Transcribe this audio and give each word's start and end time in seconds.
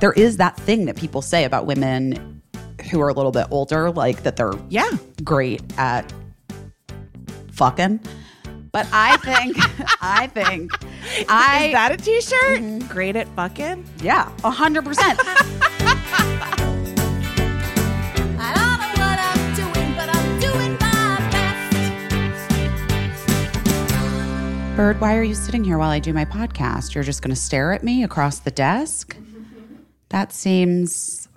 there 0.00 0.12
is 0.12 0.36
that 0.38 0.56
thing 0.58 0.86
that 0.86 0.96
people 0.96 1.22
say 1.22 1.44
about 1.44 1.66
women 1.66 2.42
who 2.90 3.00
are 3.00 3.08
a 3.08 3.12
little 3.14 3.32
bit 3.32 3.46
older, 3.50 3.90
like 3.90 4.22
that 4.24 4.36
they're 4.36 4.52
Yeah. 4.68 4.90
great 5.24 5.62
at 5.78 6.12
fucking. 7.52 8.00
But 8.72 8.86
I 8.92 9.16
think, 9.18 9.56
I 10.02 10.26
think, 10.26 10.70
I 11.30 11.66
Is 11.66 11.72
that 11.72 11.92
a 11.92 11.96
t-shirt? 11.96 12.60
Mm-hmm. 12.60 12.86
Great 12.88 13.16
at 13.16 13.26
fucking. 13.28 13.86
yeah, 14.02 14.28
a 14.44 14.50
hundred 14.50 14.84
percent. 14.84 15.18
I 18.38 18.52
don't 18.54 18.78
know 18.80 18.88
what 19.00 19.18
I'm 19.18 19.54
doing, 19.54 19.94
but 19.96 20.14
I'm 20.14 20.40
doing 20.40 20.72
my 20.78 21.16
best. 24.66 24.76
Bird, 24.76 25.00
why 25.00 25.16
are 25.16 25.22
you 25.22 25.34
sitting 25.34 25.64
here 25.64 25.78
while 25.78 25.88
I 25.90 25.98
do 25.98 26.12
my 26.12 26.26
podcast? 26.26 26.94
You're 26.94 27.02
just 27.04 27.22
going 27.22 27.34
to 27.34 27.40
stare 27.40 27.72
at 27.72 27.82
me 27.82 28.02
across 28.04 28.40
the 28.40 28.50
desk? 28.50 29.16
That 30.10 30.32
seems 30.32 31.28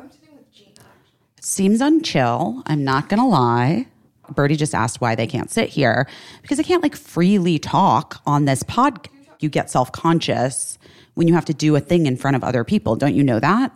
seems 1.42 1.82
unchill. 1.82 2.62
I'm 2.66 2.84
not 2.84 3.10
to 3.20 3.26
lie. 3.26 3.88
Birdie 4.36 4.56
just 4.56 4.76
asked 4.76 5.02
why 5.02 5.16
they 5.16 5.26
can't 5.26 5.50
sit 5.50 5.70
here 5.70 6.08
because 6.42 6.58
they 6.58 6.64
can't 6.64 6.84
like 6.84 6.96
freely 6.96 7.58
talk 7.58 8.22
on 8.26 8.46
this 8.46 8.64
pod. 8.64 9.10
You 9.40 9.50
get 9.50 9.70
self 9.70 9.92
conscious 9.92 10.78
when 11.16 11.28
you 11.28 11.34
have 11.34 11.46
to 11.46 11.54
do 11.54 11.76
a 11.76 11.80
thing 11.80 12.06
in 12.06 12.18
front 12.18 12.36
of 12.36 12.44
other 12.44 12.64
people. 12.64 12.96
Don't 12.96 13.16
you 13.16 13.24
know 13.24 13.40
that? 13.40 13.76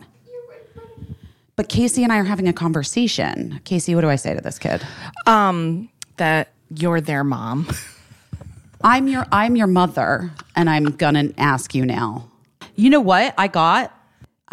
But 1.56 1.68
Casey 1.68 2.02
and 2.02 2.12
I 2.12 2.18
are 2.18 2.24
having 2.24 2.48
a 2.48 2.52
conversation. 2.52 3.60
Casey, 3.64 3.94
what 3.94 4.00
do 4.00 4.10
I 4.10 4.16
say 4.16 4.34
to 4.34 4.40
this 4.40 4.58
kid? 4.58 4.84
Um, 5.26 5.88
that 6.16 6.48
you're 6.70 7.00
their 7.00 7.22
mom. 7.24 7.68
I'm 8.82 9.08
your 9.08 9.26
I'm 9.32 9.56
your 9.56 9.66
mother, 9.66 10.30
and 10.54 10.68
I'm 10.68 10.84
gonna 10.84 11.30
ask 11.38 11.74
you 11.74 11.86
now. 11.86 12.28
You 12.76 12.90
know 12.90 13.00
what 13.00 13.34
I 13.38 13.48
got? 13.48 13.92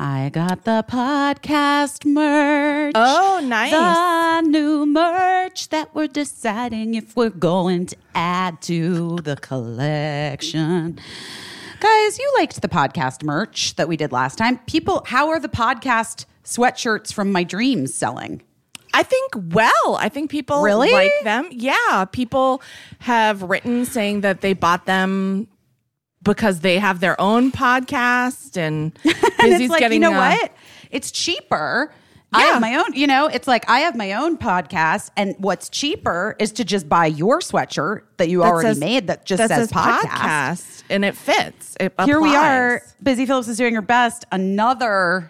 I 0.04 0.30
got 0.34 0.64
the 0.64 0.84
podcast 0.90 2.06
merch. 2.08 2.94
Oh, 2.96 3.40
nice. 3.44 3.72
The 3.72 4.50
new 4.50 4.88
merch 4.88 5.70
that 5.70 5.94
we're 5.94 6.08
deciding 6.08 6.96
if 6.96 7.16
we're 7.16 7.30
going 7.30 7.86
to 7.86 7.96
add 8.16 8.64
to 8.64 9.18
the 9.18 9.36
collection. 9.36 10.98
Guys, 11.80 12.18
you 12.18 12.34
liked 12.40 12.60
the 12.64 12.68
podcast 12.68 13.22
merch 13.22 13.76
that 13.76 13.88
we 13.88 13.96
did 13.96 14.12
last 14.12 14.40
time. 14.40 14.58
People, 14.66 15.04
how 15.06 15.30
are 15.30 15.40
the 15.40 15.48
podcast 15.50 16.26
sweatshirts 16.44 17.14
from 17.14 17.32
my 17.32 17.44
dreams 17.44 17.94
selling? 17.94 18.42
I 18.96 19.04
think 19.04 19.34
well. 19.54 19.98
I 20.00 20.10
think 20.10 20.32
people 20.32 20.64
Really? 20.64 20.92
like 20.92 21.12
them. 21.24 21.48
Yeah, 21.52 22.06
people 22.12 22.64
have 23.02 23.44
written 23.44 23.86
saying 23.86 24.22
that 24.22 24.42
they 24.42 24.54
bought 24.54 24.88
them 24.88 25.48
because 26.24 26.60
they 26.60 26.80
have 26.80 27.00
their 27.00 27.20
own 27.20 27.52
podcast 27.52 28.58
and 28.58 28.94
Busy's 29.04 29.62
it's 29.62 29.70
like, 29.70 29.80
getting 29.80 30.02
you 30.02 30.10
know 30.10 30.16
uh, 30.16 30.36
what? 30.36 30.52
It's 30.92 31.12
cheaper. 31.12 31.92
I 32.34 32.44
have 32.44 32.62
my 32.62 32.76
own, 32.76 32.94
you 32.94 33.08
know, 33.08 33.28
it's 33.28 33.46
like 33.46 33.70
I 33.70 33.80
have 33.80 33.96
my 33.96 34.14
own 34.14 34.38
podcast, 34.38 35.10
and 35.18 35.36
what's 35.38 35.68
cheaper 35.68 36.38
is 36.40 36.54
to 36.54 36.64
just 36.64 36.88
buy 36.88 37.08
your 37.08 37.40
sweatshirt 37.40 38.04
that 38.18 38.30
you 38.30 38.40
that 38.40 38.46
already 38.46 38.70
says- 38.70 38.80
made 38.80 39.08
that 39.08 39.26
just 39.26 39.40
that 39.40 39.50
says, 39.50 39.70
says 39.70 39.72
podcast. 39.72 40.84
and 40.90 41.04
it 41.04 41.18
fits. 41.18 41.76
It 41.78 41.94
Here 42.06 42.22
we 42.22 42.34
are. 42.34 42.82
Busy 43.04 43.26
Philipps 43.26 43.50
is 43.50 43.58
doing 43.58 43.76
her 43.76 43.82
best. 43.82 44.24
Another 44.32 45.30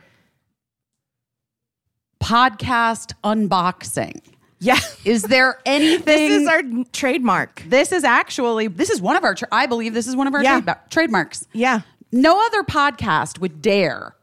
podcast 2.22 3.14
unboxing. 3.24 4.22
Yeah. 4.62 4.78
Is 5.04 5.24
there 5.24 5.60
anything? 5.66 6.06
This 6.06 6.42
is 6.44 6.48
our 6.48 6.62
trademark. 6.94 7.64
This 7.68 7.92
is 7.92 8.04
actually 8.04 8.68
this 8.68 8.90
is 8.92 9.02
one 9.02 9.18
of 9.18 9.24
our. 9.24 9.34
Tra- 9.36 9.48
I 9.52 9.66
believe 9.66 9.94
this 9.94 10.08
is 10.08 10.16
one 10.16 10.28
of 10.28 10.34
our 10.36 10.44
Yeah. 10.44 10.62
trade- 10.62 10.76
trademarks. 10.92 11.48
Yeah. 11.52 11.82
No 12.12 12.46
other 12.46 12.62
podcast 12.64 13.40
would 13.40 13.62
dare 13.62 14.16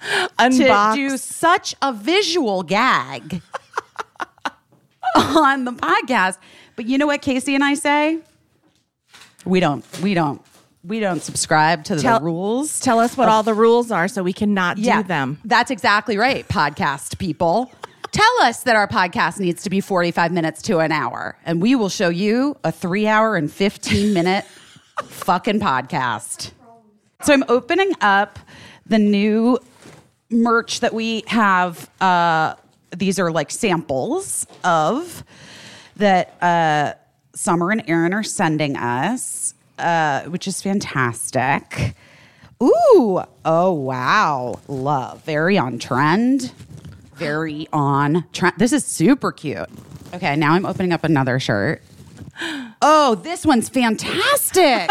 to 0.38 0.92
do 0.94 1.16
such 1.18 1.74
a 1.82 1.92
visual 1.92 2.62
gag 2.62 3.42
on 5.16 5.64
the 5.64 5.72
podcast. 5.72 6.38
But 6.76 6.86
you 6.86 6.96
know 6.96 7.06
what 7.06 7.20
Casey 7.22 7.54
and 7.54 7.62
I 7.64 7.74
say? 7.74 8.20
We 9.44 9.60
don't 9.60 9.84
we 10.00 10.14
don't 10.14 10.40
we 10.84 11.00
don't 11.00 11.22
subscribe 11.22 11.84
to 11.84 11.96
Tell- 11.98 12.20
the 12.20 12.24
rules. 12.24 12.80
Tell 12.80 13.00
us 13.00 13.16
what 13.16 13.28
oh. 13.28 13.32
all 13.32 13.42
the 13.42 13.54
rules 13.54 13.90
are 13.90 14.08
so 14.08 14.22
we 14.22 14.32
cannot 14.32 14.76
do 14.76 15.02
them. 15.02 15.38
That's 15.44 15.70
exactly 15.70 16.16
right, 16.16 16.46
podcast 16.48 17.18
people. 17.18 17.70
Tell 18.10 18.42
us 18.42 18.62
that 18.62 18.74
our 18.74 18.88
podcast 18.88 19.38
needs 19.38 19.62
to 19.64 19.70
be 19.70 19.80
45 19.80 20.32
minutes 20.32 20.62
to 20.62 20.78
an 20.78 20.92
hour, 20.92 21.36
and 21.44 21.60
we 21.60 21.74
will 21.74 21.88
show 21.90 22.08
you 22.08 22.56
a 22.64 22.72
three 22.72 23.06
hour 23.06 23.36
and 23.36 23.52
15 23.52 24.14
minute 24.14 24.44
fucking 25.04 25.60
podcast. 25.60 26.52
So 27.22 27.32
I'm 27.32 27.44
opening 27.48 27.92
up 28.00 28.38
the 28.86 28.98
new 28.98 29.58
merch 30.30 30.80
that 30.80 30.94
we 30.94 31.24
have. 31.26 31.90
Uh, 32.00 32.54
these 32.96 33.18
are 33.18 33.30
like 33.30 33.50
samples 33.50 34.46
of 34.64 35.22
that 35.96 36.42
uh, 36.42 36.94
Summer 37.34 37.70
and 37.70 37.82
Aaron 37.88 38.14
are 38.14 38.22
sending 38.22 38.76
us, 38.76 39.54
uh, 39.78 40.22
which 40.24 40.48
is 40.48 40.62
fantastic. 40.62 41.94
Ooh, 42.62 43.20
oh 43.44 43.72
wow, 43.72 44.58
love, 44.66 45.22
very 45.24 45.58
on 45.58 45.78
trend, 45.78 46.52
very 47.18 47.66
on 47.72 48.24
trend. 48.32 48.54
This 48.58 48.72
is 48.72 48.84
super 48.84 49.32
cute. 49.32 49.68
Okay, 50.14 50.36
now 50.36 50.52
I'm 50.52 50.64
opening 50.64 50.92
up 50.92 51.04
another 51.04 51.40
shirt. 51.40 51.82
Oh, 52.80 53.16
this 53.16 53.44
one's 53.44 53.68
fantastic. 53.68 54.88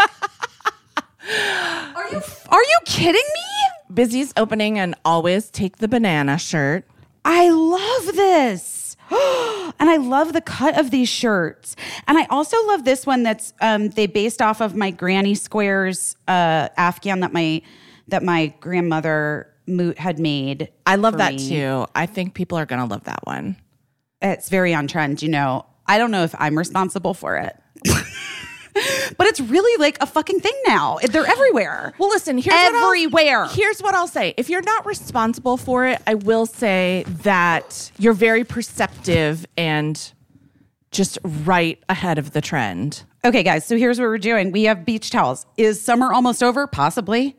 are 1.96 2.08
you 2.10 2.20
are 2.50 2.62
you 2.62 2.78
kidding 2.84 3.14
me? 3.14 3.94
Busy's 3.94 4.32
opening 4.36 4.78
and 4.78 4.94
always 5.04 5.50
take 5.50 5.78
the 5.78 5.88
banana 5.88 6.38
shirt. 6.38 6.84
I 7.24 7.48
love 7.48 8.14
this. 8.14 8.96
and 9.10 9.88
I 9.88 9.96
love 9.96 10.34
the 10.34 10.42
cut 10.42 10.78
of 10.78 10.90
these 10.90 11.08
shirts. 11.08 11.76
And 12.06 12.18
I 12.18 12.26
also 12.26 12.62
love 12.66 12.84
this 12.84 13.06
one 13.06 13.22
that's 13.22 13.54
um, 13.62 13.88
they 13.88 14.06
based 14.06 14.42
off 14.42 14.60
of 14.60 14.76
my 14.76 14.90
granny 14.90 15.34
squares 15.34 16.14
uh, 16.28 16.68
Afghan 16.76 17.20
that 17.20 17.32
my 17.32 17.62
that 18.08 18.22
my 18.22 18.48
grandmother 18.60 19.50
mo- 19.68 19.94
had 19.96 20.18
made. 20.18 20.70
I 20.86 20.96
love 20.96 21.18
that 21.18 21.34
me. 21.34 21.48
too. 21.48 21.86
I 21.94 22.06
think 22.06 22.34
people 22.34 22.58
are 22.58 22.66
going 22.66 22.80
to 22.80 22.86
love 22.86 23.04
that 23.04 23.20
one. 23.24 23.56
It's 24.20 24.48
very 24.48 24.74
on 24.74 24.88
trend, 24.88 25.22
you 25.22 25.28
know. 25.28 25.66
I 25.86 25.98
don't 25.98 26.10
know 26.10 26.24
if 26.24 26.34
I'm 26.38 26.58
responsible 26.58 27.14
for 27.14 27.36
it. 27.36 27.56
but 29.16 29.26
it's 29.26 29.40
really 29.40 29.80
like 29.80 30.00
a 30.02 30.06
fucking 30.06 30.40
thing 30.40 30.54
now. 30.66 30.98
They're 31.02 31.26
everywhere. 31.26 31.94
Well, 31.98 32.08
listen, 32.08 32.38
here's 32.38 32.54
what 32.54 32.74
everywhere. 32.74 33.46
here's 33.48 33.80
what 33.80 33.94
I'll 33.94 34.08
say. 34.08 34.34
If 34.36 34.50
you're 34.50 34.62
not 34.62 34.86
responsible 34.86 35.56
for 35.56 35.86
it, 35.86 36.00
I 36.06 36.14
will 36.14 36.46
say 36.46 37.04
that 37.22 37.90
you're 37.98 38.12
very 38.12 38.44
perceptive 38.44 39.46
and 39.56 40.12
just 40.90 41.18
right 41.24 41.82
ahead 41.88 42.18
of 42.18 42.32
the 42.32 42.40
trend. 42.40 43.04
Okay, 43.24 43.42
guys, 43.42 43.66
so 43.66 43.76
here's 43.76 43.98
what 43.98 44.06
we're 44.06 44.18
doing. 44.18 44.52
We 44.52 44.64
have 44.64 44.84
beach 44.84 45.10
towels. 45.10 45.44
Is 45.56 45.80
summer 45.80 46.12
almost 46.12 46.42
over? 46.42 46.66
Possibly. 46.66 47.36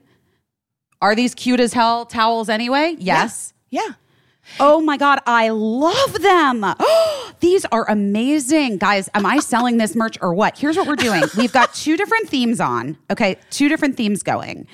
Are 1.01 1.15
these 1.15 1.33
cute 1.33 1.59
as 1.59 1.73
hell 1.73 2.05
towels 2.05 2.49
anyway? 2.49 2.95
Yes. 2.99 3.53
Yeah. 3.69 3.93
Oh 4.59 4.81
my 4.81 4.97
God, 4.97 5.19
I 5.25 5.49
love 5.49 6.21
them. 6.21 6.65
These 7.39 7.65
are 7.65 7.89
amazing. 7.89 8.77
Guys, 8.77 9.09
am 9.13 9.25
I 9.25 9.39
selling 9.39 9.77
this 9.77 9.95
merch 9.95 10.17
or 10.21 10.33
what? 10.33 10.57
Here's 10.57 10.75
what 10.75 10.87
we're 10.87 10.95
doing 10.95 11.23
we've 11.37 11.53
got 11.53 11.73
two 11.73 11.95
different 11.95 12.29
themes 12.29 12.59
on. 12.59 12.97
Okay, 13.11 13.37
two 13.49 13.69
different 13.69 13.95
themes 13.95 14.23
going. 14.23 14.67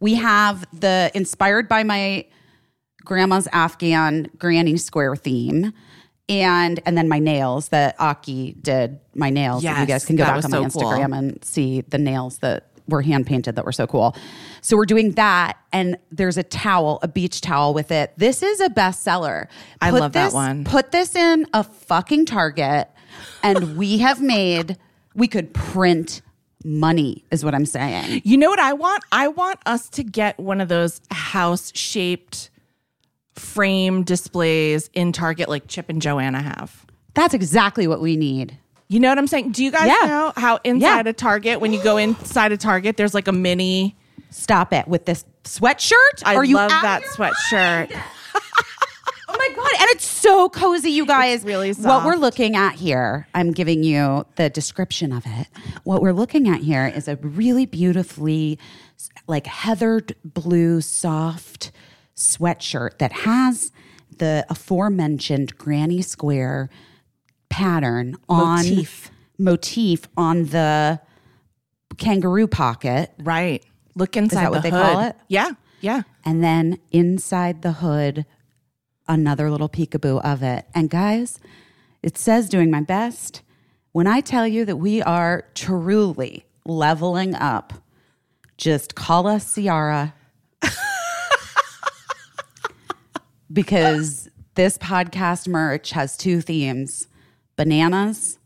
We 0.00 0.14
have 0.14 0.66
the 0.78 1.10
inspired 1.14 1.68
by 1.68 1.82
my 1.82 2.26
grandma's 3.04 3.48
Afghan 3.52 4.30
granny 4.38 4.76
square 4.76 5.16
theme. 5.16 5.72
And 6.28 6.80
and 6.86 6.96
then 6.96 7.08
my 7.08 7.18
nails 7.18 7.68
that 7.68 7.96
Aki 7.98 8.56
did 8.62 8.98
my 9.14 9.28
nails. 9.28 9.62
you 9.62 9.86
guys 9.86 10.06
can 10.06 10.16
go 10.16 10.24
back 10.24 10.44
on 10.44 10.50
my 10.50 10.68
so 10.68 10.80
cool. 10.80 10.90
Instagram 10.90 11.16
and 11.16 11.44
see 11.44 11.82
the 11.82 11.98
nails 11.98 12.38
that 12.38 12.68
were 12.88 13.02
hand 13.02 13.26
painted 13.26 13.56
that 13.56 13.64
were 13.64 13.72
so 13.72 13.86
cool. 13.86 14.16
So 14.60 14.76
we're 14.76 14.86
doing 14.86 15.12
that, 15.12 15.58
and 15.72 15.96
there's 16.10 16.36
a 16.36 16.42
towel, 16.42 16.98
a 17.02 17.08
beach 17.08 17.40
towel 17.40 17.74
with 17.74 17.90
it. 17.90 18.12
This 18.16 18.42
is 18.42 18.60
a 18.60 18.68
bestseller. 18.68 19.48
I 19.80 19.90
Put 19.90 20.00
love 20.00 20.12
that 20.12 20.32
one. 20.32 20.64
Put 20.64 20.92
this 20.92 21.14
in 21.14 21.46
a 21.52 21.64
fucking 21.64 22.26
Target, 22.26 22.88
and 23.42 23.76
we 23.76 23.98
have 23.98 24.20
made. 24.20 24.76
We 25.14 25.28
could 25.28 25.54
print 25.54 26.22
money, 26.64 27.24
is 27.30 27.44
what 27.44 27.54
I'm 27.54 27.66
saying. 27.66 28.22
You 28.24 28.36
know 28.36 28.48
what 28.48 28.58
I 28.58 28.72
want? 28.72 29.04
I 29.12 29.28
want 29.28 29.60
us 29.66 29.88
to 29.90 30.02
get 30.02 30.38
one 30.40 30.60
of 30.60 30.68
those 30.68 31.00
house 31.10 31.70
shaped 31.74 32.50
frame 33.34 34.02
displays 34.02 34.88
in 34.94 35.12
Target 35.12 35.48
like 35.48 35.68
Chip 35.68 35.88
and 35.88 36.00
Joanna 36.00 36.40
have. 36.42 36.86
That's 37.14 37.34
exactly 37.34 37.86
what 37.86 38.00
we 38.00 38.16
need. 38.16 38.58
You 38.88 39.00
know 39.00 39.08
what 39.08 39.18
I'm 39.18 39.26
saying? 39.26 39.52
Do 39.52 39.64
you 39.64 39.70
guys 39.70 39.86
Yeah. 39.86 40.06
know 40.06 40.32
how 40.36 40.58
inside 40.64 41.06
Yeah. 41.06 41.10
a 41.10 41.12
Target, 41.12 41.60
when 41.60 41.72
you 41.72 41.82
go 41.82 41.96
inside 41.96 42.52
a 42.52 42.56
Target, 42.56 42.96
there's 42.96 43.14
like 43.14 43.28
a 43.28 43.32
mini? 43.32 43.96
Stop 44.30 44.72
it 44.72 44.86
with 44.88 45.04
this 45.06 45.24
sweatshirt. 45.44 46.22
I 46.24 46.34
Are 46.36 46.44
you 46.44 46.56
love 46.56 46.70
out 46.70 46.76
of 46.78 46.82
that 46.82 47.02
your 47.02 47.10
sweatshirt. 47.12 47.92
Oh 49.26 49.36
my 49.38 49.48
god! 49.56 49.80
And 49.80 49.90
it's 49.90 50.06
so 50.06 50.48
cozy, 50.48 50.90
you 50.90 51.06
guys. 51.06 51.42
Really 51.44 51.72
What 51.72 52.04
we're 52.04 52.12
soft. 52.12 52.20
looking 52.20 52.54
at 52.56 52.74
here, 52.76 53.26
I'm 53.34 53.50
giving 53.52 53.82
you 53.82 54.24
the 54.36 54.48
description 54.48 55.12
of 55.12 55.24
it. 55.26 55.48
What 55.82 56.02
we're 56.02 56.12
looking 56.12 56.48
at 56.48 56.60
here 56.60 56.86
is 56.86 57.08
a 57.08 57.16
really 57.16 57.66
beautifully, 57.66 58.58
like 59.26 59.46
heathered 59.46 60.14
blue, 60.24 60.80
soft 60.82 61.72
sweatshirt 62.14 62.98
that 62.98 63.12
has 63.12 63.72
the 64.18 64.46
aforementioned 64.48 65.58
granny 65.58 66.00
square 66.02 66.68
pattern 67.54 68.16
on 68.28 68.56
Motif. 68.56 69.12
motif 69.38 70.08
on 70.16 70.46
the 70.46 71.00
kangaroo 71.98 72.48
pocket. 72.48 73.12
Right. 73.20 73.64
Look 73.94 74.16
inside 74.16 74.46
that 74.46 74.50
what 74.50 74.62
the 74.64 74.70
they 74.70 74.76
hood. 74.76 74.82
call 74.82 75.00
it? 75.02 75.16
Yeah. 75.28 75.50
Yeah. 75.80 76.02
And 76.24 76.42
then 76.42 76.80
inside 76.90 77.62
the 77.62 77.74
hood, 77.74 78.26
another 79.06 79.52
little 79.52 79.68
peekaboo 79.68 80.20
of 80.24 80.42
it. 80.42 80.66
And 80.74 80.90
guys, 80.90 81.38
it 82.02 82.18
says 82.18 82.48
doing 82.48 82.72
my 82.72 82.80
best. 82.80 83.42
When 83.92 84.08
I 84.08 84.20
tell 84.20 84.48
you 84.48 84.64
that 84.64 84.76
we 84.76 85.00
are 85.02 85.44
truly 85.54 86.46
leveling 86.66 87.36
up, 87.36 87.74
just 88.56 88.96
call 88.96 89.28
us 89.28 89.54
Ciara. 89.54 90.12
because 93.52 94.28
this 94.56 94.76
podcast 94.76 95.46
merch 95.46 95.92
has 95.92 96.16
two 96.16 96.40
themes 96.40 97.06
bananas 97.56 98.38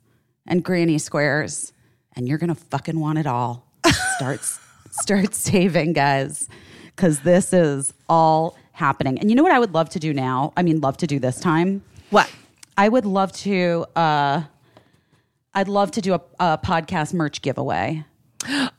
and 0.47 0.65
granny 0.65 0.99
squares. 0.99 1.73
And 2.15 2.29
you're 2.29 2.39
to 2.49 2.55
fucking 2.55 2.99
want 2.99 3.19
it 3.19 3.27
all. 3.27 3.67
Start, 4.17 4.41
start 4.91 5.35
saving, 5.35 5.93
guys, 5.93 6.49
because 6.97 7.21
this 7.21 7.53
is 7.53 7.93
all 8.09 8.57
happening. 8.73 9.19
And 9.19 9.31
you 9.31 9.37
know 9.37 9.43
what 9.43 9.53
I 9.53 9.59
would 9.59 9.75
love 9.75 9.89
to 9.91 9.99
do 9.99 10.13
now? 10.13 10.53
I 10.57 10.63
mean, 10.63 10.81
love 10.81 10.97
to 10.99 11.07
do 11.07 11.19
this 11.19 11.39
time. 11.39 11.83
What? 12.11 12.31
I 12.77 12.89
would 12.89 13.05
love 13.05 13.33
to. 13.33 13.87
Uh, 13.95 14.43
I'd 15.55 15.69
love 15.69 15.91
to 15.93 16.01
do 16.01 16.15
a, 16.15 16.21
a 16.39 16.59
podcast 16.59 17.13
merch 17.13 17.43
giveaway. 17.43 18.05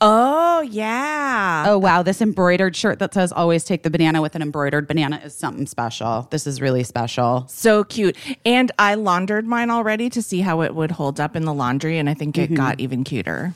Oh, 0.02 0.62
yeah. 0.62 1.66
Oh 1.68 1.78
wow, 1.78 2.02
this 2.04 2.22
embroidered 2.22 2.76
shirt 2.76 3.00
that 3.00 3.14
says 3.14 3.32
"Always 3.32 3.64
take 3.64 3.84
the 3.84 3.90
banana" 3.90 4.22
with 4.22 4.36
an 4.36 4.42
embroidered 4.42 4.88
banana 4.88 5.22
is 5.24 5.36
something 5.36 5.68
special. 5.68 6.28
This 6.32 6.48
is 6.48 6.60
really 6.62 6.84
special. 6.84 7.46
So 7.48 7.84
cute. 7.84 8.16
And 8.46 8.72
I 8.80 8.96
laundered 8.96 9.46
mine 9.46 9.70
already 9.70 10.10
to 10.12 10.22
see 10.22 10.42
how 10.42 10.62
it 10.62 10.74
would 10.76 10.92
hold 10.92 11.20
up 11.20 11.36
in 11.36 11.46
the 11.46 11.54
laundry. 11.54 11.98
And 11.98 12.10
I 12.10 12.14
think 12.14 12.36
Mm-hmm. 12.36 12.54
it 12.54 12.58
got 12.58 12.80
even 12.80 13.04
cuter. 13.04 13.54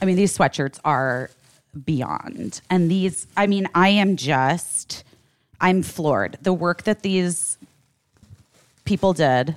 I 0.00 0.04
mean, 0.04 0.16
these 0.16 0.36
sweatshirts 0.36 0.78
are 0.84 1.30
beyond. 1.84 2.60
And 2.68 2.90
these, 2.90 3.26
I 3.36 3.46
mean, 3.46 3.68
I 3.74 3.88
am 3.88 4.16
just, 4.16 5.04
I'm 5.60 5.82
floored. 5.82 6.38
The 6.42 6.52
work 6.52 6.82
that 6.82 7.02
these 7.02 7.56
people 8.84 9.12
did, 9.12 9.54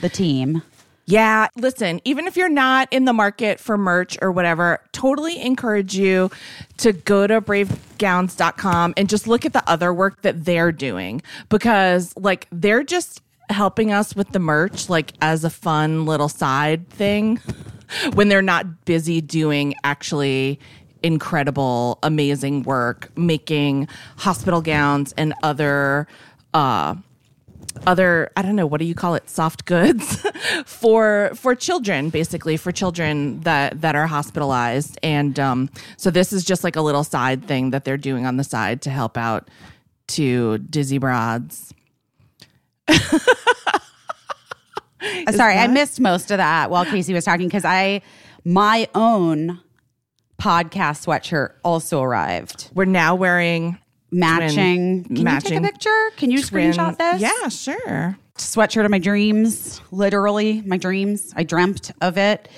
the 0.00 0.08
team. 0.08 0.62
Yeah, 1.08 1.46
listen, 1.56 2.00
even 2.04 2.26
if 2.26 2.36
you're 2.36 2.48
not 2.48 2.92
in 2.92 3.04
the 3.04 3.12
market 3.12 3.60
for 3.60 3.78
merch 3.78 4.18
or 4.20 4.32
whatever, 4.32 4.80
totally 4.90 5.40
encourage 5.40 5.94
you 5.96 6.32
to 6.78 6.92
go 6.92 7.28
to 7.28 7.40
bravegowns.com 7.40 8.94
and 8.96 9.08
just 9.08 9.28
look 9.28 9.46
at 9.46 9.52
the 9.52 9.62
other 9.70 9.94
work 9.94 10.22
that 10.22 10.44
they're 10.44 10.72
doing 10.72 11.22
because 11.48 12.12
like 12.16 12.48
they're 12.50 12.82
just 12.82 13.22
helping 13.50 13.92
us 13.92 14.16
with 14.16 14.30
the 14.30 14.40
merch 14.40 14.88
like 14.88 15.12
as 15.22 15.44
a 15.44 15.50
fun 15.50 16.04
little 16.06 16.28
side 16.28 16.88
thing 16.88 17.36
when 18.14 18.28
they're 18.28 18.42
not 18.42 18.84
busy 18.84 19.20
doing 19.20 19.74
actually 19.84 20.58
incredible 21.04 22.00
amazing 22.02 22.64
work 22.64 23.16
making 23.16 23.86
hospital 24.16 24.60
gowns 24.60 25.14
and 25.16 25.32
other 25.44 26.08
uh 26.54 26.96
other 27.86 28.30
i 28.36 28.42
don't 28.42 28.56
know 28.56 28.66
what 28.66 28.80
do 28.80 28.86
you 28.86 28.94
call 28.94 29.14
it? 29.14 29.28
Soft 29.28 29.64
goods 29.64 30.24
for 30.66 31.30
for 31.34 31.54
children 31.54 32.10
basically 32.10 32.56
for 32.56 32.72
children 32.72 33.40
that 33.40 33.80
that 33.80 33.94
are 33.94 34.06
hospitalized. 34.06 34.98
And 35.02 35.38
um 35.38 35.70
so 35.96 36.10
this 36.10 36.32
is 36.32 36.44
just 36.44 36.64
like 36.64 36.76
a 36.76 36.82
little 36.82 37.04
side 37.04 37.46
thing 37.46 37.70
that 37.70 37.84
they're 37.84 37.96
doing 37.96 38.26
on 38.26 38.36
the 38.36 38.44
side 38.44 38.82
to 38.82 38.90
help 38.90 39.16
out 39.16 39.48
to 40.08 40.58
dizzy 40.58 40.98
broads. 40.98 41.74
Sorry, 45.30 45.56
I 45.56 45.66
missed 45.68 46.00
most 46.00 46.30
of 46.30 46.38
that 46.38 46.70
while 46.70 46.84
Casey 46.84 47.12
was 47.14 47.24
talking 47.24 47.46
because 47.46 47.64
I, 47.64 48.02
my 48.44 48.88
own 48.94 49.60
podcast 50.40 51.06
sweatshirt 51.06 51.52
also 51.64 52.02
arrived. 52.02 52.70
we're 52.74 52.84
now 52.84 53.14
wearing 53.14 53.78
Matching. 54.10 55.04
Can 55.04 55.24
matching 55.24 55.52
you 55.54 55.60
take 55.60 55.68
a 55.68 55.72
picture? 55.72 56.10
Can 56.16 56.30
you 56.30 56.42
twin- 56.42 56.72
screenshot 56.72 56.96
this? 56.98 57.20
yeah 57.20 57.48
sure 57.48 58.16
sweatshirt 58.36 58.84
of 58.84 58.90
my 58.90 58.98
dreams, 58.98 59.80
literally 59.90 60.60
my 60.66 60.76
dreams. 60.76 61.32
I 61.34 61.42
dreamt 61.42 61.90
of 62.02 62.18
it. 62.18 62.48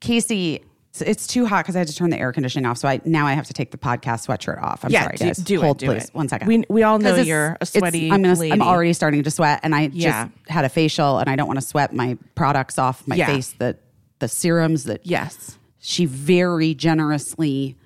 Casey, 0.00 0.62
it's, 0.90 1.00
it's 1.00 1.26
too 1.26 1.46
hot 1.46 1.64
because 1.64 1.74
I 1.76 1.78
had 1.78 1.88
to 1.88 1.94
turn 1.96 2.10
the 2.10 2.18
air 2.18 2.30
conditioning 2.30 2.66
off. 2.66 2.76
So 2.76 2.86
I 2.88 3.00
now 3.06 3.26
I 3.26 3.32
have 3.32 3.46
to 3.46 3.54
take 3.54 3.70
the 3.70 3.78
podcast 3.78 4.26
sweatshirt 4.28 4.62
off. 4.62 4.84
I'm 4.84 4.90
Yeah, 4.90 5.04
sorry, 5.04 5.16
do- 5.16 5.24
guys. 5.24 5.36
do 5.38 5.54
it, 5.54 5.64
Hold, 5.64 5.78
do 5.78 5.86
please. 5.86 6.04
it. 6.04 6.14
One 6.14 6.28
second. 6.28 6.46
We- 6.48 6.64
we 6.68 6.82
all 6.82 6.98
know 6.98 7.16
you're 7.16 7.56
a 7.60 7.64
sweaty 7.66 8.10
I'm, 8.10 8.20
gonna. 8.22 8.38
I'm 8.52 8.60
already 8.62 8.92
starting 8.92 9.22
to 9.22 9.30
sweat, 9.30 9.60
and 9.62 9.74
I 9.74 9.88
Yeah. 9.94 10.26
just 10.28 10.48
had 10.50 10.64
a 10.66 10.68
facial, 10.68 11.18
and 11.18 11.28
I 11.30 11.36
don't 11.36 11.46
want 11.46 11.58
to 11.58 11.66
sweat 11.66 11.94
my 11.94 12.18
products 12.34 12.78
off 12.78 13.02
my 13.08 13.16
Yeah. 13.16 13.26
face. 13.28 13.54
That 13.58 13.80
the 14.18 14.28
serums 14.28 14.84
that 14.84 15.06
yes 15.06 15.58
she 15.78 16.04
very 16.04 16.74
generously 16.74 17.76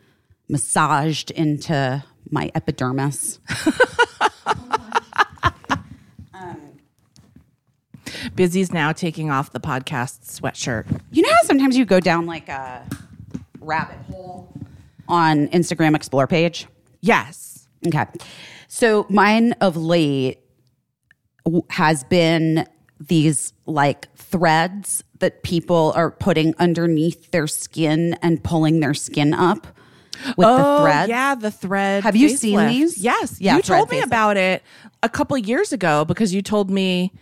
massaged 0.49 1.31
into 1.31 2.03
my 2.31 2.51
epidermis. 2.55 3.39
Um, 6.35 6.79
busy's 8.37 8.73
now 8.73 8.93
taking 8.93 9.29
off 9.31 9.51
the 9.53 9.59
podcast 9.61 10.21
sweatshirt 10.41 10.87
You 11.11 11.23
know 11.23 11.29
how 11.31 11.43
sometimes 11.43 11.77
you 11.77 11.85
go 11.85 11.99
down 12.01 12.27
like 12.27 12.49
a 12.49 12.87
rabbit 13.61 13.99
hole 14.09 14.49
on 15.09 15.49
Instagram 15.49 15.97
Explore 15.97 16.27
page? 16.29 16.67
yes 17.01 17.59
Okay. 17.87 18.05
So 18.67 19.07
mine 19.09 19.53
of 19.61 19.77
late 19.77 20.41
has 21.71 22.05
been 22.05 22.67
these 23.01 23.53
like 23.67 24.13
threads 24.17 25.05
that 25.21 25.43
people 25.43 25.93
are 25.95 26.11
putting 26.11 26.55
underneath 26.59 27.31
their 27.31 27.47
skin 27.47 28.15
and 28.21 28.43
pulling 28.43 28.81
their 28.81 28.95
skin 28.95 29.33
up 29.33 29.67
with 30.37 30.47
the 30.47 30.79
thread. 30.81 31.07
Oh, 31.11 31.13
Yeah, 31.13 31.35
the 31.35 31.51
thread. 31.51 32.03
Have 32.03 32.17
you 32.17 32.29
seen 32.31 32.59
these? 32.67 32.99
Yes. 32.99 33.41
Yeah, 33.41 33.57
you 33.57 33.63
told 33.63 33.91
me 33.91 34.01
about 34.01 34.37
it 34.37 34.63
a 35.03 35.09
couple 35.09 35.37
years 35.39 35.73
ago 35.73 36.05
because 36.05 36.35
you 36.35 36.43
told 36.43 36.71
me 36.71 37.13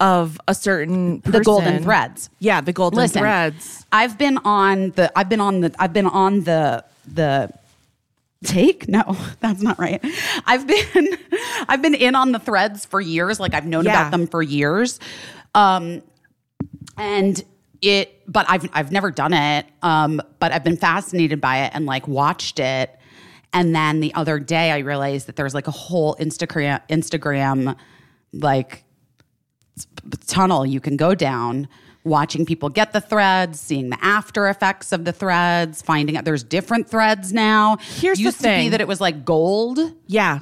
of 0.00 0.40
a 0.48 0.54
certain 0.54 1.20
The 1.24 1.40
golden 1.40 1.82
threads. 1.82 2.28
Yeah, 2.40 2.60
the 2.60 2.72
golden 2.72 2.98
Listen, 2.98 3.20
threads. 3.20 3.86
I've 3.92 4.18
been 4.18 4.38
on 4.38 4.90
the 4.90 5.10
I've 5.16 5.28
been 5.28 5.40
on 5.40 5.60
the 5.60 5.74
I've 5.78 5.92
been 5.92 6.06
on 6.06 6.42
the 6.42 6.84
the 7.06 7.50
take 8.42 8.88
no 8.88 9.16
that's 9.40 9.62
not 9.62 9.78
right 9.78 10.04
i've 10.44 10.66
been 10.66 11.08
i've 11.68 11.80
been 11.80 11.94
in 11.94 12.14
on 12.14 12.32
the 12.32 12.38
threads 12.38 12.84
for 12.84 13.00
years 13.00 13.40
like 13.40 13.54
i've 13.54 13.64
known 13.64 13.86
Yeah. 13.86 13.92
about 14.02 14.10
them 14.10 14.26
for 14.26 14.42
years 14.42 15.00
um 15.54 16.02
and 16.98 17.42
it 17.86 18.22
but 18.26 18.44
i've 18.48 18.68
i've 18.72 18.90
never 18.92 19.10
done 19.10 19.32
it 19.32 19.66
um 19.82 20.20
but 20.38 20.52
i've 20.52 20.64
been 20.64 20.76
fascinated 20.76 21.40
by 21.40 21.64
it 21.64 21.70
and 21.74 21.86
like 21.86 22.06
watched 22.08 22.58
it 22.58 22.96
and 23.52 23.74
then 23.74 24.00
the 24.00 24.12
other 24.14 24.38
day 24.38 24.70
i 24.70 24.78
realized 24.78 25.26
that 25.26 25.36
there's 25.36 25.54
like 25.54 25.66
a 25.68 25.70
whole 25.72 26.14
instagram 26.16 26.80
instagram 26.88 27.76
like 28.32 28.84
tunnel 30.26 30.64
you 30.64 30.80
can 30.80 30.96
go 30.96 31.14
down 31.14 31.68
watching 32.04 32.44
people 32.44 32.68
get 32.68 32.92
the 32.92 33.00
threads 33.00 33.58
seeing 33.58 33.90
the 33.90 33.98
after 34.04 34.48
effects 34.48 34.92
of 34.92 35.04
the 35.04 35.12
threads 35.12 35.80
finding 35.82 36.16
out 36.16 36.24
there's 36.24 36.44
different 36.44 36.88
threads 36.88 37.32
now 37.32 37.76
Here's 37.96 38.18
the 38.18 38.24
used 38.24 38.36
to 38.38 38.42
be 38.42 38.48
thing. 38.48 38.70
that 38.70 38.80
it 38.80 38.88
was 38.88 39.00
like 39.00 39.24
gold 39.24 39.78
Yeah. 40.06 40.40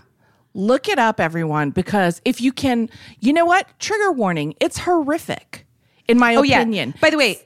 Look 0.55 0.87
it 0.87 0.99
up, 0.99 1.19
everyone, 1.19 1.71
because 1.71 2.21
if 2.27 2.39
you 2.43 2.53
can, 2.53 2.91
you 3.21 3.33
know 3.33 3.47
what? 3.47 3.67
Trigger 3.79 4.13
warning. 4.13 4.55
It's 4.61 4.77
horrific, 4.81 5.65
in 6.09 6.19
my 6.19 6.35
oh 6.37 6.43
yeah 6.43 6.61
opinion. 6.61 6.95
by 7.01 7.11
the 7.11 7.17
way 7.19 7.39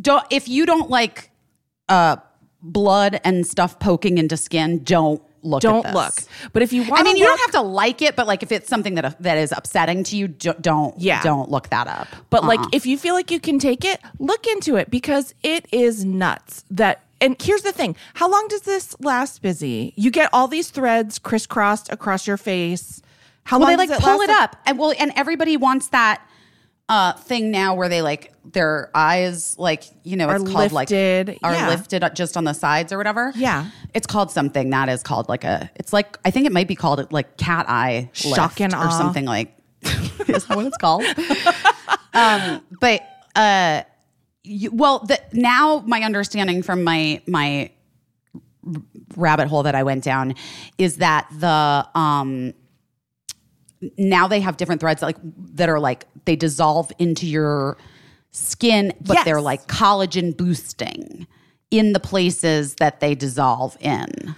don't 0.00 0.24
if 0.30 0.48
you 0.48 0.66
don't 0.66 0.90
like 0.90 1.30
uh 1.88 2.16
blood 2.62 3.20
and 3.24 3.46
stuff 3.46 3.78
poking 3.78 4.18
into 4.18 4.36
skin 4.36 4.82
don't 4.84 5.22
look 5.42 5.60
Don't 5.60 5.92
look. 5.92 6.14
But 6.52 6.62
if 6.62 6.72
you 6.72 6.82
want 6.88 7.00
I 7.00 7.02
mean, 7.02 7.16
you 7.16 7.24
look, 7.24 7.36
don't 7.36 7.52
have 7.52 7.62
to 7.62 7.68
like 7.68 8.00
it, 8.00 8.14
but 8.14 8.28
like 8.28 8.44
if 8.44 8.52
it's 8.52 8.68
something 8.68 8.94
that 8.94 9.20
that 9.20 9.38
is 9.38 9.50
upsetting 9.50 10.04
to 10.04 10.16
you, 10.16 10.28
do- 10.28 10.54
don't 10.60 10.94
Yeah. 11.00 11.20
don't 11.22 11.50
look 11.50 11.68
that 11.70 11.88
up. 11.88 12.06
But 12.30 12.44
like, 12.44 12.60
Uh-uh. 12.60 12.68
if 12.72 12.86
you 12.86 12.96
feel 12.96 13.14
like 13.14 13.32
you 13.32 13.40
can 13.40 13.58
take 13.58 13.84
it, 13.84 14.00
look 14.20 14.46
into 14.46 14.76
it 14.76 14.88
because 14.88 15.34
it 15.42 15.66
is 15.72 16.04
nuts. 16.04 16.64
That 16.70 17.02
and 17.20 17.34
here's 17.42 17.62
the 17.62 17.72
thing: 17.72 17.96
how 18.14 18.30
long 18.30 18.46
does 18.48 18.60
this 18.62 18.94
last? 19.00 19.42
Busy, 19.42 19.92
you 19.96 20.12
get 20.12 20.30
all 20.32 20.46
these 20.46 20.70
threads 20.70 21.18
crisscrossed 21.18 21.92
across 21.92 22.26
your 22.26 22.36
face. 22.36 23.02
How 23.42 23.58
well, 23.58 23.66
long 23.66 23.72
they 23.72 23.76
like 23.78 23.88
does 23.88 23.98
it 23.98 24.04
pull 24.04 24.20
it 24.20 24.30
up, 24.30 24.54
and 24.64 24.78
well, 24.78 24.94
and 24.96 25.12
everybody 25.16 25.56
wants 25.56 25.88
that 25.88 26.22
uh 26.88 27.12
thing 27.14 27.50
now 27.50 27.74
where 27.74 27.88
they 27.88 28.02
like 28.02 28.32
their 28.44 28.90
eyes 28.94 29.56
like 29.58 29.84
you 30.02 30.16
know 30.16 30.28
Are 30.28 30.36
it's 30.36 30.50
called 30.50 30.72
lifted, 30.72 31.28
like 31.28 31.38
are 31.42 31.54
yeah. 31.54 31.68
lifted 31.68 32.04
just 32.14 32.36
on 32.36 32.44
the 32.44 32.52
sides 32.52 32.92
or 32.92 32.98
whatever. 32.98 33.32
Yeah. 33.36 33.70
it's 33.94 34.06
called 34.06 34.30
something 34.30 34.70
that 34.70 34.88
is 34.88 35.02
called 35.02 35.28
like 35.28 35.44
a. 35.44 35.70
It's 35.76 35.92
like 35.92 36.18
I 36.24 36.30
think 36.30 36.46
it 36.46 36.52
might 36.52 36.68
be 36.68 36.74
called 36.74 37.12
like 37.12 37.36
cat 37.36 37.66
eye 37.68 38.10
Shock 38.12 38.60
and 38.60 38.74
or 38.74 38.90
something 38.90 39.24
like. 39.24 39.56
is 39.82 40.46
that 40.46 40.56
what 40.56 40.66
it's 40.66 40.76
called? 40.76 41.04
um, 42.14 42.62
but 42.80 43.02
uh, 43.34 43.82
you, 44.44 44.70
well, 44.72 45.00
the, 45.00 45.20
now 45.32 45.82
my 45.86 46.02
understanding 46.02 46.62
from 46.62 46.84
my 46.84 47.20
my 47.26 47.70
rabbit 49.16 49.48
hole 49.48 49.64
that 49.64 49.74
I 49.74 49.82
went 49.82 50.04
down 50.04 50.34
is 50.78 50.98
that 50.98 51.28
the 51.32 51.88
um 51.98 52.54
now 53.98 54.28
they 54.28 54.40
have 54.40 54.56
different 54.56 54.80
threads 54.80 55.02
like 55.02 55.16
that 55.54 55.68
are 55.68 55.80
like 55.80 56.06
they 56.24 56.36
dissolve 56.36 56.92
into 56.98 57.26
your 57.26 57.76
skin, 58.30 58.92
but 59.00 59.14
Yes. 59.14 59.24
they're 59.24 59.40
like 59.40 59.66
collagen 59.66 60.36
boosting 60.36 61.26
in 61.70 61.92
the 61.92 62.00
places 62.00 62.76
that 62.76 63.00
they 63.00 63.14
dissolve 63.14 63.76
in. 63.80 64.34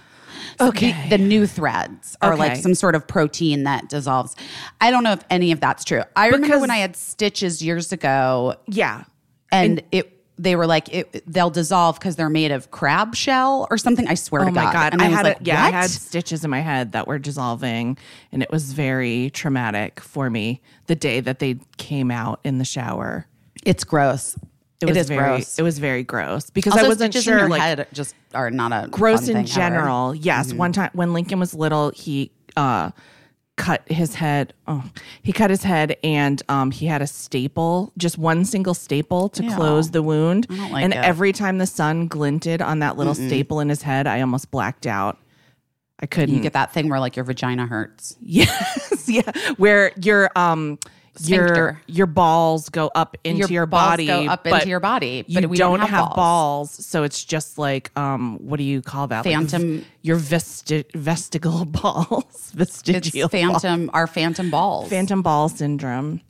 So 0.59 0.67
Okay. 0.67 1.09
The, 1.09 1.17
new 1.17 1.45
threads 1.47 2.15
are 2.21 2.37
like 2.37 2.55
some 2.55 2.75
sort 2.75 2.95
of 2.95 3.05
protein 3.07 3.63
that 3.63 3.89
dissolves. 3.89 4.35
I 4.79 4.89
don't 4.91 5.03
know 5.03 5.11
if 5.11 5.23
any 5.29 5.51
of 5.51 5.59
that's 5.59 5.83
true. 5.83 6.01
I 6.15 6.27
remember 6.27 6.59
when 6.59 6.71
I 6.71 6.77
had 6.77 6.95
stitches 6.95 7.61
years 7.61 7.91
ago 7.91 8.55
Yeah. 8.67 9.03
and, 9.51 9.81
it 9.91 10.14
they 10.37 10.55
were 10.55 10.67
like 10.67 10.93
it, 10.93 11.23
they'll 11.25 11.49
dissolve 11.49 11.97
because 11.97 12.15
they're 12.15 12.29
made 12.29 12.51
of 12.51 12.71
crab 12.71 13.15
shell 13.15 13.67
or 13.69 13.77
something. 13.77 14.07
I 14.07 14.15
swear 14.15 14.43
Oh 14.43 14.45
to 14.45 14.51
my 14.51 14.63
God. 14.63 14.73
god! 14.73 14.93
And 14.93 15.01
I, 15.01 15.05
I, 15.05 15.07
was 15.09 15.17
had 15.17 15.25
like, 15.25 15.41
it. 15.41 15.47
Yeah, 15.47 15.63
I 15.63 15.71
had 15.71 15.89
stitches 15.89 16.43
in 16.43 16.51
my 16.51 16.59
head 16.59 16.91
that 16.91 17.07
were 17.07 17.19
dissolving, 17.19 17.97
and 18.31 18.43
it 18.43 18.51
was 18.51 18.73
very 18.73 19.29
traumatic 19.31 19.99
for 19.99 20.29
me 20.29 20.61
the 20.87 20.95
day 20.95 21.19
that 21.21 21.39
they 21.39 21.57
came 21.77 22.11
out 22.11 22.39
in 22.43 22.57
the 22.57 22.65
shower. 22.65 23.27
It's 23.65 23.83
gross. 23.83 24.37
It 24.81 24.87
was 24.87 24.97
is 24.97 25.07
very. 25.07 25.19
gross. 25.19 25.57
It 25.57 25.63
was 25.63 25.79
very 25.79 26.03
gross 26.03 26.49
because 26.49 26.73
Also, 26.73 26.85
I 26.85 26.87
wasn't 26.89 27.13
sure. 27.13 27.33
in 27.33 27.39
your 27.39 27.49
like 27.49 27.61
head 27.61 27.87
just 27.93 28.13
are 28.33 28.51
not 28.51 28.71
a 28.71 28.89
gross 28.89 29.21
in 29.21 29.27
thing 29.27 29.35
ever. 29.37 29.45
Mm-hmm. 29.47 29.55
general. 29.55 30.15
Yes, 30.15 30.53
one 30.53 30.73
time 30.73 30.89
when 30.93 31.13
Lincoln 31.13 31.39
was 31.39 31.53
little, 31.53 31.91
he 31.91 32.31
uh, 32.57 32.91
cut 33.57 33.89
his 33.89 34.15
head. 34.15 34.53
Oh, 34.67 34.83
he 35.21 35.31
cut 35.31 35.49
his 35.49 35.63
head, 35.63 35.97
and 36.03 36.41
um, 36.49 36.71
he 36.71 36.85
had 36.85 37.01
a 37.01 37.07
staple, 37.07 37.93
just 37.97 38.17
one 38.17 38.45
single 38.45 38.73
staple 38.73 39.29
to 39.29 39.43
Ew. 39.43 39.55
close 39.55 39.91
the 39.91 40.03
wound. 40.03 40.47
don't 40.47 40.71
like 40.71 40.83
and 40.83 40.93
it. 40.93 40.97
every 40.97 41.31
time 41.31 41.57
the 41.57 41.67
sun 41.67 42.07
glinted 42.07 42.61
on 42.61 42.79
that 42.79 42.97
little 42.97 43.15
staple 43.15 43.59
in 43.59 43.69
his 43.69 43.81
head, 43.81 44.07
I 44.07 44.21
almost 44.21 44.51
blacked 44.51 44.85
out. 44.85 45.17
I 45.99 46.05
couldn't 46.07 46.35
You 46.35 46.41
get 46.41 46.53
that 46.53 46.73
thing 46.73 46.89
where 46.89 46.99
like 46.99 47.15
your 47.15 47.23
vagina 47.25 47.65
hurts. 47.67 48.17
Yes, 48.21 49.07
yeah. 49.07 49.31
Where 49.57 49.91
your 50.01 50.29
um 50.35 50.77
Sphincter. 51.17 51.81
your 51.87 52.07
balls 52.07 52.69
go 52.69 52.91
up 52.93 53.15
into 53.23 53.51
your, 53.53 53.65
balls 53.65 53.89
body, 53.91 54.05
go 54.07 54.25
up 54.25 54.45
into 54.45 54.67
your 54.67 54.79
body, 54.79 55.23
You 55.27 55.41
but 55.41 55.49
we 55.49 55.57
don't, 55.57 55.79
have 55.79 55.89
have 55.89 56.15
balls. 56.15 56.71
so 56.71 57.03
it's 57.03 57.23
just 57.23 57.57
like 57.57 57.89
um 57.97 58.37
what 58.39 58.57
do 58.57 58.63
you 58.63 58.81
call 58.81 59.07
that? 59.07 59.23
Phantom- 59.23 59.79
v- 59.79 59.85
your 60.01 60.17
vesti- 60.17 60.91
vestigial 60.93 61.65
balls, 61.81 62.51
vestigial 62.53 63.29
ball- 63.29 63.29
phantom, 63.29 63.89
our 63.93 64.07
phantom 64.07 64.49
balls. 64.49 64.89
phantom 64.89 65.21
ball 65.21 65.47
syndrome. 65.49 66.21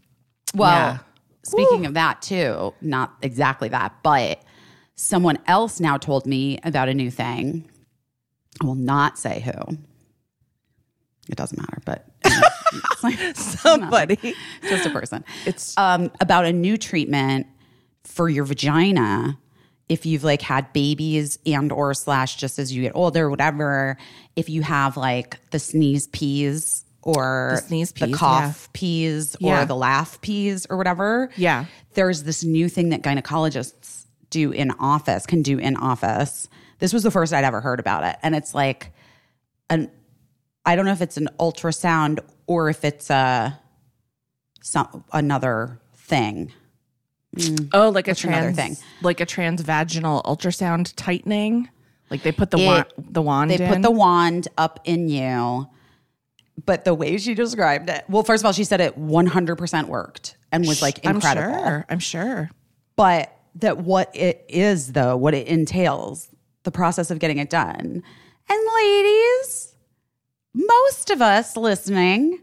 Well, 0.53 0.69
Yeah. 0.71 0.97
speaking 1.43 1.85
of 1.85 1.95
that 1.95 2.21
too, 2.21 2.73
not 2.81 3.15
exactly 3.21 3.69
that, 3.69 3.95
but 4.03 4.39
someone 4.95 5.39
else 5.47 5.79
now 5.79 5.97
told 5.97 6.25
me 6.25 6.59
about 6.63 6.89
a 6.89 6.93
new 6.93 7.09
thing. 7.11 7.69
I 8.61 8.65
will 8.65 8.75
not 8.75 9.17
say 9.19 9.41
who. 9.41 9.77
It 11.27 11.35
doesn't 11.35 11.57
matter, 11.57 11.81
but 11.85 12.05
it's 12.07 12.14
like- 13.03 13.35
Somebody. 13.35 14.35
just 14.63 14.85
a 14.85 14.89
person. 14.89 15.23
It's 15.45 15.77
um, 15.77 16.11
about 16.19 16.45
a 16.45 16.53
new 16.53 16.77
treatment 16.77 17.47
for 18.03 18.29
your 18.29 18.45
vagina 18.45 19.37
if 19.89 20.05
you've 20.05 20.23
like 20.23 20.41
had 20.41 20.71
babies 20.73 21.37
and 21.45 21.71
or 21.71 21.93
slash 21.93 22.37
just 22.37 22.57
as 22.59 22.71
you 22.73 22.81
get 22.83 22.91
older 22.95 23.29
whatever 23.29 23.97
if 24.35 24.49
you 24.49 24.61
have 24.63 24.95
like 24.97 25.37
the 25.51 25.59
sneeze 25.59 26.07
peas 26.07 26.85
or 27.03 27.51
The 27.55 27.61
sneeze 27.67 27.91
the 27.91 28.07
peas, 28.07 28.15
cough 28.15 28.73
peas 28.73 29.35
or 29.35 29.39
Yeah. 29.49 29.65
the 29.65 29.75
laugh 29.75 30.19
peas 30.21 30.65
or 30.69 30.77
whatever 30.77 31.29
Yeah. 31.35 31.65
there's 31.93 32.23
this 32.23 32.43
new 32.43 32.67
thing 32.69 32.89
that 32.89 33.01
gynecologists 33.03 34.05
do 34.31 34.51
in 34.51 34.71
office 34.79 35.25
can 35.27 35.41
do 35.43 35.57
in 35.59 35.75
office 35.75 36.47
this 36.79 36.91
was 36.93 37.03
the 37.03 37.11
first 37.11 37.31
i'd 37.33 37.43
ever 37.43 37.61
heard 37.61 37.79
about 37.79 38.03
it 38.03 38.15
and 38.23 38.35
it's 38.35 38.55
like 38.55 38.91
an 39.69 39.91
i 40.65 40.75
don't 40.75 40.85
know 40.85 40.91
if 40.91 41.01
it's 41.01 41.17
an 41.17 41.29
ultrasound 41.39 42.19
or 42.47 42.69
if 42.69 42.83
it's 42.85 43.09
uh, 43.09 43.51
a 43.53 43.59
some 44.61 45.03
another 45.13 45.79
thing 45.95 46.51
mm. 47.35 47.69
oh 47.73 47.89
like 47.89 48.07
a 48.07 48.11
another 48.11 48.53
trans 48.53 48.55
thing. 48.55 48.77
like 49.01 49.19
a 49.19 49.25
transvaginal 49.25 50.23
ultrasound 50.23 50.93
tightening. 50.95 51.69
Like 52.11 52.21
they 52.21 52.31
put 52.31 52.51
the 52.51 52.57
It- 52.59 52.65
wand 52.65 52.85
the 52.97 53.21
wand 53.21 53.51
they 53.51 53.57
in. 53.63 53.71
put 53.73 53.81
the 53.81 53.91
wand 53.91 54.47
up 54.57 54.79
in 54.85 55.09
you 55.09 55.67
but 56.65 56.85
the 56.85 56.93
way 56.93 57.17
she 57.17 57.33
described 57.33 57.89
it 57.89 58.05
well 58.07 58.23
first 58.23 58.41
of 58.41 58.45
all 58.45 58.53
she 58.53 58.63
said 58.63 58.79
it 58.79 58.97
100% 58.97 59.87
worked 59.87 60.37
and 60.51 60.67
was 60.67 60.81
like 60.81 60.99
incredible 60.99 61.53
I'm 61.53 61.59
sure. 61.63 61.85
I'm 61.89 61.99
sure. 61.99 62.49
but 62.95 63.31
that 63.55 63.77
what 63.79 64.15
it 64.15 64.45
is 64.47 64.93
though 64.93 65.17
what 65.17 65.33
it 65.33 65.47
entails 65.47 66.29
the 66.63 66.71
process 66.71 67.09
of 67.11 67.19
getting 67.19 67.37
it 67.39 67.49
done 67.49 68.03
and 68.49 68.59
ladies 68.75 69.74
most 70.55 71.09
of 71.09 71.21
us 71.21 71.55
listening 71.57 72.39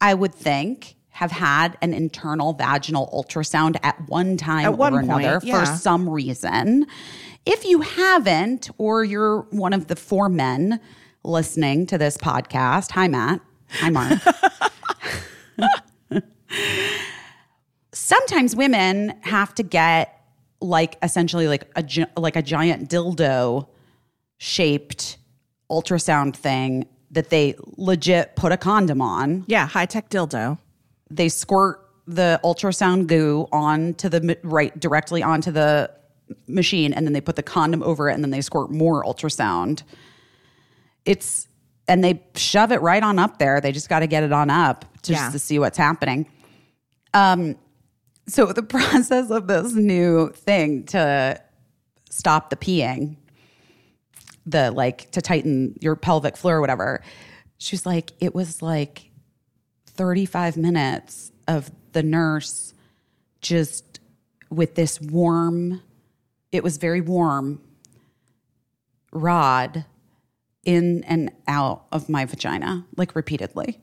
i 0.00 0.12
would 0.14 0.34
think 0.34 0.96
have 1.16 1.30
had 1.32 1.78
an 1.80 1.94
internal 1.94 2.52
vaginal 2.52 3.08
ultrasound 3.10 3.76
at 3.82 3.98
one 4.08 4.36
time 4.36 4.66
At 4.66 4.76
one 4.76 4.92
or 4.92 5.00
point, 5.00 5.22
another 5.24 5.40
yeah. 5.42 5.60
for 5.60 5.66
some 5.78 6.06
reason. 6.06 6.86
If 7.46 7.64
you 7.64 7.80
haven't 7.80 8.68
or 8.76 9.02
you're 9.02 9.46
one 9.50 9.72
of 9.72 9.86
the 9.86 9.96
four 9.96 10.28
men 10.28 10.78
listening 11.24 11.86
to 11.86 11.96
this 11.96 12.18
podcast 12.18 12.90
hi 12.90 13.08
matt. 13.08 13.40
Hi 13.70 13.88
mark. 13.88 14.20
Sometimes 17.92 18.54
women 18.54 19.18
have 19.22 19.54
to 19.54 19.62
get 19.62 20.20
like 20.60 20.98
essentially 21.02 21.48
like 21.48 21.66
a 21.76 22.06
like 22.18 22.36
a 22.36 22.42
giant 22.42 22.90
dildo 22.90 23.68
shaped 24.36 25.16
ultrasound 25.70 26.36
thing 26.36 26.86
that 27.10 27.30
they 27.30 27.54
legit 27.76 28.36
put 28.36 28.52
a 28.52 28.56
condom 28.56 29.00
on. 29.00 29.44
Yeah, 29.46 29.66
high 29.66 29.86
tech 29.86 30.10
dildo. 30.10 30.58
They 31.10 31.28
squirt 31.28 31.80
the 32.06 32.40
ultrasound 32.44 33.06
goo 33.06 33.48
onto 33.52 34.08
the 34.08 34.38
right 34.42 34.78
directly 34.78 35.22
onto 35.22 35.50
the 35.50 35.90
machine 36.48 36.92
and 36.92 37.06
then 37.06 37.12
they 37.12 37.20
put 37.20 37.36
the 37.36 37.42
condom 37.42 37.82
over 37.82 38.08
it 38.10 38.14
and 38.14 38.22
then 38.24 38.30
they 38.30 38.40
squirt 38.40 38.70
more 38.70 39.04
ultrasound. 39.04 39.82
It's 41.04 41.46
and 41.88 42.02
they 42.02 42.20
shove 42.34 42.72
it 42.72 42.80
right 42.82 43.02
on 43.02 43.18
up 43.18 43.38
there. 43.38 43.60
They 43.60 43.70
just 43.70 43.88
got 43.88 44.00
to 44.00 44.08
get 44.08 44.24
it 44.24 44.32
on 44.32 44.50
up 44.50 44.84
just 45.02 45.20
Yeah. 45.22 45.30
to 45.30 45.38
see 45.38 45.58
what's 45.58 45.78
happening. 45.78 46.26
Um 47.14 47.56
so 48.28 48.46
the 48.52 48.62
process 48.62 49.30
of 49.30 49.46
this 49.46 49.72
new 49.74 50.30
thing 50.30 50.84
to 50.86 51.40
stop 52.10 52.50
the 52.50 52.56
peeing, 52.56 53.16
the 54.46 54.70
like 54.70 55.10
to 55.10 55.20
tighten 55.20 55.76
your 55.80 55.96
pelvic 55.96 56.36
floor 56.36 56.56
or 56.56 56.60
whatever, 56.60 57.02
she's 57.58 57.84
like, 57.84 58.12
it 58.20 58.34
was 58.34 58.62
like 58.62 59.10
35 59.86 60.56
minutes 60.56 61.32
of 61.48 61.70
the 61.92 62.02
nurse 62.02 62.74
just 63.40 64.00
with 64.50 64.74
this 64.74 65.00
warm, 65.00 65.82
it 66.52 66.62
was 66.62 66.76
very 66.76 67.00
warm 67.00 67.60
rod 69.12 69.84
in 70.64 71.04
and 71.04 71.30
out 71.48 71.86
of 71.92 72.08
my 72.08 72.24
vagina, 72.24 72.84
like 72.96 73.14
repeatedly 73.14 73.80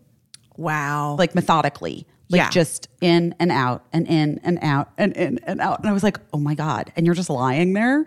Wow. 0.58 1.16
like 1.18 1.34
methodically. 1.34 2.06
Like 2.34 2.40
Yeah. 2.40 2.50
just 2.50 2.90
in 3.00 3.34
and 3.40 3.52
out 3.52 3.86
and 3.94 4.08
in 4.08 4.40
and 4.44 4.60
out 4.62 4.90
and 4.98 5.16
in 5.16 5.40
and 5.46 5.62
out. 5.62 5.80
And 5.80 5.88
I 5.88 5.94
was 5.94 6.04
like, 6.04 6.20
oh 6.34 6.38
my 6.40 6.56
God. 6.56 6.92
And 6.98 7.06
you're 7.06 7.16
just 7.16 7.30
lying 7.30 7.74
there. 7.74 8.06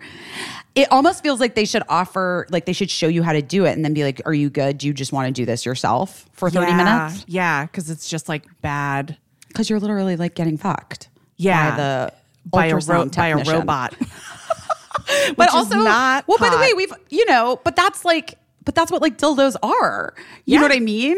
It 0.75 0.91
almost 0.91 1.23
feels 1.23 1.39
like 1.39 1.55
they 1.55 1.65
should 1.65 1.83
offer, 1.89 2.45
like 2.51 2.65
they 2.65 2.73
should 2.73 2.91
show 2.91 3.07
you 3.07 3.23
how 3.23 3.31
to 3.33 3.41
do 3.41 3.65
it 3.65 3.71
and 3.71 3.83
then 3.85 3.93
be 3.93 4.03
like, 4.03 4.21
are 4.25 4.33
you 4.33 4.49
good? 4.49 4.77
Do 4.77 4.85
you 4.87 4.93
just 4.93 5.11
want 5.13 5.27
to 5.27 5.31
do 5.31 5.45
this 5.45 5.65
yourself 5.65 6.27
for 6.33 6.49
30 6.49 6.67
yeah, 6.67 6.77
minutes? 6.77 7.25
Yeah, 7.27 7.65
because 7.65 7.89
it's 7.89 8.07
just 8.09 8.27
like 8.29 8.43
bad. 8.61 9.17
Because 9.47 9.69
you're 9.69 9.79
literally 9.79 10.17
like 10.17 10.35
getting 10.35 10.57
fucked. 10.57 11.09
Yeah. 11.37 11.71
By 11.71 11.77
the 11.77 12.13
By 12.45 12.65
a, 12.67 12.75
ro- 12.75 13.05
by 13.09 13.27
a 13.29 13.43
robot. 13.43 13.95
but 15.37 15.53
also 15.53 15.75
not 15.77 16.27
well 16.27 16.37
by 16.37 16.49
the 16.49 16.57
way 16.57 16.73
we've 16.73 16.91
you 17.09 17.25
know 17.27 17.61
but 17.63 17.75
that's 17.77 18.03
like 18.03 18.37
but 18.65 18.75
that's 18.75 18.91
what 18.91 19.01
like 19.01 19.17
dildos 19.17 19.55
are 19.63 20.13
you 20.45 20.55
Yeah. 20.55 20.59
know 20.59 20.65
what 20.67 20.75
i 20.75 20.79
mean 20.79 21.17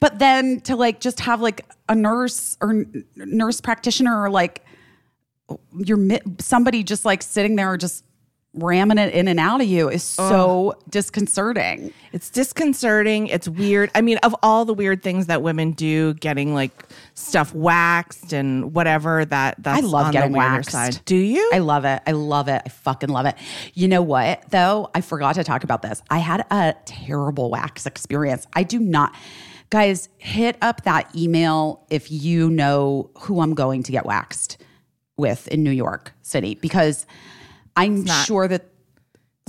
but 0.00 0.18
then 0.18 0.60
to 0.62 0.76
like 0.76 1.00
just 1.00 1.20
have 1.20 1.40
like 1.40 1.66
a 1.88 1.94
nurse 1.94 2.56
or 2.60 2.84
nurse 3.16 3.60
practitioner 3.60 4.20
or 4.20 4.30
like 4.30 4.64
your 5.78 5.96
mi- 5.96 6.20
somebody 6.38 6.82
just 6.82 7.04
like 7.04 7.22
sitting 7.22 7.56
there 7.56 7.72
or 7.72 7.76
just 7.76 8.04
ramming 8.54 8.98
it 8.98 9.14
in 9.14 9.28
and 9.28 9.38
out 9.38 9.60
of 9.60 9.66
you 9.66 9.88
is 9.88 10.02
so 10.02 10.74
disconcerting. 10.88 11.92
It's 12.12 12.30
disconcerting. 12.30 13.28
It's 13.28 13.48
weird. 13.48 13.90
I 13.94 14.00
mean, 14.00 14.18
of 14.18 14.34
all 14.42 14.64
the 14.64 14.74
weird 14.74 15.02
things 15.02 15.26
that 15.26 15.42
women 15.42 15.72
do, 15.72 16.14
getting 16.14 16.54
like 16.54 16.72
stuff 17.14 17.54
waxed 17.54 18.32
and 18.32 18.74
whatever 18.74 19.24
that 19.26 19.56
that's 19.58 19.82
I 19.82 19.86
love 19.86 20.06
on 20.06 20.12
getting 20.12 20.32
waxed. 20.32 20.72
side. 20.72 21.00
Do 21.04 21.16
you? 21.16 21.50
I 21.52 21.58
love 21.58 21.84
it. 21.84 22.02
I 22.06 22.12
love 22.12 22.48
it. 22.48 22.62
I 22.64 22.68
fucking 22.68 23.10
love 23.10 23.26
it. 23.26 23.36
You 23.74 23.88
know 23.88 24.02
what, 24.02 24.42
though? 24.50 24.90
I 24.94 25.02
forgot 25.02 25.34
to 25.36 25.44
talk 25.44 25.62
about 25.64 25.82
this. 25.82 26.02
I 26.10 26.18
had 26.18 26.44
a 26.50 26.74
terrible 26.84 27.50
wax 27.50 27.86
experience. 27.86 28.46
I 28.54 28.62
do 28.62 28.78
not. 28.78 29.14
Guys, 29.70 30.08
hit 30.16 30.56
up 30.62 30.84
that 30.84 31.14
email 31.14 31.84
if 31.90 32.10
you 32.10 32.48
know 32.50 33.10
who 33.20 33.40
I'm 33.40 33.54
going 33.54 33.82
to 33.82 33.92
get 33.92 34.06
waxed 34.06 34.56
with 35.16 35.46
in 35.48 35.62
New 35.62 35.70
York 35.72 36.12
City 36.22 36.54
because 36.54 37.04
I'm 37.76 38.04
not- 38.04 38.26
sure 38.26 38.48
that 38.48 38.66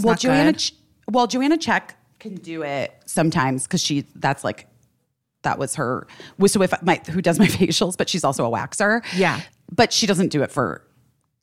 well, 0.02 0.16
Joanna, 0.16 0.54
good? 0.54 0.72
Well, 1.10 1.28
Joanna 1.28 1.58
Czech 1.58 1.96
can 2.20 2.36
do 2.36 2.64
it 2.64 2.94
sometimes 3.06 3.64
because 3.64 3.82
she 3.82 4.06
that's 4.16 4.44
like 4.44 4.68
that 5.44 5.58
was 5.58 5.76
her. 5.76 6.06
So 6.48 6.62
if 6.62 6.74
my 6.84 7.02
who 7.10 7.22
does 7.22 7.40
my 7.40 7.48
facials, 7.48 7.98
but 7.98 8.10
she's 8.10 8.24
also 8.24 8.46
a 8.46 8.50
waxer. 8.52 9.02
Yeah. 9.16 9.42
but 9.72 9.94
she 9.94 10.06
doesn't 10.08 10.30
do 10.30 10.42
it 10.44 10.52
for 10.52 10.86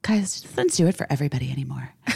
guys. 0.02 0.40
She 0.42 0.48
doesn't 0.48 0.72
do 0.74 0.86
it 0.86 0.94
for 0.96 1.06
everybody 1.10 1.50
anymore. 1.50 1.94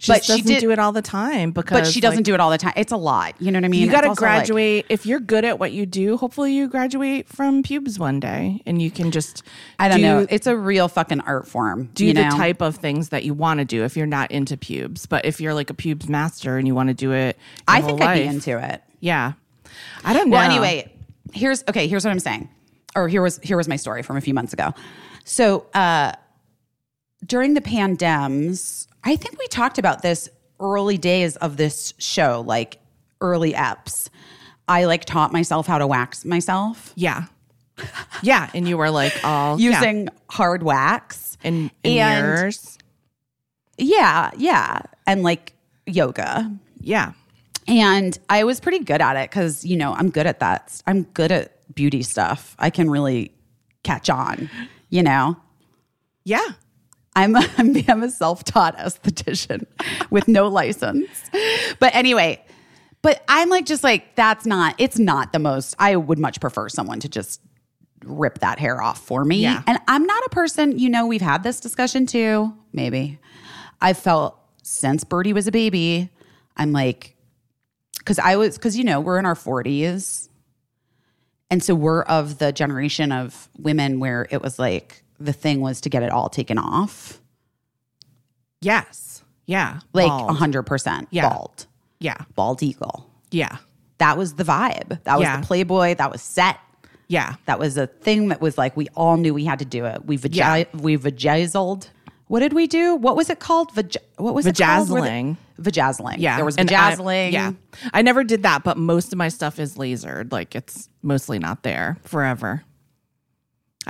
she 0.00 0.10
but 0.12 0.24
she 0.24 0.32
doesn't 0.32 0.46
did- 0.46 0.60
do 0.60 0.70
it 0.70 0.78
all 0.78 0.92
the 0.92 1.02
time 1.02 1.50
because 1.52 1.80
But 1.80 1.86
she 1.86 2.00
doesn't 2.00 2.20
like, 2.20 2.24
do 2.24 2.32
it 2.34 2.40
all 2.40 2.48
the 2.50 2.56
time. 2.56 2.72
It's 2.74 2.90
a 2.90 2.96
lot. 2.96 3.34
You 3.38 3.52
know 3.52 3.58
what 3.58 3.66
I 3.66 3.68
mean? 3.68 3.82
You 3.84 3.90
got 3.90 4.00
to 4.00 4.08
also 4.08 4.24
like- 4.24 4.38
graduate. 4.46 4.86
if 4.88 5.04
you're 5.04 5.20
good 5.20 5.44
at 5.44 5.58
what 5.58 5.72
you 5.72 5.84
do, 5.84 6.16
hopefully 6.16 6.54
you 6.54 6.68
graduate 6.68 7.28
from 7.28 7.62
pubes 7.62 7.98
one 7.98 8.18
day, 8.18 8.62
and 8.64 8.80
you 8.80 8.90
can 8.90 9.10
just 9.10 9.42
I 9.78 9.88
don't 9.88 9.98
do, 9.98 10.02
know. 10.02 10.26
It's 10.30 10.46
a 10.46 10.56
real 10.56 10.88
fucking 10.88 11.20
art 11.20 11.46
form. 11.46 11.90
do 11.94 12.06
you 12.06 12.14
the 12.14 12.24
know? 12.24 12.30
type 12.30 12.62
of 12.62 12.76
things 12.76 13.10
that 13.10 13.24
you 13.24 13.34
want 13.34 13.58
to 13.58 13.66
do 13.66 13.84
if 13.84 13.94
you're 13.94 14.06
not 14.06 14.30
into 14.30 14.56
pubes. 14.56 15.04
But 15.04 15.26
if 15.26 15.38
you're 15.40 15.52
like 15.54 15.68
a 15.68 15.74
pubes 15.74 16.08
master 16.08 16.56
and 16.56 16.66
you 16.66 16.74
want 16.74 16.88
to 16.88 16.94
do 16.94 17.12
it, 17.12 17.38
I 17.68 17.82
think 17.82 18.00
I'd 18.00 18.14
be 18.20 18.24
into 18.24 18.58
it. 18.58 18.82
Yeah, 19.00 19.32
I 20.02 20.14
don't 20.14 20.30
know. 20.30 20.38
Well, 20.38 20.50
anyway, 20.50 20.90
here's 21.34 21.62
okay. 21.68 21.86
Here's 21.88 22.04
what 22.06 22.10
I'm 22.10 22.20
saying, 22.20 22.48
or 22.96 23.06
here 23.06 23.20
was 23.20 23.38
here 23.42 23.58
was 23.58 23.68
my 23.68 23.76
story 23.76 24.02
from 24.02 24.16
a 24.16 24.22
few 24.22 24.32
months 24.34 24.54
ago. 24.54 24.72
So 25.24 25.66
uh, 25.74 26.12
during 27.26 27.52
the 27.54 27.60
pandems, 27.60 28.86
I 29.04 29.16
think 29.16 29.38
we 29.38 29.46
talked 29.48 29.78
about 29.78 30.02
this 30.02 30.28
early 30.58 30.98
days 30.98 31.36
of 31.36 31.56
this 31.56 31.94
show, 31.98 32.42
like 32.46 32.78
early 33.20 33.52
eps. 33.52 34.08
I 34.68 34.84
like 34.84 35.04
taught 35.04 35.32
myself 35.32 35.66
how 35.66 35.78
to 35.78 35.86
wax 35.86 36.24
myself 36.24 36.92
yeah, 36.94 37.24
yeah, 38.22 38.50
and 38.54 38.68
you 38.68 38.76
were 38.76 38.90
like 38.90 39.12
all 39.24 39.58
yeah. 39.58 39.70
using 39.70 40.08
hard 40.28 40.62
wax. 40.62 41.36
in, 41.42 41.70
in 41.82 41.98
and- 41.98 42.26
yours. 42.38 42.78
Yeah, 43.78 44.30
yeah, 44.36 44.80
and 45.06 45.22
like 45.22 45.54
yoga. 45.86 46.52
Yeah, 46.82 47.12
And 47.66 48.18
I 48.28 48.44
was 48.44 48.60
pretty 48.60 48.80
good 48.80 49.00
at 49.00 49.16
it 49.16 49.30
because, 49.30 49.64
you 49.64 49.76
know, 49.76 49.92
I'm 49.94 50.10
good 50.10 50.26
at 50.26 50.40
that. 50.40 50.80
I'm 50.86 51.04
good 51.04 51.32
at 51.32 51.74
beauty 51.74 52.02
stuff. 52.02 52.54
I 52.58 52.70
can 52.70 52.90
really 52.90 53.32
catch 53.82 54.08
on, 54.10 54.50
you 54.88 55.02
know? 55.02 55.36
yeah. 56.24 56.46
I'm 57.16 57.36
a, 57.36 57.44
I'm 57.88 58.02
a 58.02 58.10
self-taught 58.10 58.76
esthetician 58.78 59.66
with 60.10 60.28
no 60.28 60.48
license. 60.48 61.08
But 61.78 61.94
anyway, 61.94 62.44
but 63.02 63.22
I'm 63.28 63.48
like 63.48 63.66
just 63.66 63.82
like 63.82 64.14
that's 64.14 64.46
not 64.46 64.74
it's 64.78 64.98
not 64.98 65.32
the 65.32 65.38
most 65.38 65.74
I 65.78 65.96
would 65.96 66.18
much 66.18 66.40
prefer 66.40 66.68
someone 66.68 67.00
to 67.00 67.08
just 67.08 67.40
rip 68.04 68.38
that 68.38 68.58
hair 68.58 68.80
off 68.80 69.04
for 69.04 69.24
me. 69.24 69.42
Yeah. 69.42 69.62
And 69.66 69.78
I'm 69.86 70.04
not 70.04 70.24
a 70.26 70.30
person, 70.30 70.78
you 70.78 70.88
know, 70.88 71.06
we've 71.06 71.20
had 71.20 71.42
this 71.42 71.60
discussion 71.60 72.06
too, 72.06 72.54
maybe. 72.72 73.18
I 73.80 73.92
felt 73.92 74.38
since 74.62 75.04
Birdie 75.04 75.32
was 75.32 75.46
a 75.46 75.52
baby, 75.52 76.10
I'm 76.56 76.72
like 76.72 77.16
cuz 78.04 78.18
I 78.18 78.36
was 78.36 78.58
cuz 78.58 78.76
you 78.76 78.84
know, 78.84 79.00
we're 79.00 79.18
in 79.18 79.26
our 79.26 79.34
40s. 79.34 80.28
And 81.52 81.62
so 81.64 81.74
we're 81.74 82.02
of 82.02 82.38
the 82.38 82.52
generation 82.52 83.10
of 83.10 83.48
women 83.58 83.98
where 83.98 84.28
it 84.30 84.40
was 84.40 84.58
like 84.58 84.99
the 85.20 85.32
thing 85.32 85.60
was 85.60 85.80
to 85.82 85.88
get 85.90 86.02
it 86.02 86.10
all 86.10 86.28
taken 86.28 86.58
off. 86.58 87.20
Yes. 88.60 89.22
Yeah. 89.46 89.80
Like 89.92 90.06
a 90.10 90.32
100% 90.32 91.06
Yeah. 91.10 91.28
bald. 91.28 91.66
Yeah. 91.98 92.16
Bald 92.34 92.62
eagle. 92.62 93.08
Yeah. 93.30 93.56
That 93.98 94.16
was 94.16 94.34
the 94.34 94.44
vibe. 94.44 95.02
That 95.04 95.18
was 95.18 95.24
Yeah. 95.26 95.40
the 95.40 95.46
Playboy. 95.46 95.94
That 95.96 96.10
was 96.10 96.22
set. 96.22 96.58
Yeah. 97.08 97.34
That 97.46 97.58
was 97.58 97.76
a 97.76 97.86
thing 97.86 98.28
that 98.28 98.40
was 98.40 98.56
like 98.56 98.76
we 98.76 98.88
all 98.94 99.16
knew 99.16 99.34
we 99.34 99.44
had 99.44 99.58
to 99.58 99.64
do 99.64 99.84
it. 99.86 100.06
We 100.06 100.16
vagi- 100.16 100.36
Yeah. 100.36 100.64
we 100.74 100.96
vajazzled. 100.96 101.88
What 102.28 102.40
did 102.40 102.52
we 102.52 102.66
do? 102.68 102.94
What 102.94 103.16
was 103.16 103.28
it 103.28 103.40
called? 103.40 103.74
Vag- 103.74 103.96
what 104.16 104.34
was 104.34 104.46
it 104.46 104.56
called? 104.56 104.88
Vajazzling. 104.88 105.36
Vajazzling. 105.60 106.16
Yeah. 106.18 106.36
There 106.36 106.44
was 106.44 106.56
And 106.56 106.70
I- 106.70 106.94
vajazzling. 106.94 107.32
yeah. 107.32 107.52
I 107.92 108.02
never 108.02 108.22
did 108.22 108.44
that, 108.44 108.62
but 108.62 108.76
most 108.78 109.12
of 109.12 109.18
my 109.18 109.28
stuff 109.28 109.58
is 109.58 109.74
lasered. 109.76 110.32
Like 110.32 110.54
it's 110.54 110.88
mostly 111.02 111.38
not 111.40 111.62
there 111.64 111.98
forever. 112.04 112.62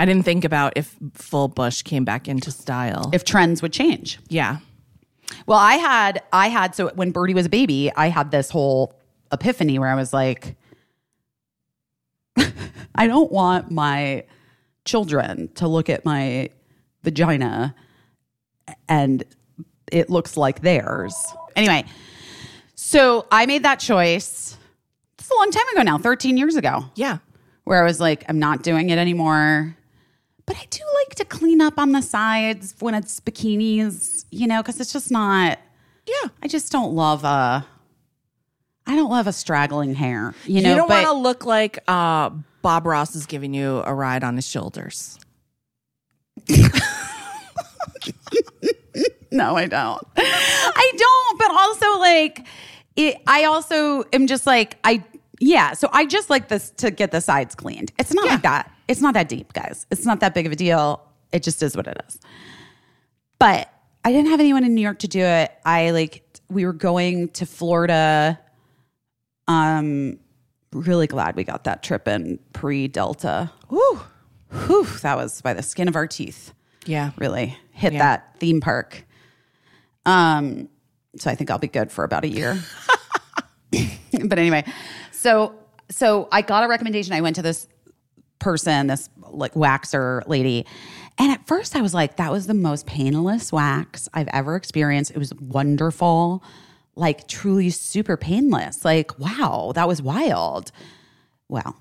I 0.01 0.05
didn't 0.07 0.25
think 0.25 0.45
about 0.45 0.73
if 0.77 0.97
full 1.15 1.49
bush 1.49 1.83
came 1.83 2.05
back 2.05 2.27
into 2.27 2.51
style. 2.51 3.11
If 3.13 3.25
trends 3.25 3.61
would 3.63 3.73
change. 3.73 4.19
yeah. 4.29 4.59
Well, 5.47 5.59
I 5.59 5.75
had 5.75 6.23
I 6.33 6.49
had 6.49 6.75
so 6.75 6.89
when 6.95 7.13
Birdie 7.13 7.35
was 7.35 7.47
a 7.47 7.49
baby, 7.51 7.93
I 7.95 8.09
had 8.09 8.31
this 8.33 8.51
whole 8.51 8.95
epiphany 9.31 9.79
where 9.79 9.89
I 9.89 9.95
was 9.95 10.13
like, 10.13 10.57
I 12.95 13.07
don't 13.07 13.31
want 13.31 13.71
my 13.71 14.25
children 14.85 15.49
to 15.55 15.69
look 15.69 15.89
at 15.89 16.05
my 16.05 16.51
vagina 17.05 17.75
and 18.89 19.23
it 19.93 20.11
looks 20.11 20.37
like 20.37 20.63
theirs. 20.63 21.15
Anyway, 21.57 21.85
so 22.75 23.27
I 23.31 23.47
made 23.47 23.63
that 23.65 23.81
choice. 23.81 24.57
It's 25.19 25.31
a 25.31 25.35
long 25.37 25.51
time 25.51 25.69
ago 25.75 25.83
now, 25.83 25.99
13 25.99 26.37
years 26.37 26.57
ago 26.57 26.85
Yeah. 26.95 27.19
where 27.65 27.81
I 27.83 27.85
was 27.87 28.01
like, 28.01 28.25
I'm 28.29 28.39
not 28.39 28.63
doing 28.63 28.91
it 28.91 28.99
anymore. 28.99 29.77
But 30.51 30.59
I 30.59 30.67
do 30.69 30.83
like 31.07 31.15
to 31.15 31.25
clean 31.25 31.61
up 31.61 31.79
on 31.79 31.93
the 31.93 32.03
sides 32.03 32.75
when 32.81 32.93
it's 32.93 33.21
bikinis, 33.21 34.25
you 34.33 34.49
know, 34.49 34.61
because 34.61 34.81
it's 34.81 34.93
just 34.93 35.09
not. 35.09 35.61
Yeah. 36.09 36.29
I 36.43 36.49
just 36.49 36.73
don't 36.73 36.93
love 36.93 37.23
a. 37.23 37.65
I 38.85 38.97
don't 38.97 39.11
love 39.11 39.29
a 39.29 39.33
straggling 39.33 39.95
hair, 39.95 40.35
you 40.47 40.61
know. 40.61 40.71
you 40.71 40.75
don't 40.75 40.91
want 40.91 41.07
to 41.07 41.13
look 41.13 41.47
like 41.47 41.79
uh, 41.87 42.31
Bob 42.63 42.85
Ross 42.85 43.15
is 43.15 43.27
giving 43.27 43.55
you 43.55 43.81
a 43.87 43.95
ride 43.95 44.25
on 44.25 44.35
his 44.35 44.49
shoulders. 44.49 45.21
no, 49.31 49.55
I 49.55 49.69
don't. 49.69 50.05
I 50.17 50.93
don't. 50.97 51.39
But 51.39 51.53
also, 51.53 52.01
like, 52.01 52.45
it, 52.97 53.19
I 53.29 53.45
also 53.45 54.03
am 54.13 54.27
just 54.27 54.49
like 54.49 54.79
I. 54.83 55.05
Yeah, 55.39 55.75
so 55.75 55.89
I 55.93 56.07
just 56.07 56.29
like 56.29 56.49
this 56.49 56.71
to 56.79 56.91
get 56.91 57.13
the 57.13 57.21
sides 57.21 57.55
cleaned. 57.55 57.93
It's 58.01 58.13
not 58.13 58.27
like 58.27 58.43
that. 58.43 58.69
It's 58.91 59.01
not 59.01 59.15
that 59.15 59.29
deep, 59.29 59.53
guys. 59.53 59.87
It's 59.93 60.05
not 60.05 60.19
that 60.19 60.35
big 60.35 60.47
of 60.47 60.53
a 60.53 60.57
deal. 60.57 61.01
It 61.33 61.45
just 61.45 61.63
is 61.63 61.77
what 61.77 61.87
it 61.87 61.97
is. 62.09 62.19
But 63.39 63.73
I 64.05 64.11
didn't 64.11 64.31
have 64.31 64.41
anyone 64.41 64.65
in 64.65 64.75
New 64.75 64.81
York 64.81 64.99
to 65.01 65.09
do 65.09 65.21
it. 65.21 65.53
I 65.65 65.91
like 65.93 66.25
we 66.49 66.67
were 66.67 66.73
going 66.73 67.29
to 67.31 67.47
Florida. 67.47 68.41
Um 69.47 70.19
really 70.73 71.07
glad 71.07 71.37
we 71.37 71.45
got 71.45 71.65
that 71.65 71.85
trip 71.85 72.09
in 72.09 72.41
pre-Delta. 72.53 73.53
Whew. 73.69 74.01
Whew, 74.67 74.85
that 75.03 75.17
was 75.17 75.41
by 75.41 75.55
the 75.55 75.63
skin 75.63 75.87
of 75.87 75.95
our 75.95 76.09
teeth. 76.09 76.53
Yeah. 76.85 77.13
Really 77.17 77.57
hit 77.71 77.93
Yeah. 77.93 77.99
that 78.01 78.37
theme 78.41 78.61
park. 78.61 79.07
Um 80.05 80.69
so 81.17 81.31
I 81.31 81.37
think 81.37 81.49
I'll 81.51 81.59
be 81.59 81.69
good 81.69 81.93
for 81.93 82.03
about 82.03 82.25
a 82.25 82.29
year. 82.29 82.59
but 84.25 84.39
anyway, 84.39 84.65
so 85.13 85.55
so 85.91 86.29
I 86.33 86.43
got 86.43 86.65
a 86.65 86.69
recommendation. 86.69 87.13
I 87.15 87.21
went 87.21 87.37
to 87.37 87.43
this 87.43 87.69
person, 88.41 88.89
this 88.89 89.09
like 89.29 89.55
waxer 89.55 90.27
lady. 90.27 90.67
And 91.19 91.31
at 91.31 91.47
first 91.47 91.77
I 91.77 91.83
was 91.83 91.95
like, 91.95 92.17
that 92.17 92.33
was 92.33 92.47
the 92.47 92.55
most 92.55 92.87
painless 92.87 93.53
wax 93.53 94.09
I've 94.15 94.29
ever 94.29 94.57
experienced. 94.57 95.11
It 95.13 95.19
was 95.19 95.33
wonderful, 95.35 96.43
like 96.97 97.29
truly 97.29 97.71
super 97.71 98.17
painless. 98.17 98.85
Like, 98.85 99.19
wow, 99.19 99.73
that 99.75 99.87
was 99.87 100.03
wild. 100.03 100.73
Well, 101.49 101.77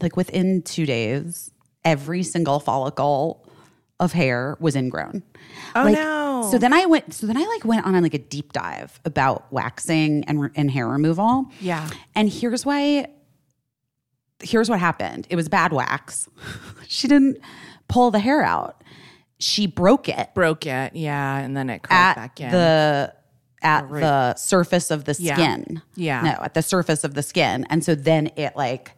like 0.00 0.16
within 0.16 0.62
two 0.62 0.86
days, 0.86 1.50
every 1.84 2.22
single 2.22 2.60
follicle 2.60 3.42
of 3.98 4.12
hair 4.12 4.56
was 4.60 4.76
ingrown. 4.76 5.22
Oh, 5.74 5.84
Like, 5.84 5.94
no. 5.94 6.48
So 6.50 6.58
then 6.58 6.72
I 6.72 6.84
went. 6.86 7.14
So 7.14 7.26
then 7.26 7.36
I 7.36 7.44
like 7.44 7.64
went 7.64 7.86
on 7.86 8.00
like 8.02 8.12
a 8.14 8.18
deep 8.18 8.52
dive 8.52 9.00
about 9.04 9.50
waxing 9.50 10.22
and 10.24 10.50
and 10.54 10.70
hair 10.70 10.86
removal. 10.86 11.46
Yeah. 11.60 11.88
And 12.14 12.28
here's 12.30 12.64
why. 12.66 13.06
Here's 14.42 14.68
what 14.68 14.78
happened. 14.80 15.26
It 15.30 15.36
was 15.36 15.48
bad 15.48 15.72
wax. 15.72 16.28
she 16.88 17.08
didn't 17.08 17.38
pull 17.88 18.10
the 18.10 18.18
hair 18.18 18.42
out. 18.42 18.82
She 19.38 19.66
broke 19.66 20.08
it 20.08 20.30
Broke 20.34 20.66
it. 20.66 20.94
Yeah. 20.94 21.38
And 21.38 21.56
then 21.56 21.68
it 21.70 21.82
at 21.90 22.16
back 22.16 22.40
in. 22.40 22.50
the 22.50 23.14
at 23.62 23.88
the 23.90 24.34
surface 24.34 24.90
of 24.90 25.04
the 25.04 25.14
skin. 25.14 25.82
Yeah. 25.94 26.22
No, 26.22 26.30
at 26.42 26.54
the 26.54 26.62
surface 26.62 27.04
of 27.04 27.14
the 27.14 27.22
skin. 27.22 27.66
And 27.68 27.84
so 27.84 27.94
then 27.94 28.30
it 28.36 28.54
like, 28.56 28.92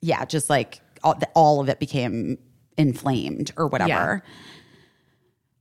yeah, 0.00 0.24
just 0.24 0.50
like 0.50 0.80
all, 1.02 1.18
all 1.34 1.60
of 1.60 1.68
it 1.68 1.78
became 1.78 2.38
inflamed 2.76 3.52
or 3.56 3.66
whatever. 3.66 4.22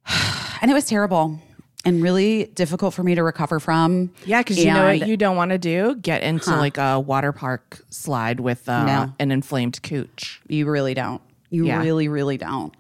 And 0.64 0.70
it 0.70 0.76
was 0.76 0.86
terrible. 0.86 1.40
And 1.84 2.02
really 2.04 2.46
difficult 2.46 2.94
for 2.94 3.04
me 3.04 3.16
to 3.16 3.24
recover 3.24 3.60
from. 3.60 4.12
Yeah, 4.26 4.42
because 4.42 4.64
you 4.64 4.72
know 4.72 4.86
what 4.86 5.08
you 5.08 5.18
don't 5.18 5.36
want 5.36 5.52
to 5.52 5.58
do? 5.58 5.96
Get 5.96 6.22
into 6.24 6.52
like 6.56 6.78
a 6.78 7.00
water 7.00 7.32
park 7.32 7.82
slide 7.90 8.40
with 8.40 8.68
uh, 8.70 8.86
No. 8.86 9.14
an 9.20 9.32
inflamed 9.32 9.82
cooch. 9.84 10.42
You 10.48 10.70
really 10.70 10.94
don't. 10.94 11.22
You 11.50 11.66
Yeah. 11.66 11.80
really, 11.82 12.08
really 12.08 12.38
don't. 12.38 12.74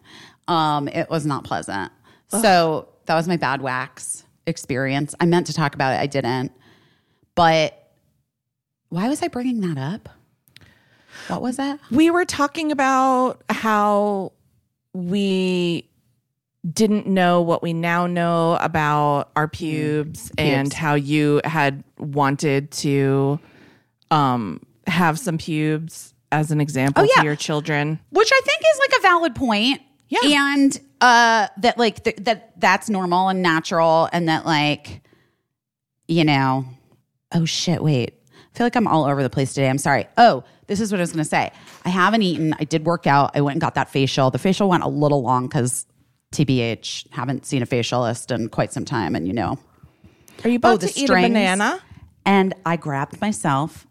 Um, 0.47 0.87
it 0.87 1.09
was 1.09 1.25
not 1.25 1.43
pleasant. 1.43 1.91
So 2.27 2.87
that 3.07 3.15
was 3.15 3.27
my 3.27 3.37
bad 3.37 3.61
wax 3.61 4.23
experience. 4.47 5.13
I 5.19 5.25
meant 5.25 5.47
to 5.47 5.53
talk 5.53 5.75
about 5.75 5.93
it. 5.93 5.99
I 5.99 6.07
didn't. 6.07 6.51
But 7.35 7.77
why 8.89 9.07
was 9.09 9.21
I 9.21 9.27
bringing 9.27 9.61
that 9.61 9.77
up? 9.77 10.09
What 11.27 11.41
was 11.41 11.57
that? 11.57 11.79
We 11.91 12.09
were 12.09 12.25
talking 12.25 12.71
about 12.71 13.41
how 13.49 14.31
we 14.93 15.89
didn't 16.69 17.07
know 17.07 17.41
what 17.41 17.63
we 17.63 17.73
now 17.73 18.05
know 18.07 18.57
about 18.61 19.31
our 19.35 19.47
pubes, 19.47 20.31
and 20.37 20.67
Pubes. 20.69 20.75
how 20.75 20.93
you 20.95 21.41
had 21.43 21.83
wanted 21.97 22.69
to 22.71 23.39
um, 24.11 24.61
have 24.87 25.17
some 25.17 25.37
pubes 25.37 26.13
as 26.31 26.51
an 26.51 26.61
example 26.61 27.03
Oh, 27.03 27.07
yeah. 27.15 27.21
to 27.21 27.25
your 27.25 27.35
children. 27.35 27.99
Which 28.11 28.29
I 28.31 28.41
think 28.45 28.59
is 28.61 28.79
like 28.79 28.99
a 28.99 29.01
valid 29.01 29.35
point. 29.35 29.81
Yeah. 30.09 30.19
And 30.55 30.79
uh 31.01 31.47
that 31.57 31.77
like 31.79 32.03
th- 32.03 32.17
that 32.21 32.59
that's 32.59 32.89
normal 32.89 33.29
and 33.29 33.41
natural 33.41 34.07
and 34.13 34.29
that 34.29 34.45
like 34.45 35.01
you 36.07 36.23
know, 36.25 36.65
oh 37.33 37.45
shit, 37.45 37.81
wait. 37.81 38.13
I 38.53 38.57
feel 38.57 38.65
like 38.65 38.75
I'm 38.75 38.87
all 38.87 39.05
over 39.05 39.23
the 39.23 39.29
place 39.29 39.53
today. 39.53 39.69
I'm 39.69 39.77
sorry. 39.77 40.07
Oh, 40.17 40.43
this 40.67 40.79
is 40.81 40.91
what 40.91 40.99
I 40.99 41.03
was 41.03 41.11
going 41.13 41.23
to 41.23 41.29
say. 41.29 41.51
I 41.85 41.89
haven't 41.89 42.21
eaten. 42.21 42.53
I 42.59 42.65
did 42.65 42.85
work 42.85 43.07
out. 43.07 43.31
I 43.35 43.39
went 43.41 43.55
and 43.55 43.61
got 43.61 43.75
that 43.75 43.89
facial. 43.89 44.29
The 44.29 44.37
facial 44.37 44.67
went 44.69 44.83
a 44.83 44.89
little 44.89 45.21
long 45.23 45.47
cuz 45.49 45.85
TBH, 46.31 47.07
haven't 47.11 47.45
seen 47.45 47.61
a 47.61 47.65
facialist 47.65 48.33
in 48.33 48.49
quite 48.49 48.71
some 48.73 48.85
time 48.85 49.15
and 49.15 49.27
you 49.27 49.33
know. 49.33 49.59
Are 50.43 50.49
you 50.49 50.55
about 50.57 50.83
Oh, 50.83 50.87
to 50.87 50.99
eat 50.99 51.09
a 51.09 51.13
banana? 51.13 51.81
And 52.25 52.53
I 52.65 52.77
grabbed 52.77 53.19
myself 53.21 53.85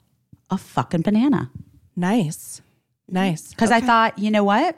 a 0.51 0.57
fucking 0.59 1.03
banana 1.03 1.51
Nice, 1.97 2.61
nice. 3.09 3.53
cuz 3.55 3.71
I 3.71 3.81
thought, 3.81 4.19
you 4.19 4.31
know 4.31 4.45
what? 4.45 4.77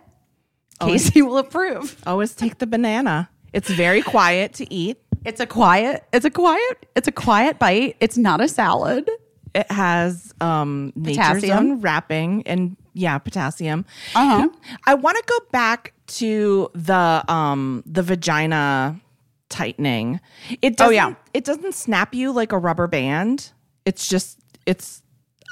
Oh, 0.81 0.87
Casey 0.87 1.23
will 1.23 1.39
approve. 1.39 1.97
Always 2.07 2.35
take 2.35 2.59
the 2.59 2.67
banana. 2.67 3.31
It's 3.53 3.71
very 3.71 4.03
quiet 4.03 4.55
to 4.55 4.73
eat. 4.73 4.99
It's 5.25 5.39
a 5.41 5.47
quiet. 5.47 6.05
It's 6.13 6.25
a 6.25 6.31
quiet. 6.31 6.87
It's 6.97 7.07
a 7.07 7.13
quiet 7.13 7.59
bite. 7.61 7.97
It's 8.01 8.17
not 8.19 8.41
a 8.41 8.49
salad. 8.49 9.09
It 9.55 9.71
has 9.71 10.33
um, 10.41 10.93
nature's 10.97 11.27
Potassium. 11.27 11.59
own 11.59 11.81
wrapping 11.81 12.43
and 12.47 12.77
yeah, 12.95 13.19
potassium. 13.19 13.85
Uh-huh. 14.15 14.49
I 14.87 14.95
want 14.95 15.17
to 15.19 15.25
go 15.27 15.39
back 15.51 15.93
to 16.09 16.71
the 16.75 17.25
um, 17.33 17.83
the 17.87 18.03
vagina 18.03 19.01
tightening. 19.49 20.21
It 20.63 20.77
doesn't, 20.77 20.89
Oh, 20.93 20.95
yeah. 20.95 21.15
it 21.35 21.45
doesn't 21.45 21.75
snap 21.75 22.15
you 22.15 22.33
like 22.33 22.53
a 22.53 22.59
rubber 22.59 22.87
band. 22.87 23.53
It's 23.85 24.09
just 24.09 24.39
it's. 24.67 25.03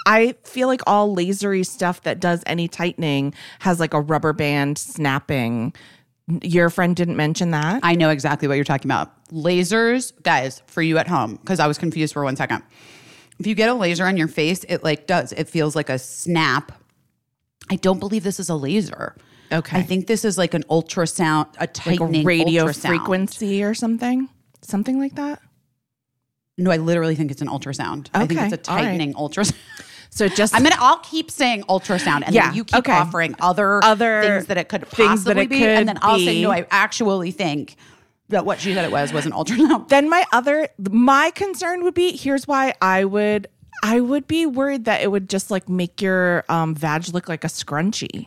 I 0.07 0.35
feel 0.45 0.67
like 0.67 0.81
all 0.87 1.15
lasery 1.15 1.65
stuff 1.67 2.03
that 2.05 2.21
does 2.21 2.43
any 2.47 2.69
tightening 2.69 3.35
has 3.59 3.79
like 3.79 3.93
a 3.93 4.01
rubber 4.01 4.33
band 4.33 4.79
snapping. 4.79 5.75
Your 6.43 6.71
friend 6.71 6.97
didn't 6.97 7.17
mention 7.17 7.51
that. 7.51 7.81
I 7.83 7.97
know 7.97 8.09
exactly 8.09 8.49
what 8.49 8.55
you're 8.55 8.65
talking 8.65 8.89
about. 8.91 9.13
Lasers, 9.29 10.13
guys, 10.23 10.63
for 10.67 10.81
you 10.81 10.97
at 10.97 11.07
home, 11.07 11.37
because 11.37 11.61
I 11.61 11.67
was 11.67 11.77
confused 11.77 12.15
for 12.15 12.25
one 12.25 12.37
second. 12.37 12.63
If 13.41 13.47
you 13.47 13.55
get 13.55 13.69
a 13.71 13.75
laser 13.75 14.05
on 14.07 14.17
your 14.17 14.29
face, 14.29 14.65
it 14.69 14.85
like 14.85 15.07
does. 15.07 15.33
It 15.33 15.49
feels 15.49 15.75
like 15.75 15.89
a 15.89 15.99
snap. 15.99 16.73
I 17.71 17.77
don't 17.77 17.99
believe 17.99 18.23
this 18.23 18.39
is 18.39 18.49
a 18.51 18.55
laser. 18.55 19.17
Okay. 19.53 19.79
I 19.79 19.83
think 19.83 20.07
this 20.07 20.25
is 20.25 20.39
like 20.39 20.55
an 20.55 20.63
ultrasound, 20.65 21.47
a 21.57 21.61
like 21.61 21.75
tightening 21.75 22.23
a 22.23 22.25
radio 22.25 22.67
ultrasound. 22.67 22.87
frequency 22.89 23.65
or 23.65 23.75
something, 23.75 24.29
something 24.63 24.99
like 25.01 25.15
that. 25.17 25.41
No, 26.59 26.71
I 26.71 26.77
literally 26.77 27.15
think 27.15 27.31
it's 27.31 27.41
an 27.41 27.49
ultrasound. 27.49 28.09
Okay. 28.09 28.21
I 28.23 28.27
think 28.27 28.41
it's 28.53 28.69
a 28.69 28.71
all 28.71 28.77
right. 28.77 28.85
tightening 28.85 29.15
ultrasound. 29.15 29.57
So 30.13 30.27
just 30.27 30.53
I'm 30.57 30.65
gonna. 30.65 30.75
I'll 30.81 30.99
keep 30.99 31.31
saying 31.31 31.63
ultrasound, 31.69 32.25
and 32.27 32.35
Yeah, 32.35 32.49
then 32.49 32.57
you 32.57 32.65
keep 32.65 32.81
okay. 32.81 32.91
offering 32.91 33.37
other 33.41 33.79
Other 33.85 34.23
things 34.23 34.47
that 34.47 34.59
it 34.59 34.69
could 34.69 34.91
possibly 34.91 35.45
it 35.45 35.49
be, 35.49 35.61
could 35.61 35.69
and 35.69 35.89
then 35.89 36.01
I'll 36.03 36.19
say 36.19 36.43
no. 36.43 36.51
I 36.51 36.67
actually 36.73 37.31
think 37.31 37.77
that 38.31 38.47
what 38.47 38.61
she 38.61 38.75
said 38.75 38.85
it 38.85 38.91
was 38.91 39.13
was 39.13 39.27
an 39.27 39.33
ultrasound. 39.33 39.89
then 39.89 40.09
my 40.09 40.25
other 40.33 40.69
my 40.91 41.31
concern 41.31 41.85
would 41.85 41.95
be 41.95 42.17
here's 42.17 42.49
why 42.49 42.75
I 42.81 43.05
would 43.05 43.49
I 43.83 44.01
would 44.01 44.27
be 44.27 44.47
worried 44.47 44.87
that 44.87 45.03
it 45.03 45.11
would 45.11 45.29
just 45.29 45.51
like 45.51 45.69
make 45.69 46.03
your 46.03 46.45
um 46.49 46.75
vag 46.75 47.09
look 47.13 47.29
like 47.29 47.45
a 47.45 47.49
scrunchie. 47.49 48.27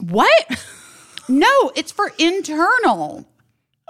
What? 0.00 0.64
no, 1.28 1.72
it's 1.74 1.92
for 1.92 2.12
internal. 2.18 3.26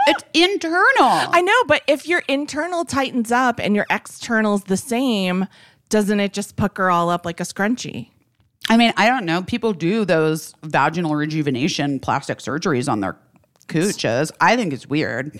It's 0.07 0.25
internal. 0.33 0.85
I 0.99 1.43
know, 1.43 1.65
but 1.67 1.83
if 1.87 2.09
your 2.09 2.23
internal 2.27 2.85
tightens 2.85 3.31
up 3.31 3.61
and 3.61 3.77
your 3.77 3.87
external's 3.91 4.65
the 4.65 4.79
same, 4.79 5.47
doesn't 5.91 6.21
it 6.21 6.33
just 6.33 6.57
pucker 6.57 6.91
all 6.91 7.11
up 7.11 7.27
like 7.27 7.39
a 7.39 7.45
scrunchie? 7.45 8.09
I 8.69 8.77
mean, 8.77 8.93
I 8.97 9.09
don't 9.09 9.27
know. 9.27 9.43
People 9.43 9.73
do 9.73 10.05
those 10.05 10.55
vaginal 10.63 11.17
rejuvenation 11.17 11.99
plastic 12.01 12.39
surgeries 12.39 12.91
on 12.91 13.01
their 13.01 13.19
cooches. 13.71 14.33
I 14.41 14.57
think 14.57 14.73
it's 14.73 14.87
weird. 14.87 15.39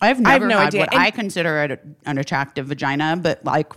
I've 0.00 0.16
I 0.26 0.32
have 0.32 0.42
never 0.42 0.46
no 0.48 0.58
had 0.58 0.66
idea. 0.68 0.80
what 0.80 0.92
And- 0.94 1.02
I 1.02 1.10
consider 1.10 1.62
a, 1.64 1.78
an 2.08 2.18
attractive 2.18 2.66
vagina, 2.66 3.16
but 3.20 3.44
like, 3.44 3.72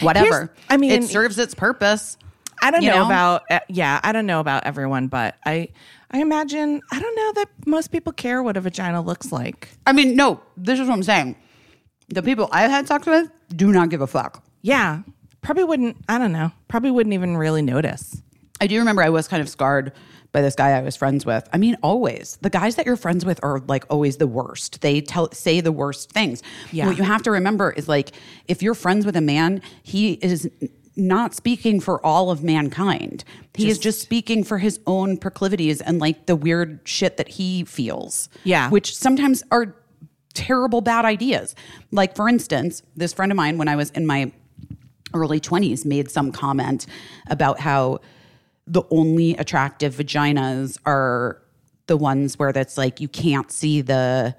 whatever. 0.00 0.52
I 0.68 0.76
mean- 0.76 0.90
it 0.92 1.04
serves 1.04 1.38
its 1.38 1.54
purpose. 1.54 2.16
I 2.60 2.72
don't 2.72 2.82
You 2.82 2.90
know, 2.90 2.96
know? 3.00 3.06
about 3.06 3.42
uh, 3.50 3.60
yeah, 3.68 4.00
I 4.02 4.10
don't 4.10 4.26
know 4.26 4.40
about 4.40 4.64
everyone, 4.64 5.06
but 5.06 5.36
I 5.46 5.68
I 6.10 6.18
imagine 6.20 6.80
I 6.90 6.98
don't 6.98 7.14
know 7.14 7.32
that 7.42 7.48
most 7.66 7.92
people 7.92 8.12
care 8.12 8.42
what 8.42 8.56
a 8.56 8.60
vagina 8.60 9.00
looks 9.00 9.30
like. 9.30 9.68
I 9.86 9.92
mean, 9.92 10.16
no, 10.16 10.40
this 10.56 10.80
is 10.80 10.88
what 10.88 10.94
I'm 10.94 11.04
saying. 11.04 11.36
The 12.08 12.20
people 12.22 12.48
I've 12.50 12.70
had 12.70 12.88
sex 12.88 13.06
with 13.06 13.30
do 13.54 13.70
not 13.70 13.90
give 13.90 14.00
a 14.00 14.08
fuck. 14.08 14.42
Yeah, 14.62 15.02
probably 15.40 15.62
wouldn't. 15.64 15.98
I 16.08 16.18
don't 16.18 16.32
know. 16.32 16.50
Probably 16.66 16.90
wouldn't 16.90 17.12
even 17.14 17.36
really 17.36 17.62
notice. 17.62 18.20
I 18.60 18.66
do 18.66 18.76
remember 18.80 19.02
I 19.02 19.10
was 19.10 19.28
kind 19.28 19.40
of 19.40 19.48
scarred 19.48 19.92
by 20.32 20.42
this 20.42 20.54
guy 20.54 20.70
I 20.70 20.82
was 20.82 20.96
friends 20.96 21.24
with. 21.24 21.48
I 21.52 21.58
mean, 21.58 21.76
always 21.82 22.38
the 22.40 22.50
guys 22.50 22.76
that 22.76 22.86
you're 22.86 22.96
friends 22.96 23.24
with 23.24 23.40
are 23.42 23.60
like 23.60 23.84
always 23.90 24.18
the 24.18 24.26
worst. 24.26 24.80
They 24.80 25.00
tell 25.00 25.30
say 25.32 25.60
the 25.60 25.72
worst 25.72 26.12
things. 26.12 26.42
Yeah. 26.72 26.86
What 26.86 26.98
you 26.98 27.04
have 27.04 27.22
to 27.22 27.30
remember 27.30 27.70
is 27.70 27.88
like 27.88 28.12
if 28.46 28.62
you're 28.62 28.74
friends 28.74 29.06
with 29.06 29.16
a 29.16 29.20
man, 29.20 29.62
he 29.82 30.14
is 30.14 30.50
not 30.96 31.34
speaking 31.34 31.80
for 31.80 32.04
all 32.04 32.30
of 32.30 32.42
mankind. 32.42 33.24
He 33.54 33.70
is 33.70 33.78
just 33.78 34.00
speaking 34.00 34.44
for 34.44 34.58
his 34.58 34.80
own 34.86 35.16
proclivities 35.16 35.80
and 35.80 36.00
like 36.00 36.26
the 36.26 36.36
weird 36.36 36.80
shit 36.84 37.16
that 37.16 37.28
he 37.28 37.64
feels. 37.64 38.28
Yeah. 38.44 38.68
Which 38.70 38.96
sometimes 38.96 39.42
are 39.50 39.76
terrible 40.34 40.80
bad 40.80 41.04
ideas. 41.04 41.54
Like 41.90 42.16
for 42.16 42.28
instance, 42.28 42.82
this 42.96 43.12
friend 43.12 43.32
of 43.32 43.36
mine 43.36 43.58
when 43.58 43.68
I 43.68 43.76
was 43.76 43.90
in 43.90 44.06
my 44.06 44.32
early 45.14 45.40
20s 45.40 45.84
made 45.86 46.10
some 46.10 46.32
comment 46.32 46.86
about 47.28 47.60
how 47.60 48.00
the 48.68 48.82
only 48.90 49.34
attractive 49.36 49.94
vaginas 49.94 50.78
are 50.84 51.42
the 51.86 51.96
ones 51.96 52.38
where 52.38 52.52
that's 52.52 52.76
like 52.76 53.00
you 53.00 53.08
can't 53.08 53.50
see 53.50 53.80
the 53.80 54.36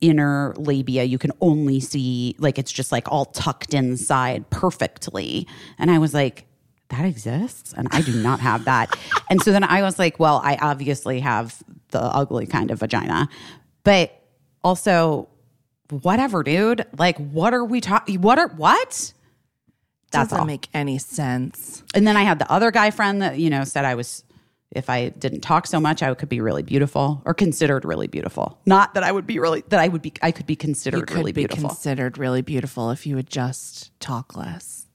inner 0.00 0.54
labia. 0.56 1.04
You 1.04 1.18
can 1.18 1.32
only 1.40 1.80
see 1.80 2.36
like 2.38 2.58
it's 2.58 2.72
just 2.72 2.92
like 2.92 3.10
all 3.10 3.26
tucked 3.26 3.74
inside 3.74 4.48
perfectly. 4.50 5.46
And 5.78 5.90
i 5.90 5.98
was 5.98 6.14
like 6.14 6.46
that 6.88 7.04
exists? 7.04 7.74
And 7.76 7.88
i 7.90 8.00
do 8.00 8.12
not 8.22 8.40
have 8.40 8.64
that. 8.64 8.96
And 9.30 9.42
so 9.42 9.50
then 9.50 9.64
i 9.64 9.82
was 9.82 9.98
like 9.98 10.18
well 10.18 10.40
i 10.44 10.56
obviously 10.60 11.20
have 11.20 11.62
the 11.88 12.00
ugly 12.00 12.46
kind 12.46 12.70
of 12.70 12.80
vagina. 12.80 13.28
But 13.84 14.12
also 14.62 15.28
whatever 15.90 16.42
dude. 16.42 16.86
Like 16.96 17.18
what 17.18 17.54
are 17.54 17.64
we 17.64 17.80
talking 17.80 18.20
what 18.20 18.38
are 18.38 18.48
what 18.48 19.12
that's 20.12 20.28
Doesn't 20.30 20.40
all 20.40 20.46
make 20.46 20.68
any 20.74 20.98
sense. 20.98 21.82
and 21.94 22.06
then 22.06 22.16
I 22.16 22.22
had 22.22 22.38
the 22.38 22.50
other 22.50 22.70
guy 22.70 22.90
friend 22.90 23.22
that, 23.22 23.38
you 23.38 23.50
know, 23.50 23.64
said 23.64 23.84
I 23.84 23.94
was, 23.94 24.24
if 24.70 24.88
I 24.88 25.08
didn't 25.10 25.40
talk 25.40 25.66
so 25.66 25.80
much, 25.80 26.02
I 26.02 26.12
could 26.14 26.28
be 26.28 26.40
really 26.40 26.62
beautiful 26.62 27.22
or 27.24 27.34
considered 27.34 27.84
really 27.84 28.06
beautiful. 28.06 28.58
Not 28.66 28.94
that 28.94 29.02
I 29.02 29.10
would 29.12 29.26
be 29.26 29.38
really, 29.38 29.62
that 29.68 29.80
I 29.80 29.88
would 29.88 30.02
be, 30.02 30.12
I 30.22 30.30
could 30.30 30.46
be 30.46 30.56
considered 30.56 30.98
You 31.00 31.04
could 31.06 31.16
really 31.16 31.32
be 31.32 31.42
beautiful. 31.46 31.68
considered 31.70 32.16
really 32.18 32.42
beautiful 32.42 32.90
if 32.90 33.06
you 33.06 33.16
would 33.16 33.28
just 33.28 33.98
talk 34.00 34.36
less. 34.36 34.86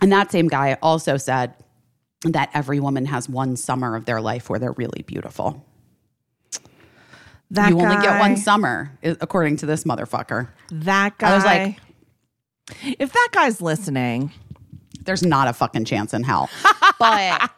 and 0.00 0.10
that 0.12 0.30
same 0.32 0.48
guy 0.48 0.76
also 0.82 1.16
said 1.16 1.54
that 2.24 2.48
every 2.54 2.80
woman 2.80 3.04
has 3.06 3.28
one 3.28 3.54
summer 3.56 3.96
of 3.96 4.06
their 4.06 4.20
life 4.20 4.48
where 4.48 4.58
they're 4.58 4.72
really 4.72 5.02
beautiful. 5.02 5.66
That 7.50 7.68
you 7.70 7.78
only 7.80 7.96
get 7.96 8.18
one 8.18 8.36
summer, 8.36 8.98
according 9.02 9.56
to 9.58 9.66
this 9.66 9.84
motherfucker. 9.84 10.48
That 10.72 11.18
guy. 11.18 11.30
I 11.30 11.34
was 11.34 11.44
like- 11.44 11.78
if 12.82 13.12
that 13.12 13.28
guy's 13.32 13.60
listening, 13.60 14.32
There's 15.04 15.22
not 15.22 15.48
a 15.48 15.52
fucking 15.52 15.84
chance 15.84 16.14
in 16.14 16.22
hell. 16.24 16.48
But 16.98 17.50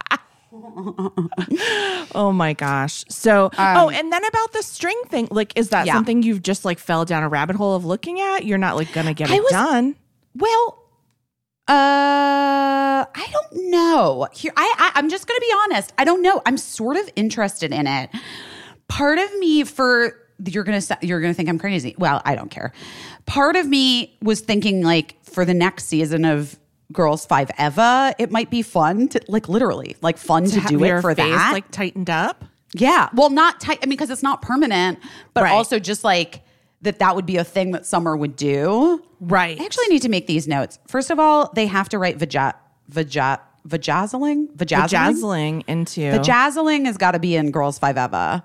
oh 2.14 2.32
my 2.34 2.52
gosh. 2.54 3.04
So, 3.08 3.50
oh, 3.58 3.90
and 3.90 4.12
then 4.12 4.24
about 4.24 4.52
the 4.52 4.62
string 4.62 5.00
thing, 5.08 5.28
like, 5.30 5.52
is 5.56 5.68
that 5.70 5.82
Um, 5.82 5.86
Yeah. 5.86 5.92
something 5.94 6.22
you've 6.22 6.42
just 6.42 6.64
like 6.64 6.78
fell 6.78 7.04
down 7.04 7.22
a 7.22 7.28
rabbit 7.28 7.56
hole 7.56 7.74
of 7.76 7.84
looking 7.84 8.20
at? 8.20 8.44
You're 8.44 8.58
not 8.58 8.76
like 8.76 8.92
gonna 8.92 9.14
get 9.14 9.30
I 9.30 9.36
it 9.36 9.42
was- 9.42 9.52
done. 9.52 9.96
Well, 10.34 10.82
uh, 11.68 13.04
I 13.14 13.26
don't 13.32 13.70
know. 13.70 14.28
Here, 14.32 14.52
I, 14.56 14.74
I 14.78 14.92
I'm 14.98 15.08
just 15.10 15.26
gonna 15.26 15.40
be 15.40 15.52
honest. 15.64 15.92
I 15.98 16.04
don't 16.04 16.22
know. 16.22 16.40
I'm 16.46 16.56
sort 16.58 16.96
of 16.96 17.10
interested 17.16 17.72
in 17.72 17.86
it. 17.86 18.10
Part 18.88 19.18
of 19.18 19.36
me, 19.38 19.64
for 19.64 20.16
you're 20.44 20.64
gonna 20.64 20.80
you're 21.02 21.20
gonna 21.20 21.34
think 21.34 21.48
I'm 21.48 21.58
crazy. 21.58 21.94
Well, 21.98 22.22
I 22.24 22.34
don't 22.36 22.50
care. 22.50 22.72
Part 23.26 23.56
of 23.56 23.66
me 23.66 24.16
was 24.22 24.40
thinking 24.40 24.82
like 24.82 25.16
for 25.24 25.44
the 25.44 25.54
next 25.54 25.84
season 25.86 26.24
of 26.24 26.58
Girls 26.92 27.26
Five 27.26 27.50
Eva, 27.58 28.14
it 28.18 28.30
might 28.30 28.50
be 28.50 28.62
fun 28.62 29.08
to 29.08 29.20
like 29.28 29.48
literally 29.48 29.96
like 30.00 30.16
fun 30.18 30.44
to, 30.46 30.60
have 30.60 30.70
do 30.70 30.82
it 30.84 31.00
for 31.00 31.14
face 31.14 31.26
that. 31.34 31.52
like 31.52 31.70
tightened 31.70 32.08
up. 32.08 32.44
yeah, 32.74 33.08
well, 33.14 33.30
not 33.30 33.60
tight. 33.60 33.78
I 33.82 33.86
mean, 33.86 33.90
because 33.90 34.10
it's 34.10 34.22
not 34.22 34.40
permanent, 34.42 34.98
but 35.34 35.42
Right. 35.44 35.52
also 35.52 35.78
just 35.78 36.04
like 36.04 36.42
that 36.82 36.98
that 37.00 37.16
would 37.16 37.26
be 37.26 37.36
a 37.38 37.44
thing 37.44 37.72
that 37.72 37.84
Summer 37.86 38.16
would 38.16 38.36
do. 38.36 39.02
Right. 39.20 39.60
I 39.60 39.64
actually 39.64 39.88
need 39.88 40.02
to 40.02 40.08
make 40.08 40.26
these 40.28 40.46
notes. 40.46 40.78
First 40.86 41.10
of 41.10 41.18
all, 41.18 41.50
they 41.54 41.66
have 41.66 41.88
to 41.90 41.98
write 41.98 42.18
vaja 42.18 42.52
vaja 42.92 43.40
vajazzling 43.66 44.52
vajazzling. 44.56 44.88
Jazzling 44.88 45.64
into 45.66 46.00
Vajazzling 46.02 46.84
has 46.86 46.96
got 46.96 47.12
to 47.12 47.18
be 47.18 47.34
in 47.34 47.50
Girls 47.50 47.78
Five 47.80 47.96
Eva. 47.98 48.44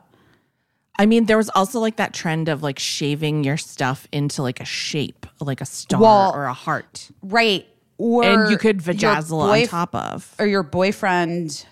I 1.02 1.08
mean, 1.08 1.26
there 1.26 1.38
was 1.38 1.50
also 1.50 1.80
like 1.80 1.96
that 1.96 2.14
trend 2.14 2.48
of 2.48 2.62
like 2.62 2.78
shaving 2.78 3.44
your 3.44 3.58
stuff 3.58 4.08
into 4.12 4.44
like 4.44 4.60
a 4.60 4.66
shape, 4.66 5.26
like 5.40 5.60
a 5.60 5.66
star 5.66 6.00
Well, 6.00 6.32
or 6.36 6.46
a 6.46 6.54
heart. 6.54 7.10
Right. 7.24 7.66
Or 7.98 8.24
and 8.24 8.52
you 8.52 8.58
could 8.60 8.78
vajazzle 8.78 9.40
on 9.40 9.68
top 9.68 9.96
of. 9.96 10.36
Or 10.38 10.46
your 10.46 10.62
boyfriend's 10.62 11.66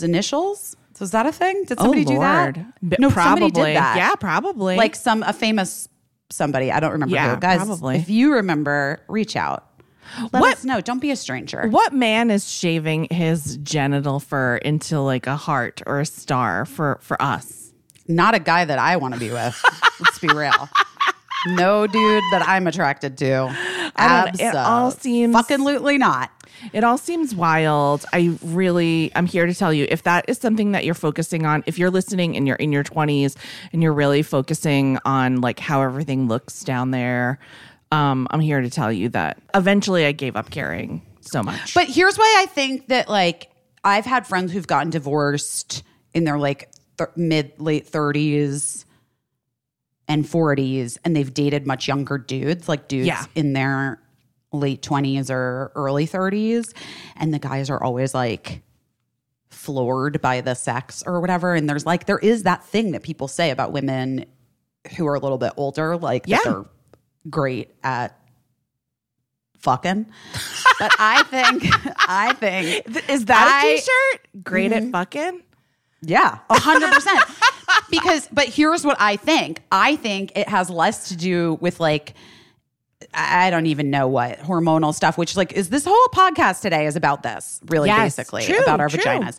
initials? 0.00 0.76
Was 1.00 1.10
that 1.10 1.26
a 1.26 1.32
thing? 1.32 1.64
Did 1.64 1.78
oh, 1.80 1.82
somebody 1.82 2.04
do 2.04 2.20
that? 2.20 2.56
Oh, 2.56 2.64
no, 3.00 3.10
probably. 3.10 3.48
somebody 3.48 3.50
did 3.50 3.76
that. 3.76 3.96
Yeah, 3.96 4.14
probably. 4.14 4.76
Like 4.76 4.94
some 4.94 5.24
a 5.24 5.32
famous 5.32 5.88
somebody. 6.30 6.70
I 6.70 6.78
don't 6.78 6.92
remember 6.92 7.16
Yeah, 7.16 7.34
who. 7.34 7.40
Guys, 7.40 7.58
probably. 7.58 7.96
if 7.96 8.08
you 8.08 8.32
remember, 8.34 9.00
reach 9.08 9.34
out. 9.34 9.64
Let 10.32 10.40
What- 10.40 10.52
us 10.58 10.64
know. 10.64 10.80
Don't 10.80 11.00
be 11.00 11.10
a 11.10 11.16
stranger. 11.16 11.66
what 11.68 11.92
man 11.92 12.30
is 12.30 12.48
shaving 12.48 13.08
his 13.10 13.56
genital 13.58 14.20
fur 14.20 14.56
into 14.58 15.00
like 15.00 15.26
a 15.26 15.36
heart 15.36 15.82
or 15.84 15.98
a 15.98 16.06
star 16.06 16.64
for 16.64 17.00
for 17.02 17.20
us? 17.20 17.67
Not 18.08 18.34
a 18.34 18.38
guy 18.38 18.64
that 18.64 18.78
I 18.78 18.96
want 18.96 19.14
to 19.14 19.20
be 19.20 19.30
with. 19.30 19.62
Let's 20.00 20.18
be 20.18 20.28
real. 20.28 20.68
No 21.46 21.86
dude 21.86 22.24
that 22.32 22.42
I'm 22.48 22.66
attracted 22.66 23.16
to. 23.18 23.54
I 23.96 24.24
don't. 24.24 24.40
It 24.40 24.54
all 24.56 24.90
seems- 24.90 25.34
fucking 25.34 25.58
lootly 25.60 25.98
not. 25.98 26.30
It 26.72 26.82
all 26.82 26.98
seems 26.98 27.34
wild. 27.34 28.04
I 28.12 28.36
really, 28.42 29.12
I'm 29.14 29.26
here 29.26 29.46
to 29.46 29.54
tell 29.54 29.72
you 29.72 29.86
if 29.88 30.02
that 30.02 30.24
is 30.28 30.38
something 30.38 30.72
that 30.72 30.84
you're 30.84 30.94
focusing 30.94 31.46
on, 31.46 31.62
if 31.66 31.78
you're 31.78 31.90
listening 31.90 32.36
and 32.36 32.48
you're 32.48 32.56
in 32.56 32.72
your 32.72 32.82
20s 32.82 33.36
and 33.72 33.80
you're 33.82 33.92
really 33.92 34.22
focusing 34.22 34.98
on 35.04 35.40
like 35.40 35.60
how 35.60 35.82
everything 35.82 36.26
looks 36.26 36.64
down 36.64 36.90
there, 36.90 37.38
um, 37.92 38.26
I'm 38.32 38.40
here 38.40 38.60
to 38.60 38.68
tell 38.70 38.92
you 38.92 39.08
that 39.10 39.38
eventually 39.54 40.04
I 40.04 40.10
gave 40.12 40.34
up 40.34 40.50
caring 40.50 41.02
so 41.20 41.42
much. 41.44 41.74
But 41.74 41.86
here's 41.86 42.16
why 42.18 42.34
I 42.38 42.46
think 42.46 42.88
that 42.88 43.08
like 43.08 43.50
I've 43.84 44.04
had 44.06 44.26
friends 44.26 44.50
who've 44.52 44.66
gotten 44.66 44.90
divorced 44.90 45.84
in 46.12 46.24
their 46.24 46.38
like 46.38 46.68
th- 46.98 47.10
mid 47.16 47.52
late 47.60 47.90
30s 47.90 48.84
and 50.06 50.24
40s 50.24 50.98
and 51.04 51.14
they've 51.14 51.32
dated 51.32 51.66
much 51.66 51.86
younger 51.88 52.18
dudes, 52.18 52.68
like 52.68 52.88
dudes 52.88 53.06
Yeah. 53.06 53.24
in 53.34 53.52
their 53.52 54.00
late 54.52 54.82
20s 54.82 55.30
or 55.30 55.70
early 55.74 56.06
30s 56.06 56.64
and 57.16 57.32
the 57.34 57.38
guys 57.38 57.68
are 57.68 57.82
always 57.82 58.14
like 58.14 58.62
floored 59.50 60.20
by 60.22 60.40
the 60.40 60.54
sex 60.54 61.02
or 61.06 61.20
whatever 61.20 61.54
and 61.54 61.68
there's 61.68 61.84
like 61.84 62.06
there 62.06 62.18
is 62.18 62.44
that 62.44 62.64
thing 62.64 62.92
that 62.92 63.02
people 63.02 63.28
say 63.28 63.50
about 63.50 63.72
women 63.72 64.24
who 64.96 65.06
are 65.06 65.14
a 65.14 65.20
little 65.20 65.36
bit 65.36 65.52
older 65.58 65.98
like 65.98 66.24
Yeah. 66.26 66.38
that 66.38 66.44
they're 66.44 66.64
great 67.28 67.74
at 67.82 68.18
fucking 69.58 70.06
but 70.78 70.92
i 70.98 71.22
think 71.24 71.64
i 72.08 72.32
think 72.34 72.86
is 73.10 73.26
that 73.26 73.62
a 73.64 73.66
I- 73.68 73.76
t-shirt? 73.76 74.44
Great 74.44 74.72
at 74.72 74.82
mm-hmm. 74.82 74.92
fucking? 74.92 75.42
Yeah, 76.00 76.38
a 76.48 76.58
hundred 76.58 76.92
percent. 76.92 77.20
Because, 77.90 78.28
but 78.32 78.46
here's 78.46 78.84
what 78.84 78.96
I 79.00 79.16
think. 79.16 79.62
I 79.72 79.96
think 79.96 80.32
it 80.36 80.48
has 80.48 80.68
less 80.68 81.08
to 81.08 81.16
do 81.16 81.58
with 81.60 81.80
like, 81.80 82.14
I 83.14 83.50
don't 83.50 83.66
even 83.66 83.90
know 83.90 84.08
what 84.08 84.38
hormonal 84.40 84.94
stuff. 84.94 85.16
Which 85.16 85.36
like 85.36 85.52
is 85.52 85.70
this 85.70 85.84
whole 85.86 86.06
podcast 86.14 86.60
today 86.60 86.86
is 86.86 86.96
about 86.96 87.22
this 87.22 87.60
really 87.66 87.88
Yes, 87.88 88.16
basically 88.16 88.44
true, 88.44 88.58
about 88.58 88.80
our 88.80 88.88
true. 88.88 88.98
vaginas 89.00 89.38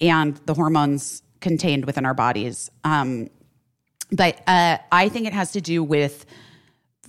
and 0.00 0.36
the 0.46 0.54
hormones 0.54 1.22
contained 1.40 1.86
within 1.86 2.06
our 2.06 2.14
bodies. 2.14 2.70
Um, 2.84 3.30
but 4.12 4.40
uh, 4.46 4.78
I 4.92 5.08
think 5.08 5.26
it 5.26 5.32
has 5.32 5.52
to 5.52 5.60
do 5.60 5.82
with 5.82 6.24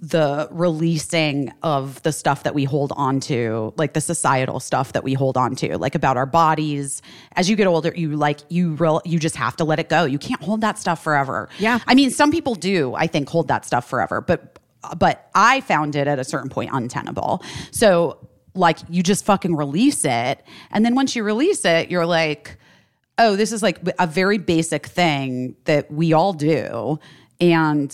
the 0.02 0.48
releasing 0.52 1.52
of 1.62 2.02
the 2.04 2.12
stuff 2.12 2.44
that 2.44 2.56
we 2.56 2.64
hold 2.64 2.94
on 2.96 3.20
to, 3.20 3.74
like 3.78 3.94
the 3.94 4.02
societal 4.02 4.60
stuff 4.60 4.94
that 4.94 5.04
we 5.04 5.14
hold 5.14 5.36
on 5.36 5.56
to, 5.58 5.78
like 5.78 5.96
about 5.96 6.16
our 6.16 6.26
bodies. 6.26 7.02
As 7.34 7.50
you 7.50 7.56
get 7.56 7.68
older, 7.68 7.92
you 7.96 8.16
like 8.16 8.40
you 8.50 8.76
real 8.76 9.02
you 9.06 9.20
just 9.20 9.36
have 9.36 9.56
to 9.58 9.64
let 9.64 9.80
it 9.80 9.90
go. 9.90 10.06
You 10.06 10.20
can't 10.20 10.42
hold 10.42 10.62
that 10.62 10.78
stuff 10.78 11.04
forever. 11.04 11.50
Yeah. 11.60 11.80
I 11.86 11.96
mean, 11.96 12.12
some 12.12 12.32
people 12.32 12.56
do, 12.56 12.94
I 12.96 13.08
think, 13.08 13.28
hold 13.30 13.50
that 13.50 13.66
stuff 13.66 13.90
forever, 13.90 14.22
but 14.22 14.60
but 14.98 15.30
I 15.36 15.62
found 15.62 15.96
it 15.96 16.08
at 16.08 16.20
a 16.20 16.24
certain 16.24 16.50
point 16.50 16.72
untenable. 16.72 17.44
So 17.72 18.30
like 18.56 18.80
you 18.90 19.04
just 19.04 19.26
fucking 19.26 19.56
release 19.56 20.06
it. 20.06 20.42
And 20.72 20.86
then 20.86 20.96
once 20.96 21.16
you 21.16 21.24
release 21.24 21.66
it, 21.66 21.92
you're 21.92 22.06
like, 22.06 22.58
oh, 23.18 23.36
this 23.36 23.52
is 23.52 23.62
like 23.62 23.80
a 24.00 24.08
very 24.08 24.38
basic 24.38 24.86
thing 24.86 25.56
that 25.66 25.92
we 25.92 26.14
all 26.14 26.32
do. 26.34 27.00
And 27.42 27.94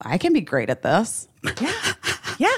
I 0.00 0.18
can 0.18 0.32
be 0.32 0.40
great 0.40 0.70
at 0.70 0.82
this. 0.82 1.28
Yeah. 1.60 1.72
Yeah. 2.38 2.48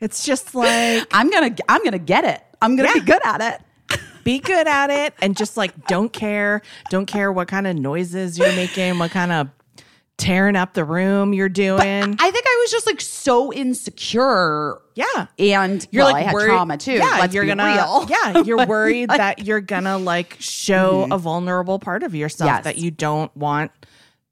it's 0.00 0.22
just 0.24 0.54
like 0.54 1.06
I'm 1.12 1.30
gonna 1.30 1.54
I'm 1.68 1.82
gonna 1.82 1.98
get 1.98 2.24
it. 2.24 2.42
I'm 2.60 2.76
gonna 2.76 2.88
Yeah. 2.94 3.00
be 3.00 3.06
good 3.06 3.22
at 3.24 3.40
it. 3.40 3.98
be 4.24 4.38
good 4.38 4.66
at 4.68 4.90
it 4.90 5.14
and 5.22 5.34
just 5.36 5.56
like 5.56 5.86
don't 5.86 6.12
care. 6.12 6.60
Don't 6.90 7.06
care 7.06 7.32
what 7.32 7.48
kind 7.48 7.66
of 7.66 7.74
noises 7.76 8.38
you're 8.38 8.52
making, 8.54 8.98
what 8.98 9.12
kind 9.12 9.32
of 9.32 9.48
tearing 10.18 10.56
up 10.56 10.74
the 10.74 10.84
room 10.84 11.32
you're 11.32 11.48
doing. 11.48 11.80
I 11.80 12.30
think 12.30 12.44
I 12.46 12.58
was 12.62 12.70
just 12.70 12.86
like 12.86 13.00
so 13.00 13.50
insecure. 13.52 14.78
yeah. 14.94 15.26
And 15.38 15.86
You're 15.90 16.04
well, 16.04 16.12
like 16.12 16.22
I 16.24 16.26
had 16.26 16.34
worried, 16.34 16.46
trauma 16.48 16.76
too. 16.76 16.92
Yeah, 16.92 17.16
Let's 17.18 17.34
you're 17.34 17.46
gonna. 17.46 17.64
real. 17.64 18.06
Yeah, 18.10 18.42
you're 18.42 18.66
worried 18.66 19.08
like- 19.08 19.18
that 19.18 19.38
you're 19.46 19.60
gonna 19.60 19.96
like 19.98 20.36
show 20.38 21.04
mm-hmm. 21.04 21.12
a 21.12 21.18
vulnerable 21.18 21.78
part 21.78 22.02
of 22.02 22.14
yourself 22.14 22.48
Yes. 22.48 22.64
that 22.64 22.76
you 22.78 22.90
don't 22.90 23.34
want 23.36 23.70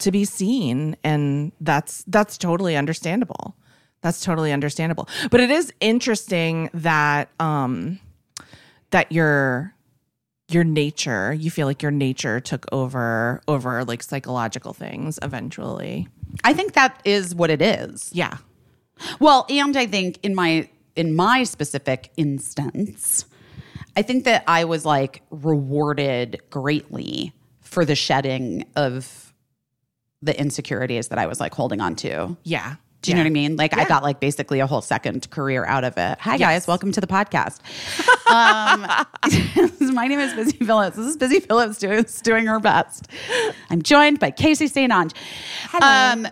to 0.00 0.10
be 0.10 0.24
seen, 0.24 0.96
and 1.04 1.52
that's 1.60 2.04
that's 2.06 2.38
totally 2.38 2.76
understandable. 2.76 3.56
That's 4.02 4.24
totally 4.24 4.52
understandable. 4.52 5.08
But 5.30 5.40
it 5.40 5.50
is 5.50 5.72
interesting 5.80 6.70
that 6.72 7.28
um 7.38 8.00
that 8.90 9.12
your 9.12 9.74
your 10.48 10.64
nature, 10.64 11.32
you 11.32 11.50
feel 11.50 11.66
like 11.66 11.82
your 11.82 11.92
nature 11.92 12.40
took 12.40 12.66
over 12.72 13.40
over 13.46 13.84
like 13.84 14.02
psychological 14.02 14.72
things 14.72 15.18
eventually. 15.22 16.08
I 16.44 16.54
think 16.54 16.72
that 16.74 17.00
is 17.04 17.34
what 17.34 17.50
it 17.50 17.62
is. 17.62 18.10
Yeah. 18.12 18.38
Well, 19.18 19.46
and 19.48 19.76
I 19.76 19.86
think 19.86 20.18
in 20.22 20.34
my 20.34 20.68
in 20.96 21.14
my 21.14 21.44
specific 21.44 22.10
instance, 22.16 23.24
I 23.96 24.02
think 24.02 24.24
that 24.24 24.44
I 24.46 24.64
was 24.64 24.84
like 24.84 25.22
rewarded 25.30 26.40
greatly 26.50 27.32
for 27.60 27.84
the 27.84 27.94
shedding 27.94 28.64
of 28.76 29.29
the 30.22 30.38
insecurities 30.38 31.09
that 31.09 31.18
I 31.18 31.26
was 31.26 31.40
like 31.40 31.54
holding 31.54 31.80
on 31.80 31.96
to. 31.96 32.37
Yeah. 32.44 32.76
Do 33.02 33.11
you 33.11 33.14
know 33.14 33.22
what 33.22 33.28
I 33.28 33.30
mean? 33.30 33.56
Like 33.56 33.74
I 33.78 33.87
got 33.87 34.02
like 34.02 34.20
basically 34.20 34.61
a 34.61 34.66
whole 34.66 34.83
second 34.83 35.30
career 35.30 35.64
out 35.64 35.85
of 35.85 35.96
it. 35.96 36.18
Hi 36.20 36.37
guys, 36.37 36.66
welcome 36.66 36.92
to 36.92 37.00
the 37.00 37.06
podcast. 37.06 37.61
um, 38.30 39.94
my 39.94 40.06
name 40.06 40.18
is 40.18 40.35
Busy 40.35 40.59
Philipps. 40.59 40.98
This 40.98 41.06
is 41.06 41.16
Busy 41.16 41.40
Philipps 41.40 41.78
doing 41.78 42.04
doing 42.22 42.44
her 42.46 42.61
best. 42.61 43.09
I'm 43.70 43.80
joined 43.80 44.20
by 44.20 44.30
Casey 44.30 44.66
St. 44.66 44.92
Ange. 44.92 45.14
Um, 45.80 46.28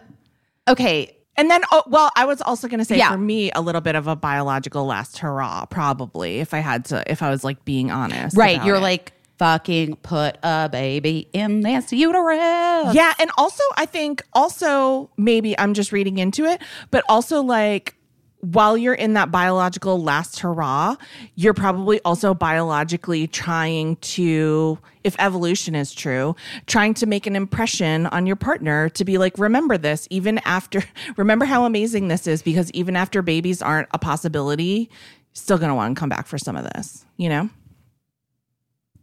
okay, 0.68 1.16
And 1.38 1.50
then, 1.50 1.62
oh, 1.72 1.84
well, 1.86 2.10
I 2.16 2.26
was 2.26 2.42
also 2.42 2.68
going 2.68 2.80
to 2.80 2.84
say 2.84 2.98
Yeah. 2.98 3.12
for 3.12 3.18
me, 3.18 3.50
a 3.52 3.62
little 3.62 3.80
bit 3.80 3.94
of 3.94 4.06
a 4.06 4.14
biological 4.16 4.84
last 4.84 5.16
hurrah, 5.18 5.64
probably, 5.64 6.40
if 6.40 6.52
I 6.52 6.58
had 6.58 6.84
to, 6.86 7.02
if 7.10 7.22
I 7.22 7.30
was 7.30 7.44
like 7.44 7.64
being 7.64 7.90
honest. 7.90 8.36
right. 8.36 8.62
You're 8.62 8.76
it. 8.76 8.80
like 8.80 9.12
fucking 9.38 9.96
put 9.96 10.36
a 10.42 10.68
baby 10.70 11.28
in 11.32 11.60
this 11.60 11.92
uterus. 11.92 12.94
yeah. 12.94 13.14
And 13.18 13.30
also, 13.38 13.62
I 13.76 13.86
think, 13.86 14.22
also, 14.32 15.10
maybe 15.16 15.58
I'm 15.58 15.74
just 15.74 15.92
reading 15.92 16.18
into 16.18 16.44
it, 16.44 16.60
but 16.90 17.04
also 17.08 17.42
like, 17.42 17.94
while 18.40 18.76
you're 18.76 18.94
in 18.94 19.14
that 19.14 19.32
biological 19.32 20.00
last 20.00 20.38
hurrah, 20.38 20.94
you're 21.34 21.54
probably 21.54 22.00
also 22.04 22.34
biologically 22.34 23.26
trying 23.26 23.96
to, 23.96 24.78
if 25.02 25.16
evolution 25.18 25.74
is 25.74 25.92
true, 25.92 26.36
trying 26.66 26.94
to 26.94 27.06
make 27.06 27.26
an 27.26 27.34
impression 27.34 28.06
on 28.06 28.26
your 28.26 28.36
partner 28.36 28.88
to 28.90 29.04
be 29.04 29.18
like, 29.18 29.36
remember 29.38 29.76
this, 29.76 30.06
even 30.10 30.38
after, 30.44 30.84
remember 31.16 31.46
how 31.46 31.64
amazing 31.64 32.08
this 32.08 32.26
is, 32.28 32.42
because 32.42 32.70
even 32.72 32.94
after 32.94 33.22
babies 33.22 33.60
aren't 33.60 33.88
a 33.92 33.98
possibility, 33.98 34.88
still 35.32 35.58
want 35.58 35.96
to 35.96 35.98
come 35.98 36.08
back 36.08 36.26
for 36.28 36.38
some 36.38 36.56
of 36.56 36.64
this, 36.74 37.04
you 37.16 37.28
know? 37.28 37.50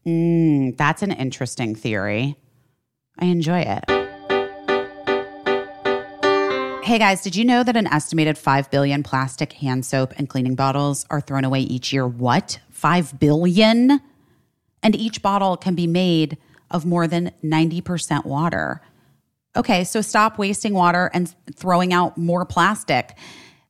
Mm, 0.08 0.78
that's 0.78 1.02
an 1.02 1.12
interesting 1.12 1.74
theory. 1.74 2.36
I 3.18 3.26
enjoy 3.26 3.62
it. 3.62 3.84
Hey 6.86 7.00
guys, 7.00 7.24
did 7.24 7.36
you 7.36 7.46
know 7.46 7.64
that 7.64 7.76
an 7.76 7.88
estimated 7.88 8.38
5 8.38 8.70
billion 8.70 9.02
plastic 9.02 9.54
hand 9.54 9.84
soap 9.88 10.14
and 10.18 10.30
cleaning 10.30 10.54
bottles 10.54 11.04
are 11.10 11.20
thrown 11.20 11.44
away 11.44 11.62
each 11.62 11.92
year? 11.92 12.08
What? 12.08 12.60
5 12.70 13.20
billion? 13.20 14.00
And 14.84 14.96
each 14.96 15.24
bottle 15.24 15.58
can 15.58 15.74
be 15.74 15.88
made 15.88 16.38
of 16.70 16.86
more 16.86 17.08
than 17.08 17.32
90% 17.44 18.26
water. 18.26 18.82
okay, 19.56 19.84
so 19.86 20.02
stop 20.02 20.38
wasting 20.38 20.74
water 20.74 21.10
and 21.14 21.34
throwing 21.56 21.94
out 21.94 22.18
more 22.18 22.46
plastic. 22.46 23.18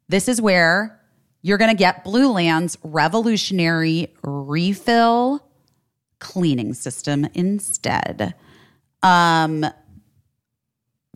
This 0.10 0.28
is 0.28 0.42
where 0.42 1.00
you're 1.44 1.60
going 1.60 1.72
to 1.72 1.78
get 1.78 2.04
Blueland's 2.04 2.78
revolutionary 2.84 4.14
refill 4.24 5.45
cleaning 6.26 6.74
system 6.74 7.28
instead. 7.36 8.34
Um, 9.04 9.64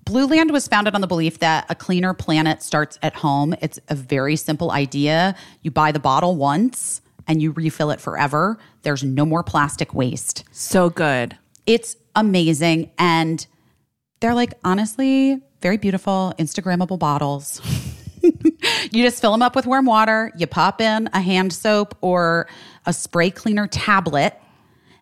Blueland 0.05 0.51
was 0.51 0.67
founded 0.67 0.93
on 0.93 1.01
the 1.01 1.07
belief 1.07 1.39
that 1.39 1.65
a 1.67 1.73
cleaner 1.73 2.13
planet 2.13 2.61
starts 2.61 2.99
at 3.01 3.15
home. 3.15 3.55
It's 3.59 3.79
a 3.89 3.95
very 3.95 4.35
simple 4.35 4.69
idea. 4.71 5.35
You 5.63 5.71
buy 5.71 5.91
the 5.91 5.99
bottle 5.99 6.35
once 6.35 7.01
and 7.27 7.41
you 7.41 7.51
refill 7.51 7.89
it 7.89 7.99
forever. 7.99 8.59
There's 8.83 9.03
no 9.03 9.25
more 9.25 9.41
plastic 9.41 9.95
waste. 9.95 10.43
So 10.51 10.91
good. 10.91 11.35
It's 11.65 11.95
amazing. 12.15 12.91
And 12.99 13.45
they're 14.19 14.35
like, 14.35 14.53
honestly, 14.63 15.41
very 15.61 15.77
beautiful, 15.77 16.35
Instagrammable 16.37 16.99
bottles. 16.99 17.61
you 18.21 19.03
just 19.03 19.21
fill 19.21 19.31
them 19.31 19.41
up 19.41 19.55
with 19.55 19.65
warm 19.65 19.85
water, 19.85 20.31
you 20.37 20.45
pop 20.45 20.81
in 20.81 21.09
a 21.13 21.21
hand 21.21 21.51
soap 21.53 21.97
or 22.01 22.47
a 22.85 22.93
spray 22.93 23.29
cleaner 23.29 23.67
tablet, 23.67 24.39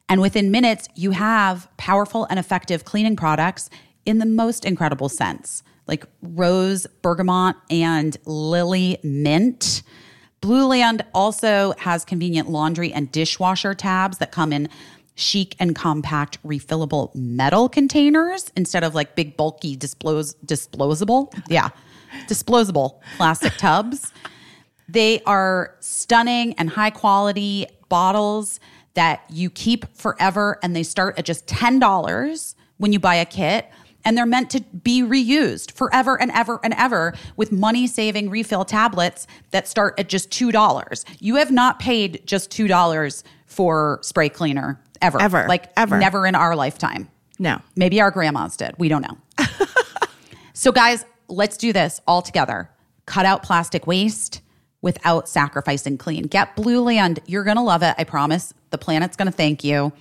and 0.10 0.22
within 0.22 0.52
minutes, 0.52 0.88
you 0.96 1.12
have 1.12 1.68
powerful 1.78 2.26
and 2.30 2.40
effective 2.40 2.86
cleaning 2.86 3.16
products 3.16 3.70
in 4.06 4.20
the 4.20 4.26
most 4.26 4.64
incredible 4.64 5.10
sense, 5.10 5.64
like 5.86 6.06
rose, 6.22 6.88
bergamot, 7.02 7.56
and 7.70 8.16
lily 8.26 8.98
mint. 9.04 9.84
Blueland 10.42 11.02
also 11.14 11.74
has 11.80 12.06
convenient 12.06 12.50
laundry 12.50 12.94
and 12.94 13.12
dishwasher 13.12 13.74
tabs 13.74 14.20
that 14.20 14.32
come 14.32 14.54
in 14.54 14.70
chic 15.16 15.56
and 15.60 15.76
compact 15.76 16.42
refillable 16.44 17.14
metal 17.16 17.68
containers 17.68 18.52
instead 18.56 18.84
of 18.84 18.94
like 18.94 19.16
big 19.16 19.36
bulky 19.36 19.76
dispose 19.76 20.36
disposable. 20.36 21.34
Yeah. 21.50 21.70
Disposable 22.28 23.02
plastic 23.18 23.54
tubs. 23.58 24.14
They 24.88 25.22
are 25.26 25.76
stunning 25.82 26.54
and 26.54 26.70
high 26.70 26.92
quality 26.92 27.68
bottles 27.90 28.62
that 28.98 29.24
you 29.30 29.52
keep 29.52 29.96
forever 29.96 30.58
and 30.64 30.76
they 30.76 30.82
start 30.82 31.20
at 31.20 31.24
just 31.24 31.46
$10 31.46 32.56
when 32.78 32.92
you 32.92 33.00
buy 33.00 33.14
a 33.14 33.26
kit 33.26 33.70
and 34.04 34.18
they're 34.18 34.26
meant 34.26 34.50
to 34.50 34.62
be 34.62 35.04
reused 35.04 35.70
forever 35.72 36.20
and 36.20 36.32
ever 36.32 36.60
and 36.64 36.74
ever 36.74 37.14
with 37.36 37.52
money 37.52 37.86
saving 37.86 38.32
refill 38.32 38.66
tablets 38.66 39.28
that 39.52 39.68
start 39.68 40.00
at 40.00 40.10
just 40.10 40.32
$2. 40.32 41.06
You 41.20 41.36
have 41.36 41.52
not 41.52 41.78
paid 41.78 42.24
just 42.26 42.50
$2 42.50 43.24
for 43.46 44.00
spray 44.02 44.30
cleaner 44.30 44.82
ever. 45.00 45.22
Ever. 45.22 45.46
Like 45.48 45.72
Ever. 45.78 46.00
Never 46.00 46.26
in 46.26 46.34
our 46.34 46.56
lifetime. 46.56 47.08
No. 47.38 47.62
Maybe 47.76 48.02
our 48.02 48.10
grandmas 48.10 48.58
did. 48.58 48.74
We 48.80 48.90
don't 48.90 49.04
know. 49.04 49.46
so, 50.54 50.72
guys, 50.72 51.06
let's 51.28 51.56
do 51.56 51.72
this 51.72 52.02
all 52.08 52.24
together. 52.24 52.72
Cut 53.06 53.28
out 53.28 53.44
plastic 53.44 53.86
waste 53.86 54.42
without 54.88 55.28
sacrificing 55.28 55.98
clean. 55.98 56.24
Get 56.24 56.56
Blueland. 56.56 57.20
You're 57.26 57.44
going 57.44 57.58
to 57.58 57.62
love 57.62 57.84
it. 57.84 57.94
I 57.98 58.06
promise. 58.06 58.54
The 58.70 58.78
planet's 58.78 59.18
going 59.18 59.26
to 59.26 59.36
thank 59.36 59.62
you. 59.62 59.92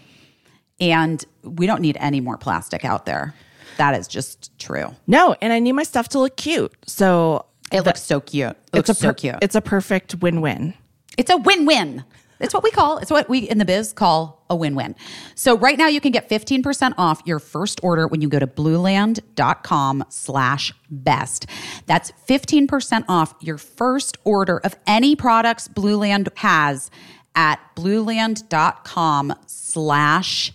And 0.78 1.24
we 1.42 1.66
don't 1.66 1.80
need 1.80 1.96
any 1.98 2.20
more 2.20 2.38
plastic 2.38 2.84
out 2.84 3.04
there. 3.04 3.34
That 3.78 3.98
is 3.98 4.06
just 4.06 4.56
true. 4.60 4.94
No, 5.08 5.34
and 5.42 5.52
I 5.52 5.58
need 5.58 5.72
my 5.72 5.82
stuff 5.82 6.08
to 6.10 6.20
look 6.20 6.36
cute. 6.36 6.72
So 6.86 7.46
It 7.72 7.80
looks 7.80 8.00
so 8.00 8.20
cute. 8.20 8.50
It 8.72 8.76
looks 8.76 8.90
it's 8.90 9.00
a 9.00 9.02
so 9.02 9.12
cute. 9.12 9.34
It's 9.42 9.56
a 9.56 9.60
perfect 9.60 10.14
win-win. 10.14 10.74
It's 11.18 11.32
a 11.32 11.36
win-win. 11.36 12.04
It's 12.40 12.54
what 12.54 12.62
we 12.62 12.70
call, 12.70 12.98
it's 12.98 13.10
what 13.10 13.28
we 13.28 13.38
in 13.38 13.58
the 13.58 13.64
biz 13.64 13.92
call 13.92 14.44
a 14.48 14.56
win-win. 14.56 14.94
So 15.34 15.56
right 15.56 15.76
now 15.76 15.88
you 15.88 16.00
can 16.00 16.12
get 16.12 16.28
15% 16.28 16.94
off 16.98 17.22
your 17.24 17.38
first 17.38 17.80
order 17.82 18.06
when 18.06 18.20
you 18.20 18.28
go 18.28 18.38
to 18.38 18.46
blueland.com 18.46 20.04
slash 20.08 20.72
best. 20.90 21.46
That's 21.86 22.12
15% 22.28 23.04
off 23.08 23.34
your 23.40 23.58
first 23.58 24.18
order 24.24 24.58
of 24.58 24.76
any 24.86 25.16
products 25.16 25.68
Blueland 25.68 26.28
has 26.38 26.90
at 27.34 27.60
blueland.com 27.76 29.34
slash 29.46 30.52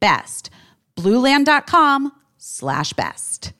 best. 0.00 0.50
Blueland.com 0.96 2.12
slash 2.38 2.92
best. 2.92 3.52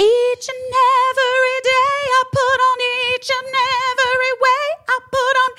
Each 0.00 0.48
and 0.48 0.72
every 0.72 1.56
day 1.62 1.98
I 2.16 2.22
put 2.32 2.58
on 2.70 2.78
each 3.14 3.30
and 3.38 3.54
every 3.92 4.32
way 4.40 4.64
I 4.88 4.98
put 5.10 5.36
on 5.44 5.50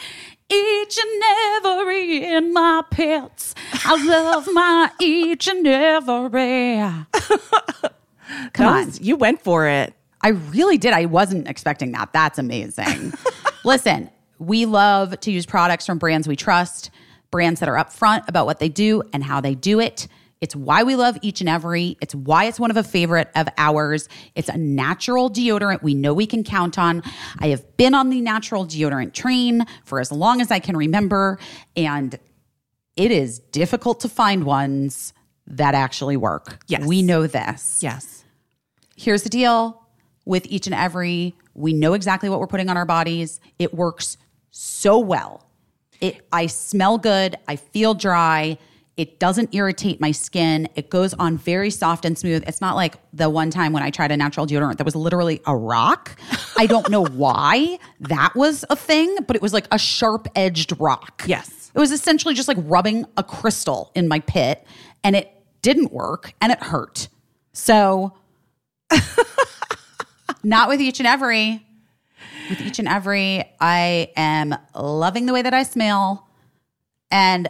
each 0.50 0.98
and 0.98 1.24
every 1.64 2.36
in 2.36 2.52
my 2.54 2.82
pets. 2.90 3.54
I 3.86 4.04
love 4.04 4.48
my 4.52 4.90
each 5.00 5.48
and 5.48 5.68
every. 5.68 6.78
Come 8.54 8.66
That 8.66 8.88
on. 8.88 8.92
you 9.00 9.16
went 9.16 9.44
for 9.44 9.68
it. 9.68 9.94
I 10.22 10.30
really 10.30 10.78
did. 10.80 10.94
I 10.94 11.06
wasn't 11.06 11.48
expecting 11.48 11.92
that. 11.92 12.12
That's 12.14 12.40
amazing. 12.40 13.14
Listen, 13.64 14.10
we 14.40 14.66
love 14.66 15.20
to 15.20 15.32
use 15.32 15.46
products 15.46 15.86
from 15.86 16.00
brands 16.00 16.28
we 16.28 16.36
trust, 16.36 16.90
brands 17.30 17.60
that 17.60 17.70
are 17.70 17.76
upfront 17.76 18.28
about 18.28 18.48
what 18.48 18.58
they 18.60 18.70
do 18.70 19.04
and 19.14 19.24
how 19.24 19.40
they 19.40 19.54
do 19.56 19.80
it. 19.80 20.08
It's 20.42 20.56
why 20.56 20.82
we 20.84 20.96
love 20.96 21.18
each 21.22 21.40
and 21.40 21.48
every. 21.48 21.98
It's 22.02 22.16
why 22.16 22.46
it's 22.46 22.60
one 22.60 22.72
of 22.72 22.78
a 22.78 22.84
favorite 22.84 23.30
of 23.36 23.48
ours. 23.60 24.10
It's 24.34 24.50
a 24.50 24.58
natural 24.58 25.30
deodorant 25.30 25.84
we 25.84 25.94
know 25.94 26.14
we 26.16 26.26
can 26.26 26.44
count 26.44 26.80
on. 26.80 27.04
I 27.40 27.50
have 27.50 27.78
been 27.78 27.94
on 27.94 28.10
the 28.10 28.22
natural 28.22 28.66
deodorant 28.66 29.14
train 29.14 29.66
for 29.86 30.00
as 30.00 30.12
long 30.12 30.42
as 30.42 30.50
I 30.50 30.58
can 30.60 30.76
remember, 30.76 31.38
and 31.76 32.18
it 32.98 33.12
is 33.12 33.38
difficult 33.40 34.00
to 34.02 34.10
find 34.10 34.44
ones 34.44 35.14
that 35.46 35.76
actually 35.76 36.18
work. 36.18 36.64
Yes. 36.68 36.86
We 36.86 37.02
know 37.04 37.28
this 37.28 37.80
Yes. 37.84 38.24
here's 38.96 39.24
the 39.24 39.30
deal 39.30 39.82
with 40.26 40.46
each 40.48 40.66
and 40.68 40.74
every 40.76 41.36
we 41.54 41.74
know 41.74 41.94
exactly 41.94 42.30
what 42.30 42.40
we're 42.40 42.48
putting 42.48 42.70
on 42.70 42.78
our 42.78 42.86
bodies 42.86 43.40
it 43.60 43.74
works 43.74 44.18
so 44.52 44.98
well 45.00 45.46
it 46.00 46.26
i 46.32 46.46
smell 46.46 46.98
good 47.00 47.36
i 47.48 47.56
feel 47.56 47.94
dry 47.96 48.58
it 49.02 49.20
doesn't 49.20 49.54
irritate 49.60 50.00
my 50.00 50.12
skin 50.12 50.68
it 50.76 50.90
goes 50.90 51.14
on 51.16 51.38
very 51.38 51.72
soft 51.72 52.06
and 52.06 52.18
smooth 52.18 52.44
it's 52.48 52.62
not 52.62 52.76
like 52.76 52.96
the 53.14 53.30
one 53.30 53.50
time 53.50 53.72
when 53.74 53.82
i 53.84 53.90
tried 53.90 54.12
a 54.12 54.18
natural 54.18 54.46
deodorant 54.46 54.78
that 54.78 54.86
was 54.86 54.96
literally 54.96 55.42
a 55.48 55.56
rock 55.56 56.16
i 56.58 56.66
don't 56.68 56.90
know 56.90 57.04
why 57.24 57.78
that 58.00 58.32
was 58.36 58.64
a 58.70 58.76
thing 58.76 59.10
but 59.28 59.36
it 59.36 59.42
was 59.42 59.54
like 59.54 59.68
a 59.72 59.80
sharp 59.80 60.28
edged 60.36 60.72
rock 60.80 61.24
Yes. 61.26 61.72
it 61.74 61.80
was 61.80 61.92
essentially 61.92 62.34
just 62.36 62.48
like 62.48 62.58
rubbing 62.62 63.06
a 63.18 63.24
crystal 63.24 63.92
in 63.96 64.08
my 64.08 64.20
pit 64.20 64.66
and 65.04 65.16
it 65.16 65.32
didn't 65.62 65.92
work 65.92 66.34
and 66.42 66.52
it 66.52 66.62
hurt 66.62 67.08
so 67.54 68.14
not 70.44 70.70
with 70.70 70.82
each 70.82 71.00
and 71.00 71.08
every. 71.08 71.66
With 72.50 72.62
each 72.62 72.80
and 72.80 72.88
every, 72.88 73.44
I 73.60 74.12
am 74.16 74.56
loving 74.76 75.26
the 75.26 75.34
way 75.34 75.42
that 75.42 75.54
I 75.54 75.64
smell. 75.64 76.28
And 77.10 77.50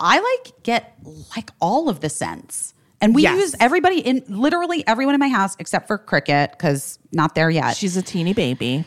I 0.00 0.20
like 0.20 0.62
get 0.62 0.94
like 1.36 1.50
all 1.60 1.88
of 1.88 2.00
the 2.00 2.08
scents. 2.08 2.74
And 3.00 3.14
we 3.14 3.22
Yes. 3.22 3.38
use 3.38 3.54
everybody 3.60 4.00
in 4.00 4.24
literally 4.28 4.86
everyone 4.86 5.14
in 5.14 5.20
my 5.20 5.28
house 5.28 5.56
except 5.58 5.86
for 5.86 5.98
Cricket, 5.98 6.50
because 6.52 6.98
not 7.12 7.34
there 7.34 7.50
yet. 7.50 7.76
She's 7.76 7.96
a 7.96 8.02
teeny 8.02 8.32
baby. 8.32 8.84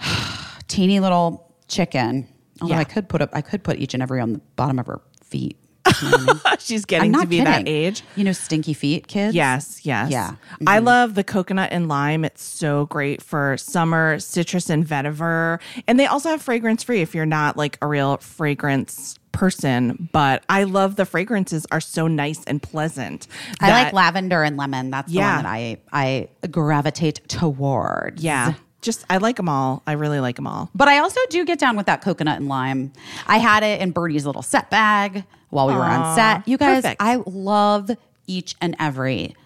teeny 0.68 1.00
little 1.00 1.52
chicken. 1.68 2.26
Although 2.60 2.74
Yeah. 2.74 2.80
I 2.80 2.84
could 2.84 3.08
put 3.08 3.22
up 3.22 3.30
I 3.32 3.40
could 3.40 3.62
put 3.62 3.78
each 3.78 3.94
and 3.94 4.02
every 4.02 4.20
on 4.20 4.32
the 4.34 4.40
bottom 4.56 4.78
of 4.78 4.86
her 4.86 5.00
feet. 5.22 5.56
She's 6.58 6.84
getting 6.84 7.12
to 7.12 7.26
be 7.26 7.38
kidding. 7.38 7.44
that 7.44 7.68
age. 7.68 8.02
You 8.14 8.24
know, 8.24 8.32
stinky 8.32 8.72
feet 8.72 9.08
kids. 9.08 9.34
Yes, 9.34 9.84
yes. 9.84 10.10
Yeah. 10.10 10.36
I 10.66 10.76
mm-hmm. 10.76 10.86
love 10.86 11.14
the 11.14 11.24
coconut 11.24 11.70
and 11.72 11.88
lime. 11.88 12.24
It's 12.24 12.42
so 12.42 12.86
great 12.86 13.20
for 13.20 13.56
summer, 13.56 14.20
citrus 14.20 14.70
and 14.70 14.86
vetiver. 14.86 15.60
And 15.88 15.98
they 15.98 16.06
also 16.06 16.28
have 16.30 16.40
fragrance 16.40 16.84
free 16.84 17.00
if 17.00 17.14
you're 17.14 17.26
not 17.26 17.56
like 17.56 17.78
a 17.82 17.86
real 17.86 18.16
fragrance 18.18 19.18
person. 19.32 20.08
But 20.12 20.44
I 20.48 20.64
love 20.64 20.96
the 20.96 21.04
fragrances 21.06 21.66
are 21.72 21.80
so 21.80 22.06
nice 22.06 22.44
and 22.44 22.62
pleasant. 22.62 23.26
I 23.60 23.70
like 23.70 23.92
lavender 23.92 24.42
and 24.42 24.56
lemon. 24.56 24.90
That's 24.90 25.10
the 25.12 25.18
one 25.18 25.42
that 25.42 25.46
I 25.46 25.78
I 25.92 26.28
gravitate 26.50 27.26
towards. 27.28 28.22
Yeah. 28.22 28.54
Just, 28.82 29.04
I 29.08 29.18
like 29.18 29.36
them 29.36 29.48
all. 29.48 29.80
I 29.86 29.92
really 29.92 30.18
like 30.18 30.34
them 30.34 30.46
all. 30.48 30.68
But 30.74 30.88
I 30.88 30.98
also 30.98 31.20
do 31.30 31.44
get 31.44 31.60
down 31.60 31.76
with 31.76 31.86
that 31.86 32.02
coconut 32.02 32.38
and 32.40 32.48
lime. 32.48 32.92
I 33.28 33.38
had 33.38 33.62
it 33.62 33.80
in 33.80 33.92
Birdie's 33.92 34.26
little 34.26 34.42
set 34.42 34.70
bag 34.70 35.22
while 35.50 35.68
we 35.68 35.74
were 35.74 35.82
on 35.84 36.16
set. 36.16 36.48
You 36.48 36.58
guys, 36.58 36.82
perfect. 36.82 37.00
I 37.00 37.22
love 37.24 37.92
each 38.26 38.56
and 38.60 38.74
every. 38.80 39.36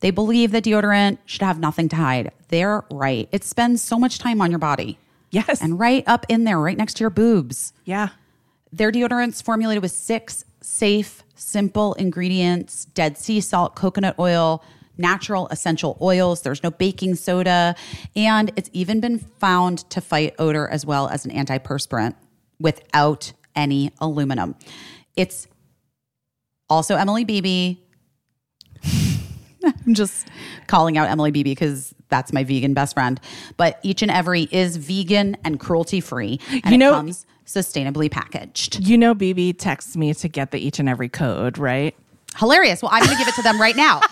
They 0.00 0.10
believe 0.10 0.52
that 0.52 0.64
deodorant 0.64 1.18
should 1.26 1.42
have 1.42 1.58
nothing 1.58 1.90
to 1.90 1.96
hide. 1.96 2.30
They're 2.48 2.84
right. 2.90 3.28
It 3.32 3.44
spends 3.44 3.82
so 3.82 3.98
much 3.98 4.18
time 4.18 4.40
on 4.40 4.50
your 4.50 4.58
body 4.58 4.98
Yes. 5.30 5.60
and 5.60 5.78
right 5.78 6.02
up 6.06 6.24
in 6.30 6.44
there, 6.44 6.58
right 6.58 6.76
next 6.78 6.94
to 6.94 7.00
your 7.02 7.10
boobs. 7.10 7.74
yeah. 7.84 8.08
Their 8.72 8.92
deodorant's 8.92 9.40
formulated 9.40 9.82
with 9.82 9.92
six 9.92 10.44
safe, 10.60 11.22
simple 11.34 11.94
ingredients 11.94 12.86
Dead 12.86 13.16
sea 13.16 13.40
salt, 13.40 13.74
coconut 13.76 14.16
oil, 14.18 14.64
natural 14.98 15.48
essential 15.48 15.96
oils. 16.00 16.42
There's 16.42 16.62
no 16.62 16.70
baking 16.70 17.14
soda. 17.16 17.76
And 18.14 18.50
it's 18.56 18.70
even 18.72 19.00
been 19.00 19.18
found 19.18 19.88
to 19.90 20.00
fight 20.00 20.34
odor 20.38 20.68
as 20.68 20.84
well 20.86 21.08
as 21.08 21.24
an 21.24 21.30
antiperspirant 21.30 22.14
without 22.58 23.32
any 23.54 23.92
aluminum. 24.00 24.54
It's 25.16 25.46
also 26.68 26.96
Emily 26.96 27.24
Beebe 27.24 27.76
I'm 29.64 29.94
just 29.94 30.28
calling 30.66 30.96
out 30.96 31.08
Emily 31.08 31.30
Beebe 31.30 31.50
because 31.50 31.94
that's 32.08 32.32
my 32.32 32.44
vegan 32.44 32.74
best 32.74 32.94
friend. 32.94 33.20
But 33.56 33.80
each 33.82 34.02
and 34.02 34.10
every 34.10 34.42
is 34.52 34.76
vegan 34.76 35.36
and 35.44 35.58
cruelty 35.58 36.00
free. 36.00 36.40
You 36.66 36.78
know- 36.78 36.92
it 36.92 36.96
comes 36.96 37.26
sustainably 37.46 38.10
packaged. 38.10 38.86
You 38.86 38.98
know, 38.98 39.14
BB 39.14 39.58
texts 39.58 39.96
me 39.96 40.12
to 40.14 40.28
get 40.28 40.50
the 40.50 40.58
each 40.58 40.78
and 40.78 40.88
every 40.88 41.08
code, 41.08 41.58
right? 41.58 41.94
Hilarious. 42.36 42.82
Well, 42.82 42.90
I'm 42.92 43.04
going 43.04 43.16
to 43.16 43.18
give 43.18 43.28
it 43.28 43.34
to 43.36 43.42
them 43.42 43.60
right 43.60 43.76
now. 43.76 44.00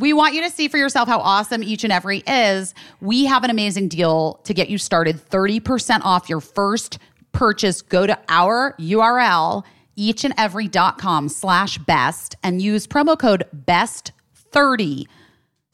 We 0.00 0.12
want 0.12 0.34
you 0.34 0.42
to 0.42 0.50
see 0.50 0.68
for 0.68 0.76
yourself 0.76 1.08
how 1.08 1.18
awesome 1.18 1.62
each 1.62 1.82
and 1.82 1.92
every 1.92 2.18
is. 2.18 2.72
We 3.00 3.24
have 3.24 3.42
an 3.42 3.50
amazing 3.50 3.88
deal 3.88 4.34
to 4.44 4.54
get 4.54 4.68
you 4.68 4.78
started 4.78 5.16
30% 5.16 6.02
off 6.04 6.28
your 6.28 6.40
first 6.40 6.98
purchase. 7.32 7.82
Go 7.82 8.06
to 8.06 8.16
our 8.28 8.76
URL, 8.78 9.64
eachandevery.com 9.96 11.28
slash 11.28 11.78
best, 11.78 12.36
and 12.44 12.62
use 12.62 12.86
promo 12.86 13.18
code 13.18 13.44
BEST30. 13.66 15.06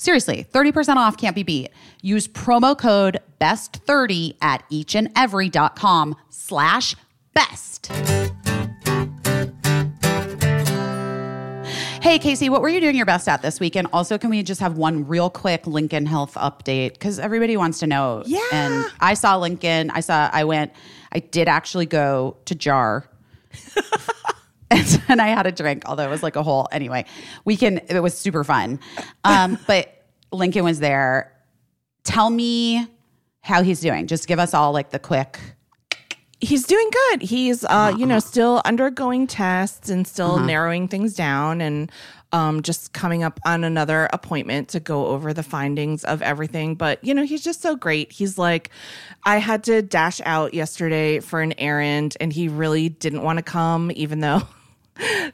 Seriously, 0.05 0.47
30% 0.53 0.97
off 0.97 1.17
can't 1.17 1.35
be 1.35 1.43
beat. 1.43 1.71
Use 2.03 2.29
promo 2.29 2.77
code 2.77 3.21
BEST30 3.41 4.37
at 4.43 4.63
eachandevery.com 4.69 6.17
slash 6.29 6.95
best. 7.33 7.87
Hey, 12.03 12.19
Casey, 12.19 12.51
what 12.51 12.61
were 12.61 12.69
you 12.69 12.83
doing 12.83 12.97
your 12.97 13.07
best 13.07 13.27
at 13.29 13.41
this 13.41 13.59
week? 13.59 13.77
And 13.77 13.89
also, 13.95 14.19
can 14.19 14.29
we 14.29 14.43
just 14.43 14.61
have 14.61 14.77
one 14.77 15.09
real 15.09 15.31
quick 15.31 15.67
Lincoln 15.67 16.05
Health 16.05 16.35
update? 16.35 16.93
Because 16.93 17.19
everybody 17.19 17.57
wants 17.57 17.79
to 17.79 17.87
know. 17.87 18.25
Yeah. 18.27 18.41
And 18.53 18.85
I 19.01 19.15
saw 19.15 19.39
Lincoln. 19.39 19.89
I 19.89 20.01
saw, 20.01 20.29
I 20.31 20.45
went, 20.45 20.71
I 21.13 21.21
did 21.21 21.49
actually 21.49 21.87
go 21.87 22.37
to 22.45 22.55
JAR. 22.55 23.09
and, 24.75 25.03
and 25.09 25.21
I 25.23 25.29
had 25.29 25.47
a 25.47 25.53
drink, 25.53 25.85
although 25.87 26.05
it 26.05 26.11
was 26.11 26.23
like 26.23 26.37
a 26.37 26.43
whole, 26.43 26.69
anyway, 26.73 27.05
we 27.45 27.57
can, 27.57 27.79
it 27.89 28.01
was 28.01 28.17
super 28.17 28.45
fun. 28.45 28.81
Um, 29.23 29.59
but 29.67 30.05
Lincoln 30.33 30.65
was 30.65 30.81
there. 30.81 31.33
Tell 32.03 32.29
me 32.29 32.87
how 33.41 33.63
he's 33.63 33.81
doing. 33.81 34.07
Just 34.07 34.27
give 34.27 34.39
us 34.39 34.53
all 34.53 34.73
like 34.73 34.91
the 34.91 34.99
quick. 34.99 35.39
He's 36.41 36.67
doing 36.67 36.91
good. 36.91 37.23
He's, 37.23 37.65
uh, 37.65 37.95
you 37.97 38.05
know, 38.05 38.19
still 38.19 38.61
undergoing 38.65 39.27
tests 39.27 39.89
and 39.89 40.07
still 40.07 40.39
narrowing 40.39 40.89
things 40.89 41.15
down 41.15 41.63
and 41.63 41.91
um, 42.33 42.63
just 42.63 42.93
coming 42.93 43.23
up 43.23 43.39
on 43.47 43.65
another 43.65 44.11
appointment 44.13 44.69
to 44.71 44.81
go 44.81 45.07
over 45.07 45.33
the 45.33 45.43
findings 45.43 46.05
of 46.05 46.21
everything. 46.21 46.75
But, 46.75 47.03
you 47.03 47.15
know, 47.15 47.25
he's 47.25 47.45
just 47.45 47.63
so 47.63 47.77
great. 47.77 48.13
He's 48.13 48.37
like, 48.37 48.71
I 49.25 49.39
had 49.39 49.65
to 49.65 49.81
dash 49.81 50.21
out 50.25 50.53
yesterday 50.53 51.21
for 51.21 51.41
an 51.41 51.55
errand 51.59 52.17
and 52.21 52.33
he 52.33 52.49
really 52.49 52.89
didn't 52.89 53.23
want 53.23 53.39
to 53.39 53.43
come, 53.43 53.93
even 53.95 54.21
though. 54.21 54.43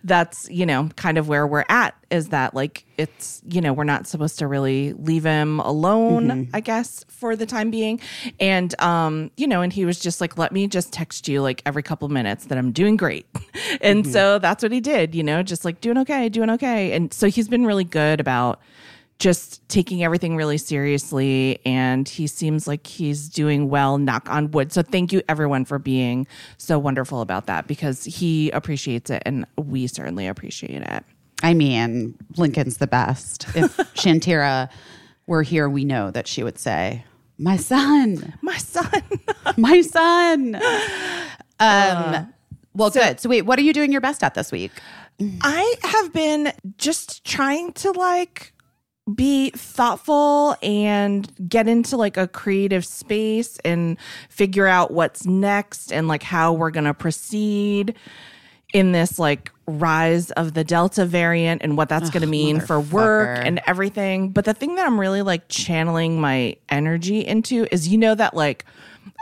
that's 0.04 0.48
you 0.50 0.64
know 0.64 0.88
kind 0.96 1.18
of 1.18 1.28
where 1.28 1.46
we're 1.46 1.64
at 1.68 1.94
is 2.10 2.28
that 2.28 2.54
like 2.54 2.86
it's 2.96 3.42
you 3.46 3.60
know 3.60 3.72
we're 3.72 3.84
not 3.84 4.06
supposed 4.06 4.38
to 4.38 4.46
really 4.46 4.94
leave 4.94 5.24
him 5.24 5.60
alone 5.60 6.48
i 6.54 6.60
guess 6.60 7.04
for 7.08 7.36
the 7.36 7.46
time 7.46 7.70
being. 7.70 8.00
And 8.38 8.80
um 8.80 9.30
you 9.36 9.46
know 9.46 9.60
and 9.60 9.72
he 9.72 9.84
was 9.84 10.00
just 10.00 10.20
like 10.20 10.38
let 10.38 10.52
me 10.52 10.66
just 10.66 10.92
text 10.92 11.28
you 11.28 11.42
like 11.42 11.62
every 11.66 11.82
couple 11.82 12.06
of 12.06 12.12
minutes 12.12 12.46
that 12.46 12.58
i'm 12.58 12.72
doing 12.72 12.96
great. 12.96 13.26
And 13.82 14.06
so 14.06 14.38
that's 14.38 14.62
what 14.62 14.72
he 14.72 14.80
did 14.80 15.14
you 15.14 15.22
know 15.22 15.42
just 15.42 15.64
like 15.64 15.80
doing 15.80 15.98
okay 15.98 16.28
doing 16.28 16.50
okay. 16.50 16.92
And 16.92 17.12
so 17.12 17.28
he's 17.28 17.48
been 17.48 17.66
really 17.66 17.84
good 17.84 18.20
about 18.20 18.60
just 19.20 19.66
taking 19.68 20.02
everything 20.02 20.34
really 20.34 20.58
seriously 20.58 21.60
and 21.64 22.08
he 22.08 22.26
seems 22.26 22.66
like 22.66 22.84
he's 22.86 23.28
doing 23.28 23.68
well 23.68 23.98
knock 23.98 24.28
on 24.28 24.50
wood 24.50 24.72
so 24.72 24.82
thank 24.82 25.12
you 25.12 25.22
everyone 25.28 25.64
for 25.64 25.78
being 25.78 26.26
so 26.58 26.78
wonderful 26.78 27.20
about 27.20 27.46
that 27.46 27.68
because 27.68 28.04
he 28.04 28.50
appreciates 28.50 29.10
it 29.10 29.22
and 29.24 29.46
we 29.56 29.86
certainly 29.86 30.26
appreciate 30.26 30.82
it 30.82 31.04
I 31.42 31.54
mean, 31.54 32.16
Lincoln's 32.36 32.78
the 32.78 32.86
best. 32.86 33.46
If 33.54 33.76
Shantira 33.94 34.70
were 35.26 35.42
here, 35.42 35.68
we 35.68 35.84
know 35.84 36.10
that 36.10 36.26
she 36.26 36.42
would 36.42 36.58
say, 36.58 37.04
My 37.38 37.56
son, 37.56 38.34
my 38.42 38.56
son 38.58 39.02
my 39.56 39.80
son. 39.80 40.56
Um, 41.58 42.32
well, 42.74 42.90
good. 42.90 43.20
So, 43.20 43.28
wait, 43.28 43.42
what 43.42 43.58
are 43.58 43.62
you 43.62 43.72
doing 43.72 43.92
your 43.92 44.00
best 44.00 44.22
at 44.22 44.34
this 44.34 44.52
week? 44.52 44.72
i 45.42 45.74
have 45.82 46.14
been 46.14 46.50
just 46.78 47.22
trying 47.26 47.74
to 47.74 47.90
like 47.90 48.54
be 49.14 49.50
thoughtful 49.50 50.56
and 50.62 51.30
get 51.48 51.68
into 51.68 51.96
like 51.96 52.16
a 52.16 52.28
creative 52.28 52.84
space 52.84 53.58
and 53.64 53.96
figure 54.28 54.66
out 54.66 54.90
what's 54.90 55.26
next 55.26 55.92
and 55.92 56.08
like 56.08 56.22
how 56.22 56.52
we're 56.52 56.70
going 56.70 56.84
to 56.84 56.94
proceed 56.94 57.94
in 58.72 58.92
this 58.92 59.18
like 59.18 59.50
rise 59.66 60.30
of 60.32 60.54
the 60.54 60.62
delta 60.62 61.04
variant 61.04 61.62
and 61.62 61.76
what 61.76 61.88
that's 61.88 62.10
going 62.10 62.20
to 62.20 62.28
mean 62.28 62.60
for 62.60 62.80
work 62.80 63.38
and 63.44 63.60
everything 63.66 64.30
but 64.30 64.44
the 64.44 64.54
thing 64.54 64.76
that 64.76 64.86
i'm 64.86 64.98
really 64.98 65.22
like 65.22 65.42
channeling 65.48 66.20
my 66.20 66.54
energy 66.68 67.20
into 67.20 67.66
is 67.72 67.88
you 67.88 67.98
know 67.98 68.14
that 68.14 68.34
like 68.34 68.64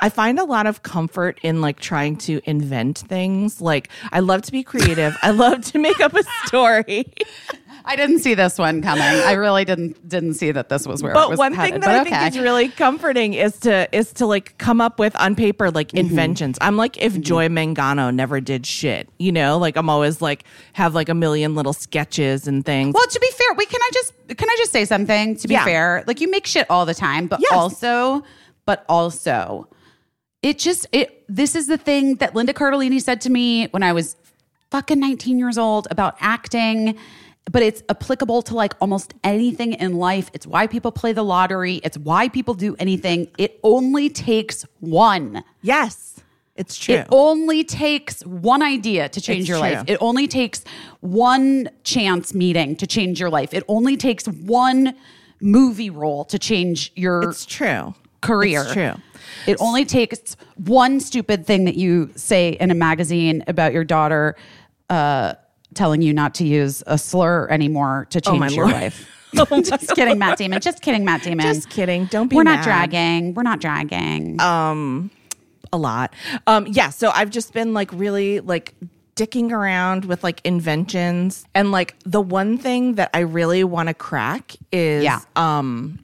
I 0.00 0.08
find 0.08 0.38
a 0.38 0.44
lot 0.44 0.66
of 0.66 0.82
comfort 0.82 1.40
in 1.42 1.60
like 1.60 1.80
trying 1.80 2.16
to 2.18 2.40
invent 2.44 2.98
things. 2.98 3.60
Like 3.60 3.88
I 4.12 4.20
love 4.20 4.42
to 4.42 4.52
be 4.52 4.62
creative. 4.62 5.16
I 5.22 5.30
love 5.30 5.64
to 5.66 5.78
make 5.78 6.00
up 6.00 6.14
a 6.14 6.22
story. 6.46 7.12
I 7.90 7.96
didn't 7.96 8.18
see 8.18 8.34
this 8.34 8.58
one 8.58 8.82
coming. 8.82 9.02
I 9.02 9.32
really 9.32 9.64
didn't 9.64 10.06
didn't 10.06 10.34
see 10.34 10.52
that 10.52 10.68
this 10.68 10.86
was 10.86 11.02
where. 11.02 11.12
it 11.12 11.14
was. 11.14 11.22
But 11.24 11.30
was 11.30 11.38
one 11.38 11.54
headed, 11.54 11.72
thing 11.72 11.80
that 11.80 11.90
I 11.90 12.00
okay. 12.02 12.10
think 12.10 12.34
is 12.34 12.38
really 12.38 12.68
comforting 12.68 13.32
is 13.32 13.58
to 13.60 13.88
is 13.96 14.12
to 14.14 14.26
like 14.26 14.58
come 14.58 14.80
up 14.82 14.98
with 14.98 15.16
on 15.16 15.34
paper 15.34 15.70
like 15.70 15.88
Mm-hmm. 15.88 15.96
inventions. 16.06 16.58
I'm 16.60 16.76
like 16.76 16.98
if 17.02 17.18
Joy 17.20 17.48
Mangano 17.48 18.14
never 18.14 18.40
did 18.42 18.66
shit, 18.66 19.08
you 19.18 19.32
know, 19.32 19.56
like 19.56 19.76
I'm 19.76 19.88
always 19.88 20.20
like 20.20 20.44
have 20.74 20.94
like 20.94 21.08
a 21.08 21.14
million 21.14 21.54
little 21.54 21.72
sketches 21.72 22.46
and 22.46 22.62
things. 22.64 22.92
Well, 22.94 23.06
to 23.06 23.20
be 23.20 23.30
fair, 23.30 23.54
wait, 23.56 23.70
can 23.70 23.80
I 23.82 23.90
just 23.94 24.12
can 24.36 24.48
I 24.50 24.54
just 24.58 24.70
say 24.70 24.84
something? 24.84 25.36
To 25.36 25.48
be 25.48 25.54
Yeah. 25.54 25.64
fair, 25.64 26.04
like 26.06 26.20
you 26.20 26.30
make 26.30 26.46
shit 26.46 26.66
all 26.70 26.84
the 26.84 26.94
time, 26.94 27.26
but 27.26 27.40
Yes. 27.40 27.52
also, 27.52 28.22
but 28.66 28.84
also, 28.88 29.66
it 30.42 30.58
just 30.58 30.86
it. 30.92 31.24
This 31.28 31.54
is 31.54 31.66
the 31.68 31.78
thing 31.78 32.16
that 32.16 32.34
Linda 32.34 32.52
Cardellini 32.52 33.00
said 33.00 33.22
to 33.22 33.30
me 33.30 33.68
when 33.68 33.82
I 33.82 33.92
was 33.94 34.14
fucking 34.70 35.00
19 35.00 35.38
years 35.38 35.56
old 35.56 35.88
about 35.90 36.16
acting. 36.20 36.98
But 37.50 37.62
it's 37.62 37.82
applicable 37.88 38.42
to 38.42 38.54
like 38.54 38.74
almost 38.80 39.14
anything 39.24 39.72
in 39.74 39.94
life. 39.94 40.30
It's 40.32 40.46
why 40.46 40.66
people 40.66 40.92
play 40.92 41.12
the 41.12 41.22
lottery. 41.22 41.76
It's 41.76 41.96
why 41.96 42.28
people 42.28 42.54
do 42.54 42.76
anything. 42.78 43.28
It 43.38 43.58
only 43.62 44.10
takes 44.10 44.66
one. 44.80 45.42
yes, 45.62 46.20
it's 46.56 46.76
true. 46.76 46.96
It 46.96 47.06
only 47.10 47.62
takes 47.62 48.26
one 48.26 48.62
idea 48.64 49.08
to 49.10 49.20
change 49.20 49.42
It's 49.42 49.48
your 49.48 49.58
true. 49.58 49.68
life. 49.68 49.84
It 49.86 49.96
only 50.00 50.26
takes 50.26 50.64
one 51.00 51.70
chance 51.84 52.34
meeting 52.34 52.74
to 52.76 52.86
change 52.86 53.20
your 53.20 53.30
life. 53.30 53.54
It 53.54 53.62
only 53.68 53.96
takes 53.96 54.26
one 54.26 54.94
movie 55.40 55.88
role 55.88 56.24
to 56.24 56.36
change 56.38 56.90
your 56.96 57.30
it's 57.30 57.46
true. 57.46 57.94
career. 58.22 58.62
It's 58.62 58.72
true. 58.72 58.94
It 59.46 59.56
only 59.60 59.84
takes 59.84 60.36
one 60.56 60.98
stupid 60.98 61.46
thing 61.46 61.64
that 61.66 61.76
you 61.76 62.10
say 62.16 62.50
in 62.50 62.72
a 62.72 62.74
magazine 62.74 63.44
about 63.46 63.72
your 63.72 63.84
daughter 63.84 64.34
uh, 64.90 65.34
telling 65.78 66.02
you 66.02 66.12
not 66.12 66.34
to 66.34 66.46
use 66.46 66.82
a 66.86 66.98
slur 66.98 67.48
anymore 67.48 68.06
to 68.10 68.20
change 68.20 68.36
Oh, 68.36 68.38
my 68.38 68.48
your 68.48 68.66
Lord. 68.66 68.82
life. 68.82 69.08
just 69.62 69.94
kidding, 69.94 70.18
Matt 70.18 70.36
Damon. 70.38 70.60
Just 70.60 70.82
kidding, 70.82 71.04
Matt 71.04 71.22
Damon. 71.22 71.44
Just 71.46 71.70
kidding. 71.70 72.06
Don't 72.06 72.28
be 72.28 72.36
We're 72.36 72.42
not 72.42 72.64
dragging. 72.64 73.34
We're 73.34 73.42
not 73.42 73.60
dragging. 73.60 74.40
Um, 74.40 75.10
a 75.72 75.76
lot. 75.78 76.14
Um, 76.46 76.66
yeah, 76.66 76.90
so 76.90 77.10
I've 77.10 77.30
just 77.30 77.52
been 77.52 77.74
like 77.74 77.90
really 77.92 78.40
like 78.40 78.74
dicking 79.16 79.50
around 79.50 80.04
with 80.06 80.22
like 80.24 80.40
inventions 80.44 81.44
and 81.54 81.70
like 81.72 81.94
the 82.04 82.20
one 82.20 82.56
thing 82.56 82.94
that 82.94 83.10
I 83.12 83.20
really 83.20 83.64
want 83.64 83.88
to 83.88 83.94
crack 83.94 84.56
is 84.72 85.02
Yeah. 85.04 85.20
um 85.36 85.98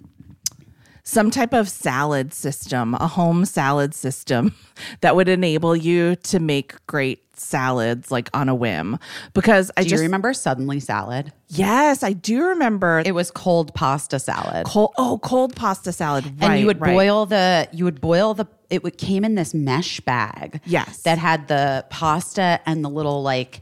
some 1.06 1.30
type 1.30 1.52
of 1.52 1.68
salad 1.68 2.32
system, 2.34 2.94
a 2.94 3.06
home 3.06 3.44
salad 3.44 3.94
system 3.94 4.54
that 5.00 5.14
would 5.14 5.28
enable 5.28 5.76
you 5.76 6.16
to 6.16 6.40
make 6.40 6.74
great 6.86 7.22
salads 7.38 8.10
like 8.10 8.28
on 8.34 8.48
a 8.48 8.54
whim 8.54 8.98
because 9.32 9.70
I 9.76 9.82
do 9.82 9.90
just 9.90 10.02
remember 10.02 10.32
Suddenly 10.34 10.80
Salad? 10.80 11.32
yes, 11.48 12.02
I 12.02 12.12
do 12.12 12.44
remember 12.46 13.02
It 13.04 13.12
was 13.14 13.30
cold 13.30 13.74
pasta 13.74 14.18
salad. 14.18 14.66
cold 14.66 14.92
oh 14.98 15.18
cold 15.22 15.54
pasta 15.56 15.92
salad 15.92 16.24
right, 16.24 16.50
and 16.50 16.60
you 16.60 16.66
would 16.66 16.80
right. 16.80 16.92
boil 16.94 17.26
the 17.26 17.68
you 17.72 17.84
would 17.84 18.00
boil 18.00 18.34
the 18.34 18.46
it 18.70 18.82
would 18.82 18.98
came 18.98 19.24
in 19.24 19.34
this 19.34 19.54
mesh 19.54 20.00
bag 20.00 20.60
Yes. 20.64 21.02
that 21.02 21.18
had 21.18 21.48
the 21.48 21.84
pasta 21.90 22.60
and 22.66 22.84
the 22.84 22.88
little 22.90 23.22
like 23.22 23.60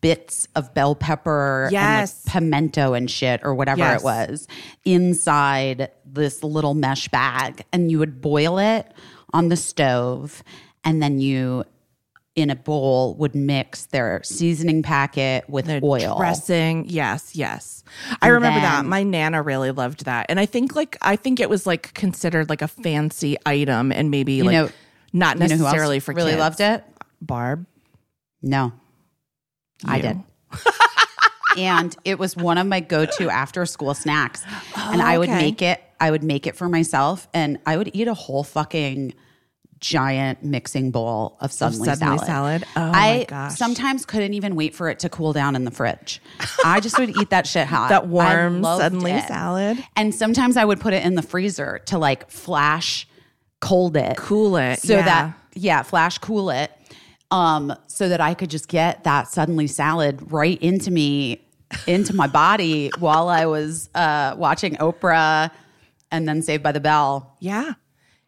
bits 0.00 0.46
of 0.54 0.72
bell 0.74 0.94
pepper 0.94 1.68
Yes. 1.72 2.12
and 2.24 2.26
like 2.26 2.32
pimento 2.32 2.94
and 2.94 3.10
shit 3.10 3.40
or 3.42 3.54
whatever 3.54 3.80
Yes. 3.80 4.00
it 4.00 4.04
was 4.04 4.48
inside 4.84 5.90
this 6.04 6.42
little 6.44 6.74
mesh 6.74 7.08
bag 7.08 7.64
and 7.72 7.90
you 7.90 7.98
would 7.98 8.20
boil 8.20 8.58
it 8.58 8.86
on 9.32 9.48
the 9.48 9.56
stove 9.56 10.42
and 10.84 11.02
then 11.02 11.20
you 11.20 11.64
in 12.40 12.50
a 12.50 12.56
bowl 12.56 13.14
would 13.16 13.34
mix 13.34 13.86
their 13.86 14.22
seasoning 14.22 14.82
packet 14.82 15.48
with 15.48 15.68
oil 15.82 16.16
dressing. 16.18 16.86
Yes, 16.88 17.36
yes. 17.36 17.84
I 18.22 18.28
remember 18.28 18.60
that. 18.60 18.84
My 18.84 19.02
nana 19.02 19.42
really 19.42 19.70
loved 19.70 20.04
that. 20.06 20.26
And 20.28 20.40
I 20.40 20.46
think 20.46 20.74
like 20.74 20.96
I 21.02 21.16
think 21.16 21.40
it 21.40 21.50
was 21.50 21.66
like 21.66 21.94
considered 21.94 22.48
like 22.48 22.62
a 22.62 22.68
fancy 22.68 23.36
item 23.46 23.92
and 23.92 24.10
maybe 24.10 24.42
like 24.42 24.52
know- 24.52 24.70
not 25.12 25.36
you 25.36 25.40
know 25.40 25.46
who 25.46 25.52
else 25.52 25.60
necessarily 25.60 26.00
for 26.00 26.14
really 26.14 26.32
kids. 26.32 26.40
loved 26.40 26.60
it 26.60 26.84
Barb. 27.20 27.66
no 28.42 28.72
I 29.84 30.00
did. 30.00 30.20
and 31.56 31.96
it 32.04 32.18
was 32.18 32.36
one 32.36 32.58
of 32.58 32.66
my 32.66 32.80
go-to 32.80 33.28
after 33.30 33.64
school 33.66 33.94
snacks. 33.94 34.44
and 34.76 35.02
I 35.02 35.18
would 35.18 35.28
oh, 35.28 35.32
okay. 35.32 35.42
make 35.42 35.62
it. 35.62 35.82
I 35.98 36.10
would 36.10 36.22
make 36.22 36.46
it 36.46 36.56
for 36.56 36.68
myself, 36.68 37.28
and 37.34 37.58
I 37.66 37.76
would 37.76 37.90
eat 37.94 38.08
a 38.08 38.14
whole 38.14 38.42
fucking 38.44 39.14
giant 39.80 40.44
mixing 40.44 40.90
bowl 40.90 41.36
of 41.40 41.52
suddenly, 41.52 41.86
Suddenly 41.86 42.18
salad. 42.18 42.62
salad? 42.62 42.64
Oh, 42.76 42.90
I 42.94 43.18
my 43.18 43.24
gosh. 43.24 43.54
sometimes 43.56 44.04
couldn't 44.04 44.34
even 44.34 44.54
wait 44.54 44.74
for 44.74 44.88
it 44.88 44.98
to 45.00 45.08
cool 45.08 45.32
down 45.32 45.56
in 45.56 45.64
the 45.64 45.70
fridge. 45.70 46.20
I 46.64 46.80
just 46.80 46.98
would 46.98 47.10
eat 47.16 47.30
that 47.30 47.46
shit 47.46 47.66
hot. 47.66 47.88
That 47.90 48.06
warm 48.06 48.62
Suddenly 48.62 49.12
it. 49.12 49.24
salad? 49.26 49.82
And 49.96 50.14
sometimes 50.14 50.56
I 50.56 50.64
would 50.64 50.80
put 50.80 50.92
it 50.92 51.04
in 51.04 51.14
the 51.14 51.22
freezer 51.22 51.80
to 51.86 51.98
like 51.98 52.30
flash 52.30 53.08
cold 53.60 53.96
it. 53.96 54.16
Cool 54.16 54.56
it, 54.56 54.80
So 54.80 54.94
yeah. 54.96 55.04
that 55.04 55.36
yeah, 55.54 55.82
flash 55.82 56.18
cool 56.18 56.50
it. 56.50 56.70
Um, 57.30 57.72
so 57.86 58.08
that 58.08 58.20
I 58.20 58.34
could 58.34 58.50
just 58.50 58.68
get 58.68 59.04
that 59.04 59.28
suddenly 59.28 59.66
salad 59.68 60.32
right 60.32 60.60
into 60.60 60.90
me, 60.90 61.40
into 61.86 62.14
my 62.14 62.26
body 62.26 62.90
while 62.98 63.28
I 63.28 63.46
was 63.46 63.88
uh 63.94 64.34
watching 64.36 64.76
Oprah 64.76 65.50
and 66.10 66.28
then 66.28 66.42
Saved 66.42 66.62
by 66.62 66.72
the 66.72 66.80
Bell. 66.80 67.36
Yeah. 67.40 67.72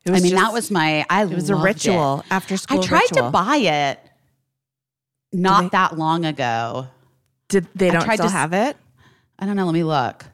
It 0.05 0.11
I 0.11 0.13
was 0.15 0.23
mean, 0.23 0.35
that 0.35 0.53
was 0.53 0.71
my 0.71 1.07
I 1.09 1.23
it 1.25 1.31
was 1.31 1.49
a 1.51 1.55
ritual, 1.57 2.21
it. 2.21 2.27
after 2.33 2.57
school 2.57 2.81
I 2.81 2.83
tried 2.87 3.03
ritual. 3.13 3.27
to 3.27 3.31
buy 3.31 3.57
it 3.57 4.01
not 5.33 5.63
they- 5.65 5.69
that 5.71 5.97
long 5.99 6.25
ago. 6.25 6.89
Did 7.49 7.67
they 7.75 7.91
don't 7.91 8.03
still 8.03 8.17
to 8.27 8.29
have 8.31 8.53
it? 8.53 8.77
I 9.39 9.47
don't 9.47 9.57
know, 9.57 9.67
let 9.67 9.75
me 9.75 9.85
look. 9.85 10.25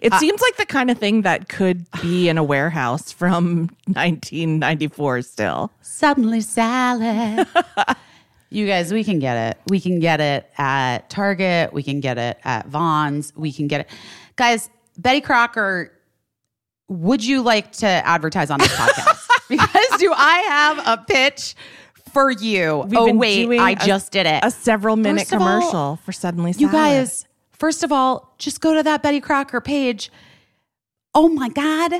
It 0.00 0.12
seems 0.14 0.40
like 0.40 0.56
the 0.56 0.66
kind 0.66 0.90
of 0.90 0.98
thing 0.98 1.22
that 1.22 1.48
could 1.48 1.86
be 2.02 2.28
in 2.28 2.38
a 2.38 2.44
warehouse 2.44 3.10
from 3.10 3.68
1994 3.86 5.22
still. 5.22 5.72
Suddenly 5.80 6.40
salad. 6.40 7.46
you 8.50 8.66
guys, 8.66 8.92
we 8.92 9.02
can 9.02 9.18
get 9.18 9.36
it. 9.50 9.58
We 9.68 9.80
can 9.80 9.98
get 9.98 10.20
it 10.20 10.48
at 10.56 11.10
Target. 11.10 11.72
We 11.72 11.82
can 11.82 11.98
get 12.00 12.16
it 12.16 12.38
at 12.44 12.66
Vons. 12.68 13.32
We 13.34 13.52
can 13.52 13.66
get 13.66 13.80
it. 13.80 13.88
Guys, 14.36 14.70
Betty 14.96 15.20
Crocker, 15.20 15.90
would 16.88 17.24
you 17.24 17.42
like 17.42 17.72
to 17.72 17.86
advertise 17.86 18.50
on 18.50 18.60
this 18.60 18.72
podcast? 18.76 19.17
Because 19.48 19.98
do 19.98 20.12
I 20.14 20.38
have 20.48 20.82
a 20.86 21.04
pitch 21.04 21.54
for 22.12 22.30
you? 22.30 22.84
We've 22.88 22.98
oh, 22.98 23.14
wait, 23.14 23.58
I 23.58 23.72
a- 23.72 23.86
just 23.86 24.12
did 24.12 24.26
it. 24.26 24.44
A 24.44 24.50
several 24.50 24.96
minute 24.96 25.20
First 25.20 25.32
of 25.34 25.42
all, 25.42 25.60
commercial 25.60 25.96
for 26.04 26.12
Suddenly 26.12 26.54
You 26.56 26.70
guys, 26.70 27.26
first 27.52 27.82
of 27.82 27.92
all, 27.92 28.34
just 28.38 28.60
go 28.60 28.74
to 28.74 28.82
that 28.82 29.02
Betty 29.02 29.20
Crocker 29.20 29.60
page. 29.60 30.10
Oh 31.14 31.28
my 31.28 31.48
god. 31.48 31.92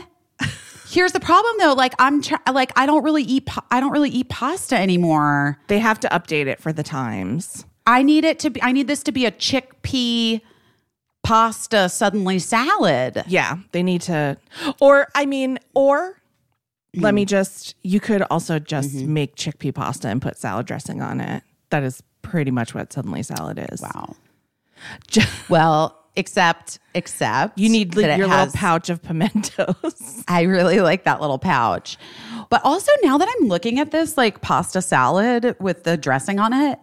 Here's 0.88 1.12
the 1.12 1.20
problem 1.20 1.54
though, 1.58 1.74
like 1.74 1.94
I'm 1.98 2.22
try- 2.22 2.38
like 2.50 2.72
I 2.76 2.86
don't 2.86 3.04
really 3.04 3.22
eat 3.22 3.46
pa- 3.46 3.66
I 3.70 3.80
don't 3.80 3.92
really 3.92 4.10
eat 4.10 4.28
pasta 4.30 4.76
anymore. 4.76 5.58
they 5.66 5.78
have 5.78 6.00
to 6.00 6.08
update 6.08 6.46
it 6.46 6.60
for 6.60 6.72
the 6.72 6.82
times. 6.82 7.64
I 7.86 8.02
need 8.02 8.24
it 8.24 8.38
to 8.40 8.50
be 8.50 8.62
I 8.62 8.72
need 8.72 8.86
this 8.86 9.02
to 9.04 9.12
be 9.12 9.26
a 9.26 9.30
chickpea 9.30 10.40
pasta 11.22 11.88
suddenly 11.90 12.38
salad. 12.38 13.22
Yeah, 13.26 13.58
they 13.72 13.82
need 13.82 14.00
to. 14.02 14.38
Or, 14.80 15.08
I 15.14 15.26
mean, 15.26 15.58
or 15.74 16.17
let 16.94 17.14
me 17.14 17.24
just, 17.24 17.74
you 17.82 18.00
could 18.00 18.22
also 18.30 18.58
just 18.58 18.94
Mm-hmm. 18.94 19.12
make 19.14 19.36
chickpea 19.36 19.74
pasta 19.74 20.08
and 20.08 20.20
put 20.22 20.36
salad 20.38 20.66
dressing 20.66 21.02
on 21.02 21.20
it. 21.20 21.42
That 21.70 21.82
is 21.82 22.02
pretty 22.22 22.50
much 22.50 22.74
what 22.74 22.92
Suddenly 22.92 23.22
Salad 23.22 23.64
is. 23.72 23.80
Wow. 23.82 24.16
Well, 25.48 25.94
except 26.16 26.78
except 26.94 27.58
You 27.58 27.68
need 27.68 27.94
like, 27.96 28.16
your 28.18 28.28
has- 28.28 28.48
little 28.48 28.58
pouch 28.58 28.88
of 28.90 29.02
pimentos. 29.02 30.24
I 30.28 30.42
really 30.42 30.80
like 30.80 31.04
that 31.04 31.20
little 31.20 31.38
pouch. 31.38 31.96
But 32.50 32.60
also 32.64 32.90
now 33.02 33.18
that 33.18 33.28
I'm 33.40 33.48
looking 33.48 33.78
at 33.78 33.90
this 33.90 34.16
like 34.16 34.40
pasta 34.40 34.80
salad 34.82 35.56
with 35.60 35.84
the 35.84 35.96
dressing 35.96 36.38
on 36.38 36.52
it, 36.52 36.78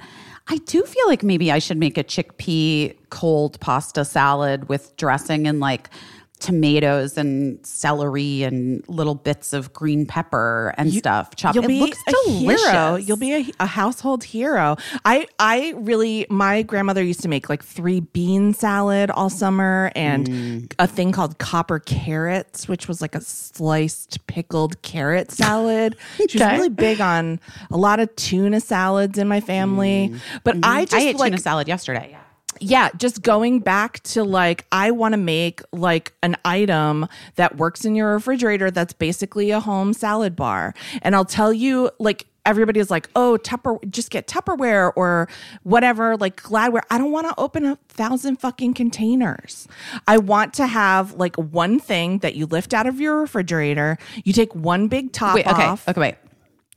I 0.48 0.58
do 0.58 0.84
feel 0.84 1.08
like 1.08 1.24
maybe 1.24 1.52
I 1.52 1.60
should 1.60 1.78
make 1.78 1.98
a 1.98 2.04
chickpea 2.04 2.96
cold 3.10 3.60
pasta 3.60 4.06
salad 4.06 4.70
with 4.70 4.96
dressing 4.98 5.48
and 5.48 5.60
like 5.60 5.90
tomatoes 6.36 7.18
and 7.18 7.64
celery 7.66 8.44
and 8.44 8.84
little 8.88 9.16
bits 9.16 9.54
of 9.54 9.72
green 9.74 10.06
pepper 10.06 10.74
and 10.78 10.94
stuff. 10.94 11.36
Chopped. 11.36 11.56
You'll 11.56 11.64
it 11.66 11.68
be 11.70 11.80
looks 11.80 11.98
a 12.08 12.12
delicious. 12.26 12.66
hero. 12.70 12.96
You'll 12.96 13.18
be 13.18 13.34
a, 13.34 13.46
a 13.62 13.66
household 13.66 14.24
hero. 14.24 14.76
I 15.06 15.28
I 15.40 15.74
really 15.78 16.26
my 16.30 16.62
grandmother 16.64 17.04
used 17.04 17.22
to 17.22 17.28
make 17.30 17.50
like 17.50 17.64
three 17.64 18.00
bean 18.02 18.54
salad 18.54 19.10
all 19.12 19.30
summer 19.30 19.92
and 19.96 20.26
Mm. 20.26 20.74
a 20.80 20.88
thing 20.88 21.12
called 21.12 21.38
copper 21.38 21.80
carrots, 21.80 22.68
which 22.68 22.88
was 22.88 23.02
like 23.02 23.16
a 23.16 23.22
sliced 23.22 24.26
pickled 24.28 24.82
carrot 24.82 25.32
salad. 25.32 25.96
She 26.30 26.40
was 26.40 26.52
really 26.52 26.70
big 26.70 27.00
on 27.02 27.40
a 27.72 27.78
lot 27.78 28.00
of 28.00 28.14
tuna 28.16 28.60
salads 28.60 29.18
in 29.18 29.28
my 29.28 29.40
family. 29.42 30.14
But 30.44 30.58
I 30.64 30.86
just 30.86 30.94
Mm. 30.96 31.00
I 31.00 31.10
ate 31.10 31.16
like 31.18 31.32
tuna 31.32 31.42
salad 31.42 31.68
yesterday. 31.68 32.10
Yeah. 32.12 32.20
Yeah, 32.60 32.90
just 32.98 33.22
going 33.22 33.60
back 33.60 34.02
to 34.04 34.24
like, 34.24 34.66
I 34.72 34.92
want 34.92 35.14
to 35.14 35.18
make 35.18 35.62
like 35.72 36.14
an 36.24 36.36
item 36.46 37.08
that 37.36 37.58
works 37.58 37.86
in 37.86 37.96
your 37.96 38.14
refrigerator 38.14 38.72
that's 38.72 38.94
basically 38.94 39.52
a 39.52 39.60
home 39.60 39.94
salad 39.94 40.36
bar. 40.36 40.74
And 41.02 41.16
I'll 41.16 41.26
tell 41.26 41.54
you, 41.54 41.92
like, 42.00 42.26
everybody 42.46 42.80
is 42.80 42.92
like, 42.92 43.10
oh, 43.16 43.38
Tupper, 43.38 43.78
just 43.90 44.12
get 44.12 44.28
Tupperware 44.28 44.92
or 44.96 45.28
whatever, 45.64 46.16
like 46.16 46.42
Gladware. 46.42 46.84
I 46.90 46.98
don't 46.98 47.12
want 47.12 47.28
to 47.28 47.34
open 47.40 47.66
a 47.66 47.78
thousand 47.90 48.38
fucking 48.38 48.76
containers. 48.76 49.68
I 50.08 50.18
want 50.18 50.54
to 50.56 50.68
have 50.68 51.14
like 51.14 51.36
one 51.38 51.80
thing 51.80 52.20
that 52.20 52.36
you 52.36 52.46
lift 52.46 52.74
out 52.74 52.88
of 52.88 53.00
your 53.00 53.20
refrigerator. 53.20 53.98
You 54.24 54.34
take 54.34 54.54
one 54.54 54.88
big 54.88 55.12
top 55.12 55.36
Wait. 55.36 55.48
Okay. 55.48 55.64
off. 55.64 55.88
Okay. 55.88 56.00
Wait. 56.00 56.16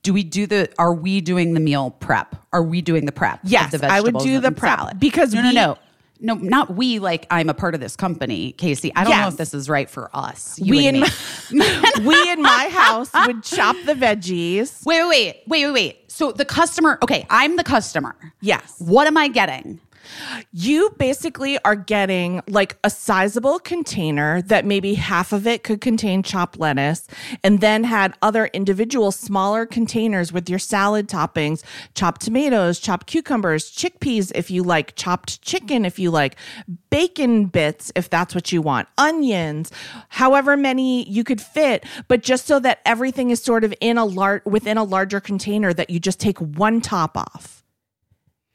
Do 0.02 0.12
we 0.12 0.22
do 0.22 0.46
the? 0.46 0.70
Are 0.78 0.94
we 0.94 1.20
doing 1.20 1.54
the 1.54 1.60
meal 1.60 1.90
prep? 1.90 2.36
Are 2.52 2.62
we 2.62 2.80
doing 2.82 3.06
the 3.06 3.12
prep? 3.12 3.42
of 3.44 3.50
Yes, 3.50 3.72
the 3.72 3.86
I 3.86 4.00
would 4.00 4.18
do 4.18 4.40
the 4.40 4.52
prep 4.52 4.78
salad? 4.78 5.00
because 5.00 5.34
no, 5.34 5.42
we- 5.42 5.52
no, 5.52 5.78
no, 6.20 6.34
no, 6.34 6.34
not 6.34 6.74
we. 6.74 6.98
Like 6.98 7.26
I'm 7.30 7.48
a 7.48 7.54
part 7.54 7.74
of 7.74 7.80
this 7.80 7.96
company, 7.96 8.52
Casey. 8.52 8.92
I 8.94 9.04
don't 9.04 9.16
know 9.18 9.28
if 9.28 9.36
this 9.36 9.54
is 9.54 9.68
right 9.68 9.88
for 9.90 10.10
us. 10.14 10.58
We 10.60 10.86
and 10.86 10.98
in, 10.98 11.04
we 12.06 12.30
in 12.30 12.42
my 12.42 12.68
house 12.70 13.10
would 13.26 13.42
chop 13.42 13.76
the 13.84 13.94
veggies. 13.94 14.84
Wait, 14.86 15.04
wait, 15.04 15.42
wait, 15.46 15.66
wait, 15.66 15.72
wait. 15.72 16.10
So 16.10 16.32
the 16.32 16.44
customer. 16.44 16.98
Okay, 17.02 17.26
I'm 17.30 17.56
the 17.56 17.64
customer. 17.64 18.14
Yes. 18.40 18.76
What 18.78 19.06
am 19.06 19.16
I 19.16 19.28
getting? 19.28 19.80
You 20.52 20.94
basically 20.98 21.58
are 21.64 21.76
getting 21.76 22.42
like 22.48 22.78
a 22.84 22.90
sizable 22.90 23.58
container 23.58 24.42
that 24.42 24.64
maybe 24.64 24.94
half 24.94 25.32
of 25.32 25.46
it 25.46 25.62
could 25.62 25.80
contain 25.80 26.22
chopped 26.22 26.58
lettuce, 26.58 27.06
and 27.44 27.60
then 27.60 27.84
had 27.84 28.14
other 28.22 28.46
individual 28.46 29.12
smaller 29.12 29.66
containers 29.66 30.32
with 30.32 30.48
your 30.48 30.58
salad 30.58 31.08
toppings, 31.08 31.62
chopped 31.94 32.20
tomatoes, 32.20 32.78
chopped 32.78 33.06
cucumbers, 33.06 33.70
chickpeas 33.70 34.32
if 34.34 34.50
you 34.50 34.62
like, 34.62 34.94
chopped 34.96 35.42
chicken 35.42 35.84
if 35.84 35.98
you 35.98 36.10
like, 36.10 36.36
bacon 36.90 37.46
bits 37.46 37.92
if 37.94 38.08
that's 38.10 38.34
what 38.34 38.52
you 38.52 38.62
want, 38.62 38.88
onions, 38.96 39.70
however 40.08 40.56
many 40.56 41.08
you 41.08 41.24
could 41.24 41.40
fit, 41.40 41.84
but 42.08 42.22
just 42.22 42.46
so 42.46 42.58
that 42.58 42.80
everything 42.84 43.30
is 43.30 43.42
sort 43.42 43.64
of 43.64 43.74
in 43.80 43.98
a 43.98 44.04
lar- 44.04 44.42
within 44.44 44.78
a 44.78 44.84
larger 44.84 45.20
container 45.20 45.72
that 45.72 45.90
you 45.90 46.00
just 46.00 46.20
take 46.20 46.38
one 46.38 46.80
top 46.80 47.16
off. 47.16 47.57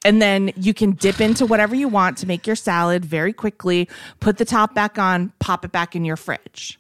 And 0.05 0.21
then 0.21 0.51
you 0.55 0.73
can 0.73 0.91
dip 0.91 1.21
into 1.21 1.45
whatever 1.45 1.75
you 1.75 1.87
want 1.87 2.17
to 2.19 2.27
make 2.27 2.45
your 2.45 2.55
salad 2.55 3.05
very 3.05 3.33
quickly, 3.33 3.89
put 4.19 4.37
the 4.37 4.45
top 4.45 4.75
back 4.75 4.99
on, 4.99 5.31
pop 5.39 5.63
it 5.63 5.71
back 5.71 5.95
in 5.95 6.03
your 6.03 6.17
fridge. 6.17 6.79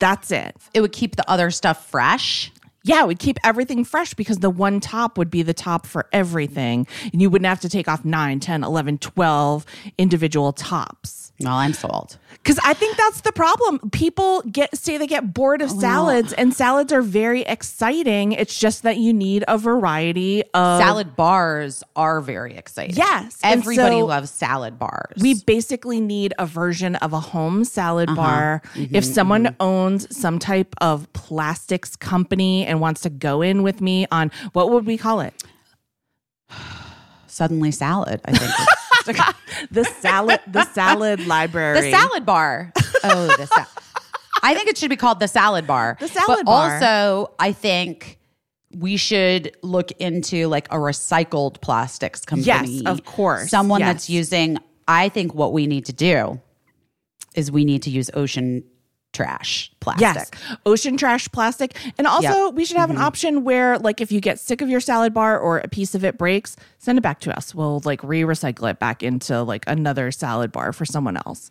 That's 0.00 0.30
it. 0.30 0.56
It 0.74 0.80
would 0.80 0.92
keep 0.92 1.16
the 1.16 1.28
other 1.30 1.50
stuff 1.50 1.88
fresh. 1.88 2.50
Yeah, 2.82 3.04
we'd 3.04 3.18
keep 3.18 3.38
everything 3.42 3.84
fresh 3.84 4.12
because 4.12 4.38
the 4.38 4.50
one 4.50 4.80
top 4.80 5.16
would 5.16 5.30
be 5.30 5.42
the 5.42 5.54
top 5.54 5.86
for 5.86 6.06
everything. 6.12 6.86
And 7.12 7.22
you 7.22 7.30
wouldn't 7.30 7.46
have 7.46 7.60
to 7.60 7.68
take 7.68 7.88
off 7.88 8.04
9, 8.04 8.40
10, 8.40 8.62
11, 8.62 8.98
12 8.98 9.66
individual 9.96 10.52
tops. 10.52 11.23
Well, 11.40 11.54
I'm 11.54 11.72
sold. 11.72 12.16
Because 12.34 12.60
I 12.64 12.74
think 12.74 12.96
that's 12.96 13.22
the 13.22 13.32
problem. 13.32 13.90
People 13.90 14.42
get 14.42 14.76
say 14.76 14.98
they 14.98 15.06
get 15.08 15.34
bored 15.34 15.62
of 15.62 15.70
salads, 15.70 16.32
and 16.32 16.54
salads 16.54 16.92
are 16.92 17.02
very 17.02 17.42
exciting. 17.42 18.32
It's 18.32 18.56
just 18.58 18.84
that 18.84 18.98
you 18.98 19.12
need 19.12 19.44
a 19.48 19.58
variety 19.58 20.44
of 20.54 20.80
Salad 20.80 21.16
bars 21.16 21.82
are 21.96 22.20
very 22.20 22.54
exciting. 22.56 22.94
Yes, 22.96 23.38
everybody 23.42 23.98
so- 23.98 24.06
loves 24.06 24.30
salad 24.30 24.78
bars. 24.78 25.14
We 25.20 25.34
basically 25.42 26.00
need 26.00 26.34
a 26.38 26.46
version 26.46 26.94
of 26.96 27.12
a 27.12 27.20
home 27.20 27.64
salad 27.64 28.10
Uh-huh. 28.10 28.16
bar. 28.22 28.62
Mm-hmm, 28.74 28.94
if 28.94 29.04
someone 29.04 29.56
owns 29.58 30.16
some 30.16 30.38
type 30.38 30.74
of 30.80 31.12
plastics 31.14 31.96
company 31.96 32.64
and 32.64 32.80
wants 32.80 33.00
to 33.02 33.10
go 33.10 33.42
in 33.42 33.62
with 33.64 33.80
me 33.80 34.06
on 34.12 34.30
what 34.52 34.70
would 34.70 34.86
we 34.86 34.96
call 34.96 35.18
it? 35.20 35.34
suddenly 37.26 37.70
salad. 37.72 38.20
I 38.24 38.32
think. 38.32 38.52
The 39.70 39.84
salad, 40.00 40.40
the 40.46 40.64
salad 40.72 41.26
library. 41.26 41.80
The 41.80 41.90
salad 41.90 42.24
bar. 42.26 42.72
Oh, 43.06 43.26
the 43.36 43.46
salad. 43.46 43.68
I 44.42 44.54
think 44.54 44.68
it 44.68 44.78
should 44.78 44.88
be 44.88 44.96
called 44.96 45.20
the 45.20 45.28
salad 45.28 45.66
bar. 45.66 45.98
The 46.00 46.08
salad 46.08 46.38
but 46.38 46.46
bar. 46.46 46.74
Also, 46.74 47.34
I 47.38 47.52
think 47.52 48.18
we 48.74 48.96
should 48.96 49.54
look 49.62 49.90
into 49.92 50.48
like 50.48 50.66
a 50.72 50.76
recycled 50.76 51.60
plastics 51.60 52.24
company. 52.24 52.46
Yes, 52.78 52.82
of 52.86 53.04
course. 53.04 53.50
Someone 53.50 53.80
Yes. 53.80 53.88
that's 53.92 54.10
using. 54.10 54.58
I 54.88 55.08
think 55.10 55.34
what 55.34 55.52
we 55.52 55.66
need 55.66 55.84
to 55.86 55.92
do 55.92 56.40
is 57.34 57.50
we 57.52 57.64
need 57.64 57.82
to 57.82 57.90
use 57.90 58.10
ocean 58.14 58.64
trash 59.14 59.70
plastic. 59.80 60.02
Yes, 60.02 60.56
ocean 60.66 60.96
trash 60.98 61.30
plastic. 61.32 61.74
And 61.96 62.06
also, 62.06 62.22
Yep. 62.28 62.34
Mm-hmm. 62.36 62.56
we 62.56 62.64
should 62.66 62.76
have 62.76 62.90
an 62.90 62.98
option 62.98 63.44
where, 63.44 63.78
like, 63.78 64.00
if 64.02 64.10
you 64.12 64.20
get 64.20 64.38
sick 64.40 64.60
of 64.60 64.68
your 64.68 64.80
salad 64.80 65.14
bar 65.14 65.38
or 65.38 65.58
a 65.58 65.68
piece 65.68 65.94
of 65.94 66.04
it 66.04 66.18
breaks, 66.18 66.56
send 66.78 66.98
it 66.98 67.02
back 67.02 67.20
to 67.20 67.34
us. 67.36 67.54
We'll 67.54 67.80
like 67.84 68.02
re 68.02 68.22
recycle 68.22 68.68
it 68.70 68.78
back 68.78 69.02
into 69.02 69.42
like 69.42 69.64
another 69.66 70.10
salad 70.10 70.52
bar 70.52 70.72
for 70.74 70.84
someone 70.84 71.16
else. 71.16 71.48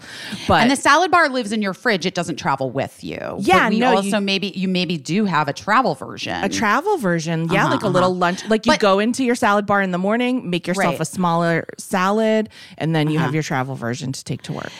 But 0.48 0.62
And 0.62 0.70
the 0.72 0.76
salad 0.76 1.10
bar 1.10 1.30
lives 1.30 1.52
in 1.52 1.62
your 1.64 1.74
fridge. 1.74 2.06
It 2.06 2.14
doesn't 2.14 2.36
travel 2.36 2.70
with 2.70 3.04
you. 3.04 3.18
Yeah, 3.40 3.64
But 3.66 3.70
we 3.72 3.80
no, 3.80 4.00
you- 4.02 4.22
maybe 4.22 4.48
you 4.56 4.68
maybe 4.68 4.98
do 4.98 5.26
have 5.26 5.48
a 5.48 5.54
travel 5.54 5.96
version. 5.96 6.44
a 6.44 6.50
travel 6.50 6.98
version, 6.98 7.50
yeah, 7.50 7.68
like 7.68 7.82
a 7.84 7.88
little 7.88 8.16
lunch. 8.16 8.48
Like 8.48 8.66
you 8.66 8.72
Uh-huh, 8.72 8.78
But- 8.78 8.82
go 8.82 9.00
into 9.00 9.24
your 9.24 9.36
salad 9.36 9.66
bar 9.66 9.82
in 9.82 9.92
the 9.92 9.98
morning, 9.98 10.50
make 10.50 10.68
yourself 10.68 10.86
Right. 10.86 10.94
Uh-huh. 10.96 11.02
a 11.02 11.06
smaller 11.06 11.66
salad, 11.78 12.50
and 12.78 12.96
then 12.96 13.10
you 13.10 13.20
have 13.20 13.34
your 13.34 13.44
travel 13.44 13.76
version 13.76 14.12
to 14.12 14.24
take 14.24 14.42
to 14.44 14.54
work. 14.54 14.72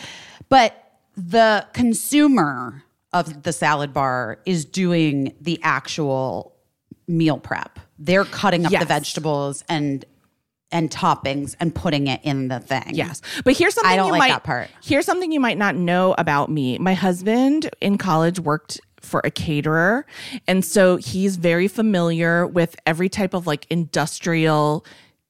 But 0.48 0.74
the 1.16 1.66
consumer 1.72 2.82
of 3.12 3.42
the 3.44 3.52
salad 3.52 3.92
bar 3.92 4.38
is 4.44 4.64
doing 4.64 5.34
the 5.40 5.58
actual 5.62 6.54
meal 7.06 7.38
prep. 7.38 7.78
They're 7.98 8.24
cutting 8.24 8.66
up 8.66 8.72
Yes. 8.72 8.82
the 8.82 8.86
vegetables 8.86 9.64
and 9.68 10.04
and 10.72 10.90
toppings 10.90 11.54
and 11.60 11.72
putting 11.72 12.08
it 12.08 12.20
in 12.24 12.48
the 12.48 12.58
thing. 12.58 12.82
Yes. 12.94 13.22
But 13.44 13.56
here's 13.56 13.74
something 13.74 13.92
I 13.92 13.94
don't 13.96 14.06
you 14.06 14.12
like 14.12 14.18
might 14.18 14.28
that 14.30 14.42
part. 14.42 14.70
Here's 14.82 15.06
something 15.06 15.30
you 15.30 15.38
might 15.38 15.56
not 15.58 15.76
know 15.76 16.16
about 16.18 16.50
me. 16.50 16.78
My 16.78 16.94
husband 16.94 17.70
in 17.80 17.96
college 17.96 18.40
worked 18.40 18.80
for 19.00 19.20
a 19.22 19.30
caterer, 19.30 20.04
and 20.48 20.64
so 20.64 20.96
he's 20.96 21.36
very 21.36 21.68
familiar 21.68 22.44
with 22.46 22.74
every 22.86 23.08
type 23.08 23.34
of 23.34 23.46
like 23.46 23.66
industrial 23.70 24.84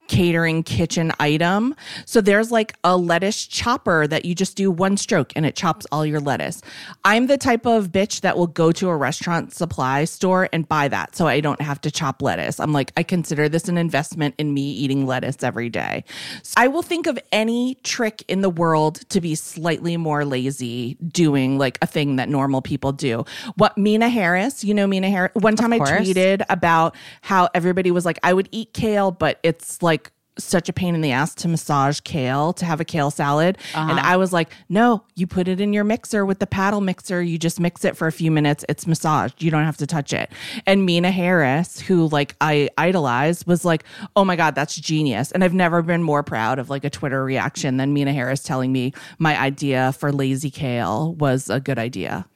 catering 0.08 0.62
kitchen 0.62 1.12
item. 1.18 1.74
So 2.06 2.20
there's 2.20 2.50
like 2.50 2.74
a 2.84 2.96
lettuce 2.96 3.46
chopper 3.46 4.06
that 4.06 4.24
you 4.24 4.34
just 4.34 4.56
do 4.56 4.70
one 4.70 4.96
stroke 4.96 5.32
and 5.36 5.46
it 5.46 5.56
chops 5.56 5.86
all 5.90 6.04
your 6.04 6.20
lettuce. 6.20 6.60
I'm 7.04 7.26
the 7.26 7.38
type 7.38 7.66
of 7.66 7.90
bitch 7.90 8.20
that 8.20 8.36
will 8.36 8.46
go 8.46 8.72
to 8.72 8.88
a 8.88 8.96
restaurant 8.96 9.54
supply 9.54 10.04
store 10.04 10.48
and 10.52 10.68
buy 10.68 10.88
that 10.88 11.16
so 11.16 11.26
I 11.26 11.40
don't 11.40 11.60
have 11.60 11.80
to 11.82 11.90
chop 11.90 12.22
lettuce. 12.22 12.60
I'm 12.60 12.72
like 12.72 12.92
I 12.96 13.02
consider 13.02 13.48
this 13.48 13.68
an 13.68 13.78
investment 13.78 14.34
in 14.38 14.52
me 14.52 14.62
eating 14.62 15.06
lettuce 15.06 15.42
every 15.42 15.68
day. 15.68 16.04
So 16.42 16.54
I 16.56 16.68
will 16.68 16.82
think 16.82 17.06
of 17.06 17.18
any 17.32 17.76
trick 17.76 18.24
in 18.28 18.40
the 18.40 18.50
world 18.50 19.08
to 19.10 19.20
be 19.20 19.34
slightly 19.34 19.96
more 19.96 20.24
lazy 20.24 20.94
doing 21.06 21.58
like 21.58 21.78
a 21.82 21.86
thing 21.86 22.16
that 22.16 22.28
normal 22.28 22.62
people 22.62 22.92
do. 22.92 23.24
What 23.56 23.76
Meena 23.76 24.10
Harris, 24.10 24.64
you 24.64 24.74
know 24.74 24.86
Meena 24.86 25.10
Harris, 25.10 25.32
one 25.34 25.56
time 25.56 25.72
I 25.72 25.78
tweeted 25.78 26.44
about 26.48 26.94
how 27.22 27.48
everybody 27.54 27.90
was 27.90 28.04
like 28.04 28.18
I 28.22 28.32
would 28.32 28.48
eat 28.52 28.72
kale 28.72 29.10
but 29.10 29.38
it's 29.42 29.82
like 29.82 30.03
such 30.38 30.68
a 30.68 30.72
pain 30.72 30.94
in 30.94 31.00
the 31.00 31.12
ass 31.12 31.34
to 31.34 31.48
massage 31.48 32.00
kale 32.00 32.52
to 32.54 32.64
have 32.64 32.80
a 32.80 32.84
kale 32.84 33.10
salad. 33.10 33.58
And 33.74 33.98
uh-huh. 33.98 34.12
i 34.12 34.16
was 34.16 34.32
like 34.32 34.50
no 34.68 35.04
you 35.14 35.26
put 35.26 35.48
it 35.48 35.60
in 35.60 35.72
your 35.72 35.84
mixer 35.84 36.26
with 36.26 36.38
the 36.38 36.46
paddle 36.46 36.80
mixer. 36.80 37.22
You 37.22 37.38
just 37.38 37.60
mix 37.60 37.84
it 37.84 37.96
for 37.96 38.06
a 38.06 38.12
few 38.12 38.30
minutes. 38.30 38.64
It's 38.68 38.86
massaged. 38.86 39.42
You 39.42 39.50
don't 39.50 39.64
have 39.64 39.76
to 39.78 39.86
touch 39.86 40.12
it. 40.12 40.30
And 40.66 40.88
meena 40.88 41.10
harris 41.10 41.80
who 41.80 42.08
like 42.08 42.36
i 42.40 42.68
idolize 42.78 43.46
was 43.46 43.64
like 43.64 43.84
oh 44.16 44.24
my 44.24 44.36
god 44.36 44.54
that's 44.54 44.76
genius. 44.76 45.32
And 45.32 45.44
i've 45.44 45.54
never 45.54 45.82
been 45.82 46.02
more 46.02 46.22
proud 46.22 46.58
of 46.58 46.70
like 46.70 46.84
a 46.84 46.90
twitter 46.90 47.24
reaction 47.24 47.76
than 47.76 47.94
meena 47.94 48.12
harris 48.12 48.42
telling 48.42 48.72
me 48.72 48.92
my 49.18 49.38
idea 49.38 49.92
for 49.92 50.12
lazy 50.12 50.50
kale 50.50 51.14
was 51.14 51.50
a 51.50 51.60
good 51.60 51.78
idea. 51.78 52.26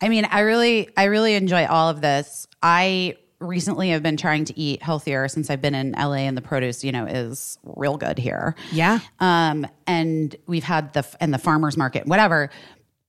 I 0.00 0.08
mean, 0.08 0.24
I 0.24 0.40
really, 0.40 0.88
I 0.96 1.04
really 1.04 1.34
enjoy 1.34 1.66
all 1.66 1.88
of 1.88 2.00
this. 2.00 2.48
I 2.62 3.16
recently 3.42 3.92
I've 3.92 4.02
been 4.02 4.16
trying 4.16 4.44
to 4.46 4.58
eat 4.58 4.82
healthier 4.82 5.28
since 5.28 5.50
I've 5.50 5.60
been 5.60 5.74
in 5.74 5.92
LA, 5.92 6.24
and 6.26 6.36
the 6.36 6.42
produce, 6.42 6.84
you 6.84 6.92
know, 6.92 7.06
is 7.06 7.58
real 7.64 7.96
good 7.96 8.18
here. 8.18 8.54
Yeah. 8.70 9.00
Um, 9.20 9.66
and 9.86 10.34
we've 10.46 10.64
had 10.64 10.92
the 10.92 11.04
and 11.20 11.32
the 11.34 11.38
farmers 11.38 11.76
market, 11.76 12.06
whatever. 12.06 12.50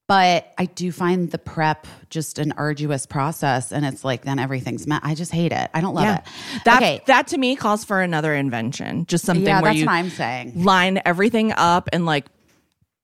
But 0.06 0.52
I 0.58 0.66
do 0.66 0.92
find 0.92 1.32
the 1.32 1.38
prep 1.38 1.88
just 2.10 2.38
an 2.38 2.52
arduous 2.54 3.06
process, 3.06 3.72
and 3.72 3.86
it's 3.86 4.04
like 4.04 4.24
then 4.24 4.38
everything's 4.38 4.86
met. 4.86 5.02
I 5.04 5.16
just 5.16 5.32
hate 5.32 5.54
it. 5.54 5.70
I 5.74 5.80
don't 5.80 5.96
love 5.96 6.18
it. 6.18 6.24
That 6.66 6.82
okay, 6.82 7.02
that 7.08 7.28
to 7.28 7.38
me 7.38 7.56
calls 7.56 7.86
for 7.86 8.02
another 8.02 8.36
invention. 8.36 9.06
Just 9.06 9.24
something 9.24 9.46
yeah, 9.46 9.62
where 9.62 9.72
that's 9.72 9.80
you 9.80 9.86
what 9.86 9.94
I'm 9.94 10.10
saying. 10.10 10.64
line 10.64 11.02
everything 11.06 11.54
up 11.54 11.88
and 11.94 12.06
like 12.06 12.26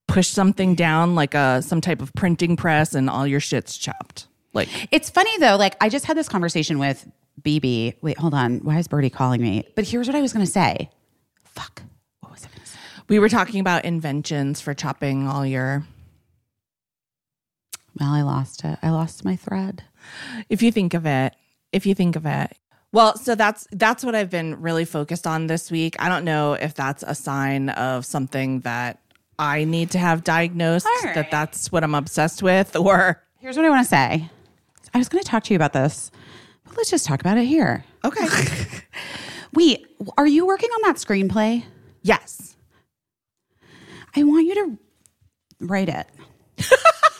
push 0.08 0.28
something 0.28 0.76
down 0.76 1.16
like 1.16 1.36
a 1.36 1.62
some 1.62 1.80
type 1.80 2.02
of 2.02 2.14
printing 2.16 2.58
press 2.58 2.94
and 2.94 3.10
all 3.10 3.26
your 3.26 3.40
shit's 3.40 3.78
chopped. 3.78 4.28
Like 4.60 4.88
It's 4.92 5.10
funny 5.10 5.38
though. 5.40 5.56
Like 5.58 5.76
I 5.82 5.90
just 5.90 6.06
had 6.06 6.16
this 6.18 6.30
conversation 6.30 6.80
with 6.80 7.08
BB. 7.42 7.96
Wait, 8.02 8.18
hold 8.18 8.34
on. 8.34 8.60
Why 8.60 8.78
is 8.80 8.88
Birdie 8.88 9.10
calling 9.10 9.42
me? 9.42 9.66
But 9.76 9.88
here's 9.88 10.08
what 10.08 10.16
I 10.16 10.22
was 10.22 10.34
going 10.34 10.46
to 10.46 10.52
say. 10.52 10.90
Fuck. 11.46 11.82
What 12.20 12.32
was 12.32 12.44
I 12.46 12.48
going 12.50 12.60
to 12.62 12.66
say? 12.68 12.80
we 13.08 13.18
were 13.20 13.30
talking 13.30 13.60
about 13.60 13.86
inventions 13.86 14.62
for 14.62 14.74
chopping 14.74 15.28
all 15.28 15.46
your 15.46 15.84
Well, 18.00 18.12
I 18.12 18.22
lost 18.22 18.64
it. 18.64 18.78
I 18.82 18.90
lost 18.92 19.26
my 19.26 19.36
thread. 19.36 19.84
if 20.50 20.62
you 20.62 20.72
think 20.72 20.94
of 20.94 21.06
it, 21.06 21.34
if 21.72 21.86
you 21.86 21.96
think 21.96 22.16
of 22.16 22.26
it. 22.26 22.56
Well, 22.92 23.16
so 23.18 23.36
that's 23.36 23.68
that's 23.72 24.04
what 24.04 24.16
I've 24.16 24.32
been 24.32 24.62
really 24.62 24.86
focused 24.86 25.28
on 25.28 25.48
this 25.48 25.70
week. 25.70 25.96
I 26.00 26.10
don't 26.10 26.26
know 26.26 26.54
if 26.54 26.74
that's 26.74 27.04
a 27.06 27.14
sign 27.14 27.70
of 27.70 28.04
something 28.06 28.62
that 28.62 29.00
I 29.38 29.64
need 29.64 29.92
to 29.92 30.00
have 30.00 30.24
diagnosed 30.24 30.86
All 30.88 31.06
right. 31.06 31.16
that 31.16 31.32
that's 31.32 31.72
what 31.72 31.84
I'm 31.84 31.94
obsessed 31.96 32.42
with 32.44 32.76
or 32.76 33.22
Here's 33.40 33.56
what 33.56 33.66
I 33.66 33.70
want 33.70 33.86
to 33.86 33.90
say. 33.90 34.30
I 34.94 34.98
was 34.98 35.10
going 35.10 35.24
to 35.24 35.30
talk 35.30 35.44
to 35.46 35.54
you 35.54 35.56
about 35.56 35.74
this, 35.74 36.12
but 36.66 36.78
let's 36.78 36.90
just 36.90 37.06
talk 37.06 37.22
about 37.22 37.38
it 37.38 37.46
here. 37.46 37.84
okay. 38.04 38.28
Wait, 39.54 39.88
are 40.18 40.28
you 40.28 40.46
working 40.46 40.70
on 40.70 40.82
that 40.84 40.98
screenplay? 40.98 41.64
yes. 42.02 42.56
I 44.16 44.24
want 44.24 44.48
you 44.48 44.56
to 44.56 44.78
write 45.60 45.90
it. 45.90 46.08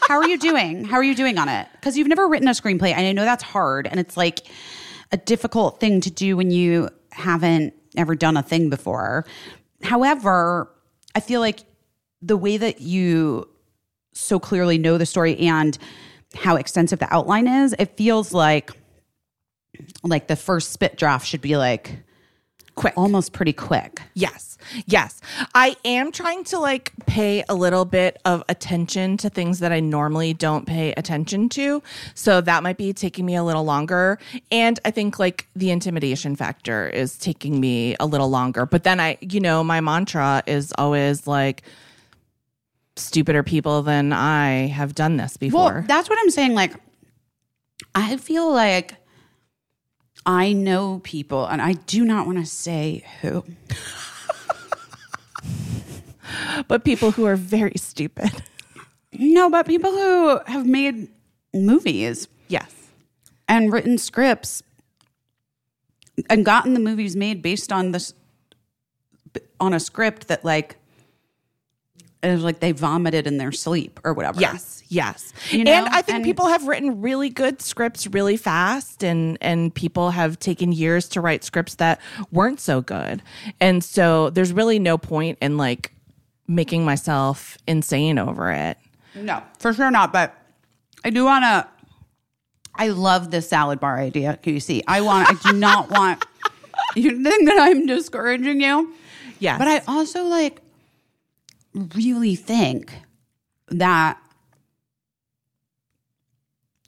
How 0.08 0.18
are 0.18 0.28
you 0.28 0.40
doing? 0.40 0.86
How 0.86 0.98
are 0.98 1.04
you 1.04 1.14
doing 1.14 1.38
on 1.38 1.48
it? 1.48 1.68
Because 1.74 1.96
you've 1.96 2.08
never 2.08 2.28
written 2.28 2.48
a 2.48 2.52
screenplay, 2.52 2.92
and 2.92 3.06
I 3.06 3.12
know 3.12 3.24
that's 3.26 3.44
hard, 3.44 3.86
and 3.86 4.00
it's 4.00 4.18
like 4.18 4.40
a 5.12 5.18
difficult 5.18 5.80
thing 5.80 6.02
to 6.02 6.10
do 6.10 6.36
when 6.36 6.50
you 6.50 6.90
haven't 7.12 7.74
ever 7.96 8.16
done 8.16 8.38
a 8.38 8.44
thing 8.44 8.70
before. 8.70 9.26
However, 9.84 10.72
I 11.14 11.20
feel 11.20 11.42
like 11.42 11.60
the 12.22 12.38
way 12.38 12.58
that 12.58 12.82
you 12.82 13.48
so 14.14 14.40
clearly 14.40 14.78
know 14.78 14.98
the 14.98 15.06
story 15.06 15.38
and 15.38 15.78
how 16.36 16.56
extensive 16.56 17.00
the 17.00 17.14
outline 17.14 17.48
is, 17.48 17.76
it 17.78 17.98
feels 17.98 18.34
like 18.34 18.72
like 20.04 20.28
the 20.28 20.36
first 20.36 20.72
spit 20.72 20.98
draft 20.98 21.26
should 21.26 21.42
be 21.42 21.58
like 21.58 22.04
Quick. 22.76 22.94
almost 22.96 23.34
pretty 23.34 23.52
quick. 23.52 24.02
Yes. 24.14 24.58
Yes. 24.86 25.20
I 25.54 25.76
am 25.84 26.12
trying 26.12 26.46
to 26.46 26.60
like 26.60 26.94
pay 27.06 27.44
a 27.50 27.56
little 27.56 27.84
bit 27.84 28.22
of 28.24 28.44
attention 28.48 29.18
to 29.18 29.30
things 29.30 29.60
that 29.60 29.72
I 29.72 29.80
normally 29.82 30.34
don't 30.34 30.66
pay 30.66 30.94
attention 30.94 31.50
to. 31.50 31.84
So 32.14 32.40
that 32.42 32.64
might 32.64 32.78
be 32.78 32.94
taking 32.94 33.26
me 33.26 33.36
a 33.36 33.44
little 33.44 33.66
longer. 33.66 34.18
And 34.52 34.80
I 34.86 34.92
think 34.92 35.20
like 35.20 35.48
the 35.56 35.72
intimidation 35.72 36.36
factor 36.38 36.88
is 36.88 37.18
taking 37.18 37.60
me 37.60 37.98
a 38.00 38.06
little 38.06 38.30
longer. 38.30 38.66
But 38.66 38.84
then 38.84 39.00
I, 39.00 39.18
you 39.20 39.42
know, 39.42 39.64
my 39.64 39.82
mantra 39.82 40.44
is 40.48 40.74
always 40.78 41.28
like, 41.28 41.64
stupider 43.00 43.44
people 43.44 43.82
than 43.82 44.14
I 44.14 44.68
have 44.68 44.96
done 44.96 45.18
this 45.18 45.38
before. 45.38 45.74
Well, 45.74 45.84
that's 45.88 46.10
what 46.10 46.20
I'm 46.20 46.30
saying. 46.30 46.54
Like, 46.54 46.74
I 47.96 48.18
feel 48.18 48.52
like 48.52 48.96
I 50.26 50.54
know 50.54 51.00
people, 51.04 51.46
and 51.46 51.62
I 51.62 51.74
do 51.74 52.06
not 52.06 52.26
want 52.26 52.40
to 52.40 52.46
say 52.46 53.04
who. 53.22 53.44
but 56.68 56.84
people 56.84 57.12
who 57.12 57.26
are 57.26 57.36
very 57.36 57.78
stupid. 57.78 58.32
No, 59.14 59.50
but 59.50 59.66
people 59.66 59.92
who 59.92 60.40
have 60.46 60.66
made 60.66 61.10
movies 61.54 62.28
yes. 62.48 62.74
and 63.48 63.74
written 63.74 63.98
scripts 63.98 64.62
and 66.30 66.46
gotten 66.46 66.74
the 66.74 66.80
movies 66.80 67.16
made 67.16 67.42
based 67.42 67.72
on 67.72 67.92
this 67.92 68.14
on 69.60 69.74
a 69.74 69.80
script 69.80 70.28
that 70.28 70.44
like 70.44 70.78
is 72.22 72.44
like 72.44 72.60
they 72.60 72.72
vomited 72.72 73.28
in 73.28 73.38
their 73.38 73.52
sleep 73.52 74.00
or 74.04 74.14
whatever. 74.14 74.40
Yes, 74.42 74.84
yes. 74.90 75.34
You 75.52 75.64
know, 75.64 75.72
and 75.72 75.88
I 75.88 76.02
think 76.02 76.18
and- 76.18 76.26
people 76.26 76.48
have 76.48 76.68
written 76.68 77.02
really 77.02 77.30
good 77.30 77.62
scripts 77.62 78.08
really 78.08 78.38
fast 78.38 79.04
and 79.04 79.38
and 79.42 79.74
people 79.74 80.12
have 80.12 80.38
taken 80.40 80.72
years 80.72 81.08
to 81.10 81.22
write 81.22 81.44
scripts 81.44 81.76
that 81.76 82.02
weren't 82.32 82.60
so 82.60 82.82
good. 82.82 83.22
And 83.60 83.84
so 83.84 84.30
there's 84.30 84.52
really 84.52 84.80
no 84.80 84.98
point 84.98 85.38
in 85.42 85.58
like 85.58 85.94
making 86.48 86.84
myself 86.84 87.58
insane 87.68 88.18
over 88.20 88.52
it. 88.52 88.78
No, 89.16 89.42
for 89.60 89.74
sure 89.74 89.92
not. 89.92 90.12
But 90.12 90.36
I 91.04 91.10
do 91.12 91.24
want 91.26 91.44
to. 91.44 91.68
I 92.76 92.90
love 92.90 93.30
this 93.32 93.50
salad 93.50 93.80
bar 93.80 94.00
idea. 94.00 94.38
Can 94.42 94.54
you 94.54 94.60
see? 94.60 94.84
I 94.88 95.02
want. 95.02 95.30
I 95.30 95.52
do 95.52 95.58
not 95.58 95.90
want. 95.90 96.26
You 96.96 97.24
think 97.24 97.46
that 97.48 97.58
I'm 97.60 97.86
discouraging 97.86 98.62
you? 98.62 98.94
Yeah. 99.38 99.58
But 99.60 99.68
I 99.68 99.82
also 99.88 100.24
like 100.24 100.60
really 101.74 102.36
think 102.36 102.94
that 103.68 104.18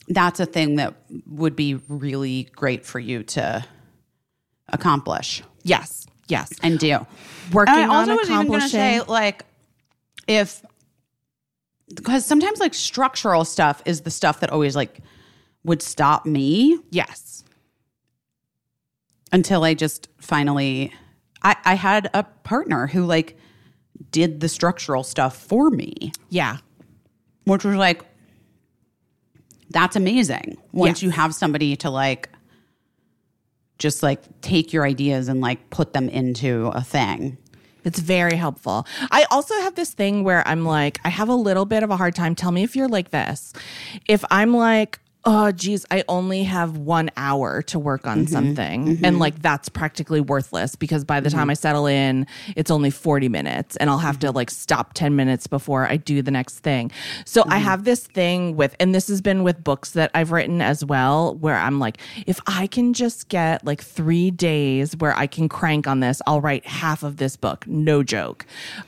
that's 0.08 0.40
a 0.40 0.46
thing 0.46 0.76
that 0.76 0.96
would 1.28 1.56
be 1.56 1.76
really 1.88 2.50
great 2.56 2.86
for 2.86 3.00
you 3.00 3.24
to 3.24 3.66
accomplish 4.70 5.44
yes. 5.64 6.06
Yes. 6.28 6.52
and 6.64 6.80
do. 6.80 7.06
Working 7.52 7.74
And 7.76 7.92
I 7.92 7.96
also 7.96 8.12
on 8.12 8.18
was 8.18 8.30
even 8.30 8.48
going 8.48 8.60
to 8.62 8.66
accomplishing 8.66 8.80
say, 8.80 9.02
like, 9.02 9.46
if 10.28 10.64
because 11.94 12.26
sometimes 12.26 12.60
like 12.60 12.74
structural 12.74 13.44
stuff 13.44 13.82
is 13.86 14.02
the 14.02 14.12
stuff 14.12 14.40
that 14.40 14.50
always 14.50 14.76
like 14.78 15.00
would 15.66 15.82
stop 15.82 16.26
me 16.26 16.80
Yes. 16.90 17.44
until 19.34 19.64
I 19.66 19.74
just 19.74 20.08
finally 20.20 20.94
I, 21.44 21.56
I 21.66 21.74
had 21.74 22.10
a 22.14 22.24
partner 22.24 22.88
who 22.88 23.06
like 23.06 23.38
did 24.10 24.40
the 24.40 24.50
structural 24.50 25.04
stuff 25.04 25.36
for 25.38 25.70
me, 25.70 26.12
Yeah. 26.30 26.58
which 27.46 27.64
was 27.64 27.76
like 27.76 28.04
that's 29.70 29.96
amazing. 29.96 30.58
Once 30.74 30.98
Yes. 31.00 31.04
you 31.04 31.10
have 31.12 31.34
somebody 31.34 31.76
to 31.78 31.90
like 31.90 32.30
just 33.78 34.04
like 34.04 34.22
take 34.42 34.74
your 34.74 34.86
ideas 34.86 35.28
and 35.28 35.40
like 35.42 35.70
put 35.70 35.94
them 35.94 36.10
into 36.10 36.68
a 36.76 36.82
thing. 36.84 37.38
It's 37.84 38.00
very 38.00 38.36
helpful. 38.36 38.86
I 39.10 39.26
also 39.32 39.56
have 39.62 39.74
this 39.76 39.92
thing 39.94 40.24
where 40.24 40.48
I'm 40.48 40.66
like, 40.66 41.00
I 41.04 41.10
have 41.10 41.30
a 41.30 41.34
little 41.36 41.66
bit 41.66 41.82
of 41.82 41.90
a 41.90 41.98
hard 41.98 42.14
time. 42.14 42.36
Tell 42.36 42.52
me 42.52 42.62
if 42.64 42.76
you're 42.76 42.88
like 42.90 43.10
this. 43.10 43.54
If 44.08 44.24
I'm 44.30 44.54
like, 44.54 45.00
oh, 45.24 45.52
geez, 45.52 45.86
I 45.92 46.04
only 46.08 46.44
have 46.44 46.78
one 46.78 47.12
hour 47.16 47.62
to 47.64 47.78
work 47.78 48.08
on 48.08 48.20
mm-hmm. 48.20 48.34
something. 48.34 48.86
Mm-hmm. 48.86 49.06
And 49.06 49.20
like, 49.20 49.42
that's 49.42 49.70
practically 49.70 50.20
worthless 50.20 50.76
because 50.76 51.06
by 51.06 51.20
the 51.20 51.30
time 51.30 51.42
mm-hmm. 51.42 51.52
I 51.52 51.56
settle 51.56 51.86
in, 51.86 52.26
it's 52.56 52.72
only 52.72 52.90
40 52.90 53.30
minutes 53.30 53.76
and 53.78 53.90
I'll 53.90 54.00
have 54.00 54.18
to 54.20 54.32
like 54.32 54.50
stop 54.50 54.94
10 54.94 55.16
minutes 55.16 55.46
before 55.46 55.88
I 55.88 55.98
do 55.98 56.22
the 56.22 56.32
next 56.32 56.60
thing. 56.60 56.92
So 57.26 57.44
I 57.48 57.60
have 57.60 57.84
this 57.84 58.08
thing 58.08 58.56
with, 58.56 58.76
and 58.80 58.96
this 58.96 59.08
has 59.10 59.22
been 59.22 59.44
with 59.44 59.64
books 59.64 59.92
that 59.92 60.10
I've 60.16 60.32
written 60.32 60.62
as 60.62 60.84
well, 60.84 61.36
where 61.36 61.58
I'm 61.58 61.80
like, 61.80 62.00
if 62.26 62.40
I 62.48 62.66
can 62.66 62.94
just 62.94 63.30
get 63.30 63.64
like 63.64 63.82
three 63.82 64.32
days 64.32 64.98
where 64.98 65.16
I 65.16 65.28
can 65.28 65.48
crank 65.50 65.88
on 65.88 66.00
this, 66.00 66.22
I'll 66.26 66.42
write 66.42 66.66
half 66.66 67.04
of 67.04 67.18
this 67.18 67.36
book. 67.36 67.68
No 67.68 68.02
joke. 68.02 68.46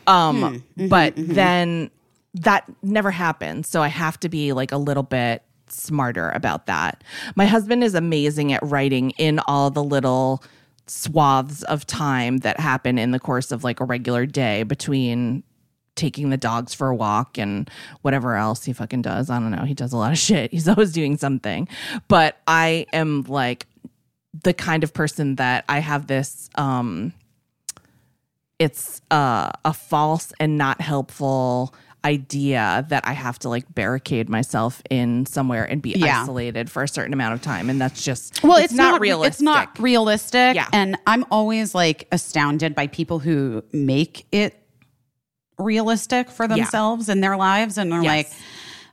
Um, 0.08 0.64
hmm. 0.78 0.88
but 0.88 1.14
then 1.16 1.92
that 2.34 2.66
never 2.82 3.12
happens. 3.12 3.68
So 3.68 3.84
I 3.84 3.90
have 3.90 4.20
to 4.22 4.30
be 4.30 4.54
like 4.54 4.72
a 4.72 4.78
little 4.78 5.04
bit 5.04 5.44
smarter 5.74 6.30
about 6.32 6.66
that. 6.68 7.04
My 7.36 7.46
husband 7.46 7.84
is 7.84 7.96
amazing 7.96 8.54
at 8.54 8.64
writing 8.64 9.12
in 9.12 9.40
all 9.40 9.70
the 9.70 9.84
little 9.84 10.44
swaths 10.88 11.64
of 11.64 11.88
time 11.88 12.38
that 12.38 12.60
happen 12.60 12.98
in 12.98 13.12
the 13.12 13.20
course 13.20 13.52
of 13.52 13.64
like 13.64 13.80
a 13.80 13.86
regular 13.86 14.26
day 14.26 14.64
between 14.64 15.44
taking 15.96 16.30
the 16.30 16.38
dogs 16.38 16.74
for 16.74 16.90
a 16.90 16.96
walk 16.96 17.38
and 17.38 17.70
whatever 18.02 18.36
else 18.36 18.66
he 18.66 18.74
fucking 18.74 19.02
does. 19.02 19.30
I 19.30 19.40
don't 19.40 19.52
know. 19.52 19.64
He 19.64 19.74
does 19.74 19.94
a 19.94 19.98
lot 19.98 20.12
of 20.12 20.18
shit. 20.30 20.52
He's 20.52 20.68
always 20.68 20.92
doing 20.92 21.18
something. 21.18 21.68
But 22.08 22.38
I 22.48 22.86
am 22.94 23.24
like 23.24 23.68
the 24.44 24.54
kind 24.54 24.84
of 24.84 24.94
person 24.94 25.36
that 25.36 25.64
I 25.70 25.80
have 25.80 26.08
this 26.08 26.50
um 26.56 27.14
it's 28.60 29.02
uh, 29.12 29.52
a 29.66 29.74
false 29.74 30.32
and 30.40 30.58
not 30.58 30.80
helpful 30.80 31.74
idea 32.06 32.86
that 32.90 33.08
I 33.08 33.14
have 33.14 33.40
to 33.40 33.50
like 33.50 33.74
barricade 33.74 34.28
myself 34.30 34.82
in 34.90 35.26
somewhere 35.26 35.64
and 35.64 35.82
be 35.82 35.92
Yeah. 35.92 36.22
isolated 36.24 36.70
for 36.70 36.84
a 36.84 36.88
certain 36.88 37.14
amount 37.14 37.34
of 37.36 37.42
time, 37.42 37.70
and 37.70 37.80
that's 37.80 38.04
just 38.04 38.44
Well, 38.44 38.58
it's, 38.58 38.74
not, 38.74 39.00
realistic. 39.00 39.34
It's 39.34 39.42
not 39.42 39.80
realistic. 39.80 40.56
Yeah. 40.56 40.68
And 40.74 40.98
I'm 41.08 41.26
always 41.32 41.74
like 41.74 42.08
astounded 42.12 42.76
by 42.76 42.88
people 42.88 43.20
who 43.20 43.64
make 43.72 44.26
it 44.32 44.60
realistic 45.58 46.30
for 46.30 46.48
themselves 46.48 47.10
and 47.10 47.24
their 47.24 47.38
lives 47.38 47.78
and 47.78 47.94
are 47.94 48.04
Yes. 48.04 48.08
like, 48.08 48.30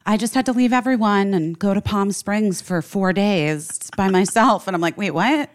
I 0.06 0.16
just 0.16 0.34
had 0.34 0.46
to 0.46 0.52
leave 0.52 0.72
everyone 0.72 1.34
and 1.34 1.58
go 1.58 1.74
to 1.74 1.80
Palm 1.80 2.12
Springs 2.12 2.60
for 2.60 2.80
four 2.82 3.12
days 3.12 3.90
by 3.96 4.08
myself. 4.08 4.66
And 4.66 4.74
I'm 4.74 4.80
like, 4.80 4.96
wait, 4.96 5.10
what? 5.12 5.50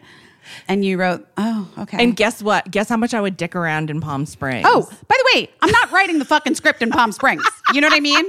And 0.68 0.84
you 0.86 0.98
wrote, 0.98 1.28
oh, 1.38 1.68
okay. 1.80 2.02
And 2.04 2.16
guess 2.16 2.42
what? 2.42 2.70
Guess 2.72 2.90
how 2.90 2.98
much 2.98 3.14
I 3.14 3.22
would 3.22 3.38
dick 3.38 3.56
around 3.56 3.90
in 3.90 4.02
Palm 4.02 4.26
Springs? 4.26 4.66
Oh, 4.68 4.90
by 5.08 5.16
the 5.18 5.32
way, 5.40 5.50
I'm 5.62 5.72
not 5.72 5.92
writing 5.92 6.20
the 6.20 6.26
fucking 6.26 6.56
script 6.56 6.82
in 6.82 6.90
Palm 6.92 7.12
Springs. 7.12 7.44
You 7.74 7.82
know 7.82 7.88
what 7.88 7.96
I 7.96 8.00
mean? 8.00 8.26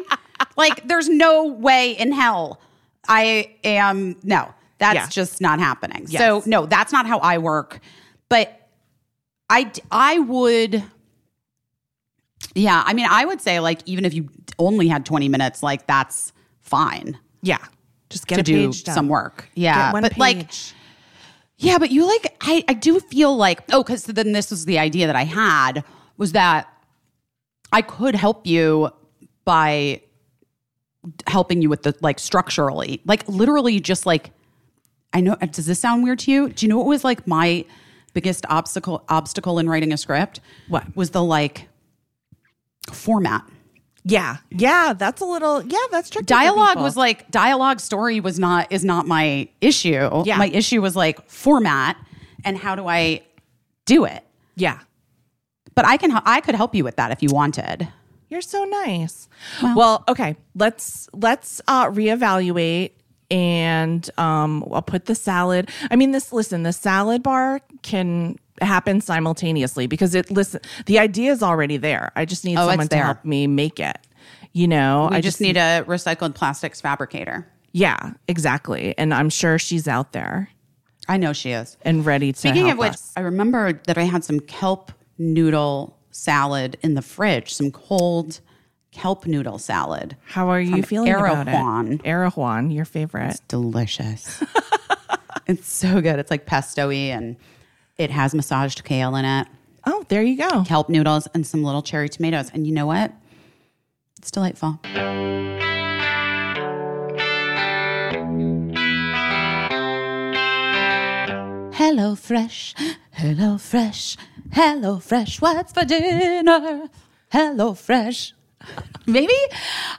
Like, 0.57 0.87
there's 0.87 1.09
no 1.09 1.45
way 1.47 1.93
in 1.93 2.12
hell 2.12 2.61
I 3.09 3.55
am. 3.64 4.17
No, 4.23 4.53
that's 4.79 4.95
Yeah. 4.95 5.09
just 5.09 5.41
not 5.41 5.59
happening. 5.59 6.07
Yes. 6.09 6.21
So, 6.21 6.43
no, 6.49 6.67
that's 6.67 6.93
not 6.93 7.07
how 7.07 7.19
I 7.19 7.39
work. 7.39 7.81
But 8.29 8.69
I, 9.49 9.71
I 9.91 10.19
would. 10.19 10.83
Yeah, 12.55 12.83
I 12.87 12.95
mean, 12.95 13.07
I 13.09 13.25
would 13.25 13.41
say 13.41 13.61
like 13.61 13.81
even 13.87 14.05
if 14.05 14.14
you 14.14 14.29
only 14.59 14.89
had 14.89 15.05
20 15.05 15.29
minutes, 15.29 15.62
like 15.62 15.87
that's 15.87 16.33
fine 16.61 17.19
yeah. 17.47 17.59
Just 18.09 18.27
get 18.27 18.37
to 18.37 18.43
do 18.43 18.73
some 18.73 19.09
work. 19.09 19.49
Yeah, 19.55 19.91
but 19.93 20.17
like 20.17 20.39
page. 20.49 20.75
Yeah, 21.59 21.79
but 21.79 21.91
you 21.91 22.07
like 22.07 22.37
I 22.41 22.65
I 22.69 22.75
do 22.75 23.01
feel 23.01 23.37
like 23.37 23.63
oh 23.73 23.83
cuz 23.83 24.05
then 24.05 24.33
this 24.33 24.51
was 24.51 24.65
the 24.65 24.79
idea 24.79 25.07
that 25.07 25.17
I 25.17 25.25
had 25.25 25.85
was 26.17 26.33
that 26.33 26.73
I 27.73 27.83
could 27.83 28.15
help 28.15 28.47
you 28.47 28.91
by 29.45 30.03
helping 31.27 31.63
you 31.63 31.69
with 31.69 31.83
the 31.83 31.95
like 32.01 32.19
structurally. 32.19 33.01
Like 33.05 33.27
literally 33.29 33.81
just 33.81 34.07
like 34.07 34.31
I 35.13 35.21
know 35.21 35.37
does 35.37 35.67
this 35.67 35.81
sound 35.81 36.03
weird 36.03 36.19
to 36.21 36.31
you? 36.31 36.49
Do 36.51 36.67
you 36.67 36.71
know 36.71 36.79
what 36.79 36.87
was 36.87 37.05
like 37.05 37.27
my 37.27 37.65
biggest 38.13 38.45
obstacle 38.49 39.05
obstacle 39.09 39.59
in 39.59 39.69
writing 39.69 39.93
a 39.93 39.97
script? 39.97 40.41
What? 40.69 40.95
Was 40.97 41.11
the 41.11 41.23
like 41.23 41.69
format. 42.93 43.45
Yeah, 44.09 44.37
yeah, 44.51 44.93
that's 44.97 45.21
a 45.21 45.25
little 45.25 45.63
yeah, 45.67 45.79
that's 45.91 46.09
tricky. 46.11 46.27
dialogue 46.27 46.77
was 46.79 46.97
like 46.97 47.29
dialogue 47.31 47.81
story 47.81 48.21
was 48.21 48.39
not 48.39 48.71
is 48.71 48.85
not 48.85 49.07
my 49.07 49.49
issue 49.61 50.23
Yeah. 50.25 50.39
my 50.39 50.47
issue 50.49 50.81
was 50.81 50.95
like 50.95 51.29
format 51.29 51.97
and 52.45 52.57
how 52.57 52.77
do 52.77 52.87
i 52.87 53.21
do 53.85 54.05
it 54.05 54.23
yeah. 54.55 54.79
but 55.75 55.85
i 55.85 55.97
can 55.97 56.13
i 56.25 56.41
could 56.41 56.55
help 56.55 56.75
you 56.75 56.85
with 56.85 56.97
that 56.97 57.11
if 57.11 57.21
you 57.23 57.29
wanted 57.33 57.89
You're 58.29 58.43
so 58.43 58.65
nice. 58.65 59.29
Well, 59.63 60.03
okay. 60.09 60.35
Let's 60.55 61.09
let's 61.13 61.61
uh 61.69 61.87
reevaluate 61.91 62.91
and 63.31 64.03
um 64.19 64.65
I'll 64.73 64.83
put 64.83 65.05
the 65.07 65.15
salad. 65.15 65.71
I 65.91 65.97
mean 65.97 66.11
this 66.11 66.33
listen, 66.33 66.63
the 66.65 66.73
salad 66.73 67.23
bar 67.23 67.61
can 67.83 68.37
happen 68.63 69.01
simultaneously 69.01 69.87
because 69.87 70.15
it 70.15 70.31
listen 70.31 70.61
the 70.87 70.99
idea 70.99 71.33
is 71.33 71.43
already 71.43 71.77
there. 71.77 72.13
I 72.17 72.25
just 72.25 72.45
need 72.45 72.57
Oh, 72.59 72.69
someone 72.69 72.89
to 72.89 72.97
help 72.97 73.25
me 73.25 73.47
make 73.47 73.79
it. 73.81 73.99
You 74.53 74.69
know, 74.69 75.09
i 75.11 75.17
I 75.17 75.21
just 75.21 75.41
need 75.41 75.57
a 75.57 75.85
recycled 75.87 76.35
plastics 76.35 76.81
fabricator 76.81 77.47
Yeah, 77.73 78.13
exactly. 78.29 78.97
And 78.97 79.13
I'm 79.13 79.29
sure 79.31 79.59
she's 79.59 79.87
out 79.89 80.13
there 80.13 80.51
i 81.09 81.17
know 81.17 81.33
she 81.33 81.53
is 81.53 81.77
and 81.83 82.05
ready 82.05 82.33
to 82.33 82.39
speaking 82.41 82.69
of 82.69 82.79
which 82.79 82.91
us. 82.95 83.13
i 83.17 83.21
remember 83.21 83.75
that 83.87 83.97
i 83.97 84.03
had 84.03 84.25
some 84.25 84.41
kelp 84.41 84.91
noodle 85.19 85.97
salad 86.11 86.77
in 86.83 86.95
the 86.95 87.03
fridge 87.03 87.55
some 87.55 87.71
cold 87.71 88.41
kelp 88.91 89.25
noodle 89.25 89.57
salad 89.57 90.17
How 90.25 90.49
are 90.49 90.61
you 90.61 90.83
feeling 90.83 91.13
about 91.13 91.47
Erewhon. 91.47 91.93
it? 91.93 92.01
Erewhon, 92.05 92.73
your 92.73 92.85
favorite. 92.87 93.41
delicious. 93.47 94.43
it's 95.47 95.69
so 95.69 96.01
good. 96.01 96.19
It's 96.19 96.31
like 96.31 96.45
pesto-y 96.47 96.95
and 97.15 97.37
it 97.99 98.11
has 98.11 98.35
massaged 98.35 98.85
kale 98.85 99.17
in 99.17 99.25
it, 99.25 99.49
Oh, 99.89 100.05
there 100.09 100.23
you 100.23 100.37
go. 100.37 100.65
kelp 100.65 100.89
noodles, 100.89 101.29
and 101.33 101.47
some 101.47 101.63
little 101.63 101.83
cherry 101.83 102.09
tomatoes. 102.09 102.51
And 102.53 102.67
you 102.67 102.73
know 102.73 102.87
what? 102.87 103.13
It's 104.19 104.31
delightful. 104.33 104.81
Hello 111.79 112.15
Fresh, 112.15 112.75
Hello 113.13 113.59
Fresh, 113.59 114.17
Hello 114.53 114.99
Fresh. 114.99 115.41
What's 115.41 115.73
for 115.73 115.85
dinner? 115.85 116.89
Hello 117.31 117.75
Fresh. 117.75 118.35
Maybe. 119.07 119.35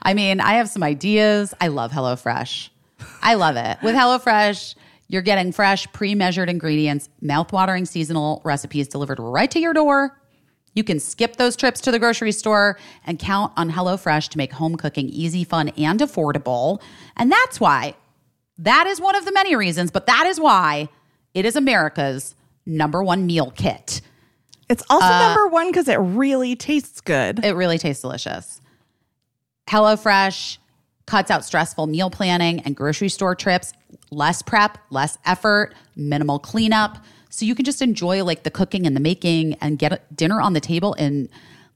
I 0.02 0.14
mean, 0.14 0.40
I 0.40 0.54
have 0.54 0.68
some 0.68 0.82
ideas. 0.82 1.54
I 1.60 1.68
love 1.68 1.92
Hello 1.92 2.16
Fresh. 2.16 2.70
I 3.22 3.34
love 3.34 3.56
it. 3.56 3.78
With 3.82 3.94
HelloFresh, 3.94 4.74
you're 5.08 5.22
getting 5.22 5.52
fresh, 5.52 5.90
pre 5.92 6.14
measured 6.14 6.48
ingredients, 6.48 7.08
mouthwatering 7.22 7.88
seasonal 7.88 8.42
recipes 8.44 8.88
delivered 8.88 9.18
right 9.18 9.50
to 9.50 9.58
your 9.58 9.72
door. 9.72 10.20
You 10.74 10.84
can 10.84 11.00
skip 11.00 11.36
those 11.36 11.56
trips 11.56 11.80
to 11.82 11.90
the 11.90 11.98
grocery 11.98 12.30
store 12.30 12.78
and 13.04 13.18
count 13.18 13.52
on 13.56 13.70
HelloFresh 13.70 14.28
to 14.28 14.38
make 14.38 14.52
home 14.52 14.76
cooking 14.76 15.08
easy, 15.08 15.42
fun, 15.42 15.70
and 15.70 15.98
affordable. 15.98 16.80
And 17.16 17.32
that's 17.32 17.58
why, 17.58 17.94
that 18.58 18.86
is 18.86 19.00
one 19.00 19.16
of 19.16 19.24
the 19.24 19.32
many 19.32 19.56
reasons, 19.56 19.90
but 19.90 20.06
that 20.06 20.26
is 20.26 20.38
why 20.38 20.88
it 21.34 21.44
is 21.44 21.56
America's 21.56 22.36
number 22.66 23.02
one 23.02 23.26
meal 23.26 23.52
kit. 23.56 24.02
It's 24.68 24.84
also 24.90 25.06
uh, 25.06 25.20
number 25.20 25.48
one 25.48 25.70
because 25.70 25.88
it 25.88 25.96
really 25.96 26.54
tastes 26.54 27.00
good. 27.00 27.44
It 27.44 27.54
really 27.54 27.78
tastes 27.78 28.02
delicious. 28.02 28.60
HelloFresh 29.68 30.58
cuts 31.06 31.30
out 31.30 31.44
stressful 31.44 31.86
meal 31.86 32.10
planning 32.10 32.60
and 32.60 32.76
grocery 32.76 33.08
store 33.08 33.34
trips, 33.34 33.72
less 34.10 34.42
prep, 34.42 34.78
less 34.90 35.18
effort, 35.24 35.74
minimal 35.96 36.38
cleanup. 36.38 36.98
So 37.30 37.44
you 37.44 37.54
can 37.54 37.64
just 37.64 37.82
enjoy 37.82 38.24
like 38.24 38.42
the 38.42 38.50
cooking 38.50 38.86
and 38.86 38.96
the 38.96 39.00
making 39.00 39.54
and 39.54 39.78
get 39.78 40.14
dinner 40.16 40.40
on 40.40 40.52
the 40.54 40.60
table 40.60 40.94
in 40.94 41.28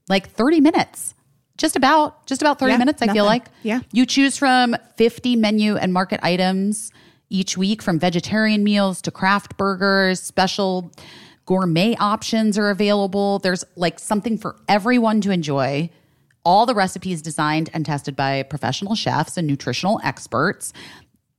like 0.09 0.29
30 0.29 0.61
minutes. 0.61 1.13
Just 1.57 1.75
about, 1.75 2.25
just 2.25 2.41
about 2.41 2.57
30 2.57 2.71
Yeah, 2.71 2.77
minutes, 2.79 3.01
I 3.01 3.13
feel 3.13 3.25
like. 3.25 3.45
Yeah. 3.61 3.81
You 3.91 4.05
choose 4.07 4.37
from 4.37 4.75
50 4.97 5.35
menu 5.35 5.77
and 5.77 5.93
market 5.93 6.19
items 6.23 6.91
each 7.29 7.57
week 7.57 7.81
from 7.81 7.99
vegetarian 7.99 8.63
meals 8.63 9.01
to 9.03 9.11
craft 9.11 9.55
burgers, 9.55 10.19
special 10.19 10.91
gourmet 11.45 11.95
options 11.97 12.57
are 12.57 12.69
available. 12.69 13.39
There's 13.39 13.63
like 13.75 13.99
something 13.99 14.37
for 14.37 14.55
everyone 14.67 15.21
to 15.21 15.31
enjoy 15.31 15.89
all 16.45 16.65
the 16.65 16.75
recipes 16.75 17.21
designed 17.21 17.69
and 17.73 17.85
tested 17.85 18.15
by 18.15 18.43
professional 18.43 18.95
chefs 18.95 19.37
and 19.37 19.47
nutritional 19.47 19.99
experts. 20.03 20.73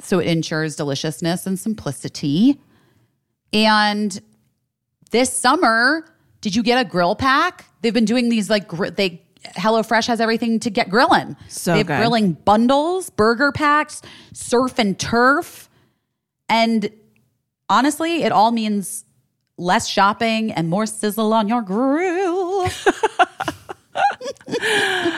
So 0.01 0.18
it 0.18 0.26
ensures 0.26 0.76
deliciousness 0.76 1.47
and 1.47 1.59
simplicity. 1.59 2.61
And 3.53 4.20
this 5.11 5.32
summer, 5.32 6.05
did 6.40 6.57
you 6.57 6.62
get 6.62 6.84
a 6.84 6.88
grill 6.88 7.14
pack? 7.14 7.64
They've 7.80 7.95
been 7.95 8.05
doing 8.05 8.28
these 8.28 8.51
like 8.51 8.68
gr- 8.68 8.88
they 8.88 9.22
HelloFresh 9.57 10.07
has 10.07 10.20
everything 10.20 10.59
to 10.61 10.70
get 10.70 10.88
grilling. 10.88 11.36
So 11.49 11.72
they 11.72 11.78
have 11.78 11.86
good. 11.86 11.99
grilling 11.99 12.32
bundles, 12.32 13.11
burger 13.11 13.53
packs, 13.53 14.03
surf 14.32 14.78
and 14.78 14.99
turf, 14.99 15.68
and 16.49 16.90
honestly, 17.68 18.22
it 18.22 18.32
all 18.32 18.53
means 18.53 19.05
less 19.57 19.86
shopping 19.86 20.51
and 20.53 20.68
more 20.68 20.86
sizzle 20.86 21.32
on 21.32 21.49
your 21.49 21.62
grill. 21.62 22.68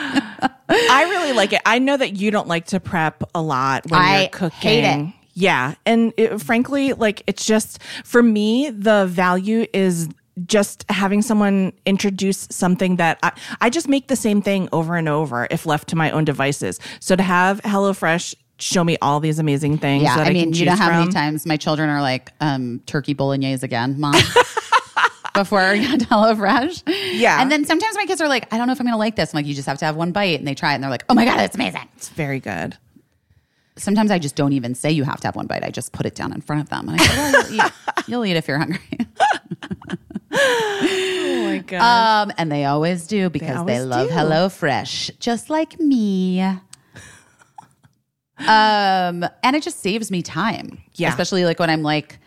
I 0.69 1.03
really 1.09 1.33
like 1.33 1.53
it. 1.53 1.61
I 1.65 1.79
know 1.79 1.95
that 1.97 2.15
you 2.17 2.31
don't 2.31 2.47
like 2.47 2.65
to 2.67 2.79
prep 2.79 3.23
a 3.33 3.41
lot 3.41 3.89
when 3.89 4.01
I 4.01 4.21
you're 4.21 4.29
cooking. 4.29 4.59
hate 4.59 4.83
it. 4.83 5.13
Yeah. 5.33 5.75
And 5.85 6.13
it, 6.17 6.39
frankly, 6.41 6.93
like 6.93 7.23
it's 7.27 7.45
just 7.45 7.81
for 8.03 8.23
me, 8.23 8.69
the 8.71 9.05
value 9.05 9.65
is 9.73 10.09
just 10.45 10.85
having 10.89 11.21
someone 11.21 11.73
introduce 11.85 12.47
something 12.51 12.97
that 12.97 13.19
I, 13.23 13.31
I 13.61 13.69
just 13.69 13.87
make 13.87 14.07
the 14.07 14.15
same 14.15 14.41
thing 14.41 14.67
over 14.71 14.95
and 14.95 15.07
over 15.09 15.47
if 15.49 15.65
left 15.65 15.89
to 15.89 15.95
my 15.95 16.11
own 16.11 16.25
devices. 16.25 16.79
So 16.99 17.15
to 17.15 17.23
have 17.23 17.61
HelloFresh 17.61 18.35
show 18.59 18.83
me 18.83 18.97
all 19.01 19.19
these 19.19 19.37
amazing 19.39 19.77
things 19.77 20.03
Yeah, 20.03 20.15
that 20.17 20.27
I 20.27 20.29
I, 20.31 20.33
mean, 20.33 20.51
can 20.51 20.59
you 20.59 20.65
know 20.65 20.75
how 20.75 20.89
many 20.99 21.11
times 21.11 21.45
my 21.45 21.57
children 21.57 21.89
are 21.89 22.01
like, 22.01 22.31
um, 22.41 22.81
turkey 22.87 23.13
bolognese 23.13 23.63
again, 23.63 23.99
mom. 23.99 24.15
Before 25.37 25.59
I 25.59 25.77
got 25.77 25.99
HelloFresh. 25.99 26.83
Yeah. 27.13 27.39
And 27.39 27.51
then 27.51 27.63
sometimes 27.63 27.95
my 27.95 28.05
kids 28.05 28.21
are 28.21 28.27
like, 28.27 28.51
I 28.51 28.57
don't 28.57 28.65
know 28.65 28.73
if 28.73 28.79
I'm 28.79 28.85
going 28.87 28.93
to 28.95 28.97
like 28.97 29.15
this. 29.15 29.33
I'm 29.33 29.37
like, 29.37 29.45
you 29.45 29.53
just 29.53 29.67
have 29.67 29.77
to 29.77 29.85
have 29.85 29.95
one 29.95 30.11
bite. 30.11 30.39
And 30.39 30.47
they 30.47 30.55
try 30.55 30.71
it 30.71 30.75
and 30.75 30.83
they're 30.83 30.89
like, 30.89 31.05
oh 31.09 31.13
my 31.13 31.25
God, 31.25 31.39
it's 31.41 31.55
amazing. 31.55 31.87
It's 31.95 32.09
very 32.09 32.39
good. 32.39 32.75
Sometimes 33.75 34.09
I 34.09 34.17
just 34.17 34.35
don't 34.35 34.53
even 34.53 34.73
say 34.73 34.89
you 34.91 35.03
have 35.03 35.19
to 35.21 35.27
have 35.27 35.35
one 35.35 35.45
bite. 35.45 35.63
I 35.63 35.69
just 35.69 35.91
put 35.93 36.07
it 36.07 36.15
down 36.15 36.33
in 36.33 36.41
front 36.41 36.63
of 36.63 36.69
them. 36.69 36.89
And 36.89 36.99
I 36.99 37.05
say, 37.05 37.15
well, 37.15 37.51
you'll 37.51 37.65
eat, 37.65 37.71
you'll 38.07 38.25
eat 38.25 38.35
if 38.35 38.47
you're 38.47 38.57
hungry. 38.57 38.79
Oh 40.39 41.43
my 41.45 41.57
god. 41.59 42.27
Um, 42.27 42.33
and 42.37 42.51
they 42.51 42.65
always 42.65 43.07
do 43.07 43.29
because 43.29 43.65
they, 43.65 43.77
always 43.77 43.85
love 43.85 44.09
do. 44.09 44.13
HelloFresh, 44.13 45.17
just 45.19 45.49
like 45.49 45.79
me. 45.79 46.41
um, 48.39 49.25
and 49.43 49.55
it 49.55 49.63
just 49.63 49.79
saves 49.79 50.11
me 50.11 50.21
time. 50.21 50.81
Yeah. 50.95 51.09
Especially 51.09 51.45
like 51.45 51.59
when 51.59 51.69
I'm 51.69 51.81
like, 51.81 52.19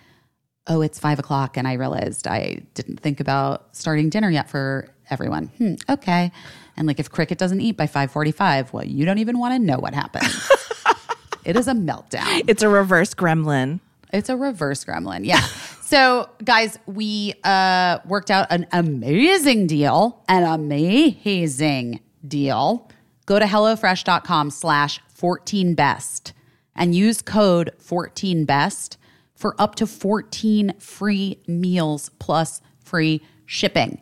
oh, 0.70 0.80
it's 0.82 0.98
five 1.00 1.18
o'clock 1.18 1.56
and 1.56 1.66
I 1.66 1.74
realized 1.74 2.26
I 2.28 2.62
didn't 2.74 3.00
think 3.00 3.18
about 3.20 3.76
starting 3.76 4.08
dinner 4.08 4.30
yet 4.30 4.48
for 4.48 4.88
everyone. 5.10 5.48
Hmm, 5.58 5.74
okay. 5.88 6.30
And 6.76 6.86
like 6.86 7.00
if 7.00 7.10
Cricket 7.10 7.38
doesn't 7.38 7.60
eat 7.60 7.76
by 7.76 7.86
545, 7.86 8.72
well, 8.72 8.84
you 8.84 9.04
don't 9.04 9.18
even 9.18 9.38
want 9.38 9.52
to 9.52 9.58
know 9.58 9.78
what 9.78 9.94
happened. 9.94 10.28
it 11.44 11.56
is 11.56 11.66
a 11.66 11.72
meltdown. 11.72 12.44
it's 12.46 12.62
a 12.62 12.68
reverse 12.68 13.14
gremlin. 13.14 13.80
It's 14.12 14.28
a 14.28 14.36
reverse 14.36 14.84
gremlin. 14.84 15.26
Yeah. 15.26 15.40
so, 15.82 16.30
guys, 16.44 16.78
we 16.86 17.34
uh, 17.42 17.98
worked 18.06 18.30
out 18.30 18.46
an 18.50 18.68
amazing 18.72 19.66
deal, 19.66 20.22
an 20.28 20.44
amazing 20.44 22.00
deal. 22.26 22.88
Go 23.26 23.40
to 23.40 23.44
HelloFresh.com 23.44 24.50
slash 24.50 25.00
14best 25.20 26.32
and 26.76 26.94
use 26.94 27.22
code 27.22 27.72
14best 27.82 28.96
for 29.41 29.55
up 29.59 29.74
to 29.76 29.86
14 29.86 30.74
free 30.78 31.38
meals 31.47 32.11
plus 32.18 32.61
free 32.84 33.22
shipping. 33.47 33.99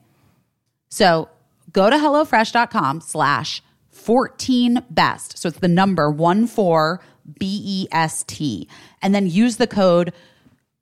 So 0.88 1.28
go 1.72 1.88
to 1.88 1.96
HelloFresh.com 1.96 3.00
slash 3.02 3.62
14 3.92 4.84
best. 4.90 5.38
So 5.38 5.48
it's 5.48 5.60
the 5.60 5.68
number 5.68 6.10
one 6.10 6.48
four 6.48 7.00
B 7.38 7.62
E 7.64 7.86
S 7.92 8.24
T. 8.26 8.68
And 9.00 9.14
then 9.14 9.28
use 9.28 9.58
the 9.58 9.68
code 9.68 10.12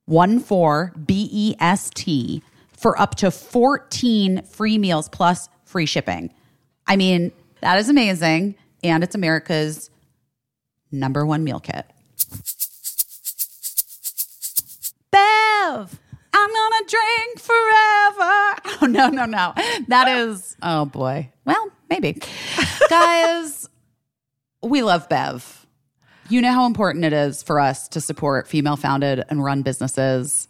one 0.07 0.41
four 0.41 0.95
B 1.05 1.29
E 1.31 1.55
S 1.61 1.91
T 1.91 2.43
for 2.73 2.99
up 2.99 3.17
to 3.17 3.31
14 3.31 4.43
free 4.43 4.79
meals 4.79 5.11
plus 5.11 5.51
free 5.65 5.87
shipping. 5.87 6.33
I 6.87 6.97
mean, 6.97 7.31
that 7.61 7.79
is 7.79 7.91
amazing. 7.91 8.55
And 8.83 9.05
it's 9.05 9.15
America's 9.15 9.91
number 10.91 11.27
one 11.27 11.45
meal 11.45 11.61
kit. 11.61 11.85
Bev, 15.11 16.01
I'm 16.33 16.49
gonna 16.53 16.87
drink 16.89 17.39
forever. 17.41 18.33
Oh 18.83 18.87
no, 18.87 19.09
no, 19.09 19.25
no. 19.25 19.55
That 19.89 20.07
is 20.09 20.55
oh 20.63 20.85
boy. 20.85 21.31
Well, 21.47 21.71
maybe. 21.89 22.21
Guys, 22.91 23.69
we 24.63 24.83
love 24.83 25.09
Bev. 25.09 25.67
You 26.29 26.43
know 26.43 26.53
how 26.53 26.67
important 26.67 27.05
it 27.07 27.13
is 27.15 27.43
for 27.43 27.59
us 27.59 27.89
to 27.89 28.01
support 28.03 28.49
female 28.49 28.77
founded 28.77 29.25
and 29.31 29.43
run 29.43 29.63
businesses. 29.63 30.49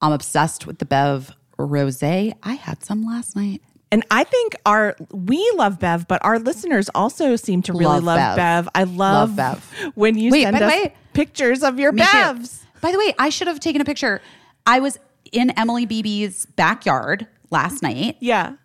I'm 0.00 0.12
obsessed 0.12 0.66
with 0.66 0.78
the 0.78 0.84
Bev 0.84 1.32
Rose. 1.58 2.02
I 2.02 2.34
had 2.60 2.84
some 2.84 3.04
last 3.04 3.34
night. 3.34 3.60
And 3.90 4.04
I 4.10 4.22
think 4.24 4.54
our 4.64 4.94
we 5.12 5.38
love 5.56 5.80
Bev, 5.80 6.06
but 6.06 6.24
our 6.24 6.38
listeners 6.38 6.88
also 6.94 7.34
seem 7.36 7.60
to 7.62 7.72
really 7.72 7.84
Love 7.86 8.04
love, 8.04 8.36
Bev. 8.36 8.36
Bev. 8.36 8.68
I 8.74 8.84
love, 8.84 9.36
Bev. 9.36 9.92
when 9.96 10.16
you 10.16 10.30
Wait, 10.30 10.42
send 10.44 10.56
us 10.56 10.70
way- 10.72 10.94
pictures 11.12 11.62
of 11.64 11.78
your 11.80 11.90
Me 11.92 12.02
too. 12.04 12.44
By 12.82 12.92
the 12.92 12.98
way, 12.98 13.14
I 13.18 13.30
should 13.30 13.46
have 13.48 13.58
taken 13.60 13.80
a 13.80 13.84
picture. 13.86 14.20
I 14.66 14.80
was 14.80 14.98
in 15.32 15.50
Emily 15.50 15.86
Beebe's 15.86 16.44
backyard 16.44 17.26
last 17.50 17.82
night 17.82 18.16
Yeah. 18.20 18.56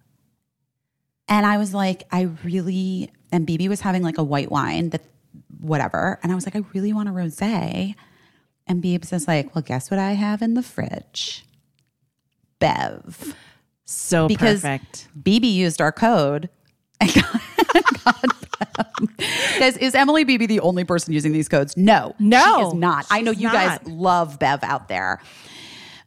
and 1.30 1.46
I 1.46 1.58
was 1.58 1.74
like, 1.74 2.04
I 2.12 2.24
really, 2.44 3.10
and 3.32 3.48
BB 3.48 3.70
was 3.70 3.80
having 3.82 4.04
like 4.04 4.18
a 4.18 4.24
white 4.24 4.52
wine 4.52 4.90
that 4.90 5.02
whatever. 5.60 6.20
And 6.24 6.32
I 6.32 6.36
was 6.36 6.46
like, 6.46 6.56
I 6.56 6.64
really 6.74 6.92
want 6.94 7.08
a 7.10 7.12
rose. 7.12 7.40
And 7.42 7.96
Beebs 8.84 9.14
is 9.14 9.28
like, 9.28 9.56
well, 9.56 9.62
guess 9.62 9.90
what 9.90 10.00
I 10.00 10.12
have 10.14 10.42
in 10.42 10.54
the 10.56 10.62
fridge? 10.64 11.46
Bev. 12.60 13.36
So 13.86 14.28
Because 14.28 14.62
perfect. 14.62 15.08
BB 15.22 15.54
used 15.54 15.80
our 15.80 15.92
code 15.94 16.50
and 17.00 17.14
got, 17.14 18.04
got 18.04 18.37
Is 19.60 19.96
Emily 19.96 20.24
Beebe 20.24 20.46
the 20.46 20.60
only 20.60 20.84
person 20.84 21.14
using 21.14 21.32
these 21.34 21.48
codes? 21.50 21.76
No. 21.78 22.16
No, 22.20 22.56
She 22.58 22.62
is 22.68 22.74
not. 22.74 23.06
I 23.10 23.22
know 23.22 23.32
you 23.32 23.50
guys 23.52 23.80
love 23.86 24.40
Bev 24.40 24.64
out 24.64 24.88
there. 24.88 25.22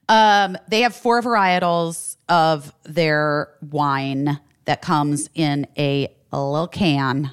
Um, 0.09 0.57
they 0.69 0.81
have 0.83 0.95
four 0.95 1.23
varietals 1.23 2.17
of 2.29 2.73
their 2.85 3.49
wine 3.71 4.41
that 4.65 4.83
comes 4.83 5.31
in 5.35 5.67
a 5.79 6.09
little 6.33 6.67
can. 6.69 7.31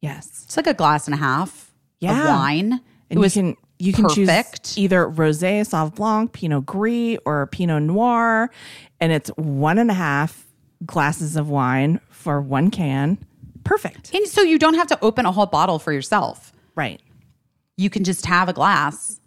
Yes. 0.00 0.42
It's 0.44 0.56
like 0.56 0.66
a 0.66 0.74
glass 0.74 1.06
and 1.06 1.14
a 1.14 1.18
half 1.18 1.70
Yeah. 2.00 2.22
of 2.22 2.28
wine. 2.28 2.80
And 3.10 3.18
it 3.24 3.36
you 3.36 3.42
can 3.42 3.56
you 3.78 3.92
can 3.92 4.04
perfect. 4.04 4.64
choose 4.64 4.78
either 4.78 5.06
rosé, 5.06 5.60
sauv 5.62 5.94
blanc, 5.94 6.32
pinot 6.32 6.64
gris, 6.66 7.18
or 7.24 7.46
pinot 7.46 7.82
noir, 7.82 8.50
and 9.00 9.10
it's 9.12 9.30
one 9.36 9.78
and 9.78 9.90
a 9.90 9.94
half 9.94 10.46
glasses 10.86 11.34
of 11.36 11.48
wine 11.48 11.98
for 12.10 12.40
one 12.42 12.70
can. 12.70 13.18
Perfect. 13.64 14.14
And 14.14 14.26
so 14.26 14.42
you 14.42 14.58
don't 14.58 14.74
have 14.74 14.86
to 14.88 14.98
open 15.02 15.26
a 15.26 15.32
whole 15.32 15.46
bottle 15.46 15.78
for 15.78 15.92
yourself. 15.92 16.52
Right. 16.74 17.00
You 17.76 17.90
can 17.90 18.04
just 18.04 18.26
have 18.26 18.48
a 18.48 18.52
glass 18.52 19.20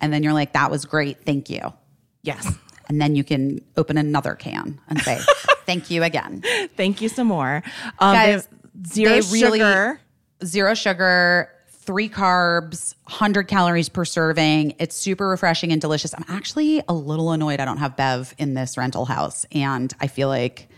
and 0.00 0.12
then 0.12 0.22
you're 0.22 0.32
like, 0.32 0.52
that 0.54 0.70
was 0.70 0.84
great. 0.84 1.24
Thank 1.24 1.48
you. 1.50 1.72
Yes. 2.22 2.52
And 2.88 3.00
then 3.00 3.14
you 3.14 3.24
can 3.24 3.60
open 3.76 3.96
another 3.96 4.34
can 4.34 4.80
and 4.88 5.00
say, 5.00 5.18
thank 5.66 5.90
you 5.90 6.02
again. 6.02 6.42
Thank 6.76 7.00
you 7.00 7.08
some 7.08 7.28
more. 7.28 7.62
Um, 7.98 8.14
Guys, 8.14 8.48
zero 8.86 9.20
really- 9.30 9.58
sugar. 9.58 10.00
Zero 10.44 10.74
sugar, 10.74 11.48
three 11.68 12.08
carbs, 12.08 12.96
100 13.04 13.44
calories 13.46 13.88
per 13.88 14.04
serving. 14.04 14.74
It's 14.80 14.96
super 14.96 15.28
refreshing 15.28 15.70
and 15.70 15.80
delicious. 15.80 16.12
I'm 16.14 16.24
actually 16.28 16.82
a 16.88 16.92
little 16.92 17.30
annoyed 17.30 17.60
I 17.60 17.64
don't 17.64 17.78
have 17.78 17.96
Bev 17.96 18.34
in 18.38 18.54
this 18.54 18.76
rental 18.76 19.04
house. 19.04 19.46
And 19.52 19.92
I 20.00 20.08
feel 20.08 20.26
like 20.26 20.68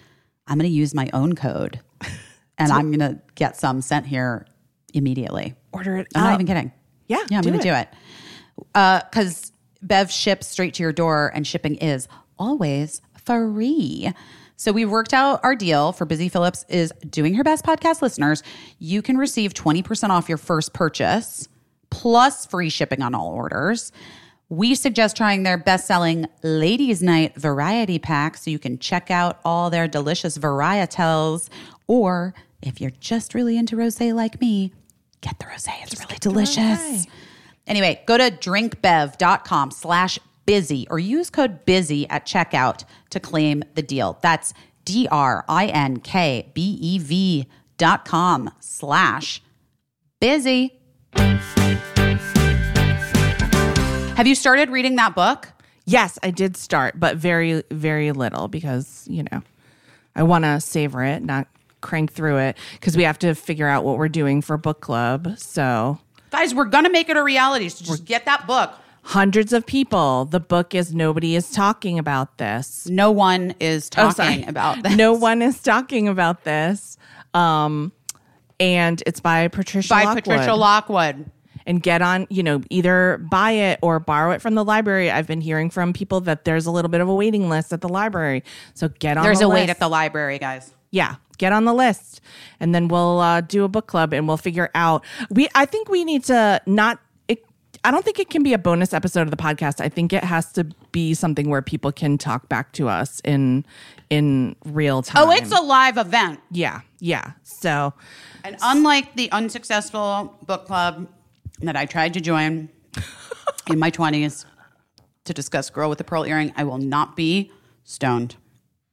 I'm 0.47 0.59
going 0.59 0.69
to 0.69 0.75
use 0.75 0.95
my 0.95 1.09
own 1.15 1.35
code 1.35 1.81
and 2.59 2.73
I'm 2.73 2.93
going 2.93 3.15
to 3.15 3.21
get 3.35 3.57
some 3.57 3.81
sent 3.81 4.07
here 4.07 4.47
immediately. 4.93 5.55
Order 5.73 5.99
it 5.99 6.09
I'm 6.15 6.25
not 6.25 6.35
even 6.35 6.47
kidding. 6.47 6.73
Yeah, 7.09 7.25
Yeah, 7.31 7.39
I'm 7.39 7.43
going 7.45 7.59
to 7.59 7.63
do 7.63 7.75
it. 7.75 7.89
Uh, 8.75 9.01
because 9.11 9.53
Bev 9.83 10.11
ships 10.11 10.47
straight 10.47 10.75
to 10.75 10.83
your 10.83 10.93
door 10.93 11.31
and 11.35 11.47
shipping 11.47 11.77
is 11.77 12.09
always 12.39 13.03
free. 13.25 14.11
So 14.57 14.73
we 14.73 14.85
worked 14.85 15.13
out 15.13 15.41
our 15.43 15.57
deal 15.57 15.93
for 15.93 16.05
Busy 16.05 16.29
Philipps 16.29 16.65
is 16.69 16.93
doing 17.11 17.35
her 17.35 17.43
best 17.45 17.65
podcast 17.65 18.01
listeners. 18.03 18.43
You 18.79 19.03
can 19.03 19.19
receive 19.19 19.53
20% 19.53 20.11
off 20.11 20.29
your 20.29 20.39
first 20.39 20.73
purchase 20.73 21.49
plus 21.91 22.47
free 22.47 22.71
shipping 22.71 23.03
on 23.03 23.15
all 23.15 23.29
orders. 23.29 23.93
We 24.49 24.75
suggest 24.75 25.17
trying 25.17 25.43
their 25.43 25.59
best 25.59 25.87
selling 25.87 26.27
Ladies 26.43 27.03
Night 27.03 27.35
Variety 27.37 27.99
Pack 27.99 28.37
so 28.37 28.51
you 28.51 28.59
can 28.59 28.79
check 28.79 29.11
out 29.11 29.41
all 29.45 29.71
their 29.71 29.89
delicious 29.89 30.39
varietals. 30.39 31.49
Or 31.87 32.35
if 32.63 32.81
you're 32.81 32.93
just 33.01 33.35
really 33.35 33.57
into 33.57 33.77
rose 33.77 34.01
like 34.01 34.41
me, 34.41 34.73
get 35.21 35.39
the 35.39 35.47
rose. 35.47 35.67
It's 35.83 36.01
really 36.01 36.19
delicious. 36.21 37.07
Anyway, 37.67 38.03
go 38.07 38.19
to 38.19 38.31
drinkbev.com 38.31 39.71
slash 39.71 40.19
busy 40.47 40.87
or 40.91 40.99
use 40.99 41.31
code 41.31 41.65
busy 41.65 42.09
at 42.11 42.27
checkout 42.27 42.85
to 43.11 43.21
claim 43.21 43.63
the 43.75 43.83
deal. 43.83 44.19
That's 44.23 44.53
D 44.85 45.09
R 45.11 45.45
I 45.49 45.67
N 45.67 45.99
K 46.01 46.51
B 46.55 46.79
E 46.81 46.99
V 46.99 47.47
dot 47.79 48.05
com 48.05 48.51
slash 48.61 49.43
busy. 50.21 50.79
Have 54.17 54.27
you 54.27 54.35
started 54.35 54.71
reading 54.71 54.97
that 54.97 55.15
book? 55.15 55.49
Yes, 55.87 56.19
I 56.23 56.31
did 56.31 56.57
start, 56.57 56.99
but 57.01 57.17
very, 57.17 57.63
very 57.71 58.13
little 58.13 58.49
because, 58.49 59.07
you 59.11 59.25
know, 59.31 59.43
I 60.15 60.23
want 60.23 60.45
to 60.45 60.61
savor 60.61 61.03
it, 61.03 61.23
not 61.23 61.49
crank 61.85 62.13
through 62.13 62.39
it 62.39 62.57
because 62.73 62.97
we 62.97 63.05
have 63.05 63.19
to 63.21 63.35
figure 63.37 63.69
out 63.69 63.85
what 63.85 63.97
we're 63.99 64.09
doing 64.09 64.43
for 64.43 64.57
book 64.57 64.81
club. 64.81 65.39
So, 65.39 66.01
Guys, 66.31 66.53
we're 66.53 66.65
to 66.85 66.91
make 66.91 67.09
it 67.09 67.17
a 67.17 67.23
reality. 67.23 67.69
So 67.69 67.85
just 67.85 68.05
get 68.05 68.25
that 68.25 68.45
book. 68.49 68.73
hundreds 69.03 69.53
of 69.53 69.65
people. 69.65 70.25
The 70.25 70.41
book 70.41 70.75
is 70.75 70.93
Nobody 70.93 71.37
is 71.37 71.49
Talking 71.51 71.99
About 72.01 72.39
This. 72.39 72.89
No 72.89 73.13
one 73.13 73.55
is 73.61 73.89
Oh, 73.97 74.11
talking 74.11 74.49
about 74.49 74.83
this. 74.83 74.97
No 74.97 75.13
one 75.13 75.43
is 75.43 75.63
talking 75.63 76.09
about 76.09 76.43
this. 76.43 76.97
Um, 77.35 77.93
and 78.59 79.03
it's 79.07 79.21
by 79.21 79.47
Patricia 79.49 79.89
By 79.91 80.05
Lockwood. 80.05 80.25
Patricia 80.25 80.55
Lockwood. 80.55 81.31
and 81.67 81.83
get 81.83 82.03
on, 82.03 82.27
you 82.31 82.43
know, 82.43 82.61
either 82.71 83.19
buy 83.31 83.53
it 83.53 83.79
or 83.83 83.99
borrow 84.01 84.33
it 84.33 84.43
from 84.43 84.55
the 84.55 84.65
library. 84.65 85.11
I've 85.11 85.27
been 85.27 85.41
hearing 85.41 85.71
from 85.71 85.93
people 85.93 86.21
that 86.23 86.45
there's 86.45 86.67
a 86.67 86.71
little 86.71 86.91
bit 86.91 87.01
of 87.01 87.09
a 87.09 87.15
waiting 87.15 87.49
list 87.49 87.73
at 87.73 87.81
the 87.81 87.89
library. 87.89 88.43
So 88.75 88.89
get 88.99 89.17
on 89.17 89.23
There's 89.25 89.39
the 89.39 89.47
a 89.47 89.49
list. 89.49 89.61
wait 89.61 89.71
at 89.71 89.79
the 89.81 89.89
library, 89.89 90.39
guys. 90.39 90.73
yeah, 90.91 91.17
get 91.37 91.53
on 91.53 91.65
the 91.65 91.75
list. 91.75 92.21
And 92.61 92.75
then 92.75 92.89
we'll 92.89 93.21
uh, 93.21 93.41
do 93.41 93.65
a 93.65 93.69
book 93.69 93.87
club 93.87 94.13
and 94.13 94.27
we'll 94.29 94.37
figure 94.37 94.71
out 94.75 95.05
we 95.31 95.49
I 95.55 95.67
think 95.67 95.89
we 95.89 96.05
need 96.05 96.25
to 96.25 96.61
not 96.67 97.01
it, 97.29 97.45
I 97.85 97.91
don't 97.91 98.05
think 98.05 98.19
it 98.19 98.31
can 98.31 98.43
be 98.43 98.53
a 98.53 98.59
bonus 98.59 98.93
episode 98.95 99.23
of 99.23 99.31
the 99.31 99.37
podcast. 99.37 99.81
I 99.81 99.89
think 99.89 100.13
it 100.13 100.25
has 100.25 100.53
to 100.53 100.65
be 100.93 101.15
something 101.15 101.49
where 101.51 101.63
people 101.63 101.93
can 101.93 102.19
talk 102.19 102.49
back 102.49 102.73
to 102.73 102.89
us 102.89 103.21
in 103.25 103.65
in 104.11 104.57
real 104.65 105.03
time. 105.03 105.27
Oh, 105.27 105.31
it's 105.31 105.53
a 105.53 105.63
live 105.63 105.97
event. 105.99 106.41
yeah, 106.51 106.81
yeah. 107.01 107.33
So 107.43 107.93
And 108.45 108.57
unlike 108.63 109.17
the 109.17 109.31
unsuccessful 109.33 110.37
book 110.47 110.67
club 110.67 111.09
that 111.61 111.77
I 111.77 111.87
tried 111.87 112.15
to 112.15 112.21
join 112.21 112.69
in 113.71 113.79
my 113.79 113.91
20s 113.91 114.45
to 115.25 115.33
discuss 115.33 115.71
Girl 115.71 115.89
with 115.89 115.99
the 115.99 116.05
Pearl 116.05 116.25
Earring, 116.25 116.53
I 116.57 116.65
will 116.65 116.79
not 116.79 117.17
be 117.17 117.51
stoned. 117.85 118.37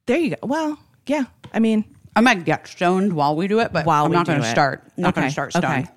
there 0.06 0.18
you 0.18 0.30
go. 0.32 0.38
Well, 0.44 0.80
yeah. 1.08 1.26
I 1.54 1.60
mean, 1.60 1.84
I 2.16 2.20
might 2.22 2.43
get 2.43 2.68
stoned 2.68 3.14
while 3.14 3.36
we 3.38 3.47
do 3.47 3.59
it, 3.62 3.72
but 3.72 3.86
while 3.86 4.05
I'm 4.05 4.12
not 4.12 4.28
going 4.28 4.41
to 4.41 4.49
start. 4.49 4.84
I'm 4.97 5.03
not 5.03 5.09
Okay, 5.09 5.22
going 5.22 5.28
to 5.30 5.32
start 5.32 5.53
stoned. 5.53 5.66
Okay. 5.66 5.88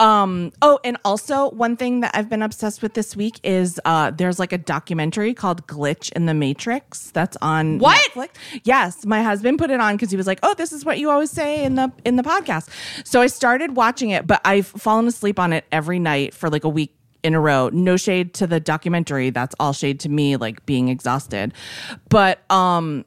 Um. 0.00 0.52
Oh, 0.60 0.78
and 0.84 0.98
also 1.02 1.48
one 1.50 1.78
thing 1.78 2.00
that 2.00 2.10
I've 2.14 2.28
been 2.28 2.42
obsessed 2.42 2.82
with 2.82 2.92
this 2.92 3.16
week 3.16 3.40
is 3.42 3.80
uh, 3.86 4.10
there's 4.10 4.38
like 4.38 4.52
a 4.52 4.58
documentary 4.58 5.32
called 5.32 5.66
"Glitch 5.66 6.12
in 6.12 6.26
the 6.26 6.34
Matrix" 6.34 7.10
that's 7.10 7.38
on 7.40 7.78
What? 7.78 7.98
Netflix. 8.12 8.28
Yes, 8.64 9.06
my 9.06 9.22
husband 9.22 9.58
put 9.58 9.70
it 9.70 9.80
on 9.80 9.94
because 9.94 10.10
he 10.10 10.16
was 10.18 10.26
like, 10.26 10.40
"Oh, 10.42 10.52
this 10.52 10.72
is 10.72 10.84
what 10.84 10.98
you 10.98 11.10
always 11.10 11.30
say 11.30 11.64
in 11.64 11.74
the 11.76 11.90
in 12.04 12.16
the 12.16 12.22
podcast." 12.22 12.68
So 13.06 13.22
I 13.22 13.28
started 13.28 13.76
watching 13.76 14.10
it, 14.10 14.26
but 14.26 14.42
I've 14.44 14.66
fallen 14.66 15.06
asleep 15.06 15.38
on 15.38 15.54
it 15.54 15.64
every 15.72 15.98
night 15.98 16.34
for 16.34 16.50
like 16.50 16.64
a 16.64 16.68
week 16.68 16.94
in 17.22 17.34
a 17.34 17.40
row. 17.40 17.70
No 17.72 17.96
shade 17.96 18.34
to 18.34 18.46
the 18.46 18.60
documentary. 18.60 19.30
That's 19.30 19.54
all 19.58 19.72
shade 19.72 20.00
to 20.00 20.10
me, 20.10 20.36
like 20.36 20.66
being 20.66 20.88
exhausted. 20.90 21.54
But 22.10 22.40
um 22.52 23.06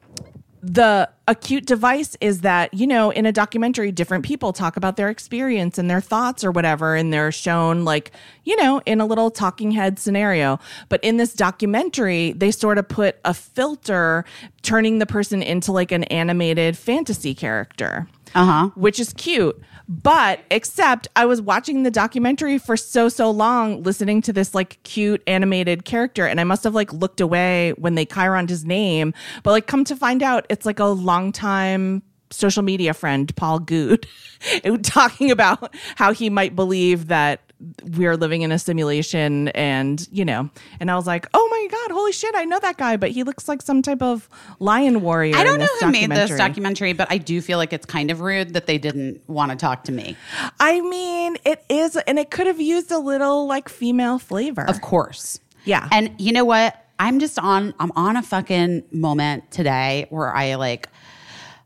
the 0.62 1.08
acute 1.26 1.64
device 1.64 2.16
is 2.20 2.42
that 2.42 2.72
you 2.74 2.86
know 2.86 3.10
in 3.10 3.24
a 3.24 3.32
documentary 3.32 3.90
different 3.90 4.24
people 4.24 4.52
talk 4.52 4.76
about 4.76 4.96
their 4.96 5.08
experience 5.08 5.78
and 5.78 5.88
their 5.88 6.00
thoughts 6.00 6.44
or 6.44 6.50
whatever 6.50 6.94
and 6.94 7.12
they're 7.12 7.32
shown 7.32 7.84
like 7.84 8.10
you 8.44 8.56
know 8.56 8.82
in 8.84 9.00
a 9.00 9.06
little 9.06 9.30
talking 9.30 9.70
head 9.70 9.98
scenario. 9.98 10.58
But 10.88 11.02
in 11.02 11.16
this 11.16 11.32
documentary 11.32 12.32
they 12.32 12.50
sort 12.50 12.78
of 12.78 12.88
put 12.88 13.18
a 13.24 13.32
filter 13.32 14.24
turning 14.62 14.98
the 14.98 15.06
person 15.06 15.42
into 15.42 15.72
like 15.72 15.92
an 15.92 16.04
animated 16.04 16.76
fantasy 16.76 17.34
character 17.34 18.06
Uh-huh. 18.34 18.70
which 18.74 19.00
is 19.00 19.12
cute. 19.14 19.60
But 19.88 20.40
except 20.52 21.08
I 21.16 21.26
was 21.26 21.42
watching 21.42 21.82
the 21.82 21.90
documentary 21.90 22.58
for 22.58 22.76
so 22.76 23.08
so 23.08 23.30
long, 23.30 23.82
listening 23.82 24.22
to 24.22 24.32
this 24.32 24.54
like 24.54 24.80
cute 24.84 25.20
animated 25.26 25.84
character, 25.84 26.26
and 26.26 26.40
I 26.40 26.44
must 26.44 26.62
have 26.62 26.74
like 26.74 26.92
looked 26.92 27.20
away 27.20 27.72
when 27.76 27.96
they 27.96 28.06
chironed 28.06 28.50
his 28.50 28.64
name. 28.64 29.12
But 29.42 29.50
like, 29.50 29.66
come 29.66 29.84
to 29.84 29.96
find 29.96 30.22
out, 30.22 30.46
it's 30.48 30.64
like 30.64 30.78
a 30.78 30.84
longtime 30.84 32.02
social 32.30 32.62
media 32.62 32.94
friend, 32.94 33.34
Paul 33.34 33.58
Gude, 33.58 34.06
talking 34.82 35.32
about 35.32 35.74
how 35.96 36.12
he 36.12 36.30
might 36.30 36.54
believe 36.54 37.08
that 37.08 37.49
we're 37.96 38.16
living 38.16 38.42
in 38.42 38.52
a 38.52 38.58
simulation 38.58 39.48
and 39.48 40.08
you 40.10 40.24
know 40.24 40.48
and 40.80 40.90
i 40.90 40.96
was 40.96 41.06
like 41.06 41.26
oh 41.34 41.48
my 41.50 41.68
god 41.70 41.94
holy 41.94 42.12
shit 42.12 42.34
i 42.34 42.44
know 42.44 42.58
that 42.60 42.76
guy 42.78 42.96
but 42.96 43.10
he 43.10 43.22
looks 43.22 43.48
like 43.48 43.60
some 43.60 43.82
type 43.82 44.00
of 44.00 44.28
lion 44.58 45.02
warrior 45.02 45.36
I 45.36 45.44
don't 45.44 45.58
know 45.58 45.66
who 45.80 45.90
made 45.90 46.10
this 46.10 46.30
documentary. 46.30 46.38
documentary, 46.38 46.92
but 46.92 47.10
I 47.10 47.18
do 47.18 47.40
feel 47.40 47.58
like 47.58 47.72
it's 47.72 47.86
kind 47.86 48.10
of 48.10 48.20
rude 48.20 48.54
that 48.54 48.66
they 48.66 48.78
didn't 48.78 49.26
want 49.28 49.50
to 49.52 49.56
talk 49.56 49.84
to 49.84 49.92
me. 49.92 50.16
I 50.58 50.80
mean, 50.80 51.36
it 51.44 51.64
is, 51.68 51.96
and 51.96 52.18
it 52.18 52.30
could 52.30 52.46
have 52.46 52.60
used 52.60 52.90
a 52.90 52.98
little 52.98 53.46
like 53.46 53.68
female 53.68 54.18
flavor. 54.18 54.68
Of 54.68 54.80
course. 54.80 55.40
Yeah. 55.64 55.88
And 55.92 56.14
you 56.18 56.32
know 56.32 56.44
what? 56.44 56.84
I'm 56.98 57.18
just 57.18 57.38
on 57.38 57.74
I'm 57.78 57.92
on 57.96 58.16
a 58.16 58.22
fucking 58.22 58.84
moment 58.92 59.50
today 59.50 60.06
where 60.10 60.34
I 60.34 60.56
like 60.56 60.88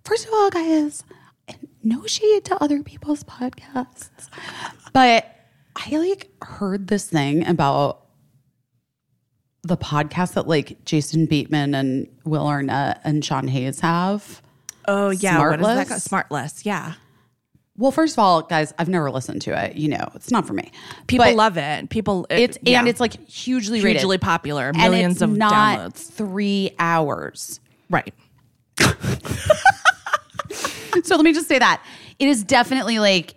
first 0.05 0.27
of 0.27 0.33
all, 0.33 0.51
guys, 0.51 1.03
no 1.83 2.07
shade 2.07 2.45
to 2.47 2.63
other 2.63 2.83
people's 2.83 3.25
podcasts. 3.25 4.29
But 4.93 5.34
I 5.77 5.97
like 5.97 6.31
heard 6.43 6.89
this 6.89 7.09
thing 7.09 7.47
about 7.47 8.01
the 9.63 9.77
podcast 9.77 10.35
that 10.35 10.47
like 10.47 10.85
Jason 10.85 11.27
Bateman 11.27 11.75
and 11.75 12.07
Will 12.25 12.47
Arnett 12.47 13.01
and 13.05 13.25
Sean 13.25 13.49
Hayes 13.49 13.81
have. 13.81 14.43
oh 14.87 15.11
yeah, 15.11 15.39
what 15.39 15.61
is 15.61 15.67
that? 15.67 15.87
Smartless? 15.89 16.29
Smartless, 16.29 16.65
yeah. 16.65 16.95
Well, 17.77 17.91
first 17.91 18.15
of 18.15 18.21
all, 18.21 18.43
guys, 18.43 18.73
I've 18.79 18.89
never 18.89 19.11
listened 19.11 19.43
to 19.43 19.65
it. 19.65 19.75
You 19.75 19.89
know, 19.89 20.09
it's 20.15 20.31
not 20.31 20.47
for 20.47 20.53
me. 20.53 20.71
People 21.09 21.27
But 21.27 21.35
love 21.35 21.57
it. 21.59 21.91
People, 21.91 22.25
it- 22.31 22.39
it's 22.39 22.59
yeah. 22.63 22.79
and 22.79 22.87
it's 22.87 23.01
like 23.01 23.15
hugely 23.29 23.81
rated. 23.81 24.03
hugely 24.03 24.19
popular. 24.19 24.69
And 24.69 24.77
Millions 24.77 25.15
it's 25.15 25.23
of 25.23 25.31
not 25.37 25.53
downloads. 25.93 26.09
Three 26.13 26.71
hours. 26.79 27.59
Right. 27.91 28.15
so 31.03 31.17
let 31.17 31.25
me 31.25 31.33
just 31.33 31.49
say 31.49 31.59
that 31.59 31.83
it 32.21 32.29
is 32.29 32.45
definitely 32.45 33.01
like 33.01 33.35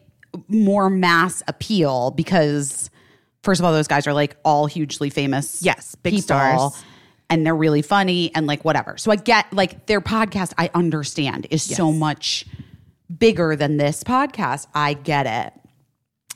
more 0.48 0.90
mass 0.90 1.42
appeal 1.48 2.12
because 2.12 2.90
first 3.44 3.60
of 3.62 3.66
all 3.66 3.72
those 3.74 3.88
guys 3.88 4.08
are 4.08 4.14
like 4.14 4.38
all 4.44 4.66
hugely 4.68 5.10
famous 5.10 5.62
Yes, 5.64 5.96
big 5.96 6.14
people, 6.14 6.24
stars. 6.24 6.84
and 7.30 7.46
they're 7.46 7.56
really 7.56 7.82
funny 7.82 8.34
and 8.36 8.48
like 8.48 8.64
whatever. 8.66 8.98
So 8.98 9.12
i 9.12 9.16
get 9.16 9.52
like 9.54 9.86
their 9.88 10.02
podcast 10.02 10.54
i 10.58 10.70
understand 10.74 11.48
is 11.50 11.64
so 11.64 11.92
much 11.92 12.46
bigger 13.16 13.56
than 13.56 13.78
this 13.78 14.04
podcast. 14.04 14.68
I 14.74 14.94
get 14.94 15.26
it. 15.28 15.54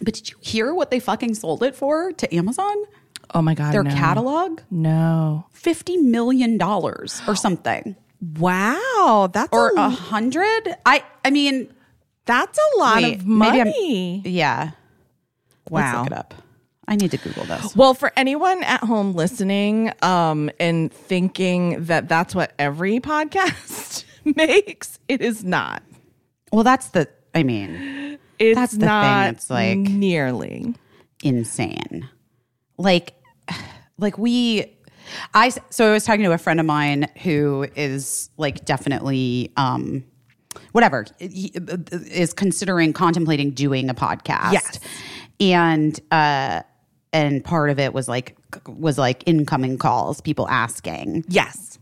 But 0.04 0.14
did 0.16 0.30
you 0.30 0.38
hear 0.41 0.74
what 0.74 0.89
they 0.89 0.99
fucking 0.99 1.36
sold 1.36 1.64
it 1.64 1.76
for 1.76 2.12
to 2.14 2.34
amazon? 2.36 2.76
Oh 3.34 3.41
my 3.41 3.54
god, 3.56 3.74
their 3.74 3.84
no. 3.84 3.91
catalog? 3.91 4.62
No. 4.72 5.45
50 5.52 5.97
million 5.97 6.58
dollars 6.58 7.22
or 7.28 7.36
something. 7.36 7.95
Wow, 8.39 9.30
that's 9.34 9.49
or 9.52 9.72
a 9.78 9.89
hundred? 9.89 10.76
I 10.86 11.04
i 11.26 11.30
mean 11.30 11.74
that's 12.26 12.57
a 12.57 12.78
lot 12.80 13.01
Wait, 13.01 13.19
of 13.19 13.26
money. 13.26 14.22
Yeah. 14.26 14.72
Let's 15.69 15.93
Wow. 15.93 16.03
look 16.03 16.11
it 16.11 16.17
up. 16.17 16.34
I 16.88 16.95
need 16.95 17.11
to 17.11 17.17
Google 17.17 17.45
this. 17.45 17.76
Well, 17.76 17.93
for 17.93 18.11
anyone 18.17 18.63
at 18.63 18.82
home 18.84 19.13
listening 19.13 19.91
um, 20.01 20.49
and 20.59 20.91
thinking 20.91 21.86
that 21.86 22.09
that's 22.09 22.36
what 22.36 22.53
every 22.59 22.99
podcast 22.99 24.03
makes, 24.36 24.99
it 25.07 25.22
is 25.22 25.43
not. 25.43 25.84
Well, 26.51 26.63
that's 26.63 26.89
the, 26.89 27.07
I 27.34 27.43
mean, 27.43 28.17
It's 28.39 28.55
That's 28.57 28.74
the 28.74 28.80
thing, 28.80 28.86
not 28.88 29.30
it's 29.36 29.49
like- 29.49 29.78
nearly. 29.78 30.76
insane. 31.24 32.09
Like, 32.78 33.13
like 33.97 34.17
we, 34.17 34.76
I, 35.34 35.49
so 35.69 35.89
I 35.89 35.93
was 35.93 36.03
talking 36.03 36.24
to 36.26 36.32
a 36.34 36.38
friend 36.38 36.59
of 36.59 36.65
mine 36.65 37.07
who 37.24 37.67
is 37.76 38.30
like 38.38 38.65
definitely, 38.65 39.51
um, 39.55 40.03
whatever, 40.72 41.06
he- 41.20 41.54
is 41.91 42.34
considering 42.34 42.93
contemplating 42.93 43.52
doing 43.52 43.89
a 43.89 43.93
podcast. 43.93 44.54
Yes. 44.54 44.80
And, 45.39 45.99
uh, 46.12 46.62
and 47.14 47.43
part 47.43 47.70
of 47.70 47.80
it 47.80 47.93
was 47.93 48.08
like, 48.08 48.38
was 48.68 48.97
like 48.97 49.24
incoming 49.26 49.78
calls, 49.78 50.22
people 50.22 50.47
asking. 50.47 51.26
Yes. 51.28 51.78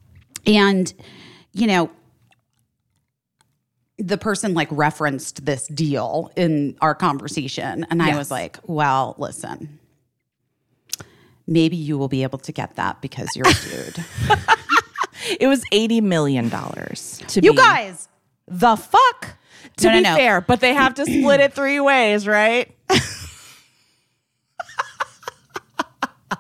And, 0.47 0.91
you 1.53 1.67
know, 1.67 1.89
the 3.97 4.17
person 4.17 4.53
like 4.53 4.70
referenced 4.72 5.45
this 5.45 5.67
deal 5.67 6.32
in 6.36 6.78
our 6.82 6.95
conversation. 6.95 7.86
And 7.89 8.01
I 8.01 8.15
was 8.17 8.32
like, 8.32 8.57
well, 8.65 9.15
listen, 9.17 9.78
maybe 11.45 11.76
you 11.76 11.97
will 11.97 12.07
be 12.07 12.24
able 12.24 12.39
to 12.39 12.51
get 12.53 12.76
that 12.78 13.01
because 13.01 13.28
you're 13.36 13.47
a 13.47 13.53
dude. 13.53 14.05
It 15.38 15.47
was 15.47 15.63
$80 15.74 16.01
million 16.01 16.49
to 16.49 17.41
you 17.43 17.51
be, 17.51 17.57
guys, 17.57 18.07
the 18.49 18.75
fuck? 18.75 19.35
to 19.77 19.87
No, 19.87 19.93
no, 19.93 19.97
be 19.99 20.03
no. 20.03 20.15
fair, 20.15 20.41
but 20.41 20.59
they 20.59 20.73
have 20.73 20.95
to 20.95 21.05
split 21.05 21.39
it 21.39 21.53
three 21.53 21.79
ways, 21.79 22.27
right? 22.27 22.75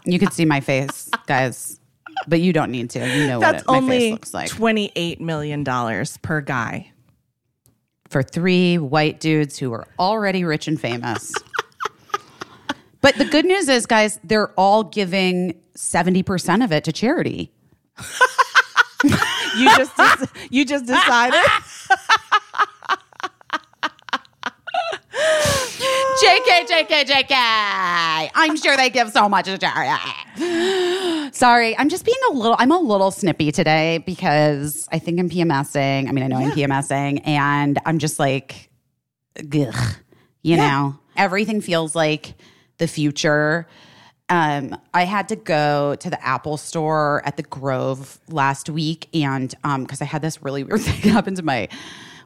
You 0.05 0.17
can 0.17 0.31
see 0.31 0.45
my 0.45 0.59
face, 0.59 1.09
guys, 1.27 1.79
but 2.27 2.39
you 2.41 2.51
don't 2.53 2.71
need 2.71 2.89
to. 2.91 2.99
You 2.99 3.27
know 3.27 3.39
That's 3.39 3.63
what 3.65 3.77
it, 3.77 3.81
my 3.81 3.89
face 3.89 4.11
looks 4.11 4.33
like. 4.33 4.49
$28 4.49 5.19
million 5.19 5.63
per 6.21 6.41
guy. 6.41 6.91
for 8.09 8.23
three 8.23 8.77
white 8.77 9.19
dudes 9.19 9.57
who 9.59 9.71
are 9.73 9.87
already 9.99 10.43
rich 10.43 10.67
and 10.67 10.79
famous. 10.81 11.31
but 13.01 13.15
the 13.15 13.25
good 13.25 13.45
news 13.45 13.67
is, 13.69 13.85
guys, 13.85 14.19
they're 14.23 14.51
all 14.53 14.83
giving 14.83 15.59
70% 15.75 16.63
of 16.63 16.71
it 16.71 16.83
to 16.85 16.91
charity. 16.91 17.51
You 19.57 19.69
just 19.77 19.91
you 20.51 20.65
just 20.65 20.85
decided. 20.85 21.41
JK, 26.21 26.67
JK, 26.67 27.05
JK. 27.05 27.31
I'm 27.31 28.57
sure 28.57 28.75
they 28.75 28.89
give 28.89 29.09
so 29.11 29.29
much 29.29 29.45
to 29.45 29.57
charity. 29.57 31.29
Sorry, 31.31 31.77
I'm 31.77 31.89
just 31.89 32.05
being 32.05 32.17
a 32.29 32.33
little, 32.33 32.55
I'm 32.59 32.71
a 32.71 32.79
little 32.79 33.11
snippy 33.11 33.51
today 33.51 33.99
because 34.05 34.87
I 34.91 34.99
think 34.99 35.19
I'm 35.19 35.29
PMSing. 35.29 36.07
I 36.07 36.11
mean, 36.11 36.23
I 36.23 36.27
know 36.27 36.37
I'm 36.37 36.51
PMSing 36.51 37.25
and 37.25 37.79
I'm 37.85 37.99
just 37.99 38.19
like, 38.19 38.69
ugh, 39.37 39.95
you 40.41 40.57
know, 40.57 40.97
everything 41.15 41.61
feels 41.61 41.95
like 41.95 42.33
the 42.77 42.87
future. 42.87 43.67
Um, 44.29 44.77
I 44.93 45.05
had 45.05 45.29
to 45.29 45.35
go 45.35 45.95
to 45.95 46.09
the 46.09 46.23
Apple 46.23 46.57
store 46.57 47.23
at 47.25 47.35
the 47.35 47.43
Grove 47.43 48.19
last 48.29 48.69
week 48.69 49.09
and 49.13 49.53
um, 49.63 49.83
because 49.83 50.01
I 50.01 50.05
had 50.05 50.21
this 50.21 50.43
really 50.43 50.63
weird 50.63 50.81
thing 50.83 51.11
happen 51.11 51.35
to 51.35 51.43
my 51.43 51.67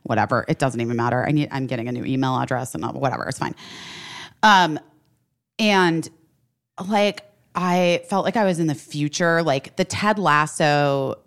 whatever. 0.04 0.46
It 0.48 0.60
doesn't 0.60 0.80
even 0.80 0.98
matter. 0.98 1.26
I 1.26 1.32
need 1.32 1.48
I'm 1.52 1.66
getting 1.66 1.88
a 1.88 1.92
new 1.92 2.04
email 2.04 2.38
address 2.38 2.76
and 2.76 2.86
whatever. 2.94 3.24
It's 3.26 3.40
fine. 3.40 3.56
Um, 4.44 4.80
and 5.58 6.10
like 6.88 7.24
I 7.56 8.02
felt 8.10 8.26
like 8.26 8.36
I 8.36 8.44
was 8.44 8.60
in 8.60 8.68
the 8.68 8.76
future. 8.76 9.42
Like 9.42 9.76
the 9.78 9.86
Ted 9.86 10.20
Lasso 10.20 11.20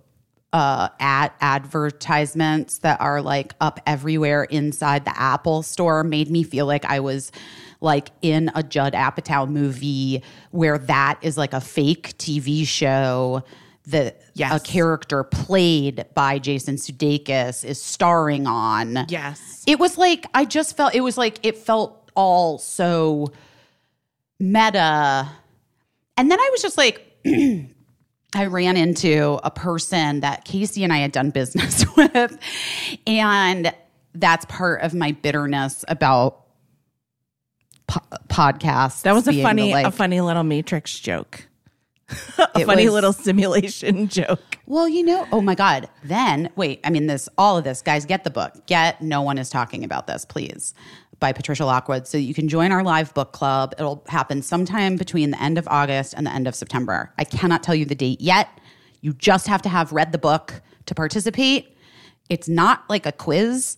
uh 0.52 0.88
ad 1.00 1.32
advertisements 1.40 2.78
that 2.78 3.00
are 3.00 3.20
like 3.20 3.54
up 3.60 3.80
everywhere 3.86 4.44
inside 4.44 5.04
the 5.04 5.20
Apple 5.20 5.62
store 5.62 6.04
made 6.04 6.30
me 6.30 6.42
feel 6.42 6.66
like 6.66 6.84
I 6.84 7.00
was 7.00 7.32
like 7.86 8.10
in 8.20 8.50
a 8.54 8.62
Judd 8.62 8.92
Apatow 8.92 9.48
movie 9.48 10.22
where 10.50 10.76
that 10.76 11.18
is 11.22 11.38
like 11.38 11.54
a 11.54 11.60
fake 11.62 12.18
TV 12.18 12.66
show 12.66 13.42
that 13.86 14.20
Yes. 14.34 14.52
a 14.52 14.60
character 14.60 15.22
played 15.24 16.04
by 16.12 16.38
Jason 16.38 16.76
Sudeikis 16.76 17.64
is 17.64 17.80
starring 17.80 18.46
on. 18.46 19.06
Yes. 19.08 19.62
It 19.66 19.78
was 19.78 19.96
like 19.96 20.26
I 20.34 20.44
just 20.44 20.76
felt 20.76 20.94
it 20.94 21.00
was 21.00 21.16
like 21.16 21.38
it 21.42 21.56
felt 21.56 22.10
all 22.14 22.58
so 22.58 23.32
meta. 24.38 25.28
And 26.16 26.30
then 26.30 26.40
I 26.40 26.48
was 26.52 26.60
just 26.62 26.76
like 26.76 27.02
I 28.34 28.46
ran 28.46 28.76
into 28.76 29.38
a 29.44 29.50
person 29.50 30.20
that 30.20 30.44
Casey 30.44 30.84
and 30.84 30.92
I 30.92 30.98
had 30.98 31.12
done 31.12 31.30
business 31.40 31.84
with. 31.96 32.38
And 33.06 33.72
that's 34.14 34.44
part 34.46 34.82
of 34.82 34.94
my 34.94 35.12
bitterness 35.12 35.84
about 35.88 36.45
po- 37.86 38.04
podcasts. 38.28 39.02
That 39.02 39.14
was 39.14 39.28
a 39.28 39.42
funny, 39.42 39.68
the, 39.68 39.72
like- 39.72 39.86
a 39.86 39.90
funny 39.90 40.20
little 40.20 40.42
Matrix 40.44 40.98
joke. 40.98 41.46
a 42.38 42.64
funny 42.64 42.84
was- 42.84 42.94
little 42.94 43.12
simulation 43.12 44.08
joke. 44.08 44.58
Well, 44.66 44.88
you 44.88 45.02
know, 45.04 45.26
oh 45.32 45.40
my 45.40 45.54
God. 45.54 45.88
Then, 46.04 46.50
wait, 46.56 46.80
I 46.84 46.90
mean, 46.90 47.06
this, 47.06 47.28
all 47.38 47.58
of 47.58 47.64
this, 47.64 47.82
guys, 47.82 48.04
get 48.04 48.24
the 48.24 48.30
book. 48.30 48.66
Get 48.66 49.00
No 49.02 49.22
One 49.22 49.38
is 49.38 49.50
Talking 49.50 49.84
About 49.84 50.06
This, 50.06 50.24
please, 50.24 50.74
by 51.20 51.32
Patricia 51.32 51.64
Lockwood. 51.64 52.06
So 52.06 52.18
you 52.18 52.34
can 52.34 52.48
join 52.48 52.72
our 52.72 52.82
live 52.82 53.12
book 53.14 53.32
club. 53.32 53.74
It'll 53.78 54.04
happen 54.08 54.42
sometime 54.42 54.96
between 54.96 55.30
the 55.30 55.40
end 55.42 55.58
of 55.58 55.66
August 55.68 56.14
and 56.16 56.26
the 56.26 56.32
end 56.32 56.46
of 56.46 56.54
September. 56.54 57.12
I 57.18 57.24
cannot 57.24 57.62
tell 57.62 57.74
you 57.74 57.84
the 57.84 57.94
date 57.94 58.20
yet. 58.20 58.48
You 59.00 59.12
just 59.14 59.46
have 59.46 59.62
to 59.62 59.68
have 59.68 59.92
read 59.92 60.12
the 60.12 60.18
book 60.18 60.62
to 60.86 60.94
participate. 60.94 61.76
It's 62.28 62.48
not 62.48 62.84
like 62.88 63.06
a 63.06 63.12
quiz, 63.12 63.76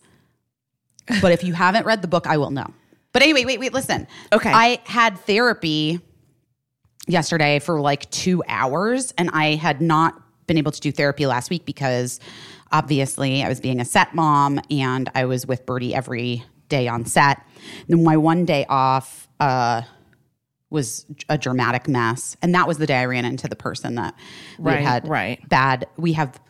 but 1.20 1.32
if 1.32 1.44
you 1.44 1.52
haven't 1.52 1.84
read 1.86 2.00
the 2.02 2.08
book, 2.08 2.26
I 2.26 2.38
will 2.38 2.50
know. 2.50 2.72
But 3.18 3.24
anyway, 3.24 3.44
wait, 3.46 3.58
wait, 3.58 3.74
listen. 3.74 4.06
Okay. 4.32 4.52
I 4.52 4.80
had 4.84 5.18
therapy 5.18 5.98
yesterday 7.08 7.58
for 7.58 7.80
like 7.80 8.08
two 8.12 8.44
hours 8.46 9.12
and 9.18 9.28
I 9.32 9.56
had 9.56 9.80
not 9.80 10.22
been 10.46 10.56
able 10.56 10.70
to 10.70 10.80
do 10.80 10.92
therapy 10.92 11.26
last 11.26 11.50
week 11.50 11.66
because 11.66 12.20
obviously 12.70 13.42
I 13.42 13.48
was 13.48 13.60
being 13.60 13.80
a 13.80 13.84
set 13.84 14.14
mom 14.14 14.60
and 14.70 15.10
I 15.16 15.24
was 15.24 15.48
with 15.48 15.66
Birdie 15.66 15.96
every 15.96 16.44
day 16.68 16.86
on 16.86 17.06
set. 17.06 17.44
And 17.88 17.98
then 17.98 18.04
my 18.04 18.16
one 18.16 18.44
day 18.44 18.64
off 18.68 19.26
uh, 19.40 19.82
was 20.70 21.04
a 21.28 21.36
dramatic 21.36 21.88
mess. 21.88 22.36
And 22.40 22.54
that 22.54 22.68
was 22.68 22.78
the 22.78 22.86
day 22.86 22.98
I 22.98 23.06
ran 23.06 23.24
into 23.24 23.48
the 23.48 23.56
person 23.56 23.96
that 23.96 24.14
we 24.60 24.70
had 24.70 25.08
right. 25.08 25.40
bad, 25.48 25.88
we 25.96 26.12
have, 26.12 26.40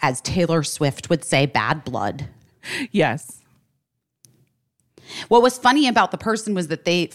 as 0.00 0.22
Taylor 0.22 0.62
Swift 0.62 1.10
would 1.10 1.22
say, 1.22 1.44
bad 1.44 1.84
blood. 1.84 2.30
Yes. 2.92 3.42
What 5.28 5.42
was 5.42 5.58
funny 5.58 5.88
about 5.88 6.10
the 6.10 6.18
person 6.18 6.54
was 6.54 6.68
that 6.68 6.84
they, 6.84 7.10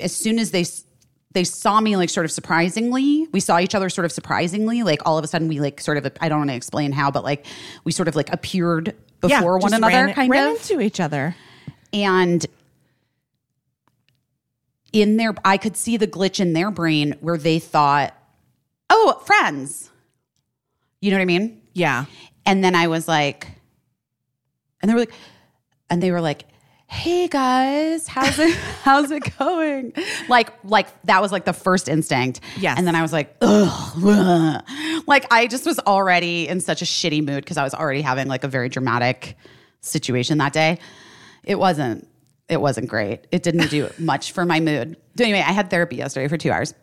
as 0.00 0.14
soon 0.14 0.38
as 0.38 0.50
they 0.50 0.64
they 1.32 1.44
saw 1.44 1.82
me 1.82 1.96
like 1.96 2.08
sort 2.08 2.24
of 2.24 2.32
surprisingly, 2.32 3.28
we 3.30 3.40
saw 3.40 3.58
each 3.58 3.74
other 3.74 3.90
sort 3.90 4.06
of 4.06 4.12
surprisingly. 4.12 4.82
Like 4.82 5.02
all 5.04 5.18
of 5.18 5.24
a 5.24 5.26
sudden, 5.26 5.48
we 5.48 5.60
like 5.60 5.80
sort 5.80 5.98
of 5.98 6.10
I 6.20 6.28
don't 6.28 6.38
want 6.38 6.50
to 6.50 6.56
explain 6.56 6.92
how, 6.92 7.10
but 7.10 7.24
like 7.24 7.44
we 7.84 7.92
sort 7.92 8.08
of 8.08 8.16
like 8.16 8.32
appeared 8.32 8.94
before 9.20 9.58
yeah, 9.58 9.62
one 9.62 9.74
another, 9.74 10.06
ran, 10.06 10.14
kind 10.14 10.30
ran 10.30 10.52
of. 10.52 10.56
into 10.56 10.80
each 10.80 10.98
other. 10.98 11.36
And 11.92 12.44
in 14.92 15.18
their, 15.18 15.34
I 15.44 15.58
could 15.58 15.76
see 15.76 15.96
the 15.96 16.06
glitch 16.06 16.40
in 16.40 16.54
their 16.54 16.70
brain 16.70 17.16
where 17.20 17.36
they 17.36 17.58
thought, 17.58 18.14
"Oh, 18.88 19.22
friends," 19.26 19.90
you 21.00 21.10
know 21.10 21.18
what 21.18 21.22
I 21.22 21.26
mean? 21.26 21.60
Yeah. 21.74 22.06
And 22.46 22.64
then 22.64 22.74
I 22.74 22.86
was 22.86 23.06
like, 23.06 23.48
and 24.80 24.88
they 24.88 24.94
were 24.94 25.00
like, 25.00 25.12
and 25.90 26.02
they 26.02 26.10
were 26.10 26.20
like, 26.20 26.44
"Hey 26.88 27.28
guys, 27.28 28.06
how's 28.06 28.38
it 28.38 28.54
how's 28.82 29.10
it 29.10 29.36
going?" 29.38 29.92
Like 30.28 30.52
like 30.64 30.88
that 31.04 31.20
was 31.20 31.32
like 31.32 31.44
the 31.44 31.52
first 31.52 31.88
instinct. 31.88 32.40
Yes. 32.58 32.78
And 32.78 32.86
then 32.86 32.94
I 32.94 33.02
was 33.02 33.12
like, 33.12 33.36
"Ugh." 33.40 34.04
ugh." 34.04 34.64
Like 35.06 35.26
I 35.32 35.46
just 35.46 35.66
was 35.66 35.78
already 35.80 36.48
in 36.48 36.60
such 36.60 36.82
a 36.82 36.84
shitty 36.84 37.24
mood 37.24 37.44
because 37.44 37.56
I 37.56 37.64
was 37.64 37.74
already 37.74 38.02
having 38.02 38.28
like 38.28 38.44
a 38.44 38.48
very 38.48 38.68
dramatic 38.68 39.36
situation 39.80 40.38
that 40.38 40.52
day. 40.52 40.78
It 41.44 41.58
wasn't 41.58 42.08
it 42.48 42.60
wasn't 42.60 42.88
great. 42.88 43.26
It 43.32 43.42
didn't 43.42 43.70
do 43.70 43.90
much 43.98 44.32
for 44.32 44.44
my 44.44 44.60
mood. 44.60 44.96
Anyway, 45.18 45.40
I 45.40 45.52
had 45.52 45.70
therapy 45.70 45.96
yesterday 45.96 46.28
for 46.28 46.36
2 46.36 46.50
hours. 46.50 46.74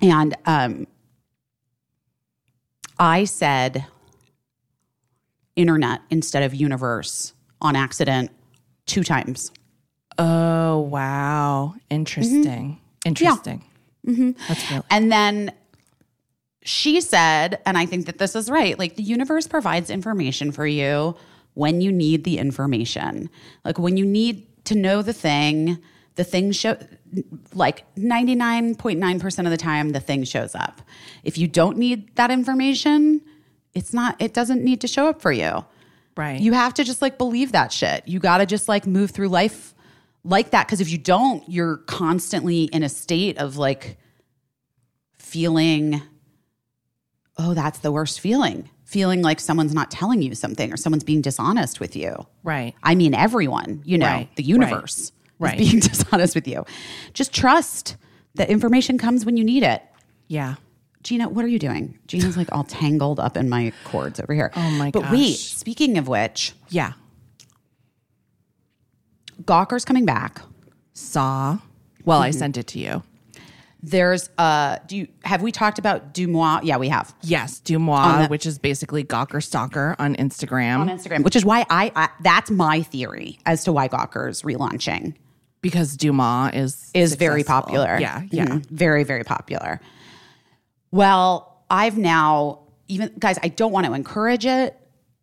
And 0.00 0.36
um 0.46 0.86
I 2.98 3.24
said 3.24 3.86
internet 5.56 6.00
instead 6.10 6.42
of 6.42 6.54
universe 6.54 7.32
on 7.60 7.76
accident 7.76 8.30
two 8.88 9.04
times. 9.04 9.52
Oh 10.18 10.80
wow. 10.80 11.74
Interesting. 11.90 12.42
Mm-hmm. 12.44 13.08
Interesting. 13.08 13.64
Mm-hmm. 14.06 14.30
That's 14.48 14.70
really 14.70 14.82
And 14.90 15.12
then 15.12 15.52
she 16.62 17.00
said, 17.00 17.60
and 17.64 17.78
I 17.78 17.86
think 17.86 18.06
that 18.06 18.18
this 18.18 18.34
is 18.34 18.50
right, 18.50 18.78
like 18.78 18.96
the 18.96 19.02
universe 19.02 19.46
provides 19.46 19.90
information 19.90 20.50
for 20.50 20.66
you 20.66 21.16
when 21.54 21.80
you 21.80 21.92
need 21.92 22.24
the 22.24 22.38
information. 22.38 23.30
Like 23.64 23.78
when 23.78 23.96
you 23.96 24.04
need 24.04 24.46
to 24.64 24.74
know 24.74 25.02
the 25.02 25.12
thing, 25.12 25.78
the 26.16 26.24
thing 26.24 26.52
show 26.52 26.76
like 27.54 27.84
99.9% 27.94 29.44
of 29.44 29.50
the 29.50 29.56
time 29.56 29.90
the 29.90 30.00
thing 30.00 30.24
shows 30.24 30.54
up. 30.54 30.82
If 31.24 31.38
you 31.38 31.48
don't 31.48 31.78
need 31.78 32.14
that 32.16 32.30
information, 32.30 33.22
it's 33.72 33.92
not 33.92 34.16
it 34.20 34.34
doesn't 34.34 34.62
need 34.62 34.80
to 34.80 34.88
show 34.88 35.08
up 35.08 35.22
for 35.22 35.32
you. 35.32 35.64
Right. 36.18 36.38
You 36.38 36.52
have 36.52 36.74
to 36.74 36.84
just 36.84 37.00
like 37.00 37.16
believe 37.16 37.52
that 37.52 37.72
shit. 37.72 38.06
You 38.06 38.18
got 38.18 38.38
to 38.38 38.46
just 38.46 38.68
like 38.68 38.86
move 38.86 39.10
through 39.12 39.28
life 39.28 39.74
like 40.24 40.50
that 40.50 40.66
because 40.66 40.82
if 40.82 40.90
you 40.90 40.98
don't, 40.98 41.42
you're 41.48 41.78
constantly 41.86 42.64
in 42.64 42.82
a 42.82 42.88
state 42.90 43.38
of 43.38 43.56
like 43.56 43.96
feeling 45.18 46.02
oh, 47.40 47.54
that's 47.54 47.78
the 47.78 47.92
worst 47.92 48.18
feeling. 48.18 48.68
Feeling 48.84 49.22
like 49.22 49.38
someone's 49.38 49.72
not 49.72 49.92
telling 49.92 50.22
you 50.22 50.34
something 50.34 50.72
or 50.72 50.76
someone's 50.76 51.04
being 51.04 51.20
dishonest 51.20 51.78
with 51.78 51.94
you. 51.94 52.26
right. 52.42 52.74
I 52.82 52.94
mean 52.94 53.14
everyone, 53.14 53.82
you 53.84 53.96
know, 53.98 54.06
Right, 54.06 54.34
the 54.36 54.42
universe 54.42 55.12
right, 55.38 55.50
right. 55.52 55.60
is 55.60 55.68
being 55.70 55.80
dishonest 55.92 56.34
with 56.34 56.48
you. 56.48 56.64
Just 57.14 57.32
trust 57.32 57.96
that 58.34 58.48
information 58.50 58.98
comes 58.98 59.24
when 59.24 59.36
you 59.36 59.44
need 59.44 59.62
it. 59.62 59.82
Yeah. 60.26 60.56
Gina, 61.02 61.28
what 61.28 61.44
are 61.44 61.48
you 61.48 61.58
doing? 61.58 61.98
Gina's 62.06 62.36
like 62.36 62.48
all 62.52 62.64
tangled 62.64 63.20
up 63.20 63.36
in 63.36 63.48
my 63.48 63.72
cords 63.84 64.18
over 64.20 64.34
here. 64.34 64.50
Oh 64.56 64.70
my 64.72 64.90
But 64.90 65.10
wait, 65.10 65.34
speaking 65.36 65.96
of 65.98 66.08
which, 66.08 66.52
Yeah. 66.70 66.92
Gawker's 69.42 69.84
coming 69.84 70.04
back. 70.04 70.40
Saw. 70.94 71.58
Well. 72.04 72.20
I 72.20 72.30
sent 72.30 72.56
it 72.56 72.66
to 72.68 72.78
you. 72.78 73.02
There's 73.80 74.28
uh 74.38 74.78
do 74.88 74.96
you 74.96 75.08
have 75.24 75.40
we 75.40 75.52
talked 75.52 75.78
about 75.78 76.12
Deuxmoi? 76.12 76.62
Yeah, 76.64 76.78
we 76.78 76.88
have. 76.88 77.14
Yes, 77.22 77.60
Deuxmoi, 77.60 78.28
which 78.28 78.44
is 78.44 78.58
basically 78.58 79.04
Gawker 79.04 79.40
Stalker 79.40 79.94
on 80.00 80.16
Instagram 80.16 80.80
On 80.80 80.88
Instagram, 80.88 81.22
which 81.22 81.36
is 81.36 81.44
why 81.44 81.64
I, 81.70 81.92
I 81.94 82.08
that's 82.20 82.50
my 82.50 82.82
theory 82.82 83.38
as 83.46 83.62
to 83.64 83.72
why 83.72 83.86
Gawker's 83.86 84.42
relaunching 84.42 85.14
because 85.60 85.96
Deuxmoi 85.96 86.56
is 86.56 86.90
is 86.92 87.14
very 87.14 87.42
successful. 87.42 87.62
popular. 87.62 87.98
Yeah, 88.00 88.22
yeah. 88.32 88.46
Mhm. 88.46 88.66
Very, 88.70 89.04
very 89.04 89.22
popular. 89.22 89.80
Well, 90.90 91.62
I've 91.70 91.98
now 91.98 92.60
even 92.88 93.12
guys, 93.18 93.38
I 93.42 93.48
don't 93.48 93.72
want 93.72 93.86
to 93.86 93.92
encourage 93.92 94.46
it 94.46 94.76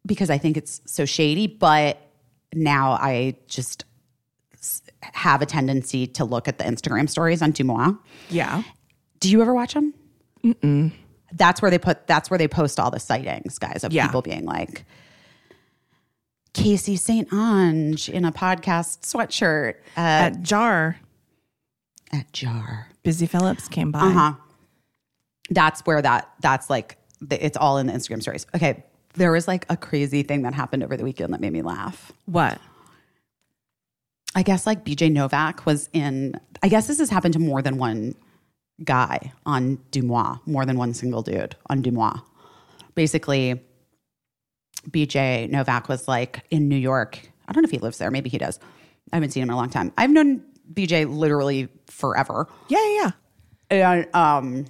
because 0.05 0.29
I 0.29 0.37
think 0.37 0.55
it's 0.57 0.81
so 0.85 1.05
shady, 1.05 1.47
but 1.47 1.99
now 2.53 2.91
I 2.91 3.35
just 3.47 3.85
have 5.01 5.41
a 5.41 5.45
tendency 5.45 6.05
to 6.07 6.25
look 6.25 6.47
at 6.47 6.57
the 6.59 6.63
Instagram 6.63 7.09
stories 7.09 7.41
on 7.41 7.53
Deuxmoi. 7.53 7.97
Yeah. 8.29 8.63
Do 9.19 9.29
you 9.31 9.41
ever 9.41 9.53
watch 9.53 9.73
them? 9.73 9.93
Mm-mm. 10.43 10.91
That's 11.33 11.61
where 11.61 11.71
they 11.71 11.79
put. 11.79 12.05
That's 12.07 12.29
where 12.29 12.37
they 12.37 12.47
post 12.47 12.79
all 12.79 12.91
the 12.91 12.99
sightings, 12.99 13.57
guys, 13.57 13.83
of 13.83 13.91
Yeah. 13.91 14.05
people 14.05 14.21
being 14.21 14.45
like 14.45 14.85
Casey 16.53 16.95
St. 16.95 17.31
Ange 17.33 18.07
in 18.09 18.23
a 18.25 18.31
podcast 18.31 19.01
sweatshirt 19.01 19.75
at, 19.97 20.33
At 20.33 20.41
Jar, 20.43 20.97
at 22.13 22.31
Jar. 22.31 22.87
Busy 23.03 23.25
Philipps 23.25 23.67
came 23.67 23.91
by. 23.91 23.99
Uh 23.99 24.09
huh. 24.11 24.33
That's 25.49 25.81
where 25.81 26.01
that. 26.01 26.31
That's 26.41 26.69
like 26.69 26.97
it's 27.30 27.57
all 27.57 27.77
in 27.77 27.88
the 27.88 27.93
Instagram 27.93 28.22
stories. 28.22 28.45
Okay, 28.55 28.84
there 29.13 29.31
was 29.31 29.47
like 29.47 29.65
a 29.69 29.77
crazy 29.77 30.23
thing 30.23 30.43
that 30.43 30.53
happened 30.53 30.84
over 30.84 30.97
the 30.97 31.03
weekend 31.03 31.34
that 31.34 31.41
made 31.41 31.53
me 31.53 31.61
laugh. 31.61 32.11
What? 32.26 32.59
I 34.35 34.43
guess 34.43 34.65
like 34.65 34.84
BJ 34.84 35.11
Novak 35.11 35.65
was 35.65 35.89
in. 35.93 36.39
I 36.61 36.67
guess 36.67 36.88
this 36.88 36.99
has 36.99 37.09
happened 37.09 37.34
to 37.34 37.39
more 37.39 37.61
than 37.61 37.77
one 37.77 38.15
guy 38.84 39.31
on 39.45 39.77
Deuxmoi, 39.91 40.45
more 40.45 40.65
than 40.65 40.77
one 40.77 40.93
single 40.93 41.22
dude 41.22 41.55
on 41.67 41.81
Deuxmoi. 41.81 42.22
Basically, 42.95 43.61
BJ 44.89 45.49
Novak 45.49 45.88
was 45.88 46.07
like 46.07 46.43
in 46.49 46.67
New 46.67 46.76
York. 46.76 47.19
I 47.47 47.53
don't 47.53 47.61
know 47.61 47.67
if 47.67 47.72
he 47.72 47.77
lives 47.77 47.97
there. 47.97 48.11
Maybe 48.11 48.30
he 48.30 48.38
does. 48.38 48.59
I 49.13 49.17
haven't 49.17 49.31
seen 49.31 49.43
him 49.43 49.49
in 49.49 49.53
a 49.53 49.57
long 49.57 49.69
time. 49.69 49.93
I've 49.97 50.09
known 50.09 50.43
BJ 50.73 51.09
literally 51.09 51.69
forever. 51.88 52.47
Yeah, 52.67 52.77
yeah, 52.84 53.11
yeah. 53.72 53.91
And 53.91 54.15
um 54.15 54.65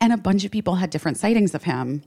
and 0.00 0.12
a 0.12 0.16
bunch 0.16 0.44
of 0.44 0.50
people 0.50 0.76
had 0.76 0.90
different 0.90 1.16
sightings 1.18 1.54
of 1.54 1.64
him 1.64 2.02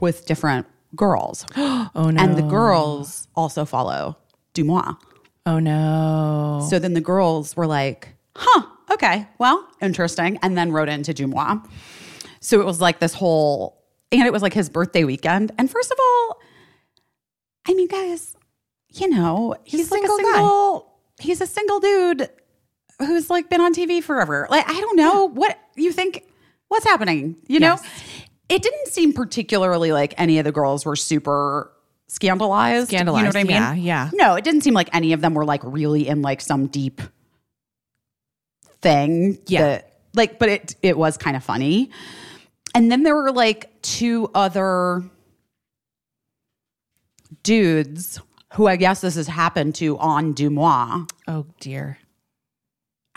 with 0.00 0.26
different 0.26 0.66
girls. 0.94 1.44
Oh 1.98 2.10
no. 2.10 2.22
And 2.22 2.36
the 2.36 2.42
girls 2.42 3.26
also 3.34 3.64
follow 3.64 4.18
Deuxmoi. 4.54 4.96
oh 5.46 5.58
no. 5.58 6.66
So 6.68 6.78
then 6.78 6.92
the 6.92 7.00
girls 7.00 7.56
were 7.56 7.66
like, 7.66 8.08
huh, 8.34 8.66
okay, 8.90 9.26
well, 9.38 9.66
interesting. 9.80 10.38
And 10.42 10.58
then 10.58 10.72
wrote 10.72 10.90
into 10.90 11.14
Deuxmoi. 11.14 11.66
So 12.40 12.60
it 12.60 12.66
was 12.66 12.80
like 12.82 12.98
this 12.98 13.14
whole, 13.14 13.82
and 14.12 14.22
it 14.22 14.32
was 14.32 14.42
like 14.42 14.52
his 14.52 14.68
birthday 14.68 15.04
weekend. 15.04 15.52
And 15.56 15.70
first 15.70 15.90
of 15.90 15.96
all, 15.98 16.40
I 17.66 17.72
mean, 17.74 17.88
guys, 17.88 18.36
you 18.92 19.08
know, 19.08 19.54
he's, 19.64 19.90
a 19.90 19.94
like 19.94 20.02
a 20.02 20.06
single 20.06 20.18
guy. 20.18 20.34
single, 20.36 20.92
he's 21.18 21.40
a 21.40 21.46
single 21.46 21.80
dude 21.80 22.28
who's 22.98 23.28
like 23.30 23.48
been 23.50 23.60
on 23.60 23.74
TV 23.74 24.02
forever. 24.02 24.46
Like, 24.50 24.68
I 24.68 24.80
don't 24.80 24.96
know 24.96 25.24
what 25.28 25.58
you 25.74 25.92
think, 25.92 26.24
what's 26.68 26.84
happening, 26.84 27.36
you 27.46 27.60
know? 27.60 27.76
Yes. 27.80 28.02
It 28.48 28.62
didn't 28.62 28.88
seem 28.88 29.12
particularly 29.12 29.92
like 29.92 30.14
any 30.18 30.38
of 30.38 30.44
the 30.44 30.52
girls 30.52 30.84
were 30.86 30.96
super 30.96 31.72
scandalized. 32.08 32.88
Scandalized. 32.88 33.20
You 33.20 33.24
know 33.24 33.28
what 33.28 33.36
I 33.36 33.74
mean? 33.74 33.78
yeah, 33.84 34.06
yeah. 34.06 34.10
No, 34.14 34.34
it 34.34 34.44
didn't 34.44 34.60
seem 34.62 34.72
like 34.74 34.88
any 34.94 35.12
of 35.12 35.20
them 35.20 35.34
were 35.34 35.44
like 35.44 35.62
really 35.64 36.06
in 36.06 36.22
like 36.22 36.40
some 36.40 36.68
deep 36.68 37.00
thing. 38.80 39.38
Yeah. 39.46 39.60
that- 39.62 39.92
like, 40.14 40.38
but 40.38 40.48
it 40.48 40.76
it 40.80 40.96
was 40.96 41.18
kind 41.18 41.36
of 41.36 41.44
funny. 41.44 41.90
And 42.74 42.90
then 42.90 43.02
there 43.02 43.14
were 43.14 43.32
like 43.32 43.82
two 43.82 44.30
other 44.34 45.02
dudes 47.42 48.20
who 48.54 48.66
I 48.66 48.76
guess 48.76 49.00
this 49.00 49.16
has 49.16 49.26
happened 49.26 49.74
to 49.76 49.98
on 49.98 50.34
Deuxmoi. 50.34 51.10
oh 51.28 51.46
dear. 51.60 51.98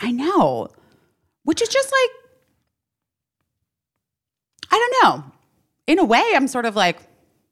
I 0.00 0.10
know. 0.10 0.68
Which 1.44 1.62
is 1.62 1.68
just 1.68 1.90
like 1.92 2.10
I 4.70 4.78
don't 4.78 5.02
know. 5.02 5.24
In 5.86 5.98
a 5.98 6.04
way, 6.04 6.24
I'm 6.34 6.46
sort 6.46 6.64
of 6.64 6.76
like, 6.76 6.98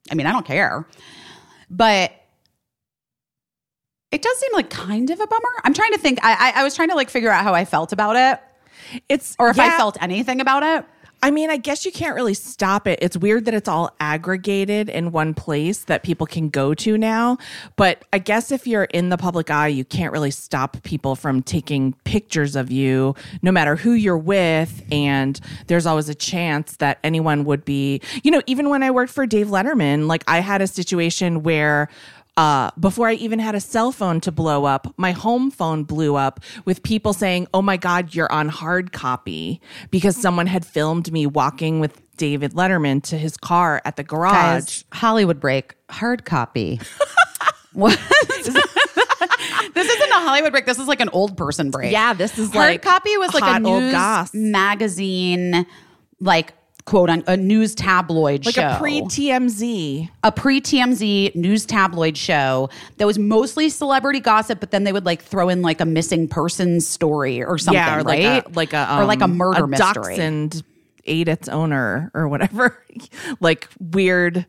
I 0.09 0.15
mean, 0.15 0.25
I 0.25 0.31
don't 0.31 0.45
care. 0.45 0.87
But 1.69 2.13
it 4.11 4.21
does 4.21 4.37
seem 4.39 4.53
like 4.53 4.69
kind 4.69 5.09
of 5.09 5.19
a 5.19 5.27
bummer. 5.27 5.49
I'm 5.63 5.73
trying 5.73 5.91
to 5.91 5.99
think. 5.99 6.19
I, 6.23 6.51
I, 6.55 6.61
I 6.61 6.63
was 6.63 6.75
trying 6.75 6.89
to 6.89 6.95
like 6.95 7.09
figure 7.09 7.29
out 7.29 7.43
how 7.43 7.53
I 7.53 7.65
felt 7.65 7.91
about 7.91 8.15
it, 8.15 8.39
It's 9.09 9.35
or 9.37 9.49
if 9.49 9.59
I 9.59 9.75
felt 9.77 9.97
anything 10.01 10.41
about 10.41 10.63
it. 10.63 10.85
I 11.21 11.31
mean, 11.31 11.49
I 11.49 11.57
guess 11.57 11.85
you 11.85 11.91
can't 11.91 12.15
really 12.15 12.33
stop 12.33 12.87
it. 12.87 12.99
It's 13.01 13.17
weird 13.17 13.45
that 13.45 13.53
it's 13.53 13.67
all 13.67 13.93
aggregated 13.99 14.87
in 14.87 15.11
one 15.11 15.33
place 15.33 15.83
that 15.85 16.03
people 16.03 16.25
can 16.25 16.49
go 16.49 16.73
to 16.75 16.97
now. 16.97 17.37
But 17.75 18.05
I 18.13 18.19
guess 18.19 18.51
if 18.51 18.65
you're 18.65 18.85
in 18.85 19.09
the 19.09 19.17
public 19.17 19.51
eye, 19.51 19.67
you 19.67 19.83
can't 19.83 20.13
really 20.13 20.31
stop 20.31 20.81
people 20.83 21.15
from 21.15 21.41
taking 21.41 21.93
pictures 22.05 22.55
of 22.55 22.71
you, 22.71 23.15
no 23.41 23.51
matter 23.51 23.75
who 23.75 23.91
you're 23.91 24.17
with. 24.17 24.83
And 24.91 25.39
there's 25.67 25.85
always 25.85 26.07
a 26.07 26.15
chance 26.15 26.77
that 26.77 26.99
anyone 27.03 27.43
would 27.45 27.65
be, 27.65 28.01
you 28.23 28.31
know, 28.31 28.41
even 28.47 28.69
when 28.69 28.81
I 28.81 28.91
worked 28.91 29.11
for 29.11 29.25
Dave 29.25 29.47
Letterman, 29.47 30.07
like 30.07 30.23
I 30.27 30.39
had 30.39 30.61
a 30.61 30.67
situation 30.67 31.43
where 31.43 31.89
uh, 32.39 32.71
before 32.79 33.09
I 33.09 33.15
even 33.15 33.37
had 33.37 33.53
a 33.53 33.59
cell 33.59 33.91
phone 33.91 34.21
to 34.21 34.31
blow 34.31 34.63
up, 34.63 34.93
my 34.95 35.11
home 35.11 35.51
phone 35.51 35.83
blew 35.83 36.15
up 36.15 36.39
with 36.63 36.81
people 36.83 37.11
saying, 37.11 37.47
Oh 37.53 37.61
my 37.61 37.75
God, 37.75 38.15
you're 38.15 38.31
on 38.31 38.47
hard 38.47 38.93
copy 38.93 39.59
because 39.91 40.15
someone 40.15 40.47
had 40.47 40.65
filmed 40.65 41.11
me 41.11 41.27
walking 41.27 41.81
with 41.81 42.01
David 42.15 42.53
Letterman 42.53 43.03
to 43.03 43.17
his 43.17 43.35
car 43.35 43.81
at 43.83 43.97
the 43.97 44.05
garage. 44.05 44.31
Guys, 44.31 44.85
Hollywood 44.93 45.41
break, 45.41 45.75
hard 45.89 46.23
copy. 46.23 46.79
what? 47.73 47.99
this 48.29 48.47
isn't 49.89 50.11
a 50.11 50.21
Hollywood 50.21 50.53
break. 50.53 50.65
This 50.65 50.79
is 50.79 50.87
like 50.87 51.01
an 51.01 51.09
old 51.09 51.35
person 51.35 51.71
break. 51.71 51.91
Yeah, 51.91 52.13
this 52.13 52.39
is 52.39 52.55
like 52.55 52.55
hard 52.55 52.69
like 52.69 52.81
copy 52.83 53.17
was 53.17 53.33
like 53.33 53.57
a 53.57 53.59
news 53.59 54.33
magazine, 54.33 55.65
like 56.21 56.53
quote 56.89 57.09
on 57.09 57.23
a 57.27 57.37
news 57.37 57.75
tabloid 57.75 58.43
show. 58.43 58.47
Like 58.47 58.55
show, 58.55 58.75
a 58.75 58.77
pre 58.79 59.01
TMZ. 59.01 60.09
a 60.23 60.31
pre 60.31 60.59
TMZ 60.59 61.35
news 61.35 61.65
tabloid 61.65 62.17
show 62.17 62.69
that 62.97 63.05
was 63.05 63.19
mostly 63.19 63.69
celebrity 63.69 64.19
gossip, 64.19 64.59
but 64.59 64.71
then 64.71 64.83
they 64.83 64.91
would 64.91 65.05
like 65.05 65.21
throw 65.21 65.49
in 65.49 65.61
like 65.61 65.79
a 65.81 65.85
missing 65.85 66.27
person 66.27 66.81
story 66.81 67.43
or 67.43 67.57
something, 67.57 67.75
Yeah, 67.79 67.97
or 67.99 68.03
like 68.03 68.23
right? 68.23 68.45
a 68.45 68.49
like 68.49 68.73
a 68.73 68.97
or 68.99 69.05
like 69.05 69.21
a 69.21 69.25
um, 69.25 69.37
murder 69.37 69.65
a 69.65 69.67
mystery. 69.67 70.15
dachshund 70.15 70.63
ate 71.05 71.27
its 71.27 71.47
owner 71.47 72.11
or 72.13 72.27
whatever. 72.27 72.83
like 73.39 73.69
weird. 73.79 74.45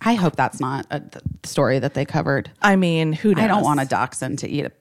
I 0.00 0.14
hope 0.14 0.36
that's 0.36 0.60
not 0.60 0.86
a 0.90 1.00
th- 1.00 1.24
story 1.44 1.78
that 1.80 1.94
they 1.94 2.04
covered. 2.04 2.50
I 2.62 2.76
mean, 2.76 3.12
who 3.12 3.34
knows? 3.34 3.44
I 3.44 3.48
don't 3.48 3.64
want 3.64 3.80
a 3.80 3.84
dachshund 3.84 4.38
to 4.40 4.48
eat 4.48 4.64
a 4.66 4.72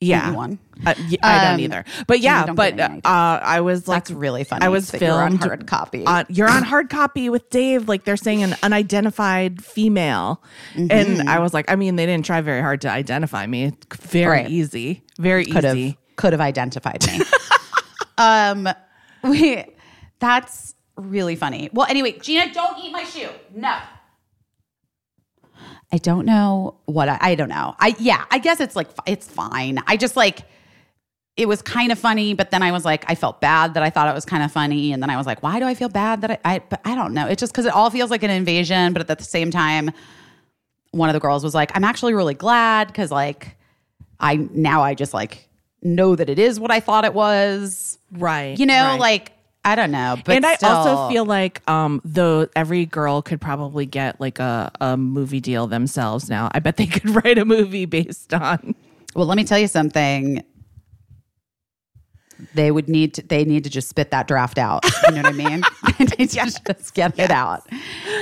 yeah 0.00 0.26
anyone. 0.28 0.58
Uh, 0.86 0.94
y- 1.10 1.16
I 1.22 1.44
don't 1.44 1.54
Um, 1.54 1.60
either. 1.60 1.84
But 2.06 2.20
yeah, 2.20 2.46
don't 2.46 2.56
but 2.56 2.80
uh, 2.80 2.98
I 3.04 3.60
was 3.60 3.86
like, 3.86 4.04
That's 4.04 4.10
really 4.12 4.44
funny 4.44 4.64
I 4.64 4.70
was 4.70 4.92
you're 4.98 5.12
on 5.12 5.36
hard 5.36 5.66
copy. 5.66 6.06
on- 6.06 6.24
you're 6.30 6.48
on 6.50 6.62
hard 6.62 6.88
copy 6.88 7.28
with 7.28 7.50
Dave. 7.50 7.86
Like 7.88 8.04
they're 8.04 8.16
saying 8.16 8.42
an 8.42 8.56
unidentified 8.62 9.62
female, 9.62 10.42
and 10.74 11.28
I 11.28 11.38
was 11.40 11.52
like, 11.52 11.70
I 11.70 11.76
mean, 11.76 11.96
they 11.96 12.06
didn't 12.06 12.24
try 12.24 12.40
very 12.40 12.62
hard 12.62 12.80
to 12.82 12.90
identify 12.90 13.46
me. 13.46 13.72
Very 14.00 14.26
Right. 14.42 14.50
easy, 14.50 15.02
very 15.18 15.44
could 15.44 15.64
easy. 15.66 15.86
have 15.88 15.96
could 16.16 16.32
have 16.32 16.40
identified 16.40 17.06
me. 17.06 17.20
um, 18.18 18.68
we 19.22 19.64
that's 20.18 20.74
really 20.96 21.36
funny. 21.36 21.68
Well, 21.72 21.86
anyway, 21.90 22.12
Gina, 22.18 22.52
don't 22.54 22.78
eat 22.78 22.92
my 22.92 23.04
shoe. 23.04 23.28
No. 23.54 23.76
I 25.92 25.98
don't 25.98 26.24
know 26.24 26.76
what 26.84 27.08
I, 27.08 27.18
I 27.20 27.34
don't 27.34 27.48
know. 27.48 27.74
I 27.78 27.94
yeah, 27.98 28.24
I 28.30 28.38
guess 28.38 28.60
it's 28.60 28.76
like 28.76 28.88
it's 29.06 29.26
fine. 29.26 29.80
I 29.86 29.96
just 29.96 30.16
like 30.16 30.42
it 31.36 31.48
was 31.48 31.62
kind 31.62 31.90
of 31.90 31.98
funny, 31.98 32.34
but 32.34 32.50
then 32.50 32.62
I 32.62 32.70
was 32.70 32.84
like, 32.84 33.04
I 33.08 33.14
felt 33.14 33.40
bad 33.40 33.74
that 33.74 33.82
I 33.82 33.90
thought 33.90 34.08
it 34.08 34.14
was 34.14 34.24
kind 34.24 34.42
of 34.42 34.52
funny, 34.52 34.92
and 34.92 35.02
then 35.02 35.10
I 35.10 35.16
was 35.16 35.26
like, 35.26 35.42
why 35.42 35.58
do 35.58 35.64
I 35.64 35.74
feel 35.74 35.88
bad 35.88 36.20
that 36.20 36.30
I? 36.32 36.38
I 36.44 36.58
but 36.60 36.80
I 36.84 36.94
don't 36.94 37.14
know. 37.14 37.26
It's 37.26 37.40
just 37.40 37.52
because 37.52 37.66
it 37.66 37.72
all 37.72 37.90
feels 37.90 38.10
like 38.10 38.22
an 38.22 38.30
invasion, 38.30 38.92
but 38.92 39.08
at 39.08 39.18
the 39.18 39.24
same 39.24 39.50
time, 39.50 39.90
one 40.92 41.08
of 41.08 41.14
the 41.14 41.20
girls 41.20 41.42
was 41.42 41.54
like, 41.54 41.72
I'm 41.74 41.84
actually 41.84 42.14
really 42.14 42.34
glad 42.34 42.88
because 42.88 43.10
like 43.10 43.56
I 44.20 44.36
now 44.36 44.82
I 44.82 44.94
just 44.94 45.14
like 45.14 45.48
know 45.82 46.14
that 46.14 46.28
it 46.28 46.38
is 46.38 46.60
what 46.60 46.70
I 46.70 46.80
thought 46.80 47.04
it 47.04 47.14
was. 47.14 47.98
Right. 48.12 48.58
You 48.58 48.66
know, 48.66 48.84
right. 48.84 49.00
like 49.00 49.32
I 49.64 49.74
don't 49.74 49.90
know. 49.90 50.16
But 50.24 50.36
and 50.36 50.46
I 50.46 50.56
also 50.62 51.08
feel 51.08 51.24
like 51.24 51.68
um 51.68 52.00
though 52.04 52.48
every 52.56 52.86
girl 52.86 53.22
could 53.22 53.40
probably 53.40 53.86
get 53.86 54.20
like 54.20 54.38
a, 54.38 54.70
a 54.80 54.96
movie 54.96 55.40
deal 55.40 55.66
themselves 55.66 56.30
now. 56.30 56.48
I 56.52 56.60
bet 56.60 56.76
they 56.76 56.86
could 56.86 57.10
write 57.24 57.38
a 57.38 57.44
movie 57.44 57.84
based 57.84 58.32
on 58.32 58.74
Well, 59.14 59.26
let 59.26 59.36
me 59.36 59.44
tell 59.44 59.58
you 59.58 59.68
something. 59.68 60.42
They 62.54 62.70
would 62.70 62.88
need 62.88 63.14
to. 63.14 63.22
They 63.22 63.44
need 63.44 63.64
to 63.64 63.70
just 63.70 63.88
spit 63.88 64.10
that 64.10 64.28
draft 64.28 64.58
out. 64.58 64.84
You 65.06 65.16
know 65.16 65.22
what 65.22 65.26
I 65.26 65.32
mean? 65.32 65.62
they 65.98 66.04
need 66.18 66.30
to 66.30 66.36
just 66.36 66.94
get 66.94 67.18
it 67.18 67.30
out. 67.30 67.68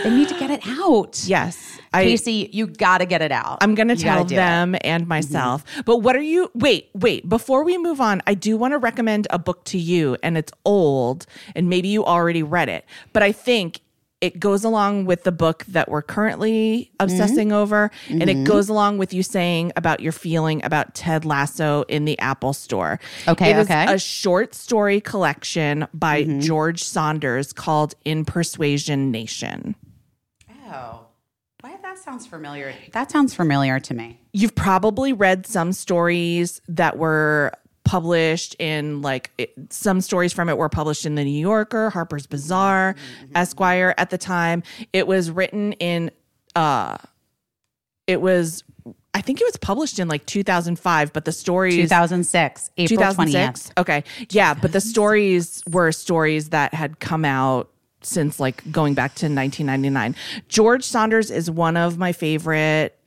They 0.02 0.10
need 0.10 0.28
to 0.28 0.38
get 0.38 0.50
it 0.50 0.66
out. 0.66 1.22
Yes. 1.26 1.80
I 1.92 2.04
Casey, 2.04 2.50
you 2.52 2.66
got 2.66 2.98
to 2.98 3.06
get 3.06 3.22
it 3.22 3.32
out. 3.32 3.58
I'm 3.60 3.74
going 3.74 3.88
to 3.88 3.96
tell 3.96 4.24
do 4.24 4.34
it. 4.34 4.38
Mm-hmm. 4.38 4.72
them 4.72 4.80
and 4.82 5.06
myself. 5.06 5.64
But 5.84 5.98
what 5.98 6.16
are 6.16 6.22
you 6.22 6.50
Wait, 6.54 6.90
wait, 6.94 7.28
before 7.28 7.64
we 7.64 7.78
move 7.78 8.00
on, 8.00 8.22
I 8.26 8.34
do 8.34 8.56
want 8.56 8.72
to 8.72 8.78
recommend 8.78 9.26
a 9.30 9.38
book 9.38 9.64
to 9.66 9.78
you 9.78 10.16
and 10.22 10.36
it's 10.36 10.52
old 10.64 11.26
and 11.54 11.68
maybe 11.68 11.88
you 11.88 12.04
already 12.04 12.42
read 12.42 12.68
it. 12.68 12.84
But 13.12 13.22
I 13.22 13.32
think 13.32 13.80
it 14.20 14.40
goes 14.40 14.64
along 14.64 15.04
with 15.04 15.22
the 15.22 15.30
book 15.32 15.64
that 15.68 15.88
we're 15.88 16.02
currently 16.02 16.90
obsessing 16.98 17.52
over 17.52 17.90
and 18.08 18.22
Mm-hmm. 18.22 18.28
it 18.40 18.44
goes 18.44 18.68
along 18.68 18.98
with 18.98 19.14
you 19.14 19.22
saying 19.22 19.72
about 19.76 20.00
your 20.00 20.12
feeling 20.12 20.60
about 20.64 20.94
Ted 20.94 21.24
Lasso 21.24 21.84
in 21.88 22.04
the 22.04 22.18
Apple 22.18 22.52
store. 22.52 22.98
Okay, 23.28 23.50
It 23.50 23.56
is 23.58 23.66
okay. 23.66 23.84
Mm-hmm. 23.84 23.94
a 23.94 23.98
short 23.98 24.54
story 24.54 25.00
collection 25.00 25.86
by 25.94 26.24
George 26.40 26.82
Saunders 26.82 27.52
called 27.52 27.94
In 28.04 28.24
Persuasion 28.24 29.10
Nation. 29.12 29.76
Oh, 30.66 31.06
why 31.60 31.70
that 31.70 31.82
That 31.82 31.98
sounds 31.98 32.26
familiar. 32.26 32.74
That 32.92 33.10
sounds 33.10 33.34
familiar 33.34 33.80
to 33.80 33.94
me. 33.94 34.20
You've 34.32 34.54
probably 34.54 35.12
read 35.12 35.46
some 35.46 35.72
stories 35.72 36.60
that 36.68 36.96
were 36.98 37.52
published 37.88 38.54
in 38.58 39.00
like 39.00 39.30
it, 39.38 39.54
some 39.70 40.02
stories 40.02 40.32
from 40.32 40.50
it 40.50 40.58
were 40.58 40.68
published 40.68 41.06
in 41.06 41.14
the 41.14 41.24
New 41.24 41.40
Yorker, 41.40 41.88
Harper's 41.88 42.26
Bazaar, 42.26 42.94
Esquire 43.34 43.94
at 43.96 44.10
the 44.10 44.18
time. 44.18 44.62
It 44.92 45.06
was 45.06 45.30
written 45.30 45.72
in 45.74 46.10
uh 46.54 46.98
it 48.06 48.20
was 48.20 48.62
I 49.14 49.22
think 49.22 49.40
it 49.40 49.44
was 49.44 49.56
published 49.56 49.98
in 49.98 50.06
like 50.06 50.26
2005, 50.26 51.12
but 51.14 51.24
the 51.24 51.32
stories 51.32 51.76
2006, 51.76 52.70
April 52.76 52.98
2006. 52.98 53.70
20th. 53.70 53.80
Okay. 53.80 54.04
Yeah, 54.30 54.52
but 54.52 54.72
the 54.72 54.82
stories 54.82 55.62
were 55.70 55.90
stories 55.90 56.50
that 56.50 56.74
had 56.74 57.00
come 57.00 57.24
out 57.24 57.70
since 58.02 58.38
like 58.38 58.70
going 58.70 58.92
back 58.92 59.14
to 59.16 59.26
1999. 59.26 60.14
George 60.48 60.84
Saunders 60.84 61.30
is 61.30 61.50
one 61.50 61.76
of 61.76 61.96
my 61.96 62.12
favorite 62.12 62.97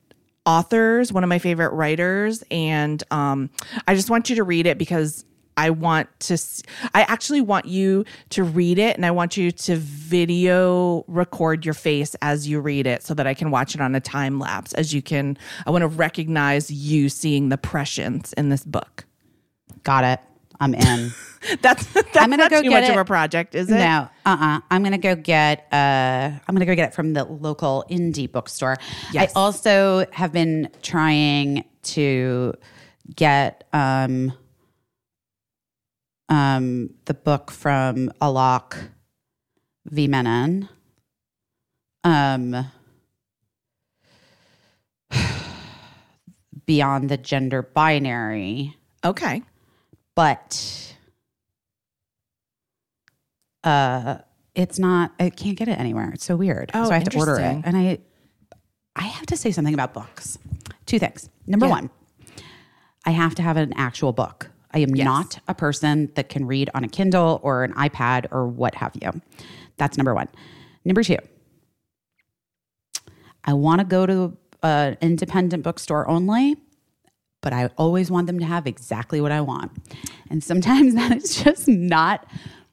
authors, 0.46 1.12
one 1.12 1.24
of 1.24 1.28
my 1.28 1.38
favorite 1.38 1.72
writers, 1.72 2.42
and 2.50 3.02
um, 3.10 3.50
I 3.86 3.94
just 3.94 4.10
want 4.10 4.30
you 4.30 4.36
to 4.36 4.44
read 4.44 4.66
it 4.66 4.78
because 4.78 5.24
I 5.56 5.70
want 5.70 6.08
to. 6.20 6.38
I 6.94 7.02
actually 7.02 7.40
want 7.40 7.66
you 7.66 8.04
to 8.30 8.42
read 8.42 8.78
it, 8.78 8.96
and 8.96 9.04
I 9.04 9.10
want 9.10 9.36
you 9.36 9.50
to 9.52 9.76
video 9.76 11.04
record 11.08 11.64
your 11.64 11.74
face 11.74 12.16
as 12.22 12.48
you 12.48 12.60
read 12.60 12.86
it, 12.86 13.02
so 13.02 13.14
that 13.14 13.26
I 13.26 13.34
can 13.34 13.50
watch 13.50 13.74
it 13.74 13.80
on 13.80 13.94
a 13.94 14.00
time 14.00 14.38
lapse. 14.38 14.72
As 14.74 14.92
you 14.92 15.02
can, 15.02 15.36
I 15.66 15.70
want 15.70 15.82
to 15.82 15.88
recognize 15.88 16.70
you 16.70 17.08
seeing 17.08 17.48
the 17.48 17.58
prescience 17.58 18.32
in 18.34 18.48
this 18.48 18.64
book. 18.64 19.04
Got 19.82 20.04
it. 20.04 20.20
I'm 20.60 20.74
in. 20.74 21.10
That's 21.60 21.84
that's 21.86 22.16
I'm 22.16 22.30
gonna 22.30 22.44
not 22.44 22.50
go 22.50 22.62
too 22.62 22.68
get 22.68 22.82
much 22.82 22.90
of 22.90 22.96
it. 22.96 23.00
a 23.00 23.04
project, 23.04 23.54
is 23.56 23.68
it? 23.68 23.74
No, 23.74 24.08
uh, 24.24 24.36
uh 24.40 24.60
I'm 24.70 24.82
gonna 24.84 24.96
go 24.98 25.16
get. 25.16 25.66
Uh, 25.72 26.30
I'm 26.46 26.54
gonna 26.54 26.66
go 26.66 26.74
get 26.76 26.90
it 26.90 26.94
from 26.94 27.14
the 27.14 27.24
local 27.24 27.84
indie 27.90 28.30
bookstore. 28.30 28.76
Yes. 29.12 29.32
I 29.34 29.40
also 29.40 30.06
have 30.12 30.32
been 30.32 30.70
trying 30.82 31.64
to 31.82 32.54
get 33.16 33.64
um, 33.72 34.32
um, 36.28 36.90
the 37.06 37.14
book 37.14 37.50
from 37.50 38.12
Alok 38.20 38.76
Vaid-Menon. 39.86 40.68
Um, 42.04 42.70
beyond 46.66 47.08
the 47.08 47.16
gender 47.16 47.62
binary. 47.62 48.76
Okay. 49.04 49.42
but 50.14 50.91
uh 53.64 54.18
it's 54.54 54.78
not 54.78 55.12
i 55.20 55.30
can't 55.30 55.56
get 55.56 55.68
it 55.68 55.78
anywhere. 55.78 56.10
It's 56.12 56.24
so 56.24 56.36
weird. 56.36 56.70
Oh, 56.74 56.86
so 56.86 56.90
i 56.90 56.98
have 56.98 57.08
to 57.08 57.18
order 57.18 57.36
it. 57.38 57.62
and 57.64 57.76
i 57.76 57.98
i 58.96 59.02
have 59.04 59.26
to 59.26 59.36
say 59.36 59.50
something 59.50 59.74
about 59.74 59.94
books. 59.94 60.38
Two 60.86 60.98
things. 60.98 61.28
Number 61.46 61.66
Yeah. 61.66 61.72
one 61.72 61.90
i 63.04 63.10
have 63.10 63.34
to 63.36 63.42
have 63.42 63.56
an 63.56 63.72
actual 63.74 64.12
book. 64.12 64.50
I 64.74 64.78
am 64.80 64.94
Yes. 64.94 65.04
not 65.04 65.38
a 65.48 65.54
person 65.54 66.10
that 66.14 66.28
can 66.28 66.46
read 66.46 66.70
on 66.74 66.82
a 66.84 66.88
kindle 66.88 67.40
or 67.42 67.62
an 67.64 67.72
ipad 67.74 68.26
or 68.30 68.46
what 68.46 68.74
have 68.76 68.92
you. 69.00 69.10
That's 69.76 69.96
number 69.98 70.14
one. 70.14 70.28
Number 70.84 71.02
two 71.02 71.18
i 73.44 73.52
want 73.52 73.80
to 73.80 73.84
go 73.84 74.06
to 74.06 74.36
an 74.62 74.96
independent 75.00 75.62
bookstore 75.62 76.08
only 76.08 76.56
but 77.40 77.52
I 77.52 77.70
always 77.76 78.08
want 78.08 78.28
them 78.28 78.38
to 78.38 78.44
have 78.44 78.68
exactly 78.68 79.20
what 79.20 79.32
I 79.32 79.40
want. 79.40 79.72
And 80.30 80.44
sometimes 80.44 80.94
that 81.00 81.16
is 81.16 81.42
just 81.42 81.66
not 81.66 82.24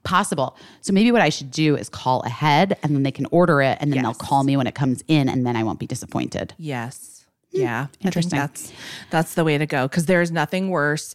possible. 0.09 0.57
So 0.81 0.91
maybe 0.91 1.11
what 1.11 1.21
I 1.21 1.29
should 1.29 1.51
do 1.51 1.75
is 1.75 1.87
call 1.87 2.21
ahead 2.21 2.77
and 2.81 2.95
then 2.95 3.03
they 3.03 3.11
can 3.11 3.27
order 3.29 3.61
it 3.61 3.77
and 3.79 3.93
then 3.93 4.01
they'll 4.01 4.15
call 4.15 4.43
me 4.43 4.57
when 4.57 4.65
it 4.65 4.73
comes 4.73 5.03
in 5.07 5.29
and 5.29 5.45
then 5.45 5.55
I 5.55 5.63
won't 5.63 5.79
be 5.79 5.85
disappointed. 5.85 6.55
Yes. 6.57 7.27
Hmm. 7.53 7.61
Yeah. 7.61 7.87
Interesting. 8.01 8.39
that's 8.39 8.73
that's 9.11 9.35
the 9.35 9.43
way 9.43 9.57
to 9.59 9.67
go 9.67 9.87
because 9.87 10.07
there's 10.07 10.31
nothing 10.31 10.71
worse. 10.71 11.13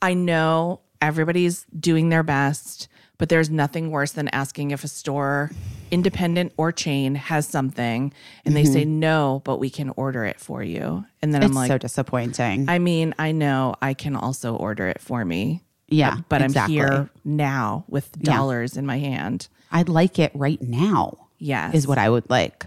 I 0.00 0.14
know 0.14 0.80
everybody's 1.00 1.66
doing 1.78 2.08
their 2.08 2.24
best, 2.24 2.88
but 3.16 3.28
there's 3.28 3.48
nothing 3.48 3.92
worse 3.92 4.10
than 4.10 4.26
asking 4.28 4.72
if 4.72 4.82
a 4.82 4.88
store, 4.88 5.52
independent 5.92 6.52
or 6.56 6.72
chain, 6.72 7.14
has 7.14 7.46
something 7.46 8.12
and 8.44 8.56
they 8.56 8.64
mm-hmm. 8.64 8.72
say 8.72 8.84
no, 8.84 9.40
but 9.44 9.58
we 9.58 9.70
can 9.70 9.90
order 9.90 10.24
it 10.24 10.40
for 10.40 10.64
you. 10.64 11.04
And 11.22 11.32
then 11.32 11.44
It's 11.44 11.50
I'm 11.50 11.54
like, 11.54 11.68
so 11.68 11.78
disappointing. 11.78 12.68
I 12.68 12.80
mean, 12.80 13.14
I 13.20 13.30
know 13.30 13.76
I 13.80 13.94
can 13.94 14.16
also 14.16 14.56
order 14.56 14.88
it 14.88 15.00
for 15.00 15.24
me. 15.24 15.62
Yeah, 15.92 16.18
But 16.28 16.42
exactly. 16.42 16.80
I'm 16.80 16.90
here 16.90 17.10
now 17.24 17.84
with 17.88 18.12
dollars 18.20 18.76
in 18.76 18.86
my 18.86 18.98
hand. 18.98 19.48
I'd 19.70 19.88
like 19.88 20.18
it 20.18 20.32
right 20.34 20.60
now. 20.60 21.28
Yes. 21.38 21.74
Is 21.74 21.86
what 21.86 21.98
I 21.98 22.08
would 22.08 22.28
like. 22.30 22.66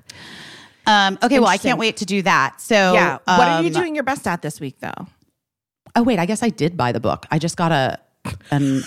Um, 0.88 1.18
okay, 1.24 1.40
well, 1.40 1.48
I 1.50 1.58
can't 1.58 1.80
wait 1.80 1.98
to 1.98 2.06
do 2.06 2.22
that. 2.24 2.62
So, 2.62 2.76
Yeah. 2.94 3.14
what 3.26 3.48
are 3.48 3.62
you 3.62 3.68
um, 3.68 3.74
doing 3.74 3.96
your 3.96 4.04
best 4.04 4.28
at 4.28 4.42
this 4.42 4.60
week 4.60 4.80
though? 4.80 5.08
Oh 5.96 6.04
wait, 6.04 6.20
I 6.20 6.26
guess 6.26 6.44
I 6.44 6.50
did 6.50 6.76
buy 6.76 6.92
the 6.92 7.00
book. 7.00 7.26
I 7.32 7.40
just 7.40 7.56
got 7.58 7.72
a 7.72 8.00
an 8.52 8.84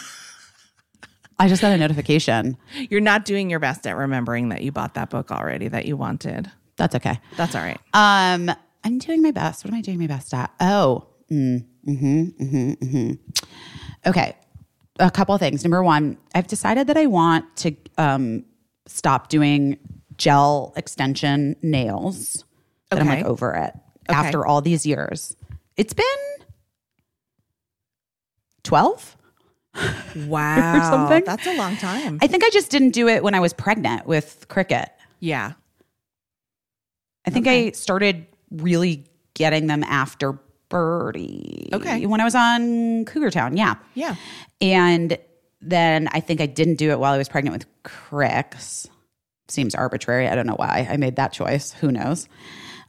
I 1.39 1.49
just 1.49 1.63
got 1.63 1.73
a 1.73 1.79
notification. 1.79 2.57
You're 2.91 3.01
not 3.01 3.25
doing 3.25 3.49
your 3.49 3.61
best 3.61 3.87
at 3.87 3.97
remembering 3.97 4.49
that 4.51 4.63
you 4.63 4.73
bought 4.73 4.95
that 4.95 5.09
book 5.09 5.31
already 5.31 5.69
that 5.69 5.87
you 5.87 5.97
wanted. 5.97 6.51
That's 6.77 6.95
okay. 6.97 7.19
That's 7.37 7.55
all 7.55 7.63
right. 7.63 7.79
Um, 7.95 8.51
I'm 8.85 8.99
doing 8.99 9.23
my 9.23 9.31
best. 9.31 9.65
What 9.65 9.73
am 9.73 9.79
I 9.79 9.81
doing 9.81 9.99
my 9.99 10.07
best 10.07 10.35
at? 10.35 10.51
Oh, 10.61 11.07
mm, 11.31 11.65
mm-hmm, 11.87 12.25
hmm 12.45 12.73
hmm 12.73 13.13
Okay, 14.07 14.37
a 14.99 15.11
couple 15.11 15.35
of 15.35 15.41
things. 15.41 15.65
Number 15.65 15.83
one, 15.83 16.17
I've 16.35 16.47
decided 16.47 16.87
that 16.87 16.97
I 16.97 17.07
want 17.07 17.57
to 17.59 17.75
um, 17.99 18.45
stop 18.87 19.29
doing 19.29 19.79
gel 20.17 20.73
extension 20.77 21.57
nails. 21.63 22.45
That 22.91 23.01
I'm 23.01 23.07
like 23.07 23.25
over 23.25 23.55
it 23.55 23.75
Okay. 24.09 24.19
after 24.19 24.47
all 24.47 24.61
these 24.63 24.87
years. 24.87 25.37
It's 25.77 25.93
been 25.93 26.05
twelve. 28.63 29.17
Wow. 30.27 30.91
something. 30.91 31.25
That's 31.25 31.47
a 31.47 31.57
long 31.57 31.77
time. 31.77 32.19
I 32.21 32.27
think 32.27 32.43
I 32.45 32.51
just 32.51 32.71
didn't 32.71 32.91
do 32.91 33.07
it 33.09 33.23
when 33.23 33.35
I 33.35 33.41
was 33.41 33.53
pregnant 33.53 34.07
with 34.07 34.47
Cricket. 34.49 34.89
yeah. 35.21 35.53
I 37.27 37.31
think. 37.31 37.47
I 37.47 37.73
started 37.73 38.27
really 38.51 39.05
getting 39.35 39.67
them 39.67 39.85
after 39.85 40.39
Birdie. 40.69 41.69
Okay. 41.73 42.07
When 42.07 42.21
I 42.21 42.25
was 42.25 42.35
on 42.35 43.05
Cougar 43.07 43.31
Town, 43.31 43.57
yeah. 43.57 43.77
Yeah. 43.95 44.17
And 44.61 45.19
then 45.61 46.09
I 46.13 46.21
think 46.21 46.41
I 46.41 46.47
didn't 46.47 46.77
do 46.77 46.91
it 46.91 46.99
while 46.99 47.13
I 47.13 47.19
was 47.19 47.29
pregnant 47.29 47.55
with 47.55 47.67
Crix. 47.83 48.87
Seems 49.49 49.75
arbitrary. 49.75 50.29
I 50.29 50.35
don't 50.35 50.47
know 50.47 50.55
why 50.57 50.87
I 50.91 50.97
made 50.99 51.17
that 51.17 51.33
choice. 51.33 51.73
Who 51.73 51.91
knows? 51.91 52.29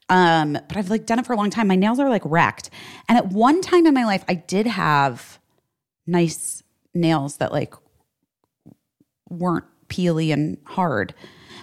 Um, 0.10 0.54
but 0.54 0.76
I've 0.76 0.90
like 0.90 1.06
done 1.06 1.20
it 1.20 1.26
for 1.26 1.34
a 1.34 1.38
long 1.38 1.50
time. 1.50 1.68
My 1.68 1.76
nails 1.76 2.00
are 2.00 2.10
like 2.10 2.24
wrecked. 2.26 2.70
And 3.08 3.18
at 3.18 3.28
one 3.28 3.62
time 3.62 3.86
in 3.86 3.94
my 3.94 4.04
life, 4.06 4.24
I 4.28 4.34
did 4.34 4.66
have 4.68 5.40
nice 6.06 6.64
nails 6.94 7.38
that 7.38 7.52
like 7.52 7.74
weren't 9.30 9.66
peely 9.88 10.34
and 10.34 10.58
hard. 10.66 11.14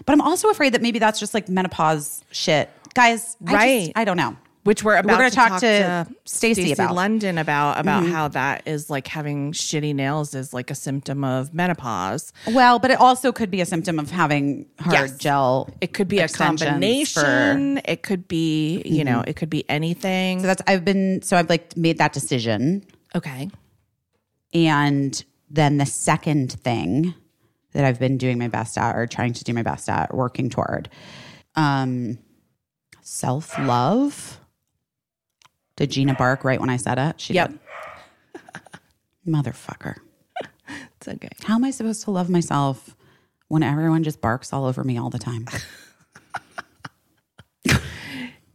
But 0.04 0.12
I'm 0.12 0.20
also 0.20 0.48
afraid 0.50 0.74
that 0.74 0.82
maybe 0.82 0.98
that's 0.98 1.18
just 1.20 1.34
like 1.34 1.48
menopause 1.48 2.22
shit. 2.30 2.70
Guys, 2.94 3.36
I, 3.46 3.52
Right. 3.52 3.80
just, 3.86 3.92
I 3.96 4.04
don't 4.04 4.16
know. 4.16 4.36
Which 4.66 4.82
we're 4.84 4.96
about 4.96 5.16
gonna 5.18 5.30
to 5.30 5.36
talk 5.36 5.48
talk 5.48 5.60
to 5.60 6.06
to 6.06 6.14
Stacy 6.24 6.72
about. 6.72 6.88
Mm-hmm. 6.88 6.94
London 6.96 7.38
about 7.38 7.78
about 7.80 8.04
how 8.06 8.28
that 8.28 8.62
is 8.66 8.90
like 8.90 9.06
having 9.06 9.52
shitty 9.52 9.94
nails 9.94 10.34
is 10.34 10.52
like 10.52 10.70
a 10.70 10.74
symptom 10.74 11.24
of 11.24 11.54
menopause. 11.54 12.32
Well, 12.48 12.78
but 12.78 12.90
it 12.90 13.00
also 13.00 13.32
could 13.32 13.50
be 13.50 13.60
a 13.60 13.66
symptom 13.66 13.98
of 13.98 14.10
having 14.10 14.66
hard 14.80 14.92
Yes. 15.10 15.16
gel. 15.18 15.70
It 15.80 15.92
could 15.94 16.08
be 16.08 16.18
a 16.18 16.24
extensions 16.24 16.60
for- 17.12 17.22
combination. 17.22 17.80
It 17.84 18.02
could 18.02 18.28
be, 18.28 18.82
you 18.84 19.04
know, 19.04 19.22
it 19.26 19.36
could 19.36 19.50
be 19.50 19.68
anything. 19.70 20.40
So 20.40 20.46
that's 20.48 20.62
I've 20.66 20.84
been 20.84 21.22
so 21.22 21.36
I've 21.36 21.48
like 21.48 21.76
made 21.76 21.98
that 21.98 22.12
decision. 22.12 22.84
okay. 23.14 23.48
And 24.52 25.24
then 25.50 25.76
the 25.78 25.86
second 25.86 26.52
thing 26.52 27.14
that 27.72 27.84
I've 27.84 27.98
been 28.00 28.16
doing 28.18 28.38
my 28.38 28.48
best 28.48 28.78
at 28.78 28.96
or 28.96 29.06
trying 29.06 29.32
to 29.34 29.44
do 29.44 29.52
my 29.52 29.62
best 29.62 29.88
at, 29.88 30.14
working 30.14 30.48
toward, 30.50 30.88
um, 31.54 32.18
self 33.02 33.58
love. 33.58 34.40
Did 35.76 35.90
Gina 35.90 36.14
bark 36.14 36.42
right 36.44 36.60
when 36.60 36.70
I 36.70 36.76
said 36.78 36.98
it? 36.98 37.20
She 37.20 37.34
Yep. 37.34 37.50
did. 37.50 37.58
Motherfucker. 39.26 39.96
It's 40.96 41.08
okay. 41.08 41.28
How 41.44 41.54
am 41.56 41.64
I 41.64 41.70
supposed 41.70 42.02
to 42.04 42.10
love 42.10 42.28
myself 42.30 42.96
when 43.48 43.62
everyone 43.62 44.02
just 44.02 44.20
barks 44.20 44.52
all 44.52 44.64
over 44.64 44.82
me 44.82 44.98
all 44.98 45.10
the 45.10 45.18
time? 45.18 45.46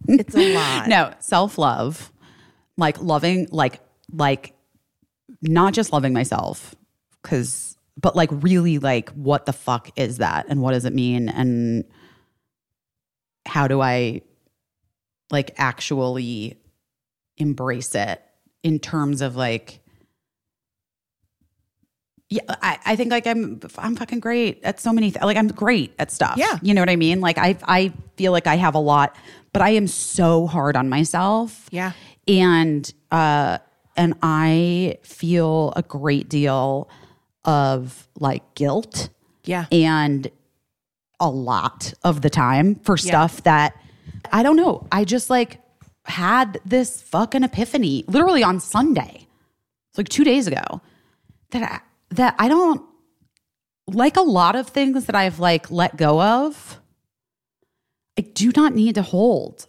It's 0.08 0.36
a 0.36 0.42
lot. 0.42 0.88
no, 0.88 1.14
self 1.20 1.58
love, 1.58 2.12
like 2.76 3.02
loving, 3.02 3.48
like, 3.52 3.80
like 4.12 4.56
not 5.42 5.74
just 5.74 5.94
loving 5.94 6.12
myself, 6.12 6.74
because, 7.22 7.78
but 8.00 8.16
like 8.16 8.30
really, 8.32 8.80
like, 8.80 9.10
what 9.12 9.46
the 9.46 9.54
fuck 9.54 9.90
is 9.98 10.18
that? 10.18 10.48
And 10.50 10.62
what 10.62 10.72
does 10.72 10.86
it 10.86 10.94
mean? 10.94 11.30
And 11.30 11.86
how 13.46 13.68
do 13.68 13.80
I 13.80 14.22
like 15.30 15.52
actually 15.58 16.58
embrace 17.42 17.96
it 17.96 18.22
in 18.64 18.80
terms 18.80 19.22
of 19.22 19.36
like, 19.36 19.80
Yeah, 22.30 22.42
I, 22.48 22.78
I 22.86 22.96
think 22.96 23.12
like 23.12 23.28
I'm 23.28 23.60
I'm 23.78 23.96
fucking 23.96 24.20
great 24.22 24.62
at 24.64 24.80
so 24.80 24.94
many 24.94 25.12
th- 25.12 25.24
like 25.24 25.36
I'm 25.38 25.48
great 25.50 25.94
at 26.00 26.12
stuff. 26.12 26.36
Yeah. 26.38 26.58
You 26.62 26.74
know 26.74 26.82
what 26.82 26.90
I 26.90 26.96
mean? 26.96 27.20
Like 27.20 27.38
I 27.38 27.58
I 27.64 27.92
feel 28.16 28.32
like 28.32 28.48
I 28.48 28.56
have 28.56 28.76
a 28.76 28.80
lot, 28.80 29.16
but 29.52 29.62
I 29.62 29.72
am 29.72 29.88
so 29.88 30.48
hard 30.48 30.78
on 30.78 30.88
myself. 30.88 31.68
Yeah. 31.72 31.92
And 32.28 32.92
uh 33.12 33.58
and 33.98 34.14
I 34.24 34.98
feel 35.04 35.74
a 35.76 35.82
great 35.82 36.30
deal 36.30 36.90
of 37.44 38.08
like 38.20 38.54
guilt 38.56 39.10
Yeah. 39.44 39.66
and 39.72 40.30
a 41.20 41.30
lot 41.30 41.94
of 42.04 42.22
the 42.22 42.30
time 42.30 42.76
for 42.76 42.96
stuff 42.98 43.44
that 43.44 43.76
I 44.32 44.42
don't 44.44 44.56
know. 44.56 44.88
I 44.92 45.04
just 45.04 45.30
like 45.30 45.60
had 46.06 46.60
this 46.66 47.02
fucking 47.02 47.44
epiphany 47.44 48.04
literally 48.08 48.44
on 48.44 48.60
Sunday. 48.60 49.28
It's 49.90 49.98
like 49.98 50.10
2 50.10 50.24
days 50.24 50.48
ago 50.48 50.82
that 51.52 51.64
I, 51.64 51.80
that 52.16 52.36
I 52.40 52.48
don't 52.48 52.82
like 53.88 54.16
a 54.18 54.22
lot 54.22 54.56
of 54.56 54.68
things 54.68 55.06
that 55.06 55.16
I've 55.16 55.40
like 55.40 55.70
let 55.70 55.98
go 55.98 56.22
of. 56.22 56.80
I 58.18 58.22
do 58.22 58.52
not 58.56 58.74
need 58.74 58.96
to 58.96 59.02
hold 59.02 59.68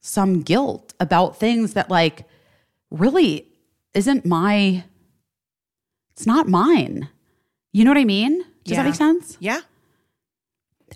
some 0.00 0.42
guilt 0.42 0.94
about 0.98 1.38
things 1.38 1.74
that 1.74 1.88
like 1.90 2.24
really 2.90 3.46
isn't 3.94 4.24
my 4.26 4.84
it's 6.12 6.26
not 6.26 6.48
mine. 6.48 7.08
You 7.72 7.84
know 7.84 7.90
what 7.90 7.98
I 7.98 8.04
mean? 8.04 8.38
Does 8.64 8.72
Yeah. 8.72 8.76
that 8.82 8.84
make 8.88 8.94
sense? 8.94 9.36
Yeah. 9.40 9.60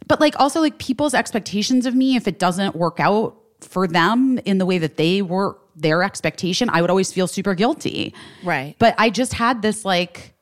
But 0.07 0.21
like 0.21 0.39
also 0.39 0.61
like 0.61 0.79
people's 0.79 1.15
expectations 1.15 1.87
of 1.87 1.95
me 1.95 2.17
if 2.17 2.29
it 2.29 2.39
doesn't 2.39 2.77
work 2.77 3.01
out 3.01 3.37
for 3.61 3.87
them 3.87 4.39
in 4.45 4.59
the 4.59 4.67
way 4.67 4.79
that 4.79 4.97
they 4.97 5.23
were 5.23 5.59
their 5.75 6.03
expectation, 6.03 6.71
I 6.71 6.81
would 6.81 6.91
always 6.91 7.13
feel 7.13 7.27
super 7.27 7.55
guilty. 7.55 8.15
Right. 8.43 8.75
But 8.79 8.95
I 8.99 9.11
just 9.11 9.35
had 9.35 9.63
this 9.63 9.85
like, 9.85 10.35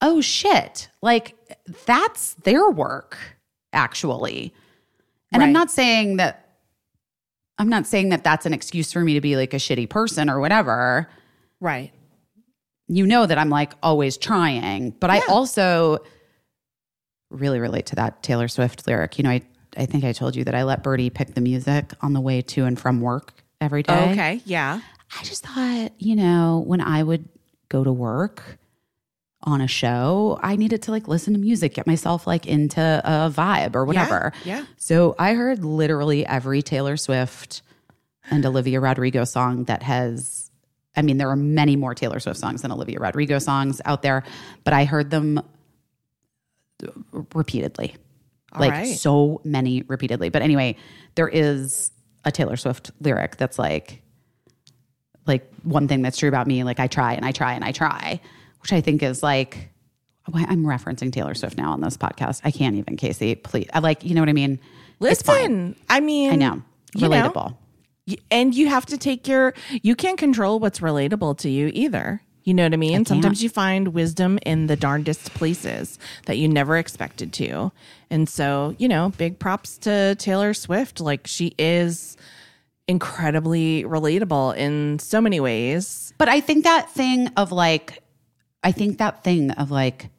oh 0.00 0.20
shit, 0.20 0.88
like 1.02 1.34
that's 1.86 2.34
their 2.34 2.68
work, 2.70 3.18
actually. 3.72 4.54
And 5.32 5.42
I'm 5.42 5.52
not 5.52 5.70
saying 5.70 6.18
that, 6.18 6.48
I'm 7.58 7.68
not 7.68 7.86
saying 7.86 8.10
that 8.10 8.22
that's 8.22 8.46
an 8.46 8.52
excuse 8.52 8.92
for 8.92 9.00
me 9.00 9.14
to 9.14 9.20
be 9.20 9.36
like 9.36 9.52
a 9.52 9.58
shitty 9.58 9.88
person 9.88 10.30
or 10.30 10.38
whatever. 10.38 11.08
Right. 11.60 11.92
You 12.86 13.06
know 13.06 13.26
that 13.26 13.38
I'm 13.38 13.50
like 13.50 13.72
always 13.82 14.16
trying, 14.16 14.90
but 14.90 15.10
I 15.10 15.20
also 15.26 15.98
really 17.34 17.60
relate 17.60 17.86
to 17.86 17.96
that 17.96 18.22
Taylor 18.22 18.48
Swift 18.48 18.86
lyric. 18.86 19.18
You 19.18 19.24
know, 19.24 19.30
I, 19.30 19.42
I 19.76 19.86
think 19.86 20.04
I 20.04 20.12
told 20.12 20.36
you 20.36 20.44
that 20.44 20.54
I 20.54 20.62
let 20.62 20.82
Birdie 20.82 21.10
pick 21.10 21.34
the 21.34 21.40
music 21.40 21.92
on 22.00 22.12
the 22.12 22.20
way 22.20 22.42
to 22.42 22.64
and 22.64 22.78
from 22.78 23.00
work 23.00 23.34
every 23.60 23.82
day. 23.82 23.94
Oh, 23.94 24.12
okay. 24.12 24.40
Yeah. 24.44 24.80
I 25.18 25.22
just 25.24 25.44
thought, 25.46 25.92
you 25.98 26.16
know, 26.16 26.62
when 26.66 26.80
I 26.80 27.02
would 27.02 27.28
go 27.68 27.84
to 27.84 27.92
work 27.92 28.58
on 29.42 29.60
a 29.60 29.68
show, 29.68 30.38
I 30.42 30.56
needed 30.56 30.82
to 30.82 30.90
like 30.90 31.06
listen 31.06 31.34
to 31.34 31.38
music, 31.38 31.74
get 31.74 31.86
myself 31.86 32.26
like 32.26 32.46
into 32.46 32.80
a 32.80 33.30
vibe 33.30 33.74
or 33.74 33.84
whatever. 33.84 34.32
yeah. 34.44 34.64
So 34.76 35.14
I 35.18 35.34
heard 35.34 35.64
literally 35.64 36.26
every 36.26 36.62
Taylor 36.62 36.96
Swift 36.96 37.62
and 38.30 38.44
Olivia 38.46 38.80
Rodrigo 38.80 39.24
song 39.24 39.64
that 39.64 39.82
has, 39.82 40.50
I 40.96 41.02
mean, 41.02 41.18
there 41.18 41.28
are 41.28 41.36
many 41.36 41.76
more 41.76 41.94
Taylor 41.94 42.20
Swift 42.20 42.40
songs 42.40 42.62
than 42.62 42.72
Olivia 42.72 42.98
Rodrigo 42.98 43.38
songs 43.38 43.82
out 43.84 44.02
there, 44.02 44.24
but 44.64 44.72
I 44.72 44.84
heard 44.84 45.10
them 45.10 45.42
repeatedly. 47.12 47.96
like 48.58 48.70
right. 48.70 48.96
so 48.96 49.40
many 49.44 49.82
repeatedly. 49.82 50.28
But 50.28 50.42
anyway, 50.42 50.76
there 51.14 51.28
is 51.28 51.90
a 52.24 52.32
Taylor 52.32 52.56
Swift 52.56 52.90
lyric 53.00 53.36
that's 53.36 53.58
like, 53.58 54.02
like 55.26 55.50
one 55.62 55.88
thing 55.88 56.02
that's 56.02 56.18
true 56.18 56.28
about 56.28 56.46
me, 56.46 56.64
like 56.64 56.80
I 56.80 56.86
try 56.86 57.14
and 57.14 57.24
I 57.24 57.32
try 57.32 57.54
and 57.54 57.64
I 57.64 57.72
try, 57.72 58.20
which 58.60 58.72
I 58.72 58.80
think 58.80 59.02
is 59.02 59.22
like, 59.22 59.70
why- 60.30 60.46
I'm 60.48 60.64
referencing 60.64 61.12
Taylor 61.12 61.34
Swift 61.34 61.56
now 61.56 61.72
on 61.72 61.80
this 61.80 61.96
podcast. 61.96 62.40
I 62.44 62.50
can't 62.50 62.76
even, 62.76 62.96
Casey. 62.96 63.34
Please, 63.34 63.68
I 63.74 63.80
like, 63.80 64.04
you 64.04 64.14
know 64.14 64.22
what 64.22 64.28
I 64.28 64.34
mean. 64.34 64.60
Listen, 65.00 65.76
I 65.88 66.00
mean, 66.00 66.32
I 66.32 66.36
know, 66.36 66.62
you 66.94 67.08
know, 67.08 67.10
relatable. 67.10 67.56
And 68.30 68.54
you 68.54 68.68
have 68.68 68.86
to 68.86 68.98
take 68.98 69.26
your 69.26 69.54
you 69.82 69.96
can't 69.96 70.18
control 70.18 70.60
what's 70.60 70.80
relatable 70.80 71.38
to 71.38 71.48
you 71.48 71.70
either 71.72 72.22
you 72.44 72.54
know 72.54 72.62
what 72.62 72.72
i 72.72 72.76
mean? 72.76 73.04
Sometimes 73.04 73.42
you 73.42 73.48
find 73.48 73.88
wisdom 73.88 74.38
in 74.46 74.66
the 74.66 74.76
darndest 74.76 75.34
places 75.34 75.98
that 76.26 76.38
you 76.38 76.48
never 76.48 76.76
expected 76.76 77.32
to. 77.34 77.72
And 78.10 78.28
so 78.28 78.74
you 78.78 78.86
know 78.86 79.12
big 79.16 79.38
props 79.38 79.78
to 79.78 80.14
taylor 80.16 80.54
swift. 80.54 81.00
Like 81.00 81.26
she 81.26 81.54
is 81.58 82.16
incredibly 82.86 83.84
relatable 83.84 84.56
in 84.56 84.98
so 84.98 85.20
many 85.20 85.40
ways. 85.40 86.12
But 86.18 86.28
I 86.28 86.40
think 86.40 86.64
that 86.64 86.90
thing 86.90 87.28
of 87.36 87.52
like, 87.52 88.02
I 88.62 88.72
think 88.72 88.98
that 88.98 89.24
thing 89.24 89.50
of 89.52 89.70
like 89.70 90.10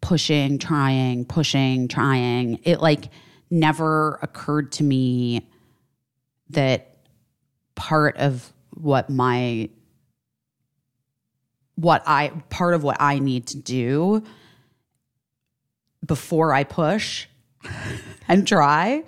pushing, 0.00 0.58
trying, 0.58 1.24
pushing, 1.24 1.88
trying, 1.88 2.60
it 2.64 2.80
like 2.80 3.08
never 3.50 4.18
occurred 4.22 4.72
to 4.72 4.84
me 4.84 5.48
that 6.50 6.96
part 7.74 8.16
of 8.16 8.52
what 8.70 9.08
my, 9.08 9.68
what 11.76 12.02
I, 12.06 12.28
part 12.50 12.74
of 12.74 12.82
what 12.82 12.96
I 13.00 13.18
need 13.18 13.46
to 13.48 13.58
do 13.58 14.24
before 16.04 16.52
I 16.52 16.64
push 16.64 17.26
and 18.28 18.46
try 18.46 19.04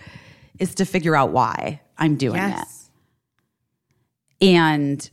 is 0.59 0.75
to 0.77 0.85
figure 0.85 1.17
out 1.17 1.31
why 1.31 1.81
I'm 1.97 2.17
doing 2.17 2.41
it. 2.41 2.67
And 4.41 5.11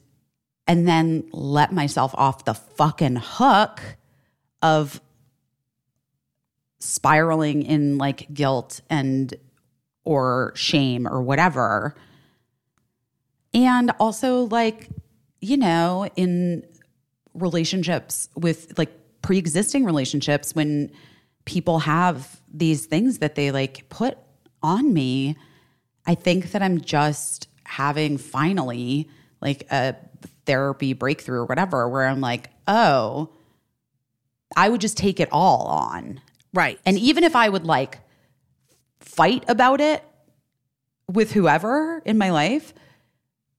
and 0.67 0.87
then 0.87 1.29
let 1.31 1.71
myself 1.71 2.13
off 2.15 2.45
the 2.45 2.55
fucking 2.55 3.17
hook 3.17 3.81
of 4.61 4.99
spiraling 6.79 7.61
in 7.61 7.97
like 7.97 8.33
guilt 8.33 8.81
and 8.89 9.33
or 10.03 10.53
shame 10.55 11.07
or 11.07 11.21
whatever. 11.21 11.95
And 13.53 13.91
also 13.99 14.43
like 14.43 14.89
you 15.39 15.57
know 15.57 16.09
in 16.15 16.65
relationships 17.35 18.29
with 18.35 18.77
like 18.77 18.91
pre-existing 19.21 19.85
relationships 19.85 20.53
when 20.55 20.91
people 21.45 21.79
have 21.79 22.41
these 22.51 22.85
things 22.85 23.19
that 23.19 23.35
they 23.35 23.51
like 23.51 23.87
put 23.89 24.17
on 24.63 24.93
me 24.93 25.35
I 26.05 26.15
think 26.15 26.51
that 26.51 26.61
I'm 26.61 26.81
just 26.81 27.47
having 27.63 28.17
finally 28.17 29.09
like 29.41 29.67
a 29.71 29.95
therapy 30.45 30.93
breakthrough 30.93 31.39
or 31.39 31.45
whatever 31.45 31.89
where 31.89 32.05
I'm 32.05 32.21
like, 32.21 32.51
oh, 32.67 33.29
I 34.55 34.69
would 34.69 34.81
just 34.81 34.97
take 34.97 35.19
it 35.19 35.29
all 35.31 35.67
on. 35.67 36.21
right 36.53 36.79
And 36.85 36.97
even 36.97 37.23
if 37.23 37.35
I 37.35 37.49
would 37.49 37.65
like 37.65 37.99
fight 38.99 39.43
about 39.47 39.81
it 39.81 40.03
with 41.11 41.31
whoever 41.31 42.01
in 42.05 42.17
my 42.17 42.31
life, 42.31 42.73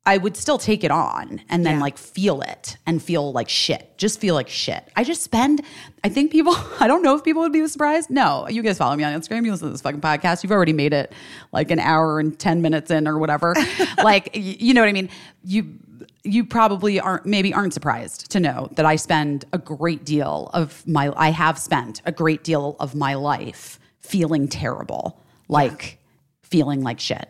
I 0.08 0.18
would 0.18 0.36
still 0.36 0.56
take 0.56 0.84
it 0.84 0.92
on 0.92 1.40
and 1.48 1.66
then 1.66 1.74
Yeah. 1.74 1.80
like 1.80 1.98
feel 1.98 2.40
it 2.40 2.76
and 2.86 3.02
feel 3.02 3.32
like 3.32 3.48
shit. 3.48 3.98
Just 3.98 4.20
feel 4.20 4.34
like 4.36 4.48
shit. 4.48 4.88
I 4.94 5.02
just 5.02 5.22
spend, 5.22 5.62
I 6.04 6.08
think 6.08 6.30
people, 6.30 6.54
I 6.80 6.86
don't 6.86 7.02
know 7.02 7.16
if 7.16 7.24
people 7.24 7.42
would 7.42 7.52
be 7.52 7.66
surprised. 7.66 8.08
No, 8.08 8.46
you 8.48 8.62
guys 8.62 8.78
follow 8.78 8.94
me 8.94 9.02
on 9.02 9.12
Instagram. 9.20 9.44
You 9.44 9.50
listen 9.50 9.66
to 9.66 9.72
this 9.72 9.80
fucking 9.80 10.00
podcast. 10.00 10.44
You've 10.44 10.52
already 10.52 10.72
made 10.72 10.92
it 10.92 11.12
like 11.52 11.72
an 11.72 11.80
hour 11.80 12.20
and 12.20 12.38
10 12.38 12.62
minutes 12.62 12.90
in 12.92 13.08
or 13.08 13.18
whatever. 13.18 13.54
like, 14.02 14.30
you 14.34 14.74
know 14.74 14.80
what 14.82 14.88
I 14.88 14.92
mean? 14.92 15.08
You, 15.42 15.74
you 16.22 16.44
probably 16.44 17.00
aren't, 17.00 17.26
maybe 17.26 17.52
aren't 17.52 17.74
surprised 17.74 18.30
to 18.30 18.38
know 18.38 18.68
that 18.76 18.86
I 18.86 18.94
spend 18.96 19.44
a 19.52 19.58
great 19.58 20.04
deal 20.04 20.50
of 20.54 20.86
my, 20.86 21.12
I 21.16 21.30
have 21.30 21.58
spent 21.58 22.00
a 22.04 22.12
great 22.12 22.44
deal 22.44 22.76
of 22.78 22.94
my 22.94 23.14
life 23.14 23.80
feeling 24.00 24.46
terrible, 24.46 25.20
like 25.48 25.98
feeling 26.42 26.82
like 26.82 27.00
shit 27.00 27.28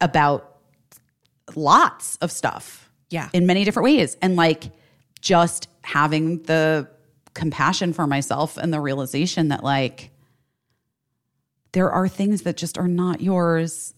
about 0.00 0.57
lots 1.56 2.16
of 2.16 2.30
stuff. 2.32 2.90
Yeah. 3.10 3.28
In 3.32 3.46
many 3.46 3.64
different 3.64 3.84
ways. 3.84 4.16
And 4.20 4.36
like 4.36 4.70
just 5.20 5.68
having 5.82 6.42
the 6.42 6.88
compassion 7.34 7.92
for 7.92 8.06
myself 8.06 8.56
and 8.56 8.72
the 8.72 8.80
realization 8.80 9.48
that 9.48 9.62
like 9.62 10.10
there 11.72 11.90
are 11.90 12.08
things 12.08 12.42
that 12.42 12.56
just 12.56 12.76
are 12.78 12.88
not 12.88 13.20
yours 13.20 13.94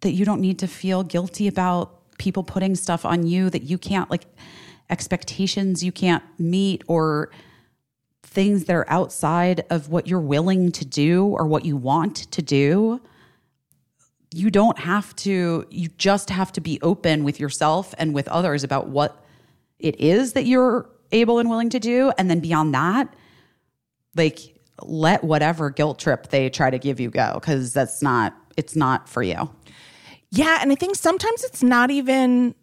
that 0.00 0.12
you 0.12 0.24
don't 0.24 0.40
need 0.40 0.58
to 0.58 0.66
feel 0.66 1.02
guilty 1.02 1.46
about 1.46 2.16
people 2.18 2.42
putting 2.42 2.74
stuff 2.74 3.04
on 3.04 3.26
you 3.26 3.50
that 3.50 3.64
you 3.64 3.76
can't 3.76 4.10
like 4.10 4.24
expectations 4.88 5.82
you 5.84 5.92
can't 5.92 6.22
meet 6.38 6.82
or 6.86 7.30
things 8.22 8.64
that 8.64 8.74
are 8.74 8.88
outside 8.88 9.64
of 9.70 9.88
what 9.88 10.06
you're 10.06 10.20
willing 10.20 10.70
to 10.72 10.84
do 10.84 11.26
or 11.26 11.46
what 11.46 11.64
you 11.64 11.76
want 11.76 12.16
to 12.30 12.40
do 12.40 13.00
you 14.32 14.50
don't 14.50 14.78
have 14.78 15.14
to 15.16 15.66
you 15.70 15.88
just 15.98 16.30
have 16.30 16.52
to 16.52 16.60
be 16.60 16.78
open 16.82 17.24
with 17.24 17.40
yourself 17.40 17.94
and 17.98 18.14
with 18.14 18.28
others 18.28 18.62
about 18.64 18.88
what 18.88 19.24
it 19.78 19.98
is 20.00 20.34
that 20.34 20.44
you're 20.46 20.88
able 21.12 21.38
and 21.38 21.50
willing 21.50 21.70
to 21.70 21.80
do 21.80 22.12
and 22.18 22.30
then 22.30 22.40
beyond 22.40 22.74
that 22.74 23.12
like 24.14 24.56
let 24.82 25.24
whatever 25.24 25.70
guilt 25.70 25.98
trip 25.98 26.28
they 26.28 26.48
try 26.48 26.70
to 26.70 26.78
give 26.78 27.00
you 27.00 27.10
go 27.10 27.40
cuz 27.42 27.72
that's 27.72 28.02
not 28.02 28.34
it's 28.56 28.76
not 28.76 29.08
for 29.08 29.22
you 29.22 29.50
Yeah, 30.30 30.58
and 30.62 30.70
I 30.70 30.76
think 30.76 30.94
sometimes 30.94 31.42
it's 31.42 31.62
not 31.62 31.90
even 31.90 32.54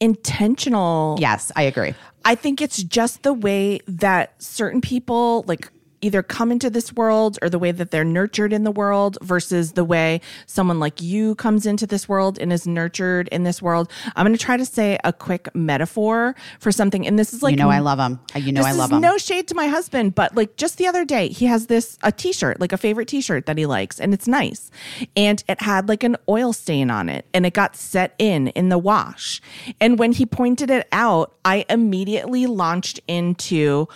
intentional. 0.00 1.16
Yes, 1.20 1.52
I 1.54 1.62
agree. 1.62 1.94
I 2.24 2.34
think 2.34 2.60
it's 2.60 2.82
just 2.82 3.22
the 3.22 3.32
way 3.32 3.80
that 3.86 4.42
certain 4.42 4.80
people 4.80 5.44
like 5.46 5.70
either 6.04 6.22
come 6.22 6.52
into 6.52 6.68
this 6.68 6.92
world 6.92 7.38
or 7.40 7.48
the 7.48 7.58
way 7.58 7.72
that 7.72 7.90
they're 7.90 8.04
nurtured 8.04 8.52
in 8.52 8.64
the 8.64 8.70
world 8.70 9.16
versus 9.22 9.72
the 9.72 9.84
way 9.84 10.20
someone 10.46 10.78
like 10.78 11.00
you 11.00 11.34
comes 11.36 11.64
into 11.64 11.86
this 11.86 12.08
world 12.08 12.38
and 12.38 12.52
is 12.52 12.66
nurtured 12.66 13.28
in 13.28 13.44
this 13.44 13.62
world. 13.62 13.90
I'm 14.14 14.26
going 14.26 14.36
to 14.36 14.44
try 14.44 14.56
to 14.56 14.66
say 14.66 14.98
a 15.02 15.12
quick 15.12 15.48
metaphor 15.54 16.36
for 16.60 16.70
something 16.70 17.06
and 17.06 17.18
this 17.18 17.32
is 17.32 17.42
like 17.42 17.52
you 17.52 17.56
know 17.56 17.70
I 17.70 17.78
love 17.78 17.98
them. 17.98 18.20
You 18.36 18.52
know 18.52 18.62
I 18.62 18.72
love 18.72 18.90
them. 18.90 19.00
no 19.00 19.16
shade 19.16 19.48
to 19.48 19.54
my 19.54 19.66
husband, 19.66 20.14
but 20.14 20.36
like 20.36 20.56
just 20.56 20.76
the 20.78 20.86
other 20.86 21.04
day, 21.04 21.28
he 21.28 21.46
has 21.46 21.66
this 21.66 21.98
a 22.02 22.12
t-shirt, 22.12 22.60
like 22.60 22.72
a 22.72 22.76
favorite 22.76 23.08
t-shirt 23.08 23.46
that 23.46 23.56
he 23.56 23.66
likes, 23.66 23.98
and 23.98 24.12
it's 24.12 24.28
nice. 24.28 24.70
And 25.16 25.42
it 25.48 25.62
had 25.62 25.88
like 25.88 26.04
an 26.04 26.16
oil 26.28 26.52
stain 26.52 26.90
on 26.90 27.08
it, 27.08 27.26
and 27.32 27.46
it 27.46 27.54
got 27.54 27.76
set 27.76 28.14
in 28.18 28.48
in 28.48 28.68
the 28.68 28.78
wash. 28.78 29.40
And 29.80 29.98
when 29.98 30.12
he 30.12 30.26
pointed 30.26 30.70
it 30.70 30.86
out, 30.92 31.34
I 31.44 31.64
immediately 31.68 32.46
launched 32.46 33.00
into 33.08 33.88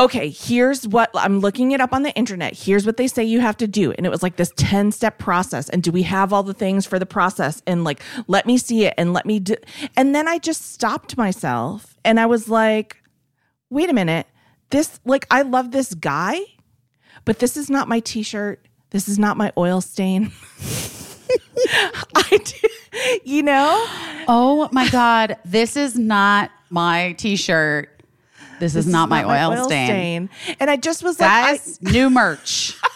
okay, 0.00 0.30
here's 0.30 0.88
what 0.88 1.10
I'm 1.14 1.40
looking 1.40 1.72
it 1.72 1.80
up 1.80 1.92
on 1.92 2.02
the 2.02 2.12
internet. 2.14 2.56
Here's 2.56 2.86
what 2.86 2.96
they 2.96 3.06
say 3.06 3.22
you 3.22 3.40
have 3.40 3.58
to 3.58 3.68
do. 3.68 3.92
And 3.92 4.06
it 4.06 4.08
was 4.08 4.22
like 4.22 4.36
this 4.36 4.50
10 4.56 4.92
step 4.92 5.18
process. 5.18 5.68
And 5.68 5.82
do 5.82 5.92
we 5.92 6.02
have 6.02 6.32
all 6.32 6.42
the 6.42 6.54
things 6.54 6.86
for 6.86 6.98
the 6.98 7.06
process? 7.06 7.62
And 7.66 7.84
like, 7.84 8.00
let 8.26 8.46
me 8.46 8.56
see 8.56 8.86
it 8.86 8.94
and 8.96 9.12
let 9.12 9.26
me 9.26 9.38
do. 9.38 9.56
And 9.96 10.14
then 10.14 10.26
I 10.26 10.38
just 10.38 10.72
stopped 10.72 11.18
myself 11.18 11.98
and 12.02 12.18
I 12.18 12.26
was 12.26 12.48
like, 12.48 12.96
wait 13.68 13.90
a 13.90 13.92
minute. 13.92 14.26
This, 14.70 15.00
like, 15.04 15.26
I 15.30 15.42
love 15.42 15.72
this 15.72 15.94
guy, 15.94 16.38
but 17.24 17.40
this 17.40 17.56
is 17.56 17.68
not 17.68 17.88
my 17.88 18.00
t 18.00 18.22
shirt. 18.22 18.64
This 18.90 19.08
is 19.08 19.18
not 19.18 19.36
my 19.36 19.52
oil 19.58 19.80
stain. 19.80 20.32
I 22.16 22.38
do, 22.42 22.68
you 23.24 23.42
know? 23.42 23.84
oh 24.28 24.68
my 24.72 24.88
god, 24.88 25.36
this 25.44 25.76
is 25.76 25.96
not 25.96 26.50
my 26.70 27.12
t-shirt. 27.12 27.99
This, 28.60 28.76
is 28.76 28.86
not 28.86 29.08
my 29.08 29.24
oil, 29.24 29.64
stain. 29.64 30.30
And 30.60 30.70
I 30.70 30.76
just 30.76 31.02
was 31.02 31.18
like, 31.18 31.30
I, 31.30 31.60
new 31.80 32.08
merch. 32.10 32.76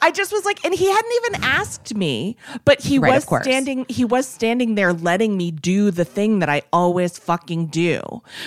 I 0.00 0.10
just 0.12 0.32
was 0.32 0.46
like, 0.46 0.64
and 0.64 0.74
he 0.74 0.88
hadn't 0.90 1.12
even 1.26 1.44
asked 1.44 1.94
me, 1.94 2.36
but 2.64 2.80
he 2.80 2.98
Right, 2.98 3.14
was 3.14 3.42
standing, 3.42 3.84
he 3.90 4.02
was 4.04 4.26
standing 4.26 4.76
there 4.76 4.94
letting 4.94 5.36
me 5.36 5.50
do 5.50 5.90
the 5.90 6.06
thing 6.06 6.38
that 6.38 6.48
I 6.48 6.62
always 6.72 7.18
fucking 7.18 7.66
do, 7.66 8.00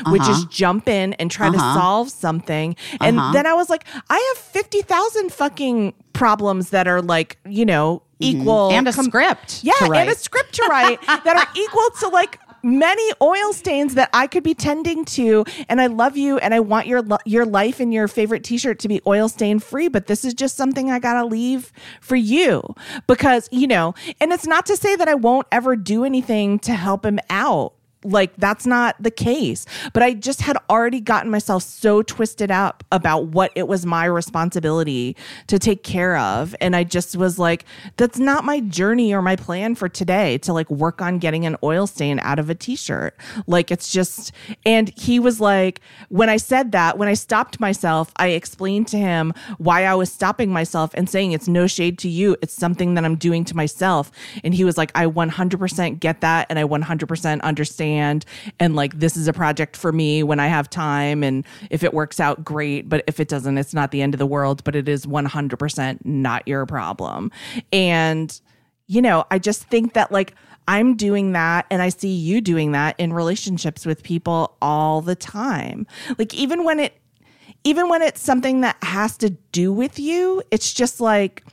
which 0.10 0.22
Uh-huh. 0.24 0.32
is 0.32 0.46
jump 0.46 0.88
in 0.90 1.14
and 1.14 1.30
try 1.30 1.52
to 1.52 1.60
solve 1.60 2.10
something. 2.10 2.76
And 3.00 3.20
Uh-huh. 3.20 3.34
then 3.34 3.46
I 3.46 3.54
was 3.54 3.70
like, 3.70 3.86
I 4.10 4.34
have 4.36 4.44
50,000 4.44 5.32
fucking 5.32 5.94
problems 6.14 6.72
that 6.72 6.88
are 6.88 7.02
like, 7.04 7.38
you 7.48 7.66
know, 7.66 8.02
equal 8.20 8.70
Mm-hmm. 8.70 8.78
And 8.80 8.88
a 8.88 8.94
com- 8.94 9.06
script 9.06 9.60
Yeah, 9.64 9.74
and 9.82 10.10
a 10.10 10.16
script 10.16 10.54
to 10.56 10.64
write 10.70 11.02
that 11.06 11.36
are 11.36 11.48
equal 11.56 11.90
to 12.00 12.08
like 12.10 12.40
many 12.64 13.12
oil 13.22 13.54
stains 13.54 13.96
that 13.96 14.10
I 14.14 14.28
could 14.28 14.44
be 14.44 14.54
tending 14.54 15.06
to 15.06 15.46
and 15.70 15.82
I 15.82 15.88
love 15.88 16.18
you 16.18 16.38
and 16.38 16.54
I 16.54 16.60
want 16.60 16.88
your 16.88 17.04
your 17.26 17.46
life 17.46 17.80
and 17.80 17.94
your 17.94 18.08
favorite 18.08 18.44
t-shirt 18.44 18.80
to 18.80 18.88
be 18.88 19.02
oil 19.08 19.30
stain 19.30 19.60
free 19.60 19.88
but 19.88 20.08
this 20.08 20.26
is 20.26 20.34
just 20.34 20.56
something 20.58 20.92
I 20.92 21.00
got 21.00 21.22
to 21.22 21.26
leave 21.26 21.72
for 22.02 22.16
you. 22.16 22.62
Because 23.08 23.48
you 23.52 23.68
know 23.68 23.94
and 24.20 24.32
it's 24.32 24.48
not 24.48 24.66
to 24.68 24.78
say 24.78 24.96
that 24.96 25.08
I 25.08 25.16
won't 25.16 25.48
ever 25.52 25.76
do 25.76 26.04
anything 26.04 26.60
to 26.60 26.74
help 26.74 27.06
him 27.06 27.20
out 27.30 27.74
like 28.04 28.36
that's 28.38 28.66
not 28.66 28.96
the 29.00 29.12
case. 29.12 29.66
But 29.94 30.04
i 30.04 30.14
just 30.14 30.42
had 30.42 30.58
already 30.70 31.00
gotten 31.00 31.30
myself 31.30 31.64
so 31.64 32.02
twisted 32.02 32.52
up 32.52 32.84
about 32.92 33.28
what 33.28 33.52
it 33.56 33.68
was 33.68 33.86
my 33.86 34.06
responsibility 34.06 35.16
to 35.48 35.60
take 35.60 35.84
care 35.84 36.18
of. 36.18 36.56
And 36.60 36.76
i 36.76 36.84
just 36.84 37.16
was 37.16 37.38
like 37.38 37.66
that's 37.98 38.20
not 38.20 38.44
my 38.44 38.60
journey 38.62 39.14
or 39.14 39.22
my 39.22 39.36
plan 39.36 39.76
for 39.76 39.88
today 39.88 40.38
to 40.40 40.54
like 40.54 40.70
work 40.70 41.02
on 41.02 41.20
getting 41.20 41.46
an 41.46 41.56
oil 41.64 41.88
stain 41.88 42.20
out 42.20 42.40
of 42.40 42.50
a 42.50 42.56
t-shirt. 42.56 43.16
Like 43.48 43.72
it's 43.72 43.92
just 43.92 44.32
and 44.66 44.92
he 44.98 45.20
was 45.20 45.40
like 45.40 45.82
when 46.10 46.30
i 46.30 46.38
said 46.38 46.72
that 46.72 46.98
when 46.98 47.08
i 47.08 47.14
stopped 47.14 47.60
myself 47.60 48.12
i 48.18 48.30
explained 48.30 48.88
to 48.88 48.98
him 48.98 49.34
why 49.58 49.86
i 49.86 49.94
was 49.94 50.12
stopping 50.12 50.52
myself 50.52 50.92
and 50.96 51.10
saying 51.10 51.32
it's 51.32 51.48
no 51.48 51.68
shade 51.68 51.98
to 52.00 52.10
you. 52.10 52.36
It's 52.42 52.54
something 52.54 52.96
that 52.96 53.06
i'm 53.06 53.16
doing 53.16 53.46
to 53.46 53.56
myself. 53.56 54.12
And 54.44 54.54
he 54.54 54.64
was 54.64 54.78
like 54.78 54.92
i 54.96 55.06
100% 55.06 56.00
get 56.00 56.22
that 56.22 56.48
and 56.50 56.58
i 56.58 56.64
100% 56.64 57.42
understand 57.42 57.91
and 58.00 58.76
like 58.76 59.00
this 59.00 59.18
is 59.18 59.28
a 59.28 59.34
project 59.34 59.76
for 59.76 59.92
me 59.92 60.24
when 60.24 60.40
i 60.40 60.48
have 60.48 60.70
time 60.70 61.24
and 61.24 61.46
if 61.70 61.84
it 61.84 61.94
works 61.94 62.20
out 62.20 62.44
great 62.44 62.88
but 62.90 63.04
if 63.08 63.20
it 63.20 63.28
doesn't 63.28 63.58
it's 63.58 63.74
not 63.74 63.92
the 63.92 64.02
end 64.02 64.14
of 64.14 64.20
the 64.20 64.26
world 64.26 64.64
but 64.64 64.76
it 64.76 64.88
is 64.88 65.06
100% 65.06 66.00
not 66.06 66.48
your 66.48 66.66
problem. 66.66 67.32
And 67.72 68.40
you 68.88 69.02
know 69.02 69.26
i 69.32 69.40
just 69.40 69.64
think 69.66 69.94
that 69.94 70.12
like 70.12 70.36
i'm 70.68 70.96
doing 70.96 71.32
that 71.32 71.66
and 71.70 71.82
i 71.82 71.90
see 71.90 72.10
you 72.10 72.42
doing 72.42 72.74
that 72.74 72.96
in 73.00 73.14
relationships 73.14 73.86
with 73.86 74.04
people 74.04 74.58
all 74.62 75.02
the 75.02 75.16
time. 75.16 75.88
Like 76.18 76.34
even 76.34 76.64
when 76.64 76.80
it 76.80 76.98
even 77.64 77.90
when 77.90 78.02
it's 78.02 78.22
something 78.22 78.62
that 78.62 78.78
has 78.84 79.18
to 79.18 79.30
do 79.52 79.72
with 79.72 80.00
you 80.00 80.42
it's 80.52 80.74
just 80.74 81.00
like 81.00 81.44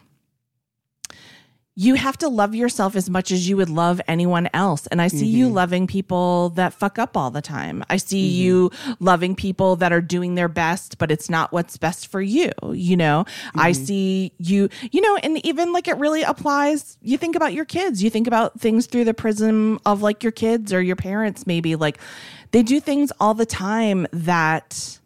you 1.81 1.95
have 1.95 2.19
to 2.19 2.29
love 2.29 2.57
yourself 2.57 2.97
as 2.97 3.09
much 3.09 3.31
as 3.31 3.49
you 3.49 3.57
would 3.57 3.71
love 3.71 4.01
anyone 4.09 4.49
else. 4.53 4.89
And 4.89 5.01
I 5.01 5.07
see 5.07 5.27
you 5.27 5.47
mm-hmm. 5.47 5.55
loving 5.55 5.87
people 5.87 6.49
that 6.57 6.75
fuck 6.75 6.99
up 6.99 7.17
all 7.17 7.31
the 7.31 7.41
time. 7.41 7.85
I 7.89 7.99
see 7.99 8.29
mm-hmm. 8.29 8.43
you 8.43 8.71
loving 8.99 9.37
people 9.37 9.77
that 9.77 9.93
are 9.93 10.01
doing 10.01 10.35
their 10.35 10.49
best, 10.49 10.99
but 10.99 11.13
it's 11.13 11.31
not 11.31 11.53
what's 11.53 11.77
best 11.77 12.09
for 12.09 12.21
you. 12.21 12.51
You 12.73 12.97
know, 12.97 13.27
I 13.55 13.71
mm-hmm. 13.71 13.85
see 13.85 14.33
you, 14.39 14.69
you 14.91 15.01
know, 15.01 15.19
and 15.23 15.39
even 15.47 15.73
like 15.73 15.87
it 15.87 15.97
really 15.99 16.25
applies. 16.25 16.99
You 17.01 17.17
think 17.17 17.37
about 17.37 17.53
your 17.53 17.65
kids, 17.65 18.03
you 18.03 18.11
think 18.11 18.27
about 18.27 18.59
things 18.59 18.87
through 18.87 19.05
the 19.05 19.15
prism 19.15 19.79
of 19.87 20.03
like 20.03 20.25
your 20.25 20.33
kids 20.33 20.73
or 20.73 20.83
your 20.83 20.97
parents, 20.97 21.47
maybe 21.47 21.77
like 21.77 21.99
they 22.51 22.65
do 22.65 22.81
things 22.81 23.13
all 23.21 23.35
the 23.35 23.47
time 23.47 24.09
that 24.13 24.99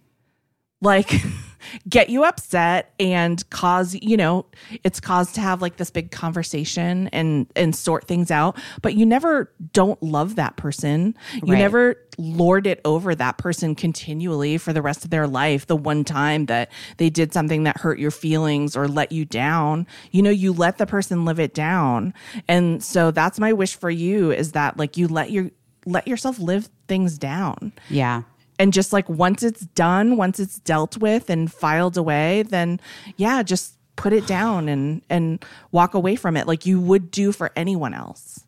like 0.81 1.12
get 1.89 2.10
you 2.10 2.24
upset 2.24 2.93
and 3.01 3.48
cause 3.51 3.94
you 4.01 4.16
know 4.16 4.47
it's 4.84 5.01
caused 5.01 5.34
to 5.34 5.40
have 5.40 5.62
like 5.62 5.76
this 5.76 5.90
big 5.90 6.10
conversation 6.10 7.09
and 7.09 7.47
and 7.56 7.74
sort 7.74 8.06
things 8.06 8.30
out. 8.30 8.56
But 8.82 8.94
you 8.94 9.06
never 9.06 9.51
don't 9.72 10.02
love 10.02 10.36
that 10.36 10.56
person. 10.56 11.14
You 11.44 11.52
Right. 11.55 11.59
never 11.59 11.97
lord 12.18 12.66
it 12.66 12.80
over 12.84 13.14
that 13.14 13.39
person 13.39 13.74
continually 13.74 14.59
for 14.59 14.72
the 14.72 14.82
rest 14.82 15.05
of 15.05 15.10
their 15.10 15.26
life. 15.26 15.66
The 15.66 15.76
one 15.76 16.05
time 16.05 16.47
that 16.47 16.70
they 16.98 17.09
did 17.10 17.32
something 17.32 17.62
that 17.64 17.78
hurt 17.78 17.98
your 17.98 18.10
feelings 18.10 18.76
or 18.76 18.86
let 18.86 19.12
you 19.12 19.24
down 19.24 19.86
you 20.10 20.22
know 20.22 20.30
you 20.30 20.52
let 20.52 20.78
the 20.78 20.86
person 20.86 21.24
live 21.24 21.40
it 21.40 21.55
down. 21.55 22.12
And 22.48 22.82
so 22.82 23.10
that's 23.10 23.39
my 23.39 23.52
wish 23.52 23.74
for 23.76 23.90
you 23.90 24.30
is 24.30 24.52
that 24.52 24.76
like 24.76 24.97
you 24.97 25.09
let 25.09 25.30
your 25.30 25.51
let 25.86 26.06
yourself 26.06 26.39
live 26.39 26.68
things 26.86 27.18
down. 27.18 27.72
Yeah. 27.90 28.22
And 28.62 28.72
just 28.72 28.93
like 28.93 29.09
once 29.09 29.43
it's 29.43 29.66
done 29.74 30.16
once 30.16 30.39
it's 30.39 30.59
dealt 30.60 30.97
with 30.98 31.28
and 31.28 31.52
filed 31.52 31.97
away 31.97 32.43
then 32.43 32.80
yeah 33.16 33.43
just 33.43 33.74
put 33.97 34.12
it 34.12 34.26
down 34.26 34.68
and 34.68 35.02
and 35.10 35.44
walk 35.70 35.94
away 35.94 36.16
from 36.16 36.36
it 36.36 36.47
like 36.47 36.64
you 36.64 36.80
would 36.80 37.10
do 37.10 37.32
for 37.32 37.51
anyone 37.56 37.93
else 37.93 38.44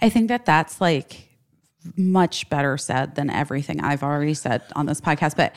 I 0.00 0.08
think 0.08 0.28
that 0.28 0.44
that's 0.46 0.80
like 0.80 1.28
much 1.96 2.48
better 2.50 2.76
said 2.78 3.14
than 3.14 3.30
everything 3.30 3.80
I've 3.80 4.02
already 4.02 4.34
said 4.34 4.62
on 4.74 4.86
this 4.86 5.00
podcast. 5.00 5.36
But 5.36 5.54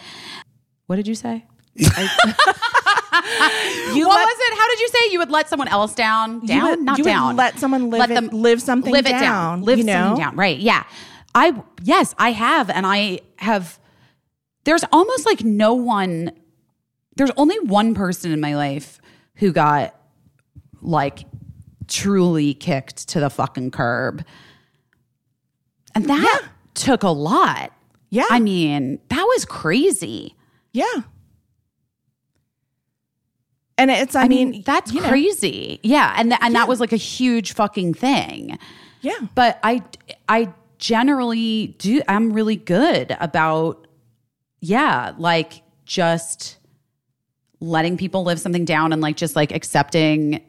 what 0.88 0.96
did 0.98 1.08
you 1.08 1.16
say? 1.16 1.46
you 1.76 1.88
what 1.88 2.06
let, 3.16 4.26
was 4.26 4.38
it? 4.40 4.58
How 4.58 4.68
did 4.68 4.80
you 4.80 4.88
say 4.90 5.00
you 5.12 5.20
would 5.20 5.32
let 5.32 5.50
someone 5.50 5.68
else 5.68 5.96
down? 5.96 6.46
Down, 6.46 6.70
would- 6.70 6.82
not 6.82 6.98
you 6.98 7.04
would 7.06 7.10
down. 7.10 7.36
let 7.36 7.60
someone 7.60 7.90
live 7.90 8.10
let 8.10 8.12
it- 8.12 8.34
live 8.34 8.62
something 8.62 8.92
live 8.92 9.06
it 9.06 9.12
down, 9.12 9.22
down. 9.22 9.62
Live 9.64 9.78
you 9.80 9.86
know? 9.86 9.94
something 9.94 10.24
down. 10.24 10.36
Right? 10.36 10.60
Yeah. 10.60 10.84
I 11.34 11.64
yes, 11.82 12.14
I 12.18 12.32
have, 12.34 12.70
and 12.70 12.86
I 12.86 13.22
have. 13.38 13.80
There's 14.64 14.84
almost 14.92 15.26
like 15.26 15.44
no 15.44 15.74
one. 15.74 16.32
There's 17.16 17.32
only 17.38 17.60
one 17.60 17.94
person 17.94 18.32
in 18.32 18.40
my 18.40 18.56
life 18.56 19.00
who 19.36 19.52
got 19.52 19.96
like 20.82 21.26
truly 21.88 22.54
kicked 22.54 23.10
to 23.10 23.20
the 23.20 23.30
fucking 23.30 23.72
curb, 23.72 24.24
and 25.96 26.06
that 26.06 26.44
took 26.74 27.04
a 27.04 27.10
lot. 27.10 27.72
yeah 28.10 28.26
I 28.30 28.40
mean, 28.40 29.00
that 29.10 29.24
was 29.36 29.46
crazy. 29.46 30.36
yeah 30.74 31.02
and 33.78 33.90
it's 33.90 34.16
i, 34.16 34.24
I 34.24 34.28
mean, 34.28 34.52
mean, 34.52 34.64
that's 34.66 34.94
you 34.94 35.02
know, 35.02 35.10
crazy. 35.10 35.80
Yeah, 35.84 36.14
and 36.18 36.30
th- 36.32 36.40
and 36.44 36.54
that 36.56 36.68
was 36.68 36.80
like 36.80 36.94
a 36.94 36.98
huge 36.98 37.54
fucking 37.54 37.94
thing. 37.96 38.58
yeah 39.02 39.18
But 39.36 39.60
I 39.64 39.82
I 40.30 40.54
generally 40.78 41.76
do 41.80 42.02
I'm 42.08 42.32
really 42.34 42.56
good 42.58 43.16
about 43.20 43.88
yeah, 44.62 45.14
like 45.18 45.64
just 45.86 46.58
letting 47.60 47.98
people 47.98 48.24
live 48.24 48.40
something 48.40 48.66
down 48.66 48.94
and 48.94 49.02
like 49.02 49.18
just 49.18 49.36
like 49.36 49.52
accepting 49.52 50.42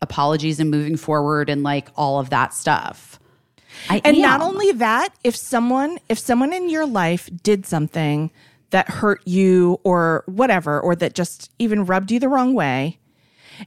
apologies 0.00 0.60
and 0.60 0.70
moving 0.70 0.96
forward 0.96 1.50
and 1.50 1.62
like 1.62 1.88
all 1.96 2.18
of 2.18 2.30
that 2.30 2.54
stuff. 2.54 3.18
I 3.90 4.00
and 4.04 4.18
not 4.18 4.40
only 4.40 4.72
that 4.72 5.10
if 5.22 5.36
someone 5.36 5.98
if 6.08 6.18
someone 6.18 6.52
in 6.52 6.68
your 6.70 6.86
life 6.86 7.28
did 7.42 7.66
something 7.66 8.30
that 8.70 8.88
hurt 8.88 9.22
you 9.26 9.80
or 9.84 10.24
whatever 10.26 10.80
or 10.80 10.96
that 10.96 11.14
just 11.14 11.50
even 11.58 11.84
rubbed 11.84 12.10
you 12.10 12.18
the 12.18 12.28
wrong 12.28 12.54
way 12.54 12.98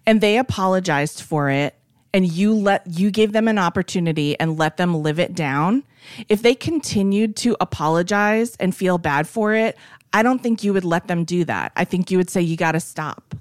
and 0.05 0.21
they 0.21 0.37
apologized 0.37 1.21
for 1.21 1.49
it 1.49 1.75
and 2.13 2.31
you 2.31 2.53
let 2.53 2.85
you 2.87 3.11
gave 3.11 3.31
them 3.31 3.47
an 3.47 3.57
opportunity 3.57 4.39
and 4.39 4.57
let 4.57 4.77
them 4.77 4.95
live 4.95 5.19
it 5.19 5.33
down 5.33 5.83
if 6.29 6.41
they 6.41 6.55
continued 6.55 7.35
to 7.37 7.55
apologize 7.59 8.55
and 8.57 8.75
feel 8.75 8.97
bad 8.97 9.27
for 9.27 9.53
it, 9.53 9.77
I 10.13 10.23
don't 10.23 10.41
think 10.43 10.63
you 10.63 10.73
would 10.73 10.83
let 10.83 11.07
them 11.07 11.23
do 11.23 11.45
that. 11.45 11.71
I 11.75 11.85
think 11.85 12.11
you 12.11 12.17
would 12.17 12.29
say, 12.29 12.41
you 12.41 12.57
got 12.57 12.73
to 12.73 12.79
stop. 12.79 13.35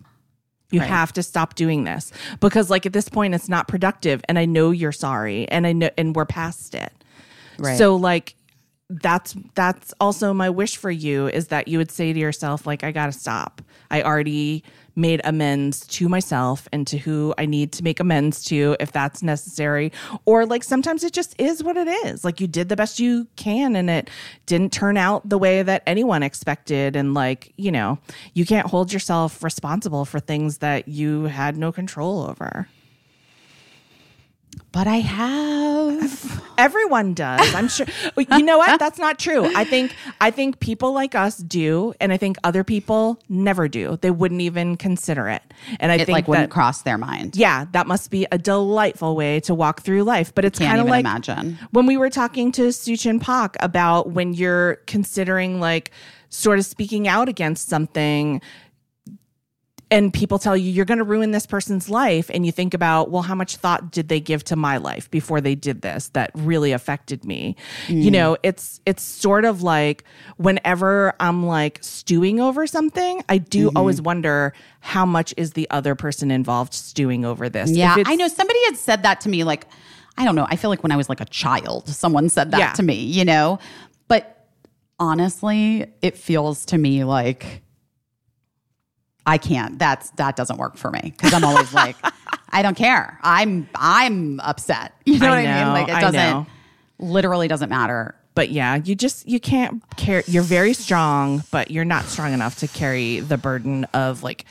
You 0.71 0.79
Right. 0.81 0.89
have 0.89 1.13
to 1.15 1.23
stop 1.25 1.57
doing 1.57 1.83
this 1.83 2.13
because, 2.39 2.71
like, 2.71 2.87
at 2.87 2.93
this 2.93 3.09
point, 3.09 3.35
it's 3.35 3.49
not 3.49 3.67
productive. 3.67 4.23
And 4.29 4.39
I 4.39 4.45
know 4.45 4.71
you're 4.71 4.93
sorry, 4.93 5.49
and 5.49 5.67
I 5.67 5.73
know, 5.73 5.91
and 5.99 6.15
we're 6.15 6.27
past 6.27 6.77
it. 6.77 6.93
Right. 7.59 7.77
So, 7.77 7.97
like, 7.97 8.37
that's 8.89 9.35
that's 9.57 9.93
also 10.01 10.33
my 10.33 10.49
wish 10.49 10.77
for 10.77 10.91
you 10.91 11.27
is 11.29 11.49
that 11.49 11.67
you 11.67 11.79
would 11.79 11.91
say 11.91 12.13
to 12.13 12.19
yourself, 12.19 12.69
like, 12.69 12.85
I 12.85 12.93
got 12.93 13.07
to 13.07 13.13
stop. 13.13 13.63
I 13.91 14.03
already 14.03 14.63
made 15.01 15.20
amends 15.24 15.86
to 15.86 16.09
myself 16.09 16.68
and 16.72 16.86
to 16.86 16.98
who 16.98 17.35
I 17.39 17.47
need 17.47 17.72
to 17.72 17.85
make 17.85 18.01
amends 18.01 18.44
to 18.44 18.77
if 18.78 18.93
that's 18.93 19.22
necessary. 19.22 19.93
Or 20.24 20.47
like 20.47 20.62
sometimes 20.64 21.05
it 21.05 21.12
just 21.12 21.35
is 21.40 21.62
what 21.62 21.77
it 21.77 21.89
is. 21.89 22.24
Like 22.24 22.40
you 22.40 22.47
did 22.47 22.68
the 22.68 22.77
best 22.77 23.01
you 23.01 23.27
can 23.36 23.77
and 23.77 23.89
it 23.90 24.10
didn't 24.47 24.72
turn 24.72 24.97
out 24.97 25.28
the 25.28 25.39
way 25.39 25.62
that 25.62 25.82
anyone 25.86 26.22
expected. 26.22 26.97
And 26.97 27.14
like, 27.14 27.52
you 27.56 27.72
know, 27.72 27.98
you 28.35 28.44
can't 28.44 28.66
hold 28.66 28.93
yourself 28.93 29.43
responsible 29.43 30.05
for 30.05 30.20
things 30.20 30.59
that 30.59 30.89
you 30.89 31.24
had 31.24 31.56
no 31.56 31.72
control 31.72 32.22
over. 32.22 32.68
But 34.72 34.86
I 34.86 34.97
have. 34.97 36.43
Everyone 36.59 37.14
does. 37.14 37.55
I'm 37.55 37.68
sure. 37.68 37.86
You 38.16 38.43
know 38.43 38.59
what? 38.59 38.78
That's 38.78 38.98
not 38.98 39.18
true. 39.18 39.51
I 39.56 39.64
think 39.64 39.94
I 40.20 40.31
think 40.31 40.60
people 40.60 40.93
like 40.93 41.14
us 41.14 41.39
do, 41.39 41.94
and 42.01 42.12
I 42.12 42.18
think 42.18 42.36
other 42.44 42.64
people 42.64 43.18
never 43.31 43.66
do. 43.66 43.98
They 44.02 44.10
wouldn't 44.10 44.43
even 44.43 44.77
consider 44.77 45.28
it. 45.28 45.43
And 45.78 45.90
I 45.90 45.94
It 45.97 46.05
think 46.06 46.10
like 46.16 46.28
wouldn't 46.28 46.51
that 46.51 46.55
cross 46.55 46.82
their 46.82 46.98
mind. 46.98 47.35
yeah, 47.36 47.64
that 47.72 47.86
must 47.86 48.10
be 48.10 48.27
a 48.31 48.36
delightful 48.39 49.16
way 49.16 49.40
to 49.40 49.55
walk 49.55 49.81
through 49.82 50.02
life. 50.05 50.35
But 50.35 50.44
it's 50.44 50.59
kind 50.59 50.81
of 50.81 50.86
like 50.86 51.01
imagine. 51.01 51.59
when 51.70 51.86
we 51.86 51.97
were 51.97 52.10
talking 52.10 52.52
to 52.52 52.68
Suchin 52.68 53.20
Pak 53.20 53.56
about 53.60 54.10
when 54.10 54.35
you're 54.35 54.77
considering 54.86 55.60
like 55.60 55.90
sort 56.28 56.59
of 56.59 56.66
speaking 56.66 57.09
out 57.09 57.28
against 57.28 57.68
something 57.68 58.43
and 59.91 60.12
people 60.12 60.39
tell 60.39 60.57
you 60.57 60.71
you're 60.71 60.85
going 60.85 60.99
to 60.99 61.05
ruin 61.05 61.31
this 61.31 61.47
person's 61.47 61.89
life 61.89 62.31
and 62.33 62.47
you 62.47 62.53
think 62.53 62.75
about 62.75 63.11
well 63.11 63.23
how 63.23 63.35
much 63.35 63.57
thought 63.57 63.91
did 63.91 64.09
they 64.09 64.21
give 64.21 64.45
to 64.45 64.57
my 64.57 64.77
life 64.77 65.11
before 65.11 65.41
they 65.41 65.55
did 65.55 65.83
this 65.83 66.09
that 66.09 66.31
really 66.35 66.73
affected 66.73 67.25
me 67.25 67.57
you 67.89 68.11
mm. 68.11 68.12
know 68.12 68.37
it's 68.43 68.81
it's 68.87 69.03
sort 69.03 69.45
of 69.45 69.62
like 69.62 70.05
whenever 70.37 71.15
i'm 71.21 71.47
like 71.47 71.79
stewing 71.83 72.41
over 72.41 72.67
something 72.67 73.23
i 73.29 73.39
do 73.39 73.69
mm-hmm. 73.69 73.77
always 73.77 74.01
wonder 74.01 74.53
how 74.81 75.05
much 75.07 75.33
is 75.37 75.53
the 75.53 75.69
other 75.71 75.95
person 75.95 76.31
involved 76.31 76.75
stewing 76.75 77.25
over 77.25 77.49
this 77.49 77.71
Yeah, 77.71 77.97
I 78.05 78.17
know 78.17 78.29
somebody 78.29 78.59
had 78.65 78.77
said 78.77 79.03
that 79.03 79.21
to 79.23 79.29
me. 79.29 79.45
Like, 79.45 79.67
I 80.17 80.25
don't 80.25 80.35
know. 80.35 80.47
I 80.49 80.57
feel 80.57 80.71
like 80.71 80.83
when 80.83 80.93
I 80.93 80.97
was 80.97 81.09
like 81.09 81.21
a 81.21 81.27
child, 81.27 81.89
someone 81.89 82.29
said 82.29 82.51
that 82.51 82.59
Yeah. 82.59 82.73
to 82.73 82.83
me, 82.83 82.95
you 82.95 83.25
know? 83.25 83.59
But 84.09 84.47
honestly, 84.99 85.87
it 86.03 86.17
feels 86.17 86.65
to 86.67 86.79
me 86.79 87.05
like 87.05 87.62
I 89.31 89.39
can't. 89.39 89.78
That's 89.78 90.11
that 90.12 90.35
doesn't 90.36 90.59
work 90.59 90.77
for 90.77 90.90
me 90.90 91.01
because 91.16 91.32
I'm 91.32 91.44
always 91.44 91.73
like, 91.73 91.97
I 92.51 92.62
don't 92.62 92.77
care. 92.77 93.19
I'm 93.23 93.69
I'm 93.74 94.40
upset. 94.40 94.93
You 95.07 95.19
know 95.19 95.27
I 95.27 95.31
what 95.31 95.39
I 95.39 95.65
mean? 95.65 95.73
Like 95.73 95.89
it 95.89 96.01
doesn't 96.01 96.47
literally 96.98 97.48
doesn't 97.48 97.69
matter. 97.70 98.15
but 98.35 98.51
yeah, 98.51 98.77
you 98.77 98.94
just 98.94 99.28
you 99.28 99.39
can't 99.40 99.82
care. 99.97 100.23
You're 100.27 100.43
very 100.43 100.73
strong, 100.74 101.43
but 101.51 101.70
you're 101.70 101.85
not 101.85 102.05
strong 102.05 102.32
enough 102.32 102.59
to 102.59 102.69
carry 102.69 103.20
the 103.20 103.36
burden 103.39 103.85
of 103.94 104.23
like 104.23 104.44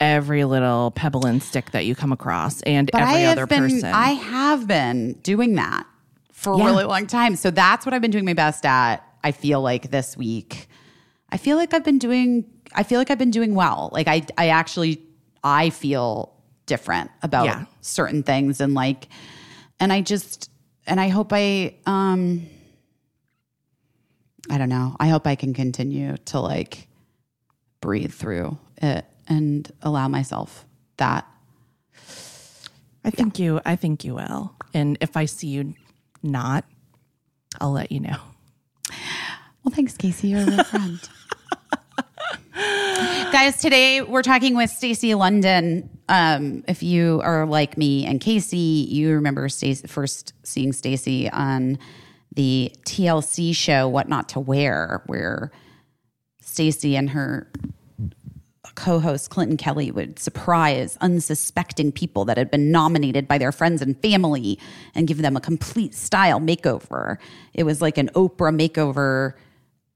every 0.00 0.44
little 0.44 0.90
pebble 0.90 1.24
and 1.26 1.42
stick 1.42 1.70
that 1.70 1.86
you 1.86 1.94
come 1.94 2.12
across 2.12 2.60
and 2.62 2.90
But 2.92 3.02
every 3.02 3.14
I 3.14 3.18
have 3.20 3.32
other 3.38 3.46
been 3.46 3.62
person. 3.62 3.84
I 3.94 4.10
have 4.10 4.66
been 4.66 5.12
doing 5.22 5.54
that 5.54 5.86
for 6.32 6.52
a 6.52 6.58
Yeah. 6.58 6.64
really 6.66 6.84
long 6.84 7.06
time. 7.06 7.34
So 7.36 7.50
that's 7.50 7.86
what 7.86 7.94
I've 7.94 8.02
been 8.02 8.10
doing 8.10 8.24
my 8.26 8.34
best 8.34 8.66
at. 8.66 9.02
I 9.24 9.32
feel 9.32 9.60
like 9.62 9.90
this 9.90 10.16
week. 10.16 10.68
I 11.30 11.38
feel 11.38 11.56
like 11.56 11.72
I've 11.74 11.84
been 11.84 11.98
doing 11.98 12.44
I 12.76 12.82
feel 12.84 13.00
like 13.00 13.10
I've 13.10 13.18
been 13.18 13.30
doing 13.32 13.54
well. 13.54 13.90
Like 13.92 14.06
I 14.06 14.24
I 14.38 14.48
actually 14.50 15.00
I 15.42 15.70
feel 15.70 16.32
different 16.66 17.10
about 17.22 17.46
Yeah. 17.46 17.64
certain 17.80 18.22
things 18.22 18.60
and 18.60 18.74
like 18.74 19.08
and 19.80 19.92
I 19.92 20.00
just 20.02 20.50
and 20.86 21.00
I 21.00 21.08
hope 21.08 21.32
I 21.32 21.74
um 21.86 22.46
I 24.50 24.58
don't 24.58 24.68
know. 24.68 24.94
I 25.00 25.08
hope 25.08 25.26
I 25.26 25.34
can 25.34 25.54
continue 25.54 26.16
to 26.26 26.40
like 26.40 26.86
breathe 27.80 28.12
through 28.12 28.58
it 28.76 29.04
and 29.28 29.70
allow 29.82 30.06
myself 30.08 30.64
that 30.98 31.26
I 33.04 33.10
think 33.10 33.38
you. 33.38 33.60
I 33.64 33.76
think 33.76 34.04
you 34.04 34.14
will. 34.14 34.54
And 34.74 34.98
if 35.00 35.16
I 35.16 35.24
see 35.26 35.46
you 35.48 35.74
not, 36.22 36.64
I'll 37.60 37.72
let 37.72 37.90
you 37.92 38.00
know. 38.00 38.16
Well, 39.62 39.72
thanks, 39.72 39.96
Casey. 39.96 40.28
You're 40.28 40.42
a 40.42 40.46
real 40.46 40.60
friend. 40.60 41.08
Guys, 42.54 43.58
today 43.58 44.02
we're 44.02 44.22
talking 44.22 44.56
with 44.56 44.70
Stacy 44.70 45.14
London. 45.14 45.88
Um, 46.08 46.64
if 46.68 46.82
you 46.82 47.20
are 47.24 47.46
like 47.46 47.76
me 47.76 48.06
and 48.06 48.20
Casey, 48.20 48.56
you 48.56 49.12
remember 49.12 49.48
Stacy, 49.48 49.86
first 49.86 50.32
seeing 50.42 50.72
Stacy 50.72 51.28
on 51.30 51.78
the 52.34 52.72
TLC 52.84 53.54
show 53.54 53.88
"What 53.88 54.08
Not 54.08 54.28
to 54.30 54.40
Wear," 54.40 55.02
where 55.06 55.50
Stacy 56.40 56.96
and 56.96 57.10
her 57.10 57.50
co-host 58.74 59.30
Clinton 59.30 59.56
Kelly 59.56 59.90
would 59.90 60.18
surprise 60.18 60.98
unsuspecting 61.00 61.90
people 61.90 62.26
that 62.26 62.36
had 62.36 62.50
been 62.50 62.70
nominated 62.70 63.26
by 63.26 63.38
their 63.38 63.50
friends 63.50 63.80
and 63.80 64.00
family 64.02 64.58
and 64.94 65.08
give 65.08 65.22
them 65.22 65.36
a 65.36 65.40
complete 65.40 65.94
style 65.94 66.40
makeover. 66.40 67.16
It 67.54 67.62
was 67.64 67.80
like 67.80 67.96
an 67.96 68.10
Oprah 68.14 68.54
makeover 68.54 69.32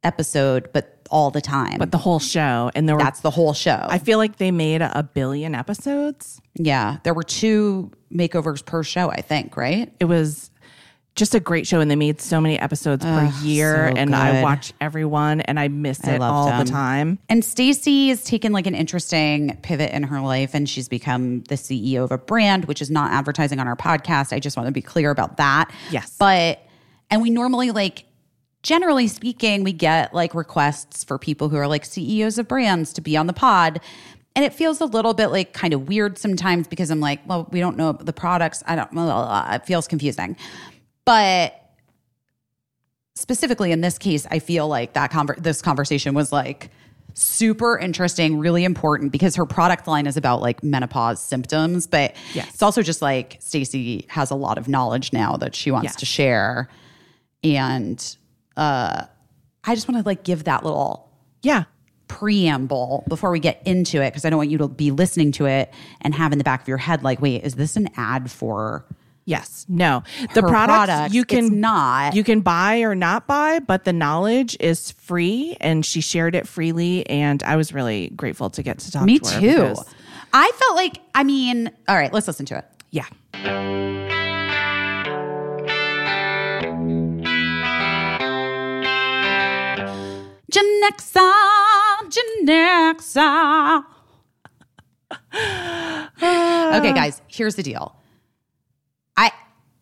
episode, 0.02 0.70
but 0.72 0.96
all 1.10 1.30
the 1.30 1.40
time. 1.40 1.78
But 1.78 1.90
the 1.90 1.98
whole 1.98 2.18
show, 2.20 2.70
and 2.74 2.88
there 2.88 2.96
were. 2.96 3.02
that's 3.02 3.20
the 3.20 3.30
whole 3.30 3.52
show. 3.52 3.86
I 3.88 3.98
feel 3.98 4.18
like 4.18 4.36
they 4.36 4.50
made 4.50 4.80
a 4.82 5.02
billion 5.02 5.54
episodes. 5.54 6.40
yeah, 6.54 6.98
there 7.04 7.14
were 7.14 7.22
two 7.22 7.90
makeovers 8.12 8.64
per 8.64 8.82
show, 8.82 9.10
I 9.10 9.20
think, 9.20 9.56
right? 9.56 9.92
It 10.00 10.04
was 10.04 10.50
just 11.16 11.34
a 11.34 11.40
great 11.40 11.66
show, 11.66 11.80
and 11.80 11.90
they 11.90 11.96
made 11.96 12.20
so 12.20 12.40
many 12.40 12.58
episodes 12.58 13.04
per 13.04 13.32
year, 13.42 13.90
so 13.90 13.96
and 13.96 14.14
I 14.14 14.42
watch 14.42 14.72
every 14.80 15.04
one, 15.04 15.40
and 15.42 15.58
I 15.58 15.68
miss 15.68 16.06
it 16.06 16.20
all 16.22 16.46
them. 16.46 16.64
the 16.64 16.70
time. 16.70 17.18
And 17.28 17.44
Stacy 17.44 18.08
has 18.08 18.22
taken 18.22 18.52
like 18.52 18.66
an 18.66 18.74
interesting 18.74 19.58
pivot 19.62 19.90
in 19.92 20.04
her 20.04 20.20
life 20.20 20.54
and 20.54 20.68
she's 20.68 20.88
become 20.88 21.40
the 21.42 21.56
CEO 21.56 22.04
of 22.04 22.12
a 22.12 22.18
brand, 22.18 22.66
which 22.66 22.80
is 22.80 22.90
not 22.90 23.10
advertising 23.10 23.58
on 23.58 23.66
our 23.66 23.76
podcast. 23.76 24.32
I 24.32 24.38
just 24.38 24.56
want 24.56 24.68
to 24.68 24.72
be 24.72 24.82
clear 24.82 25.10
about 25.10 25.36
that. 25.38 25.70
Yes. 25.90 26.14
But, 26.18 26.64
and 27.10 27.20
we 27.20 27.30
normally 27.30 27.70
like, 27.72 28.04
generally 28.62 29.06
speaking, 29.08 29.64
we 29.64 29.72
get 29.72 30.12
like 30.14 30.34
requests 30.34 31.02
for 31.04 31.18
people 31.18 31.48
who 31.48 31.56
are 31.56 31.66
like 31.68 31.84
CEOs 31.84 32.38
of 32.38 32.46
brands 32.48 32.92
to 32.94 33.00
be 33.00 33.16
on 33.16 33.26
the 33.26 33.32
pod. 33.32 33.80
And 34.36 34.44
it 34.44 34.54
feels 34.54 34.80
a 34.80 34.84
little 34.84 35.12
bit 35.14 35.28
like 35.28 35.52
kind 35.52 35.74
of 35.74 35.88
weird 35.88 36.16
sometimes 36.18 36.68
because 36.68 36.90
I'm 36.90 37.00
like, 37.00 37.20
well, 37.26 37.48
we 37.50 37.58
don't 37.60 37.76
know 37.76 37.92
the 37.92 38.12
products. 38.12 38.62
I 38.66 38.76
don't, 38.76 38.90
blah, 38.92 39.04
blah, 39.04 39.24
blah. 39.46 39.54
it 39.54 39.66
feels 39.66 39.88
confusing. 39.88 40.36
But 41.04 41.56
specifically 43.14 43.72
in 43.72 43.80
this 43.80 43.98
case, 43.98 44.26
I 44.30 44.38
feel 44.38 44.68
like 44.68 44.92
that 44.94 45.10
conver- 45.10 45.36
this 45.42 45.60
conversation 45.62 46.14
was 46.14 46.32
like 46.32 46.70
super 47.14 47.76
interesting, 47.78 48.38
really 48.38 48.64
important 48.64 49.10
because 49.10 49.34
her 49.36 49.44
product 49.44 49.86
line 49.88 50.06
is 50.06 50.16
about 50.16 50.40
like 50.40 50.62
menopause 50.62 51.20
symptoms, 51.20 51.86
but 51.86 52.14
Yes. 52.34 52.50
it's 52.54 52.62
also 52.62 52.82
just 52.82 53.02
like 53.02 53.36
Stacey 53.40 54.06
has 54.08 54.30
a 54.30 54.36
lot 54.36 54.58
of 54.58 54.68
knowledge 54.68 55.12
now 55.12 55.36
that 55.38 55.54
she 55.56 55.70
wants 55.70 55.86
Yes. 55.86 55.96
to 55.96 56.06
share. 56.06 56.68
And 57.42 58.16
uh 58.56 59.04
I 59.64 59.74
just 59.74 59.88
want 59.88 60.02
to 60.02 60.06
like 60.08 60.22
give 60.24 60.44
that 60.44 60.64
little 60.64 61.10
Yeah. 61.42 61.64
preamble 62.08 63.04
before 63.08 63.30
we 63.30 63.40
get 63.40 63.62
into 63.66 64.02
it 64.02 64.10
because 64.10 64.24
I 64.24 64.30
don't 64.30 64.36
want 64.38 64.50
you 64.50 64.58
to 64.58 64.68
be 64.68 64.90
listening 64.90 65.32
to 65.32 65.46
it 65.46 65.72
and 66.00 66.14
have 66.14 66.32
in 66.32 66.38
the 66.38 66.44
back 66.44 66.62
of 66.62 66.68
your 66.68 66.78
head 66.78 67.02
like, 67.02 67.20
wait, 67.20 67.44
is 67.44 67.54
this 67.54 67.76
an 67.76 67.88
ad 67.96 68.30
for 68.30 68.84
Yes. 69.26 69.64
No. 69.68 70.02
The 70.34 70.40
products 70.40 70.86
product, 70.90 71.14
you 71.14 71.24
can 71.24 71.44
it's 71.44 71.50
not. 71.50 72.14
You 72.16 72.24
can 72.24 72.40
buy 72.40 72.80
or 72.80 72.94
not 72.96 73.26
buy, 73.28 73.60
but 73.60 73.84
the 73.84 73.92
knowledge 73.92 74.56
is 74.58 74.90
free 74.92 75.56
and 75.60 75.84
she 75.86 76.00
shared 76.00 76.34
it 76.34 76.48
freely 76.48 77.06
and 77.08 77.40
I 77.44 77.54
was 77.56 77.72
really 77.72 78.08
grateful 78.10 78.50
to 78.50 78.62
get 78.62 78.78
to 78.80 78.90
talk 78.90 79.04
Me 79.04 79.18
to 79.20 79.30
her 79.34 79.40
Me 79.40 79.52
too. 79.52 79.74
I 80.32 80.50
felt 80.54 80.74
like, 80.76 81.00
I 81.14 81.22
mean, 81.24 81.70
all 81.86 81.96
right, 81.96 82.12
let's 82.12 82.26
listen 82.26 82.46
to 82.46 82.58
it. 82.58 82.64
yeah. 82.90 84.19
Genexa, 90.50 91.32
Genexa. 92.44 93.84
okay, 96.76 96.92
guys, 96.92 97.22
here's 97.28 97.54
the 97.54 97.62
deal. 97.62 97.96
I 99.16 99.30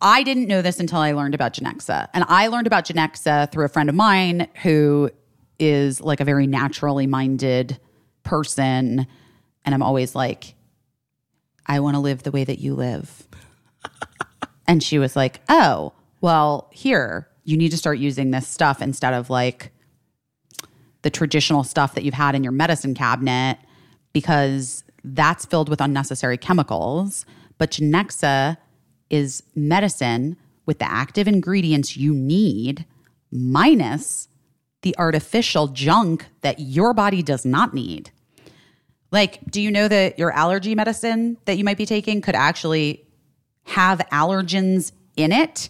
I 0.01 0.23
didn't 0.23 0.47
know 0.47 0.61
this 0.61 0.79
until 0.79 0.99
I 0.99 1.11
learned 1.13 1.35
about 1.35 1.53
Genexa. 1.53 2.07
And 2.13 2.23
I 2.27 2.47
learned 2.47 2.67
about 2.67 2.85
Genexa 2.85 3.51
through 3.51 3.65
a 3.65 3.69
friend 3.69 3.89
of 3.89 3.95
mine 3.95 4.47
who 4.61 5.09
is 5.57 5.99
like 6.01 6.19
a 6.19 6.25
very 6.25 6.47
naturally 6.47 7.07
minded 7.07 7.79
person. 8.23 9.07
And 9.65 9.75
I'm 9.75 9.83
always 9.83 10.15
like, 10.15 10.55
I 11.65 11.79
want 11.81 11.95
to 11.95 11.99
live 11.99 12.23
the 12.23 12.31
way 12.31 12.43
that 12.43 12.59
you 12.59 12.75
live. 12.75 13.27
and 14.67 14.81
she 14.81 14.99
was 14.99 15.15
like, 15.15 15.41
Oh, 15.49 15.93
well, 16.21 16.69
here, 16.71 17.27
you 17.43 17.57
need 17.57 17.71
to 17.71 17.77
start 17.77 17.97
using 17.97 18.31
this 18.31 18.47
stuff 18.47 18.81
instead 18.81 19.13
of 19.13 19.29
like 19.29 19.71
the 21.01 21.09
traditional 21.09 21.63
stuff 21.63 21.95
that 21.95 22.03
you've 22.03 22.13
had 22.13 22.35
in 22.35 22.43
your 22.43 22.51
medicine 22.51 22.93
cabinet 22.93 23.57
because 24.13 24.83
that's 25.03 25.45
filled 25.45 25.69
with 25.69 25.81
unnecessary 25.81 26.37
chemicals. 26.37 27.25
But 27.57 27.71
Genexa 27.71 28.57
is 29.09 29.43
medicine 29.55 30.37
with 30.65 30.79
the 30.79 30.91
active 30.91 31.27
ingredients 31.27 31.97
you 31.97 32.13
need, 32.13 32.85
minus 33.31 34.27
the 34.81 34.95
artificial 34.97 35.67
junk 35.67 36.27
that 36.41 36.59
your 36.59 36.93
body 36.93 37.21
does 37.21 37.45
not 37.45 37.73
need. 37.73 38.11
Like, 39.11 39.39
do 39.49 39.61
you 39.61 39.71
know 39.71 39.87
that 39.87 40.19
your 40.19 40.31
allergy 40.31 40.75
medicine 40.75 41.37
that 41.45 41.57
you 41.57 41.63
might 41.63 41.77
be 41.77 41.85
taking 41.85 42.21
could 42.21 42.35
actually 42.35 43.03
have 43.65 43.99
allergens 44.11 44.91
in 45.15 45.31
it? 45.31 45.69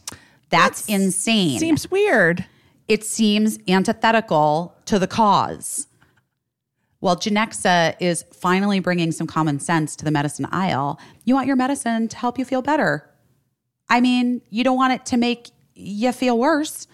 That's, 0.50 0.88
insane 0.90 1.60
Seems 1.60 1.90
weird. 1.90 2.46
it 2.88 3.04
seems 3.04 3.60
antithetical 3.68 4.76
to 4.90 4.98
the 4.98 5.08
cause. 5.08 5.88
Well, 7.00 7.16
Genexa 7.16 7.96
is 8.00 8.26
finally 8.34 8.80
bringing 8.80 9.12
some 9.12 9.28
common 9.28 9.60
sense 9.60 9.96
to 9.98 10.04
the 10.04 10.10
medicine 10.10 10.48
aisle. 10.52 11.00
You 11.26 11.36
want 11.36 11.46
your 11.46 11.56
medicine 11.56 12.08
to 12.08 12.18
help 12.18 12.40
you 12.40 12.44
feel 12.44 12.64
better. 12.64 13.08
I 13.88 14.02
mean, 14.02 14.42
you 14.50 14.64
don't 14.64 14.78
want 14.78 14.94
it 14.94 15.06
to 15.06 15.18
make 15.18 15.52
you 15.76 16.12
feel 16.12 16.40
worse. 16.40 16.88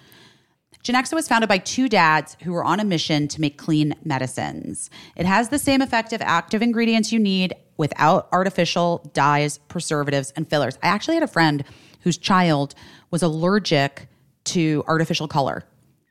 Genexa 0.83 1.13
was 1.13 1.29
founded 1.29 1.47
by 1.47 1.57
two 1.57 1.87
dads 1.87 2.35
who 2.43 2.51
were 2.51 2.65
on 2.65 2.81
a 2.81 2.83
mission 2.83 3.29
to 3.29 3.39
make 3.39 3.57
clean 3.57 3.95
medicines. 4.03 4.89
It 5.15 5.25
has 5.25 5.47
the 5.47 5.57
same 5.57 5.81
effective 5.81 6.21
active 6.21 6.61
ingredients 6.61 7.13
you 7.13 7.19
need 7.19 7.55
without 7.77 8.27
artificial 8.33 9.09
dyes, 9.13 9.57
preservatives, 9.69 10.33
and 10.35 10.49
fillers. 10.49 10.77
I 10.83 10.87
actually 10.87 11.15
had 11.15 11.23
a 11.23 11.27
friend 11.27 11.63
whose 12.01 12.17
child 12.17 12.75
was 13.09 13.23
allergic 13.23 14.09
to 14.43 14.83
artificial 14.85 15.29
color. 15.29 15.63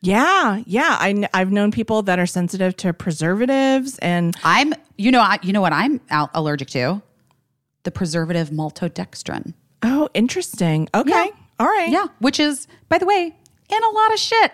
Yeah, 0.04 0.62
yeah. 0.66 0.96
I, 1.00 1.26
I've 1.32 1.50
known 1.50 1.70
people 1.70 2.02
that 2.02 2.18
are 2.18 2.26
sensitive 2.26 2.76
to 2.78 2.92
preservatives 2.92 3.98
and 4.00 4.34
I'm, 4.44 4.74
you 4.98 5.10
know, 5.10 5.20
I, 5.20 5.38
you 5.42 5.52
know 5.52 5.60
what 5.62 5.72
I'm 5.72 6.00
al- 6.10 6.30
allergic 6.34 6.68
to? 6.70 7.02
The 7.84 7.90
preservative 7.90 8.50
maltodextrin. 8.50 9.54
oh, 9.82 10.08
interesting. 10.14 10.88
Okay, 10.94 11.10
Yeah. 11.10 11.26
all 11.58 11.66
right. 11.66 11.90
Yeah, 11.90 12.06
which 12.18 12.38
is, 12.40 12.66
by 12.88 12.98
the 12.98 13.06
way, 13.06 13.34
in 13.70 13.84
a 13.84 13.88
lot 13.90 14.12
of 14.12 14.18
shit. 14.18 14.52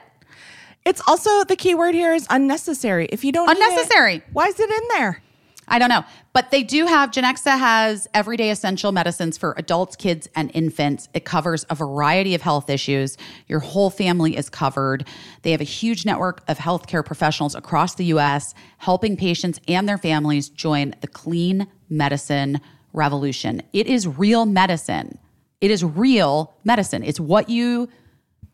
It's 0.86 1.02
also 1.06 1.44
the 1.44 1.56
key 1.56 1.74
word 1.74 1.94
here 1.94 2.14
is 2.14 2.26
unnecessary. 2.30 3.06
If 3.12 3.24
you 3.24 3.32
don't 3.32 3.46
need 3.46 3.58
it, 3.58 3.70
Unnecessary. 3.70 4.22
why 4.32 4.46
is 4.46 4.58
it 4.58 4.70
in 4.70 4.88
there? 4.96 5.22
I 5.70 5.78
don't 5.78 5.88
know, 5.88 6.04
but 6.32 6.50
they 6.50 6.64
do 6.64 6.86
have 6.86 7.12
Genexa 7.12 7.56
has 7.56 8.08
everyday 8.12 8.50
essential 8.50 8.90
medicines 8.90 9.38
for 9.38 9.54
adults, 9.56 9.94
kids, 9.94 10.28
and 10.34 10.50
infants. 10.52 11.08
It 11.14 11.24
covers 11.24 11.64
a 11.70 11.76
variety 11.76 12.34
of 12.34 12.42
health 12.42 12.68
issues. 12.68 13.16
Your 13.46 13.60
whole 13.60 13.88
family 13.88 14.36
is 14.36 14.50
covered. 14.50 15.06
They 15.42 15.52
have 15.52 15.60
a 15.60 15.64
huge 15.64 16.04
network 16.04 16.42
of 16.48 16.58
healthcare 16.58 17.04
professionals 17.04 17.54
across 17.54 17.94
the 17.94 18.06
U.S. 18.06 18.52
helping 18.78 19.16
patients 19.16 19.60
and 19.68 19.88
their 19.88 19.98
families 19.98 20.48
join 20.48 20.94
the 21.02 21.08
clean 21.08 21.68
medicine 21.88 22.60
revolution. 22.92 23.62
It 23.72 23.86
is 23.86 24.08
real 24.08 24.46
medicine. 24.46 25.18
It 25.60 25.70
is 25.70 25.84
real 25.84 26.56
medicine. 26.64 27.04
It's 27.04 27.20
what 27.20 27.48
you 27.48 27.88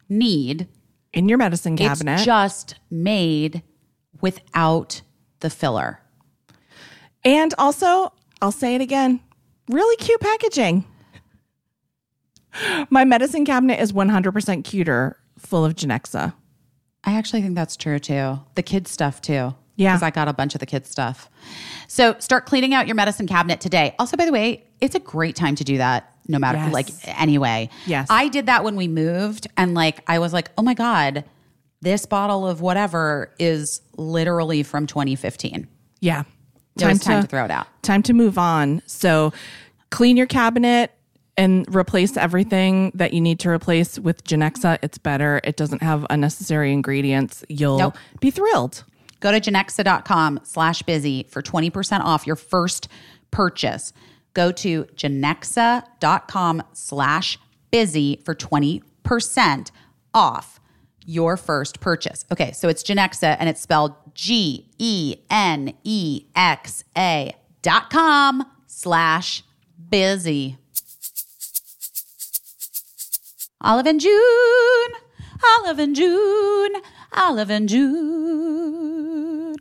need. 0.09 0.69
In 1.15 1.31
your 1.31 1.39
medicine 1.39 1.79
cabinet. 1.79 2.15
It's 2.15 2.25
just 2.25 2.75
made 2.91 3.63
without 4.21 5.01
the 5.41 5.49
filler. 5.49 6.01
And 7.25 7.55
also, 7.59 8.13
I'll 8.43 8.53
say 8.53 8.75
it 8.75 8.81
again, 8.81 9.21
really 9.69 9.97
cute 9.97 10.21
packaging. 10.21 10.85
My 12.89 13.05
medicine 13.05 13.45
cabinet 13.45 13.81
is 13.81 13.93
100% 13.93 14.65
cuter, 14.65 15.19
full 15.39 15.65
of 15.65 15.75
Genexa. 15.75 16.33
I 17.05 17.13
actually 17.19 17.43
think 17.43 17.55
that's 17.55 17.77
true 17.77 17.99
too. 17.99 18.41
The 18.55 18.63
kids 18.63 18.91
stuff 18.91 19.21
too. 19.21 19.55
Yeah. 19.77 19.93
Because 19.93 20.03
I 20.03 20.11
got 20.11 20.27
a 20.29 20.33
bunch 20.33 20.55
of 20.55 20.61
the 20.61 20.67
kids 20.67 20.89
stuff. 20.89 21.29
So 21.87 22.17
start 22.19 22.47
cleaning 22.47 22.73
out 22.73 22.87
your 22.87 22.97
medicine 22.97 23.27
cabinet 23.27 23.61
today. 23.61 23.95
Also, 23.99 24.17
by 24.17 24.25
the 24.25 24.33
way, 24.33 24.65
it's 24.81 24.95
a 24.95 24.99
great 25.01 25.37
time 25.37 25.55
to 25.57 25.65
do 25.65 25.77
that 25.79 26.13
no 26.29 26.39
matter 26.39 26.59
Yes. 26.59 26.73
like 26.73 26.89
anyway. 27.21 27.69
Yes. 27.87 28.07
I 28.11 28.29
did 28.29 28.47
that 28.47 28.65
when 28.65 28.75
we 28.75 28.89
moved 28.89 29.47
and 29.57 29.75
like 29.75 30.01
I 30.09 30.19
was 30.19 30.33
like, 30.33 30.51
oh 30.57 30.63
my 30.63 30.75
God, 30.75 31.25
this 31.83 32.07
bottle 32.07 32.49
of 32.49 32.63
whatever 32.63 33.35
is 33.39 33.83
literally 33.99 34.63
from 34.63 34.87
2015. 34.87 35.69
Yeah. 36.01 36.25
Was 36.81 37.01
time 37.01 37.23
to 37.23 37.29
throw 37.29 37.45
it 37.45 37.51
out. 37.51 37.67
Time 37.83 38.03
to 38.05 38.13
move 38.13 38.39
on. 38.39 38.83
So 38.87 39.33
clean 39.91 40.17
your 40.17 40.27
cabinet 40.27 40.93
and 41.39 41.67
replace 41.75 42.17
everything 42.17 42.93
that 42.95 43.13
you 43.13 43.21
need 43.21 43.39
to 43.41 43.51
replace 43.51 43.99
with 43.99 44.25
Genexa. 44.25 44.79
It's 44.83 44.99
better. 44.99 45.41
It 45.45 45.57
doesn't 45.57 45.83
have 45.83 46.07
unnecessary 46.11 46.73
ingredients. 46.73 47.45
You'll 47.49 47.79
Nope. 47.79 47.97
be 48.21 48.31
thrilled. 48.31 48.85
Go 49.21 49.33
to 49.33 49.41
genexa.com 49.41 50.41
slash 50.45 50.83
busy 50.83 51.27
for 51.31 51.43
20% 51.43 52.01
off 52.01 52.27
your 52.27 52.37
first 52.37 52.89
purchase. 53.31 53.93
Go 54.35 54.53
to 54.53 54.85
genexa.com 54.97 56.63
slash 56.73 57.39
busy 57.71 58.21
for 58.25 58.35
20% 58.35 59.71
off 60.15 60.56
your 61.07 61.37
first 61.37 61.81
purchase. 61.81 62.25
Okay, 62.33 62.53
so 62.53 62.69
it's 62.69 62.83
Genexa 62.83 63.37
and 63.39 63.49
it's 63.49 63.61
spelled 63.61 63.95
G 64.15 64.69
E 64.79 65.17
N 65.31 65.73
E 65.85 66.25
X 66.35 66.85
A 66.97 67.33
dot 67.63 67.89
com 67.91 68.45
slash 68.67 69.43
busy. 69.91 70.59
Olive 73.61 73.87
and 73.87 74.01
June, 74.01 74.91
Olive 75.59 75.79
and 75.79 75.97
June, 75.97 76.73
Olive 77.15 77.51
and 77.51 77.69
June. 77.69 79.57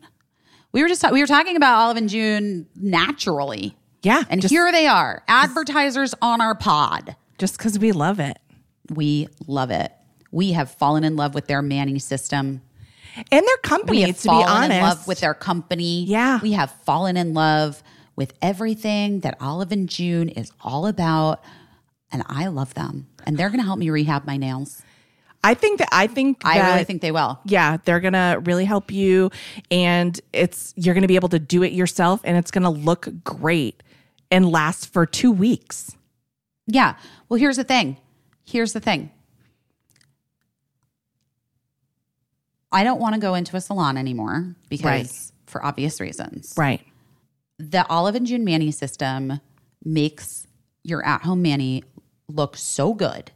We 0.71 0.81
were 0.81 0.87
just 0.89 1.09
we 1.11 1.21
were 1.21 1.27
talking 1.27 1.55
about 1.55 1.75
Olive 1.79 1.97
and 1.97 2.09
June 2.09 2.67
naturally, 2.75 3.75
Yeah. 4.03 4.23
and 4.29 4.41
just, 4.41 4.51
here 4.53 4.71
they 4.71 4.87
are, 4.87 5.23
advertisers 5.27 6.13
on 6.21 6.41
our 6.41 6.53
pod. 6.55 7.15
just 7.37 7.57
because 7.57 7.79
we 7.79 7.91
love 7.93 8.19
it. 8.19 8.37
We 8.93 9.29
love 9.47 9.71
it. 9.71 9.91
We 10.35 10.51
have 10.51 10.69
fallen 10.71 11.05
in 11.05 11.15
love 11.15 11.33
with 11.33 11.47
their 11.47 11.61
Mani 11.61 11.97
system. 11.97 12.61
And 13.15 13.25
their 13.31 13.41
We 13.41 13.61
company, 13.69 14.01
have 14.01 14.17
to 14.19 14.27
be 14.27 14.33
honest. 14.43 14.71
in 14.73 14.81
love 14.83 15.07
with 15.07 15.21
their 15.21 15.33
company. 15.33 16.03
Yeah. 16.03 16.39
we 16.41 16.51
have 16.51 16.71
fallen 16.83 17.15
in 17.15 17.33
love 17.33 17.81
with 18.17 18.33
everything 18.41 19.21
that 19.21 19.37
Olive 19.39 19.71
and 19.71 19.87
June 19.87 20.27
is 20.27 20.51
all 20.59 20.87
about, 20.87 21.41
and 22.11 22.21
I 22.27 22.47
love 22.47 22.73
them. 22.73 23.07
And 23.25 23.37
they're 23.37 23.47
going 23.49 23.61
to 23.61 23.65
help 23.65 23.79
me 23.79 23.89
rehab 23.89 24.25
my 24.27 24.35
nails. 24.35 24.81
I 25.41 25.53
think 25.53 25.79
that 25.79 25.89
I 25.93 26.07
think 26.07 26.41
I 26.43 26.57
that- 26.57 26.73
really 26.73 26.83
think 26.83 27.01
they 27.01 27.11
will. 27.13 27.39
yeah, 27.45 27.77
they're 27.85 27.99
gonna 27.99 28.41
really 28.45 28.65
help 28.65 28.91
you, 28.91 29.29
and 29.69 30.19
it's 30.33 30.73
you're 30.75 30.95
gonna 30.95 31.07
be 31.07 31.15
able 31.15 31.29
to 31.29 31.37
do 31.39 31.61
it 31.61 31.71
yourself, 31.71 32.19
and 32.23 32.35
it's 32.35 32.49
gonna 32.49 32.71
look 32.71 33.07
great 33.23 33.83
and 34.31 34.49
last 34.49 34.91
for 34.91 35.05
two 35.05 35.31
weeks. 35.31 35.91
Yeah. 36.65 36.95
Well, 37.29 37.39
here's 37.39 37.57
the 37.57 37.63
thing. 37.63 37.97
Here's 38.43 38.73
the 38.73 38.79
thing. 38.79 39.11
I 42.75 42.83
don't 42.83 42.99
want 42.99 43.15
to 43.15 43.21
go 43.21 43.33
into 43.33 43.55
a 43.55 43.61
salon 43.61 43.97
anymore 43.97 44.53
because 44.69 44.83
Right. 44.83 45.31
for 45.47 45.65
obvious 45.65 45.99
reasons. 46.01 46.53
Right. 46.57 46.81
The 47.57 47.87
Olive 47.87 48.15
and 48.15 48.27
June 48.27 48.43
Mani 48.43 48.71
system 48.71 49.39
makes 49.83 50.45
your 50.83 51.03
at-home 51.05 51.41
Manny 51.41 51.83
look 52.27 52.57
so 52.57 52.93
good 52.93 53.31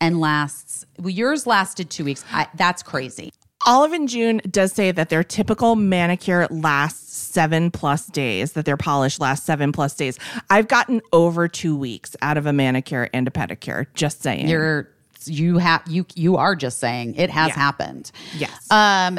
and 0.00 0.20
lasts 0.20 0.84
well, 0.98 1.10
yours 1.10 1.46
lasted 1.46 1.88
2 1.88 2.04
weeks. 2.04 2.24
I, 2.32 2.48
that's 2.54 2.82
crazy. 2.82 3.30
Olive 3.64 3.92
and 3.92 4.08
June 4.08 4.40
does 4.50 4.72
say 4.72 4.92
that 4.92 5.08
their 5.08 5.24
typical 5.24 5.74
manicure 5.76 6.46
lasts 6.50 7.16
seven 7.16 7.70
plus 7.70 8.06
days, 8.06 8.52
that 8.52 8.64
their 8.64 8.76
polish 8.76 9.18
lasts 9.18 9.44
seven 9.46 9.72
plus 9.72 9.94
days. 9.94 10.18
I've 10.50 10.68
gotten 10.68 11.00
over 11.12 11.48
two 11.48 11.76
weeks 11.76 12.14
out 12.22 12.36
of 12.36 12.46
a 12.46 12.52
manicure 12.52 13.08
and 13.12 13.26
a 13.26 13.30
pedicure, 13.30 13.86
just 13.94 14.22
saying. 14.22 14.48
You're 14.48 14.88
you 15.28 15.58
have 15.58 15.82
you 15.86 16.06
you 16.14 16.36
are 16.36 16.54
just 16.56 16.78
saying 16.78 17.14
it 17.16 17.30
has 17.30 17.48
Yeah. 17.48 17.54
happened. 17.54 18.10
yes. 18.36 18.70
Um, 18.70 19.18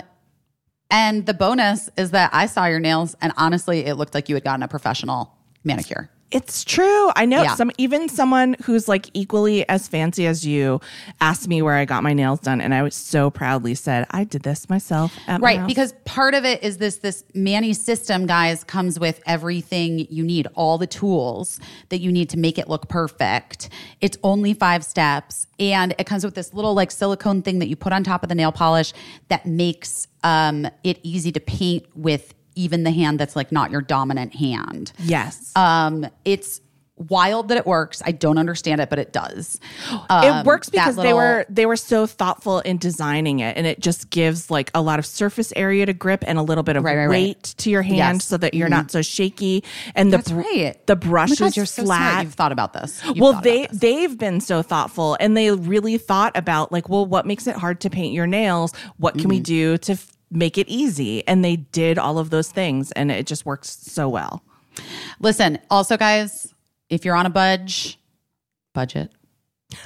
and 0.89 1.25
the 1.25 1.33
bonus 1.33 1.89
is 1.97 2.11
that 2.11 2.29
I 2.33 2.45
saw 2.45 2.65
your 2.65 2.79
nails, 2.79 3.15
and 3.21 3.33
honestly, 3.35 3.85
it 3.85 3.95
looked 3.95 4.13
like 4.13 4.29
you 4.29 4.35
had 4.35 4.43
gotten 4.45 4.63
a 4.63 4.67
professional 4.69 5.33
manicure. 5.65 6.09
It's 6.29 6.65
true. 6.65 7.09
I 7.15 7.25
know 7.25 7.43
Yeah. 7.43 7.55
some 7.55 7.71
even 7.77 8.09
someone 8.09 8.57
who's 8.65 8.89
like 8.89 9.09
equally 9.13 9.67
as 9.69 9.87
fancy 9.87 10.27
as 10.27 10.45
you 10.45 10.81
asked 11.21 11.47
me 11.47 11.61
where 11.61 11.75
I 11.75 11.85
got 11.85 12.03
my 12.03 12.11
nails 12.11 12.41
done 12.41 12.59
and 12.59 12.73
I 12.73 12.83
was 12.83 12.95
so 12.95 13.29
proudly 13.29 13.75
said, 13.75 14.05
I 14.11 14.25
did 14.25 14.43
this 14.43 14.69
myself 14.69 15.17
at 15.27 15.39
my 15.39 15.45
Right, 15.45 15.59
house." 15.59 15.67
because 15.67 15.93
part 16.03 16.33
of 16.33 16.43
it 16.43 16.61
is 16.63 16.79
this 16.79 16.97
this 16.97 17.23
Mani 17.33 17.71
system, 17.71 18.25
guys, 18.25 18.65
comes 18.65 18.99
with 18.99 19.21
everything 19.25 20.05
you 20.09 20.23
need, 20.25 20.47
all 20.53 20.77
the 20.77 20.87
tools 20.87 21.61
that 21.89 21.99
you 21.99 22.11
need 22.11 22.29
to 22.31 22.37
make 22.37 22.57
it 22.57 22.67
look 22.67 22.89
perfect. 22.89 23.69
It's 24.01 24.17
only 24.21 24.53
five 24.53 24.83
steps, 24.83 25.47
and 25.59 25.95
it 25.97 26.07
comes 26.07 26.25
with 26.25 26.35
this 26.35 26.53
little 26.53 26.73
like 26.73 26.91
silicone 26.91 27.41
thing 27.41 27.59
that 27.59 27.69
you 27.69 27.77
put 27.77 27.93
on 27.93 28.03
top 28.03 28.21
of 28.23 28.27
the 28.27 28.35
nail 28.35 28.51
polish 28.51 28.91
that 29.29 29.45
makes 29.45 30.09
um, 30.23 30.67
it 30.83 30.99
easy 31.03 31.31
to 31.31 31.39
paint 31.39 31.85
with 31.95 32.33
even 32.57 32.83
the 32.83 32.91
hand 32.91 33.19
that's 33.19 33.35
like 33.35 33.51
not 33.51 33.71
your 33.71 33.81
dominant 33.81 34.35
hand. 34.35 34.91
Yes. 34.99 35.51
Um, 35.55 36.07
it's 36.25 36.61
wild 37.09 37.49
that 37.49 37.57
it 37.59 37.67
works. 37.67 38.01
I 38.07 38.11
don't 38.11 38.39
understand 38.39 38.81
it, 38.81 38.89
but 38.89 38.97
it 38.97 39.13
does. 39.13 39.59
Um, 40.09 40.39
it 40.41 40.45
works 40.47 40.67
because 40.67 40.95
they 40.95 41.13
were 41.13 41.45
they 41.47 41.67
were 41.67 41.75
so 41.75 42.07
thoughtful 42.07 42.57
in 42.61 42.79
designing 42.79 43.37
it 43.39 43.55
and 43.55 43.67
it 43.67 43.79
just 43.79 44.09
gives 44.09 44.49
like 44.49 44.71
a 44.73 44.81
lot 44.81 44.97
of 44.97 45.05
surface 45.05 45.53
area 45.55 45.85
to 45.85 45.93
grip 45.93 46.23
and 46.25 46.39
a 46.39 46.41
little 46.41 46.63
bit 46.63 46.75
of 46.75 46.83
Right, 46.83 46.95
right, 46.97 47.05
right. 47.05 47.09
weight 47.09 47.43
to 47.59 47.69
your 47.69 47.83
hand 47.83 47.97
Yes. 47.97 48.09
Mm-hmm. 48.13 48.19
so 48.21 48.37
that 48.37 48.55
you're 48.55 48.67
not 48.67 48.89
so 48.89 49.03
shaky 49.03 49.63
and 49.93 50.11
the 50.11 50.17
br- 50.17 50.37
right. 50.41 50.87
the 50.87 50.93
Oh 50.93 50.95
brushes 50.95 51.37
God, 51.39 51.55
you're 51.55 51.63
are 51.63 51.67
so 51.67 51.83
smart. 51.85 51.99
flat 51.99 52.23
You've 52.23 52.33
thought 52.33 52.51
about 52.51 52.73
this. 52.73 52.99
You've 53.05 53.19
well 53.19 53.41
they 53.41 53.67
this. 53.67 53.77
they've 53.79 54.17
been 54.17 54.41
so 54.41 54.63
thoughtful 54.63 55.17
and 55.19 55.37
they 55.37 55.51
really 55.51 55.99
thought 55.99 56.35
about 56.35 56.71
like 56.71 56.89
well 56.89 57.05
what 57.05 57.27
makes 57.27 57.45
it 57.45 57.55
hard 57.57 57.79
to 57.81 57.91
paint 57.91 58.13
your 58.15 58.25
nails 58.25 58.73
what 58.97 59.13
can 59.13 59.21
Mm-hmm. 59.21 59.29
we 59.29 59.39
do 59.39 59.77
to 59.77 59.95
make 60.29 60.57
it 60.57 60.67
easy 60.67 61.25
and 61.27 61.43
they 61.43 61.55
did 61.55 61.97
all 61.97 62.19
of 62.19 62.29
those 62.29 62.51
things 62.51 62.91
and 62.93 63.11
it 63.11 63.25
just 63.25 63.45
works 63.45 63.69
so 63.69 64.09
well 64.09 64.43
Listen, 65.19 65.59
also, 65.69 65.97
guys, 65.97 66.53
if 66.89 67.05
you're 67.05 67.15
on 67.15 67.25
a 67.25 67.29
budge, 67.29 67.99
budget. 68.73 69.11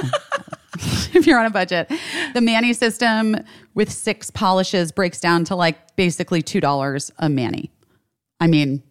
if 1.13 1.25
you're 1.25 1.39
on 1.39 1.45
a 1.45 1.51
budget, 1.51 1.91
the 2.33 2.41
Mani 2.41 2.73
system 2.73 3.37
with 3.73 3.91
six 3.91 4.29
polishes 4.29 4.91
breaks 4.91 5.19
down 5.19 5.45
to 5.45 5.55
like 5.55 5.95
basically 5.95 6.43
$2 6.43 7.11
a 7.17 7.29
Manny. 7.29 7.71
I 8.39 8.47
mean, 8.47 8.83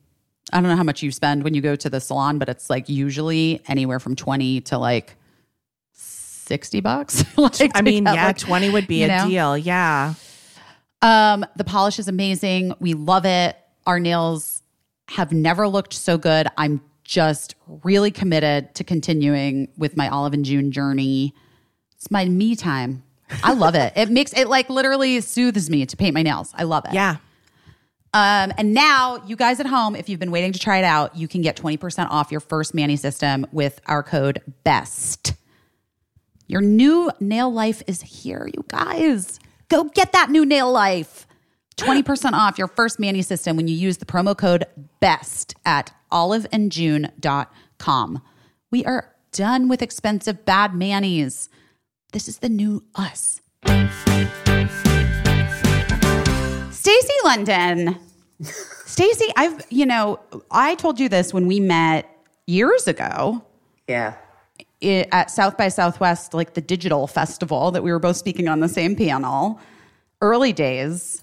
I 0.53 0.61
don't 0.61 0.69
know 0.69 0.77
how 0.77 0.83
much 0.83 1.03
you 1.03 1.13
spend 1.13 1.45
when 1.45 1.55
you 1.55 1.61
go 1.61 1.77
to 1.77 1.91
the 1.91 2.01
salon, 2.01 2.39
but 2.39 2.49
it's 2.49 2.71
like 2.71 2.89
usually 2.89 3.61
anywhere 3.69 4.01
from 4.01 4.17
20 4.17 4.63
to 4.63 4.79
like 4.79 5.17
60 5.93 6.81
bucks. 6.81 7.25
like 7.37 7.71
i 7.77 7.81
mean 7.83 8.05
yeah 8.05 8.27
like, 8.27 8.39
20 8.39 8.71
would 8.71 8.89
be 8.89 9.05
a 9.05 9.09
know? 9.09 9.29
deal 9.29 9.57
yeah 9.57 10.15
Um, 11.03 11.47
the 11.57 11.65
polish 11.65 11.99
is 11.99 12.09
amazing. 12.09 12.75
We 12.81 12.95
love 12.95 13.25
it. 13.25 13.57
Our 13.87 13.99
nails 13.99 14.63
have 15.09 15.33
never 15.33 15.67
looked 15.67 15.93
so 15.93 16.19
good. 16.19 16.47
I'm 16.57 16.81
just 17.05 17.55
really 17.83 18.11
committed 18.11 18.75
to 18.77 18.85
continuing 18.85 19.69
with 19.77 19.97
my 19.97 20.09
Olive 20.09 20.33
and 20.33 20.45
June 20.45 20.71
journey. 20.71 21.35
It's 21.97 22.11
my 22.11 22.25
me 22.27 22.55
time. 22.55 23.03
I 23.43 23.55
love 23.55 23.75
it. 23.75 23.93
It 23.97 24.11
makes 24.11 24.33
it 24.33 24.49
like 24.49 24.71
literally 24.71 25.21
soothes 25.21 25.71
me 25.71 25.87
to 25.87 25.97
paint 25.97 26.15
my 26.15 26.23
nails. 26.23 26.53
I 26.57 26.65
love 26.65 26.85
it. 26.85 26.93
yeah 26.93 27.17
Um, 28.13 28.53
and 28.59 28.75
now, 28.75 29.23
you 29.27 29.37
guys 29.37 29.61
at 29.61 29.67
home, 29.67 29.95
if 29.95 30.09
you've 30.09 30.19
been 30.21 30.33
waiting 30.33 30.53
to 30.53 30.59
try 30.59 30.79
it 30.79 30.85
out, 30.85 31.17
you 31.17 31.29
can 31.29 31.43
get 31.43 31.57
20% 31.57 32.09
off 32.11 32.31
your 32.33 32.41
first 32.41 32.75
Mani 32.75 32.97
system 32.97 33.47
with 33.53 33.81
our 33.87 34.03
code 34.03 34.41
BEST. 34.65 35.35
Your 36.49 36.61
new 36.61 37.11
nail 37.21 37.53
life 37.53 37.83
is 37.87 38.03
here, 38.03 38.49
you 38.53 38.65
guys. 38.69 39.39
Go 39.71 39.85
get 39.85 40.13
that 40.13 40.29
new 40.31 40.45
nail 40.45 40.71
life. 40.71 41.27
20% 41.77 42.33
off 42.33 42.59
your 42.59 42.67
first 42.67 43.01
Mani 43.01 43.23
system 43.23 43.57
when 43.57 43.69
you 43.69 43.75
use 43.75 43.97
the 43.99 44.05
promo 44.05 44.37
code 44.37 44.65
BEST 45.01 45.55
at 45.65 45.93
oliveandjune.com. 46.13 48.23
We 48.71 48.85
are 48.85 49.15
done 49.33 49.69
with 49.69 49.81
expensive 49.81 50.45
bad 50.45 50.75
Manny's. 50.75 51.49
This 52.13 52.29
is 52.29 52.39
the 52.39 52.49
new 52.49 52.83
us. 52.97 53.41
Stacy 56.71 57.15
London. 57.25 57.97
Stacy, 58.43 59.27
I've, 59.37 59.65
you 59.71 59.87
know, 59.87 60.19
I 60.51 60.75
told 60.75 60.99
you 60.99 61.09
this 61.09 61.33
when 61.33 61.47
we 61.47 61.61
met 61.61 62.09
years 62.47 62.89
ago 62.89 63.45
Yeah. 63.87 64.15
I- 64.82 65.07
at 65.12 65.31
South 65.31 65.57
by 65.57 65.69
Southwest, 65.69 66.35
like 66.35 66.55
the 66.55 66.61
digital 66.61 67.07
festival 67.07 67.70
that 67.73 67.82
we 67.82 67.90
were 67.93 67.98
both 67.98 68.16
speaking 68.16 68.48
on 68.48 68.61
the 68.61 68.69
same 68.69 68.94
panel, 68.97 69.61
early 70.20 70.52
days 70.52 71.23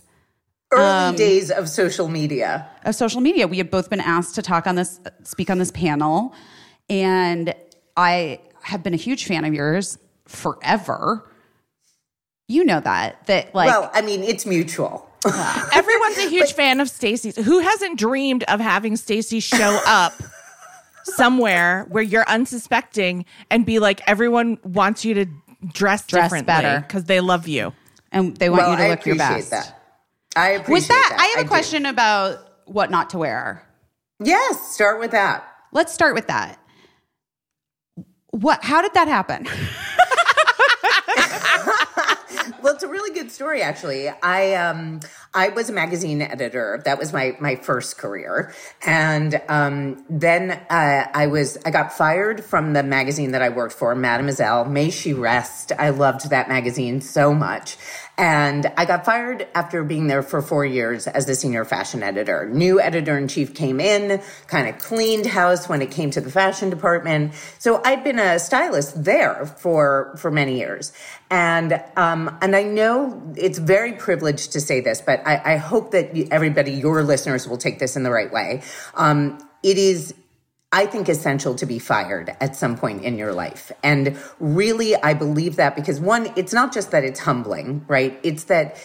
Early 0.74 0.84
Um, 0.84 1.16
days 1.16 1.50
of 1.50 1.70
social 1.70 2.10
media. 2.10 2.68
of 2.84 2.94
social 2.94 3.22
media. 3.22 3.48
We 3.48 3.58
had 3.58 3.72
both 3.72 3.90
been 3.90 4.02
asked 4.02 4.36
to 4.36 4.42
talk 4.42 4.68
on 4.68 4.76
this, 4.76 5.00
speak 5.24 5.50
on 5.50 5.60
this 5.60 5.72
panel. 5.72 6.34
And 6.90 7.54
I 7.96 8.42
have 8.64 8.84
been 8.84 8.94
a 8.94 8.98
huge 8.98 9.24
fan 9.28 9.46
of 9.46 9.54
yours 9.54 9.98
forever. 10.26 11.26
You 12.50 12.66
know 12.66 12.82
that, 12.82 13.26
that 13.28 13.56
like, 13.56 13.68
well, 13.70 13.90
I 13.94 14.02
mean, 14.02 14.24
it's 14.24 14.46
mutual. 14.46 15.10
Everyone's 15.74 16.18
a 16.18 16.28
huge 16.30 16.52
fan 16.52 16.82
of 16.82 16.90
Stacy's. 16.90 17.38
Who 17.38 17.60
hasn't 17.60 17.98
dreamed 17.98 18.44
of 18.50 18.60
having 18.60 18.98
Stacy 18.98 19.40
show 19.40 19.80
up 19.86 20.14
somewhere 21.16 21.86
where 21.90 22.04
you're 22.04 22.28
unsuspecting 22.28 23.26
and 23.50 23.66
be 23.66 23.80
like, 23.80 24.02
everyone 24.08 24.58
wants 24.64 25.04
you 25.06 25.14
to 25.16 25.26
dress, 25.74 26.06
Dress 26.06 26.26
differently 26.26 26.46
better. 26.46 26.82
because 26.82 27.06
they 27.06 27.20
love 27.22 27.48
you. 27.48 27.74
and 28.12 28.36
they 28.38 28.50
want 28.50 28.62
well, 28.64 28.72
you 28.72 28.78
to 28.78 28.84
I 28.84 28.90
look 28.90 29.06
your 29.06 29.16
best. 29.16 29.52
that. 29.52 29.74
I 30.36 30.50
appreciate 30.50 30.74
With 30.74 30.88
that, 30.90 31.18
I 31.20 31.26
have 31.36 31.40
a 31.40 31.44
do. 31.44 31.48
question 31.50 31.86
about 31.86 32.40
what 32.66 32.92
not 32.92 33.10
to 33.12 33.18
wear. 33.18 33.64
Yes, 34.24 34.72
start 34.74 35.00
with 35.00 35.12
that. 35.12 35.44
Let's 35.72 35.94
start 35.94 36.14
with 36.16 36.28
that. 36.28 36.60
What? 38.32 38.64
How 38.64 38.82
did 38.82 38.94
that 38.94 39.08
happen? 39.08 39.48
Well, 42.68 42.76
it's 42.76 42.84
a 42.84 42.90
really 42.90 43.14
good 43.14 43.32
story, 43.32 43.62
actually. 43.62 44.10
I 44.10 44.56
um, 44.56 45.00
I 45.34 45.48
was 45.48 45.70
a 45.70 45.72
magazine 45.72 46.22
editor. 46.22 46.82
That 46.84 47.00
was 47.00 47.14
my 47.14 47.38
my 47.40 47.56
first 47.56 47.98
career, 47.98 48.54
and 48.86 49.42
um, 49.48 50.04
then 50.10 50.52
uh, 50.70 51.08
I 51.14 51.28
was 51.28 51.58
I 51.66 51.72
got 51.72 51.94
fired 51.94 52.44
from 52.44 52.74
the 52.74 52.84
magazine 52.84 53.32
that 53.32 53.42
I 53.42 53.48
worked 53.48 53.72
for, 53.72 53.96
Mademoiselle. 53.96 54.66
May 54.66 54.90
she 54.90 55.14
rest. 55.14 55.72
I 55.80 55.92
loved 55.92 56.30
that 56.30 56.50
magazine 56.50 57.00
so 57.00 57.34
much. 57.34 57.78
And 58.18 58.72
I 58.78 58.86
got 58.86 59.06
fired 59.06 59.48
after 59.54 59.84
being 59.84 60.08
there 60.08 60.24
for 60.24 60.42
four 60.42 60.66
years 60.66 61.06
as 61.06 61.28
the 61.28 61.36
senior 61.36 61.66
fashion 61.66 62.02
editor. 62.02 62.50
New 62.50 62.82
editor 62.82 63.16
in 63.16 63.28
chief 63.28 63.54
came 63.54 63.80
in, 63.80 64.22
kind 64.48 64.68
of 64.68 64.80
cleaned 64.80 65.28
house 65.28 65.70
when 65.70 65.84
it 65.84 65.92
came 65.92 66.10
to 66.12 66.22
the 66.22 66.32
fashion 66.32 66.72
department. 66.72 67.36
So 67.60 67.80
I'd 67.86 68.04
been 68.04 68.18
a 68.18 68.40
stylist 68.40 69.04
there 69.04 69.46
for 69.46 70.16
for 70.18 70.32
many 70.32 70.58
years, 70.58 70.94
and 71.30 71.80
um, 71.96 72.36
and 72.42 72.56
I 72.56 72.64
know 72.64 73.34
it's 73.38 73.60
very 73.60 73.94
privileged 73.94 74.54
to 74.54 74.62
say 74.62 74.80
this, 74.82 75.00
but 75.00 75.22
I, 75.28 75.54
I 75.54 75.56
hope 75.58 75.92
that 75.92 76.18
everybody, 76.32 76.72
your 76.72 77.04
listeners, 77.04 77.48
will 77.48 77.58
take 77.58 77.78
this 77.78 77.96
in 77.96 78.02
the 78.02 78.12
right 78.12 78.32
way. 78.32 78.64
Um, 78.96 79.38
it 79.62 79.78
is 79.78 80.16
I 80.78 80.86
think 80.86 81.10
essential 81.10 81.56
to 81.56 81.66
be 81.66 81.80
fired 81.80 82.38
at 82.40 82.56
some 82.56 82.78
point 82.78 83.04
in 83.04 83.18
your 83.18 83.34
life. 83.34 83.72
And 83.82 84.16
really, 84.40 84.96
I 84.96 85.16
believe 85.16 85.56
that 85.56 85.76
because 85.76 86.00
one, 86.00 86.32
it's 86.36 86.54
not 86.54 86.72
just 86.72 86.92
that 86.92 87.04
it's 87.04 87.20
humbling, 87.20 87.84
right? 87.88 88.20
It's 88.22 88.44
that 88.44 88.78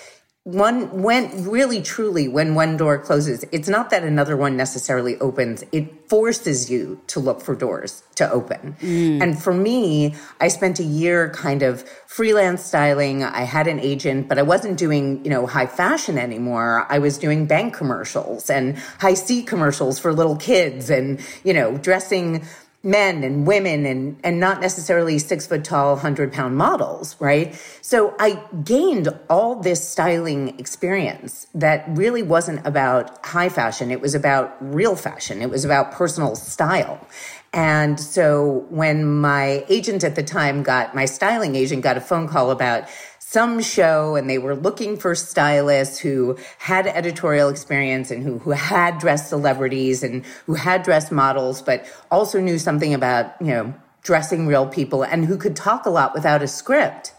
one, 0.45 1.03
when 1.03 1.49
really 1.49 1.81
truly, 1.81 2.27
when 2.27 2.57
one 2.57 2.77
door 2.77 2.99
closes, 2.99 3.45
it's 3.53 3.69
not 3.69 3.91
that 3.91 4.03
another 4.03 4.37
one 4.37 4.57
necessarily 4.57 5.17
opens. 5.19 5.63
It 5.71 6.09
forces 6.09 6.69
you 6.69 7.01
to 7.07 7.21
look 7.21 7.41
for 7.41 7.55
doors 7.55 8.03
to 8.17 8.29
open. 8.29 8.77
Mm. 8.81 9.23
And 9.23 9.41
for 9.41 9.55
me, 9.55 10.17
I 10.41 10.49
spent 10.49 10.81
a 10.81 10.85
year 10.85 11.31
kind 11.31 11.63
of 11.63 11.89
freelance 12.09 12.65
styling. 12.65 13.23
I 13.23 13.43
had 13.43 13.69
an 13.69 13.79
agent, 13.79 14.29
but 14.29 14.37
I 14.37 14.43
wasn't 14.43 14.79
doing, 14.79 15.25
you 15.25 15.31
know, 15.31 15.47
high 15.47 15.67
fashion 15.67 16.19
anymore. 16.19 16.87
I 16.89 16.99
was 16.99 17.19
doing 17.19 17.47
bank 17.47 17.75
commercials 17.75 18.51
and 18.51 18.77
Hi-C 18.99 19.45
commercials 19.45 20.01
for 20.01 20.13
little 20.13 20.37
kids 20.37 20.91
and, 20.91 21.21
you 21.45 21.55
know, 21.55 21.79
dressing 21.79 22.45
men 22.83 23.23
and 23.23 23.47
women 23.47 23.87
and 23.87 24.19
and 24.25 24.41
not 24.41 24.61
necessarily 24.61 25.19
six 25.19 25.47
foot 25.47 25.65
tall, 25.65 25.97
hundred 25.97 26.33
pound 26.33 26.57
models, 26.57 27.17
right? 27.21 27.55
So 27.81 28.15
I 28.19 28.43
gained 28.65 29.09
all 29.31 29.57
this 29.57 29.89
styling 29.89 30.59
experience 30.59 31.47
that 31.55 31.85
really 31.89 32.23
wasn't 32.23 32.67
about 32.67 33.25
high 33.25 33.49
fashion. 33.49 33.91
It 33.91 34.01
was 34.01 34.15
about 34.15 34.57
real 34.61 34.97
fashion. 34.97 35.43
It 35.43 35.51
was 35.51 35.65
about 35.65 35.93
personal 35.93 36.35
style. 36.35 37.07
And 37.55 38.01
so 38.01 38.65
when 38.71 39.21
my 39.21 39.65
agent 39.69 40.05
at 40.05 40.15
the 40.15 40.23
time 40.23 40.63
got 40.63 40.95
my 40.95 41.05
styling 41.05 41.55
agent 41.55 41.83
got 41.83 41.99
a 41.99 42.01
phone 42.01 42.27
call 42.27 42.51
about 42.51 42.89
some 43.33 43.63
show 43.63 44.15
and 44.15 44.29
they 44.29 44.37
were 44.37 44.55
looking 44.55 44.99
for 44.99 45.15
stylists 45.15 45.99
who 45.99 46.37
had 46.59 46.87
editorial 46.87 47.49
experience 47.49 48.11
and 48.11 48.23
who, 48.23 48.39
who 48.39 48.51
had 48.51 48.99
dressed 48.99 49.31
celebrities 49.31 50.03
and 50.03 50.23
who 50.45 50.53
had 50.53 50.83
dressed 50.83 51.11
models, 51.11 51.63
but 51.63 51.87
also 52.11 52.39
knew 52.41 52.59
something 52.59 52.93
about, 52.93 53.33
you 53.41 53.47
know, 53.47 53.75
dressing 54.03 54.47
real 54.47 54.67
people 54.67 55.03
and 55.03 55.25
who 55.25 55.39
could 55.39 55.57
talk 55.57 55.87
a 55.87 55.91
lot 55.91 56.13
without 56.13 56.43
a 56.43 56.47
script. 56.49 57.15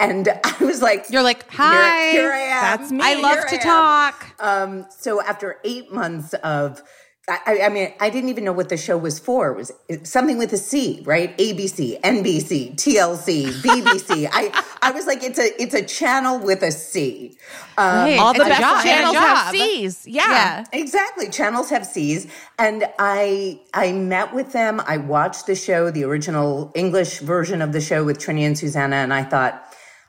And 0.00 0.28
I 0.44 0.64
was 0.64 0.80
like, 0.80 1.04
You're 1.10 1.22
like, 1.22 1.50
hi. 1.52 2.12
here, 2.12 2.32
I 2.32 2.38
am. 2.38 2.78
That's 2.78 2.90
me. 2.90 3.00
I 3.02 3.14
love 3.20 3.34
Here 3.34 3.46
to 3.48 3.54
am." 3.56 3.60
talk. 3.60 4.26
Um, 4.40 4.86
so 4.88 5.20
after 5.20 5.58
eight 5.64 5.92
months 5.92 6.32
of, 6.34 6.82
I, 7.28 7.60
I 7.64 7.68
mean, 7.68 7.92
I 8.00 8.08
didn't 8.10 8.30
even 8.30 8.44
know 8.44 8.52
what 8.52 8.68
the 8.70 8.76
show 8.76 8.96
was 8.96 9.18
for. 9.18 9.50
It 9.52 9.56
was 9.56 9.72
something 10.04 10.38
with 10.38 10.52
a 10.52 10.56
C, 10.56 11.02
right? 11.04 11.36
ABC, 11.36 12.00
NBC, 12.00 12.74
TLC, 12.76 13.50
BBC. 13.62 14.28
I, 14.32 14.64
I 14.80 14.90
was 14.92 15.06
like, 15.06 15.22
it's 15.22 15.38
a, 15.38 15.62
it's 15.62 15.74
a 15.74 15.84
channel 15.84 16.38
with 16.38 16.62
a 16.62 16.70
C. 16.72 17.36
Um, 17.76 18.06
Hey, 18.06 18.18
All 18.18 18.32
the 18.32 18.40
best 18.40 18.60
job. 18.60 18.82
channels 18.82 19.14
It's 19.14 19.20
have. 19.24 19.50
C's. 19.52 20.06
Yeah. 20.06 20.30
Yeah. 20.30 20.64
Exactly. 20.72 21.28
Channels 21.28 21.70
have 21.70 21.84
C's. 21.86 22.26
And 22.58 22.84
I 22.98 23.60
I 23.74 23.92
met 23.92 24.34
with 24.34 24.52
them. 24.52 24.80
I 24.86 24.96
watched 24.96 25.46
the 25.46 25.54
show, 25.54 25.90
the 25.90 26.04
original 26.04 26.72
English 26.74 27.18
version 27.20 27.60
of 27.62 27.72
the 27.72 27.80
show 27.80 28.04
with 28.04 28.18
Trinny 28.18 28.42
and 28.46 28.56
Susannah, 28.58 28.96
and 28.96 29.12
I 29.14 29.22
thought, 29.22 29.67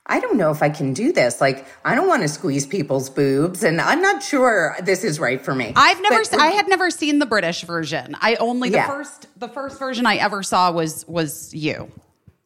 I 0.09 0.19
don't 0.19 0.37
know 0.37 0.49
if 0.51 0.61
I 0.63 0.69
can 0.69 0.93
do 0.93 1.13
this. 1.13 1.39
Like, 1.39 1.65
I 1.85 1.93
don't 1.95 2.07
want 2.07 2.23
to 2.23 2.27
squeeze 2.27 2.65
people's 2.65 3.09
boobs, 3.09 3.63
and 3.63 3.79
I'm 3.79 4.01
not 4.01 4.23
sure 4.23 4.75
this 4.81 5.03
is 5.03 5.19
right 5.19 5.39
for 5.39 5.53
me. 5.55 5.71
I've 5.75 6.01
never, 6.01 6.23
But- 6.29 6.39
I 6.39 6.47
had 6.47 6.67
never 6.67 6.89
seen 6.89 7.19
the 7.19 7.25
British 7.27 7.61
version. 7.63 8.17
I 8.19 8.35
only 8.35 8.69
the 8.69 8.77
Yeah. 8.77 8.87
first, 8.87 9.27
the 9.37 9.47
first 9.47 9.77
version 9.79 10.05
I 10.07 10.15
ever 10.15 10.41
saw 10.43 10.71
was 10.71 11.07
was 11.07 11.53
you. 11.53 11.89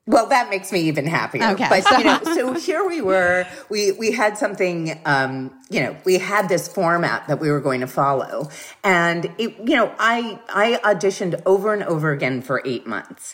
Well, 0.06 0.26
that 0.28 0.50
makes 0.50 0.74
me 0.74 0.82
even 0.82 1.08
happier. 1.08 1.52
Okay. 1.52 1.68
But 1.70 1.90
you 1.98 2.04
know, 2.04 2.20
so 2.36 2.54
here 2.56 2.86
we 2.86 3.00
were. 3.00 3.48
We 3.70 3.94
we 3.94 4.12
had 4.12 4.38
something. 4.38 5.00
Um, 5.06 5.50
you 5.70 5.80
know, 5.82 5.96
we 6.04 6.18
had 6.18 6.50
this 6.50 6.68
format 6.68 7.30
that 7.30 7.40
we 7.40 7.50
were 7.50 7.62
going 7.62 7.80
to 7.80 7.88
follow, 7.88 8.50
and 8.84 9.26
it. 9.38 9.56
You 9.66 9.78
know, 9.78 9.94
I 9.98 10.40
I 10.50 10.82
auditioned 10.84 11.42
over 11.46 11.74
and 11.74 11.84
over 11.84 12.12
again 12.12 12.42
for 12.42 12.62
eight 12.66 12.86
months. 12.86 13.34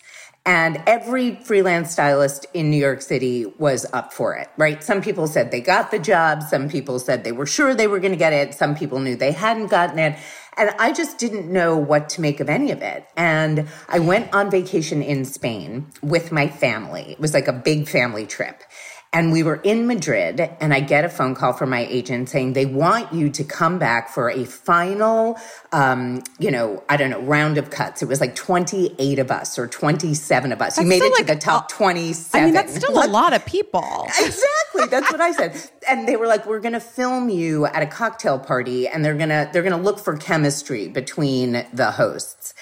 And 0.50 0.82
every 0.88 1.36
freelance 1.36 1.92
stylist 1.92 2.48
in 2.56 2.72
New 2.72 2.78
York 2.78 3.04
City 3.04 3.46
was 3.60 3.86
up 3.94 4.12
for 4.12 4.34
it, 4.34 4.50
right? 4.58 4.84
Some 4.84 5.00
people 5.00 5.28
said 5.28 5.52
they 5.52 5.62
got 5.62 5.92
the 5.92 6.00
job. 6.00 6.42
Some 6.42 6.70
people 6.70 6.98
said 6.98 7.24
they 7.24 7.32
were 7.32 7.46
sure 7.46 7.76
they 7.76 7.86
were 7.86 8.00
going 8.00 8.14
to 8.14 8.18
get 8.18 8.34
it. 8.34 8.56
Some 8.56 8.74
people 8.74 8.98
knew 8.98 9.16
they 9.16 9.32
hadn't 9.32 9.68
gotten 9.68 10.00
it. 10.00 10.18
And 10.58 10.72
I 10.80 10.92
just 10.92 11.20
didn't 11.20 11.54
know 11.54 11.78
what 11.78 12.10
to 12.10 12.22
make 12.22 12.40
of 12.40 12.50
any 12.50 12.72
of 12.72 12.82
it. 12.82 13.06
And 13.16 13.68
I 13.90 14.00
went 14.00 14.34
on 14.34 14.50
vacation 14.50 15.04
in 15.04 15.24
Spain 15.24 15.92
with 16.02 16.32
my 16.32 16.48
family. 16.48 17.12
It 17.12 17.20
was 17.20 17.36
like 17.36 17.48
a 17.48 17.54
big 17.54 17.88
family 17.88 18.26
trip. 18.26 18.64
And 19.12 19.32
we 19.32 19.42
were 19.42 19.56
in 19.56 19.88
Madrid, 19.88 20.40
and 20.40 20.72
I 20.72 20.82
get 20.82 21.04
a 21.04 21.10
phone 21.10 21.34
call 21.34 21.54
from 21.54 21.72
my 21.72 21.86
agent 21.90 22.30
saying 22.30 22.54
they 22.54 22.68
want 22.68 23.12
you 23.12 23.32
to 23.32 23.44
come 23.44 23.80
back 23.80 24.10
for 24.10 24.30
a 24.30 24.46
final, 24.46 25.36
um, 25.72 26.22
you 26.38 26.52
know, 26.52 26.84
I 26.88 26.96
don't 26.96 27.10
know, 27.10 27.22
round 27.22 27.58
of 27.58 27.72
cuts. 27.72 28.04
It 28.04 28.08
was 28.08 28.22
like 28.22 28.36
28 28.36 29.18
of 29.18 29.32
us 29.32 29.58
or 29.58 29.66
27 29.66 30.52
of 30.52 30.62
us. 30.62 30.78
you 30.78 30.86
made 30.86 31.02
it 31.02 31.16
to 31.18 31.24
the 31.24 31.36
top 31.36 31.70
27. 31.70 32.40
I 32.40 32.46
mean, 32.46 32.54
that's 32.54 32.76
still 32.76 33.04
a 33.04 33.10
lot 33.10 33.34
of 33.34 33.44
people. 33.48 34.08
exactly 34.20 34.86
that's 34.90 35.12
what 35.12 35.22
i 35.22 35.32
said 35.32 35.56
and 35.88 36.08
they 36.08 36.16
were 36.16 36.28
like 36.28 36.46
we're 36.46 36.60
going 36.60 36.74
to 36.74 36.80
film 36.80 37.30
you 37.30 37.66
at 37.66 37.82
a 37.82 37.86
cocktail 37.88 38.40
party 38.40 38.88
and 38.88 39.04
they're 39.04 39.16
going 39.16 39.30
to 39.30 39.50
they're 39.52 39.64
going 39.64 39.76
to 39.76 39.82
look 39.82 40.00
for 40.00 40.16
chemistry 40.18 40.88
between 40.88 41.66
the 41.74 41.92
hosts 41.92 42.54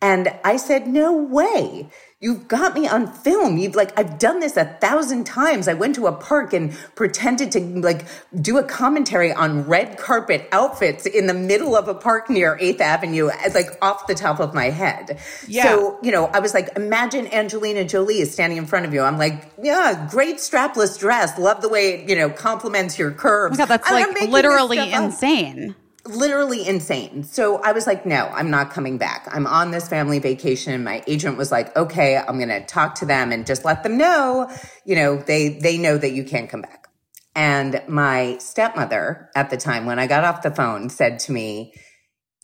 and 0.00 0.28
i 0.44 0.56
said 0.56 0.86
no 0.86 1.12
way 1.12 1.88
you've 2.24 2.48
got 2.48 2.74
me 2.74 2.88
on 2.88 3.06
film 3.06 3.58
you've 3.58 3.74
like 3.74 3.96
i've 3.98 4.18
done 4.18 4.40
this 4.40 4.56
a 4.56 4.64
thousand 4.84 5.24
times 5.24 5.68
i 5.68 5.74
went 5.74 5.94
to 5.94 6.06
a 6.06 6.12
park 6.12 6.52
and 6.52 6.72
pretended 6.94 7.52
to 7.52 7.60
like 7.80 8.06
do 8.40 8.56
a 8.58 8.64
commentary 8.64 9.32
on 9.32 9.62
red 9.64 9.98
carpet 9.98 10.48
outfits 10.52 11.06
in 11.06 11.26
the 11.26 11.34
middle 11.34 11.76
of 11.76 11.86
a 11.88 11.94
park 11.94 12.28
near 12.30 12.56
8th 12.60 12.80
avenue 12.80 13.28
as 13.44 13.54
like 13.54 13.70
off 13.82 14.06
the 14.06 14.14
top 14.14 14.40
of 14.40 14.54
my 14.54 14.70
head 14.70 15.18
Yeah. 15.46 15.64
so 15.64 15.98
you 16.02 16.12
know, 16.12 16.26
I 16.26 16.40
was 16.40 16.54
like, 16.54 16.68
imagine 16.76 17.32
Angelina 17.32 17.84
Jolie 17.84 18.20
is 18.20 18.32
standing 18.32 18.58
in 18.58 18.66
front 18.66 18.86
of 18.86 18.92
you. 18.94 19.00
I'm 19.02 19.18
like, 19.18 19.50
yeah, 19.62 20.06
great 20.10 20.36
strapless 20.36 20.98
dress. 20.98 21.38
Love 21.38 21.62
the 21.62 21.68
way 21.68 21.94
it, 21.94 22.08
you 22.08 22.16
know, 22.16 22.30
complements 22.30 22.98
your 22.98 23.10
curves. 23.10 23.58
Oh 23.58 23.58
God, 23.58 23.68
that's 23.68 23.90
I'm 23.90 24.12
like 24.12 24.28
literally 24.30 24.92
insane. 24.92 25.70
up. 25.70 25.76
Literally 26.06 26.66
insane. 26.66 27.22
So 27.22 27.62
I 27.62 27.72
was 27.72 27.86
like, 27.86 28.04
no, 28.04 28.26
I'm 28.26 28.50
not 28.50 28.70
coming 28.70 28.98
back. 28.98 29.26
I'm 29.30 29.46
on 29.46 29.70
this 29.70 29.88
family 29.88 30.18
vacation. 30.18 30.84
My 30.84 31.02
agent 31.06 31.38
was 31.38 31.50
like, 31.50 31.74
okay, 31.76 32.16
I'm 32.16 32.36
going 32.36 32.48
to 32.50 32.64
talk 32.64 32.96
to 32.96 33.06
them 33.06 33.32
and 33.32 33.46
just 33.46 33.64
let 33.64 33.82
them 33.82 33.96
know, 33.96 34.50
you 34.84 34.96
know, 34.96 35.16
they, 35.16 35.48
they 35.48 35.78
know 35.78 35.96
that 35.96 36.12
you 36.12 36.24
can't 36.24 36.50
come 36.50 36.60
back. 36.60 36.88
And 37.34 37.82
my 37.88 38.36
stepmother 38.38 39.30
at 39.34 39.50
the 39.50 39.56
time, 39.56 39.86
when 39.86 39.98
I 39.98 40.06
got 40.06 40.24
off 40.24 40.42
the 40.42 40.50
phone, 40.50 40.88
said 40.88 41.18
to 41.20 41.32
me, 41.32 41.74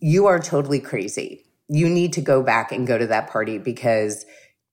you 0.00 0.26
are 0.26 0.38
totally 0.38 0.80
crazy. 0.80 1.44
You 1.68 1.88
need 1.88 2.14
to 2.14 2.20
go 2.20 2.42
back 2.42 2.72
and 2.72 2.86
go 2.86 2.98
to 2.98 3.06
that 3.08 3.30
party 3.30 3.58
because 3.58 4.24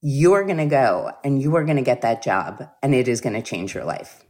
you're 0.02 0.46
going 0.46 0.58
to 0.58 0.66
go 0.66 1.12
and 1.24 1.42
you 1.42 1.56
are 1.56 1.64
going 1.64 1.78
to 1.78 1.84
get 1.84 2.02
that 2.02 2.24
job 2.24 2.68
and 2.82 2.96
it 2.96 3.08
is 3.08 3.22
going 3.22 3.34
to 3.34 3.42
change 3.42 3.76
your 3.76 3.84
life. 3.84 4.24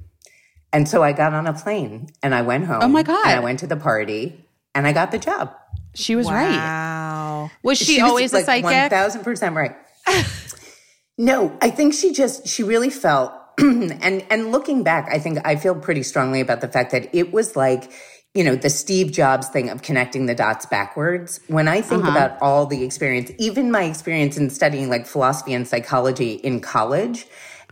And 0.74 0.88
so 0.88 1.02
I 1.04 1.14
got 1.14 1.34
on 1.34 1.48
a 1.48 1.54
plane 1.54 2.10
and 2.22 2.36
I 2.36 2.42
went 2.42 2.66
home. 2.66 2.82
Oh 2.82 2.88
my 2.88 3.04
God. 3.04 3.26
And 3.26 3.36
I 3.36 3.40
went 3.40 3.60
to 3.60 3.68
the 3.68 3.78
party 3.78 4.47
and 4.78 4.86
I 4.86 4.94
got 4.94 5.12
the 5.12 5.18
job. 5.18 5.56
She 5.96 6.16
was 6.16 6.28
right. 6.28 6.52
Wow. 6.52 7.50
Was 7.64 7.80
she, 7.80 8.00
was, 8.00 8.10
always 8.10 8.32
a 8.32 8.38
like 8.38 8.46
psychic? 8.46 8.92
1000% 8.92 9.56
right. 9.56 9.76
no, 11.18 11.58
I 11.60 11.72
think 11.72 11.96
she 11.96 12.14
just, 12.14 12.48
she 12.48 12.62
really 12.62 12.92
felt, 12.92 13.34
and, 13.58 14.24
and 14.30 14.52
looking 14.52 14.84
back, 14.84 15.10
I 15.12 15.18
think 15.18 15.40
I 15.46 15.56
feel 15.56 15.74
pretty 15.74 16.04
strongly 16.04 16.42
about 16.42 16.62
the 16.62 16.68
fact 16.68 16.92
that 16.92 17.10
it 17.16 17.34
was 17.34 17.56
like, 17.56 17.92
you 18.36 18.44
know, 18.44 18.56
the 18.56 18.70
Steve 18.70 19.12
Jobs 19.12 19.48
thing 19.50 19.72
of 19.72 19.82
connecting 19.82 20.28
the 20.28 20.36
dots 20.36 20.68
backwards. 20.68 21.40
When 21.48 21.68
I 21.68 21.82
think 21.82 22.04
uh-huh. 22.04 22.12
about 22.12 22.40
all 22.40 22.68
the 22.68 22.84
experience, 22.84 23.32
even 23.40 23.72
my 23.72 23.86
experience 23.86 24.38
in 24.38 24.52
studying 24.52 24.92
like 24.92 25.08
philosophy 25.08 25.56
and 25.56 25.68
psychology 25.68 26.34
in 26.34 26.60
college, 26.60 27.26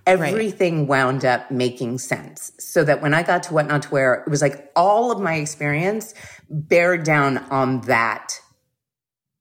everything 0.07 0.87
wound 0.87 1.25
up 1.25 1.49
making 1.51 1.97
sense. 1.97 2.51
So 2.59 2.83
that 2.83 3.01
when 3.01 3.13
I 3.13 3.23
got 3.23 3.43
to 3.43 3.53
What 3.53 3.67
Not 3.67 3.83
to 3.83 3.89
Wear, 3.91 4.23
it 4.25 4.29
was 4.29 4.41
like 4.41 4.71
all 4.75 5.11
of 5.11 5.19
my 5.19 5.35
experience 5.35 6.13
bear 6.49 6.97
down 6.97 7.37
on 7.49 7.81
that 7.81 8.39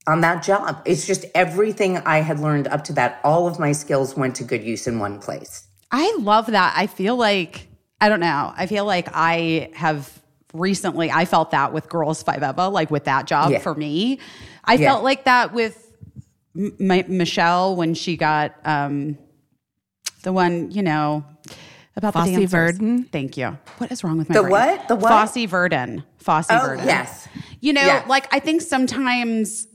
on 0.07 0.21
that 0.21 0.43
job. 0.43 0.81
It's 0.85 1.07
just 1.07 1.25
everything 1.33 1.97
I 1.97 2.19
had 2.19 2.39
learned 2.39 2.67
up 2.67 2.83
to 2.85 2.93
that. 2.93 3.19
All 3.23 3.47
of 3.47 3.57
my 3.59 3.71
skills 3.71 4.15
went 4.15 4.35
to 4.35 4.43
good 4.43 4.63
use 4.63 4.85
in 4.85 4.99
one 4.99 5.19
place. 5.19 5.67
I 5.91 6.15
love 6.19 6.45
that. 6.47 6.73
I 6.77 6.87
feel 6.87 7.15
like 7.15 7.67
I 8.01 8.09
don't 8.09 8.19
know. 8.19 8.53
I 8.55 8.67
feel 8.67 8.85
like 8.85 9.07
I 9.13 9.71
have 9.73 10.21
recently. 10.53 11.09
I 11.11 11.25
felt 11.25 11.51
that 11.51 11.73
with 11.73 11.89
Girls 11.89 12.21
Five 12.23 12.43
Eva, 12.43 12.67
like 12.69 12.91
with 12.91 13.05
that 13.05 13.25
job 13.27 13.51
Yeah. 13.51 13.59
for 13.59 13.73
me. 13.73 14.19
I 14.63 14.75
Yeah. 14.75 14.89
felt 14.91 15.03
like 15.03 15.23
that 15.25 15.53
with 15.53 15.81
M- 16.55 16.73
Michelle 17.17 17.75
when 17.75 17.93
she 17.93 18.15
got 18.15 18.53
um, 18.63 19.17
the 20.25 20.33
one, 20.33 20.69
you 20.71 20.81
know, 20.83 21.23
about 21.95 22.13
Fosse 22.13 22.25
the 22.25 22.31
dancers. 22.31 22.51
Verdon? 22.51 23.03
Thank 23.05 23.37
you. 23.37 23.57
What 23.77 23.91
is 23.91 24.03
wrong 24.03 24.17
with 24.17 24.27
my 24.27 24.33
The 24.35 24.41
brain? 24.41 24.51
what? 24.51 24.87
The 24.89 24.95
what? 24.95 25.09
Fosse 25.33 25.45
Verdon. 25.49 26.03
Fosse 26.17 26.47
Oh, 26.49 26.59
Verdon. 26.59 26.85
yes. 26.85 27.27
You 27.61 27.71
know, 27.73 27.81
Yes. 27.85 28.09
like 28.09 28.27
I 28.33 28.39
think 28.39 28.61
sometimes 28.61 29.67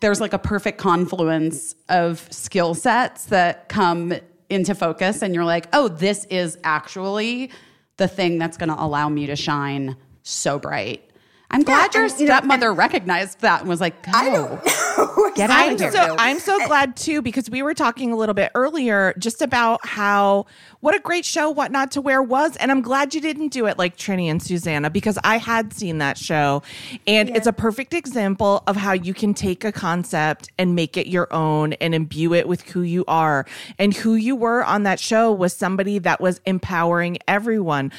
there's 0.00 0.20
like 0.20 0.32
a 0.32 0.38
perfect 0.38 0.78
confluence 0.78 1.74
of 1.88 2.26
skill 2.30 2.74
sets 2.74 3.26
that 3.26 3.68
come 3.68 4.14
into 4.48 4.74
focus 4.74 5.22
and 5.22 5.34
you're 5.34 5.44
like, 5.44 5.66
"Oh, 5.72 5.88
this 5.88 6.24
is 6.30 6.56
actually 6.64 7.50
the 7.96 8.08
thing 8.08 8.38
that's 8.38 8.56
going 8.56 8.68
to 8.68 8.80
allow 8.82 9.08
me 9.08 9.26
to 9.26 9.36
shine 9.36 9.96
so 10.22 10.58
bright." 10.58 11.02
I'm 11.50 11.62
glad 11.62 11.94
your 11.94 12.04
and, 12.04 12.12
you 12.18 12.26
know, 12.26 12.34
stepmother 12.36 12.72
recognized 12.72 13.40
that 13.40 13.60
and 13.60 13.68
was 13.68 13.80
like, 13.80 13.94
I 14.12 14.30
"Oh, 14.30 14.30
don't 14.30 14.66
know. 15.16 15.30
Get 15.34 15.50
out 15.50 15.68
I 15.68 15.72
of 15.72 15.78
here. 15.78 15.92
so. 15.92 16.16
I'm 16.18 16.38
so 16.40 16.58
glad 16.66 16.96
too 16.96 17.22
because 17.22 17.48
we 17.50 17.62
were 17.62 17.74
talking 17.74 18.12
a 18.12 18.16
little 18.16 18.34
bit 18.34 18.50
earlier 18.54 19.14
just 19.18 19.42
about 19.42 19.84
how 19.86 20.46
what 20.80 20.94
a 20.94 20.98
great 21.00 21.24
show 21.24 21.50
What 21.50 21.72
Not 21.72 21.90
to 21.92 22.00
Wear 22.00 22.22
was, 22.22 22.56
and 22.56 22.70
I'm 22.70 22.82
glad 22.82 23.14
you 23.14 23.20
didn't 23.20 23.48
do 23.48 23.66
it 23.66 23.78
like 23.78 23.96
Trinny 23.96 24.26
and 24.26 24.42
Susannah 24.42 24.90
because 24.90 25.18
I 25.24 25.38
had 25.38 25.72
seen 25.72 25.98
that 25.98 26.18
show, 26.18 26.62
and 27.06 27.28
it's 27.30 27.46
a 27.46 27.52
perfect 27.52 27.94
example 27.94 28.62
of 28.66 28.76
how 28.76 28.92
you 28.92 29.14
can 29.14 29.34
take 29.34 29.64
a 29.64 29.72
concept 29.72 30.50
and 30.58 30.74
make 30.74 30.96
it 30.96 31.06
your 31.06 31.32
own 31.32 31.72
and 31.74 31.94
imbue 31.94 32.34
it 32.34 32.48
with 32.48 32.62
who 32.70 32.82
you 32.82 33.04
are, 33.08 33.46
and 33.78 33.94
who 33.94 34.14
you 34.14 34.36
were 34.36 34.64
on 34.64 34.82
that 34.84 35.00
show 35.00 35.32
was 35.32 35.52
somebody 35.52 35.98
that 35.98 36.20
was 36.20 36.40
empowering 36.46 37.18
everyone 37.28 37.90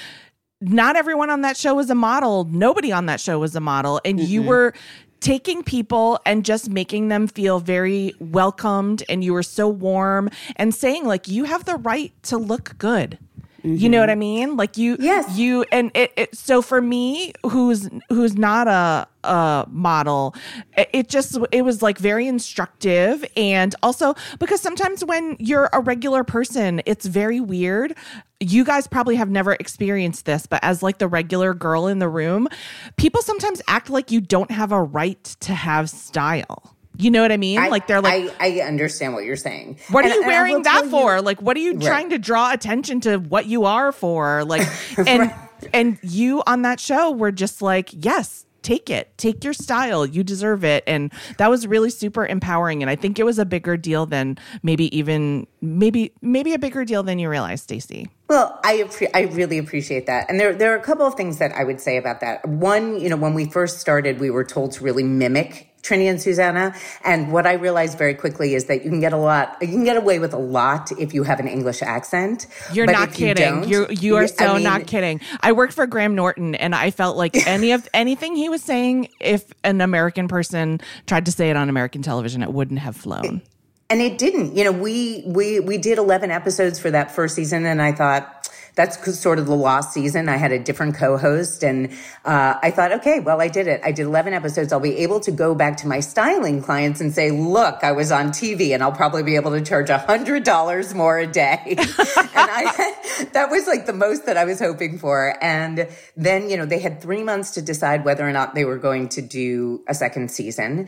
not 0.62 0.96
everyone 0.96 1.30
on 1.30 1.42
that 1.42 1.58
show 1.58 1.76
was 1.76 1.90
a 1.90 1.96
model. 1.96 2.46
Nobody 2.46 2.92
on 2.92 3.06
that 3.08 3.20
show 3.20 3.40
was 3.40 3.56
a 3.56 3.60
model. 3.60 4.02
And 4.04 4.20
you 4.20 4.42
mm-hmm. 4.42 4.50
were 4.50 4.74
taking 5.20 5.64
people 5.64 6.20
and 6.26 6.46
just 6.46 6.70
making 6.70 7.08
them 7.08 7.28
feel 7.28 7.60
very 7.60 8.14
welcomed. 8.20 9.04
And 9.10 9.24
you 9.24 9.34
were 9.34 9.44
so 9.44 9.68
warm 9.68 10.30
and 10.56 10.74
saying, 10.74 11.06
like, 11.06 11.28
you 11.28 11.44
have 11.46 11.66
the 11.66 11.76
right 11.76 12.12
to 12.24 12.38
look 12.38 12.78
good. 12.78 13.18
You 13.64 13.90
know 13.90 13.98
mm-hmm. 13.98 14.02
what 14.02 14.10
I 14.10 14.16
mean? 14.16 14.56
Like 14.56 14.78
you, 14.78 14.96
Yes. 15.00 15.38
you, 15.38 15.66
and 15.72 15.92
it, 15.94 16.14
it. 16.16 16.38
So 16.38 16.62
for 16.62 16.82
me, 16.82 17.34
who's 17.46 17.90
who's 18.10 18.38
not 18.38 18.68
a 18.68 19.08
a 19.28 19.66
model, 19.70 20.36
it, 20.78 21.10
just 21.10 21.38
it 21.52 21.64
was 21.64 21.82
like 21.82 21.98
very 21.98 22.28
instructive, 22.28 23.26
and 23.36 23.76
also 23.84 24.16
because 24.40 24.62
sometimes 24.62 25.04
when 25.04 25.36
you're 25.40 25.70
a 25.74 25.80
regular 25.82 26.24
person, 26.24 26.82
it's 26.86 27.06
very 27.06 27.40
weird. 27.40 27.96
You 28.40 28.64
guys 28.64 28.88
probably 28.88 29.16
have 29.16 29.30
never 29.30 29.54
experienced 29.54 30.26
this, 30.26 30.46
but 30.46 30.64
as 30.64 30.84
like 30.84 31.00
the 31.00 31.08
regular 31.08 31.54
girl 31.54 31.88
in 31.88 32.00
the 32.00 32.10
room, 32.10 32.48
people 32.96 33.22
sometimes 33.22 33.62
act 33.68 33.90
like 33.90 34.12
you 34.12 34.22
don't 34.22 34.52
have 34.52 34.72
a 34.72 34.82
right 34.82 35.24
to 35.42 35.54
have 35.54 35.90
style. 35.90 36.74
You 37.00 37.12
know 37.12 37.22
what 37.22 37.32
I 37.32 37.38
mean? 37.38 37.60
I- 37.60 37.68
like 37.68 37.86
they're 37.88 38.02
like, 38.02 38.34
I, 38.40 38.60
I 38.60 38.62
understand 38.62 39.14
what 39.14 39.24
you're 39.24 39.36
saying. 39.36 39.78
what 39.92 40.04
are 40.04 40.10
you 40.10 40.24
wearing 40.26 40.64
that 40.64 40.74
tell 40.74 40.86
you- 40.86 40.90
for? 40.92 41.22
like, 41.22 41.42
what 41.42 41.56
are 41.56 41.60
you 41.60 41.80
trying 41.80 42.10
to 42.10 42.18
draw 42.18 42.52
attention 42.52 43.02
to 43.02 43.18
what 43.18 43.46
you 43.46 43.66
are 43.66 43.92
for? 43.92 44.44
Like, 44.46 44.68
and 45.08 45.32
and 45.74 46.00
you 46.02 46.42
on 46.48 46.64
that 46.64 46.80
show 46.80 47.12
were 47.12 47.32
just 47.32 47.62
like, 47.62 47.90
yes, 47.94 48.46
take 48.68 48.90
it, 48.90 49.18
take 49.18 49.46
your 49.46 49.54
style, 49.54 50.06
you 50.06 50.24
deserve 50.24 50.66
it, 50.66 50.84
and 50.86 51.12
that 51.38 51.50
was 51.50 51.66
really 51.66 51.90
super 51.90 52.26
empowering. 52.26 52.84
And 52.84 52.90
I 52.90 52.98
think 52.98 53.18
it 53.18 53.24
was 53.24 53.40
a 53.40 53.46
bigger 53.46 53.78
deal 53.78 54.06
than 54.06 54.38
maybe 54.62 54.96
even 54.96 55.48
maybe 55.62 56.12
maybe 56.22 56.54
a 56.54 56.60
bigger 56.60 56.84
deal 56.84 57.02
than 57.02 57.18
you 57.18 57.30
realize, 57.30 57.62
Stacy. 57.62 58.10
Well, 58.30 58.60
I 58.66 58.80
appre- 58.80 59.10
I 59.14 59.22
really 59.22 59.58
appreciate 59.58 60.06
that, 60.08 60.30
and 60.30 60.38
there 60.38 60.54
there 60.54 60.74
are 60.74 60.78
a 60.78 60.84
couple 60.84 61.06
of 61.06 61.16
things 61.16 61.38
that 61.38 61.54
I 61.54 61.64
would 61.64 61.80
say 61.80 61.96
about 61.96 62.20
that. 62.20 62.46
One, 62.46 63.00
you 63.00 63.10
know, 63.10 63.16
when 63.16 63.34
we 63.34 63.46
first 63.46 63.80
started, 63.80 64.20
we 64.20 64.30
were 64.30 64.44
told 64.44 64.74
to 64.74 64.84
really 64.84 65.04
mimic 65.04 65.70
Trinny 65.88 66.10
and 66.10 66.22
Susannah. 66.22 66.76
And 67.04 67.32
what 67.32 67.46
I 67.48 67.54
realized 67.54 67.98
very 67.98 68.14
quickly 68.14 68.56
is 68.56 68.66
that 68.66 68.84
you 68.84 68.90
can 68.90 69.00
get 69.00 69.14
a 69.14 69.18
lot, 69.18 69.58
you 69.62 69.68
can 69.68 69.84
get 69.84 69.96
away 69.98 70.20
with 70.20 70.34
a 70.34 70.38
lot 70.38 70.92
if 71.00 71.14
you 71.14 71.24
have 71.24 71.40
an 71.40 71.48
English 71.48 71.82
accent. 71.82 72.48
You're 72.74 72.86
not 72.86 73.10
if 73.10 73.20
you 73.20 73.28
kidding. 73.28 73.62
don't- 73.70 74.02
You 74.04 74.18
are 74.18 74.24
I 74.24 74.26
so 74.28 74.54
mean, 74.56 74.64
not 74.64 74.88
kidding. 74.88 75.22
I 75.42 75.52
worked 75.54 75.74
for 75.74 75.88
Graham 75.88 76.16
Norton 76.16 76.56
and 76.56 76.76
I 76.76 76.92
felt 76.92 77.16
like 77.18 77.36
any 77.48 77.72
of 77.72 77.88
anything 77.94 78.36
he 78.36 78.50
was 78.50 78.62
saying, 78.62 79.08
if 79.20 79.46
an 79.64 79.80
American 79.82 80.28
person 80.28 80.82
tried 81.06 81.26
to 81.26 81.32
say 81.32 81.50
it 81.50 81.56
on 81.56 81.70
American 81.70 82.02
television, 82.02 82.44
it 82.44 82.52
wouldn't 82.52 82.80
have 82.80 82.96
flown. 82.96 83.42
And 83.90 84.02
it 84.02 84.18
didn't. 84.18 84.56
You 84.58 84.66
know, 84.66 84.74
we 84.74 85.24
we 85.26 85.62
we 85.62 85.78
did 85.78 85.98
11 85.98 86.30
episodes 86.30 86.78
for 86.78 86.92
that 86.92 87.12
first 87.16 87.36
season 87.36 87.66
and 87.66 87.82
I 87.82 87.94
thought 87.94 88.50
that's 88.78 89.20
sort 89.20 89.40
of 89.40 89.48
the 89.48 89.56
lost 89.56 89.92
season. 89.92 90.30
I 90.30 90.38
had 90.38 90.52
a 90.52 90.60
different 90.60 90.96
co-host 90.96 91.64
and 91.64 91.90
uh, 92.24 92.54
I 92.62 92.70
thought, 92.70 92.92
okay, 92.94 93.20
well, 93.20 93.42
I 93.42 93.48
did 93.48 93.66
it. 93.66 93.82
I 93.84 93.92
did 93.92 94.04
11 94.04 94.34
episodes. 94.34 94.72
I'll 94.72 94.80
be 94.80 94.98
able 95.00 95.20
to 95.22 95.32
go 95.32 95.56
back 95.56 95.78
to 95.78 95.88
my 95.88 96.00
styling 96.00 96.62
clients 96.62 97.02
and 97.02 97.12
say, 97.12 97.32
look, 97.32 97.84
I 97.84 97.92
was 97.92 98.12
on 98.12 98.30
TV 98.30 98.76
and 98.76 98.84
I'll 98.84 98.92
probably 98.92 99.24
be 99.24 99.36
able 99.36 99.50
to 99.52 99.62
charge 99.62 99.88
$100 99.88 100.96
more 100.96 101.18
a 101.18 101.26
day. 101.26 101.60
and 101.66 101.88
I, 102.36 103.26
that 103.34 103.50
was 103.50 103.66
like 103.66 103.88
the 103.88 103.94
most 103.94 104.28
that 104.28 104.38
I 104.38 104.46
was 104.46 104.60
hoping 104.60 105.00
for. 105.00 105.36
And 105.42 105.90
then, 106.16 106.48
you 106.48 106.56
know, 106.56 106.68
they 106.68 106.80
had 106.80 107.02
three 107.02 107.24
months 107.24 107.52
to 107.56 107.64
decide 107.64 108.06
whether 108.06 108.28
or 108.28 108.32
not 108.32 108.54
they 108.54 108.64
were 108.64 108.78
going 108.78 109.10
to 109.10 109.24
do 109.24 109.84
a 109.88 109.96
second 109.96 110.30
season 110.30 110.88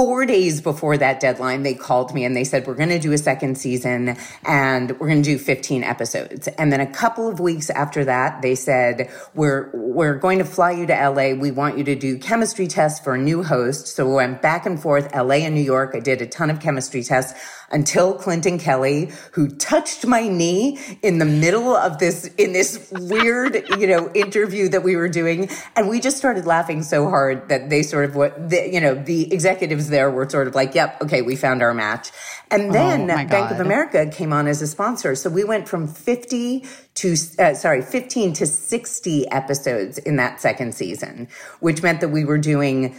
four 0.00 0.24
days 0.24 0.62
before 0.62 0.96
that 0.96 1.20
deadline, 1.20 1.62
they 1.62 1.74
called 1.74 2.14
me 2.14 2.24
and 2.24 2.34
they 2.34 2.42
said, 2.44 2.66
We're 2.66 2.74
going 2.74 2.88
to 2.88 2.98
do 2.98 3.12
a 3.12 3.18
second 3.18 3.58
season 3.58 4.16
and 4.46 4.98
we're 4.98 5.08
going 5.08 5.22
to 5.22 5.36
do 5.36 5.36
15 5.36 5.84
episodes. 5.84 6.48
And 6.48 6.72
then 6.72 6.80
a 6.80 6.90
couple 7.00 7.26
of 7.26 7.40
weeks 7.40 7.70
after 7.70 8.04
that, 8.04 8.42
they 8.42 8.54
said, 8.54 9.10
We're, 9.34 9.70
we're 9.72 10.18
going 10.18 10.38
to 10.38 10.44
fly 10.44 10.72
you 10.72 10.86
to 10.86 10.92
LA. 10.92 11.32
We 11.32 11.50
want 11.50 11.78
you 11.78 11.84
to 11.84 11.94
do 11.94 12.18
chemistry 12.18 12.66
tests 12.66 13.00
for 13.02 13.14
a 13.14 13.18
new 13.18 13.42
host. 13.42 13.86
So 13.88 14.06
we 14.06 14.14
went 14.16 14.42
back 14.42 14.66
and 14.66 14.80
forth, 14.80 15.08
LA 15.14 15.36
and 15.46 15.54
New 15.54 15.62
York. 15.62 15.92
I 15.94 16.00
did 16.00 16.20
a 16.20 16.26
ton 16.26 16.50
of 16.50 16.60
chemistry 16.60 17.02
tests 17.02 17.40
until 17.70 18.14
Clinton 18.14 18.58
Kelly, 18.58 19.10
who 19.32 19.48
touched 19.48 20.06
my 20.06 20.26
knee 20.26 20.78
in 21.02 21.18
the 21.18 21.24
middle 21.24 21.74
of 21.74 21.98
this, 21.98 22.26
in 22.36 22.52
this 22.52 22.90
weird, 22.92 23.64
you 23.78 23.86
know, 23.86 24.10
interview 24.12 24.68
that 24.68 24.82
we 24.82 24.96
were 24.96 25.08
doing. 25.08 25.48
And 25.76 25.88
we 25.88 26.00
just 26.00 26.16
started 26.16 26.46
laughing 26.46 26.82
so 26.82 27.08
hard 27.08 27.48
that 27.48 27.70
they 27.70 27.82
sort 27.82 28.04
of 28.04 28.16
what, 28.16 28.50
the, 28.50 28.68
you 28.70 28.80
know, 28.80 28.94
the 28.94 29.32
executives 29.32 29.88
there 29.88 30.10
were 30.10 30.28
sort 30.28 30.48
of 30.48 30.54
like, 30.54 30.74
yep, 30.74 31.00
okay, 31.02 31.22
we 31.22 31.36
found 31.36 31.62
our 31.62 31.74
match. 31.74 32.10
And 32.50 32.74
then 32.74 33.06
my 33.06 33.24
Bank 33.24 33.52
of 33.52 33.60
America 33.60 34.10
came 34.10 34.32
on 34.32 34.48
as 34.48 34.60
a 34.60 34.66
sponsor. 34.66 35.14
So 35.14 35.30
we 35.30 35.44
went 35.44 35.68
from 35.68 35.86
50 35.86 36.64
to, 36.94 37.16
uh, 37.38 37.54
sorry, 37.54 37.82
15 37.82 38.32
to 38.34 38.46
60 38.46 39.30
episodes 39.30 39.98
in 39.98 40.16
that 40.16 40.40
second 40.40 40.74
season, 40.74 41.28
which 41.60 41.82
meant 41.82 42.00
that 42.00 42.08
we 42.08 42.24
were 42.24 42.38
doing 42.38 42.96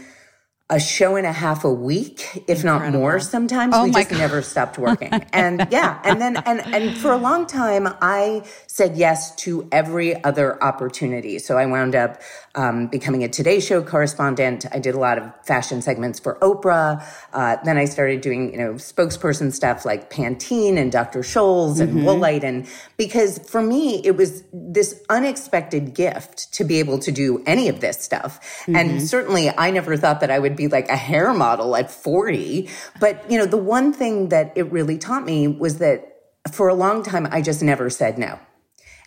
a 0.72 0.80
show 0.80 1.18
and 1.18 1.28
a 1.28 1.34
half 1.34 1.66
a 1.66 1.72
week, 1.72 2.44
if 2.48 2.64
not 2.64 2.92
more 2.94 3.20
sometimes. 3.20 3.76
Oh 3.76 3.84
we 3.84 3.92
just 3.92 4.12
never 4.12 4.42
stopped 4.42 4.78
working. 4.88 5.12
and 5.34 5.68
yeah, 5.70 6.02
and 6.06 6.20
then 6.22 6.38
and 6.38 6.62
and 6.74 6.98
for 6.98 7.12
a 7.12 7.18
long 7.18 7.46
time 7.46 7.88
I 8.02 8.44
said 8.68 8.96
yes 8.96 9.36
to 9.36 9.68
every 9.72 10.24
other 10.24 10.64
opportunity. 10.64 11.40
So 11.40 11.58
I 11.58 11.66
wound 11.66 11.94
up 11.94 12.22
um, 12.56 12.88
becoming 12.88 13.24
a 13.24 13.30
Today 13.30 13.60
Show 13.60 13.82
correspondent. 13.82 14.66
I 14.72 14.80
did 14.80 14.96
a 14.96 15.00
lot 15.00 15.18
of 15.18 15.32
fashion 15.46 15.82
segments 15.82 16.20
for 16.20 16.36
Oprah. 16.40 17.04
Uh, 17.34 17.58
then 17.64 17.78
I 17.78 17.86
started 17.86 18.22
doing, 18.22 18.52
you 18.52 18.58
know, 18.58 18.74
spokesperson 18.74 19.54
stuff 19.54 19.86
like 19.86 20.10
Pantene 20.10 20.78
and 20.78 20.92
Dr. 20.92 21.20
Scholl's 21.20 21.80
and 21.80 22.00
Woolite. 22.00 22.44
And 22.44 22.68
because 22.98 23.40
for 23.40 23.62
me, 23.62 24.02
it 24.04 24.18
was 24.18 24.44
this 24.52 25.02
unexpected 25.10 25.94
gift 25.94 26.54
to 26.54 26.64
be 26.64 26.80
able 26.80 27.00
to 27.00 27.12
do 27.12 27.44
any 27.46 27.70
of 27.70 27.80
this 27.80 28.02
stuff. 28.02 28.66
And 28.68 29.02
certainly 29.02 29.50
I 29.50 29.72
never 29.72 29.98
thought 29.98 30.20
that 30.20 30.32
I 30.32 30.40
would 30.40 30.56
be 30.56 30.68
like 30.68 30.90
a 30.90 30.98
hair 30.98 31.34
model 31.34 31.76
at 31.76 31.90
40. 31.90 32.70
But, 33.00 33.30
you 33.32 33.38
know, 33.38 33.46
the 33.46 33.58
one 33.58 33.94
thing 33.94 34.30
that 34.30 34.54
it 34.56 34.72
really 34.72 34.98
taught 34.98 35.26
me 35.26 35.48
was 35.48 35.78
that 35.78 36.08
for 36.52 36.68
a 36.68 36.74
long 36.74 37.04
time, 37.04 37.28
I 37.32 37.42
just 37.42 37.62
never 37.62 37.90
said 37.90 38.18
no. 38.18 38.40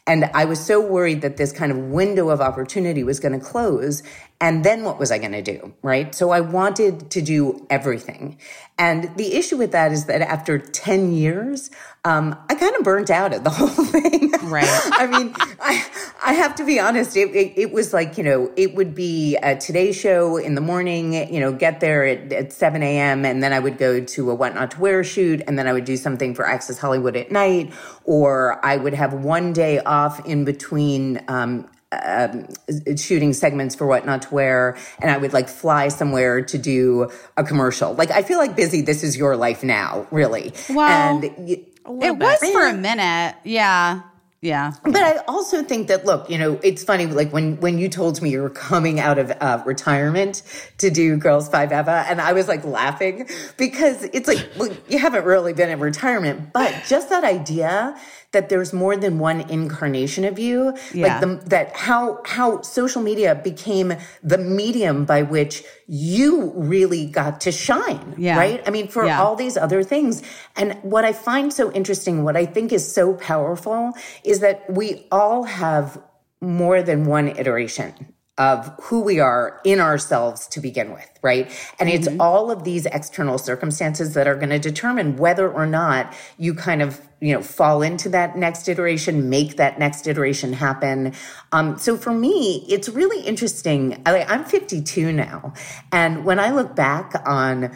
And 0.06 0.30
I 0.34 0.44
was 0.44 0.64
so 0.64 0.80
worried 0.80 1.22
that 1.22 1.38
this 1.38 1.50
kind 1.50 1.72
of 1.72 1.78
window 1.78 2.28
of 2.28 2.40
opportunity 2.40 3.02
was 3.02 3.20
going 3.20 3.38
to 3.38 3.44
close. 3.44 4.02
And 4.44 4.62
then 4.62 4.84
what 4.84 4.98
was 4.98 5.10
I 5.10 5.16
going 5.16 5.32
to 5.32 5.40
do? 5.40 5.72
Right. 5.80 6.14
So 6.14 6.28
I 6.28 6.42
wanted 6.42 7.10
to 7.12 7.22
do 7.22 7.66
everything. 7.70 8.36
And 8.76 9.16
the 9.16 9.36
issue 9.36 9.56
with 9.56 9.72
that 9.72 9.90
is 9.90 10.04
that 10.04 10.20
after 10.20 10.58
10 10.58 11.12
years, 11.12 11.70
um, 12.04 12.36
I 12.50 12.54
kind 12.54 12.76
of 12.76 12.84
burnt 12.84 13.08
out 13.08 13.32
at 13.32 13.42
the 13.42 13.48
whole 13.58 13.68
thing. 13.68 14.32
Right. 14.42 14.68
I 14.68 15.06
mean, 15.06 15.32
I, 15.62 15.86
I 16.22 16.34
have 16.34 16.56
to 16.56 16.66
be 16.66 16.78
honest. 16.78 17.16
It, 17.16 17.34
it, 17.34 17.54
it 17.56 17.72
was 17.72 17.94
like, 17.94 18.18
you 18.18 18.24
know, 18.24 18.52
it 18.54 18.74
would 18.74 18.94
be 18.94 19.36
a 19.36 19.56
Today 19.56 19.92
Show 19.92 20.36
in 20.36 20.56
the 20.56 20.60
morning, 20.60 21.14
you 21.32 21.40
know, 21.40 21.50
get 21.50 21.80
there 21.80 22.04
at, 22.04 22.30
at 22.30 22.52
7 22.52 22.82
a.m. 22.82 23.24
And 23.24 23.42
then 23.42 23.54
I 23.54 23.60
would 23.60 23.78
go 23.78 24.04
to 24.04 24.30
a 24.30 24.34
What 24.34 24.54
Not 24.54 24.72
to 24.72 24.80
Wear 24.80 25.02
shoot. 25.02 25.40
And 25.46 25.58
then 25.58 25.66
I 25.66 25.72
would 25.72 25.86
do 25.86 25.96
something 25.96 26.34
for 26.34 26.46
Access 26.46 26.76
Hollywood 26.76 27.16
at 27.16 27.32
night. 27.32 27.72
Or 28.04 28.62
I 28.62 28.76
would 28.76 28.92
have 28.92 29.14
one 29.14 29.54
day 29.54 29.78
off 29.78 30.26
in 30.26 30.44
between, 30.44 31.24
um, 31.28 31.66
um, 32.02 32.96
shooting 32.96 33.32
segments 33.32 33.74
for 33.74 33.86
what 33.86 34.04
not 34.06 34.22
to 34.22 34.34
wear 34.34 34.76
and 35.00 35.10
i 35.10 35.16
would 35.16 35.32
like 35.32 35.48
fly 35.48 35.88
somewhere 35.88 36.42
to 36.42 36.58
do 36.58 37.10
a 37.36 37.44
commercial 37.44 37.94
like 37.94 38.10
i 38.10 38.22
feel 38.22 38.38
like 38.38 38.56
busy 38.56 38.80
this 38.82 39.02
is 39.02 39.16
your 39.16 39.36
life 39.36 39.62
now 39.62 40.06
really 40.10 40.52
Well, 40.70 40.88
and 40.88 41.22
y- 41.38 41.62
It 42.02 42.16
was 42.18 42.38
for 42.52 42.66
a 42.66 42.72
minute. 42.74 43.36
Yeah. 43.44 44.02
Yeah. 44.40 44.72
but 44.82 44.96
I 45.02 45.16
also 45.26 45.62
think 45.62 45.88
that 45.88 46.04
look, 46.04 46.28
you 46.28 46.36
know, 46.36 46.60
it's 46.62 46.84
funny. 46.84 47.06
Like 47.06 47.32
when 47.32 47.58
when 47.60 47.78
you 47.78 47.88
told 47.88 48.20
me 48.20 48.28
you 48.28 48.42
were 48.42 48.50
coming 48.50 49.00
out 49.00 49.18
of 49.18 49.30
uh, 49.40 49.62
retirement 49.64 50.42
to 50.78 50.90
do 50.90 51.16
Girls 51.16 51.48
Five 51.48 51.72
Eva, 51.72 52.04
and 52.10 52.20
I 52.20 52.34
was 52.34 52.46
like 52.46 52.62
laughing 52.62 53.26
because 53.56 54.02
it's 54.12 54.28
like 54.28 54.46
well, 54.58 54.68
you 54.86 54.98
haven't 54.98 55.24
really 55.24 55.54
been 55.54 55.70
in 55.70 55.80
retirement, 55.80 56.52
but 56.52 56.74
just 56.86 57.08
that 57.08 57.24
idea 57.24 57.96
that 58.34 58.50
there's 58.50 58.72
more 58.72 58.96
than 58.96 59.18
one 59.18 59.40
incarnation 59.50 60.24
of 60.24 60.38
you, 60.38 60.74
Yeah. 60.92 61.06
like 61.06 61.20
the, 61.20 61.48
that 61.48 61.74
how 61.74 62.20
how 62.24 62.60
social 62.60 63.00
media 63.00 63.34
became 63.34 63.94
the 64.22 64.38
medium 64.38 65.06
by 65.06 65.22
which 65.22 65.64
you 65.86 66.52
really 66.54 67.06
got 67.06 67.40
to 67.42 67.50
shine, 67.52 68.14
Yeah. 68.18 68.36
right? 68.36 68.62
I 68.66 68.70
mean, 68.70 68.88
for 68.88 69.06
Yeah. 69.06 69.22
all 69.22 69.34
these 69.36 69.56
other 69.56 69.82
things. 69.82 70.22
And 70.56 70.76
what 70.82 71.04
I 71.04 71.12
find 71.12 71.52
so 71.52 71.72
interesting, 71.72 72.24
what 72.24 72.36
I 72.36 72.44
think 72.44 72.72
is 72.72 72.84
so 72.92 73.14
powerful, 73.14 73.92
is 74.22 74.40
that 74.40 74.68
we 74.68 75.06
all 75.10 75.44
have 75.44 75.98
more 76.40 76.82
than 76.82 77.06
one 77.06 77.28
iteration 77.28 77.94
of 78.36 78.72
who 78.82 79.00
we 79.00 79.20
are 79.20 79.60
in 79.64 79.78
ourselves 79.78 80.48
to 80.48 80.60
begin 80.60 80.92
with, 80.92 81.08
right? 81.22 81.48
And 81.78 81.88
it's 81.88 82.08
mm-hmm. 82.08 82.20
all 82.20 82.50
of 82.50 82.64
these 82.64 82.84
external 82.86 83.38
circumstances 83.38 84.14
that 84.14 84.26
are 84.26 84.34
going 84.34 84.50
to 84.50 84.58
determine 84.58 85.16
whether 85.16 85.48
or 85.48 85.66
not 85.66 86.12
you 86.36 86.52
kind 86.52 86.82
of, 86.82 87.00
you 87.24 87.32
know, 87.32 87.40
fall 87.40 87.80
into 87.80 88.10
that 88.10 88.36
next 88.36 88.68
iteration, 88.68 89.30
make 89.30 89.56
that 89.56 89.78
next 89.78 90.06
iteration 90.06 90.52
happen. 90.52 91.14
Um, 91.52 91.78
so 91.78 91.96
for 91.96 92.12
me, 92.12 92.66
it's 92.68 92.90
really 92.90 93.24
interesting. 93.24 94.02
I, 94.04 94.24
I'm 94.24 94.44
52 94.44 95.10
now. 95.10 95.54
And 95.90 96.26
when 96.26 96.38
I 96.38 96.50
look 96.50 96.76
back 96.76 97.14
on, 97.24 97.74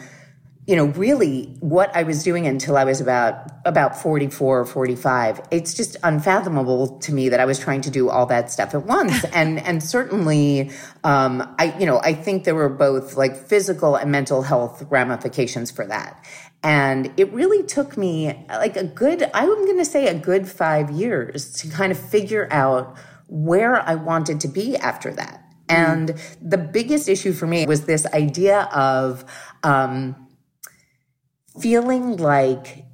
you 0.67 0.75
know, 0.75 0.85
really 0.85 1.45
what 1.61 1.89
I 1.95 2.03
was 2.03 2.21
doing 2.21 2.45
until 2.45 2.77
I 2.77 2.83
was 2.83 3.01
about 3.01 3.49
about 3.65 3.99
44 3.99 4.59
or 4.59 4.65
45. 4.67 5.41
It's 5.49 5.73
just 5.73 5.97
unfathomable 6.03 6.99
to 6.99 7.11
me 7.11 7.29
that 7.29 7.39
I 7.39 7.45
was 7.45 7.57
trying 7.57 7.81
to 7.81 7.89
do 7.89 8.07
all 8.09 8.27
that 8.27 8.51
stuff 8.51 8.75
at 8.75 8.85
once. 8.85 9.23
and 9.33 9.59
and 9.61 9.81
certainly 9.81 10.69
um 11.03 11.55
I 11.57 11.75
you 11.79 11.87
know, 11.87 11.99
I 12.03 12.13
think 12.13 12.43
there 12.43 12.53
were 12.53 12.69
both 12.69 13.17
like 13.17 13.35
physical 13.35 13.95
and 13.95 14.11
mental 14.11 14.43
health 14.43 14.83
ramifications 14.91 15.71
for 15.71 15.87
that. 15.87 16.23
And 16.61 17.13
it 17.17 17.31
really 17.31 17.63
took 17.63 17.95
me 17.97 18.45
like 18.49 18.75
a 18.75 18.83
good 18.83 19.29
I'm 19.33 19.65
going 19.65 19.77
to 19.77 19.85
say 19.85 20.07
a 20.07 20.13
good 20.13 20.47
5 20.47 20.91
years 20.91 21.53
to 21.53 21.69
kind 21.69 21.91
of 21.91 21.99
figure 21.99 22.47
out 22.51 22.97
where 23.27 23.81
I 23.81 23.95
wanted 23.95 24.41
to 24.41 24.47
be 24.47 24.75
after 24.75 25.13
that. 25.13 25.43
And 25.69 26.15
the 26.41 26.57
biggest 26.57 27.07
issue 27.07 27.31
for 27.31 27.45
me 27.45 27.65
was 27.67 27.85
this 27.85 28.07
idea 28.07 28.63
of 28.73 29.23
um, 29.63 30.27
feeling 31.61 32.17
like 32.17 32.85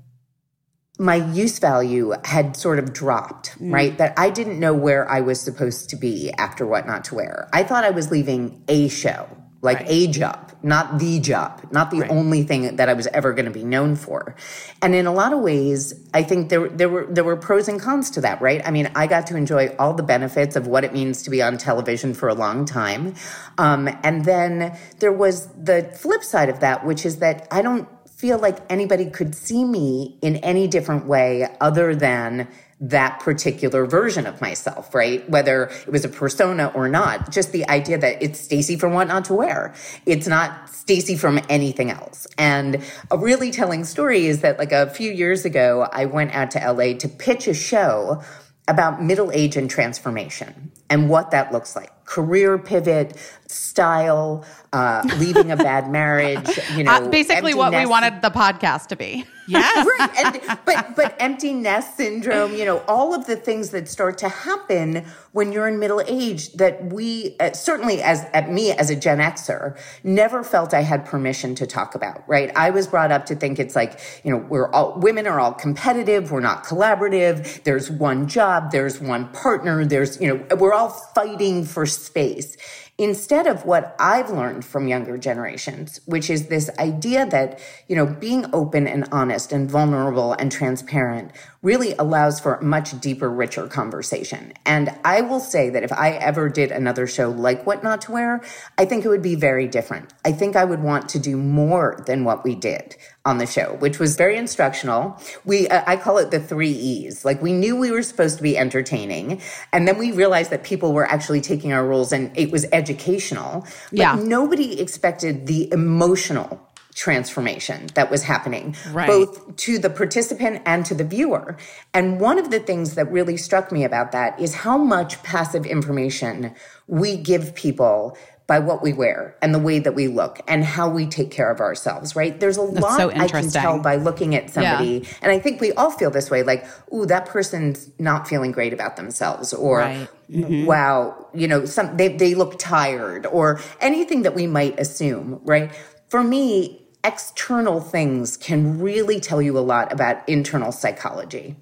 my 0.99 1.15
use 1.15 1.59
value 1.59 2.13
had 2.23 2.55
sort 2.55 2.79
of 2.79 2.93
dropped, 2.93 3.55
right? 3.59 3.97
That 3.97 4.13
I 4.17 4.29
didn't 4.29 4.59
know 4.59 4.73
where 4.73 5.09
I 5.09 5.21
was 5.21 5.41
supposed 5.41 5.89
to 5.89 5.95
be 5.95 6.31
after 6.33 6.65
What 6.65 6.87
Not 6.87 7.03
to 7.05 7.15
Wear. 7.15 7.49
I 7.51 7.63
thought 7.63 7.83
I 7.83 7.89
was 7.89 8.11
leaving 8.11 8.63
a 8.67 8.87
show, 8.87 9.27
like 9.65 9.83
a 9.87 10.07
job, 10.07 10.53
not 10.63 10.99
the 10.99 11.19
job, 11.19 11.61
not 11.71 11.91
the 11.91 12.07
only 12.07 12.43
thing 12.43 12.77
that 12.77 12.87
I 12.87 12.93
was 12.93 13.07
ever 13.07 13.33
going 13.33 13.45
to 13.45 13.51
be 13.51 13.63
known 13.63 13.97
for. 13.97 14.35
And 14.81 14.95
in 14.95 15.05
a 15.05 15.13
lot 15.13 15.33
of 15.33 15.39
ways, 15.39 15.93
I 16.13 16.23
think 16.23 16.49
there 16.49 16.69
there 16.69 16.87
were 16.87 17.05
there 17.09 17.25
were 17.25 17.35
pros 17.35 17.67
and 17.67 17.81
cons 17.81 18.11
to 18.11 18.21
that, 18.21 18.41
right? 18.41 18.61
I 18.65 18.71
mean, 18.71 18.89
I 18.95 19.07
got 19.07 19.27
to 19.27 19.35
enjoy 19.35 19.75
all 19.77 19.93
the 19.93 20.03
benefits 20.03 20.55
of 20.55 20.67
what 20.67 20.85
it 20.85 20.93
means 20.93 21.23
to 21.23 21.29
be 21.29 21.41
on 21.41 21.57
television 21.57 22.13
for 22.13 22.29
a 22.29 22.33
long 22.35 22.65
time. 22.65 23.15
Um, 23.57 23.89
and 24.03 24.23
then 24.23 24.77
there 24.99 25.11
was 25.11 25.47
the 25.53 25.91
flip 25.97 26.23
side 26.23 26.47
of 26.47 26.61
that, 26.61 26.85
which 26.85 27.05
is 27.05 27.17
that 27.17 27.47
I 27.51 27.61
don't 27.61 27.89
feel 28.15 28.39
like 28.39 28.59
anybody 28.69 29.09
could 29.09 29.35
see 29.35 29.65
me 29.65 30.17
in 30.21 30.37
any 30.37 30.67
different 30.67 31.05
way 31.05 31.47
other 31.59 31.93
than 31.93 32.47
that 32.89 33.19
particular 33.19 33.85
version 33.85 34.27
of 34.27 34.39
myself, 34.41 34.93
right? 34.93 35.27
Whether 35.29 35.71
it 35.87 35.91
was 35.91 36.05
a 36.05 36.09
persona 36.09 36.71
or 36.75 36.87
not, 36.87 37.31
just 37.31 37.51
the 37.51 37.67
idea 37.67 37.97
that 37.97 38.21
it's 38.21 38.39
Stacy 38.39 38.77
from 38.77 38.93
What 38.93 39.07
Not 39.07 39.25
to 39.25 39.33
Wear. 39.33 39.73
It's 40.05 40.27
not 40.27 40.69
Stacy 40.69 41.17
from 41.17 41.39
anything 41.49 41.89
else. 41.89 42.27
And 42.37 42.83
a 43.09 43.17
really 43.17 43.49
telling 43.51 43.85
story 43.85 44.27
is 44.27 44.41
that 44.41 44.59
like 44.59 44.71
a 44.71 44.89
few 44.89 45.11
years 45.11 45.45
ago, 45.45 45.87
I 45.91 46.05
went 46.05 46.33
out 46.35 46.51
to 46.51 46.59
LA 46.59 46.93
to 46.97 47.09
pitch 47.09 47.47
a 47.47 47.55
show 47.55 48.21
about 48.67 49.01
middle 49.01 49.31
age 49.31 49.57
and 49.57 49.69
transformation 49.69 50.71
and 50.89 51.09
what 51.09 51.31
that 51.31 51.51
looks 51.51 51.75
like. 51.75 51.91
Career 52.05 52.57
pivot, 52.57 53.17
style, 53.47 54.45
uh, 54.75 55.01
leaving 55.19 55.51
a 55.51 55.55
bad 55.55 55.89
marriage, 55.89 56.59
you 56.75 56.83
know, 56.83 56.91
Uh, 56.91 57.09
basically, 57.09 57.51
empty 57.51 57.53
what 57.53 57.73
we 57.73 57.85
wanted 57.85 58.21
the 58.21 58.29
podcast 58.29 58.87
to 58.87 58.95
be. 58.97 59.25
Yes. 59.47 59.87
right 59.99 60.25
and, 60.25 60.59
but 60.65 60.95
but 60.95 61.15
empty 61.19 61.53
nest 61.53 61.97
syndrome 61.97 62.55
you 62.55 62.65
know 62.65 62.79
all 62.87 63.13
of 63.13 63.27
the 63.27 63.35
things 63.35 63.69
that 63.69 63.87
start 63.87 64.17
to 64.17 64.27
happen 64.27 65.05
when 65.33 65.51
you're 65.51 65.67
in 65.67 65.77
middle 65.77 66.01
age 66.07 66.51
that 66.53 66.91
we 66.91 67.35
uh, 67.39 67.53
certainly 67.53 68.01
as 68.01 68.25
at 68.33 68.51
me 68.51 68.71
as 68.71 68.89
a 68.89 68.95
gen 68.95 69.19
xer 69.19 69.77
never 70.03 70.43
felt 70.43 70.73
i 70.73 70.81
had 70.81 71.05
permission 71.05 71.53
to 71.53 71.67
talk 71.67 71.93
about 71.93 72.27
right 72.27 72.51
i 72.55 72.71
was 72.71 72.87
brought 72.87 73.11
up 73.11 73.27
to 73.27 73.35
think 73.35 73.59
it's 73.59 73.75
like 73.75 73.99
you 74.23 74.31
know 74.31 74.37
we're 74.37 74.71
all 74.71 74.99
women 74.99 75.27
are 75.27 75.39
all 75.39 75.53
competitive 75.53 76.31
we're 76.31 76.39
not 76.39 76.63
collaborative 76.63 77.61
there's 77.65 77.91
one 77.91 78.27
job 78.27 78.71
there's 78.71 78.99
one 78.99 79.27
partner 79.31 79.85
there's 79.85 80.19
you 80.19 80.27
know 80.27 80.55
we're 80.55 80.73
all 80.73 80.89
fighting 80.89 81.63
for 81.63 81.85
space 81.85 82.57
instead 82.97 83.45
of 83.45 83.65
what 83.65 83.95
I've 83.99 84.29
learned 84.29 84.63
from 84.63 84.87
younger 84.87 85.17
generations, 85.17 85.99
which 86.05 86.29
is 86.29 86.47
this 86.47 86.69
idea 86.79 87.25
that, 87.25 87.59
you 87.87 87.95
know, 87.95 88.05
being 88.05 88.45
open 88.53 88.87
and 88.87 89.07
honest 89.11 89.51
and 89.51 89.69
vulnerable 89.69 90.33
and 90.33 90.51
transparent 90.51 91.31
really 91.65 91.95
allows 91.97 92.39
for 92.39 92.53
a 92.53 92.63
much 92.63 92.97
deeper, 93.01 93.27
richer 93.27 93.67
conversation. 93.67 94.53
And 94.67 94.95
I 95.03 95.21
will 95.21 95.39
say 95.39 95.71
that 95.71 95.81
if 95.81 95.91
I 95.91 96.11
ever 96.11 96.47
did 96.47 96.71
another 96.71 97.07
show 97.07 97.31
like 97.31 97.65
What 97.65 97.83
Not 97.83 98.01
to 98.01 98.11
Wear, 98.11 98.43
I 98.77 98.85
think 98.85 99.03
it 99.03 99.09
would 99.09 99.23
be 99.23 99.33
very 99.33 99.67
different. 99.67 100.13
I 100.23 100.31
think 100.31 100.55
I 100.55 100.63
would 100.63 100.83
want 100.83 101.09
to 101.09 101.19
do 101.19 101.35
more 101.35 102.03
than 102.05 102.23
what 102.23 102.43
we 102.43 102.53
did 102.53 102.95
on 103.25 103.39
the 103.39 103.47
show, 103.47 103.77
which 103.79 103.97
was 103.97 104.15
very 104.15 104.37
instructional. 104.37 105.19
We, 105.43 105.67
uh, 105.67 105.83
I 105.87 105.97
call 105.97 106.19
it 106.19 106.29
the 106.29 106.39
three 106.39 106.69
E's. 106.69 107.25
Like 107.25 107.41
we 107.41 107.51
knew 107.51 107.75
we 107.75 107.89
were 107.89 108.03
supposed 108.03 108.37
to 108.37 108.43
be 108.43 108.55
entertaining, 108.55 109.41
and 109.73 109.87
then 109.87 109.97
we 109.97 110.11
realized 110.11 110.51
that 110.51 110.63
people 110.63 110.93
were 110.93 111.09
actually 111.09 111.41
taking 111.41 111.73
our 111.73 111.83
rules 111.83 112.11
and 112.11 112.31
it 112.37 112.51
was 112.51 112.67
educational. 112.73 113.65
But 113.89 113.99
Yeah. 113.99 114.15
nobody 114.21 114.79
expected 114.79 115.47
the 115.47 115.73
emotional 115.73 116.61
transformation 116.95 117.87
that 117.93 118.09
was 118.09 118.23
happening, 118.23 118.75
Right. 118.91 119.07
both 119.07 119.55
to 119.57 119.77
the 119.77 119.89
participant 119.89 120.61
and 120.65 120.85
to 120.85 120.95
the 120.95 121.03
viewer. 121.03 121.57
And 121.93 122.19
one 122.19 122.39
of 122.39 122.49
the 122.49 122.59
things 122.59 122.95
that 122.95 123.11
really 123.11 123.37
struck 123.37 123.71
me 123.71 123.83
about 123.83 124.11
that 124.13 124.39
is 124.39 124.55
how 124.55 124.77
much 124.77 125.21
passive 125.21 125.65
information 125.65 126.55
we 126.87 127.17
give 127.17 127.53
people 127.53 128.17
by 128.47 128.59
what 128.59 128.83
we 128.83 128.93
wear 128.93 129.35
and 129.41 129.55
the 129.55 129.59
way 129.59 129.79
that 129.79 129.95
we 129.95 130.07
look 130.07 130.39
and 130.47 130.63
how 130.63 130.87
we 130.87 131.07
take 131.07 131.31
care 131.31 131.49
of 131.51 131.59
ourselves, 131.59 132.15
right? 132.15 132.39
There's 132.39 132.57
a 132.57 132.61
lot 132.61 132.97
so 132.97 133.09
I 133.09 133.27
can 133.27 133.49
tell 133.49 133.79
by 133.79 133.95
looking 133.95 134.35
at 134.35 134.51
somebody. 134.51 135.07
And 135.21 135.31
I 135.31 135.39
think 135.39 135.59
we 135.59 135.73
all 135.73 135.89
feel 135.89 136.11
this 136.11 136.29
way 136.29 136.43
like, 136.43 136.63
ooh, 136.93 137.07
that 137.07 137.25
person's 137.25 137.89
not 137.97 138.27
feeling 138.27 138.51
great 138.51 138.71
about 138.71 138.97
themselves 138.97 139.51
or 139.53 139.79
Right. 139.79 140.07
Mm-hmm. 140.31 140.65
wow, 140.65 141.27
you 141.33 141.47
know, 141.47 141.65
some 141.65 141.97
they 141.97 142.07
they 142.09 142.35
look 142.35 142.57
tired 142.57 143.25
or 143.25 143.59
anything 143.81 144.21
that 144.23 144.35
we 144.35 144.47
might 144.47 144.79
assume, 144.79 145.39
right? 145.43 145.71
For 146.09 146.23
me, 146.23 146.84
external 147.05 147.79
things 147.79 148.35
can 148.35 148.79
really 148.79 149.19
tell 149.19 149.41
you 149.41 149.57
a 149.57 149.61
lot 149.61 149.93
about 149.93 150.27
internal 150.27 150.71
psychology. 150.71 151.55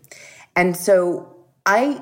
And 0.55 0.77
so 0.77 1.35
I 1.65 2.01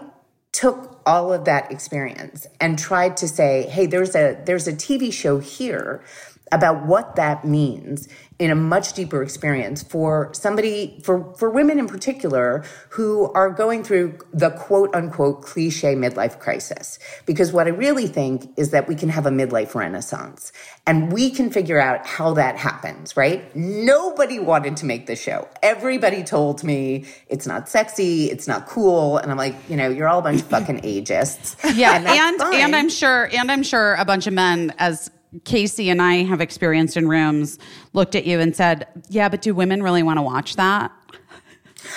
took 0.51 1.01
all 1.07 1.33
of 1.33 1.45
that 1.45 1.71
experience 1.71 2.45
and 2.59 2.77
tried 2.77 3.17
to 3.17 3.27
say, 3.27 3.63
hey, 3.63 3.87
there's 3.87 4.15
a 4.15 4.39
there's 4.45 4.67
a 4.67 4.73
TV 4.73 5.11
show 5.11 5.39
here 5.39 6.03
about 6.51 6.85
what 6.85 7.15
that 7.15 7.43
means 7.43 8.07
in 8.41 8.49
a 8.49 8.55
much 8.55 8.93
deeper 8.93 9.21
experience 9.21 9.83
for 9.83 10.31
somebody 10.33 10.99
for 11.03 11.31
for 11.35 11.51
women 11.51 11.77
in 11.77 11.87
particular 11.87 12.65
who 12.89 13.31
are 13.33 13.51
going 13.51 13.83
through 13.83 14.17
the 14.33 14.49
quote 14.49 14.93
unquote 14.95 15.43
cliche 15.43 15.93
midlife 15.93 16.39
crisis. 16.39 16.97
Because 17.27 17.53
what 17.53 17.67
i 17.67 17.69
really 17.69 18.07
think 18.07 18.49
is 18.57 18.71
that 18.71 18.87
we 18.87 18.95
can 18.95 19.09
have 19.09 19.27
a 19.27 19.29
midlife 19.29 19.75
renaissance 19.75 20.51
and 20.87 21.13
we 21.13 21.29
can 21.29 21.51
figure 21.51 21.79
out 21.79 22.03
how 22.07 22.33
that 22.33 22.57
happens 22.57 23.15
right? 23.15 23.55
Nobody 23.55 24.39
wanted 24.39 24.75
to 24.77 24.87
make 24.87 25.05
the 25.05 25.15
show. 25.15 25.47
Everybody 25.61 26.23
told 26.23 26.63
me 26.63 27.05
it's 27.27 27.45
not 27.45 27.69
sexy 27.69 28.31
it's 28.31 28.47
not 28.47 28.65
cool. 28.65 29.17
And 29.17 29.31
i'm 29.31 29.37
like 29.37 29.55
you 29.69 29.77
know 29.77 29.87
you're 29.87 30.07
all 30.07 30.17
a 30.17 30.23
bunch 30.23 30.41
of 30.41 30.47
fucking 30.47 30.81
ageists 30.91 31.55
Yeah, 31.75 31.95
and, 31.95 32.07
and 32.07 32.41
and 32.41 32.75
I'm 32.75 32.89
sure 32.89 33.29
and 33.31 33.51
I'm 33.51 33.61
sure 33.61 33.93
a 33.93 34.05
bunch 34.05 34.25
of 34.25 34.33
men 34.33 34.73
as 34.79 35.11
Casey 35.45 35.89
and 35.89 36.01
I 36.01 36.23
have 36.23 36.41
experienced 36.41 36.97
in 36.97 37.07
rooms 37.07 37.57
looked 37.93 38.15
at 38.15 38.25
you 38.25 38.39
and 38.39 38.55
said, 38.55 38.87
"Yeah, 39.09 39.29
but 39.29 39.41
do 39.41 39.53
women 39.53 39.81
really 39.83 40.03
want 40.03 40.17
to 40.17 40.23
watch 40.23 40.55
that?" 40.57 40.91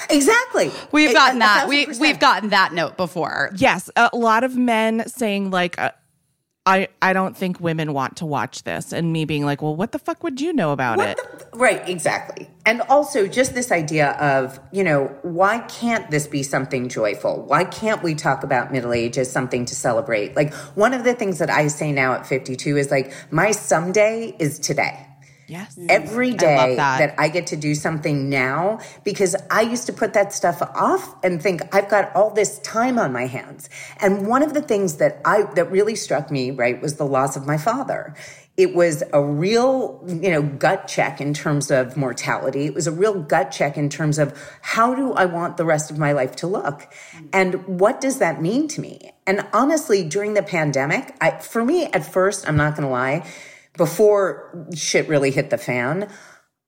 exactly 0.09 0.71
We've 0.93 1.13
gotten 1.13 1.37
a 1.37 1.41
that. 1.41 1.69
We 1.69 1.87
percent. 1.87 2.01
we've 2.01 2.19
gotten 2.19 2.51
that 2.51 2.73
note 2.73 2.97
before. 2.97 3.51
Yes, 3.57 3.91
a 3.97 4.11
lot 4.15 4.45
of 4.45 4.57
men 4.57 5.07
saying 5.09 5.51
like, 5.51 5.79
uh, 5.79 5.91
"I 6.67 6.89
I 7.03 7.13
don't 7.13 7.37
think 7.37 7.61
women 7.61 7.93
want 7.93 8.17
to 8.17 8.27
watch 8.27 8.63
this," 8.65 8.93
and 8.93 9.13
me 9.13 9.25
being 9.25 9.45
like, 9.45 9.63
"Well, 9.63 9.77
what 9.77 9.93
the 9.93 9.99
fuck 9.99 10.23
would 10.23 10.41
you 10.41 10.53
know 10.53 10.73
about 10.73 11.01
it?" 11.01 11.19
Right, 11.53 11.89
exactly. 11.89 12.51
And 12.67 12.81
also 12.83 13.29
just 13.29 13.55
this 13.55 13.71
idea 13.71 14.13
of, 14.13 14.59
you 14.73 14.83
know, 14.83 15.15
why 15.23 15.59
can't 15.61 16.11
this 16.11 16.27
be 16.27 16.43
something 16.43 16.89
joyful? 16.89 17.45
Why 17.47 17.65
can't 17.65 18.03
we 18.03 18.15
talk 18.15 18.43
about 18.43 18.73
middle 18.73 18.93
age 18.93 19.19
as 19.19 19.31
something 19.31 19.65
to 19.67 19.75
celebrate? 19.75 20.35
Like 20.35 20.53
one 20.75 20.95
of 20.95 21.05
the 21.05 21.15
things 21.15 21.39
that 21.39 21.51
I 21.51 21.69
say 21.69 21.93
now 21.93 22.15
at 22.15 22.27
52 22.27 22.77
is 22.77 22.91
like, 22.91 23.13
my 23.31 23.51
someday 23.51 24.35
is 24.39 24.59
today. 24.59 25.07
Yes. 25.47 25.77
Mm-hmm. 25.77 25.87
Every 25.91 26.33
day 26.33 26.77
that. 26.77 26.99
that. 26.99 27.15
I 27.19 27.29
get 27.29 27.49
to 27.49 27.57
do 27.57 27.75
something 27.75 28.29
now 28.29 28.81
because 29.05 29.37
I 29.51 29.63
used 29.63 29.87
to 29.87 29.93
put 29.93 30.15
that 30.15 30.33
stuff 30.33 30.63
off 30.63 31.23
and 31.23 31.43
think 31.43 31.63
I've 31.75 31.89
got 31.89 32.15
all 32.15 32.31
this 32.31 32.59
time 32.61 32.99
on 32.99 33.13
my 33.13 33.27
hands. 33.27 33.69
And 34.01 34.27
one 34.27 34.43
of 34.43 34.55
the 34.55 34.63
things 34.63 34.97
that 34.97 35.21
I 35.25 35.43
that 35.55 35.71
really 35.71 35.97
struck 35.97 36.31
me, 36.31 36.51
right, 36.51 36.81
was 36.81 36.97
the 36.97 37.07
loss 37.07 37.37
of 37.37 37.47
my 37.47 37.59
father. 37.59 38.15
It 38.57 38.73
was 38.73 39.03
a 39.13 39.21
real, 39.21 40.01
you 40.07 40.31
know, 40.31 40.43
gut 40.43 40.87
check 40.87 41.21
in 41.21 41.35
terms 41.35 41.73
of 41.73 41.97
mortality. 41.97 42.67
It 42.67 42.75
was 42.75 42.87
a 42.87 42.93
real 42.93 43.21
gut 43.21 43.51
check 43.51 43.77
in 43.77 43.89
terms 43.89 44.17
of 44.17 44.33
how 44.63 44.95
do 44.95 45.13
I 45.13 45.25
want 45.25 45.57
the 45.57 45.65
rest 45.65 45.91
of 45.91 45.99
my 45.99 46.13
life 46.13 46.37
to 46.37 46.47
look? 46.47 46.83
Mm-hmm. 46.83 47.27
And 47.33 47.67
what 47.81 48.01
does 48.01 48.19
that 48.19 48.41
mean 48.41 48.69
to 48.69 48.81
me? 48.81 49.11
And 49.27 49.45
honestly, 49.53 50.05
during 50.05 50.35
the 50.35 50.43
pandemic, 50.43 51.17
I, 51.21 51.33
for 51.39 51.65
me 51.65 51.87
at 51.87 52.07
first, 52.07 52.49
I'm 52.49 52.57
not 52.57 52.77
going 52.77 52.87
to 52.87 52.93
lie, 52.93 53.27
before 53.77 54.67
shit 54.75 55.09
really 55.09 55.31
hit 55.31 55.51
the 55.51 55.59
fan, 55.59 56.09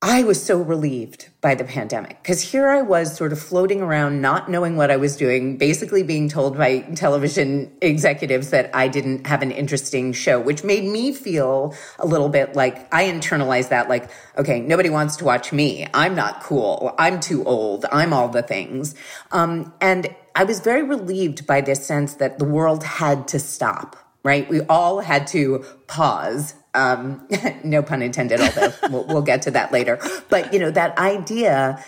I 0.02 0.24
was 0.24 0.42
so 0.42 0.60
relieved 0.60 1.30
by 1.40 1.54
the 1.54 1.64
pandemic 1.64 2.22
because 2.22 2.42
here 2.42 2.68
I 2.68 2.82
was 2.82 3.16
sort 3.16 3.32
of 3.32 3.40
floating 3.40 3.80
around, 3.80 4.20
not 4.20 4.50
knowing 4.50 4.76
what 4.76 4.90
I 4.90 4.98
was 4.98 5.16
doing, 5.16 5.56
basically 5.56 6.02
being 6.02 6.28
told 6.28 6.58
by 6.58 6.80
television 6.80 7.72
executives 7.80 8.50
that 8.50 8.70
I 8.74 8.88
didn't 8.88 9.26
have 9.26 9.40
an 9.40 9.50
interesting 9.50 10.12
show, 10.12 10.38
which 10.38 10.62
made 10.62 10.84
me 10.84 11.12
feel 11.12 11.74
a 11.98 12.06
little 12.06 12.28
bit 12.28 12.54
like 12.54 12.92
I 12.94 13.04
internalized 13.04 13.70
that, 13.70 13.88
like, 13.88 14.10
okay, 14.36 14.60
nobody 14.60 14.90
wants 14.90 15.16
to 15.16 15.24
watch 15.24 15.50
me. 15.50 15.86
I'm 15.94 16.14
not 16.14 16.42
cool. 16.42 16.94
I'm 16.98 17.18
too 17.18 17.42
old. 17.44 17.86
I'm 17.90 18.12
all 18.12 18.28
the 18.28 18.42
things. 18.42 18.94
Um, 19.32 19.72
and 19.80 20.14
I 20.34 20.44
was 20.44 20.60
very 20.60 20.82
relieved 20.82 21.46
by 21.46 21.62
this 21.62 21.86
sense 21.86 22.14
that 22.16 22.38
the 22.38 22.44
world 22.44 22.84
had 22.84 23.26
to 23.28 23.38
stop 23.38 23.96
right? 24.26 24.48
We 24.48 24.60
all 24.62 24.98
had 24.98 25.28
to 25.28 25.64
pause. 25.86 26.54
Um, 26.76 27.26
no 27.64 27.82
pun 27.82 28.02
intended, 28.02 28.40
although 28.40 28.72
we'll, 28.90 29.06
we'll 29.06 29.22
get 29.22 29.42
to 29.42 29.50
that 29.52 29.72
later. 29.72 29.98
But 30.28 30.52
you 30.52 30.58
know 30.58 30.70
that 30.70 30.96
idea 30.98 31.84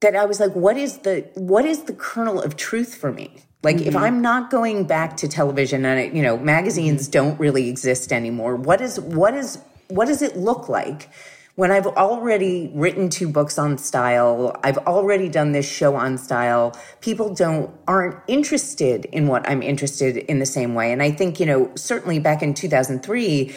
that 0.00 0.14
I 0.14 0.24
was 0.24 0.40
like, 0.40 0.52
what 0.52 0.76
is 0.76 0.98
the 0.98 1.28
what 1.34 1.64
is 1.64 1.84
the 1.84 1.92
kernel 1.92 2.40
of 2.40 2.56
truth 2.56 2.94
for 2.94 3.12
me? 3.12 3.42
Like, 3.64 3.80
if 3.80 3.96
I'm 3.96 4.22
not 4.22 4.50
going 4.50 4.86
back 4.86 5.16
to 5.18 5.28
television 5.28 5.84
and 5.84 6.16
you 6.16 6.22
know 6.22 6.38
magazines 6.38 7.08
don't 7.08 7.38
really 7.40 7.68
exist 7.68 8.12
anymore, 8.12 8.54
what 8.54 8.80
is 8.80 9.00
what 9.00 9.34
is 9.34 9.58
what 9.88 10.06
does 10.06 10.22
it 10.22 10.36
look 10.36 10.68
like? 10.68 11.10
When 11.56 11.72
I've 11.72 11.88
already 11.88 12.70
written 12.72 13.10
two 13.10 13.28
books 13.28 13.58
on 13.58 13.78
style, 13.78 14.56
I've 14.62 14.78
already 14.78 15.28
done 15.28 15.50
this 15.50 15.68
show 15.68 15.96
on 15.96 16.16
style. 16.16 16.78
People 17.00 17.34
don't 17.34 17.74
aren't 17.88 18.14
interested 18.28 19.06
in 19.06 19.26
what 19.26 19.48
I'm 19.48 19.60
interested 19.60 20.18
in 20.18 20.38
the 20.38 20.46
same 20.46 20.74
way. 20.76 20.92
And 20.92 21.02
I 21.02 21.10
think, 21.10 21.40
you 21.40 21.46
know, 21.46 21.72
certainly 21.74 22.20
back 22.20 22.44
in 22.44 22.54
2003, 22.54 23.52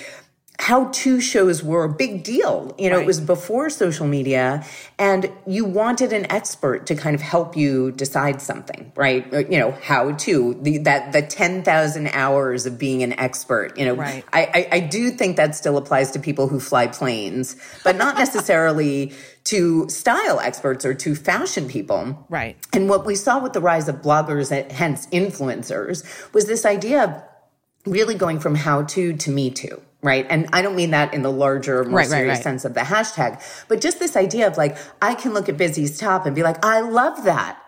how 0.61 0.85
to 0.89 1.19
shows 1.19 1.63
were 1.63 1.83
a 1.83 1.89
big 1.89 2.23
deal. 2.23 2.75
You 2.77 2.91
know, 2.91 2.97
Right. 2.97 3.01
it 3.01 3.07
was 3.07 3.19
before 3.19 3.67
social 3.71 4.05
media 4.05 4.63
and 4.99 5.31
you 5.47 5.65
wanted 5.65 6.13
an 6.13 6.31
expert 6.31 6.85
to 6.85 6.93
kind 6.93 7.15
of 7.15 7.21
help 7.21 7.57
you 7.57 7.91
decide 7.93 8.43
something, 8.43 8.91
right? 8.95 9.25
You 9.51 9.57
know, 9.57 9.71
how 9.81 10.11
to 10.11 10.53
the, 10.61 10.77
that, 10.79 11.13
the 11.13 11.23
10,000 11.23 12.07
hours 12.09 12.67
of 12.67 12.77
being 12.77 13.01
an 13.01 13.19
expert, 13.19 13.75
you 13.75 13.85
know, 13.85 13.95
Right. 13.95 14.23
I, 14.33 14.41
I, 14.53 14.67
I 14.77 14.79
do 14.81 15.09
think 15.09 15.35
that 15.37 15.55
still 15.55 15.77
applies 15.77 16.11
to 16.11 16.19
people 16.19 16.47
who 16.47 16.59
fly 16.59 16.85
planes, 16.85 17.55
but 17.83 17.95
not 17.95 18.15
necessarily 18.25 19.13
to 19.45 19.89
style 19.89 20.39
experts 20.39 20.85
or 20.85 20.93
to 20.93 21.15
fashion 21.15 21.67
people. 21.67 22.23
Right. 22.29 22.55
And 22.71 22.87
what 22.87 23.03
we 23.03 23.15
saw 23.15 23.41
with 23.41 23.53
the 23.53 23.61
rise 23.61 23.87
of 23.87 23.95
bloggers 24.03 24.51
and 24.51 24.71
hence 24.71 25.07
influencers 25.07 26.05
was 26.35 26.45
this 26.45 26.65
idea 26.67 27.03
of 27.03 27.91
really 27.91 28.13
going 28.13 28.39
from 28.39 28.53
how 28.53 28.83
to 28.83 29.13
to 29.17 29.31
me 29.31 29.49
too. 29.49 29.81
Right. 30.03 30.25
And 30.29 30.47
I 30.51 30.61
don't 30.63 30.75
mean 30.75 30.91
that 30.91 31.13
in 31.13 31.21
the 31.21 31.31
larger, 31.31 31.83
more 31.83 31.99
Right, 31.99 32.09
right, 32.09 32.17
serious 32.17 32.37
right. 32.37 32.43
sense 32.43 32.65
of 32.65 32.73
the 32.73 32.79
hashtag, 32.81 33.39
but 33.67 33.81
just 33.81 33.99
this 33.99 34.15
idea 34.15 34.47
of 34.47 34.57
like, 34.57 34.77
I 35.01 35.13
can 35.13 35.33
look 35.33 35.47
at 35.47 35.57
Busy's 35.57 35.97
top 35.97 36.25
and 36.25 36.35
be 36.35 36.41
like, 36.43 36.63
I 36.65 36.81
love 36.81 37.23
that. 37.25 37.59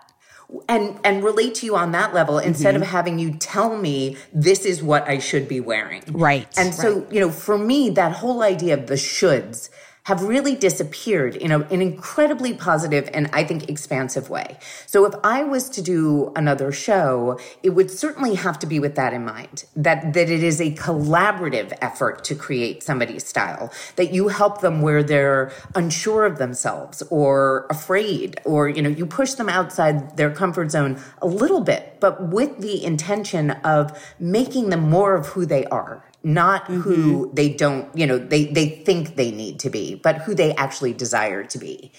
And 0.70 1.00
and 1.04 1.24
relate 1.24 1.56
to 1.56 1.66
you 1.66 1.76
on 1.76 1.94
that 1.94 2.14
level 2.14 2.38
instead 2.38 2.76
Mm-hmm. 2.76 2.84
of 2.84 2.90
having 2.90 3.18
you 3.18 3.34
tell 3.34 3.76
me 3.78 4.18
this 4.32 4.66
is 4.66 4.84
what 4.84 5.08
I 5.08 5.18
should 5.18 5.48
be 5.48 5.60
wearing. 5.60 6.04
Right. 6.12 6.48
And 6.58 6.76
so, 6.76 7.08
you 7.10 7.20
know, 7.20 7.32
for 7.32 7.58
me, 7.58 7.90
that 7.92 8.12
whole 8.14 8.44
idea 8.44 8.76
of 8.76 8.86
the 8.86 8.94
shoulds 8.96 9.70
have 10.04 10.22
really 10.22 10.56
disappeared 10.56 11.36
in 11.36 11.52
a, 11.52 11.60
an 11.60 11.82
incredibly 11.82 12.54
positive 12.54 13.10
and 13.14 13.30
I 13.32 13.44
think 13.44 13.70
expansive 13.70 14.30
way. 14.30 14.58
So 14.86 15.06
if 15.06 15.14
I 15.24 15.44
was 15.44 15.70
to 15.70 15.82
do 15.82 16.34
another 16.36 16.72
show, 16.74 17.40
it 17.62 17.70
would 17.70 17.90
certainly 17.90 18.36
have 18.36 18.60
to 18.60 18.68
be 18.68 18.80
with 18.80 18.96
that 18.96 19.14
in 19.14 19.24
mind, 19.24 19.64
that, 19.76 20.14
that 20.14 20.30
it 20.30 20.44
is 20.44 20.60
a 20.60 20.72
collaborative 20.76 21.72
effort 21.82 22.24
to 22.26 22.36
create 22.36 22.84
somebody's 22.84 23.26
style, 23.26 23.72
that 23.96 24.14
you 24.14 24.28
help 24.28 24.60
them 24.60 24.82
where 24.82 25.04
they're 25.04 25.54
unsure 25.74 26.26
of 26.26 26.38
themselves 26.38 27.02
or 27.10 27.66
afraid, 27.70 28.42
or, 28.44 28.68
you 28.68 28.82
know, 28.82 28.90
you 28.90 29.06
push 29.06 29.34
them 29.34 29.48
outside 29.48 30.18
their 30.18 30.32
comfort 30.32 30.70
zone 30.72 31.02
a 31.22 31.28
little 31.28 31.62
bit, 31.62 31.98
but 32.02 32.28
with 32.28 32.58
the 32.58 32.84
intention 32.84 33.52
of 33.52 33.98
making 34.20 34.70
them 34.70 34.90
more 34.90 35.16
of 35.16 35.28
who 35.28 35.46
they 35.46 35.66
are 35.66 36.04
not 36.24 36.68
who 36.68 37.26
mm-hmm. 37.26 37.36
they 37.36 37.54
don't, 37.54 37.96
you 37.98 38.08
know, 38.08 38.18
they, 38.18 38.46
they 38.46 38.70
think 38.70 39.16
they 39.16 39.32
need 39.32 39.60
to 39.60 39.70
be, 39.70 39.96
but 39.96 40.18
who 40.20 40.34
they 40.34 40.56
actually 40.56 40.94
desire 40.94 41.44
to 41.44 41.58
be. 41.58 41.92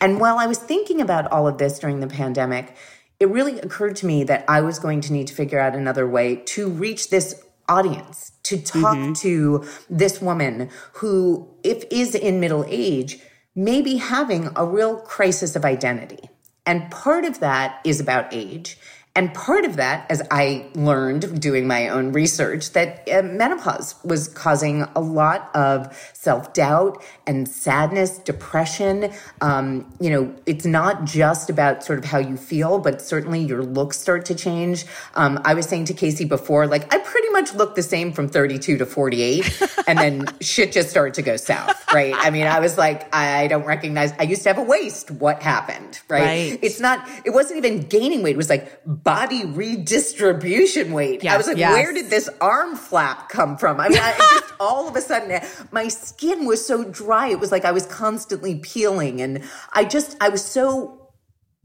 And 0.00 0.20
while 0.20 0.38
I 0.38 0.46
was 0.46 0.58
thinking 0.58 1.00
about 1.00 1.30
all 1.30 1.46
of 1.46 1.58
this 1.58 1.78
during 1.78 2.00
the 2.00 2.08
pandemic, 2.08 2.76
it 3.20 3.28
really 3.28 3.58
occurred 3.60 3.96
to 3.96 4.06
me 4.06 4.24
that 4.24 4.44
I 4.48 4.60
was 4.60 4.78
going 4.78 5.00
to 5.02 5.12
need 5.12 5.26
to 5.28 5.34
figure 5.34 5.60
out 5.60 5.74
another 5.74 6.08
way 6.08 6.36
to 6.36 6.68
reach 6.68 7.10
this 7.10 7.42
audience, 7.68 8.32
to 8.44 8.60
talk 8.60 8.96
mm-hmm. 8.96 9.12
to 9.14 9.64
this 9.90 10.20
woman 10.20 10.70
who, 10.94 11.48
if 11.62 11.84
is 11.90 12.14
in 12.14 12.40
middle 12.40 12.64
age, 12.68 13.20
may 13.54 13.82
be 13.82 13.96
having 13.96 14.50
a 14.56 14.64
real 14.64 14.96
crisis 15.00 15.56
of 15.56 15.64
identity. 15.64 16.30
And 16.64 16.90
part 16.90 17.24
of 17.24 17.40
that 17.40 17.80
is 17.84 18.00
about 18.00 18.32
age. 18.32 18.78
And 19.18 19.34
part 19.34 19.64
of 19.64 19.74
that, 19.74 20.08
as 20.12 20.22
I 20.30 20.66
learned 20.76 21.40
doing 21.40 21.66
my 21.66 21.88
own 21.88 22.12
research, 22.12 22.70
that 22.74 23.08
uh, 23.12 23.22
menopause 23.22 23.96
was 24.04 24.28
causing 24.28 24.82
a 24.94 25.00
lot 25.00 25.50
of 25.56 25.92
self 26.12 26.52
doubt 26.52 27.02
and 27.26 27.48
sadness, 27.48 28.18
depression. 28.18 29.10
Um, 29.40 29.92
you 29.98 30.10
know, 30.10 30.32
it's 30.46 30.64
not 30.64 31.04
just 31.04 31.50
about 31.50 31.82
sort 31.82 31.98
of 31.98 32.04
how 32.04 32.18
you 32.18 32.36
feel, 32.36 32.78
but 32.78 33.02
certainly 33.02 33.40
your 33.40 33.64
looks 33.64 33.98
start 33.98 34.24
to 34.26 34.36
change. 34.36 34.86
Um, 35.14 35.40
I 35.44 35.54
was 35.54 35.66
saying 35.66 35.86
to 35.86 35.94
Casey 35.94 36.24
before, 36.24 36.68
like, 36.68 36.94
I 36.94 36.98
pretty 36.98 37.30
much 37.30 37.54
look 37.54 37.74
the 37.74 37.82
same 37.82 38.12
from 38.12 38.28
32 38.28 38.78
to 38.78 38.86
48, 38.86 39.62
and 39.88 39.98
then 39.98 40.26
shit 40.40 40.70
just 40.70 40.90
started 40.90 41.14
to 41.14 41.22
go 41.22 41.36
south, 41.36 41.92
right? 41.92 42.14
I 42.16 42.30
mean, 42.30 42.46
I 42.46 42.60
was 42.60 42.78
like, 42.78 43.12
I 43.12 43.48
don't 43.48 43.64
recognize, 43.64 44.12
I 44.20 44.22
used 44.22 44.44
to 44.44 44.50
have 44.50 44.58
a 44.58 44.62
waist. 44.62 45.10
What 45.10 45.42
happened, 45.42 45.98
right? 46.08 46.22
Right. 46.22 46.58
It's 46.62 46.78
not, 46.78 47.08
it 47.24 47.30
wasn't 47.30 47.64
even 47.64 47.80
gaining 47.80 48.22
weight. 48.22 48.34
It 48.34 48.36
was 48.36 48.50
like 48.50 48.80
body 49.08 49.44
redistribution 49.44 50.92
weight. 50.92 51.24
I 51.26 51.36
was 51.36 51.46
like, 51.46 51.56
yes. 51.56 51.72
where 51.72 51.92
did 51.92 52.10
this 52.10 52.28
arm 52.40 52.76
flap 52.76 53.28
come 53.28 53.56
from? 53.56 53.80
I 53.80 53.88
mean, 53.88 53.98
I 54.00 54.12
just 54.18 54.54
all 54.60 54.88
of 54.88 54.96
a 54.96 55.00
sudden, 55.00 55.40
my 55.70 55.88
skin 55.88 56.46
was 56.46 56.64
so 56.64 56.84
dry. 56.84 57.28
It 57.28 57.40
was 57.40 57.52
like 57.52 57.64
I 57.64 57.72
was 57.72 57.86
constantly 57.86 58.56
peeling. 58.56 59.20
And 59.20 59.44
I 59.72 59.84
just, 59.84 60.16
I 60.20 60.28
was 60.28 60.44
so 60.44 60.98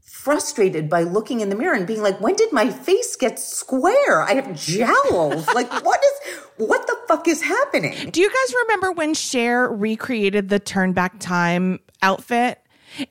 frustrated 0.01 0.89
by 0.89 1.03
looking 1.03 1.41
in 1.41 1.49
the 1.49 1.55
mirror 1.55 1.75
and 1.75 1.85
being 1.85 2.01
like, 2.01 2.19
when 2.21 2.35
did 2.35 2.53
my 2.53 2.69
face 2.69 3.15
get 3.17 3.37
square? 3.39 4.21
I 4.21 4.35
have 4.35 4.55
jowls. 4.55 5.45
like, 5.53 5.71
what 5.83 5.99
is, 6.01 6.33
what 6.57 6.87
the 6.87 6.95
fuck 7.07 7.27
is 7.27 7.41
happening? 7.41 8.09
Do 8.09 8.21
you 8.21 8.29
guys 8.29 8.55
remember 8.63 8.93
when 8.93 9.13
Cher 9.13 9.69
recreated 9.69 10.49
the 10.49 10.59
turn 10.59 10.93
back 10.93 11.19
time 11.19 11.79
outfit? 12.01 12.59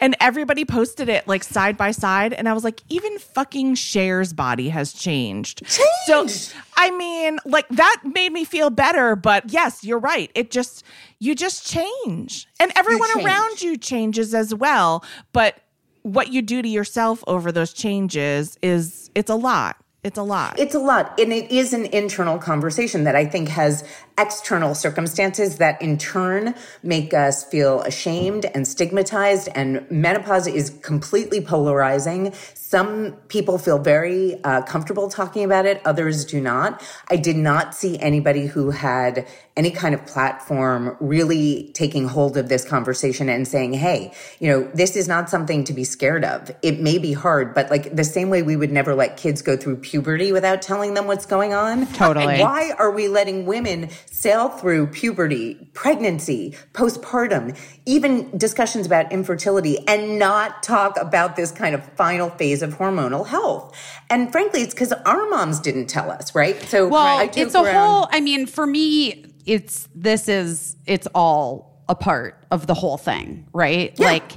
And 0.01 0.17
everybody 0.21 0.65
posted 0.65 1.09
it 1.09 1.27
like 1.27 1.43
side 1.45 1.77
by 1.77 1.91
side. 1.91 2.33
And 2.33 2.49
I 2.49 2.53
was 2.53 2.65
like, 2.65 2.81
even 2.89 3.19
fucking 3.19 3.75
Cher's 3.75 4.33
body 4.33 4.69
has 4.69 4.93
changed. 4.93 5.65
Changed. 5.67 6.41
So, 6.41 6.59
I 6.77 6.91
mean, 6.91 7.39
like 7.45 7.69
that 7.69 8.03
made 8.05 8.33
me 8.33 8.45
feel 8.45 8.71
better. 8.71 9.17
But 9.17 9.51
yes, 9.53 9.85
you're 9.85 9.99
right. 9.99 10.31
It 10.35 10.51
just, 10.51 10.85
you 11.19 11.35
just 11.35 11.67
change. 11.67 12.49
And 12.61 12.73
everyone 12.77 13.13
change. 13.15 13.27
around 13.27 13.63
you 13.63 13.77
changes 13.77 14.35
as 14.35 14.55
well. 14.55 15.05
But 15.33 15.59
what 16.03 16.33
you 16.33 16.43
do 16.43 16.63
to 16.63 16.69
yourself 16.69 17.23
over 17.27 17.53
those 17.53 17.73
changes 17.73 18.59
is, 18.63 19.11
it's 19.15 19.31
a 19.31 19.37
lot. 19.37 19.77
It's 20.05 20.19
a 20.19 20.23
lot. 20.25 20.59
It's 20.59 20.75
a 20.75 20.81
lot. 20.81 21.21
And 21.21 21.33
it 21.33 21.53
is 21.53 21.73
an 21.73 21.87
internal 21.87 22.37
conversation 22.37 23.05
that 23.05 23.15
I 23.15 23.25
think 23.25 23.49
has 23.51 23.85
external 24.19 24.75
circumstances 24.75 25.57
that 25.57 25.81
in 25.81 25.99
turn 25.99 26.55
make 26.83 27.15
us 27.15 27.45
feel 27.45 27.81
ashamed 27.83 28.45
and 28.55 28.67
stigmatized. 28.67 29.49
And 29.55 29.89
menopause 29.91 30.47
is 30.47 30.71
completely 30.83 31.41
polarizing. 31.41 32.33
Some 32.55 33.13
people 33.29 33.59
feel 33.59 33.79
very 33.79 34.43
uh, 34.45 34.63
comfortable 34.63 35.09
talking 35.09 35.45
about 35.45 35.67
it, 35.67 35.83
others 35.85 36.25
do 36.25 36.41
not. 36.41 36.83
I 37.11 37.17
did 37.17 37.37
not 37.37 37.75
see 37.75 37.99
anybody 37.99 38.47
who 38.47 38.71
had 38.71 39.27
any 39.57 39.71
kind 39.71 39.95
of 39.95 40.07
platform 40.07 40.97
really 40.99 41.71
taking 41.75 42.09
hold 42.09 42.39
of 42.39 42.49
this 42.49 42.65
conversation 42.65 43.29
and 43.29 43.47
saying, 43.47 43.75
hey, 43.75 44.13
you 44.39 44.49
know, 44.49 44.63
this 44.75 44.97
is 44.97 45.07
not 45.07 45.29
something 45.29 45.65
to 45.65 45.75
be 45.75 45.85
scared 45.85 46.25
of. 46.25 46.51
It 46.63 46.81
may 46.81 46.97
be 46.97 47.13
hard, 47.13 47.55
but 47.55 47.71
like 47.71 47.95
the 47.95 48.05
same 48.05 48.31
way 48.31 48.43
we 48.43 48.57
would 48.57 48.73
never 48.73 48.95
let 48.95 49.19
kids 49.19 49.43
go 49.43 49.57
through 49.57 49.77
puberty 49.77 50.33
without 50.33 50.63
telling 50.63 50.95
them 50.95 51.07
what's 51.07 51.27
going 51.27 51.53
on. 51.53 51.87
Totally. 51.89 52.41
Why 52.41 52.73
are 52.79 52.91
we 52.91 53.09
letting 53.09 53.45
women 53.45 53.91
sail 54.11 54.49
through 54.49 54.87
puberty, 54.89 55.69
pregnancy, 55.75 56.55
postpartum, 56.73 57.57
even 57.87 58.37
discussions 58.37 58.87
about 58.87 59.11
infertility 59.13 59.79
and 59.89 60.19
not 60.19 60.63
talk 60.63 60.97
about 61.01 61.37
this 61.37 61.51
kind 61.51 61.75
of 61.75 61.85
final 61.95 62.31
phase 62.31 62.63
of 62.63 62.75
hormonal 62.79 63.27
health? 63.27 63.77
And 64.11 64.31
frankly, 64.33 64.63
it's 64.63 64.75
because 64.75 64.93
our 64.93 65.29
moms 65.29 65.61
didn't 65.61 65.87
tell 65.87 66.11
us, 66.11 66.35
right? 66.35 66.61
So 66.63 66.89
Well, 66.89 67.19
I 67.19 67.31
it's 67.35 67.55
a 67.55 67.63
around- 67.63 67.75
whole. 67.75 68.09
I 68.11 68.21
mean, 68.21 68.47
for 68.47 68.67
me, 68.67 69.27
it's 69.45 69.89
this 69.95 70.29
is 70.29 70.77
it's 70.87 71.09
all 71.15 71.83
a 71.89 71.95
part 71.95 72.45
of 72.51 72.67
the 72.67 72.75
whole 72.75 72.97
thing, 72.97 73.47
right? 73.53 73.99
Like, 73.99 74.33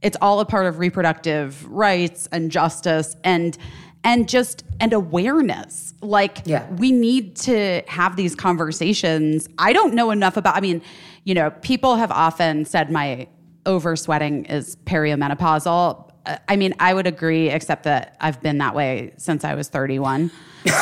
it's 0.00 0.16
all 0.20 0.38
a 0.40 0.44
part 0.44 0.66
of 0.66 0.78
reproductive 0.78 1.64
rights 1.66 2.28
and 2.30 2.50
justice 2.52 3.16
and 3.24 3.56
and 4.04 4.28
just 4.28 4.64
and 4.80 4.92
awareness. 4.92 5.94
Like, 6.00 6.38
Yeah. 6.44 6.68
we 6.74 6.92
need 6.92 7.36
to 7.36 7.82
have 7.88 8.16
these 8.16 8.34
conversations. 8.34 9.48
I 9.58 9.72
don't 9.72 9.94
know 9.94 10.10
enough 10.10 10.36
about. 10.36 10.56
I 10.56 10.60
mean, 10.60 10.82
you 11.24 11.34
know, 11.34 11.50
people 11.62 11.96
have 11.96 12.10
often 12.10 12.64
said 12.64 12.90
my 12.90 13.26
over 13.66 13.96
sweating 13.96 14.44
is 14.44 14.76
perimenopausal. 14.84 16.10
Uh, 16.26 16.36
I 16.48 16.56
mean, 16.56 16.74
I 16.78 16.92
would 16.94 17.06
agree, 17.06 17.48
except 17.48 17.84
that 17.84 18.16
I've 18.20 18.40
been 18.42 18.58
that 18.58 18.74
way 18.74 19.12
since 19.16 19.44
I 19.44 19.54
was 19.54 19.68
31. 19.68 20.30
So 20.66 20.72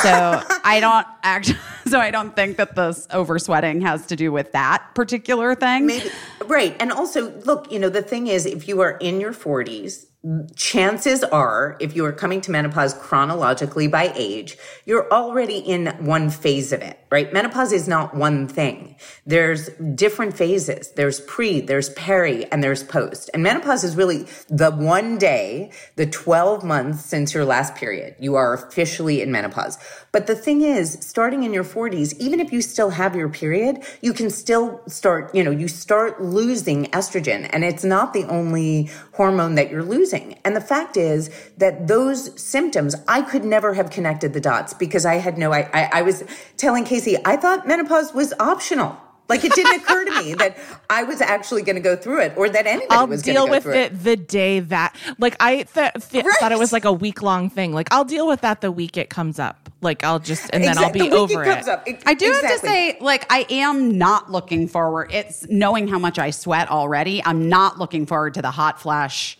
I 0.65 0.79
don't 0.81 1.05
act. 1.23 1.53
so 1.87 1.99
I 1.99 2.11
don't 2.11 2.35
think 2.35 2.57
that 2.57 2.75
this 2.75 3.07
over 3.11 3.39
sweating 3.39 3.81
has 3.81 4.05
to 4.07 4.15
do 4.17 4.31
with 4.31 4.51
that 4.53 4.83
particular 4.95 5.55
thing. 5.55 5.85
Maybe, 5.85 6.09
right. 6.45 6.75
And 6.79 6.91
also, 6.91 7.31
look, 7.41 7.71
you 7.71 7.79
know, 7.79 7.89
the 7.89 8.01
thing 8.01 8.27
is, 8.27 8.45
if 8.45 8.67
you 8.67 8.81
are 8.81 8.91
in 8.97 9.19
your 9.21 9.33
40s, 9.33 10.07
chances 10.55 11.23
are, 11.23 11.75
if 11.79 11.95
you 11.95 12.05
are 12.05 12.13
coming 12.13 12.39
to 12.41 12.51
menopause 12.51 12.93
chronologically 12.93 13.87
by 13.87 14.13
age, 14.15 14.57
you're 14.85 15.11
already 15.11 15.57
in 15.57 15.87
one 16.05 16.29
phase 16.29 16.71
of 16.71 16.81
it, 16.81 16.99
right? 17.13 17.31
Menopause 17.31 17.71
is 17.71 17.87
not 17.87 18.15
one 18.15 18.47
thing. 18.47 18.95
There's 19.23 19.69
different 19.93 20.35
phases. 20.35 20.89
There's 20.93 21.19
pre, 21.19 21.61
there's 21.61 21.91
peri, 21.91 22.51
and 22.51 22.63
there's 22.63 22.83
post. 22.83 23.29
And 23.35 23.43
menopause 23.43 23.83
is 23.83 23.95
really 23.95 24.25
the 24.49 24.71
one 24.71 25.19
day, 25.19 25.71
the 25.95 26.07
12 26.07 26.63
months 26.63 27.05
since 27.05 27.31
your 27.35 27.45
last 27.45 27.75
period, 27.75 28.15
you 28.19 28.33
are 28.33 28.55
officially 28.55 29.21
in 29.21 29.31
menopause. 29.31 29.77
But 30.11 30.25
the 30.25 30.35
thing 30.35 30.61
is, 30.61 30.97
starting 31.01 31.43
in 31.43 31.53
your 31.53 31.63
40s, 31.63 32.17
even 32.17 32.39
if 32.39 32.51
you 32.51 32.63
still 32.63 32.89
have 32.89 33.15
your 33.15 33.29
period, 33.29 33.83
you 34.01 34.13
can 34.13 34.31
still 34.31 34.81
start, 34.87 35.35
you 35.35 35.43
know, 35.43 35.51
you 35.51 35.67
start 35.67 36.19
losing 36.19 36.85
estrogen. 36.85 37.47
And 37.53 37.63
it's 37.63 37.83
not 37.83 38.13
the 38.13 38.23
only 38.23 38.89
hormone 39.11 39.53
that 39.53 39.69
you're 39.69 39.83
losing. 39.83 40.39
And 40.43 40.55
the 40.55 40.61
fact 40.61 40.97
is 40.97 41.29
that 41.57 41.87
those 41.87 42.41
symptoms, 42.41 42.95
I 43.07 43.21
could 43.21 43.45
never 43.45 43.75
have 43.75 43.91
connected 43.91 44.33
the 44.33 44.41
dots 44.41 44.73
because 44.73 45.05
I 45.05 45.15
had 45.15 45.37
no, 45.37 45.53
I, 45.53 45.69
I, 45.73 45.89
I 45.99 46.01
was 46.01 46.23
telling 46.57 46.85
Casey, 46.85 47.02
I 47.25 47.37
thought 47.37 47.67
menopause 47.67 48.13
was 48.13 48.33
optional. 48.39 48.97
Like 49.29 49.45
it 49.45 49.53
didn't 49.53 49.81
occur 49.81 50.03
to 50.05 50.21
me 50.21 50.33
that 50.33 50.57
I 50.89 51.03
was 51.03 51.21
actually 51.21 51.61
going 51.63 51.77
to 51.77 51.81
go 51.81 51.95
through 51.95 52.19
it 52.21 52.33
or 52.35 52.49
that 52.49 52.67
anybody 52.67 52.87
I'll 52.89 53.07
was 53.07 53.21
going 53.21 53.35
deal 53.35 53.45
to 53.45 53.49
go 53.49 53.55
with 53.55 53.63
through 53.63 53.73
it, 53.73 54.03
the 54.03 54.17
day 54.17 54.59
that, 54.59 54.95
like, 55.17 55.37
I 55.39 55.63
th- 55.63 55.93
th- 56.11 56.25
Right. 56.25 56.35
thought 56.39 56.51
it 56.51 56.59
was 56.59 56.73
like 56.73 56.83
a 56.83 56.91
week 56.91 57.21
long 57.21 57.49
thing. 57.49 57.73
Like, 57.73 57.87
I'll 57.91 58.03
deal 58.03 58.27
with 58.27 58.41
that 58.41 58.59
the 58.59 58.69
week 58.71 58.97
it 58.97 59.09
comes 59.09 59.39
up. 59.39 59.69
Like, 59.81 60.03
I'll 60.03 60.19
just, 60.19 60.49
and 60.51 60.61
then 60.63 60.77
I'll 60.77 60.91
be 60.91 61.07
the 61.09 61.15
over 61.15 61.41
it. 61.41 61.45
comes 61.53 61.67
up. 61.69 61.83
Ex- 61.87 62.03
I 62.05 62.13
do 62.15 62.31
have 62.31 62.41
to 62.41 62.59
say, 62.59 62.97
like, 62.99 63.25
I 63.31 63.45
am 63.49 63.97
not 63.97 64.29
looking 64.29 64.67
forward. 64.67 65.09
It's 65.13 65.47
knowing 65.49 65.87
how 65.87 65.99
much 65.99 66.19
I 66.19 66.29
sweat 66.29 66.69
already. 66.69 67.23
I'm 67.23 67.47
not 67.47 67.79
looking 67.79 68.05
forward 68.05 68.33
to 68.35 68.41
the 68.41 68.51
hot 68.51 68.81
flash 68.81 69.37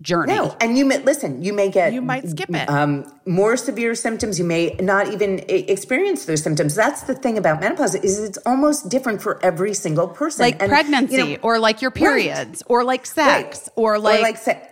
journey. 0.00 0.32
No, 0.34 0.56
and 0.60 0.76
you 0.76 0.84
may 0.84 0.98
listen. 0.98 1.42
You 1.44 1.52
may 1.52 1.70
get 1.70 1.92
You 1.92 2.02
might 2.02 2.28
skip 2.28 2.48
it. 2.50 2.68
um, 2.68 3.04
more 3.26 3.56
severe 3.56 3.94
symptoms. 3.94 4.38
You 4.38 4.44
may 4.44 4.74
not 4.80 5.12
even 5.12 5.44
experience 5.48 6.24
those 6.24 6.42
symptoms. 6.42 6.74
That's 6.74 7.02
the 7.02 7.14
thing 7.14 7.38
about 7.38 7.60
menopause 7.60 7.94
is 7.94 8.18
it's 8.18 8.38
almost 8.46 8.88
different 8.88 9.22
for 9.22 9.38
every 9.44 9.74
single 9.74 10.08
person. 10.08 10.42
like 10.44 10.60
And, 10.60 10.70
pregnancy 10.70 11.16
you 11.16 11.24
know, 11.24 11.36
or 11.42 11.58
like 11.58 11.82
your 11.82 11.90
periods 11.90 12.62
or 12.66 12.84
like 12.84 13.06
sex 13.06 13.60
right. 13.60 13.68
or 13.76 13.98
like, 13.98 14.36
se- 14.38 14.62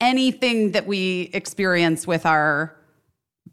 anything 0.00 0.72
that 0.72 0.86
we 0.86 1.30
experience 1.32 2.06
with 2.06 2.24
our 2.26 2.76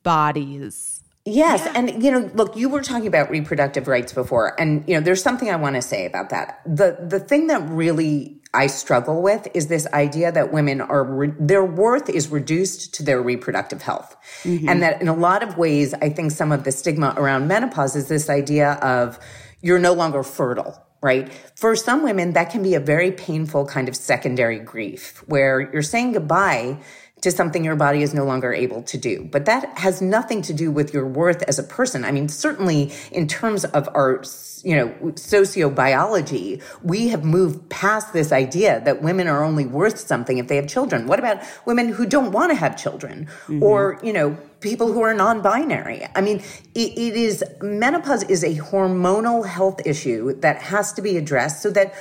bodies. 0.03 1.03
Yes, 1.27 1.65
and 1.75 2.03
you 2.03 2.11
know, 2.11 2.29
look, 2.35 2.55
you 2.55 2.69
were 2.69 2.83
talking 2.83 3.07
about 3.07 3.31
reproductive 3.31 3.87
rights 3.87 4.13
before, 4.13 4.53
and 4.61 4.87
you 4.87 4.93
know, 4.93 5.01
there's 5.01 5.23
something 5.23 5.49
I 5.49 5.55
want 5.55 5.75
to 5.75 5.81
say 5.81 6.05
about 6.05 6.29
that. 6.29 6.61
the 6.67 6.97
The 7.09 7.19
thing 7.19 7.47
that 7.47 7.67
really 7.67 8.41
I 8.55 8.67
struggle 8.67 9.21
with 9.21 9.47
is 9.53 9.67
this 9.67 9.85
idea 9.93 10.31
that 10.31 10.51
women 10.53 10.81
are 10.81 11.03
re- 11.03 11.33
their 11.39 11.63
worth 11.63 12.09
is 12.09 12.29
reduced 12.29 12.93
to 12.95 13.03
their 13.03 13.21
reproductive 13.21 13.81
health, 13.81 14.15
mm-hmm. 14.43 14.69
and 14.69 14.81
that 14.81 15.01
in 15.01 15.07
a 15.07 15.15
lot 15.15 15.43
of 15.43 15.57
ways, 15.57 15.93
I 15.95 16.09
think 16.09 16.31
some 16.31 16.51
of 16.51 16.63
the 16.63 16.71
stigma 16.71 17.13
around 17.17 17.47
menopause 17.47 17.95
is 17.95 18.07
this 18.07 18.29
idea 18.29 18.73
of 18.73 19.19
you're 19.61 19.79
no 19.79 19.93
longer 19.93 20.23
fertile. 20.23 20.81
Right. 21.01 21.31
For 21.55 21.75
some 21.75 22.01
women, 22.01 22.33
that 22.33 22.49
can 22.49 22.63
be 22.63 22.73
a 22.73 22.79
very 22.79 23.11
painful 23.11 23.67
kind 23.67 23.87
of 23.87 23.95
secondary 23.95 24.57
grief 24.57 25.23
where 25.27 25.69
you're 25.71 25.83
saying 25.83 26.13
goodbye 26.13 26.79
to 27.25 27.31
something 27.31 27.63
your 27.63 27.75
body 27.75 28.03
is 28.03 28.13
no 28.13 28.23
longer 28.23 28.53
able 28.53 28.83
to 28.83 28.97
do. 28.97 29.27
But 29.31 29.45
that 29.45 29.77
has 29.79 29.99
nothing 29.99 30.43
to 30.43 30.53
do 30.53 30.71
with 30.71 30.93
your 30.93 31.07
worth 31.07 31.41
as 31.43 31.57
a 31.57 31.63
person. 31.63 32.05
I 32.05 32.11
mean, 32.11 32.29
certainly 32.29 32.93
in 33.11 33.27
terms 33.27 33.65
of 33.65 33.89
our, 33.95 34.23
you 34.63 34.75
know, 34.75 34.89
sociobiology, 35.15 36.61
we 36.83 37.07
have 37.09 37.23
moved 37.23 37.67
past 37.69 38.13
this 38.13 38.31
idea 38.31 38.79
that 38.85 39.01
women 39.01 39.27
are 39.27 39.43
only 39.43 39.65
worth 39.65 39.97
something 39.97 40.37
if 40.37 40.47
they 40.47 40.55
have 40.55 40.67
children. 40.67 41.07
What 41.07 41.17
about 41.17 41.41
women 41.65 41.89
who 41.89 42.05
don't 42.05 42.31
want 42.31 42.51
to 42.51 42.55
have 42.55 42.77
children 42.77 43.25
mm-hmm. 43.25 43.63
or, 43.63 43.99
you 44.03 44.13
know, 44.13 44.37
people 44.61 44.91
who 44.91 45.01
are 45.01 45.13
non-binary. 45.13 46.07
I 46.15 46.21
mean, 46.21 46.37
it, 46.73 46.97
it 46.97 47.15
is 47.15 47.43
menopause 47.61 48.23
is 48.23 48.43
a 48.43 48.55
hormonal 48.55 49.45
health 49.45 49.79
issue 49.85 50.33
that 50.39 50.59
has 50.61 50.91
to 50.93 51.03
be 51.03 51.17
addressed 51.17 51.61
so 51.61 51.69
that 51.71 51.93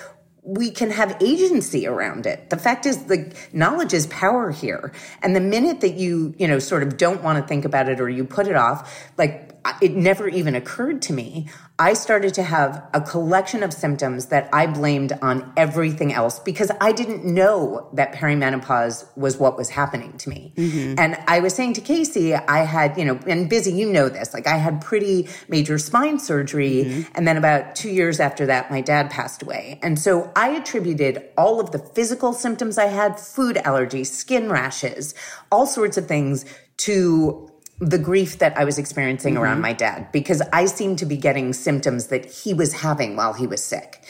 we 0.45 0.71
can 0.71 0.91
have 0.91 1.17
agency 1.21 1.87
around 1.87 2.27
it. 2.27 2.51
The 2.51 2.59
fact 2.59 2.85
is 2.85 3.05
the 3.05 3.35
knowledge 3.53 3.95
is 3.95 4.07
power 4.09 4.51
here. 4.51 4.93
And 5.23 5.35
the 5.35 5.41
minute 5.41 5.81
that 5.81 5.95
you, 5.95 6.35
you 6.39 6.47
know, 6.47 6.59
sort 6.59 6.83
of 6.83 6.99
don't 6.99 7.23
want 7.23 7.43
to 7.43 7.49
think 7.49 7.65
about 7.65 7.89
it 7.89 7.99
or 7.99 8.11
you 8.11 8.25
put 8.25 8.47
it 8.47 8.55
off, 8.55 9.11
like 9.17 9.53
it 9.81 9.93
never 9.93 10.29
even 10.29 10.55
occurred 10.55 11.01
to 11.03 11.15
me. 11.15 11.49
I 11.77 11.95
started 11.95 12.35
to 12.35 12.45
have 12.45 12.89
a 12.95 13.01
collection 13.01 13.65
of 13.65 13.73
symptoms 13.73 14.27
that 14.27 14.49
I 14.53 14.69
blamed 14.69 15.13
on 15.23 15.53
everything 15.57 16.13
else 16.13 16.39
because 16.39 16.71
I 16.81 16.93
didn't 16.93 17.25
know 17.25 17.89
that 17.95 18.15
perimenopause 18.15 19.05
was 19.17 19.39
what 19.39 19.57
was 19.57 19.71
happening 19.71 20.17
to 20.19 20.29
me. 20.29 20.53
Mm-hmm. 20.57 20.95
And 20.99 21.19
I 21.27 21.41
was 21.41 21.53
saying 21.53 21.73
to 21.73 21.81
Casey, 21.81 22.33
I 22.33 22.59
had, 22.59 22.97
you 22.97 23.05
know, 23.05 23.19
and 23.27 23.51
Busy, 23.51 23.73
you 23.73 23.91
know 23.91 24.09
this, 24.09 24.33
like 24.33 24.47
I 24.47 24.57
had 24.57 24.83
pretty 24.83 25.29
major 25.49 25.79
spine 25.79 26.21
surgery. 26.21 26.85
Mm-hmm. 26.85 27.13
And 27.17 27.27
then 27.27 27.37
about 27.37 27.75
two 27.75 27.91
years 27.91 28.21
after 28.21 28.47
that, 28.47 28.71
my 28.71 28.81
dad 28.81 29.11
passed 29.11 29.43
away. 29.43 29.81
And 29.83 29.99
so 29.99 30.31
I 30.37 30.51
attributed 30.51 31.25
all 31.37 31.59
of 31.59 31.73
the 31.73 31.81
physical 31.81 32.33
symptoms 32.35 32.79
I 32.79 32.87
had, 32.87 33.19
food 33.19 33.57
allergies, 33.57 34.07
skin 34.07 34.49
rashes, 34.49 35.13
all 35.51 35.67
sorts 35.67 35.97
of 35.97 36.07
things 36.07 36.45
to 36.77 37.51
the 37.85 37.99
grief 37.99 38.39
that 38.39 38.57
I 38.57 38.65
was 38.65 38.79
experiencing 38.79 39.37
around 39.37 39.57
mm-hmm. 39.57 39.63
my 39.63 39.73
dad 39.75 40.11
because 40.11 40.41
I 40.53 40.65
seemed 40.65 40.99
to 41.01 41.07
be 41.07 41.17
getting 41.17 41.53
symptoms 41.53 42.07
that 42.07 42.25
he 42.25 42.55
was 42.55 42.73
having 42.73 43.15
while 43.15 43.35
he 43.35 43.47
was 43.47 43.63
sick. 43.63 44.03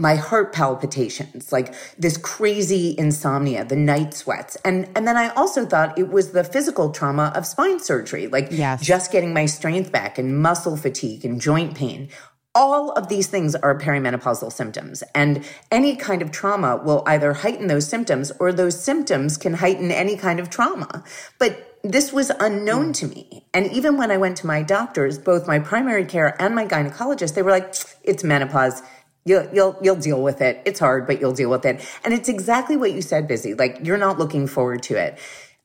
My 0.00 0.14
heart 0.14 0.52
palpitations, 0.52 1.50
like 1.52 1.74
this 1.98 2.16
crazy 2.16 2.94
insomnia, 2.96 3.64
the 3.64 3.76
night 3.76 4.14
sweats. 4.14 4.56
And 4.64 4.88
and 4.94 5.06
then 5.06 5.16
I 5.16 5.28
also 5.30 5.66
thought 5.66 5.98
it 5.98 6.08
was 6.08 6.30
the 6.30 6.44
physical 6.44 6.90
trauma 6.90 7.32
of 7.34 7.44
spine 7.44 7.80
surgery, 7.80 8.28
like 8.28 8.48
Yes. 8.50 8.80
just 8.80 9.10
getting 9.10 9.34
my 9.34 9.46
strength 9.46 9.90
back 9.90 10.16
and 10.16 10.40
muscle 10.40 10.76
fatigue 10.76 11.24
and 11.24 11.40
joint 11.40 11.74
pain. 11.74 12.08
All 12.54 12.92
of 12.92 13.08
these 13.08 13.26
things 13.26 13.54
are 13.56 13.78
perimenopausal 13.78 14.52
symptoms, 14.52 15.02
and 15.14 15.44
any 15.70 15.96
kind 15.96 16.22
of 16.22 16.30
trauma 16.30 16.76
will 16.76 17.02
either 17.06 17.32
heighten 17.34 17.66
those 17.66 17.86
symptoms 17.86 18.32
or 18.40 18.52
those 18.52 18.80
symptoms 18.80 19.36
can 19.36 19.54
heighten 19.54 19.90
any 19.90 20.16
kind 20.16 20.40
of 20.40 20.48
trauma. 20.48 21.04
But 21.38 21.67
this 21.82 22.12
was 22.12 22.30
unknown 22.40 22.90
mm. 22.90 22.94
to 22.96 23.06
me. 23.08 23.46
And 23.54 23.70
even 23.72 23.96
when 23.96 24.10
I 24.10 24.16
went 24.16 24.36
to 24.38 24.46
my 24.46 24.62
doctors, 24.62 25.18
both 25.18 25.46
my 25.46 25.58
primary 25.58 26.04
care 26.04 26.40
and 26.40 26.54
my 26.54 26.66
gynecologist, 26.66 27.34
they 27.34 27.42
were 27.42 27.50
like, 27.50 27.74
it's 28.02 28.24
menopause. 28.24 28.82
You'll, 29.24 29.48
you'll, 29.52 29.76
you'll 29.82 29.96
deal 29.96 30.22
with 30.22 30.40
it. 30.40 30.62
It's 30.64 30.80
hard, 30.80 31.06
but 31.06 31.20
you'll 31.20 31.32
deal 31.32 31.50
with 31.50 31.64
it. 31.64 31.86
And 32.04 32.14
it's 32.14 32.28
exactly 32.28 32.76
what 32.76 32.92
you 32.92 33.02
said, 33.02 33.28
Busy. 33.28 33.54
Like, 33.54 33.78
you're 33.82 33.98
not 33.98 34.18
looking 34.18 34.46
forward 34.46 34.82
to 34.84 34.96
it. 34.96 35.18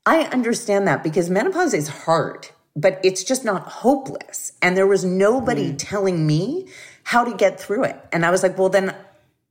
I 0.05 0.23
understand 0.25 0.87
that 0.87 1.01
because 1.03 1.29
menopause 1.29 1.73
is 1.73 1.87
hard, 1.87 2.49
but 2.75 2.99
it's 3.03 3.23
just 3.23 3.45
not 3.45 3.63
hopeless. 3.63 4.51
And 4.61 4.75
there 4.75 4.87
was 4.87 5.05
nobody 5.05 5.71
mm. 5.71 5.75
telling 5.77 6.27
me 6.27 6.67
how 7.03 7.23
to 7.23 7.35
get 7.35 7.59
through 7.59 7.85
it. 7.85 7.99
And 8.11 8.25
I 8.25 8.31
was 8.31 8.43
like, 8.43 8.57
well, 8.57 8.69
then 8.69 8.95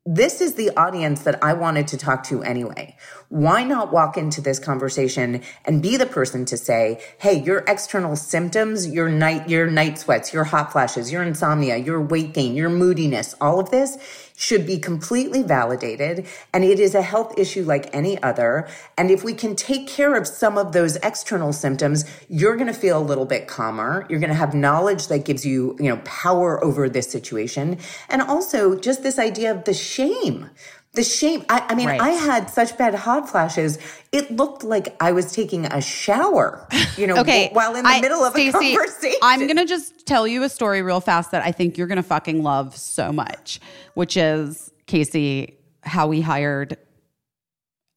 this 0.05 0.41
is 0.41 0.55
the 0.55 0.71
audience 0.77 1.23
that 1.23 1.43
I 1.45 1.53
wanted 1.53 1.87
to 1.89 1.97
talk 1.97 2.25
to 2.25 2.43
anyway. 2.43 2.97
Why 3.29 3.63
not 3.63 3.93
walk 3.93 4.17
into 4.17 4.41
this 4.41 4.59
conversation 4.59 5.43
and 5.65 5.81
be 5.81 5.97
the 5.97 6.07
person 6.07 6.45
to 6.47 6.57
say, 6.57 7.01
"Hey, 7.19 7.41
your 7.41 7.63
external 7.69 8.17
symptoms, 8.17 8.89
your 8.89 9.09
night 9.09 9.49
your 9.49 9.69
night 9.69 10.01
sweats, 10.01 10.33
your 10.33 10.45
hot 10.45 10.73
flashes, 10.73 11.13
your 11.13 11.23
insomnia, 11.23 11.77
your 11.77 12.01
weight 12.01 12.35
gain, 12.35 12.57
your 12.57 12.69
moodiness, 12.69 13.37
all 13.41 13.61
of 13.61 13.71
this 13.71 13.97
should 14.43 14.67
be 14.67 14.77
completely 14.77 15.41
validated 15.45 16.27
and 16.53 16.65
it 16.65 16.81
is 16.81 16.97
a 16.97 17.03
health 17.03 17.33
issue 17.39 17.63
like 17.63 17.89
any 17.95 18.21
other. 18.25 18.67
And 18.99 19.09
if 19.09 19.23
we 19.23 19.35
can 19.35 19.55
take 19.55 19.87
care 19.87 20.17
of 20.17 20.27
some 20.27 20.59
of 20.59 20.73
those 20.73 20.97
external 20.97 21.53
symptoms, 21.53 22.05
you're 22.29 22.57
going 22.57 22.67
to 22.67 22.75
feel 22.75 22.99
a 22.99 23.07
little 23.11 23.25
bit 23.25 23.47
calmer. 23.47 24.05
You're 24.11 24.19
going 24.19 24.31
to 24.31 24.35
have 24.35 24.53
knowledge 24.53 25.07
that 25.07 25.25
gives 25.25 25.47
you, 25.47 25.77
you 25.79 25.89
know, 25.89 26.01
power 26.05 26.63
over 26.65 26.89
this 26.89 27.09
situation. 27.09 27.79
And 28.09 28.21
also 28.21 28.75
just 28.75 29.05
this 29.05 29.17
idea 29.17 29.53
of 29.53 29.63
the 29.63 29.75
shame. 29.75 30.51
The 30.95 31.03
shame. 31.03 31.43
I, 31.49 31.65
I 31.71 31.75
mean, 31.75 31.89
Right. 31.89 32.01
I 32.01 32.11
had 32.11 32.51
such 32.51 32.77
bad 32.77 32.95
hot 32.95 33.29
flashes. 33.31 33.79
It 34.13 34.31
looked 34.31 34.63
like 34.63 34.95
I 35.01 35.13
was 35.13 35.33
taking 35.33 35.65
a 35.65 35.81
shower, 35.81 36.67
you 36.99 37.07
know, 37.07 37.17
Okay. 37.21 37.49
while 37.53 37.75
in 37.75 37.85
the 37.85 37.89
I- 37.89 38.01
middle 38.03 38.23
of 38.23 38.35
Stacy, 38.35 38.75
a 38.75 38.77
conversation. 38.77 39.19
I'm 39.23 39.41
going 39.41 39.57
to 39.57 39.65
just 39.65 40.05
tell 40.07 40.27
you 40.29 40.43
a 40.43 40.51
story 40.51 40.83
real 40.83 41.01
fast 41.01 41.31
that 41.31 41.43
I 41.43 41.51
think 41.51 41.79
you're 41.79 41.87
going 41.87 41.97
to 41.97 42.03
fucking 42.03 42.43
love 42.43 42.77
so 42.77 43.11
much, 43.11 43.59
which 43.95 44.19
is 44.19 44.71
Casey, 44.87 45.57
how 45.83 46.09
we 46.09 46.21
hired 46.21 46.77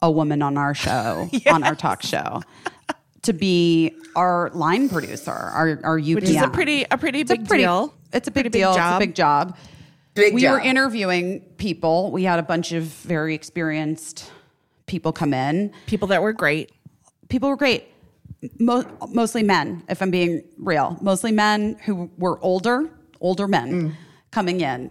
a 0.00 0.10
woman 0.10 0.40
on 0.40 0.56
our 0.56 0.72
show, 0.74 1.28
on 1.50 1.64
our 1.64 1.74
talk 1.74 2.02
show, 2.02 2.40
to 3.22 3.32
be 3.34 3.92
our 4.14 4.50
line 4.54 4.88
producer, 4.88 5.32
our, 5.32 5.78
our 5.84 5.98
UPM. 6.00 6.14
which 6.14 6.24
is 6.30 6.40
a 6.40 6.48
pretty 6.48 6.86
a 6.90 6.96
pretty 6.96 7.20
It's 7.20 7.30
a 7.30 7.36
big 7.36 7.46
pretty- 7.46 7.62
deal. 7.64 7.92
It's 8.14 8.28
a 8.28 8.30
big 8.30 8.44
Pretty 8.44 8.58
deal. 8.60 8.74
job. 8.74 8.92
It's 8.92 9.04
a 9.04 9.06
big 9.08 9.14
job. 9.14 9.56
Big 10.16 10.34
we 10.34 10.48
were 10.48 10.58
interviewing 10.60 11.40
people. 11.58 12.10
We 12.10 12.24
had 12.24 12.38
a 12.38 12.42
bunch 12.42 12.72
of 12.72 12.84
very 12.84 13.34
experienced 13.34 14.30
people 14.86 15.12
come 15.12 15.32
in. 15.34 15.72
People 15.86 16.08
that 16.08 16.22
were 16.22 16.32
great. 16.32 16.72
People 17.28 17.48
were 17.48 17.56
great. 17.56 17.84
Mo- 18.58 18.84
mostly 19.10 19.42
men, 19.42 19.82
if 19.88 20.00
I'm 20.02 20.10
being 20.10 20.42
real. 20.58 20.96
Mostly 21.00 21.32
men 21.32 21.76
who 21.84 22.10
were 22.18 22.38
older, 22.42 22.90
older 23.20 23.46
men 23.48 23.72
Mm. 23.72 23.94
coming 24.30 24.60
in. 24.60 24.90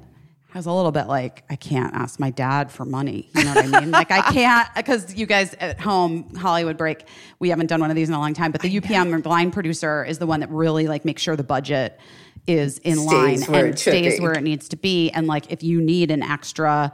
I 0.54 0.58
was 0.58 0.66
a 0.68 0.72
little 0.72 0.92
bit 0.92 1.08
like, 1.08 1.44
I 1.50 1.56
can't 1.58 1.94
ask 1.94 2.18
my 2.20 2.30
dad 2.30 2.72
for 2.72 2.86
money. 2.86 3.30
You 3.36 3.44
know 3.44 3.54
what 3.56 3.66
I 3.76 3.80
mean? 3.82 3.92
like, 3.92 4.10
I 4.10 4.22
can't, 4.32 4.68
because 4.76 5.14
you 5.14 5.26
guys 5.26 5.54
at 5.60 5.80
home, 5.82 6.34
Hollywood 6.36 6.78
Break, 6.78 7.04
we 7.40 7.50
haven't 7.50 7.68
done 7.68 7.82
one 7.82 7.90
of 7.90 7.96
these 7.98 8.08
in 8.08 8.16
a 8.16 8.20
long 8.20 8.34
time, 8.34 8.52
but 8.54 8.62
the 8.62 8.70
UPM 8.80 9.14
or 9.14 9.20
line 9.30 9.52
producer 9.52 10.04
is 10.06 10.18
the 10.18 10.26
one 10.26 10.40
that 10.40 10.50
really 10.50 10.88
like 10.88 11.04
makes 11.04 11.22
sure 11.22 11.36
the 11.36 11.44
budget 11.44 12.00
is 12.48 12.78
in 12.80 12.96
Stays 12.98 13.48
line 13.50 13.66
and 13.66 13.80
stays 13.80 14.18
be. 14.18 14.24
where 14.24 14.34
it 14.34 14.42
needs 14.44 14.70
to 14.70 14.76
be. 14.78 15.10
And 15.12 15.28
like, 15.28 15.52
if 15.52 15.64
you 15.64 15.82
need 15.82 16.12
an 16.12 16.22
extra 16.24 16.92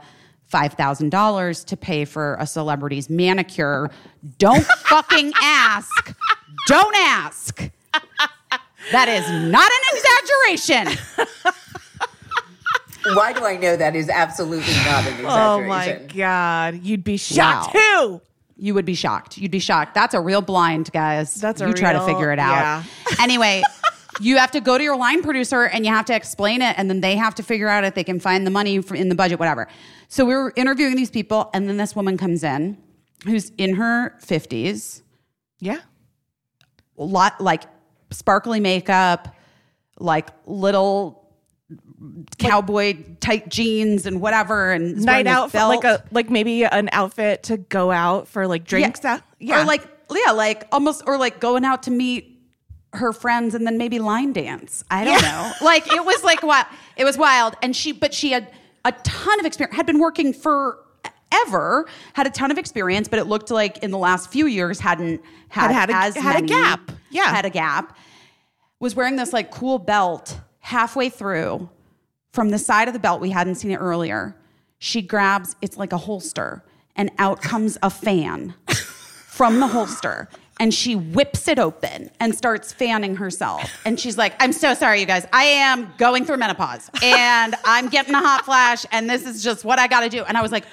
$5,000 0.52 1.64
to 1.66 1.76
pay 1.76 2.04
for 2.04 2.36
a 2.38 2.46
celebrity's 2.46 3.08
manicure, 3.10 3.90
don't 4.38 4.64
fucking 4.84 5.32
ask. 5.42 6.14
Don't 6.68 6.96
ask. 6.96 7.70
That 8.92 9.08
is 9.08 9.28
not 9.50 9.70
an 9.70 10.88
exaggeration. 10.88 11.54
Why 13.14 13.32
do 13.32 13.44
I 13.44 13.56
know 13.56 13.76
that 13.76 13.96
is 13.96 14.08
absolutely 14.08 14.72
not 14.84 15.04
an 15.06 15.14
exaggeration? 15.14 15.24
Oh 15.32 15.60
my 15.66 16.00
god, 16.14 16.82
you'd 16.82 17.02
be 17.04 17.16
shocked 17.16 17.72
too. 17.74 18.20
You 18.56 18.74
would 18.74 18.84
be 18.84 18.94
shocked. 18.94 19.38
You'd 19.38 19.50
be 19.50 19.58
shocked. 19.58 19.92
That's 19.94 20.14
a 20.14 20.20
real 20.20 20.40
blind, 20.40 20.92
guys. 20.92 21.34
That's 21.34 21.60
a 21.60 21.66
you 21.66 21.72
try 21.74 21.92
to 21.92 22.00
figure 22.06 22.30
it 22.32 22.38
out. 22.38 22.52
yeah. 22.52 22.84
Anyway, 23.20 23.62
you 24.20 24.36
have 24.38 24.50
to 24.52 24.60
go 24.60 24.76
to 24.78 24.84
your 24.84 24.96
line 24.96 25.22
producer 25.22 25.62
and 25.64 25.84
you 25.86 25.92
have 25.92 26.04
to 26.06 26.14
explain 26.14 26.62
it, 26.62 26.74
and 26.78 26.88
then 26.90 27.00
they 27.00 27.16
have 27.16 27.34
to 27.36 27.42
figure 27.42 27.68
out 27.68 27.84
if 27.84 27.94
they 27.94 28.04
can 28.04 28.20
find 28.20 28.46
the 28.46 28.50
money 28.50 28.76
in 28.94 29.08
the 29.08 29.14
budget, 29.14 29.38
whatever. 29.38 29.68
So 30.08 30.24
we 30.24 30.34
were 30.34 30.52
interviewing 30.56 30.96
these 30.96 31.10
people, 31.10 31.50
and 31.54 31.68
then 31.68 31.76
this 31.78 31.96
woman 31.96 32.16
comes 32.18 32.44
in 32.44 32.76
who's 33.24 33.50
in 33.56 33.76
her 33.76 34.14
50s, 34.24 35.02
Yeah. 35.60 35.78
a 36.98 37.04
lot 37.04 37.40
like 37.40 37.62
sparkly 38.10 38.60
makeup, 38.60 39.34
like 39.98 40.28
little 40.46 41.20
cowboy 42.38 42.96
tight 43.20 43.48
jeans 43.48 44.06
and 44.06 44.20
whatever, 44.20 44.72
and 44.72 44.96
Night 45.02 45.26
out, 45.26 45.54
like 45.54 45.84
a 45.84 46.02
like 46.10 46.30
maybe 46.30 46.64
an 46.64 46.88
outfit 46.92 47.44
to 47.44 47.56
go 47.56 47.90
out 47.90 48.28
for 48.28 48.46
like 48.46 48.64
drinks. 48.64 49.00
yeah. 49.04 49.14
out. 49.14 49.20
Yeah. 49.38 49.62
Or 49.62 49.64
like 49.66 49.86
yeah, 50.10 50.32
like 50.32 50.66
almost 50.72 51.04
or 51.06 51.16
like 51.16 51.40
going 51.40 51.64
out 51.64 51.84
to 51.84 51.90
meet 51.90 52.31
her 52.94 53.12
friends 53.12 53.54
and 53.54 53.66
then 53.66 53.78
maybe 53.78 53.98
line 53.98 54.32
dance. 54.32 54.84
I 54.90 55.04
don't 55.04 55.22
know. 55.22 55.52
Like 55.62 55.90
it 55.92 56.04
was 56.04 56.22
like 56.24 56.42
wild. 56.42 56.66
It 56.96 57.04
was 57.04 57.16
wild. 57.16 57.54
And 57.62 57.74
she 57.74 57.92
but 57.92 58.12
she 58.12 58.32
had 58.32 58.50
a 58.84 58.92
ton 58.92 59.40
of 59.40 59.46
experience, 59.46 59.76
had 59.76 59.86
been 59.86 59.98
working 59.98 60.32
for 60.32 60.78
ever, 61.46 61.86
had 62.12 62.26
a 62.26 62.30
ton 62.30 62.50
of 62.50 62.58
experience, 62.58 63.08
but 63.08 63.18
it 63.18 63.24
looked 63.24 63.50
like 63.50 63.78
in 63.78 63.90
the 63.90 63.98
last 63.98 64.30
few 64.30 64.46
years 64.46 64.78
hadn't 64.80 65.22
had, 65.48 65.70
Had 65.70 65.88
had 65.88 65.90
a- 65.90 65.94
as 65.96 66.16
had 66.16 66.36
a 66.42 66.46
gap. 66.46 66.92
Yeah. 67.10 67.24
Had 67.34 67.44
a 67.46 67.50
gap. 67.50 67.96
Was 68.80 68.94
wearing 68.94 69.16
this 69.16 69.32
like 69.32 69.50
cool 69.50 69.78
belt 69.78 70.40
halfway 70.58 71.08
through 71.08 71.70
from 72.32 72.50
the 72.50 72.58
side 72.58 72.88
of 72.88 72.94
the 72.94 73.00
belt 73.00 73.20
we 73.20 73.30
hadn't 73.30 73.54
seen 73.54 73.70
it 73.70 73.76
earlier. 73.78 74.36
She 74.78 75.00
grabs 75.00 75.56
it's 75.62 75.76
like 75.76 75.92
a 75.92 75.98
holster 75.98 76.64
and 76.96 77.10
out 77.18 77.40
comes 77.40 77.78
a 77.82 77.88
fan 77.90 78.54
from 78.66 79.60
the 79.60 79.68
holster 79.68 80.28
and 80.62 80.72
she 80.72 80.94
whips 80.94 81.48
it 81.48 81.58
open 81.58 82.08
and 82.20 82.36
starts 82.36 82.72
fanning 82.72 83.16
herself. 83.16 83.68
And 83.84 83.98
she's 83.98 84.16
like, 84.16 84.32
I'm 84.38 84.52
so 84.52 84.74
sorry, 84.74 85.00
you 85.00 85.06
guys. 85.06 85.26
I 85.32 85.42
am 85.42 85.92
going 85.98 86.24
through 86.24 86.36
menopause 86.36 86.88
and 87.02 87.56
I'm 87.64 87.88
getting 87.88 88.14
a 88.14 88.20
hot 88.20 88.44
flash, 88.44 88.86
and 88.92 89.10
this 89.10 89.26
is 89.26 89.42
just 89.42 89.64
what 89.64 89.80
I 89.80 89.88
got 89.88 90.00
to 90.02 90.08
do. 90.08 90.22
And 90.22 90.38
I 90.38 90.40
was 90.40 90.52
like, 90.52 90.64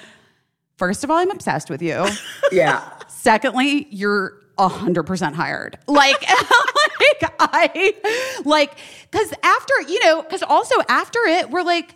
first 0.76 1.02
of 1.02 1.10
all, 1.10 1.16
I'm 1.18 1.32
obsessed 1.32 1.68
with 1.68 1.82
you. 1.82 2.06
Yeah. 2.52 2.88
Secondly, 3.08 3.86
you're 3.90 4.34
a 4.58 4.68
hundred 4.68 5.04
percent 5.04 5.34
hired. 5.36 5.78
Like, 5.86 6.20
like 6.28 7.34
I 7.38 8.42
like 8.44 8.76
because 9.10 9.32
after 9.42 9.74
you 9.88 10.04
know, 10.04 10.22
because 10.22 10.42
also 10.42 10.74
after 10.88 11.18
it, 11.20 11.50
we're 11.50 11.62
like, 11.62 11.94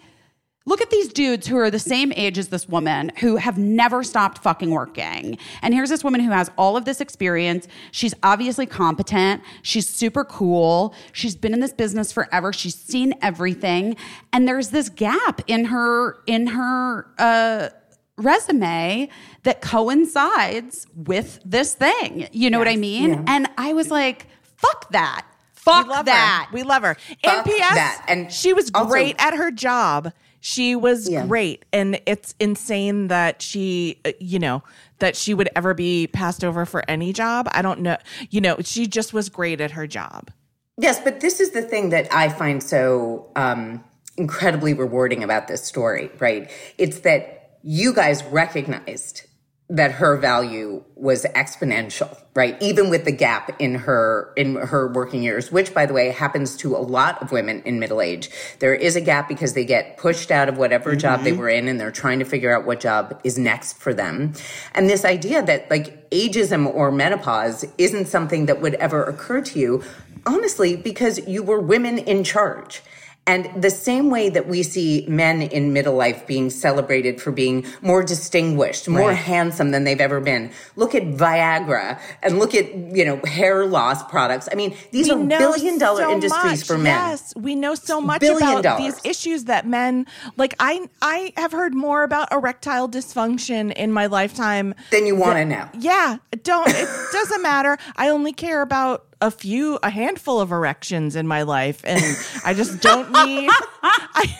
look 0.66 0.80
at 0.80 0.88
these 0.90 1.12
dudes 1.12 1.46
who 1.46 1.56
are 1.58 1.70
the 1.70 1.78
same 1.78 2.12
age 2.16 2.38
as 2.38 2.48
this 2.48 2.66
woman 2.68 3.12
who 3.18 3.36
have 3.36 3.58
never 3.58 4.02
stopped 4.02 4.38
fucking 4.38 4.70
working. 4.70 5.36
And 5.60 5.74
here's 5.74 5.90
this 5.90 6.02
woman 6.02 6.20
who 6.22 6.30
has 6.30 6.50
all 6.56 6.76
of 6.76 6.84
this 6.86 7.00
experience. 7.02 7.68
She's 7.90 8.14
obviously 8.22 8.64
competent. 8.66 9.42
She's 9.62 9.88
super 9.88 10.24
cool. 10.24 10.94
She's 11.12 11.36
been 11.36 11.52
in 11.52 11.60
this 11.60 11.72
business 11.74 12.12
forever. 12.12 12.52
She's 12.52 12.74
seen 12.74 13.14
everything. 13.20 13.96
And 14.32 14.48
there's 14.48 14.70
this 14.70 14.88
gap 14.88 15.42
in 15.46 15.66
her 15.66 16.16
in 16.26 16.46
her 16.48 17.06
uh 17.18 17.68
resume 18.16 19.08
that 19.42 19.60
coincides 19.60 20.86
with 20.94 21.40
this 21.44 21.74
thing. 21.74 22.28
You 22.32 22.48
know 22.48 22.58
what 22.58 22.68
I 22.68 22.76
mean? 22.76 23.10
Yeah. 23.10 23.24
And 23.26 23.48
I 23.58 23.72
was 23.72 23.90
like, 23.90 24.28
fuck 24.56 24.90
that. 24.92 25.26
Fuck 25.52 25.86
we 25.86 25.92
love 25.92 26.06
that. 26.06 26.46
Her. 26.50 26.54
We 26.54 26.62
love 26.62 26.82
her. 26.82 26.94
Fuck 26.94 27.34
and 27.34 27.44
P.S. 27.44 27.74
that. 27.74 28.04
And 28.08 28.32
she 28.32 28.52
was 28.52 28.70
also- 28.74 28.88
great 28.90 29.16
at 29.18 29.34
her 29.34 29.50
job. 29.50 30.12
She 30.46 30.76
was 30.76 31.08
Yeah. 31.08 31.24
great, 31.24 31.64
and 31.72 31.98
it's 32.04 32.34
insane 32.38 33.08
that 33.08 33.40
she, 33.40 33.98
uh, 34.04 34.10
you 34.20 34.38
know, 34.38 34.62
that 34.98 35.16
she 35.16 35.32
would 35.32 35.48
ever 35.56 35.72
be 35.72 36.06
passed 36.06 36.44
over 36.44 36.66
for 36.66 36.84
any 36.86 37.14
job. 37.14 37.48
I 37.52 37.62
don't 37.62 37.80
know. 37.80 37.96
You 38.28 38.42
know, 38.42 38.56
she 38.60 38.86
just 38.86 39.14
was 39.14 39.30
great 39.30 39.62
at 39.62 39.70
her 39.70 39.86
job. 39.86 40.30
Yes, 40.76 41.00
but 41.00 41.20
this 41.20 41.40
is 41.40 41.52
the 41.52 41.62
thing 41.62 41.88
that 41.90 42.12
I 42.12 42.28
find 42.28 42.62
so 42.62 43.30
um, 43.36 43.82
incredibly 44.18 44.74
rewarding 44.74 45.24
about 45.24 45.48
this 45.48 45.64
story, 45.64 46.10
right? 46.18 46.50
It's 46.76 46.98
that 47.00 47.56
you 47.62 47.94
guys 47.94 48.22
recognized 48.24 49.22
that 49.70 49.92
her 49.92 50.16
value 50.18 50.84
was 50.94 51.24
exponential, 51.34 52.20
right? 52.34 52.60
Even 52.60 52.90
with 52.90 53.06
the 53.06 53.12
gap 53.12 53.50
in 53.58 53.74
her 53.74 54.32
in 54.36 54.56
her 54.56 54.92
working 54.92 55.22
years, 55.22 55.50
which 55.50 55.72
by 55.72 55.86
the 55.86 55.94
way 55.94 56.10
happens 56.10 56.54
to 56.58 56.76
a 56.76 56.78
lot 56.78 57.20
of 57.22 57.32
women 57.32 57.62
in 57.64 57.78
middle 57.78 58.02
age. 58.02 58.28
There 58.58 58.74
is 58.74 58.94
a 58.94 59.00
gap 59.00 59.26
because 59.26 59.54
they 59.54 59.64
get 59.64 59.96
pushed 59.96 60.30
out 60.30 60.50
of 60.50 60.58
whatever 60.58 60.94
job 60.94 61.22
they 61.22 61.30
mm-hmm. 61.30 61.40
were 61.40 61.48
in 61.48 61.68
and 61.68 61.80
they're 61.80 61.90
trying 61.90 62.18
to 62.18 62.26
figure 62.26 62.54
out 62.54 62.66
what 62.66 62.78
job 62.78 63.18
is 63.24 63.38
next 63.38 63.78
for 63.78 63.94
them. 63.94 64.34
And 64.74 64.90
this 64.90 65.04
idea 65.04 65.42
that 65.42 65.70
like 65.70 66.10
ageism 66.10 66.66
or 66.66 66.92
menopause 66.92 67.64
isn't 67.78 68.06
something 68.06 68.44
that 68.46 68.60
would 68.60 68.74
ever 68.74 69.02
occur 69.04 69.40
to 69.40 69.58
you 69.58 69.82
honestly 70.26 70.76
because 70.76 71.26
you 71.26 71.42
were 71.42 71.60
women 71.60 71.98
in 71.98 72.22
charge. 72.22 72.82
And 73.26 73.62
the 73.62 73.70
same 73.70 74.10
way 74.10 74.28
that 74.28 74.48
we 74.48 74.62
see 74.62 75.06
men 75.08 75.40
in 75.40 75.72
middle 75.72 75.94
life 75.94 76.26
being 76.26 76.50
celebrated 76.50 77.22
for 77.22 77.32
being 77.32 77.64
more 77.80 78.02
distinguished, 78.02 78.86
more 78.86 79.14
handsome 79.14 79.70
than 79.70 79.84
they've 79.84 80.00
ever 80.00 80.20
been. 80.20 80.50
Look 80.76 80.94
at 80.94 81.04
Viagra 81.04 81.98
and 82.22 82.38
look 82.38 82.54
at, 82.54 82.74
you 82.74 83.04
know, 83.04 83.16
hair 83.24 83.64
loss 83.64 84.02
products. 84.04 84.48
I 84.52 84.56
mean, 84.56 84.76
these 84.90 85.08
are 85.08 85.16
know 85.18 85.38
billion 85.38 85.78
dollar 85.78 86.02
so 86.02 86.12
industries 86.12 86.60
much. 86.60 86.66
for 86.66 86.76
men. 86.76 86.86
Yes, 86.86 87.32
we 87.34 87.54
know 87.54 87.74
so 87.74 88.00
much 88.00 88.20
Billion 88.20 88.42
about 88.42 88.62
dollars. 88.62 89.00
these 89.00 89.10
issues 89.10 89.44
that 89.44 89.66
men 89.66 90.06
like. 90.36 90.54
I 90.60 90.86
I 91.00 91.32
have 91.36 91.52
heard 91.52 91.74
more 91.74 92.02
about 92.02 92.30
erectile 92.32 92.88
dysfunction 92.88 93.72
in 93.72 93.90
my 93.92 94.06
lifetime 94.06 94.74
than 94.90 95.06
you 95.06 95.16
want 95.16 95.36
to 95.36 95.44
know. 95.44 95.68
Yeah, 95.78 96.18
don't 96.42 96.68
it 96.68 96.88
doesn't 97.12 97.42
matter. 97.42 97.78
I 97.96 98.08
only 98.10 98.32
care 98.32 98.60
about 98.62 99.06
a 99.24 99.30
few 99.30 99.78
a 99.82 99.88
handful 99.88 100.38
of 100.38 100.52
erections 100.52 101.16
in 101.16 101.26
my 101.26 101.42
life 101.42 101.80
and 101.84 102.02
I 102.44 102.52
just 102.52 102.82
don't 102.82 103.10
need 103.10 103.48
I 103.82 104.38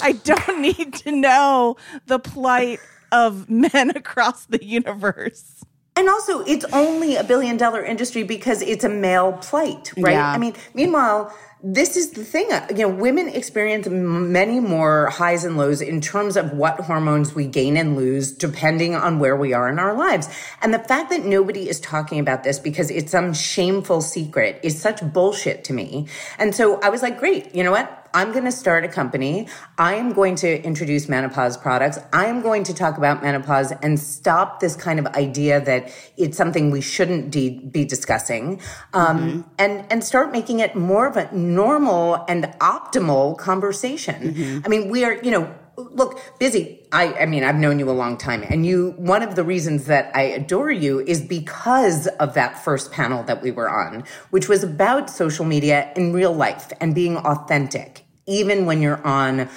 I 0.00 0.12
don't 0.12 0.60
need 0.60 0.92
to 0.94 1.12
know 1.12 1.76
the 2.06 2.18
plight 2.18 2.80
of 3.10 3.48
men 3.48 3.90
across 3.96 4.44
the 4.44 4.62
universe. 4.62 5.55
And 5.96 6.08
also, 6.10 6.40
it's 6.40 6.66
only 6.72 7.16
a 7.16 7.24
billion 7.24 7.56
dollar 7.56 7.82
industry 7.82 8.22
because 8.22 8.60
it's 8.62 8.84
a 8.84 8.88
male 8.88 9.32
plight, 9.32 9.92
right? 9.96 10.12
Yeah. 10.12 10.30
I 10.30 10.36
mean, 10.36 10.54
meanwhile, 10.74 11.34
this 11.62 11.96
is 11.96 12.10
the 12.10 12.22
thing. 12.22 12.52
uh, 12.52 12.66
You 12.70 12.86
know, 12.86 12.90
women 12.90 13.28
experience 13.30 13.88
many 13.88 14.60
more 14.60 15.08
highs 15.08 15.42
and 15.42 15.56
lows 15.56 15.80
in 15.80 16.02
terms 16.02 16.36
of 16.36 16.52
what 16.52 16.80
hormones 16.80 17.34
we 17.34 17.46
gain 17.46 17.78
and 17.78 17.96
lose 17.96 18.30
depending 18.30 18.94
on 18.94 19.18
where 19.18 19.36
we 19.36 19.54
are 19.54 19.68
in 19.70 19.78
our 19.78 19.94
lives. 19.94 20.28
And 20.60 20.74
the 20.74 20.78
fact 20.78 21.08
that 21.10 21.24
nobody 21.24 21.68
is 21.68 21.80
talking 21.80 22.20
about 22.20 22.44
this 22.44 22.58
because 22.58 22.90
it's 22.90 23.10
some 23.10 23.32
shameful 23.32 24.02
secret 24.02 24.60
is 24.62 24.78
such 24.80 25.00
bullshit 25.12 25.64
to 25.64 25.72
me. 25.72 26.08
And 26.38 26.54
so 26.54 26.78
I 26.82 26.90
was 26.90 27.00
like, 27.02 27.18
great, 27.18 27.54
you 27.54 27.64
know 27.64 27.72
what? 27.72 28.05
I'm 28.16 28.32
going 28.32 28.46
to 28.46 28.52
start 28.52 28.82
a 28.82 28.88
company. 28.88 29.46
I 29.76 29.96
am 29.96 30.14
going 30.14 30.36
to 30.36 30.62
introduce 30.64 31.06
menopause 31.06 31.58
products. 31.58 31.98
I 32.14 32.24
am 32.24 32.40
going 32.40 32.64
to 32.64 32.72
talk 32.72 32.96
about 32.96 33.22
menopause 33.22 33.72
and 33.82 34.00
stop 34.00 34.58
this 34.60 34.74
kind 34.74 34.98
of 34.98 35.06
idea 35.08 35.60
that 35.60 35.92
it's 36.16 36.34
something 36.34 36.70
we 36.70 36.80
shouldn't 36.80 37.30
de- 37.30 37.58
be 37.58 37.84
discussing, 37.84 38.62
um, 38.94 39.44
and 39.58 39.84
and 39.92 40.02
start 40.02 40.32
making 40.32 40.60
it 40.60 40.74
more 40.74 41.06
of 41.06 41.18
a 41.18 41.30
normal 41.36 42.24
and 42.26 42.44
optimal 42.58 43.36
conversation. 43.36 44.62
I 44.64 44.68
mean, 44.68 44.88
we 44.88 45.04
are, 45.04 45.16
you 45.22 45.30
know. 45.30 45.54
Look, 45.78 46.18
Busy. 46.38 46.86
I, 46.90 47.12
I 47.12 47.26
mean, 47.26 47.44
I've 47.44 47.56
known 47.56 47.78
you 47.78 47.90
a 47.90 47.92
long 47.92 48.16
time, 48.16 48.42
and 48.48 48.64
you. 48.64 48.94
One 48.96 49.22
of 49.22 49.34
the 49.34 49.44
reasons 49.44 49.84
that 49.88 50.10
I 50.16 50.22
adore 50.22 50.70
you 50.70 51.00
is 51.00 51.20
because 51.20 52.06
of 52.06 52.32
that 52.32 52.64
first 52.64 52.92
panel 52.92 53.24
that 53.24 53.42
we 53.42 53.50
were 53.50 53.68
on, 53.68 54.04
which 54.30 54.48
was 54.48 54.64
about 54.64 55.10
social 55.10 55.44
media 55.44 55.92
in 55.94 56.14
real 56.14 56.32
life 56.32 56.72
and 56.80 56.94
being 56.94 57.18
authentic 57.18 58.05
even 58.26 58.66
when 58.66 58.82
you're 58.82 59.04
on 59.06 59.48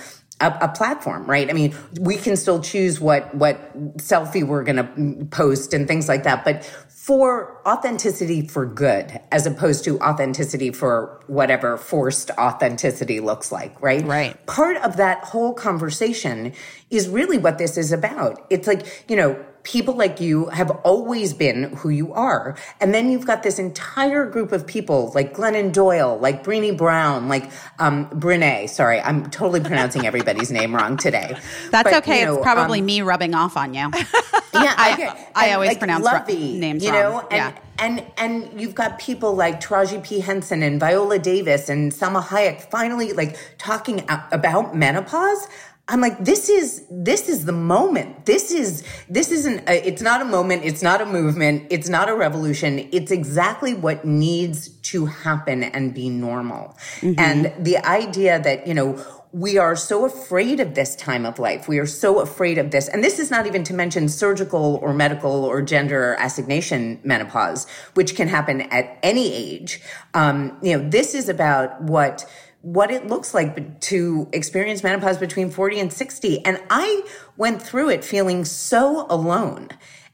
a, 0.41 0.58
a 0.62 0.68
platform, 0.70 1.26
right? 1.26 1.50
I 1.50 1.54
mean, 1.54 1.76
we 2.00 2.16
can 2.16 2.36
still 2.38 2.62
choose 2.62 3.00
what 3.00 3.34
what 3.36 3.76
selfie 3.98 4.46
we're 4.46 4.64
going 4.64 4.78
to 4.78 5.26
post 5.32 5.74
and 5.74 5.88
things 5.88 6.08
like 6.08 6.24
that, 6.24 6.46
but 6.46 6.64
for 7.10 7.60
authenticity 7.68 8.48
for 8.48 8.68
good, 8.68 9.20
as 9.32 9.48
opposed 9.48 9.84
to 9.84 10.00
authenticity 10.00 10.72
for 10.72 11.24
whatever 11.26 11.76
forced 11.76 12.30
authenticity 12.38 13.20
looks 13.20 13.52
like, 13.52 13.82
right? 13.82 14.06
Right. 14.06 14.46
Part 14.46 14.78
of 14.78 14.98
that 14.98 15.24
whole 15.24 15.56
conversation 15.56 16.54
is 16.91 17.10
really 17.10 17.40
what 17.40 17.58
this 17.58 17.78
is 17.78 17.91
about. 17.91 18.46
It's 18.52 18.68
like, 18.68 19.06
you 19.10 19.16
know, 19.16 19.44
people 19.64 19.94
like 19.95 20.19
you 20.22 20.45
have 20.48 20.69
always 20.84 21.34
been 21.34 21.76
who 21.76 21.90
you 21.90 22.14
are. 22.14 22.56
And 22.80 22.94
then 22.94 23.11
you've 23.11 23.26
got 23.26 23.44
this 23.44 23.60
entire 23.60 24.26
group 24.26 24.52
of 24.52 24.65
people 24.65 25.11
like 25.14 25.34
Glennon 25.34 25.72
Doyle, 25.73 26.18
like 26.19 26.44
Brené 26.44 26.76
Brown, 26.77 27.27
like 27.27 27.52
um, 27.80 28.10
Brene. 28.11 28.69
Sorry, 28.69 28.99
I'm 29.02 29.30
totally 29.30 29.60
pronouncing 29.60 30.06
everybody's 30.06 30.52
name 30.52 30.73
wrong 30.76 30.98
today. 30.98 31.38
That's 31.72 31.90
But, 31.91 32.03
okay. 32.03 32.19
you 32.22 32.26
know, 32.26 32.36
it's 32.36 32.44
probably 32.44 32.80
um, 32.80 32.86
me 32.86 33.02
rubbing 33.02 33.36
off 33.36 33.57
on 33.57 33.73
you. 33.73 33.80
yeah, 33.91 33.91
I- 34.53 34.94
okay. 34.94 35.26
I 35.36 35.53
always 35.53 35.69
like, 35.69 35.80
pronounce 35.80 36.06
ro- 36.06 36.14
Lovey, 36.14 36.57
names 36.57 36.84
you 36.84 36.91
wrong. 36.91 37.02
know, 37.02 37.19
and, 37.30 37.31
Yeah. 37.31 37.52
and 37.80 38.06
and 38.18 38.60
you've 38.61 38.76
got 38.76 38.99
people 38.99 39.36
like 39.36 39.61
Taraji 39.61 40.03
P 40.03 40.19
Henson 40.19 40.64
and 40.64 40.80
Viola 40.80 41.18
Davis 41.19 41.69
and 41.69 41.94
Selma 41.94 42.22
Hayek 42.22 42.69
finally 42.69 43.14
like 43.14 43.38
talking 43.57 44.03
about 44.10 44.76
menopause. 44.76 45.48
I'm 45.90 46.02
like, 46.02 46.24
this 46.24 46.49
is 46.49 46.86
this 46.90 47.28
is 47.28 47.45
the 47.45 47.52
moment. 47.52 48.26
This 48.26 48.52
is 48.52 48.84
this 49.10 49.32
isn't. 49.32 49.68
A, 49.68 49.88
it's 49.88 50.02
not 50.02 50.22
a 50.22 50.26
moment. 50.26 50.64
It's 50.64 50.84
not 50.84 51.02
a 51.02 51.06
movement. 51.06 51.68
It's 51.72 51.90
not 51.90 52.10
a 52.10 52.16
revolution. 52.16 52.88
It's 52.91 53.11
exactly 53.11 53.74
what 53.74 54.06
needs 54.06 54.70
to 54.70 55.07
happen 55.07 55.64
and 55.64 55.94
be 55.94 56.10
normal. 56.10 56.78
And 57.02 57.53
the 57.60 57.78
idea 57.78 58.40
that 58.40 58.68
you 58.68 58.76
know 58.76 59.03
we 59.32 59.57
are 59.60 59.76
so 59.76 60.06
afraid 60.06 60.60
of 60.60 60.74
this 60.74 60.95
time 60.95 61.26
of 61.26 61.38
life. 61.38 61.68
We 61.68 61.78
are 61.78 61.86
so 61.86 62.20
afraid 62.20 62.57
of 62.57 62.72
this. 62.72 62.88
And 62.88 63.03
this 63.03 63.20
is 63.20 63.30
not 63.30 63.45
even 63.45 63.64
to 63.66 63.74
mention 63.74 64.10
surgical 64.10 64.80
or 64.82 64.91
medical 64.91 65.45
or 65.45 65.61
gender 65.61 66.16
assignation 66.18 66.99
menopause, 67.03 67.70
which 67.94 68.16
can 68.16 68.28
happen 68.28 68.61
at 68.61 68.98
any 69.03 69.32
age. 69.32 69.82
Um, 70.16 70.57
you 70.64 70.76
know, 70.76 70.90
this 70.90 71.14
is 71.14 71.30
about 71.30 71.80
what 71.82 72.28
what 72.61 72.91
it 72.91 73.07
looks 73.07 73.34
like 73.34 73.80
to 73.80 74.27
experience 74.34 74.84
menopause 74.84 75.18
between 75.18 75.49
40 75.49 75.80
and 75.80 75.94
60. 75.94 76.45
And 76.45 76.61
I 76.69 77.03
went 77.38 77.61
through 77.61 77.90
it 77.90 78.03
feeling 78.03 78.44
so 78.45 79.06
alone. 79.10 79.69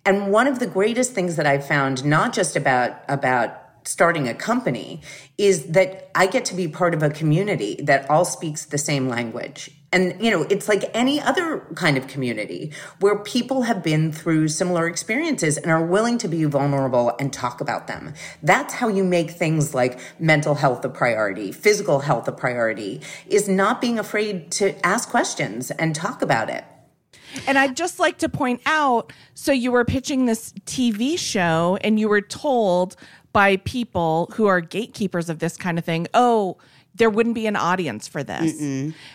And 0.06 0.32
one 0.32 0.48
of 0.48 0.60
the 0.60 0.68
greatest 0.68 1.14
things 1.14 1.36
that 1.38 1.48
I 1.48 1.58
found, 1.58 2.06
not 2.06 2.34
just 2.34 2.56
about, 2.56 3.00
about 3.10 3.62
starting 3.84 4.28
a 4.28 4.36
company 4.36 5.02
is 5.38 5.66
that 5.68 6.12
I 6.14 6.28
get 6.28 6.46
to 6.46 6.56
be 6.56 6.68
part 6.68 6.94
of 6.94 7.02
a 7.02 7.10
community 7.10 7.80
that 7.84 8.10
all 8.10 8.26
speaks 8.26 8.66
the 8.66 8.78
same 8.78 9.10
language. 9.10 9.72
And, 9.96 10.22
you 10.22 10.30
know, 10.30 10.46
it's 10.50 10.68
like 10.68 10.92
any 10.94 11.22
other 11.22 11.66
kind 11.76 11.96
of 11.96 12.06
community 12.10 12.74
where 13.00 13.18
people 13.18 13.62
have 13.62 13.82
been 13.82 14.12
through 14.12 14.50
similar 14.50 14.88
experiences 14.88 15.56
and 15.58 15.72
are 15.72 15.86
willing 15.86 16.18
to 16.18 16.28
be 16.28 16.44
vulnerable 16.44 17.16
and 17.18 17.32
talk 17.32 17.62
about 17.62 17.88
them. 17.88 18.14
That's 18.44 18.74
how 18.74 18.90
you 18.90 19.06
make 19.06 19.32
things 19.32 19.74
like 19.74 19.98
mental 20.20 20.56
health 20.56 20.84
a 20.84 20.90
priority, 20.90 21.54
physical 21.54 22.02
health 22.02 22.28
a 22.28 22.34
priority, 22.34 23.02
is 23.28 23.48
not 23.48 23.80
being 23.80 23.98
afraid 23.98 24.52
to 24.52 24.86
ask 24.86 25.08
questions 25.08 25.72
and 25.72 25.96
talk 25.96 26.22
about 26.22 26.50
it. 26.50 26.66
And 27.48 27.58
I'd 27.58 27.78
just 27.78 27.98
like 27.98 28.18
to 28.18 28.28
point 28.28 28.60
out 28.66 29.14
so 29.34 29.54
you 29.54 29.72
were 29.72 29.86
pitching 29.86 30.26
this 30.26 30.52
TV 30.66 31.18
show 31.18 31.78
and 31.80 31.98
you 32.02 32.10
were 32.10 32.22
told 32.22 32.98
by 33.32 33.56
people 33.58 34.30
who 34.36 34.46
are 34.46 34.60
gatekeepers 34.60 35.30
of 35.30 35.40
this 35.40 35.56
kind 35.56 35.80
of 35.80 35.86
thing, 35.86 36.08
oh, 36.14 36.58
there 36.98 37.10
wouldn't 37.10 37.36
be 37.36 37.46
an 37.46 37.56
audience 37.58 38.08
for 38.08 38.24
this. 38.24 38.54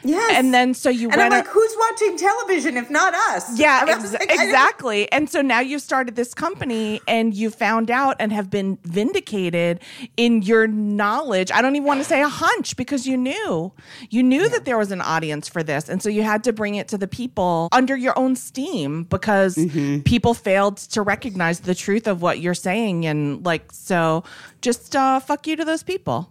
Yes. 0.05 0.33
And 0.37 0.53
then 0.53 0.75
so 0.75 0.91
you 0.91 1.09
and 1.09 1.17
went 1.17 1.33
I'm 1.33 1.39
like, 1.41 1.47
a- 1.47 1.51
who's 1.51 1.75
watching 1.91 2.17
television 2.19 2.77
if 2.77 2.91
not 2.91 3.15
us? 3.15 3.59
Yeah, 3.59 3.85
ex- 3.89 4.13
like, 4.13 4.31
exactly. 4.31 5.11
And 5.11 5.31
so 5.31 5.41
now 5.43 5.61
you've 5.61 5.83
started 5.83 6.15
this 6.15 6.35
company 6.35 7.01
and 7.09 7.33
you 7.35 7.51
found 7.51 7.91
out 7.91 8.17
and 8.19 8.33
have 8.33 8.51
been 8.51 8.79
vindicated 8.85 9.81
in 10.17 10.43
your 10.43 10.67
knowledge. 10.67 11.51
I 11.53 11.63
don't 11.63 11.75
even 11.77 11.87
want 11.87 12.01
to 12.01 12.05
say 12.05 12.23
a 12.23 12.29
hunch 12.29 12.77
because 12.77 13.07
you 13.07 13.17
knew. 13.17 13.73
You 14.11 14.23
knew 14.23 14.49
that 14.51 14.65
there 14.67 14.77
was 14.79 14.91
an 14.91 15.01
audience 15.01 15.49
for 15.49 15.63
this. 15.63 15.89
And 15.89 16.03
so 16.03 16.09
you 16.09 16.23
had 16.23 16.45
to 16.45 16.53
bring 16.53 16.75
it 16.75 16.87
to 16.89 16.99
the 16.99 17.09
people 17.09 17.69
under 17.73 17.97
your 17.97 18.19
own 18.19 18.37
steam 18.37 19.05
because 19.05 19.57
Mm-hmm. 19.57 20.01
people 20.01 20.33
failed 20.35 20.77
to 20.79 21.03
recognize 21.03 21.61
the 21.61 21.75
truth 21.75 22.07
of 22.07 22.23
what 22.23 22.41
you're 22.41 22.55
saying. 22.55 23.07
And 23.07 23.45
like, 23.45 23.73
so 23.73 24.25
just 24.63 24.95
uh, 24.97 25.21
fuck 25.21 25.47
you 25.47 25.57
to 25.57 25.65
those 25.65 25.83
people. 25.83 26.31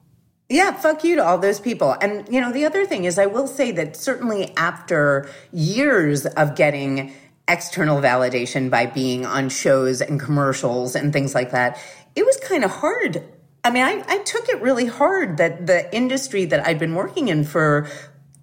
Yeah, 0.49 0.71
fuck 0.71 1.03
you 1.03 1.15
to 1.17 1.23
all 1.23 1.37
those 1.37 1.59
people. 1.59 1.95
And, 2.01 2.27
you 2.27 2.41
know, 2.41 2.51
the 2.51 2.65
other 2.65 2.83
thing 2.85 3.05
is, 3.05 3.19
I 3.19 3.27
will 3.27 3.45
say 3.45 3.71
that 3.73 3.95
certainly 3.95 4.51
after 4.57 5.29
years 5.53 6.25
of 6.25 6.55
getting 6.55 7.13
external 7.47 8.01
validation 8.01 8.69
by 8.69 8.87
being 8.87 9.27
on 9.27 9.49
shows 9.49 10.01
and 10.01 10.19
commercials 10.19 10.95
and 10.95 11.13
things 11.13 11.35
like 11.35 11.51
that, 11.51 11.79
it 12.15 12.25
was 12.25 12.37
kind 12.37 12.63
of 12.63 12.71
hard. 12.71 13.23
I 13.63 13.69
mean, 13.69 13.83
I, 13.83 14.03
I 14.07 14.17
took 14.19 14.49
it 14.49 14.59
really 14.61 14.87
hard 14.87 15.37
that 15.37 15.67
the 15.67 15.93
industry 15.95 16.45
that 16.45 16.65
I'd 16.65 16.79
been 16.79 16.95
working 16.95 17.27
in 17.27 17.43
for 17.43 17.87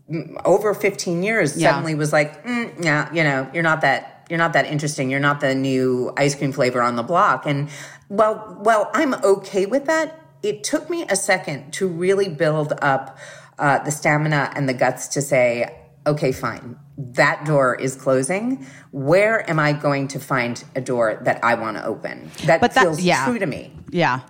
mm, 0.08 0.40
over 0.44 0.74
15 0.74 1.24
years 1.24 1.56
Yeah. 1.56 1.70
suddenly 1.70 1.96
was 1.96 2.12
like, 2.12 2.44
mm, 2.44 2.84
yeah, 2.84 3.12
you 3.12 3.24
know, 3.24 3.50
you're 3.52 3.64
not 3.64 3.80
that 3.80 4.12
you're 4.28 4.38
not 4.38 4.54
that 4.54 4.66
interesting. 4.66 5.08
You're 5.08 5.20
not 5.20 5.40
the 5.40 5.54
new 5.54 6.12
ice 6.16 6.34
cream 6.34 6.50
flavor 6.50 6.82
on 6.82 6.96
the 6.96 7.04
block. 7.04 7.46
And 7.46 7.68
well, 8.08 8.58
well, 8.60 8.90
I'm 8.92 9.14
okay 9.14 9.66
with 9.66 9.86
that. 9.86 10.20
It 10.42 10.64
took 10.64 10.88
me 10.90 11.04
a 11.08 11.16
second 11.16 11.72
to 11.74 11.86
really 11.88 12.28
build 12.28 12.72
up 12.82 13.18
uh, 13.58 13.78
the 13.84 13.90
stamina 13.90 14.52
and 14.54 14.68
the 14.68 14.74
guts 14.74 15.08
to 15.08 15.22
say, 15.22 15.76
okay, 16.06 16.30
fine, 16.32 16.76
that 16.98 17.44
door 17.44 17.74
is 17.74 17.96
closing. 17.96 18.66
Where 18.92 19.48
am 19.50 19.58
I 19.58 19.72
going 19.72 20.08
to 20.08 20.20
find 20.20 20.62
a 20.74 20.80
door 20.80 21.20
that 21.24 21.42
I 21.44 21.54
want 21.54 21.76
to 21.78 21.84
open? 21.84 22.30
That 22.44 22.60
But 22.60 22.74
that- 22.74 22.82
feels 22.82 23.00
yeah. 23.02 23.24
true 23.24 23.38
to 23.38 23.46
me. 23.46 23.72
Yeah. 23.90 24.20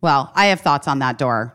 Well, 0.00 0.30
I 0.34 0.46
have 0.46 0.60
thoughts 0.60 0.86
on 0.88 1.00
that 1.00 1.18
door. 1.18 1.52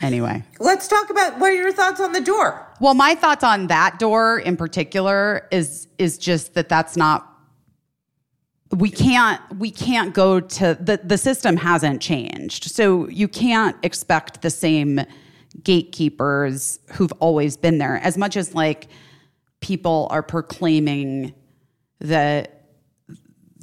Anyway. 0.00 0.42
Let's 0.58 0.88
talk 0.88 1.10
about 1.10 1.38
what 1.38 1.52
are 1.52 1.54
your 1.56 1.72
thoughts 1.72 2.00
on 2.00 2.12
the 2.12 2.20
door? 2.20 2.66
Well, 2.80 2.94
my 2.94 3.14
thoughts 3.14 3.44
on 3.44 3.68
that 3.68 3.98
door 4.00 4.38
in 4.40 4.56
particular 4.56 5.46
is 5.52 5.86
is 5.96 6.18
just 6.18 6.54
that 6.54 6.68
that's 6.68 6.96
not 6.96 7.31
we 8.72 8.90
can't 8.90 9.40
we 9.58 9.70
can't 9.70 10.14
go 10.14 10.40
to 10.40 10.76
the 10.80 11.00
the 11.04 11.18
system 11.18 11.56
hasn't 11.56 12.00
changed. 12.00 12.70
So 12.70 13.08
you 13.08 13.28
can't 13.28 13.76
expect 13.82 14.42
the 14.42 14.50
same 14.50 15.00
gatekeepers 15.62 16.78
who've 16.92 17.12
always 17.20 17.56
been 17.56 17.78
there 17.78 17.98
as 17.98 18.16
much 18.16 18.36
as 18.36 18.54
like 18.54 18.88
people 19.60 20.08
are 20.10 20.22
proclaiming 20.22 21.34
that 22.00 22.58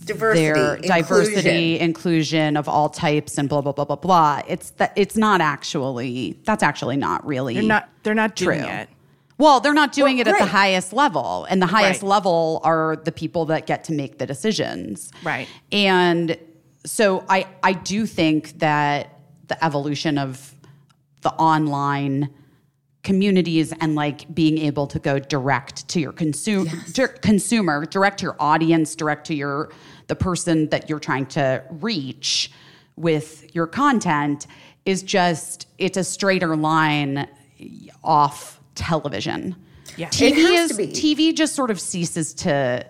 Diversity, 0.05 0.41
their 0.45 0.75
inclusion. 0.75 0.87
diversity, 0.87 1.79
inclusion 1.79 2.57
of 2.57 2.69
all 2.69 2.89
types, 2.89 3.37
and 3.37 3.49
blah 3.49 3.61
blah 3.61 3.73
blah 3.73 3.85
blah 3.85 3.95
blah. 3.97 4.41
It's 4.47 4.69
that 4.71 4.93
it's 4.95 5.17
not 5.17 5.41
actually 5.41 6.39
that's 6.45 6.63
actually 6.63 6.95
not 6.97 7.25
really 7.25 7.55
They're 7.55 7.63
not, 7.63 7.89
they're 8.03 8.13
not 8.13 8.35
doing 8.35 8.61
True. 8.61 8.69
it. 8.69 8.89
Well, 9.39 9.59
they're 9.61 9.73
not 9.73 9.91
doing 9.93 10.17
Well, 10.17 10.27
it 10.27 10.33
at 10.33 10.37
the 10.37 10.45
highest 10.45 10.93
level, 10.93 11.45
and 11.49 11.59
the 11.61 11.65
highest 11.65 12.03
Right. 12.03 12.09
level 12.09 12.61
are 12.63 12.97
the 13.03 13.11
people 13.11 13.45
that 13.45 13.65
get 13.65 13.83
to 13.85 13.93
make 13.93 14.19
the 14.19 14.27
decisions. 14.27 15.11
Right. 15.23 15.47
And 15.71 16.37
so 16.85 17.25
I 17.29 17.47
I 17.63 17.73
do 17.73 18.05
think 18.05 18.59
that 18.59 19.17
the 19.47 19.63
evolution 19.65 20.17
of 20.17 20.53
the 21.21 21.31
online 21.31 22.29
communities 23.03 23.73
and 23.79 23.95
like 23.95 24.33
being 24.35 24.57
able 24.57 24.85
to 24.87 24.99
go 24.99 25.19
direct 25.19 25.87
to 25.87 25.99
your 26.01 26.11
consumer 26.11 26.69
consumer 27.21 27.85
direct 27.85 28.19
to 28.19 28.23
your 28.23 28.35
audience 28.39 28.93
direct 28.93 29.25
to 29.25 29.33
your 29.33 29.71
the 30.07 30.15
person 30.15 30.67
that 30.69 30.89
you're 30.89 30.99
trying 30.99 31.25
to 31.25 31.63
reach 31.69 32.51
with 32.97 33.55
your 33.55 33.65
content 33.67 34.47
is 34.85 35.01
just 35.01 35.67
it's 35.77 35.97
a 35.97 36.03
straighter 36.03 36.57
line 36.57 37.25
off 38.03 38.58
television 38.79 39.55
Yeah. 39.97 40.09
TV 40.09 40.31
It 40.31 40.35
has 40.37 40.71
is 40.71 40.77
to 40.77 40.83
be. 40.83 40.87
TV 40.87 41.35
just 41.35 41.55
sort 41.55 41.69
of 41.71 41.79
ceases 41.79 42.33
to 42.35 42.85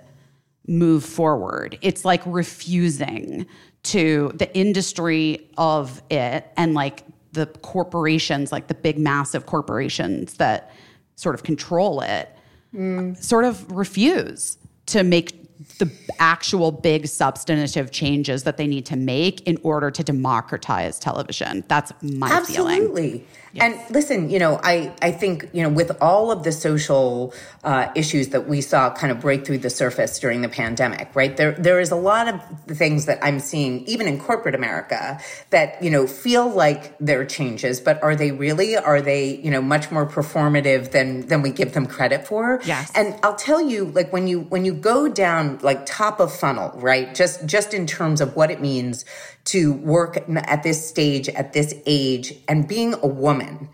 move 0.67 1.03
forward. 1.03 1.77
It's 1.81 2.05
like 2.05 2.21
refusing 2.25 3.47
to 3.83 4.31
the 4.35 4.55
industry 4.55 5.49
of 5.57 6.03
it 6.11 6.45
and 6.55 6.73
like 6.73 7.03
the 7.31 7.47
corporations, 7.47 8.51
like 8.51 8.67
the 8.67 8.75
big 8.75 8.99
massive 8.99 9.45
corporations 9.45 10.35
that 10.35 10.71
sort 11.15 11.35
of 11.35 11.43
control 11.43 12.01
it, 12.01 12.29
mm. 12.73 13.17
sort 13.17 13.45
of 13.45 13.69
refuse 13.71 14.57
to 14.87 15.03
make 15.03 15.38
the 15.79 15.91
actual 16.19 16.71
big 16.71 17.07
substantive 17.07 17.91
changes 17.91 18.43
that 18.43 18.57
they 18.57 18.67
need 18.67 18.85
to 18.85 18.95
make 18.95 19.41
in 19.47 19.57
order 19.63 19.89
to 19.89 20.03
democratize 20.03 20.99
television. 20.99 21.63
That's 21.67 21.91
my 22.01 22.29
feeling. 22.41 22.81
Absolutely. 22.81 23.25
And 23.55 23.79
listen, 23.89 24.29
you 24.29 24.37
know, 24.37 24.59
I, 24.63 24.93
I 25.01 25.11
think, 25.11 25.49
you 25.53 25.63
know, 25.63 25.69
with 25.69 25.91
all 26.01 26.31
of 26.31 26.43
the 26.43 26.51
social 26.51 27.33
uh, 27.63 27.91
issues 27.95 28.29
that 28.29 28.47
we 28.47 28.61
saw 28.61 28.93
kind 28.93 29.11
of 29.11 29.19
break 29.19 29.43
through 29.43 29.57
the 29.57 29.71
surface 29.71 30.19
during 30.19 30.41
the 30.41 30.49
pandemic, 30.49 31.09
right? 31.15 31.35
There, 31.35 31.53
there 31.53 31.79
is 31.79 31.89
a 31.89 31.95
lot 31.95 32.27
of 32.27 32.39
things 32.77 33.07
that 33.07 33.17
I'm 33.23 33.39
seeing, 33.39 33.83
even 33.85 34.07
in 34.07 34.19
corporate 34.19 34.53
America, 34.53 35.19
that, 35.49 35.81
you 35.81 35.89
know, 35.89 36.05
feel 36.05 36.47
like 36.47 36.95
they're 36.99 37.25
changes, 37.25 37.81
but 37.81 38.01
are 38.03 38.15
they 38.15 38.31
really? 38.31 38.77
Are 38.77 39.01
they, 39.01 39.37
you 39.37 39.49
know, 39.49 39.61
much 39.61 39.89
more 39.89 40.05
performative 40.07 40.91
than, 40.91 41.25
than 41.27 41.41
we 41.41 41.49
give 41.49 41.73
them 41.73 41.87
credit 41.87 42.27
for? 42.27 42.61
Yes. 42.65 42.91
And 42.93 43.19
I'll 43.23 43.35
tell 43.35 43.61
you, 43.61 43.85
like 43.85 44.13
when 44.13 44.27
you, 44.27 44.41
when 44.41 44.63
you 44.63 44.73
go 44.73 45.07
down 45.07 45.57
like 45.69 45.85
top 45.85 46.19
of 46.19 46.33
funnel, 46.33 46.71
right? 46.77 47.13
Just, 47.13 47.45
just 47.45 47.75
in 47.75 47.85
terms 47.85 48.21
of 48.21 48.35
what 48.35 48.49
it 48.49 48.59
means 48.59 49.05
to 49.45 49.73
work 49.73 50.17
at 50.35 50.63
this 50.63 50.89
stage, 50.89 51.29
at 51.29 51.53
this 51.53 51.75
age, 51.85 52.33
and 52.47 52.67
being 52.67 52.95
a 53.03 53.07
woman, 53.07 53.69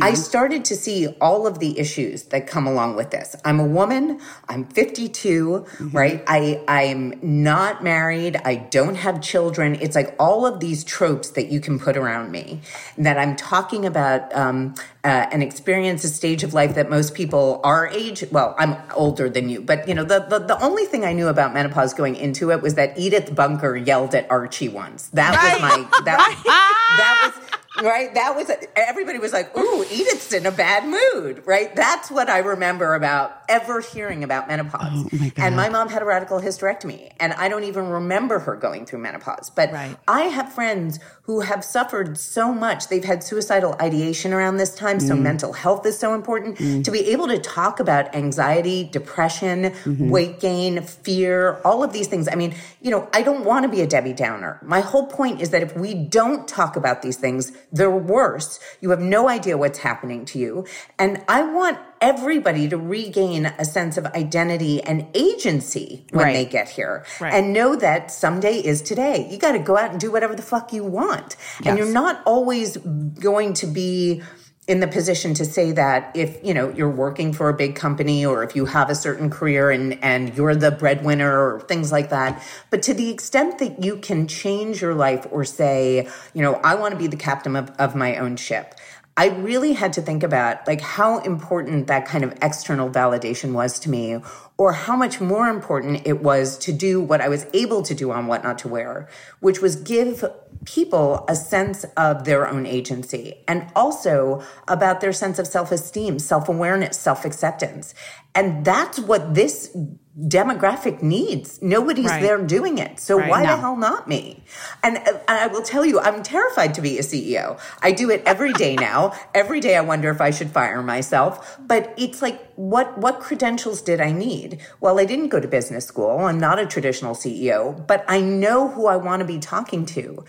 I 0.00 0.14
started 0.14 0.64
to 0.66 0.76
see 0.76 1.08
all 1.20 1.46
of 1.46 1.58
the 1.58 1.78
issues 1.78 2.24
that 2.24 2.46
come 2.46 2.66
along 2.66 2.96
with 2.96 3.10
this. 3.10 3.34
I'm 3.44 3.58
a 3.58 3.64
woman. 3.64 4.20
I'm 4.48 4.66
52, 4.66 5.64
right? 5.92 6.22
I 6.26 6.62
I'm 6.68 7.14
not 7.22 7.82
married. 7.82 8.36
I 8.44 8.56
don't 8.56 8.96
have 8.96 9.20
children. 9.22 9.76
It's 9.76 9.96
like 9.96 10.14
all 10.18 10.44
of 10.44 10.60
these 10.60 10.84
tropes 10.84 11.30
that 11.30 11.48
you 11.50 11.60
can 11.60 11.78
put 11.78 11.96
around 11.96 12.30
me. 12.30 12.60
That 12.98 13.16
I'm 13.16 13.36
talking 13.36 13.86
about 13.86 14.34
um, 14.36 14.74
uh, 15.02 15.26
an 15.32 15.40
experience, 15.40 16.04
a 16.04 16.08
stage 16.08 16.42
of 16.42 16.52
life 16.52 16.74
that 16.74 16.90
most 16.90 17.14
people 17.14 17.60
our 17.64 17.88
age. 17.88 18.24
Well, 18.30 18.54
I'm 18.58 18.76
older 18.94 19.30
than 19.30 19.48
you, 19.48 19.62
but 19.62 19.88
you 19.88 19.94
know 19.94 20.04
the 20.04 20.20
the, 20.20 20.40
the 20.40 20.62
only 20.62 20.84
thing 20.84 21.04
I 21.04 21.12
knew 21.14 21.28
about 21.28 21.54
menopause 21.54 21.94
going 21.94 22.16
into 22.16 22.50
it 22.52 22.60
was 22.60 22.74
that 22.74 22.98
Edith 22.98 23.34
Bunker 23.34 23.76
yelled 23.76 24.14
at 24.14 24.30
Archie 24.30 24.68
once. 24.68 25.08
That 25.08 25.30
was 25.32 25.62
my 25.62 26.02
that 26.04 26.18
that 26.98 27.32
was 27.34 27.49
right? 27.82 28.12
That 28.14 28.36
was 28.36 28.50
everybody 28.76 29.18
was 29.18 29.32
like, 29.32 29.56
"Ooh, 29.56 29.84
Edith's 29.90 30.32
in 30.32 30.46
a 30.46 30.50
bad 30.50 30.84
mood," 30.86 31.42
right? 31.46 31.74
That's 31.74 32.10
what 32.10 32.28
I 32.28 32.38
remember 32.38 32.94
about 32.94 33.32
ever 33.48 33.80
hearing 33.80 34.22
about 34.24 34.48
menopause. 34.48 35.04
Oh, 35.04 35.08
my. 35.12 35.32
And 35.36 35.56
my 35.56 35.68
mom 35.68 35.88
had 35.88 36.02
a 36.02 36.04
radical 36.04 36.40
hysterectomy, 36.40 37.10
and 37.18 37.32
I 37.34 37.48
don't 37.48 37.64
even 37.64 37.88
remember 37.88 38.38
her 38.40 38.54
going 38.56 38.86
through 38.86 39.00
menopause. 39.00 39.50
But 39.50 39.72
Right. 39.72 39.96
I 40.06 40.22
have 40.22 40.52
friends 40.52 40.98
who 41.22 41.40
have 41.40 41.64
suffered 41.64 42.18
so 42.18 42.52
much. 42.52 42.88
They've 42.88 43.04
had 43.04 43.22
suicidal 43.22 43.76
ideation 43.80 44.32
around 44.32 44.56
this 44.56 44.74
time, 44.74 44.98
Mm. 44.98 45.08
so 45.08 45.14
mental 45.16 45.52
health 45.52 45.86
is 45.86 45.98
so 45.98 46.14
important. 46.14 46.56
To 46.84 46.90
be 46.90 47.10
able 47.12 47.28
to 47.28 47.38
talk 47.38 47.80
about 47.80 48.14
anxiety, 48.14 48.88
depression, 48.90 49.72
Mm-hmm. 49.84 50.10
weight 50.10 50.40
gain, 50.40 50.82
fear, 50.82 51.58
all 51.64 51.82
of 51.82 51.92
these 51.92 52.06
things. 52.08 52.28
I 52.30 52.34
mean, 52.34 52.54
you 52.80 52.90
know, 52.90 53.08
I 53.12 53.22
don't 53.22 53.44
want 53.44 53.62
to 53.64 53.68
be 53.68 53.80
a 53.80 53.86
Debbie 53.86 54.12
Downer. 54.12 54.58
My 54.62 54.80
whole 54.80 55.06
point 55.06 55.40
is 55.40 55.50
that 55.50 55.62
if 55.62 55.76
we 55.76 55.94
don't 55.94 56.46
talk 56.48 56.76
about 56.76 57.02
these 57.02 57.16
things, 57.16 57.52
they're 57.72 57.90
worse. 57.90 58.58
You 58.80 58.90
have 58.90 59.00
no 59.00 59.28
idea 59.28 59.56
what's 59.56 59.78
happening 59.78 60.24
to 60.26 60.38
you. 60.38 60.66
And 60.98 61.22
I 61.28 61.42
want 61.42 61.78
everybody 62.00 62.68
to 62.68 62.76
regain 62.76 63.46
a 63.46 63.64
sense 63.64 63.96
of 63.96 64.06
identity 64.06 64.82
and 64.82 65.06
agency 65.14 66.06
when 66.10 66.24
Right. 66.24 66.32
they 66.32 66.44
get 66.46 66.68
here 66.70 67.04
Right. 67.20 67.34
and 67.34 67.52
know 67.52 67.76
that 67.76 68.10
someday 68.10 68.54
is 68.58 68.80
today. 68.82 69.28
You 69.30 69.38
got 69.38 69.52
to 69.52 69.58
go 69.58 69.76
out 69.76 69.90
and 69.90 70.00
do 70.00 70.10
whatever 70.10 70.34
the 70.34 70.42
fuck 70.42 70.72
you 70.72 70.82
want. 70.84 71.36
And 71.64 71.76
you're 71.78 71.86
not 71.92 72.22
always 72.24 72.76
going 72.78 73.52
to 73.54 73.66
be 73.66 74.22
in 74.70 74.78
the 74.78 74.86
position 74.86 75.34
to 75.34 75.44
say 75.44 75.72
that 75.72 76.12
if 76.14 76.38
you 76.44 76.54
know 76.54 76.70
you're 76.70 76.88
working 76.88 77.32
for 77.32 77.48
a 77.48 77.52
big 77.52 77.74
company 77.74 78.24
or 78.24 78.44
if 78.44 78.54
you 78.54 78.66
have 78.66 78.88
a 78.88 78.94
certain 78.94 79.28
career 79.28 79.68
and 79.72 79.98
and 80.00 80.36
you're 80.36 80.54
the 80.54 80.70
breadwinner 80.70 81.32
or 81.44 81.60
things 81.62 81.90
like 81.90 82.10
that. 82.10 82.40
But 82.70 82.80
to 82.84 82.94
the 82.94 83.10
extent 83.10 83.58
that 83.58 83.82
you 83.82 83.96
can 83.96 84.28
change 84.28 84.80
your 84.80 84.94
life 84.94 85.26
or 85.32 85.44
say 85.44 86.08
you 86.34 86.42
know 86.42 86.54
i 86.62 86.76
want 86.76 86.92
to 86.92 86.98
be 86.98 87.08
the 87.08 87.16
captain 87.16 87.56
of, 87.56 87.70
of 87.78 87.96
my 87.96 88.16
own 88.16 88.36
ship 88.36 88.76
I 89.20 89.26
really 89.26 89.74
had 89.74 89.92
to 89.92 90.00
think 90.00 90.22
about 90.22 90.66
like 90.66 90.80
how 90.80 91.18
important 91.18 91.88
that 91.88 92.06
kind 92.06 92.24
of 92.24 92.32
external 92.40 92.88
validation 92.88 93.52
was 93.52 93.78
to 93.80 93.90
me 93.90 94.16
or 94.56 94.72
how 94.72 94.96
much 94.96 95.20
more 95.20 95.48
important 95.48 96.06
it 96.06 96.22
was 96.22 96.56
to 96.60 96.72
do 96.72 97.02
what 97.02 97.20
I 97.20 97.28
was 97.28 97.44
able 97.52 97.82
to 97.82 97.94
do 97.94 98.12
on 98.12 98.28
what 98.28 98.42
not 98.42 98.60
to 98.60 98.68
wear, 98.68 99.10
which 99.40 99.60
was 99.60 99.76
give 99.76 100.24
people 100.64 101.26
a 101.28 101.36
sense 101.36 101.84
of 101.98 102.24
their 102.24 102.48
own 102.48 102.64
agency 102.64 103.44
and 103.46 103.70
also 103.76 104.42
about 104.68 105.02
their 105.02 105.12
sense 105.12 105.38
of 105.38 105.46
self-esteem, 105.46 106.18
self-awareness, 106.18 106.98
self-acceptance. 106.98 107.92
And 108.34 108.64
that's 108.64 108.98
what 108.98 109.34
this 109.34 109.76
demographic 110.18 111.02
needs. 111.02 111.60
Nobody's 111.62 112.06
Right. 112.06 112.20
there 112.22 112.38
doing 112.38 112.78
it. 112.78 112.98
So 112.98 113.16
Right. 113.16 113.30
why 113.30 113.42
No. 113.42 113.50
the 113.50 113.56
hell 113.60 113.76
not 113.76 114.08
me? 114.08 114.42
And, 114.82 114.98
uh, 114.98 115.12
and 115.28 115.38
I 115.38 115.46
will 115.46 115.62
tell 115.62 115.84
you, 115.84 116.00
I'm 116.00 116.22
terrified 116.24 116.74
to 116.74 116.80
be 116.82 116.98
a 116.98 117.02
CEO. 117.02 117.56
I 117.80 117.92
do 117.92 118.10
it 118.10 118.22
every 118.26 118.52
day 118.52 118.74
now. 118.76 119.12
every 119.34 119.60
day 119.60 119.76
I 119.76 119.80
wonder 119.80 120.10
if 120.10 120.20
I 120.20 120.30
should 120.30 120.50
fire 120.50 120.82
myself. 120.82 121.58
But 121.60 121.94
it's 121.96 122.20
like, 122.20 122.40
what, 122.56 122.98
what 122.98 123.20
credentials 123.20 123.80
did 123.80 124.00
I 124.00 124.10
need? 124.12 124.58
Well, 124.80 124.98
I 124.98 125.04
didn't 125.04 125.28
go 125.28 125.38
to 125.38 125.46
business 125.48 125.86
school. 125.86 126.18
I'm 126.26 126.38
not 126.40 126.58
a 126.58 126.66
traditional 126.66 127.14
CEO, 127.14 127.72
but 127.86 128.04
I 128.08 128.20
know 128.20 128.68
who 128.68 128.86
I 128.86 128.96
want 128.96 129.20
to 129.20 129.24
be 129.26 129.38
talking 129.38 129.86
to. 129.86 130.24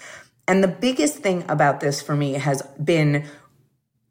And 0.47 0.63
the 0.63 0.67
biggest 0.67 1.17
thing 1.19 1.43
about 1.47 1.79
this 1.79 2.01
for 2.01 2.15
me 2.15 2.33
has 2.33 2.61
been 2.83 3.23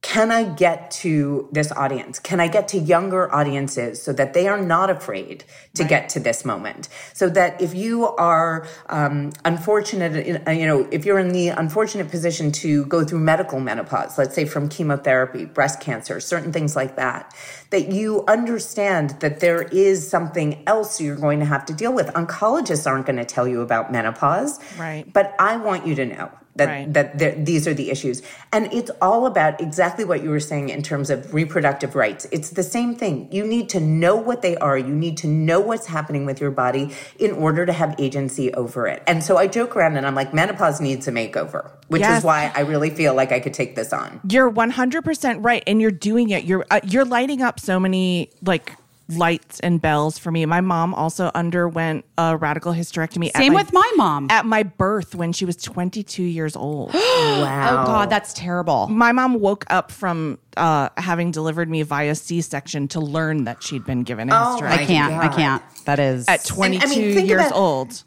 can 0.02 0.32
I 0.32 0.44
get 0.44 0.90
to 1.02 1.48
this 1.52 1.70
audience? 1.72 2.18
Can 2.18 2.40
I 2.40 2.48
get 2.48 2.68
to 2.68 2.78
younger 2.78 3.32
audiences 3.34 4.02
so 4.02 4.14
that 4.14 4.32
they 4.32 4.48
are 4.48 4.60
not 4.60 4.88
afraid 4.88 5.44
to 5.74 5.84
get 5.84 6.08
to 6.10 6.20
this 6.20 6.42
moment? 6.42 6.88
So 7.12 7.28
that 7.28 7.60
if 7.60 7.74
you 7.74 8.06
are 8.06 8.66
um, 8.88 9.32
unfortunate, 9.44 10.26
you 10.26 10.66
know, 10.66 10.88
if 10.90 11.04
you're 11.04 11.18
in 11.18 11.32
the 11.32 11.48
unfortunate 11.48 12.10
position 12.10 12.50
to 12.52 12.86
go 12.86 13.04
through 13.04 13.20
medical 13.20 13.60
menopause, 13.60 14.16
let's 14.16 14.34
say 14.34 14.46
from 14.46 14.70
chemotherapy, 14.70 15.44
breast 15.44 15.80
cancer, 15.80 16.18
certain 16.18 16.50
things 16.50 16.74
like 16.74 16.96
that, 16.96 17.34
that 17.68 17.92
you 17.92 18.24
understand 18.26 19.10
that 19.20 19.40
there 19.40 19.62
is 19.62 20.08
something 20.08 20.62
else 20.66 20.98
you're 20.98 21.14
going 21.14 21.40
to 21.40 21.46
have 21.46 21.66
to 21.66 21.74
deal 21.74 21.92
with. 21.92 22.06
Oncologists 22.14 22.86
aren't 22.86 23.04
going 23.04 23.18
to 23.18 23.24
tell 23.26 23.46
you 23.46 23.60
about 23.60 23.92
menopause, 23.92 24.58
Right. 24.78 25.10
But 25.12 25.34
I 25.38 25.56
want 25.56 25.86
you 25.86 25.94
to 25.96 26.06
know 26.06 26.30
that 26.60 26.68
Right. 26.68 26.92
that 26.92 27.44
these 27.46 27.66
are 27.66 27.74
the 27.74 27.90
issues. 27.90 28.22
And 28.52 28.62
it's 28.72 28.90
all 29.00 29.26
about 29.26 29.60
exactly 29.60 30.04
what 30.04 30.22
you 30.22 30.30
were 30.30 30.40
saying 30.50 30.68
in 30.68 30.82
terms 30.82 31.08
of 31.10 31.32
reproductive 31.34 31.94
rights. 31.94 32.26
It's 32.30 32.50
the 32.50 32.62
same 32.62 32.94
thing. 32.94 33.28
You 33.30 33.44
need 33.44 33.68
to 33.70 33.80
know 33.80 34.14
what 34.16 34.42
they 34.42 34.56
are. 34.58 34.76
You 34.78 34.94
need 34.94 35.16
to 35.18 35.26
know 35.26 35.60
what's 35.60 35.86
happening 35.86 36.26
with 36.26 36.40
your 36.40 36.50
body 36.50 36.84
in 37.18 37.32
order 37.32 37.64
to 37.66 37.72
have 37.72 37.94
agency 37.98 38.52
over 38.54 38.86
it. 38.86 39.02
And 39.06 39.24
so 39.24 39.36
I 39.38 39.46
joke 39.46 39.74
around 39.76 39.96
and 39.96 40.06
I'm 40.06 40.14
like, 40.14 40.32
menopause 40.34 40.80
needs 40.80 41.08
a 41.08 41.12
makeover, 41.12 41.70
which 41.88 42.00
Yes. 42.02 42.18
is 42.18 42.24
why 42.24 42.52
I 42.54 42.60
really 42.60 42.90
feel 42.90 43.14
like 43.14 43.32
I 43.32 43.40
could 43.40 43.54
take 43.54 43.74
this 43.76 43.92
on. 43.92 44.20
You're 44.28 44.50
100% 44.50 45.44
right 45.44 45.62
and 45.66 45.80
you're 45.80 45.90
doing 45.90 46.30
it. 46.30 46.44
You're 46.44 46.66
uh, 46.70 46.80
you're 46.84 47.04
lighting 47.04 47.42
up 47.42 47.58
so 47.60 47.80
many 47.80 48.30
like 48.42 48.76
lights 49.16 49.60
and 49.60 49.80
bells 49.80 50.18
for 50.18 50.30
me. 50.30 50.44
My 50.46 50.60
mom 50.60 50.94
also 50.94 51.30
underwent 51.34 52.04
a 52.18 52.36
radical 52.36 52.72
hysterectomy. 52.72 53.28
at 53.28 53.36
Same 53.36 53.52
my- 53.52 53.62
with 53.62 53.72
my 53.72 53.92
mom. 53.96 54.28
At 54.30 54.46
my 54.46 54.62
birth 54.62 55.14
when 55.14 55.32
she 55.32 55.44
was 55.44 55.56
22 55.56 56.22
years 56.22 56.56
old. 56.56 56.94
Wow. 57.30 57.82
Oh 57.82 57.86
God, 57.86 58.10
that's 58.10 58.32
terrible. 58.32 58.88
my 58.88 59.12
mom 59.12 59.34
woke 59.40 59.64
up 59.70 59.92
from 59.92 60.38
uh, 60.56 60.88
having 60.96 61.30
delivered 61.30 61.68
me 61.70 61.82
via 61.82 62.14
C-section 62.14 62.88
to 62.88 63.00
learn 63.00 63.44
that 63.44 63.62
she'd 63.62 63.84
been 63.84 64.02
given 64.02 64.30
a 64.30 64.34
Oh, 64.34 64.58
hysterectomy 64.60 64.70
I 64.70 64.84
can't. 64.86 65.14
I 65.14 65.28
can't. 65.28 65.62
That 65.84 65.98
is 66.00 66.26
at 66.28 66.44
22 66.44 67.14
think 67.14 67.28
years 67.28 67.46
about- 67.46 67.52
old. 67.54 68.02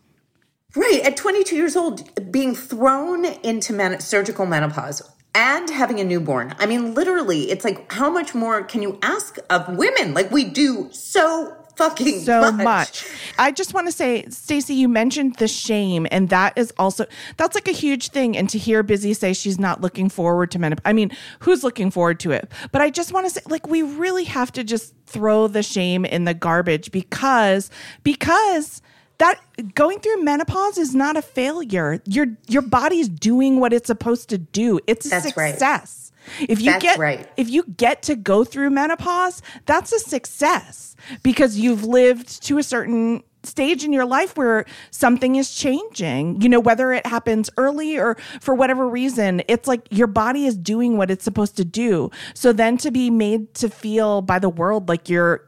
Right, 0.76 1.02
at 1.04 1.16
22 1.16 1.56
years 1.56 1.76
old, 1.76 2.32
being 2.32 2.56
thrown 2.56 3.26
into 3.26 3.74
men- 3.74 4.00
surgical 4.00 4.46
menopause 4.48 5.04
and 5.36 5.70
having 5.70 6.00
a 6.00 6.04
newborn. 6.04 6.56
I 6.60 6.66
mean, 6.66 6.94
literally, 6.94 7.50
it's 7.50 7.66
like, 7.66 7.92
how 7.92 8.10
much 8.10 8.36
more 8.36 8.64
can 8.64 8.82
you 8.82 9.00
ask 9.02 9.38
of 9.50 9.78
women? 9.78 10.14
Like, 10.14 10.32
we 10.32 10.44
do 10.44 10.90
so 10.92 11.56
fucking 11.76 12.20
so 12.20 12.52
much. 12.52 13.06
I 13.40 13.52
just 13.52 13.74
want 13.74 13.88
to 13.88 13.92
say, 13.92 14.26
Stacy, 14.30 14.76
you 14.76 14.88
mentioned 14.88 15.38
the 15.38 15.48
shame, 15.48 16.08
and 16.12 16.30
that 16.30 16.58
is 16.58 16.72
also 16.78 17.06
that's 17.38 17.56
like 17.56 17.68
a 17.68 17.72
huge 17.72 18.10
thing. 18.10 18.38
And 18.38 18.50
to 18.50 18.58
hear 18.58 18.84
Busy 18.84 19.14
say 19.14 19.34
she's 19.34 19.60
not 19.60 19.82
looking 19.82 20.10
forward 20.10 20.52
to 20.52 20.60
menopause, 20.60 20.84
I 20.86 20.94
mean, 20.94 21.12
who's 21.40 21.64
looking 21.64 21.92
forward 21.92 22.20
to 22.22 22.32
it? 22.32 22.52
But 22.72 22.82
I 22.82 22.90
just 22.90 23.12
want 23.12 23.26
to 23.26 23.32
say, 23.32 23.42
like, 23.48 23.68
we 23.68 23.82
really 23.82 24.26
have 24.26 24.52
to 24.54 24.64
just 24.64 24.94
throw 25.08 25.48
the 25.48 25.64
shame 25.64 26.06
in 26.06 26.26
the 26.26 26.34
garbage 26.34 26.92
because 26.92 27.70
because 28.04 28.82
that 29.20 29.40
going 29.76 30.00
through 30.00 30.24
menopause 30.24 30.78
is 30.78 30.96
not 30.96 31.18
a 31.18 31.22
failure. 31.22 32.02
Your 32.06 32.28
your 32.48 32.62
body's 32.62 33.10
doing 33.10 33.60
what 33.60 33.74
it's 33.74 33.88
supposed 33.88 34.30
to 34.30 34.38
do. 34.38 34.80
It's 34.88 35.06
a 35.06 35.10
That's 35.10 35.38
right. 35.38 35.52
success. 35.52 36.12
If 36.40 36.62
you 36.62 36.72
That's 36.72 36.84
get 36.84 37.00
right. 37.00 37.30
if 37.38 37.50
you 37.50 37.64
get 37.64 38.04
to 38.04 38.16
go 38.16 38.44
through 38.44 38.70
menopause, 38.70 39.42
that's 39.66 39.92
a 39.92 40.00
success 40.00 40.96
because 41.22 41.58
you've 41.58 41.84
lived 41.84 42.44
to 42.44 42.58
a 42.58 42.64
certain 42.64 43.24
stage 43.44 43.84
in 43.84 43.92
your 43.92 44.06
life 44.06 44.38
where 44.38 44.66
something 44.92 45.36
is 45.36 45.54
changing. 45.54 46.42
You 46.42 46.48
know, 46.50 46.62
whether 46.62 46.94
it 46.94 47.06
happens 47.06 47.50
early 47.58 47.98
or 47.98 48.16
for 48.40 48.56
whatever 48.56 48.88
reason, 48.88 49.42
it's 49.50 49.68
like 49.68 49.86
your 49.92 50.08
body 50.08 50.46
is 50.46 50.58
doing 50.58 50.98
what 50.98 51.12
it's 51.12 51.26
supposed 51.26 51.58
to 51.58 51.66
do. 51.66 52.10
So 52.34 52.54
then 52.54 52.78
to 52.78 52.92
be 52.92 53.10
made 53.10 53.54
to 53.56 53.70
feel 53.70 54.22
by 54.22 54.40
the 54.40 54.50
world 54.50 54.88
like 54.88 55.10
you're 55.10 55.46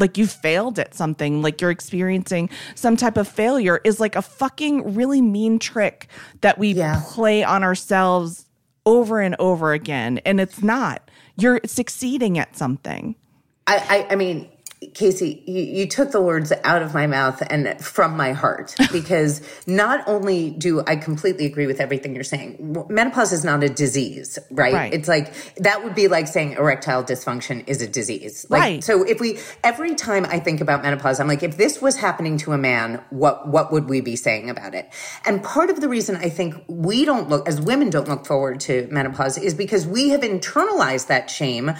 like 0.00 0.18
you 0.18 0.26
failed 0.26 0.78
at 0.78 0.94
something, 0.94 1.42
like 1.42 1.60
you're 1.60 1.70
experiencing 1.70 2.50
some 2.74 2.96
type 2.96 3.16
of 3.16 3.28
failure 3.28 3.80
is 3.84 4.00
like 4.00 4.16
a 4.16 4.22
fucking 4.22 4.94
really 4.94 5.20
mean 5.20 5.58
trick 5.58 6.08
that 6.40 6.58
we 6.58 6.72
Yeah. 6.72 7.02
play 7.06 7.44
on 7.44 7.62
ourselves 7.62 8.46
over 8.86 9.20
and 9.20 9.36
over 9.38 9.72
again. 9.72 10.18
And 10.24 10.40
it's 10.40 10.62
not. 10.62 11.08
You're 11.36 11.60
succeeding 11.66 12.38
at 12.38 12.56
something. 12.56 13.14
I, 13.66 14.06
I, 14.08 14.12
I 14.12 14.16
mean, 14.16 14.49
Casey, 14.94 15.42
you, 15.46 15.60
you 15.62 15.86
took 15.86 16.10
the 16.10 16.22
words 16.22 16.52
out 16.64 16.80
of 16.80 16.94
my 16.94 17.06
mouth 17.06 17.42
and 17.50 17.78
from 17.84 18.16
my 18.16 18.32
heart 18.32 18.74
because 18.92 19.42
not 19.66 20.02
only 20.08 20.50
do 20.50 20.82
I 20.86 20.96
completely 20.96 21.44
agree 21.44 21.66
with 21.66 21.80
everything 21.80 22.14
you're 22.14 22.24
saying, 22.24 22.86
menopause 22.88 23.32
is 23.32 23.44
not 23.44 23.62
a 23.62 23.68
disease, 23.68 24.38
right? 24.50 24.72
Right. 24.72 24.94
It's 24.94 25.06
like 25.06 25.54
that 25.56 25.84
would 25.84 25.94
be 25.94 26.08
like 26.08 26.26
saying 26.26 26.52
erectile 26.52 27.04
dysfunction 27.04 27.62
is 27.68 27.82
a 27.82 27.86
disease. 27.86 28.46
Like, 28.48 28.60
Right. 28.60 28.84
So 28.84 29.02
if 29.04 29.20
we 29.20 29.38
every 29.62 29.94
time 29.94 30.24
I 30.24 30.38
think 30.38 30.62
about 30.62 30.82
menopause, 30.82 31.20
I'm 31.20 31.28
like, 31.28 31.42
if 31.42 31.58
this 31.58 31.82
was 31.82 31.96
happening 31.96 32.38
to 32.38 32.52
a 32.52 32.58
man, 32.58 33.04
what 33.10 33.48
what 33.48 33.70
would 33.72 33.86
we 33.88 34.00
be 34.00 34.16
saying 34.16 34.48
about 34.48 34.74
it? 34.74 34.90
And 35.26 35.42
part 35.42 35.68
of 35.68 35.80
the 35.82 35.88
reason 35.90 36.16
I 36.16 36.30
think 36.30 36.54
we 36.68 37.04
don't 37.04 37.28
look 37.28 37.46
as 37.46 37.60
women 37.60 37.90
don't 37.90 38.08
look 38.08 38.24
forward 38.24 38.60
to 38.60 38.88
menopause 38.90 39.36
is 39.36 39.52
because 39.52 39.86
we 39.86 40.08
have 40.08 40.22
internalized 40.22 41.08
that 41.08 41.28
shame 41.28 41.72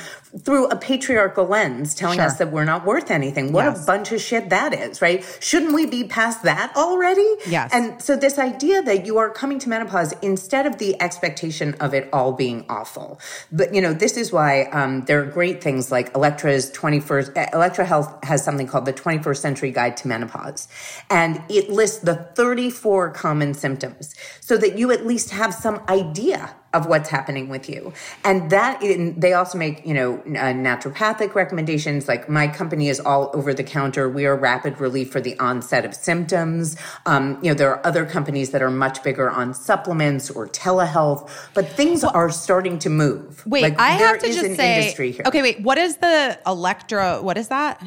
through 0.45 0.67
a 0.67 0.77
patriarchal 0.77 1.47
lens, 1.47 1.95
telling 1.95 2.19
Sure. 2.19 2.27
us 2.27 2.37
that 2.39 2.53
we're 2.53 2.65
not 2.65 2.85
worth 2.91 3.11
anything. 3.21 3.47
What 3.53 3.67
Yes. 3.67 3.83
a 3.83 3.87
bunch 3.93 4.09
of 4.17 4.21
shit 4.21 4.45
that 4.51 4.71
is, 4.85 5.01
right? 5.07 5.19
Shouldn't 5.49 5.75
we 5.79 5.85
be 5.87 6.03
past 6.19 6.43
that 6.43 6.73
already? 6.85 7.31
Yes. 7.47 7.71
And 7.73 8.03
so 8.03 8.17
this 8.27 8.37
idea 8.51 8.83
that 8.83 9.07
you 9.07 9.15
are 9.23 9.31
coming 9.31 9.59
to 9.65 9.69
menopause 9.75 10.13
instead 10.23 10.65
of 10.67 10.79
the 10.79 10.91
expectation 11.01 11.69
of 11.85 11.95
it 11.99 12.09
all 12.13 12.33
being 12.33 12.59
awful. 12.69 13.21
But 13.53 13.69
you 13.75 13.81
know, 13.85 13.93
this 14.05 14.17
is 14.17 14.33
why 14.33 14.51
um, 14.79 14.93
there 15.07 15.19
are 15.23 15.31
great 15.39 15.63
things 15.63 15.93
like 15.97 16.07
Elektra's 16.17 16.65
21st, 16.73 17.37
uh, 17.37 17.47
Elektra 17.53 17.85
Health 17.85 18.11
has 18.25 18.45
something 18.45 18.67
called 18.67 18.87
the 18.87 18.93
21st 18.93 19.41
Century 19.47 19.71
Guide 19.71 19.97
to 19.99 20.09
Menopause. 20.09 20.67
And 21.09 21.43
it 21.49 21.71
lists 21.71 22.01
the 22.01 22.17
34 22.17 23.11
common 23.11 23.55
symptoms 23.55 24.15
so 24.41 24.57
that 24.57 24.77
you 24.79 24.91
at 24.91 25.07
least 25.07 25.31
have 25.31 25.53
some 25.55 25.81
idea 25.89 26.57
of 26.73 26.87
what's 26.87 27.09
happening 27.09 27.49
with 27.49 27.69
you. 27.69 27.93
And 28.25 28.51
that 28.51 28.81
in, 28.83 29.19
they 29.19 29.33
also 29.33 29.59
make, 29.59 29.85
you 29.85 29.93
know, 29.95 30.19
uh, 30.19 30.53
naturopathic 30.55 31.35
recommendations. 31.35 32.07
Like 32.07 32.29
my 32.29 32.47
company 32.47 32.89
is 32.89 33.01
all 33.01 33.31
over 33.35 33.53
the 33.53 33.65
counter. 33.65 34.09
We 34.09 34.25
are 34.27 34.37
rapid 34.37 34.79
relief 34.81 35.11
for 35.11 35.21
the 35.21 35.37
onset 35.39 35.85
of 35.85 35.95
symptoms. 35.95 36.77
Um, 37.07 37.39
you 37.43 37.51
know, 37.51 37.55
there 37.55 37.71
are 37.71 37.85
other 37.85 38.07
companies 38.07 38.51
that 38.51 38.63
are 38.63 38.71
much 38.71 39.03
bigger 39.03 39.29
on 39.29 39.53
supplements 39.53 40.31
or 40.31 40.47
telehealth, 40.47 41.29
but 41.55 41.69
things 41.69 42.05
are 42.05 42.31
starting 42.31 42.79
to 42.81 42.91
move. 42.91 43.45
Wait, 43.47 43.63
Like, 43.63 43.79
I 43.81 43.91
have 43.91 44.21
to 44.21 44.27
just 44.27 44.45
an 44.45 44.55
say. 44.55 44.79
industry 44.79 45.11
here. 45.11 45.25
Okay, 45.27 45.43
wait. 45.43 45.61
What 45.63 45.79
is 45.79 45.97
the 45.97 46.39
Electro? 46.47 47.21
What 47.23 47.37
is 47.37 47.49
that? 47.49 47.83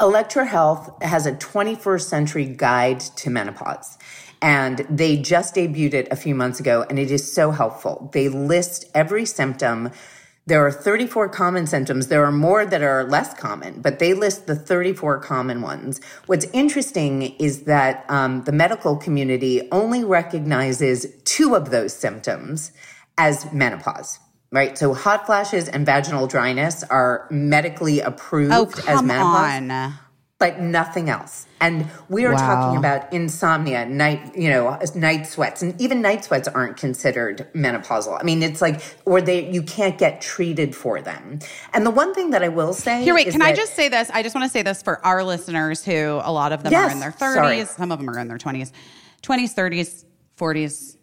Elektra 0.00 0.44
Health 0.44 0.90
has 1.02 1.24
a 1.24 1.32
21st 1.32 2.02
century 2.08 2.46
guide 2.46 2.98
to 2.98 3.30
menopause. 3.30 3.96
And 4.44 4.80
they 4.90 5.16
just 5.16 5.54
debuted 5.54 5.94
it 5.94 6.08
a 6.10 6.16
few 6.16 6.34
months 6.34 6.60
ago, 6.60 6.84
and 6.90 6.98
it 6.98 7.10
is 7.10 7.32
so 7.32 7.50
helpful. 7.50 8.10
They 8.12 8.28
list 8.28 8.84
every 8.94 9.24
symptom. 9.24 9.90
There 10.44 10.66
are 10.66 10.70
34 10.70 11.30
common 11.30 11.66
symptoms. 11.66 12.08
There 12.08 12.26
are 12.26 12.30
more 12.30 12.66
that 12.66 12.82
are 12.82 13.04
less 13.04 13.32
common, 13.32 13.80
but 13.80 14.00
they 14.00 14.12
list 14.12 14.46
the 14.46 14.54
34 14.54 15.20
common 15.20 15.62
ones. 15.62 15.98
What's 16.26 16.44
interesting 16.52 17.34
is 17.38 17.62
that 17.62 18.04
um, 18.10 18.44
the 18.44 18.52
medical 18.52 18.98
community 18.98 19.66
only 19.72 20.04
recognizes 20.04 21.06
two 21.24 21.54
of 21.54 21.70
those 21.70 21.94
symptoms 21.94 22.70
as 23.16 23.50
menopause. 23.50 24.18
Right. 24.52 24.76
So 24.76 24.92
hot 24.92 25.24
flashes 25.24 25.68
and 25.68 25.86
vaginal 25.86 26.26
dryness 26.26 26.84
are 26.84 27.26
medically 27.30 28.00
approved 28.00 28.52
Oh, 28.52 28.66
as 28.86 29.02
menopause 29.02 29.62
on. 29.62 29.94
But 30.44 30.60
nothing 30.60 31.08
else. 31.08 31.46
And 31.58 31.88
we 32.10 32.26
are 32.26 32.34
Wow. 32.34 32.46
talking 32.46 32.76
about 32.76 33.10
insomnia, 33.14 33.86
night, 33.86 34.36
you 34.36 34.50
know, 34.50 34.78
night 34.94 35.26
sweats, 35.26 35.62
and 35.62 35.80
even 35.80 36.02
night 36.02 36.22
sweats 36.22 36.46
aren't 36.48 36.76
considered 36.76 37.48
menopausal. 37.54 38.18
I 38.20 38.24
mean, 38.24 38.42
it's 38.42 38.60
like, 38.60 38.82
or 39.06 39.22
they, 39.22 39.50
you 39.50 39.62
can't 39.62 39.96
get 39.96 40.20
treated 40.20 40.76
for 40.76 41.00
them. 41.00 41.38
And 41.72 41.86
the 41.86 41.90
one 41.90 42.12
thing 42.12 42.28
that 42.32 42.42
I 42.42 42.48
will 42.48 42.74
say 42.74 43.02
Here, 43.04 43.14
wait. 43.14 43.28
is 43.28 43.32
Can 43.32 43.40
I 43.40 43.54
just 43.54 43.74
say 43.74 43.88
this? 43.88 44.10
I 44.12 44.22
just 44.22 44.34
want 44.34 44.44
to 44.44 44.50
say 44.50 44.60
this 44.62 44.82
for 44.82 45.02
our 45.06 45.24
listeners 45.24 45.82
who 45.82 46.20
a 46.22 46.30
lot 46.30 46.52
of 46.52 46.62
them 46.62 46.72
Yes, 46.72 46.90
are 46.90 46.92
in 46.92 47.00
their 47.00 47.12
30s, 47.12 47.68
some 47.68 47.90
of 47.90 47.98
them 47.98 48.10
are 48.10 48.18
in 48.18 48.28
their 48.28 48.36
20s, 48.36 48.70
20s, 49.22 49.54
30s, 49.54 50.04
40s. 50.36 50.96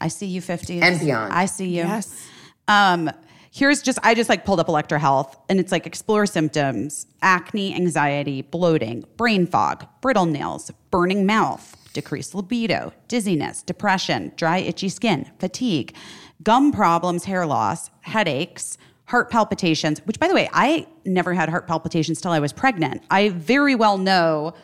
I 0.00 0.08
see 0.08 0.26
you 0.26 0.40
50s 0.42 0.82
And 0.82 0.98
beyond. 0.98 1.32
I 1.32 1.46
see 1.46 1.68
you. 1.68 1.84
Yes. 1.84 2.26
Um, 2.66 3.10
here's 3.50 3.82
just 3.82 3.98
I 4.02 4.14
just 4.14 4.28
like 4.28 4.44
pulled 4.44 4.60
up 4.60 4.68
Elektra 4.68 4.98
Health 4.98 5.38
and 5.48 5.60
it's 5.60 5.72
like 5.72 5.86
explore 5.86 6.26
symptoms, 6.26 7.06
acne, 7.22 7.74
anxiety, 7.74 8.42
bloating, 8.42 9.04
brain 9.16 9.46
fog, 9.46 9.86
brittle 10.00 10.26
nails, 10.26 10.70
burning 10.90 11.26
mouth, 11.26 11.76
decreased 11.92 12.34
libido, 12.34 12.92
dizziness, 13.08 13.62
depression, 13.62 14.32
dry 14.36 14.58
itchy 14.58 14.88
skin, 14.88 15.30
fatigue, 15.38 15.94
gum 16.42 16.72
problems, 16.72 17.24
hair 17.24 17.46
loss, 17.46 17.90
headaches, 18.00 18.78
heart 19.06 19.30
palpitations, 19.30 20.00
which 20.06 20.20
by 20.20 20.28
the 20.28 20.34
way, 20.34 20.48
I 20.52 20.86
never 21.04 21.32
had 21.34 21.48
heart 21.48 21.66
palpitations 21.66 22.20
till 22.20 22.30
I 22.30 22.40
was 22.40 22.52
pregnant. 22.52 23.02
I 23.10 23.30
very 23.30 23.74
well 23.74 23.98
know 23.98 24.54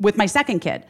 with 0.00 0.16
my 0.16 0.26
second 0.26 0.60
kid, 0.60 0.86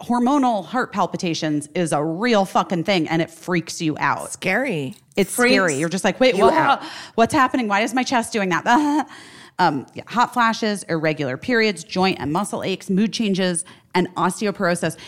hormonal 0.00 0.64
heart 0.64 0.92
palpitations 0.92 1.68
is 1.74 1.92
a 1.92 2.04
real 2.04 2.44
fucking 2.44 2.84
thing 2.84 3.08
and 3.08 3.22
it 3.22 3.30
freaks 3.30 3.80
you 3.80 3.96
out. 3.98 4.30
Scary. 4.30 4.94
It's 5.16 5.34
freaks 5.34 5.54
scary. 5.54 5.76
You're 5.76 5.88
just 5.88 6.04
like, 6.04 6.20
wait, 6.20 6.36
what, 6.36 6.82
what's 7.14 7.32
happening? 7.32 7.66
Why 7.66 7.80
is 7.80 7.94
my 7.94 8.02
chest 8.02 8.32
doing 8.32 8.50
that? 8.50 9.08
um, 9.58 9.86
yeah, 9.94 10.02
hot 10.06 10.34
flashes, 10.34 10.82
irregular 10.84 11.38
periods, 11.38 11.82
joint 11.82 12.18
and 12.20 12.30
muscle 12.30 12.62
aches, 12.62 12.90
mood 12.90 13.12
changes, 13.12 13.64
and 13.94 14.14
osteoporosis. 14.16 14.98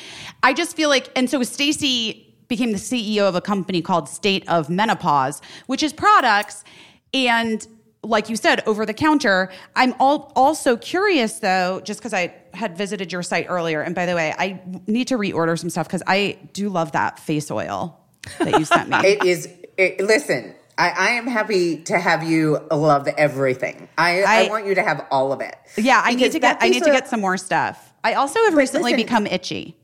I 0.43 0.55
just 0.55 0.75
feel 0.75 0.89
like, 0.89 1.11
and 1.15 1.29
so 1.29 1.43
Stacy 1.43 2.35
became 2.49 2.73
the 2.73 2.79
CEO 2.79 3.29
of 3.29 3.35
a 3.35 3.43
company 3.43 3.83
called 3.83 4.09
State 4.09 4.49
of 4.49 4.71
Menopause, 4.71 5.43
which 5.67 5.83
is 5.83 5.93
products 5.93 6.65
and 7.13 7.67
like 8.03 8.29
you 8.29 8.37
said, 8.37 8.63
over 8.67 8.87
the 8.87 8.95
counter. 8.95 9.51
I'm 9.75 9.95
all, 9.99 10.33
also 10.37 10.77
curious 10.77 11.39
though, 11.41 11.81
just 11.81 12.01
because 12.01 12.15
I 12.15 12.35
had 12.55 12.77
visited 12.77 13.13
your 13.13 13.23
site 13.23 13.47
earlier. 13.49 13.83
And 13.83 13.95
by 13.95 14.07
the 14.07 14.15
way, 14.15 14.35
I 14.39 14.61
need 14.87 15.09
to 15.09 15.17
reorder 15.19 15.59
some 15.59 15.71
stuff 15.71 15.87
because 15.89 16.03
I 16.07 16.39
do 16.53 16.69
love 16.69 16.93
that 16.93 17.19
face 17.19 17.51
oil 17.51 17.99
that 18.39 18.59
you 18.59 18.65
sent 18.65 18.89
me. 18.89 18.99
It 19.05 19.25
is. 19.25 19.49
It, 19.77 20.01
listen, 20.01 20.55
I, 20.77 20.91
I 20.91 21.09
am 21.11 21.27
happy 21.27 21.83
to 21.85 21.99
have 21.99 22.23
you 22.23 22.59
love 22.71 23.07
everything. 23.09 23.89
I, 23.99 24.23
I, 24.23 24.45
I- 24.45 24.49
want 24.49 24.67
you 24.67 24.75
to 24.77 24.83
have 24.83 25.07
all 25.11 25.33
of 25.33 25.41
it. 25.41 25.57
Yeah, 25.77 26.01
I 26.05 26.15
need 26.15 26.33
to 26.33 26.39
get 26.39 26.59
I 26.61 26.69
need 26.69 26.83
to 26.85 26.91
get 26.91 27.09
some 27.09 27.21
more 27.21 27.37
stuff. 27.37 27.93
I 28.05 28.15
also 28.15 28.39
have 28.45 28.55
recently 28.55 28.93
listen- 28.93 29.05
become 29.05 29.27
itchy. 29.27 29.77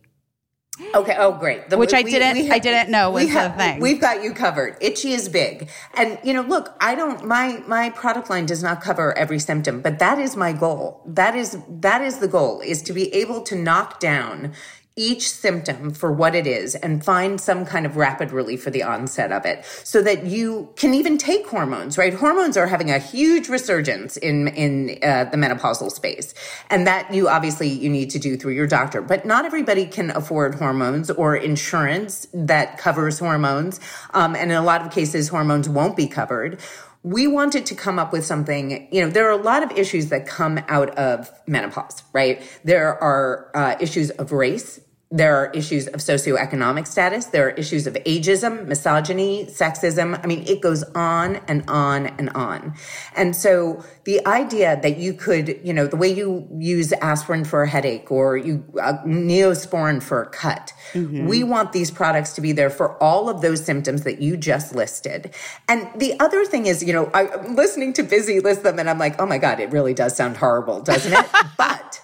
Okay. 0.95 1.15
Oh, 1.17 1.33
great. 1.33 1.71
The- 1.71 1.79
Which 1.79 1.95
I 1.95 2.03
didn't- 2.03 2.51
I 2.51 2.59
didn't 2.59 2.91
know 2.91 3.11
we 3.11 3.27
was 3.27 3.35
a 3.35 3.51
thing. 3.51 3.81
We've 3.81 4.01
got 4.01 4.25
you 4.25 4.33
covered. 4.33 4.77
Itchy 4.81 5.13
is 5.13 5.29
big, 5.29 5.69
and 5.95 6.19
you 6.25 6.33
know, 6.35 6.43
look, 6.43 6.75
I 6.81 6.95
don't. 6.95 7.25
My 7.25 7.63
my 7.67 7.91
product 7.91 8.29
line 8.29 8.47
does 8.47 8.63
not 8.63 8.81
cover 8.83 9.17
every 9.17 9.39
symptom, 9.39 9.81
but 9.81 9.99
that 10.01 10.19
is 10.19 10.37
my 10.37 10.53
goal. 10.53 11.01
That 11.07 11.37
is 11.37 11.59
that 11.69 12.03
is 12.03 12.19
the 12.19 12.29
goal: 12.29 12.61
is 12.61 12.83
to 12.83 12.93
be 12.93 13.15
able 13.15 13.43
to 13.43 13.55
knock 13.55 14.01
down 14.01 14.53
each 14.97 15.29
symptom 15.29 15.91
for 15.91 16.13
what 16.13 16.37
it 16.37 16.47
is 16.47 16.77
and 16.77 17.05
find 17.05 17.41
some 17.41 17.67
kind 17.67 17.85
of 17.85 17.97
rapid 17.97 18.31
relief 18.31 18.63
for 18.63 18.71
the 18.71 18.83
onset 18.83 19.33
of 19.33 19.45
it 19.45 19.65
so 19.83 20.01
that 20.01 20.25
you 20.25 20.73
can 20.77 20.95
even 20.95 21.19
take 21.19 21.47
hormones 21.49 21.99
right? 21.99 22.15
Hormones 22.15 22.57
are 22.57 22.67
having 22.67 22.91
a 22.91 22.99
huge 22.99 23.49
resurgence 23.49 24.17
in 24.17 24.49
in 24.49 24.99
uh, 25.03 25.25
the 25.25 25.37
menopausal 25.37 25.91
space. 25.91 26.35
And 26.71 26.87
that 26.87 27.13
you 27.13 27.29
obviously 27.29 27.69
you 27.69 27.91
need 27.91 28.11
to 28.11 28.19
do 28.19 28.37
through 28.37 28.53
your 28.53 28.67
doctor. 28.67 29.03
But 29.03 29.27
not 29.27 29.45
everybody 29.45 29.87
can 29.87 30.11
afford 30.11 30.55
hormones 30.55 31.11
or 31.11 31.37
insurance 31.37 32.27
that 32.33 32.79
covers 32.79 33.19
hormones. 33.19 33.81
Um, 34.13 34.37
and 34.37 34.51
in 34.51 34.57
a 34.57 34.63
lot 34.63 34.85
of 34.85 34.93
cases 34.93 35.29
hormones 35.29 35.69
won't 35.69 35.97
be 35.97 36.07
covered. 36.07 36.61
We 37.03 37.27
wanted 37.27 37.67
to 37.67 37.75
come 37.75 37.99
up 37.99 38.13
with 38.13 38.25
something 38.25 38.89
you 38.93 39.03
know 39.03 39.11
there 39.11 39.27
are 39.27 39.39
a 39.39 39.43
lot 39.43 39.63
of 39.63 39.73
issues 39.73 40.09
that 40.09 40.27
come 40.27 40.61
out 40.69 40.91
of 40.91 41.31
menopause 41.47 42.03
right? 42.13 42.43
There 42.65 43.03
are 43.03 43.51
uh, 43.55 43.77
issues 43.81 44.11
of 44.11 44.33
race 44.33 44.81
there 45.15 45.37
are 45.37 45.47
issues 45.53 45.87
of 45.87 46.01
socioeconomic 46.01 46.89
status. 46.89 47.27
There 47.27 47.47
are 47.47 47.51
issues 47.51 47.87
of 47.87 47.95
ageism, 47.95 48.67
misogyny, 48.67 49.47
sexism. 49.47 50.19
I 50.21 50.27
mean, 50.27 50.43
it 50.49 50.61
goes 50.61 50.83
on 50.97 51.37
and 51.47 51.63
on 51.69 52.09
and 52.19 52.31
on. 52.31 52.75
And 53.15 53.37
so 53.37 53.85
the 54.03 54.27
idea 54.27 54.77
that 54.83 54.99
you 54.99 55.15
could, 55.15 55.61
you 55.63 55.73
know, 55.73 55.87
the 55.87 55.97
way 55.97 56.13
you 56.13 56.49
use 56.59 56.93
aspirin 56.95 57.45
for 57.45 57.63
a 57.63 57.69
headache 57.69 58.11
or 58.11 58.37
you 58.37 58.65
uh, 58.83 58.95
neosporin 59.07 60.03
for 60.03 60.21
a 60.21 60.29
cut, 60.29 60.73
we 60.95 61.45
want 61.45 61.73
these 61.73 61.93
products 61.93 62.33
to 62.33 62.41
be 62.41 62.51
there 62.51 62.71
for 62.71 63.01
all 63.01 63.29
of 63.29 63.41
those 63.41 63.65
symptoms 63.65 64.03
that 64.03 64.21
you 64.21 64.37
just 64.37 64.75
listed. 64.75 65.33
And 65.69 65.89
the 65.95 66.19
other 66.19 66.45
thing 66.45 66.67
is, 66.67 66.83
you 66.83 66.93
know, 66.93 67.09
I'm 67.15 67.55
listening 67.55 67.93
to 67.95 68.03
Busy 68.03 68.41
list 68.41 68.65
them 68.65 68.81
and 68.81 68.91
I'm 68.91 68.99
like, 68.99 69.21
oh 69.21 69.27
my 69.27 69.39
God, 69.39 69.61
it 69.61 69.71
really 69.71 69.95
does 69.95 70.17
sound 70.17 70.39
horrible, 70.39 70.81
doesn't 70.81 71.13
it? 71.13 71.27
but 71.57 72.01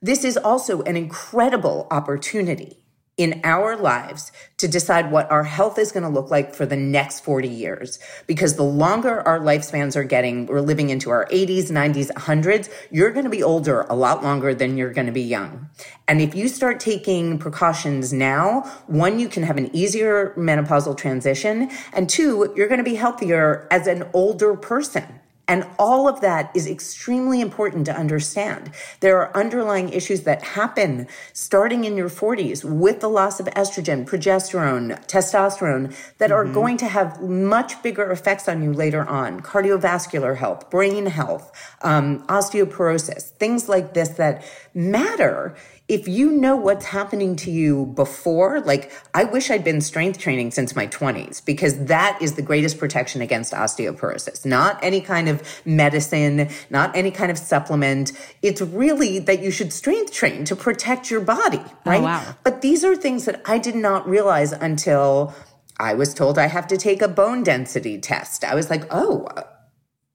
this 0.00 0.24
is 0.24 0.36
also 0.36 0.82
an 0.82 0.96
incredible 0.96 1.86
opportunity 1.90 2.78
in 3.18 3.40
our 3.42 3.76
lives 3.76 4.30
to 4.56 4.68
decide 4.68 5.10
what 5.10 5.28
our 5.28 5.42
health 5.42 5.76
is 5.76 5.90
going 5.90 6.04
to 6.04 6.08
look 6.08 6.30
like 6.30 6.54
for 6.54 6.64
the 6.64 6.76
next 6.76 7.20
40 7.24 7.48
years. 7.48 7.98
Because 8.28 8.54
the 8.54 8.62
longer 8.62 9.20
our 9.26 9.40
lifespans 9.40 9.96
are 9.96 10.04
getting, 10.04 10.46
we're 10.46 10.60
living 10.60 10.88
into 10.88 11.10
our 11.10 11.26
80s, 11.26 11.64
90s, 11.64 12.12
100s, 12.12 12.70
you're 12.92 13.10
going 13.10 13.24
to 13.24 13.30
be 13.30 13.42
older 13.42 13.80
a 13.90 13.96
lot 13.96 14.22
longer 14.22 14.54
than 14.54 14.76
you're 14.76 14.92
going 14.92 15.08
to 15.08 15.12
be 15.12 15.22
young. 15.22 15.68
And 16.06 16.20
if 16.20 16.36
you 16.36 16.46
start 16.46 16.78
taking 16.78 17.38
precautions 17.38 18.12
now, 18.12 18.60
one, 18.86 19.18
you 19.18 19.28
can 19.28 19.42
have 19.42 19.56
an 19.56 19.74
easier 19.74 20.32
menopausal 20.38 20.96
transition. 20.96 21.70
And 21.92 22.08
two, 22.08 22.52
you're 22.56 22.68
going 22.68 22.78
to 22.78 22.84
be 22.84 22.94
healthier 22.94 23.66
as 23.72 23.88
an 23.88 24.08
older 24.12 24.54
person. 24.54 25.20
And 25.48 25.66
all 25.78 26.06
of 26.06 26.20
that 26.20 26.50
is 26.54 26.66
extremely 26.66 27.40
important 27.40 27.86
to 27.86 27.96
understand. 27.96 28.70
There 29.00 29.18
are 29.18 29.34
underlying 29.34 29.88
issues 29.88 30.22
that 30.22 30.42
happen 30.42 31.08
starting 31.32 31.84
in 31.84 31.96
your 31.96 32.10
40s 32.10 32.62
with 32.64 33.00
the 33.00 33.08
loss 33.08 33.40
of 33.40 33.46
estrogen, 33.46 34.06
progesterone, 34.06 35.04
testosterone 35.06 35.94
that 36.18 36.30
are 36.30 36.44
going 36.44 36.76
to 36.76 36.86
have 36.86 37.22
much 37.22 37.82
bigger 37.82 38.10
effects 38.10 38.46
on 38.46 38.62
you 38.62 38.74
later 38.74 39.08
on. 39.08 39.40
Cardiovascular 39.40 40.36
health, 40.36 40.68
brain 40.68 41.06
health, 41.06 41.50
um, 41.80 42.22
osteoporosis, 42.26 43.30
things 43.30 43.68
like 43.68 43.94
this 43.94 44.10
that 44.10 44.44
matter 44.74 45.56
if 45.88 46.06
you 46.06 46.30
know 46.30 46.54
what's 46.54 46.84
happening 46.84 47.34
to 47.34 47.50
you 47.50 47.86
before, 47.86 48.60
like 48.60 48.92
I 49.14 49.24
wish 49.24 49.50
I'd 49.50 49.64
been 49.64 49.80
strength 49.80 50.18
training 50.18 50.50
since 50.50 50.76
my 50.76 50.86
20s 50.86 51.42
because 51.44 51.86
that 51.86 52.20
is 52.20 52.34
the 52.34 52.42
greatest 52.42 52.78
protection 52.78 53.22
against 53.22 53.54
osteoporosis. 53.54 54.44
Not 54.44 54.78
any 54.82 55.00
kind 55.00 55.30
of 55.30 55.42
medicine, 55.64 56.50
not 56.68 56.94
any 56.94 57.10
kind 57.10 57.30
of 57.30 57.38
supplement. 57.38 58.12
It's 58.42 58.60
really 58.60 59.18
that 59.20 59.42
you 59.42 59.50
should 59.50 59.72
strength 59.72 60.12
train 60.12 60.44
to 60.44 60.54
protect 60.54 61.10
your 61.10 61.22
body, 61.22 61.62
oh, 61.64 61.74
right? 61.86 62.02
wow. 62.02 62.36
But 62.44 62.60
these 62.60 62.84
are 62.84 62.94
things 62.94 63.24
that 63.24 63.40
I 63.46 63.56
did 63.56 63.74
not 63.74 64.06
realize 64.06 64.52
until 64.52 65.34
I 65.80 65.94
was 65.94 66.12
told 66.12 66.38
I 66.38 66.48
have 66.48 66.66
to 66.68 66.76
take 66.76 67.00
a 67.00 67.08
bone 67.08 67.42
density 67.42 67.98
test. 67.98 68.44
I 68.44 68.54
was 68.54 68.68
like, 68.68 68.84
oh, 68.90 69.26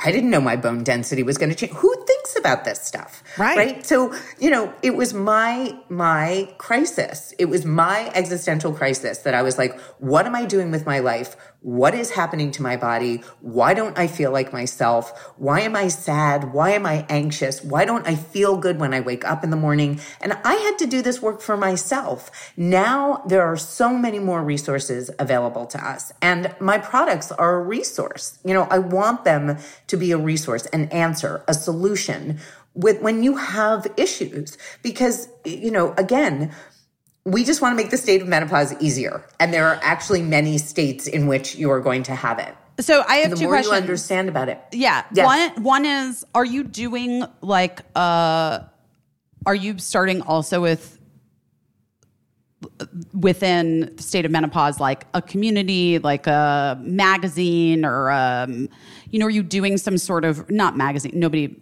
I 0.04 0.12
didn't 0.12 0.30
know 0.30 0.42
my 0.42 0.56
bone 0.56 0.84
density 0.84 1.24
was 1.24 1.38
going 1.38 1.50
to 1.50 1.56
change. 1.56 1.72
Who 1.74 1.96
thinks 2.06 2.36
about 2.38 2.66
this 2.66 2.82
stuff. 2.82 3.24
Right. 3.38 3.58
Right. 3.58 3.86
So, 3.86 4.14
you 4.38 4.50
know, 4.50 4.74
it 4.82 4.96
was 4.96 5.14
my 5.14 5.78
my 5.90 6.54
crisis. 6.58 7.34
It 7.40 7.46
was 7.46 7.66
my 7.66 8.12
existential 8.14 8.74
crisis 8.74 9.20
that 9.20 9.34
I 9.34 9.42
was 9.42 9.58
like, 9.58 9.80
what 10.00 10.26
am 10.26 10.36
I 10.36 10.46
doing 10.46 10.72
with 10.72 10.86
my 10.86 11.00
life? 11.00 11.38
What 11.64 11.96
is 11.96 12.12
happening 12.12 12.52
to 12.52 12.62
my 12.62 12.76
body? 12.76 13.24
Why 13.40 13.74
don't 13.74 13.98
I 13.98 14.08
feel 14.08 14.32
like 14.32 14.52
myself? 14.52 15.34
Why 15.38 15.62
am 15.62 15.78
I 15.78 15.88
sad? 15.88 16.52
Why 16.52 16.72
am 16.72 16.86
I 16.86 17.06
anxious? 17.08 17.64
Why 17.64 17.86
don't 17.86 18.06
I 18.06 18.16
feel 18.16 18.58
good 18.58 18.82
when 18.82 18.94
I 18.94 19.00
wake 19.00 19.24
up 19.24 19.46
in 19.46 19.50
the 19.50 19.56
morning? 19.56 20.02
And 20.20 20.34
I 20.44 20.56
had 20.56 20.78
to 20.80 20.86
do 20.86 21.02
this 21.02 21.22
work 21.22 21.40
for 21.40 21.56
myself. 21.56 22.52
Now 22.58 23.24
there 23.26 23.44
are 23.44 23.56
so 23.56 23.94
many 23.98 24.20
more 24.20 24.44
resources 24.44 25.10
available 25.18 25.66
to 25.68 25.82
us 25.82 26.12
and 26.22 26.54
my 26.60 26.80
products 26.80 27.32
are 27.32 27.56
a 27.56 27.64
resource. 27.64 28.40
You 28.44 28.54
know, 28.54 28.68
I 28.70 28.80
want 28.80 29.24
them 29.24 29.58
to 29.88 29.96
be 29.96 30.12
a 30.12 30.18
resource, 30.18 30.66
an 30.74 30.90
answer, 30.90 31.46
a 31.48 31.54
solution 31.54 32.40
with 32.74 33.02
when 33.02 33.24
you 33.24 33.38
have 33.38 33.88
issues 33.96 34.58
because 34.82 35.30
you 35.46 35.72
know, 35.72 35.94
again, 35.98 36.52
we 37.26 37.44
just 37.44 37.62
want 37.62 37.72
to 37.72 37.78
make 37.82 37.90
the 37.92 37.98
state 37.98 38.22
of 38.22 38.28
menopause 38.28 38.74
easier. 38.82 39.24
And 39.40 39.54
there 39.54 39.68
are 39.68 39.80
actually 39.82 40.22
many 40.22 40.58
states 40.58 41.08
in 41.08 41.28
which 41.28 41.56
you 41.56 41.72
are 41.72 41.80
going 41.80 42.04
to 42.04 42.16
have 42.16 42.40
it. 42.40 42.54
So 42.82 43.04
I 43.08 43.18
have 43.18 43.32
The 43.32 43.38
two 43.38 43.44
more 43.44 43.54
questions. 43.54 43.72
you 43.72 43.78
understand 43.82 44.30
about 44.30 44.50
it. 44.50 44.60
Yeah. 44.72 45.06
Yes. 45.14 45.26
One 45.56 45.64
one 45.64 45.86
is 45.86 46.26
are 46.34 46.44
you 46.46 46.64
doing 46.64 47.24
like 47.42 47.82
uh 47.96 48.60
are 49.46 49.56
you 49.56 49.78
starting 49.78 50.22
also 50.24 50.62
with 50.62 50.98
within 53.14 53.94
the 53.96 54.02
state 54.04 54.26
of 54.26 54.32
menopause 54.32 54.80
like 54.80 55.06
a 55.14 55.22
community 55.22 56.00
like 56.00 56.28
a 56.28 56.78
magazine 56.82 57.84
or 57.86 58.10
um 58.10 58.70
you 59.12 59.20
know 59.20 59.26
are 59.26 59.30
you 59.30 59.44
doing 59.44 59.78
some 59.78 59.98
sort 59.98 60.24
of 60.24 60.50
not 60.50 60.78
magazine 60.78 61.12
nobody 61.14 61.54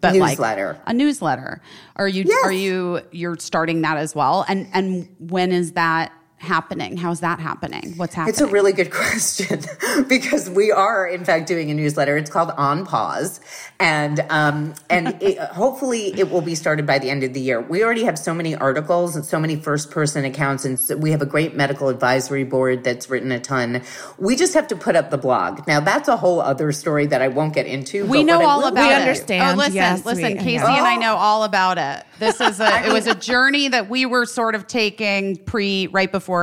but 0.00 0.12
Newsletter. 0.14 0.72
like 0.74 0.82
a 0.86 0.92
newsletter 0.94 1.60
are 1.96 2.08
you 2.08 2.24
Yes. 2.26 2.44
are 2.44 2.52
you 2.52 3.00
you're 3.12 3.36
starting 3.38 3.82
that 3.82 3.96
as 3.96 4.14
well 4.14 4.44
and 4.48 4.66
and 4.72 5.08
when 5.18 5.52
is 5.52 5.72
that 5.72 6.12
happening 6.44 6.96
how's 6.96 7.20
that 7.20 7.40
happening 7.40 7.94
what's 7.96 8.14
happening 8.14 8.30
It's 8.32 8.40
a 8.40 8.46
really 8.46 8.72
good 8.72 8.90
question 9.02 9.60
because 10.08 10.48
we 10.50 10.70
are, 10.70 11.06
in 11.08 11.24
fact, 11.24 11.46
doing 11.48 11.70
a 11.70 11.74
newsletter. 11.74 12.16
It's 12.16 12.30
called 12.30 12.50
On 12.56 12.84
Pause, 12.86 13.40
and 13.80 14.20
um, 14.30 14.74
and 14.90 15.16
it, 15.22 15.38
hopefully 15.38 16.12
it 16.18 16.30
will 16.30 16.40
be 16.42 16.54
started 16.54 16.86
by 16.86 16.98
the 16.98 17.10
end 17.10 17.22
of 17.24 17.32
the 17.34 17.40
year. 17.40 17.60
We 17.60 17.82
already 17.84 18.04
have 18.04 18.18
so 18.18 18.34
many 18.34 18.54
articles 18.54 19.16
and 19.16 19.24
so 19.24 19.38
many 19.40 19.56
first 19.56 19.90
person 19.90 20.24
accounts, 20.24 20.64
and 20.64 20.78
so 20.78 20.96
we 20.96 21.10
have 21.10 21.22
a 21.22 21.26
great 21.26 21.54
medical 21.56 21.88
advisory 21.88 22.44
board 22.44 22.84
that's 22.84 23.08
written 23.10 23.32
a 23.32 23.40
ton. 23.40 23.82
We 24.18 24.36
just 24.36 24.54
have 24.54 24.68
to 24.68 24.76
put 24.76 24.96
up 24.96 25.10
the 25.10 25.18
blog. 25.18 25.66
Now 25.66 25.80
that's 25.80 26.08
a 26.08 26.16
whole 26.16 26.40
other 26.40 26.72
story 26.72 27.06
that 27.06 27.22
I 27.22 27.28
won't 27.28 27.54
get 27.54 27.66
into. 27.66 28.04
We 28.06 28.18
but 28.18 28.26
know 28.26 28.38
what 28.40 28.46
I 28.46 28.50
all 28.50 28.58
will 28.60 28.68
about 28.68 28.80
We 28.82 28.86
it. 28.88 28.96
say- 28.96 29.00
understand. 29.02 29.54
Oh, 29.54 29.58
listen, 29.58 29.74
Yes, 29.74 30.04
listen. 30.04 30.24
we- 30.24 30.38
Casey 30.38 30.52
yeah. 30.64 30.76
and 30.78 30.86
I 30.86 30.96
know 30.96 31.14
all 31.16 31.44
about 31.44 31.78
it. 31.78 32.04
This 32.18 32.40
is 32.40 32.60
a. 32.60 32.84
it 32.86 32.92
was 32.92 33.06
a 33.06 33.14
journey 33.14 33.68
that 33.68 33.88
we 33.88 34.06
were 34.06 34.26
sort 34.26 34.54
of 34.54 34.66
taking 34.66 35.36
pre 35.36 35.86
right 35.88 36.10
before 36.10 36.33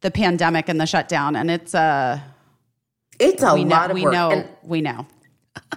the 0.00 0.10
pandemic 0.10 0.68
and 0.68 0.80
the 0.80 0.86
shutdown, 0.86 1.36
and 1.36 1.50
it's 1.50 1.74
a 1.74 2.22
it's 3.18 3.42
a 3.42 3.54
we 3.54 3.64
know 3.64 3.76
lot 3.76 3.90
of 3.90 3.94
we 3.94 4.02
work. 4.02 4.12
know 4.12 4.30
And 4.30 4.48
we 4.62 4.80
know. 4.80 5.06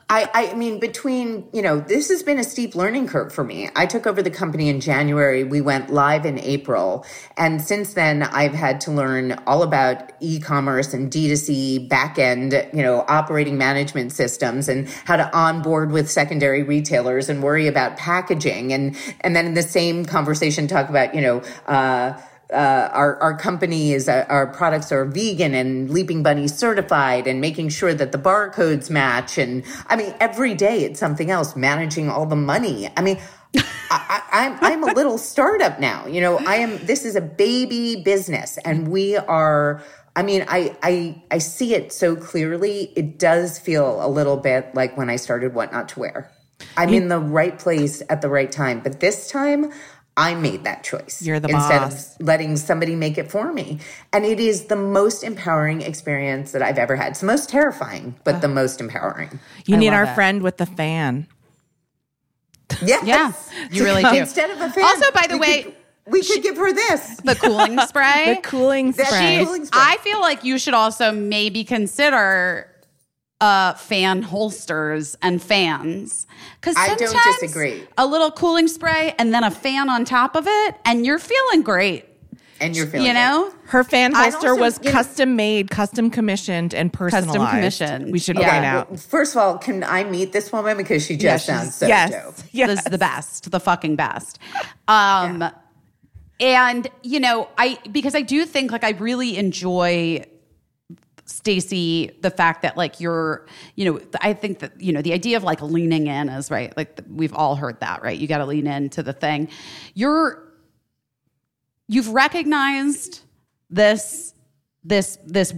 I, 0.10 0.30
I 0.34 0.54
mean, 0.56 0.80
between, 0.80 1.48
you 1.54 1.62
know, 1.62 1.80
this 1.80 2.10
has 2.10 2.22
been 2.22 2.38
a 2.38 2.44
steep 2.44 2.76
learning 2.76 3.08
curve 3.08 3.34
for 3.34 3.44
me. 3.44 3.70
I 3.76 3.86
took 3.86 4.06
over 4.06 4.22
the 4.22 4.30
company 4.30 4.70
in 4.70 4.82
January. 4.82 5.44
We 5.44 5.62
went 5.62 5.90
live 5.90 6.26
in 6.26 6.38
April. 6.40 7.06
And 7.38 7.62
since 7.62 7.94
then, 7.94 8.24
I've 8.24 8.54
had 8.54 8.82
to 8.82 8.92
learn 8.92 9.40
all 9.48 9.64
about 9.64 10.12
e 10.20 10.40
commerce 10.40 10.94
and 10.94 11.12
D2C 11.12 11.88
back 11.88 12.20
end, 12.20 12.54
you 12.74 12.84
know, 12.84 13.06
operating 13.08 13.58
management 13.58 14.12
systems 14.12 14.68
and 14.68 14.90
how 15.06 15.16
to 15.16 15.36
onboard 15.36 15.92
with 15.92 16.10
secondary 16.10 16.64
retailers 16.64 17.30
and 17.30 17.42
worry 17.42 17.68
about 17.68 17.98
packaging. 17.98 18.74
And, 18.74 18.96
and 19.22 19.36
then 19.36 19.46
in 19.46 19.54
the 19.54 19.64
same 19.64 20.06
conversation, 20.06 20.68
talk 20.68 20.90
about, 20.90 21.16
you 21.16 21.22
know, 21.22 21.42
uh, 21.68 22.20
uh, 22.52 22.90
our 22.92 23.22
our 23.22 23.38
company 23.38 23.94
is 23.94 24.10
uh, 24.10 24.26
our 24.30 24.48
products 24.48 24.92
are 24.92 25.06
vegan 25.06 25.54
and 25.54 25.90
Leaping 25.90 26.24
Bunny 26.24 26.48
certified, 26.48 27.28
and 27.28 27.40
making 27.40 27.70
sure 27.70 27.94
that 27.94 28.12
the 28.12 28.18
barcodes 28.18 28.90
match. 28.90 29.38
And 29.38 29.64
I 29.88 29.96
mean, 29.96 30.14
every 30.20 30.54
day 30.54 30.84
it's 30.84 31.00
something 31.00 31.32
else. 31.32 31.56
Managing 31.56 32.10
all 32.10 32.26
the 32.26 32.36
money. 32.36 32.90
I 32.96 33.02
mean. 33.02 33.20
I, 33.54 33.60
I, 33.92 34.46
I'm 34.46 34.58
I'm 34.62 34.84
a 34.84 34.94
little 34.94 35.18
startup 35.18 35.78
now. 35.78 36.08
You 36.08 36.22
know, 36.22 36.38
I 36.38 36.56
am. 36.58 36.78
This 36.86 37.04
is 37.04 37.18
a 37.18 37.22
baby 37.22 38.02
business, 38.02 38.58
and 38.64 38.88
we 38.88 39.18
are. 39.18 39.84
I 40.16 40.24
mean, 40.24 40.46
I 40.48 40.78
I 40.82 41.22
I 41.30 41.40
see 41.40 41.76
it 41.76 41.92
so 41.92 42.16
clearly. 42.16 42.94
It 42.96 43.20
does 43.20 43.60
feel 43.60 44.06
a 44.06 44.08
little 44.08 44.38
bit 44.38 44.74
like 44.74 44.96
when 44.96 45.10
I 45.10 45.18
started 45.18 45.54
What 45.54 45.74
Not 45.74 45.90
to 45.90 46.00
Wear. 46.00 46.32
I'm 46.78 46.94
in 46.94 47.10
the 47.10 47.20
right 47.20 47.58
place 47.58 48.02
at 48.10 48.22
the 48.22 48.30
right 48.30 48.52
time, 48.52 48.80
but 48.80 49.00
this 49.00 49.30
time 49.30 49.72
I 50.18 50.36
made 50.36 50.66
that 50.66 50.84
choice. 50.84 51.22
You're 51.22 51.40
the 51.40 51.50
instead 51.50 51.80
boss. 51.82 52.16
of 52.20 52.26
letting 52.26 52.58
somebody 52.58 52.96
make 52.96 53.18
it 53.18 53.32
for 53.32 53.54
me. 53.54 53.80
And 54.12 54.26
it 54.26 54.40
is 54.40 54.66
the 54.66 54.76
most 54.76 55.24
empowering 55.24 55.82
experience 55.82 56.52
that 56.52 56.62
I've 56.62 56.78
ever 56.78 56.96
had. 56.96 57.12
It's 57.12 57.22
the 57.22 57.28
most 57.28 57.50
terrifying, 57.50 58.16
but 58.24 58.42
the 58.42 58.50
most 58.50 58.82
empowering. 58.82 59.40
You 59.66 59.76
I 59.76 59.80
need 59.80 59.94
our 59.94 60.04
it. 60.04 60.16
friend 60.16 60.42
with 60.42 60.58
the 60.58 60.66
fan. 60.66 61.28
Yes. 62.84 63.06
Yeah, 63.06 63.68
you 63.72 63.84
really 63.84 64.04
do. 64.04 64.16
Instead 64.16 64.50
of 64.50 64.60
a 64.62 64.70
fan. 64.70 64.84
Also, 64.84 65.12
by 65.14 65.28
the 65.28 65.38
way, 65.38 65.64
could, 65.64 65.76
we 66.08 66.24
could 66.24 66.44
give 66.44 66.58
her 66.58 66.74
this. 66.74 67.18
the 67.24 67.36
cooling 67.36 67.80
spray. 67.88 68.36
The 68.36 68.42
cooling 68.48 68.92
That's 68.92 69.10
spray. 69.10 69.44
cooling 69.46 69.66
spray. 69.66 69.82
I 69.82 69.98
feel 69.98 70.20
like 70.20 70.44
you 70.44 70.58
should 70.58 70.74
also 70.74 71.12
maybe 71.12 71.64
consider 71.64 72.71
uh, 73.42 73.74
fan 73.74 74.22
holsters 74.22 75.18
and 75.22 75.42
fans 75.42 76.28
because 76.60 76.76
I 76.78 76.96
don't 76.96 77.10
sometimes 77.10 77.40
disagree. 77.40 77.84
A 77.98 78.06
little 78.08 78.32
cooling 78.32 78.68
spray 78.68 79.14
and 79.20 79.34
then 79.34 79.44
a 79.44 79.52
fan 79.52 79.90
on 79.90 80.06
top 80.06 80.36
of 80.36 80.46
it, 80.48 80.76
and 80.86 81.06
you're 81.06 81.20
feeling 81.20 81.62
great. 81.64 82.06
and 82.62 82.76
you're 82.78 82.86
feeling 82.86 83.08
You 83.08 83.14
know, 83.14 83.52
Her 83.66 83.84
fan 83.84 84.14
holster 84.14 84.50
also- 84.50 84.62
was 84.62 84.80
you 84.84 84.92
know- 84.92 85.00
custed 85.00 85.28
made, 85.28 85.72
custom 85.72 86.12
commissioned, 86.12 86.76
and 86.76 86.94
personalized. 86.94 87.30
Custom 87.36 87.48
commissioned. 87.56 88.12
We 88.14 88.20
should 88.20 88.38
Yeah. 88.38 88.52
point 88.52 88.66
out. 88.66 88.90
well, 88.92 89.00
first 89.00 89.36
of 89.36 89.42
all, 89.42 89.58
can 89.58 89.84
I 89.84 90.04
meet 90.04 90.32
this 90.32 90.52
woman 90.52 90.78
because 90.78 91.04
she 91.04 91.16
just 91.16 91.24
Yes, 91.24 91.46
sounds 91.48 91.74
so 91.76 91.88
yes, 91.88 92.12
dope. 92.12 92.36
yes. 92.52 92.68
this 92.70 92.80
is 92.80 92.86
the 92.86 93.00
best, 93.00 93.50
the 93.50 93.60
fucking 93.60 93.96
best. 93.96 94.38
Um, 94.88 95.44
and 96.40 96.88
you 97.02 97.20
know, 97.20 97.48
I 97.58 97.80
because 97.92 98.14
I 98.14 98.22
do 98.22 98.46
think 98.46 98.72
like 98.72 98.84
I 98.84 98.92
really 98.92 99.38
enjoy 99.38 100.24
Stacy, 101.32 102.12
the 102.22 102.30
fact 102.30 102.62
that 102.62 102.76
like 102.76 103.00
you're, 103.00 103.46
you 103.76 103.86
know, 103.86 104.02
I 104.22 104.34
think 104.34 104.60
that 104.60 104.80
you 104.80 104.92
know 104.92 105.02
the 105.02 105.14
idea 105.14 105.38
of 105.38 105.44
like 105.44 105.62
leaning 105.62 106.08
in 106.08 106.30
is 106.30 106.52
right. 106.52 106.76
Like 106.76 107.00
we've 107.10 107.34
all 107.34 107.56
heard 107.56 107.80
that, 107.80 108.02
right? 108.04 108.18
You 108.18 108.28
got 108.28 108.40
to 108.40 108.46
lean 108.46 108.68
into 108.68 109.02
the 109.02 109.14
thing. 109.14 109.48
You're, 109.94 110.44
you've 111.88 112.10
recognized 112.10 113.22
this, 113.70 114.34
this, 114.84 115.18
this 115.26 115.54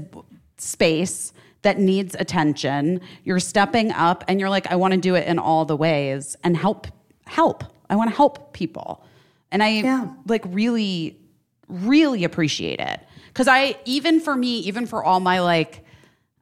space 0.58 1.34
that 1.64 1.80
needs 1.80 2.16
attention. 2.20 3.02
You're 3.24 3.40
stepping 3.40 3.92
up, 3.92 4.24
and 4.28 4.40
you're 4.40 4.50
like, 4.50 4.68
I 4.72 4.76
want 4.76 4.94
to 4.94 5.00
do 5.00 5.16
it 5.16 5.28
in 5.28 5.40
all 5.40 5.66
the 5.66 5.76
ways 5.78 6.36
and 6.44 6.56
help, 6.56 6.88
help. 7.26 7.64
I 7.90 7.96
want 7.96 8.10
to 8.12 8.16
help 8.16 8.54
people, 8.54 9.04
and 9.52 9.64
I 9.64 9.70
Yeah. 9.70 10.08
like 10.28 10.44
really, 10.48 11.18
really 11.68 12.24
appreciate 12.24 12.80
it 12.80 13.00
because 13.34 13.48
I 13.48 13.78
even 13.86 14.20
for 14.20 14.36
me, 14.36 14.60
even 14.60 14.86
for 14.86 15.04
all 15.04 15.20
my 15.20 15.40
like 15.42 15.84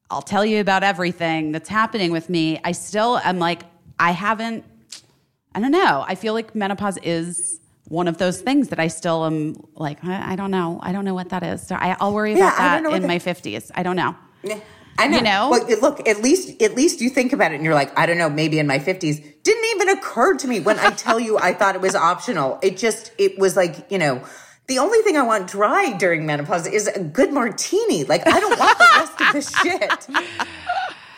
I'll 0.10 0.22
tell 0.22 0.46
you 0.46 0.60
about 0.60 0.84
everything 0.84 1.54
that's 1.54 1.70
happening 1.70 2.12
with 2.12 2.30
me. 2.30 2.60
I 2.66 2.74
still 2.74 3.18
am 3.20 3.40
like, 3.40 3.62
I 3.98 4.12
haven't, 4.12 4.66
I 5.56 5.62
don't 5.62 5.72
know. 5.72 6.04
I 6.06 6.16
feel 6.16 6.34
like 6.34 6.54
menopause 6.54 6.98
is 6.98 7.62
one 7.88 8.10
of 8.10 8.18
those 8.18 8.42
things 8.42 8.68
that 8.70 8.80
I 8.80 8.88
still 8.88 9.26
am 9.26 9.56
like, 9.76 10.04
I, 10.04 10.34
I 10.34 10.36
don't 10.36 10.52
know. 10.52 10.82
I 10.84 10.92
don't 10.92 11.06
know 11.06 11.14
what 11.14 11.30
that 11.30 11.44
is. 11.44 11.66
So 11.66 11.76
I, 11.76 11.96
I'll 12.02 12.14
worry 12.14 12.34
Yeah, 12.34 12.54
about 12.54 12.84
that 12.92 12.94
in 13.02 13.08
my 13.08 13.20
that- 13.20 13.38
50s. 13.38 13.72
I 13.74 13.84
don't 13.84 13.96
know. 13.96 14.14
I 14.98 15.08
know. 15.08 15.18
You 15.18 15.24
know? 15.24 15.48
Well, 15.50 15.80
look, 15.80 16.06
at 16.06 16.22
least 16.22 16.62
at 16.62 16.76
least 16.76 17.00
you 17.00 17.10
think 17.10 17.32
about 17.32 17.54
it 17.54 17.56
and 17.56 17.64
you're 17.64 17.74
like, 17.74 17.98
I 17.98 18.06
don't 18.06 18.18
know, 18.18 18.30
maybe 18.30 18.60
in 18.60 18.68
my 18.68 18.80
50s. 18.80 19.24
Didn't 19.44 19.66
even 19.76 19.90
occur 19.98 20.36
to 20.36 20.48
me 20.48 20.60
when 20.60 20.78
I 20.78 20.90
tell 20.92 21.22
you 21.22 21.38
I 21.38 21.54
thought 21.54 21.76
it 21.76 21.82
was 21.82 21.96
optional. 21.96 22.60
It 22.62 22.76
just 22.76 23.14
it 23.18 23.40
was 23.40 23.56
like, 23.56 23.90
you 23.90 23.98
know, 23.98 24.22
the 24.72 24.80
only 24.80 25.02
thing 25.02 25.18
I 25.18 25.22
want 25.22 25.50
dry 25.50 25.92
during 25.98 26.26
menopause 26.26 26.66
is 26.66 26.88
a 26.88 27.04
good 27.04 27.34
martini. 27.34 28.06
Like 28.06 28.26
I 28.26 28.40
don't 28.40 28.58
want 28.58 28.78
the 28.78 28.88
rest 28.96 29.22
of 29.22 29.34
the 29.34 29.42
shit. 29.62 30.08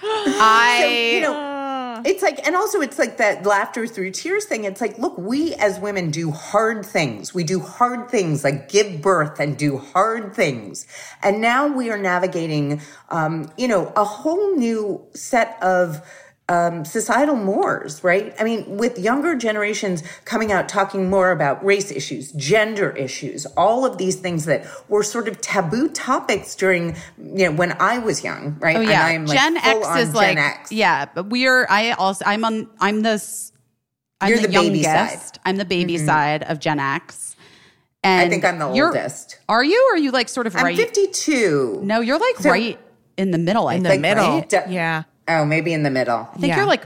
I, 0.01 1.13
you 1.13 1.21
know, 1.21 2.01
it's 2.03 2.23
like, 2.23 2.45
and 2.47 2.55
also 2.55 2.81
it's 2.81 2.97
like 2.97 3.17
that 3.17 3.45
laughter 3.45 3.85
through 3.85 4.09
tears 4.09 4.45
thing. 4.45 4.63
It's 4.63 4.81
like, 4.81 4.97
look, 4.97 5.15
we 5.19 5.53
as 5.53 5.79
women 5.79 6.09
do 6.09 6.31
hard 6.31 6.83
things. 6.83 7.35
We 7.35 7.43
do 7.43 7.59
hard 7.59 8.09
things 8.09 8.43
like 8.43 8.69
give 8.69 9.03
birth 9.03 9.39
and 9.39 9.55
do 9.55 9.77
hard 9.77 10.33
things. 10.33 10.87
And 11.21 11.39
now 11.39 11.67
we 11.67 11.91
are 11.91 11.97
navigating, 11.97 12.81
um, 13.09 13.51
you 13.55 13.67
know, 13.67 13.93
a 13.95 14.03
whole 14.03 14.55
new 14.55 15.05
set 15.13 15.61
of, 15.61 16.01
um, 16.49 16.83
societal 16.83 17.35
mores, 17.37 18.03
right? 18.03 18.33
I 18.39 18.43
mean, 18.43 18.77
with 18.77 18.99
younger 18.99 19.33
generations 19.35 20.03
coming 20.25 20.51
out 20.51 20.67
talking 20.67 21.09
more 21.09 21.31
about 21.31 21.63
race 21.63 21.89
issues, 21.89 22.31
gender 22.33 22.91
issues, 22.91 23.45
all 23.57 23.85
of 23.85 23.97
these 23.97 24.17
things 24.17 24.43
that 24.45 24.65
were 24.89 25.03
sort 25.03 25.27
of 25.29 25.39
taboo 25.39 25.87
topics 25.89 26.53
during, 26.55 26.95
you 27.17 27.45
know, 27.45 27.51
when 27.53 27.71
I 27.79 27.97
was 27.99 28.23
young, 28.23 28.57
right? 28.59 28.75
oh 28.75 28.81
And 28.81 28.89
yeah. 28.89 29.05
I 29.05 29.11
am 29.11 29.25
like 29.25 29.37
Gen 29.37 29.59
full 29.59 29.85
X 29.85 29.87
on 29.87 29.97
is 29.99 30.05
Gen 30.09 30.15
like, 30.15 30.37
X. 30.37 30.71
yeah, 30.71 31.05
but 31.05 31.29
we 31.29 31.47
are, 31.47 31.65
I 31.69 31.91
also, 31.91 32.25
I'm 32.25 32.43
on, 32.43 32.69
I'm 32.79 33.01
this, 33.03 33.53
I'm 34.19 34.29
You're 34.29 34.39
the, 34.39 34.47
the 34.47 34.53
baby 34.53 34.79
youngest. 34.79 35.35
side. 35.35 35.39
I'm 35.45 35.55
the 35.57 35.65
baby 35.65 35.97
side 35.97 36.43
of 36.43 36.59
Gen 36.59 36.79
X. 36.79 37.35
And 38.03 38.27
I 38.27 38.29
think 38.29 38.43
I'm 38.43 38.59
the 38.59 38.69
you're- 38.73 38.87
oldest. 38.89 39.39
Are 39.47 39.63
you? 39.63 39.81
Or 39.91 39.95
are 39.95 39.97
you 39.97 40.11
like 40.11 40.27
sort 40.27 40.45
of 40.45 40.55
I'm 40.57 40.65
right? 40.65 40.75
52. 40.77 41.79
No, 41.83 42.01
you're 42.01 42.19
like 42.19 42.35
So- 42.39 42.49
right 42.49 42.77
in 43.15 43.31
the 43.31 43.37
middle. 43.37 43.69
I 43.69 43.75
in 43.75 43.83
the 43.83 43.89
think, 43.91 44.01
middle. 44.01 44.25
right? 44.27 44.49
De- 44.49 44.65
yeah. 44.69 45.03
Oh, 45.27 45.45
maybe 45.45 45.73
in 45.73 45.83
the 45.83 45.89
middle. 45.89 46.29
I 46.31 46.37
think 46.37 46.47
Yeah. 46.47 46.57
you're 46.57 46.65
like 46.65 46.85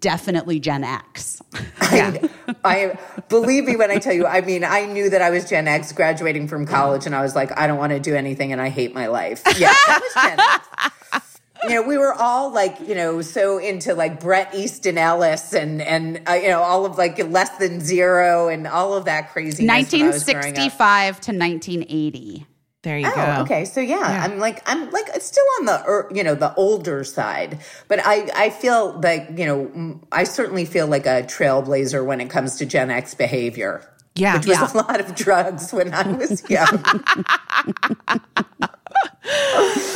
definitely 0.00 0.60
Gen 0.60 0.84
X. 0.84 1.40
I, 1.80 2.28
I 2.64 2.98
believe 3.28 3.64
me 3.64 3.76
when 3.76 3.90
I 3.90 3.98
tell 3.98 4.12
you. 4.12 4.26
I 4.26 4.42
mean, 4.42 4.62
I 4.64 4.84
knew 4.86 5.08
that 5.10 5.22
I 5.22 5.30
was 5.30 5.48
Gen 5.48 5.66
X 5.66 5.92
graduating 5.92 6.46
from 6.48 6.66
college, 6.66 7.06
and 7.06 7.14
I 7.14 7.22
was 7.22 7.34
like, 7.34 7.56
I 7.58 7.66
don't 7.66 7.78
want 7.78 7.92
to 7.92 8.00
do 8.00 8.14
anything, 8.14 8.52
and 8.52 8.60
I 8.60 8.68
hate 8.68 8.94
my 8.94 9.06
life. 9.06 9.42
Yeah, 9.58 9.72
that 9.86 10.00
was 10.02 10.22
Gen 10.22 10.40
X. 10.40 11.40
You 11.62 11.70
know, 11.70 11.82
we 11.88 11.96
were 11.96 12.12
all 12.12 12.50
like, 12.52 12.78
you 12.86 12.94
know, 12.94 13.22
so 13.22 13.56
into 13.56 13.94
like 13.94 14.20
Bret 14.20 14.54
Easton 14.54 14.98
Ellis 14.98 15.54
and 15.54 15.80
and 15.80 16.20
uh, 16.28 16.32
you 16.34 16.48
know 16.48 16.60
all 16.60 16.84
of 16.84 16.98
like 16.98 17.16
less 17.30 17.56
than 17.56 17.80
zero 17.80 18.48
and 18.48 18.66
all 18.66 18.92
of 18.92 19.06
that 19.06 19.30
craziness. 19.32 19.66
Nineteen 19.66 20.12
sixty-five 20.12 21.20
to 21.22 21.32
was 21.32 21.38
growing 21.38 22.40
up. 22.42 22.48
1965 22.84 22.86
to 22.86 22.90
1980. 22.90 22.90
There 22.90 22.98
you 22.98 23.06
Oh, 23.08 23.14
go. 23.14 23.42
okay. 23.42 23.64
So 23.64 23.80
yeah, 23.80 24.24
I'm 24.24 24.38
like 24.38 24.62
I'm 24.66 24.90
like 24.90 25.08
it's 25.14 25.26
still 25.26 25.44
on 25.60 25.66
the 25.66 25.82
er, 25.86 26.08
you 26.14 26.22
know 26.24 26.34
the 26.34 26.54
older 26.54 27.04
side, 27.04 27.58
but 27.88 28.00
I 28.04 28.28
I 28.34 28.50
feel 28.50 29.00
like 29.00 29.28
you 29.36 29.46
know 29.46 30.00
I 30.12 30.24
certainly 30.24 30.64
feel 30.64 30.86
like 30.86 31.06
a 31.06 31.22
trailblazer 31.22 32.04
when 32.04 32.20
it 32.20 32.30
comes 32.30 32.56
to 32.56 32.66
Gen 32.66 32.90
X 32.90 33.14
behavior. 33.14 33.82
Yeah. 34.16 34.36
which 34.36 34.46
was 34.46 34.58
Yeah. 34.60 34.70
a 34.72 34.76
lot 34.76 35.00
of 35.00 35.14
drugs 35.16 35.72
when 35.72 35.92
I 35.92 36.06
was 36.12 36.48
young. 36.50 36.82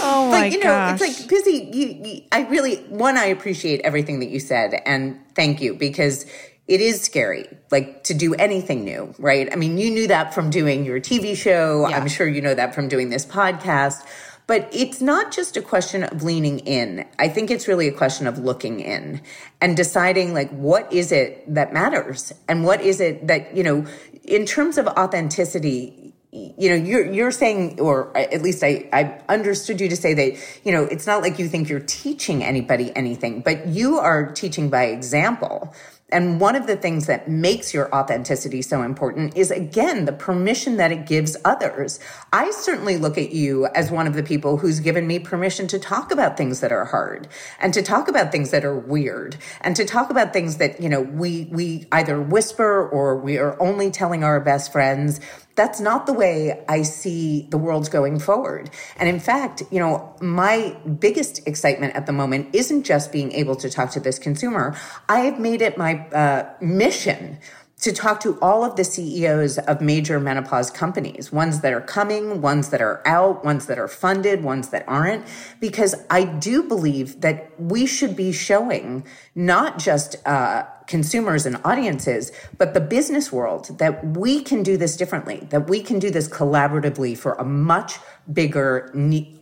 Oh 0.01 0.29
my 0.31 0.41
but 0.49 0.53
you 0.53 0.59
know, 0.59 0.65
gosh. 0.65 1.01
it's 1.01 1.21
like 1.21 1.29
busy. 1.29 1.71
You, 1.73 1.87
you, 2.05 2.23
I 2.33 2.41
really 2.49 2.77
one. 2.89 3.17
I 3.17 3.27
appreciate 3.27 3.81
everything 3.83 4.21
that 4.21 4.31
you 4.31 4.41
said, 4.41 4.81
and 4.87 5.19
thank 5.35 5.61
you 5.61 5.75
because 5.75 6.25
it 6.69 6.83
is 6.83 7.01
scary, 7.01 7.49
like 7.71 8.05
to 8.05 8.15
do 8.15 8.35
anything 8.35 8.85
new, 8.85 9.15
right? 9.19 9.51
I 9.51 9.57
mean, 9.57 9.79
you 9.79 9.91
knew 9.91 10.07
that 10.09 10.35
from 10.35 10.51
doing 10.51 10.85
your 10.85 11.01
TV 11.01 11.35
show. 11.35 11.89
Yeah. 11.89 11.97
I'm 11.97 12.09
sure 12.09 12.29
you 12.29 12.43
know 12.43 12.55
that 12.55 12.75
from 12.75 12.89
doing 12.89 13.09
this 13.09 13.25
podcast. 13.25 14.07
But 14.47 14.69
it's 14.73 15.03
not 15.03 15.31
just 15.31 15.59
a 15.59 15.63
question 15.63 16.05
of 16.05 16.23
leaning 16.23 16.61
in. 16.61 17.07
I 17.19 17.29
think 17.29 17.51
it's 17.51 17.69
really 17.69 17.87
a 17.87 17.93
question 17.93 18.27
of 18.27 18.39
looking 18.39 18.81
in 18.81 19.21
and 19.61 19.77
deciding 19.77 20.33
like 20.33 20.51
what 20.51 20.91
is 20.91 21.13
it 21.13 21.45
that 21.55 21.73
matters 21.75 22.33
and 22.49 22.65
what 22.65 22.81
is 22.81 23.01
it 23.01 23.27
that, 23.27 23.55
you 23.55 23.63
know, 23.63 23.87
in 24.25 24.47
terms 24.47 24.79
of 24.79 24.87
authenticity, 24.87 26.15
you 26.33 26.71
know, 26.71 26.77
you're 26.77 27.11
you're 27.11 27.31
saying, 27.31 27.81
or 27.81 28.17
uh, 28.17 28.21
at 28.21 28.43
least 28.43 28.63
I 28.63 28.89
I 28.93 29.21
understood 29.29 29.81
you 29.81 29.89
to 29.89 29.97
say 29.97 30.15
that, 30.15 30.39
you 30.65 30.73
know, 30.73 30.85
it's 30.85 31.07
not 31.07 31.23
like 31.23 31.39
you 31.39 31.49
think 31.49 31.69
you're 31.69 31.81
teaching 31.81 32.43
anybody 32.43 32.95
anything, 32.97 33.41
but 33.41 33.67
you 33.69 33.99
are 33.99 34.33
teaching 34.33 34.71
by 34.71 34.85
example. 34.85 35.75
And 36.11 36.41
one 36.41 36.57
of 36.57 36.67
the 36.67 36.77
things 36.77 37.07
that 37.07 37.29
makes 37.29 37.75
your 37.75 37.95
authenticity 37.95 38.63
so 38.63 38.83
important 38.83 39.37
is 39.37 39.51
again 39.51 40.07
the 40.07 40.13
permission 40.13 40.79
that 40.79 40.91
it 40.91 41.07
gives 41.07 41.37
others. 41.45 42.01
I 42.33 42.51
certainly 42.51 42.97
look 42.97 43.19
at 43.19 43.33
you 43.33 43.67
as 43.67 43.91
one 43.91 44.07
of 44.07 44.15
the 44.15 44.23
people 44.23 44.57
who's 44.57 44.81
given 44.81 45.07
me 45.07 45.19
permission 45.19 45.67
to 45.69 45.79
talk 45.79 46.11
about 46.11 46.39
things 46.39 46.61
that 46.61 46.73
are 46.73 46.87
hard 46.87 47.29
and 47.61 47.75
to 47.75 47.83
talk 47.83 48.09
about 48.09 48.33
things 48.33 48.51
that 48.53 48.65
are 48.65 48.79
weird 48.79 49.37
and 49.61 49.77
to 49.77 49.85
talk 49.85 50.09
about 50.09 50.33
things 50.33 50.57
that, 50.57 50.81
you 50.81 50.89
know, 50.89 51.03
we 51.03 51.49
we 51.53 51.87
either 51.93 52.21
whisper 52.21 52.89
or 52.89 53.17
we 53.17 53.37
are 53.37 53.61
only 53.61 53.91
telling 53.91 54.25
our 54.25 54.41
best 54.41 54.73
friends 54.73 55.21
that's 55.59 55.81
not 55.81 56.07
the 56.07 56.13
way 56.13 56.65
I 56.69 56.83
see 56.83 57.49
the 57.51 57.59
world 57.59 57.91
going 57.91 58.21
forward. 58.21 58.71
And 58.97 59.09
in 59.09 59.19
fact, 59.19 59.65
you 59.73 59.81
know, 59.81 60.15
my 60.23 60.77
biggest 61.01 61.47
excitement 61.49 61.97
at 61.97 62.07
the 62.07 62.13
moment 62.13 62.55
isn't 62.55 62.85
just 62.85 63.11
being 63.11 63.33
able 63.33 63.57
to 63.57 63.69
talk 63.69 63.91
to 63.91 64.01
this 64.01 64.21
consumer. 64.21 64.77
I 65.09 65.19
have 65.21 65.41
made 65.41 65.61
it 65.61 65.77
my 65.77 66.07
uh, 66.11 66.49
mission 66.61 67.39
to 67.81 67.93
talk 67.93 68.21
to 68.21 68.39
all 68.41 68.65
of 68.65 68.77
the 68.77 68.85
CEOs 68.85 69.59
of 69.59 69.81
major 69.81 70.21
menopause 70.21 70.71
companies, 70.71 71.33
ones 71.33 71.61
that 71.61 71.73
are 71.73 71.81
coming, 71.81 72.41
ones 72.41 72.71
that 72.71 72.81
are 72.81 73.03
out, 73.05 73.45
ones 73.45 73.67
that 73.67 73.79
are 73.79 73.89
funded, 73.89 74.43
ones 74.43 74.71
that 74.71 74.85
aren't, 74.89 75.25
because 75.61 75.95
I 76.09 76.25
do 76.25 76.63
believe 76.63 77.21
that 77.21 77.51
we 77.59 77.87
should 77.87 78.15
be 78.17 78.31
showing 78.33 79.05
not 79.35 79.79
just 79.79 80.17
uh, 80.27 80.65
consumers 80.89 81.47
and 81.47 81.61
audiences, 81.65 82.33
but 82.57 82.75
the 82.75 82.81
business 82.81 83.31
world 83.31 83.79
that 83.79 84.05
we 84.05 84.43
can 84.43 84.65
do 84.65 84.77
this 84.77 84.97
differently, 84.97 85.47
that 85.51 85.69
we 85.69 85.81
can 85.83 86.01
do 86.01 86.11
this 86.11 86.29
collaboratively 86.29 87.17
for 87.17 87.35
a 87.35 87.45
much 87.45 87.99
bigger 88.33 88.93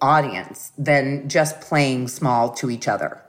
audience 0.03 0.73
than 0.77 1.29
just 1.29 1.61
playing 1.61 2.09
small 2.09 2.53
to 2.53 2.71
each 2.71 2.87
other 2.87 3.23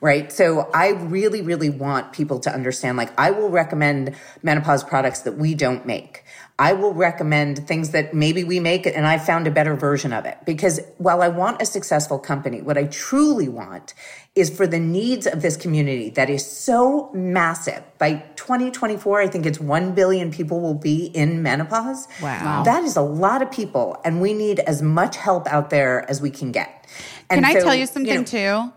right? 0.00 0.30
So 0.30 0.68
I 0.74 0.88
really, 0.90 1.40
really 1.40 1.70
want 1.70 2.12
people 2.12 2.38
to 2.40 2.52
understand 2.52 2.98
like, 2.98 3.18
I 3.18 3.30
will 3.30 3.48
recommend 3.48 4.14
menopause 4.42 4.84
products 4.84 5.20
that 5.20 5.38
we 5.38 5.54
don't 5.54 5.86
make. 5.86 6.23
I 6.56 6.72
will 6.72 6.94
recommend 6.94 7.66
things 7.66 7.90
that 7.90 8.14
maybe 8.14 8.44
we 8.44 8.60
make 8.60 8.86
and 8.86 9.06
I 9.06 9.18
found 9.18 9.48
a 9.48 9.50
better 9.50 9.74
version 9.74 10.12
of 10.12 10.24
it. 10.24 10.38
Because 10.46 10.80
while 10.98 11.20
I 11.20 11.26
want 11.26 11.60
a 11.60 11.66
successful 11.66 12.16
company, 12.16 12.62
what 12.62 12.78
I 12.78 12.84
truly 12.84 13.48
want 13.48 13.92
is 14.36 14.50
for 14.50 14.64
the 14.64 14.78
needs 14.78 15.26
of 15.26 15.42
this 15.42 15.56
community 15.56 16.10
that 16.10 16.30
is 16.30 16.48
so 16.48 17.10
massive. 17.12 17.82
By 17.98 18.22
2024, 18.36 19.20
I 19.20 19.26
think 19.26 19.46
it's 19.46 19.58
1 19.58 19.94
billion 19.94 20.30
people 20.30 20.60
will 20.60 20.74
be 20.74 21.06
in 21.06 21.42
menopause. 21.42 22.06
Wow. 22.22 22.62
That 22.62 22.84
is 22.84 22.96
a 22.96 23.02
lot 23.02 23.42
of 23.42 23.50
people. 23.50 24.00
And 24.04 24.20
we 24.20 24.32
need 24.32 24.60
as 24.60 24.80
much 24.80 25.16
help 25.16 25.48
out 25.48 25.70
there 25.70 26.08
as 26.08 26.22
we 26.22 26.30
can 26.30 26.52
get. 26.52 26.86
And 27.30 27.44
Can 27.44 27.44
I 27.44 27.58
so, 27.58 27.64
tell 27.64 27.74
you 27.74 27.86
something 27.86 28.14
know, 28.14 28.24
too? 28.24 28.72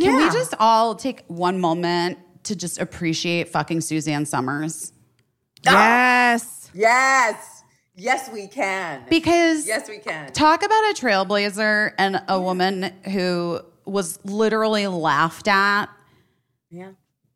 Can 0.00 0.16
we 0.16 0.30
just 0.30 0.54
all 0.60 0.94
take 0.94 1.24
one 1.26 1.58
moment 1.58 2.18
to 2.44 2.54
just 2.54 2.80
appreciate 2.80 3.48
fucking 3.48 3.80
Suzanne 3.80 4.24
Somers? 4.24 4.92
Ah! 5.66 6.28
yes. 6.32 6.57
Yes. 6.74 7.62
Yes, 8.00 8.30
we 8.32 8.46
can. 8.46 9.04
Because 9.10 9.66
yes, 9.66 9.88
we 9.88 9.98
can. 9.98 10.32
talk 10.32 10.62
about 10.62 10.90
a 10.90 10.94
trailblazer 10.94 11.92
and 11.98 12.22
a 12.28 12.40
woman 12.40 12.92
who 13.10 13.60
was 13.84 14.20
literally 14.24 14.86
laughed 14.86 15.48
at 15.48 15.86
yeah. 16.70 16.92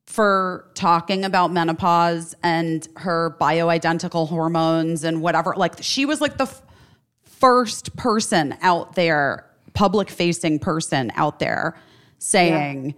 for 0.07 0.71
talking 0.75 1.25
about 1.25 1.53
menopause 1.53 2.37
and 2.45 2.87
her 2.97 3.37
bioidentical 3.41 4.29
hormones 4.29 5.03
and 5.03 5.21
whatever. 5.21 5.55
Like 5.57 5.83
she 5.83 6.07
was 6.07 6.21
like 6.21 6.39
the 6.39 6.45
f- 6.45 6.63
first 7.25 7.97
person 7.97 8.57
out 8.63 8.95
there, 8.95 9.51
public 9.75 10.11
facing 10.11 10.61
person 10.61 11.11
out 11.17 11.41
there 11.41 11.77
saying, 12.19 12.95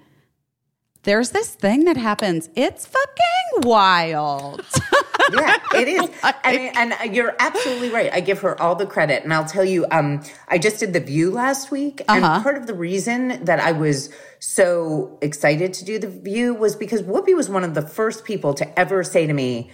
there's 1.04 1.30
this 1.30 1.54
thing 1.54 1.84
that 1.84 1.96
happens. 1.96 2.50
It's 2.54 2.86
fucking 2.86 3.68
wild. 3.68 4.60
yeah, 5.32 5.56
it 5.74 5.88
is. 5.88 6.10
and, 6.44 6.92
and 6.92 7.14
you're 7.14 7.34
absolutely 7.38 7.90
right. 7.90 8.12
I 8.12 8.20
give 8.20 8.40
her 8.40 8.60
all 8.60 8.74
the 8.74 8.86
credit. 8.86 9.24
And 9.24 9.32
I'll 9.32 9.44
tell 9.44 9.64
you, 9.64 9.86
um, 9.90 10.22
I 10.48 10.58
just 10.58 10.80
did 10.80 10.92
The 10.92 11.00
View 11.00 11.30
last 11.30 11.70
week. 11.70 12.02
Uh-huh. 12.08 12.26
And 12.34 12.42
part 12.42 12.56
of 12.56 12.66
the 12.66 12.74
reason 12.74 13.44
that 13.44 13.60
I 13.60 13.72
was 13.72 14.10
so 14.38 15.18
excited 15.22 15.72
to 15.74 15.84
do 15.84 15.98
The 15.98 16.08
View 16.08 16.54
was 16.54 16.76
because 16.76 17.02
Whoopi 17.02 17.34
was 17.34 17.48
one 17.48 17.64
of 17.64 17.74
the 17.74 17.82
first 17.82 18.24
people 18.24 18.54
to 18.54 18.78
ever 18.78 19.02
say 19.04 19.26
to 19.26 19.32
me, 19.32 19.70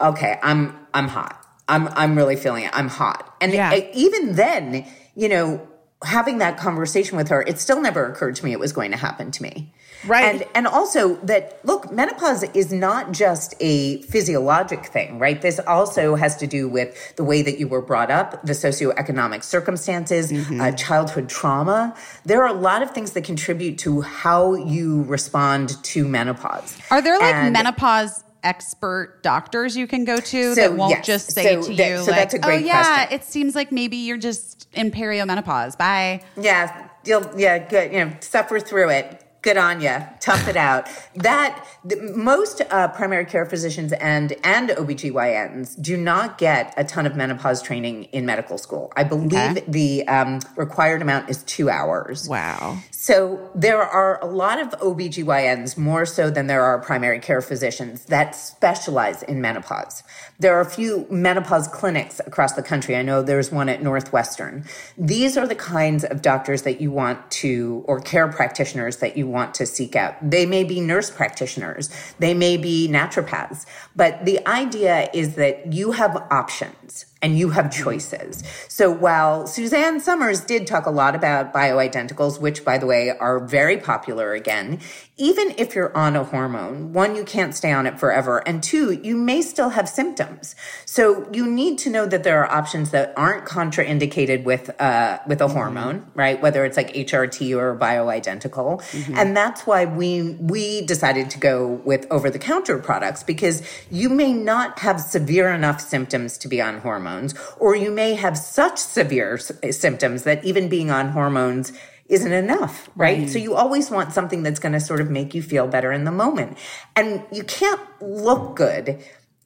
okay, 0.00 0.38
I'm, 0.42 0.76
I'm 0.94 1.08
hot. 1.08 1.36
I'm, 1.68 1.88
I'm 1.88 2.16
really 2.16 2.36
feeling 2.36 2.64
it. 2.64 2.70
I'm 2.72 2.88
hot. 2.88 3.36
And 3.40 3.52
Yeah. 3.52 3.70
I- 3.70 3.90
even 3.94 4.34
then, 4.34 4.86
you 5.14 5.28
know, 5.28 5.66
having 6.02 6.38
that 6.38 6.56
conversation 6.56 7.16
with 7.16 7.28
her, 7.28 7.42
it 7.42 7.58
still 7.58 7.80
never 7.80 8.06
occurred 8.06 8.34
to 8.36 8.44
me 8.44 8.52
it 8.52 8.58
was 8.58 8.72
going 8.72 8.90
to 8.90 8.96
happen 8.96 9.30
to 9.30 9.42
me. 9.42 9.72
Right. 10.06 10.24
And 10.24 10.44
and 10.54 10.66
also 10.66 11.16
that 11.16 11.60
look, 11.64 11.92
menopause 11.92 12.42
is 12.54 12.72
not 12.72 13.12
just 13.12 13.54
a 13.60 14.02
physiologic 14.02 14.86
thing, 14.86 15.18
right? 15.18 15.40
This 15.40 15.58
also 15.66 16.14
has 16.14 16.36
to 16.38 16.46
do 16.46 16.68
with 16.68 17.16
the 17.16 17.24
way 17.24 17.42
that 17.42 17.58
you 17.58 17.68
were 17.68 17.82
brought 17.82 18.10
up, 18.10 18.42
the 18.44 18.52
socioeconomic 18.54 19.42
circumstances, 19.44 20.32
uh, 20.60 20.72
childhood 20.72 21.28
trauma. 21.28 21.94
There 22.24 22.42
are 22.42 22.48
a 22.48 22.52
lot 22.58 22.82
of 22.82 22.92
things 22.92 23.12
that 23.12 23.24
contribute 23.24 23.78
to 23.80 24.00
how 24.00 24.54
you 24.54 25.02
respond 25.02 25.82
to 25.84 26.08
menopause. 26.08 26.76
Are 26.90 27.02
there 27.02 27.18
like 27.18 27.34
And- 27.34 27.52
menopause 27.52 28.24
expert 28.42 29.22
doctors 29.22 29.76
you 29.76 29.86
can 29.86 30.06
go 30.06 30.18
to 30.18 30.54
So, 30.54 30.60
that 30.62 30.72
won't 30.72 30.92
yes. 30.92 31.06
just 31.06 31.32
say 31.32 31.56
So 31.56 31.62
to 31.68 31.74
that- 31.76 31.88
you 31.90 31.96
so 31.98 32.10
like, 32.10 32.20
that's 32.20 32.34
a 32.34 32.38
great 32.38 32.62
"Oh 32.62 32.66
yeah, 32.66 32.94
question. 32.94 33.14
it 33.20 33.24
seems 33.24 33.54
like 33.54 33.70
maybe 33.70 33.96
you're 33.98 34.16
just 34.16 34.66
in 34.72 34.90
perimenopause." 34.90 35.76
Bye. 35.76 36.22
Yeah, 36.40 36.88
you'll 37.04 37.30
yeah, 37.36 37.58
good. 37.58 37.92
You 37.92 38.04
know, 38.06 38.12
suffer 38.20 38.58
through 38.58 38.88
it. 38.90 39.22
Good 39.42 39.56
on 39.56 39.80
you. 39.80 39.96
Tough 40.20 40.48
it 40.48 40.56
out. 40.56 40.86
That 41.16 41.66
the, 41.82 41.96
most 42.14 42.60
uh, 42.70 42.88
primary 42.88 43.24
care 43.24 43.46
physicians 43.46 43.92
and 43.94 44.34
and 44.44 44.68
OBGYNs 44.70 45.80
do 45.80 45.96
not 45.96 46.36
get 46.36 46.74
a 46.76 46.84
ton 46.84 47.06
of 47.06 47.16
menopause 47.16 47.62
training 47.62 48.04
in 48.12 48.26
medical 48.26 48.58
school. 48.58 48.92
I 48.96 49.04
believe 49.04 49.32
Okay. 49.32 49.64
the 49.66 50.06
um, 50.08 50.40
required 50.56 51.00
amount 51.00 51.30
is 51.30 51.42
two 51.44 51.70
hours. 51.70 52.28
Wow. 52.28 52.78
So 52.90 53.50
there 53.54 53.82
are 53.82 54.22
a 54.22 54.26
lot 54.26 54.60
of 54.60 54.68
OBGYNs, 54.80 55.78
more 55.78 56.04
so 56.04 56.28
than 56.28 56.46
there 56.46 56.62
are 56.62 56.78
primary 56.78 57.18
care 57.18 57.40
physicians, 57.40 58.04
that 58.06 58.34
specialize 58.34 59.22
in 59.22 59.40
menopause. 59.40 60.02
There 60.40 60.56
are 60.56 60.62
a 60.62 60.70
few 60.70 61.06
menopause 61.10 61.68
clinics 61.68 62.18
across 62.26 62.54
the 62.54 62.62
country. 62.62 62.96
I 62.96 63.02
know 63.02 63.20
there's 63.22 63.52
one 63.52 63.68
at 63.68 63.82
Northwestern. 63.82 64.64
These 64.96 65.36
are 65.36 65.46
the 65.46 65.54
kinds 65.54 66.02
of 66.02 66.22
doctors 66.22 66.62
that 66.62 66.80
you 66.80 66.90
want 66.90 67.30
to, 67.42 67.84
or 67.86 68.00
care 68.00 68.26
practitioners 68.26 68.96
that 68.96 69.18
you 69.18 69.26
want 69.26 69.52
to 69.56 69.66
seek 69.66 69.94
out. 69.94 70.14
They 70.22 70.46
may 70.46 70.64
be 70.64 70.80
nurse 70.80 71.10
practitioners, 71.10 71.90
they 72.18 72.32
may 72.32 72.56
be 72.56 72.88
naturopaths, 72.90 73.66
but 73.94 74.24
the 74.24 74.46
idea 74.48 75.10
is 75.12 75.34
that 75.34 75.74
you 75.74 75.92
have 75.92 76.16
options 76.30 77.04
and 77.22 77.38
you 77.38 77.50
have 77.50 77.70
choices. 77.70 78.42
So 78.68 78.90
while 78.90 79.46
Suzanne 79.46 80.00
Somers 80.00 80.40
did 80.40 80.66
talk 80.66 80.86
a 80.86 80.90
lot 80.90 81.14
about 81.14 81.52
bioidenticals, 81.52 82.40
which 82.40 82.64
by 82.64 82.78
the 82.78 82.86
way 82.86 83.10
are 83.10 83.40
very 83.40 83.76
popular 83.76 84.32
again, 84.32 84.80
even 85.16 85.54
if 85.58 85.74
you're 85.74 85.94
on 85.94 86.16
a 86.16 86.24
hormone, 86.24 86.94
one, 86.94 87.14
you 87.14 87.24
can't 87.24 87.54
stay 87.54 87.72
on 87.72 87.86
it 87.86 88.00
forever. 88.00 88.38
And 88.46 88.62
two, 88.62 88.92
you 88.92 89.16
may 89.16 89.42
still 89.42 89.70
have 89.70 89.86
symptoms. 89.86 90.54
So 90.86 91.28
you 91.30 91.46
need 91.46 91.76
to 91.80 91.90
know 91.90 92.06
that 92.06 92.24
there 92.24 92.42
are 92.42 92.50
options 92.50 92.90
that 92.92 93.12
aren't 93.16 93.44
contraindicated 93.44 94.44
with, 94.44 94.70
uh, 94.80 95.18
with 95.26 95.42
a 95.42 95.48
hormone, 95.48 96.06
right? 96.14 96.40
Whether 96.40 96.64
it's 96.64 96.78
like 96.78 96.94
HRT 96.94 97.54
or 97.54 97.76
bioidentical. 97.76 98.82
And 99.18 99.36
that's 99.36 99.66
why 99.66 99.84
we, 99.84 100.36
we 100.40 100.80
decided 100.86 101.28
to 101.30 101.38
go 101.38 101.66
with 101.84 102.06
over 102.10 102.30
the 102.30 102.38
counter 102.38 102.78
products 102.78 103.22
because 103.22 103.62
you 103.90 104.08
may 104.08 104.32
not 104.32 104.78
have 104.78 105.00
severe 105.00 105.50
enough 105.50 105.82
symptoms 105.82 106.38
to 106.38 106.48
be 106.48 106.62
on 106.62 106.80
hormones, 107.10 107.34
or 107.58 107.74
you 107.76 107.90
may 107.90 108.14
have 108.14 108.36
such 108.36 108.78
severe 108.78 109.34
s- 109.34 109.76
symptoms 109.76 110.22
that 110.24 110.44
even 110.44 110.68
being 110.68 110.90
on 110.90 111.10
hormones 111.10 111.72
isn't 112.08 112.32
enough, 112.32 112.90
right? 112.96 113.28
So 113.30 113.38
you 113.38 113.54
always 113.54 113.88
want 113.88 114.12
something 114.12 114.42
that's 114.42 114.58
going 114.58 114.72
to 114.72 114.80
sort 114.80 115.00
of 115.00 115.10
make 115.10 115.32
you 115.32 115.42
feel 115.42 115.68
better 115.68 115.92
in 115.92 116.04
the 116.04 116.10
moment. 116.10 116.58
And 116.96 117.22
you 117.30 117.44
can't 117.44 117.80
look 118.02 118.56
good 118.56 118.98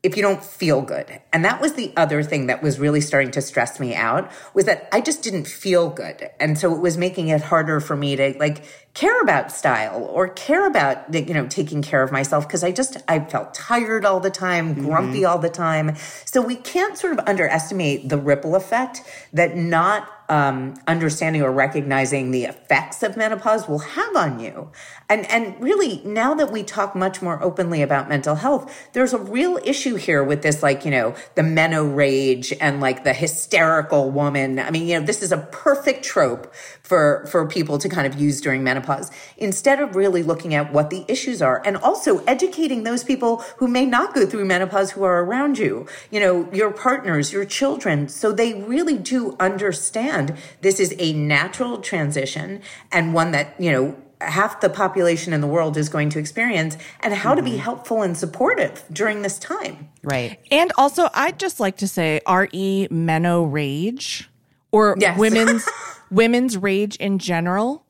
if 0.05 0.19
you 0.19 0.23
don't 0.23 0.45
feel 0.45 0.83
good. 0.83 1.21
And 1.33 1.47
that 1.47 1.63
was 1.63 1.73
the 1.73 1.91
other 1.97 2.23
thing 2.23 2.47
that 2.49 2.63
was 2.63 2.79
really 2.79 3.01
starting 3.01 3.31
to 3.33 3.41
stress 3.41 3.81
me 3.81 3.95
out 3.95 4.31
was 4.53 4.67
that 4.67 4.87
I 4.93 5.01
just 5.01 5.23
didn't 5.23 5.47
feel 5.47 5.89
good. 5.89 6.31
And 6.39 6.59
so 6.59 6.75
it 6.75 6.81
was 6.81 6.99
making 6.99 7.29
it 7.29 7.41
harder 7.41 7.81
for 7.81 7.97
me 7.97 8.15
to 8.17 8.35
like 8.39 8.67
care 8.93 9.21
about 9.23 9.51
style 9.51 10.05
or 10.05 10.29
care 10.29 10.67
about 10.67 11.13
you 11.13 11.35
know 11.35 11.47
taking 11.49 11.83
care 11.83 12.03
of 12.03 12.13
myself 12.13 12.47
because 12.47 12.63
I 12.63 12.71
just 12.71 12.99
I 13.09 13.19
felt 13.19 13.55
tired 13.55 14.05
all 14.05 14.21
the 14.21 14.31
time, 14.31 14.75
grumpy 14.75 15.25
all 15.25 15.39
the 15.39 15.49
time. 15.49 15.97
So 16.27 16.43
we 16.43 16.57
can't 16.57 16.99
sort 16.99 17.15
of 17.19 17.27
underestimate 17.27 18.11
the 18.11 18.19
ripple 18.19 18.55
effect 18.55 19.03
that 19.33 19.57
not 19.57 20.09
um, 20.29 20.75
understanding 20.87 21.43
or 21.43 21.53
recognizing 21.53 22.31
the 22.31 22.45
effects 22.45 23.03
of 23.03 23.17
menopause 23.17 23.69
will 23.69 23.81
have 23.81 24.17
on 24.17 24.41
you. 24.41 24.71
And 25.09 25.27
and 25.31 25.61
really 25.61 26.01
now 26.05 26.35
that 26.35 26.51
we 26.51 26.63
talk 26.63 26.95
much 26.95 27.21
more 27.21 27.43
openly 27.43 27.83
about 27.83 28.09
mental 28.09 28.37
health, 28.37 28.73
there's 28.93 29.13
a 29.13 29.19
real 29.19 29.59
issue 29.65 29.97
here 29.97 30.25
with 30.25 30.43
this 30.43 30.63
like, 30.63 30.85
you 30.85 30.91
know, 30.91 31.15
the 31.35 31.43
meno 31.43 31.85
rage 31.85 32.53
and 32.61 32.81
like 32.81 33.05
the 33.05 33.13
hysterical 33.13 34.11
woman. 34.11 34.59
I 34.59 34.71
mean, 34.71 34.87
you 34.87 34.99
know, 34.99 35.07
this 35.07 35.23
is 35.23 35.33
a 35.33 35.39
perfect 35.39 36.05
trope 36.05 36.53
for 36.85 37.27
for 37.27 37.47
people 37.49 37.79
to 37.79 37.89
kind 37.89 38.07
of 38.07 38.21
use 38.21 38.41
during 38.41 38.63
menopause 38.63 39.11
instead 39.39 39.81
of 39.81 39.97
really 39.97 40.23
looking 40.23 40.55
at 40.55 40.73
what 40.73 40.91
the 40.91 41.05
issues 41.09 41.41
are 41.41 41.63
and 41.65 41.79
also 41.79 42.19
educating 42.25 42.83
those 42.83 43.03
people 43.03 43.39
who 43.57 43.67
may 43.67 43.87
not 43.87 44.15
go 44.15 44.27
through 44.27 44.45
menopause 44.45 44.91
who 44.91 45.03
are 45.03 45.25
around 45.25 45.59
you 45.59 45.87
you 46.11 46.21
know 46.21 46.47
your 46.53 46.71
partners 46.71 47.33
your 47.33 47.45
children 47.47 48.07
so 48.07 48.33
they 48.33 48.63
really 48.65 48.99
do 48.99 49.35
understand 49.41 50.37
this 50.61 50.79
is 50.79 50.95
a 50.99 51.15
natural 51.15 51.79
transition 51.79 52.61
and 52.93 53.15
one 53.15 53.31
that 53.31 53.55
you 53.59 53.73
know 53.73 53.97
half 54.25 54.61
the 54.61 54.69
population 54.69 55.33
in 55.33 55.41
the 55.41 55.47
world 55.47 55.77
is 55.77 55.89
going 55.89 56.11
to 56.11 56.19
experience 56.19 56.77
and 57.01 57.15
how 57.15 57.35
to 57.35 57.43
be 57.43 57.51
mm-hmm. 57.51 57.61
helpful 57.61 58.03
and 58.03 58.17
supportive 58.17 58.85
during 58.93 59.23
this 59.23 59.39
time 59.39 59.89
Right. 60.05 60.39
And 60.51 60.71
also, 60.77 61.09
I'd 61.15 61.39
just 61.39 61.59
like 61.59 61.79
to 61.79 61.89
say 61.89 62.21
re 62.29 62.89
meno 62.91 63.43
rage 63.43 64.31
or 64.71 64.97
Yes. 64.99 65.19
women's 65.19 65.69
women's 66.11 66.57
rage 66.57 66.97
in 66.97 67.19
general. 67.19 67.85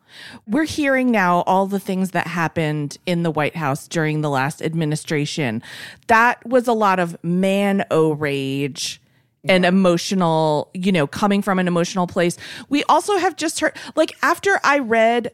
We're 0.46 0.64
hearing 0.64 1.10
now 1.10 1.40
all 1.40 1.66
the 1.66 1.80
things 1.80 2.12
that 2.12 2.28
happened 2.28 2.98
in 3.04 3.24
the 3.24 3.32
White 3.32 3.56
House 3.56 3.88
during 3.88 4.20
the 4.20 4.30
last 4.30 4.62
administration. 4.62 5.60
That 6.06 6.46
was 6.46 6.68
a 6.68 6.72
lot 6.72 7.00
of 7.00 7.16
man 7.24 7.84
o 7.90 8.12
rage 8.12 9.00
and 9.46 9.66
emotional, 9.66 10.70
you 10.72 10.92
know, 10.92 11.06
coming 11.06 11.42
from 11.42 11.58
an 11.58 11.66
emotional 11.66 12.06
place. 12.06 12.38
We 12.68 12.84
also 12.84 13.18
have 13.18 13.36
just 13.36 13.60
heard, 13.60 13.76
like, 13.96 14.16
after 14.22 14.58
I 14.62 14.78
read 14.78 15.32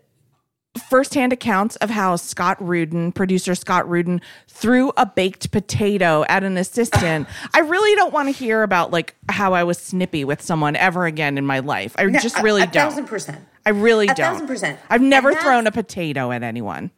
firsthand 0.88 1.32
accounts 1.32 1.76
of 1.76 1.90
how 1.90 2.16
Scott 2.16 2.56
Rudin, 2.64 3.12
producer 3.12 3.54
Scott 3.54 3.88
Rudin, 3.88 4.20
threw 4.48 4.92
a 4.96 5.04
baked 5.06 5.50
potato 5.50 6.24
at 6.28 6.44
an 6.44 6.56
assistant. 6.56 7.26
I 7.54 7.60
really 7.60 7.94
don't 7.96 8.12
want 8.12 8.28
to 8.28 8.32
hear 8.32 8.62
about 8.62 8.90
like 8.90 9.16
how 9.28 9.52
I 9.52 9.64
was 9.64 9.78
snippy 9.78 10.24
with 10.24 10.40
someone 10.42 10.76
ever 10.76 11.06
again 11.06 11.38
in 11.38 11.46
my 11.46 11.58
life. 11.60 11.94
I 11.98 12.06
just 12.08 12.40
really 12.40 12.62
a 12.62 12.66
don't. 12.66 12.72
thousand 12.90 13.06
percent. 13.06 13.40
I 13.66 13.70
really 13.70 14.06
A 14.06 14.14
don't. 14.14 14.16
thousand 14.16 14.46
percent. 14.46 14.78
I've 14.88 15.02
never 15.02 15.34
thrown 15.34 15.66
a 15.66 15.72
potato 15.72 16.30
at 16.32 16.42
anyone. 16.42 16.90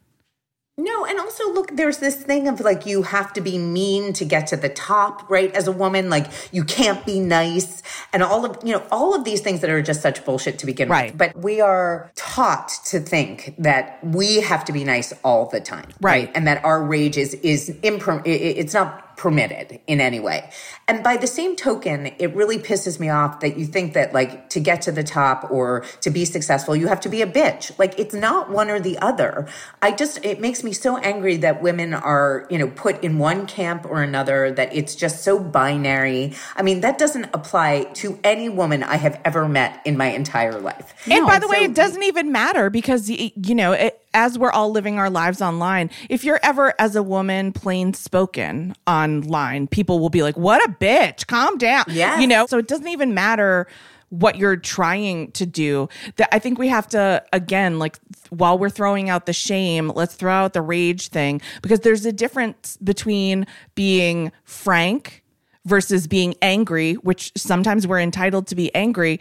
No, 0.75 1.05
and 1.05 1.19
also 1.19 1.53
look, 1.53 1.75
there's 1.77 1.99
this 1.99 2.15
thing 2.15 2.47
of 2.47 2.59
like 2.59 2.87
you 2.87 3.03
have 3.03 3.31
to 3.33 3.41
be 3.41 3.59
mean 3.59 4.11
to 4.13 4.25
get 4.25 4.47
to 4.47 4.57
the 4.57 4.69
top, 4.69 5.29
right? 5.29 5.53
As 5.53 5.67
a 5.67 5.71
woman, 5.71 6.09
like 6.09 6.25
you 6.51 6.63
can't 6.63 7.05
be 7.05 7.19
nice, 7.19 7.83
and 8.11 8.23
all 8.23 8.43
of 8.43 8.57
you 8.63 8.73
know 8.73 8.83
all 8.91 9.13
of 9.13 9.23
these 9.23 9.39
things 9.41 9.59
that 9.59 9.69
are 9.69 9.83
just 9.83 10.01
such 10.01 10.25
bullshit 10.25 10.57
to 10.59 10.65
begin 10.65 10.89
Right. 10.89 11.11
with. 11.11 11.17
But 11.19 11.37
we 11.37 11.61
are 11.61 12.11
taught 12.15 12.69
to 12.85 12.99
think 12.99 13.53
that 13.59 13.99
we 14.03 14.41
have 14.41 14.65
to 14.65 14.73
be 14.73 14.83
nice 14.83 15.13
all 15.23 15.45
the 15.45 15.59
time, 15.59 15.89
Right. 16.01 16.31
And 16.33 16.47
that 16.47 16.65
our 16.65 16.81
rage 16.83 17.17
is 17.17 17.35
is 17.35 17.69
imper- 17.83 18.23
it's 18.25 18.73
not 18.73 19.12
permitted 19.17 19.79
in 19.87 20.01
any 20.01 20.19
way. 20.19 20.49
And 20.87 21.03
by 21.03 21.17
the 21.17 21.27
same 21.27 21.55
token, 21.55 22.07
it 22.19 22.35
really 22.35 22.57
pisses 22.57 22.99
me 22.99 23.09
off 23.09 23.39
that 23.39 23.57
you 23.57 23.65
think 23.65 23.93
that 23.93 24.13
like 24.13 24.49
to 24.49 24.59
get 24.59 24.81
to 24.83 24.91
the 24.91 25.03
top 25.03 25.49
or 25.51 25.85
to 26.01 26.09
be 26.09 26.25
successful, 26.25 26.75
you 26.75 26.87
have 26.87 26.99
to 27.01 27.09
be 27.09 27.21
a 27.21 27.27
bitch. 27.27 27.77
Like 27.79 27.97
it's 27.99 28.13
not 28.13 28.49
one 28.49 28.69
or 28.69 28.79
the 28.79 28.97
other. 28.99 29.47
I 29.81 29.91
just, 29.91 30.23
it 30.25 30.39
makes 30.39 30.63
me 30.63 30.73
so 30.73 30.97
angry 30.97 31.37
that 31.37 31.61
women 31.61 31.93
are, 31.93 32.47
you 32.49 32.57
know, 32.57 32.67
put 32.67 33.03
in 33.03 33.17
one 33.17 33.47
camp 33.47 33.85
or 33.85 34.01
another, 34.01 34.51
that 34.51 34.75
it's 34.75 34.95
just 34.95 35.23
so 35.23 35.39
binary. 35.39 36.33
I 36.55 36.61
mean, 36.61 36.81
that 36.81 36.97
doesn't 36.97 37.25
apply 37.33 37.83
to 37.95 38.19
any 38.23 38.49
woman 38.49 38.83
I 38.83 38.97
have 38.97 39.19
ever 39.23 39.47
met 39.47 39.81
in 39.85 39.97
my 39.97 40.07
entire 40.07 40.59
life. 40.59 40.93
And 41.09 41.25
by 41.25 41.39
the 41.39 41.47
way, 41.47 41.63
it 41.63 41.73
doesn't 41.73 42.03
even 42.03 42.31
matter 42.31 42.69
because 42.69 43.09
you 43.09 43.55
know, 43.55 43.71
it, 43.73 43.99
as 44.13 44.37
we're 44.37 44.51
all 44.51 44.71
living 44.71 44.99
our 44.99 45.09
lives 45.09 45.41
online, 45.41 45.89
if 46.09 46.23
you're 46.23 46.39
ever 46.43 46.73
as 46.79 46.95
a 46.95 47.03
woman 47.03 47.51
plain 47.51 47.93
spoken 47.93 48.75
online, 49.21 49.67
people 49.67 49.99
will 49.99 50.09
be 50.09 50.23
like, 50.23 50.37
"What 50.37 50.63
a 50.67 50.71
bitch! 50.71 51.27
Calm 51.27 51.57
down." 51.57 51.85
Yeah. 51.89 52.19
you 52.19 52.27
know. 52.27 52.45
So 52.47 52.57
it 52.57 52.67
doesn't 52.67 52.87
even 52.87 53.13
matter 53.13 53.67
what 54.09 54.37
you're 54.37 54.57
trying 54.57 55.31
to 55.31 55.45
do. 55.45 55.89
That 56.17 56.29
I 56.31 56.39
think 56.39 56.59
we 56.59 56.67
have 56.67 56.87
to 56.89 57.23
again, 57.33 57.79
like 57.79 57.97
while 58.29 58.57
we're 58.57 58.69
throwing 58.69 59.09
out 59.09 59.25
the 59.25 59.33
shame, 59.33 59.91
let's 59.95 60.15
throw 60.15 60.31
out 60.31 60.53
the 60.53 60.61
rage 60.61 61.09
thing 61.09 61.41
because 61.61 61.79
there's 61.81 62.05
a 62.05 62.11
difference 62.13 62.77
between 62.77 63.47
being 63.75 64.31
frank 64.43 65.23
versus 65.65 66.07
being 66.07 66.35
angry, 66.41 66.93
which 66.95 67.31
sometimes 67.35 67.87
we're 67.87 67.99
entitled 67.99 68.47
to 68.47 68.55
be 68.55 68.73
angry, 68.75 69.19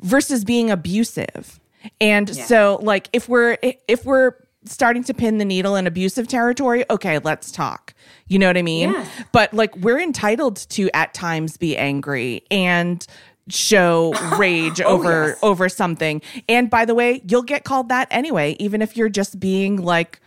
versus 0.00 0.44
being 0.44 0.70
abusive. 0.70 1.60
And 2.00 2.34
so 2.34 2.78
like 2.82 3.08
if 3.12 3.28
we're 3.28 3.58
if 3.62 4.04
we're 4.04 4.32
starting 4.64 5.02
to 5.04 5.14
pin 5.14 5.38
the 5.38 5.44
needle 5.44 5.76
in 5.76 5.86
abusive 5.86 6.28
territory, 6.28 6.84
okay, 6.90 7.18
let's 7.18 7.50
talk. 7.50 7.94
You 8.30 8.38
know 8.38 8.46
what 8.46 8.56
I 8.56 8.62
mean? 8.62 8.94
But 9.32 9.52
like 9.52 9.76
we're 9.76 9.98
entitled 9.98 10.56
to 10.70 10.88
at 10.94 11.12
times 11.12 11.56
be 11.56 11.76
angry 11.76 12.44
and 12.48 13.04
show 13.48 14.12
rage 14.38 14.80
over 14.80 15.28
yes. 15.28 15.38
over 15.42 15.68
something. 15.68 16.22
And 16.48 16.70
by 16.70 16.84
the 16.84 16.94
way, 16.94 17.22
you'll 17.28 17.42
get 17.42 17.64
called 17.64 17.88
that 17.88 18.06
anyway, 18.10 18.56
even 18.60 18.82
if 18.82 18.96
you're 18.96 19.08
just 19.08 19.40
being 19.40 19.82
like 19.82 20.20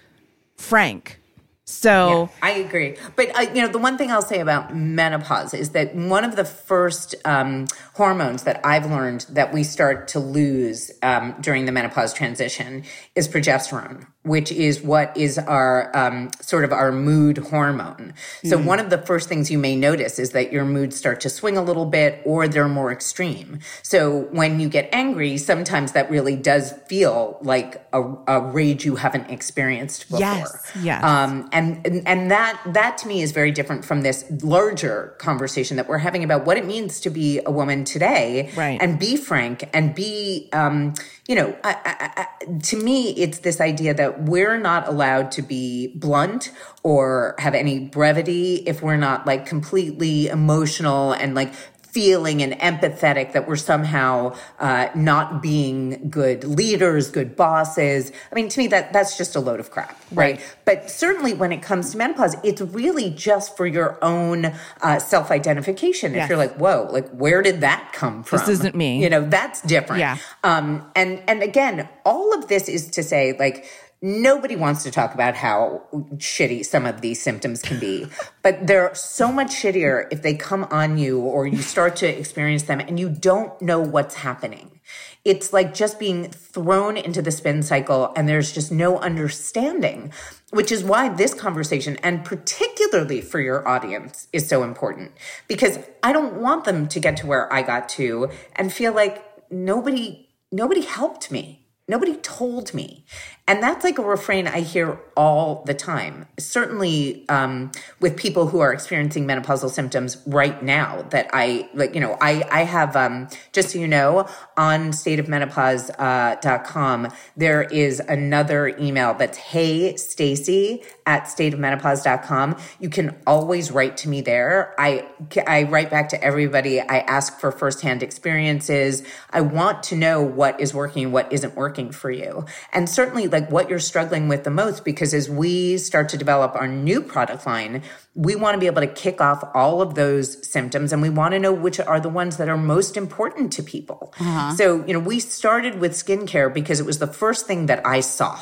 frank. 0.58 1.22
So 1.66 2.30
I 2.42 2.52
agree. 2.52 2.98
But 3.16 3.36
uh, 3.38 3.52
you 3.54 3.62
know, 3.62 3.70
the 3.70 3.80
one 3.80 3.98
thing 3.98 4.12
I'll 4.12 4.22
say 4.22 4.42
about 4.42 4.76
menopause 4.76 5.54
is 5.54 5.70
that 5.70 5.96
one 5.96 6.26
of 6.26 6.36
the 6.36 6.44
first 6.44 7.16
um, 7.24 7.68
hormones 7.94 8.44
that 8.44 8.60
I've 8.66 8.86
learned 8.86 9.28
that 9.30 9.54
we 9.54 9.64
start 9.64 10.10
to 10.10 10.20
lose 10.20 10.92
um, 11.02 11.36
during 11.40 11.64
the 11.64 11.72
menopause 11.72 12.14
transition 12.14 12.84
is 13.16 13.30
progesterone, 13.30 14.08
which 14.24 14.52
is 14.52 14.82
what 14.82 15.16
is 15.18 15.38
our 15.38 15.96
um, 15.96 16.32
sort 16.40 16.64
of 16.64 16.72
our 16.72 16.92
mood 16.92 17.38
hormone. 17.38 18.14
So 18.44 18.58
one 18.58 18.80
of 18.80 18.90
the 18.90 18.98
first 18.98 19.30
things 19.30 19.52
you 19.52 19.58
may 19.58 19.76
notice 19.76 20.20
is 20.20 20.32
that 20.32 20.52
your 20.52 20.66
moods 20.66 20.96
start 20.96 21.22
to 21.22 21.30
swing 21.30 21.58
a 21.58 21.62
little 21.62 21.86
bit, 21.86 22.22
or 22.26 22.48
they're 22.48 22.68
more 22.68 22.92
extreme. 22.92 23.60
So 23.82 24.22
when 24.32 24.60
you 24.60 24.70
get 24.70 24.90
angry, 24.94 25.38
sometimes 25.38 25.92
that 25.92 26.10
really 26.10 26.36
does 26.36 26.72
feel 26.88 27.38
like 27.42 27.86
a, 27.92 28.02
a 28.28 28.40
rage 28.40 28.86
you 28.86 28.96
haven't 28.96 29.30
experienced 29.30 30.10
before. 30.10 30.20
Yes, 30.20 30.72
yes. 30.82 31.04
Um, 31.04 31.50
and, 31.52 31.86
and 31.86 32.08
and 32.08 32.32
that 32.32 32.62
that 32.68 32.98
to 33.00 33.08
me 33.08 33.22
is 33.22 33.32
very 33.32 33.52
different 33.52 33.84
from 33.84 34.02
this 34.02 34.26
larger 34.42 35.16
conversation 35.18 35.78
that 35.78 35.88
we're 35.88 35.98
having 35.98 36.24
about 36.24 36.46
what 36.46 36.58
it 36.58 36.66
means 36.66 37.00
to 37.02 37.10
be 37.10 37.42
a 37.46 37.52
woman 37.52 37.84
today, 37.84 38.52
Right. 38.56 38.82
And 38.82 39.00
be 39.00 39.18
frank 39.18 39.70
and 39.74 39.96
be, 39.96 40.50
um, 40.54 40.94
you 41.28 41.36
know, 41.36 41.56
I, 41.64 42.28
I, 42.44 42.46
to 42.64 42.76
me, 42.76 43.12
it's 43.12 43.40
this 43.40 43.62
idea 43.62 43.94
that 43.94 44.24
we're 44.24 44.58
not 44.58 44.90
allowed 44.90 45.32
to 45.32 45.42
be 45.42 45.88
blunt 45.96 46.52
or 46.84 47.36
have 47.38 47.56
any 47.56 47.80
brevity 47.80 48.56
if 48.66 48.82
we're 48.82 48.98
not 48.98 49.26
like 49.26 49.46
completely 49.46 50.28
emotional 50.28 51.14
and 51.14 51.34
like 51.34 51.54
feeling 51.94 52.42
and 52.42 52.54
empathetic 52.54 53.34
that 53.34 53.48
we're 53.48 53.56
somehow 53.56 54.36
uh, 54.60 54.90
not 54.96 55.44
being 55.44 56.10
good 56.10 56.44
leaders, 56.44 57.12
good 57.12 57.36
bosses. 57.36 58.12
I 58.32 58.36
mean, 58.36 58.50
to 58.50 58.60
me, 58.60 58.68
that 58.68 58.92
that's 58.92 59.16
just 59.16 59.36
a 59.36 59.40
load 59.40 59.60
of 59.60 59.70
crap, 59.70 59.96
right? 60.12 60.42
But 60.66 60.90
certainly, 60.90 61.34
when 61.34 61.52
it 61.52 61.62
comes 61.62 61.92
to 61.92 61.98
menopause, 61.98 62.36
it's 62.44 62.62
really 62.62 63.12
just 63.12 63.56
for 63.56 63.68
your 63.68 64.04
own 64.04 64.54
uh, 64.82 64.98
self 64.98 65.30
identification. 65.30 66.14
Yes. 66.14 66.24
If 66.24 66.30
you're 66.30 66.38
like, 66.38 66.56
whoa, 66.56 66.90
like 66.92 67.10
where 67.12 67.44
did 67.44 67.62
that 67.62 67.94
come 67.94 68.24
from? 68.24 68.40
This 68.40 68.50
isn't 68.50 68.76
me. 68.76 69.04
You 69.04 69.10
know, 69.10 69.30
that's 69.30 69.62
different. 69.62 70.00
Yeah. 70.00 70.18
Um, 70.44 70.90
and 70.96 71.22
and 71.28 71.44
again, 71.44 71.88
all 72.06 72.34
of 72.34 72.48
this 72.48 72.68
is 72.68 72.88
to 72.92 73.04
say, 73.04 73.36
like, 73.38 73.66
nobody 74.04 74.58
wants 74.58 74.84
to 74.84 74.92
talk 74.92 75.14
about 75.14 75.34
how 75.34 75.82
shitty 76.16 76.66
some 76.66 76.86
of 76.86 77.00
these 77.00 77.22
symptoms 77.22 77.62
can 77.62 77.80
be, 77.80 78.06
but 78.42 78.68
they're 78.68 78.94
so 78.94 79.32
much 79.32 79.48
shittier 79.48 80.08
if 80.12 80.22
they 80.22 80.36
come 80.36 80.66
on 80.66 80.98
you 80.98 81.22
or 81.22 81.48
you 81.48 81.62
start 81.62 81.96
to 81.96 82.06
experience 82.06 82.64
them 82.64 82.82
and 82.82 83.00
you 83.00 83.10
don't 83.10 83.60
know 83.62 83.80
what's 83.80 84.16
happening. 84.16 84.82
It's 85.24 85.54
like 85.54 85.74
just 85.74 86.00
being 86.00 86.30
thrown 86.30 86.98
into 86.98 87.22
the 87.22 87.32
spin 87.32 87.64
cycle 87.64 88.12
and 88.18 88.28
there's 88.28 88.52
just 88.52 88.74
no 88.74 89.00
understanding, 89.00 90.12
which 90.50 90.70
is 90.70 90.84
why 90.84 91.08
this 91.08 91.34
conversation, 91.34 91.98
and 92.04 92.26
particularly 92.26 93.22
for 93.22 93.40
your 93.40 93.66
audience, 93.66 94.28
is 94.34 94.50
so 94.50 94.64
important 94.64 95.14
because 95.48 95.80
I 96.04 96.12
don't 96.12 96.42
want 96.42 96.66
them 96.66 96.90
to 96.90 97.00
get 97.00 97.16
to 97.18 97.28
where 97.28 97.52
I 97.54 97.62
got 97.62 97.88
to 97.90 98.30
and 98.58 98.72
feel 98.74 98.94
like 98.94 99.24
nobody 99.50 100.28
nobody 100.52 100.82
helped 100.82 101.32
me. 101.32 101.64
Nobody 101.88 102.16
told 102.18 102.74
me. 102.74 103.06
And 103.46 103.62
that's 103.62 103.84
like 103.84 103.98
a 103.98 104.02
refrain 104.02 104.48
I 104.48 104.62
hear 104.62 104.98
all 105.18 105.66
the 105.66 105.74
time, 105.74 106.28
certainly 106.40 107.28
um, 107.28 107.74
with 108.00 108.16
people 108.16 108.48
who 108.48 108.62
are 108.62 108.72
experiencing 108.72 109.28
menopausal 109.28 109.70
symptoms 109.70 110.16
right 110.26 110.64
now. 110.64 111.02
That 111.10 111.30
I 111.34 111.70
like, 111.74 111.94
you 111.94 112.00
know, 112.00 112.18
I, 112.22 112.48
I 112.50 112.64
have, 112.64 112.96
um, 112.96 113.28
just 113.52 113.72
so 113.72 113.80
you 113.80 113.88
know, 113.88 114.30
on 114.56 114.92
stateofmenopause.com, 114.92 117.06
uh, 117.06 117.10
there 117.36 117.64
is 117.64 118.00
another 118.00 118.70
email 118.80 119.14
that's 119.14 119.38
hey, 119.38 119.98
Stacy 119.98 120.82
at 121.06 121.26
stateofmenopause.com. 121.26 122.58
You 122.80 122.90
can 122.90 123.14
always 123.28 123.72
write 123.72 123.98
to 123.98 124.08
me 124.08 124.22
there. 124.22 124.74
I, 124.80 125.06
I 125.46 125.64
write 125.64 125.90
back 125.90 126.08
to 126.10 126.24
everybody. 126.24 126.80
I 126.80 127.00
ask 127.00 127.42
for 127.42 127.52
firsthand 127.52 128.04
experiences. 128.04 129.04
I 129.32 129.42
want 129.42 129.84
to 129.84 129.98
know 129.98 130.22
what 130.22 130.62
is 130.62 130.74
working, 130.74 131.12
what 131.12 131.34
isn't 131.34 131.56
working 131.56 131.92
for 131.92 132.10
you. 132.10 132.46
And 132.72 132.90
certainly 132.90 133.28
like 133.34 133.52
what 133.52 133.70
you're 133.70 133.80
struggling 133.80 134.30
with 134.30 134.46
the 134.46 134.50
most, 134.50 134.86
because 134.86 135.14
as 135.14 135.30
we 135.30 135.78
start 135.78 136.08
to 136.10 136.18
develop 136.18 136.56
our 136.56 136.68
new 136.68 137.02
product 137.02 137.46
line, 137.46 137.84
we 138.16 138.36
want 138.36 138.56
to 138.56 138.60
be 138.60 138.68
able 138.68 138.82
to 138.82 138.88
kick 138.88 139.20
off 139.20 139.44
all 139.54 139.82
of 139.82 139.96
those 139.96 140.48
symptoms 140.48 140.94
and 140.94 141.02
we 141.02 141.10
want 141.10 141.34
to 141.34 141.40
know 141.40 141.52
which 141.52 141.80
are 141.80 142.00
the 142.00 142.10
ones 142.10 142.38
that 142.38 142.48
are 142.48 142.58
most 142.58 142.96
important 142.96 143.52
to 143.54 143.64
people. 143.64 144.14
Uh-huh. 144.20 144.56
So, 144.56 144.86
you 144.86 144.94
know, 144.94 145.00
we 145.00 145.20
started 145.20 145.80
with 145.80 145.92
skincare 145.92 146.54
because 146.54 146.80
it 146.80 146.86
was 146.86 147.00
the 147.00 147.08
first 147.08 147.46
thing 147.46 147.66
that 147.66 147.86
I 147.86 148.00
saw. 148.00 148.40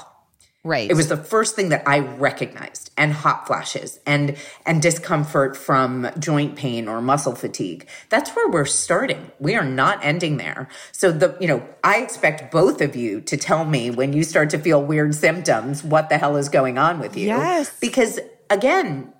Right. 0.64 0.92
It 0.92 0.94
was 0.94 1.08
the 1.08 1.18
first 1.18 1.56
thing 1.56 1.70
that 1.70 1.88
I 1.88 2.00
recognized 2.00 2.91
and 3.02 3.14
hot 3.14 3.48
flashes 3.48 4.00
and 4.06 4.38
and 4.64 4.80
discomfort 4.80 5.58
from 5.58 6.08
joint 6.20 6.56
pain 6.56 6.88
or 6.88 7.02
muscle 7.02 7.34
fatigue. 7.34 7.88
That's 8.10 8.30
where 8.36 8.48
we're 8.48 8.66
starting. 8.66 9.32
We 9.40 9.56
are 9.56 9.66
not 9.66 10.06
ending 10.06 10.38
there. 10.38 10.70
So 10.92 11.12
the 11.12 11.36
you 11.42 11.48
know, 11.48 11.68
I 11.84 11.98
expect 11.98 12.52
both 12.52 12.80
of 12.80 12.96
you 12.96 13.20
to 13.22 13.36
tell 13.38 13.66
me 13.66 13.90
when 13.90 14.14
you 14.14 14.24
start 14.24 14.52
to 14.52 14.60
feel 14.60 14.84
weird 14.84 15.16
symptoms 15.16 15.84
what 15.84 16.10
the 16.10 16.20
hell 16.20 16.38
is 16.38 16.48
going 16.48 16.78
on 16.78 17.00
with 17.00 17.18
you. 17.18 17.26
Yes. 17.28 17.76
Because 17.80 18.20
again, 18.52 19.12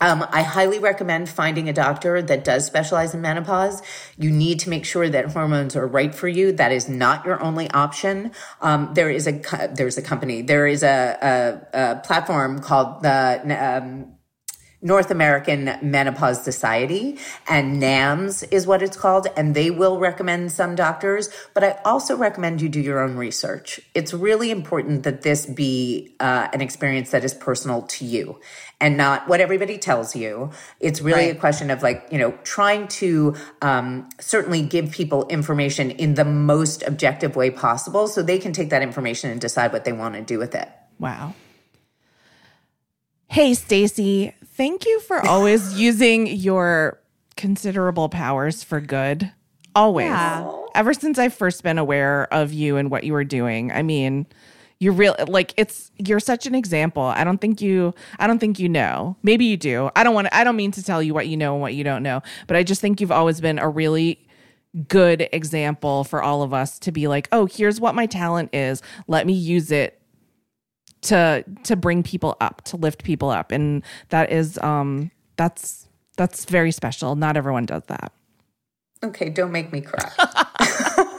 um, 0.00 0.26
I 0.30 0.42
highly 0.42 0.78
recommend 0.78 1.28
finding 1.28 1.68
a 1.68 1.72
doctor 1.72 2.20
that 2.20 2.44
does 2.44 2.66
specialize 2.66 3.14
in 3.14 3.20
menopause. 3.20 3.82
You 4.18 4.30
need 4.30 4.60
to 4.60 4.70
make 4.70 4.84
sure 4.84 5.08
that 5.08 5.26
hormones 5.26 5.76
are 5.76 5.86
right 5.86 6.14
for 6.14 6.28
you. 6.28 6.52
That 6.52 6.72
is 6.72 6.88
not 6.88 7.24
your 7.24 7.42
only 7.42 7.70
option. 7.70 8.32
Um, 8.60 8.90
there 8.94 9.10
is 9.10 9.26
a 9.26 9.40
there's 9.74 9.96
a 9.96 10.02
company 10.02 10.42
there 10.42 10.66
is 10.66 10.82
a, 10.82 11.62
a, 11.72 11.78
a 11.80 11.96
platform 12.00 12.60
called 12.60 13.02
the 13.02 13.78
um, 13.82 14.13
North 14.84 15.10
American 15.10 15.76
Menopause 15.82 16.44
Society, 16.44 17.18
and 17.48 17.80
NAMS 17.80 18.44
is 18.52 18.66
what 18.66 18.82
it's 18.82 18.96
called, 18.96 19.26
and 19.34 19.54
they 19.54 19.70
will 19.70 19.98
recommend 19.98 20.52
some 20.52 20.74
doctors. 20.74 21.30
But 21.54 21.64
I 21.64 21.80
also 21.86 22.16
recommend 22.16 22.60
you 22.60 22.68
do 22.68 22.80
your 22.80 23.02
own 23.02 23.16
research. 23.16 23.80
It's 23.94 24.12
really 24.12 24.50
important 24.50 25.02
that 25.02 25.22
this 25.22 25.46
be 25.46 26.14
uh, 26.20 26.48
an 26.52 26.60
experience 26.60 27.10
that 27.12 27.24
is 27.24 27.32
personal 27.32 27.82
to 27.82 28.04
you 28.04 28.38
and 28.80 28.98
not 28.98 29.26
what 29.26 29.40
everybody 29.40 29.78
tells 29.78 30.14
you. 30.14 30.50
It's 30.80 31.00
really 31.00 31.30
a 31.30 31.34
question 31.34 31.70
of 31.70 31.82
like, 31.82 32.06
you 32.10 32.18
know, 32.18 32.32
trying 32.44 32.88
to 32.88 33.34
um, 33.62 34.08
certainly 34.20 34.60
give 34.62 34.90
people 34.90 35.26
information 35.28 35.90
in 35.92 36.14
the 36.14 36.24
most 36.26 36.82
objective 36.82 37.36
way 37.36 37.50
possible 37.50 38.06
so 38.08 38.22
they 38.22 38.38
can 38.38 38.52
take 38.52 38.68
that 38.70 38.82
information 38.82 39.30
and 39.30 39.40
decide 39.40 39.72
what 39.72 39.84
they 39.84 39.92
want 39.92 40.16
to 40.16 40.20
do 40.20 40.38
with 40.38 40.54
it. 40.54 40.68
Wow. 40.98 41.34
Hey, 43.28 43.54
Stacy, 43.54 44.34
thank 44.54 44.86
you 44.86 45.00
for 45.00 45.24
always 45.26 45.74
using 45.80 46.26
your 46.26 47.00
considerable 47.36 48.08
powers 48.08 48.62
for 48.62 48.80
good. 48.80 49.32
Always. 49.74 50.06
Yeah. 50.06 50.50
Ever 50.74 50.94
since 50.94 51.18
I've 51.18 51.34
first 51.34 51.62
been 51.62 51.78
aware 51.78 52.32
of 52.32 52.52
you 52.52 52.76
and 52.76 52.90
what 52.90 53.04
you 53.04 53.12
were 53.12 53.24
doing. 53.24 53.72
I 53.72 53.82
mean, 53.82 54.26
you're 54.78 54.92
real 54.92 55.16
like 55.28 55.54
it's 55.56 55.90
you're 55.98 56.20
such 56.20 56.46
an 56.46 56.54
example. 56.54 57.02
I 57.02 57.24
don't 57.24 57.40
think 57.40 57.60
you 57.60 57.94
I 58.18 58.26
don't 58.26 58.38
think 58.38 58.58
you 58.58 58.68
know. 58.68 59.16
Maybe 59.22 59.44
you 59.44 59.56
do. 59.56 59.90
I 59.96 60.04
don't 60.04 60.14
want 60.14 60.28
I 60.32 60.44
don't 60.44 60.56
mean 60.56 60.72
to 60.72 60.82
tell 60.82 61.02
you 61.02 61.14
what 61.14 61.28
you 61.28 61.36
know 61.36 61.54
and 61.54 61.60
what 61.60 61.74
you 61.74 61.84
don't 61.84 62.02
know, 62.02 62.22
but 62.46 62.56
I 62.56 62.62
just 62.62 62.80
think 62.80 63.00
you've 63.00 63.12
always 63.12 63.40
been 63.40 63.58
a 63.58 63.68
really 63.68 64.20
good 64.88 65.28
example 65.32 66.02
for 66.04 66.22
all 66.22 66.42
of 66.42 66.52
us 66.52 66.78
to 66.80 66.92
be 66.92 67.06
like, 67.06 67.28
"Oh, 67.30 67.46
here's 67.46 67.80
what 67.80 67.94
my 67.94 68.06
talent 68.06 68.50
is. 68.52 68.82
Let 69.06 69.26
me 69.26 69.32
use 69.32 69.70
it 69.70 70.00
to 71.04 71.44
to 71.64 71.76
bring 71.76 72.02
people 72.02 72.36
up 72.40 72.62
to 72.64 72.76
lift 72.76 73.04
people 73.04 73.30
up 73.30 73.50
and 73.52 73.82
that 74.10 74.30
is 74.32 74.58
um 74.58 75.10
that's 75.36 75.88
that's 76.16 76.44
very 76.44 76.70
special 76.72 77.16
not 77.16 77.36
everyone 77.36 77.64
does 77.66 77.82
that 77.88 78.12
Okay, 79.02 79.28
don't 79.28 79.52
make 79.52 79.70
me 79.70 79.82
cry. 79.82 80.10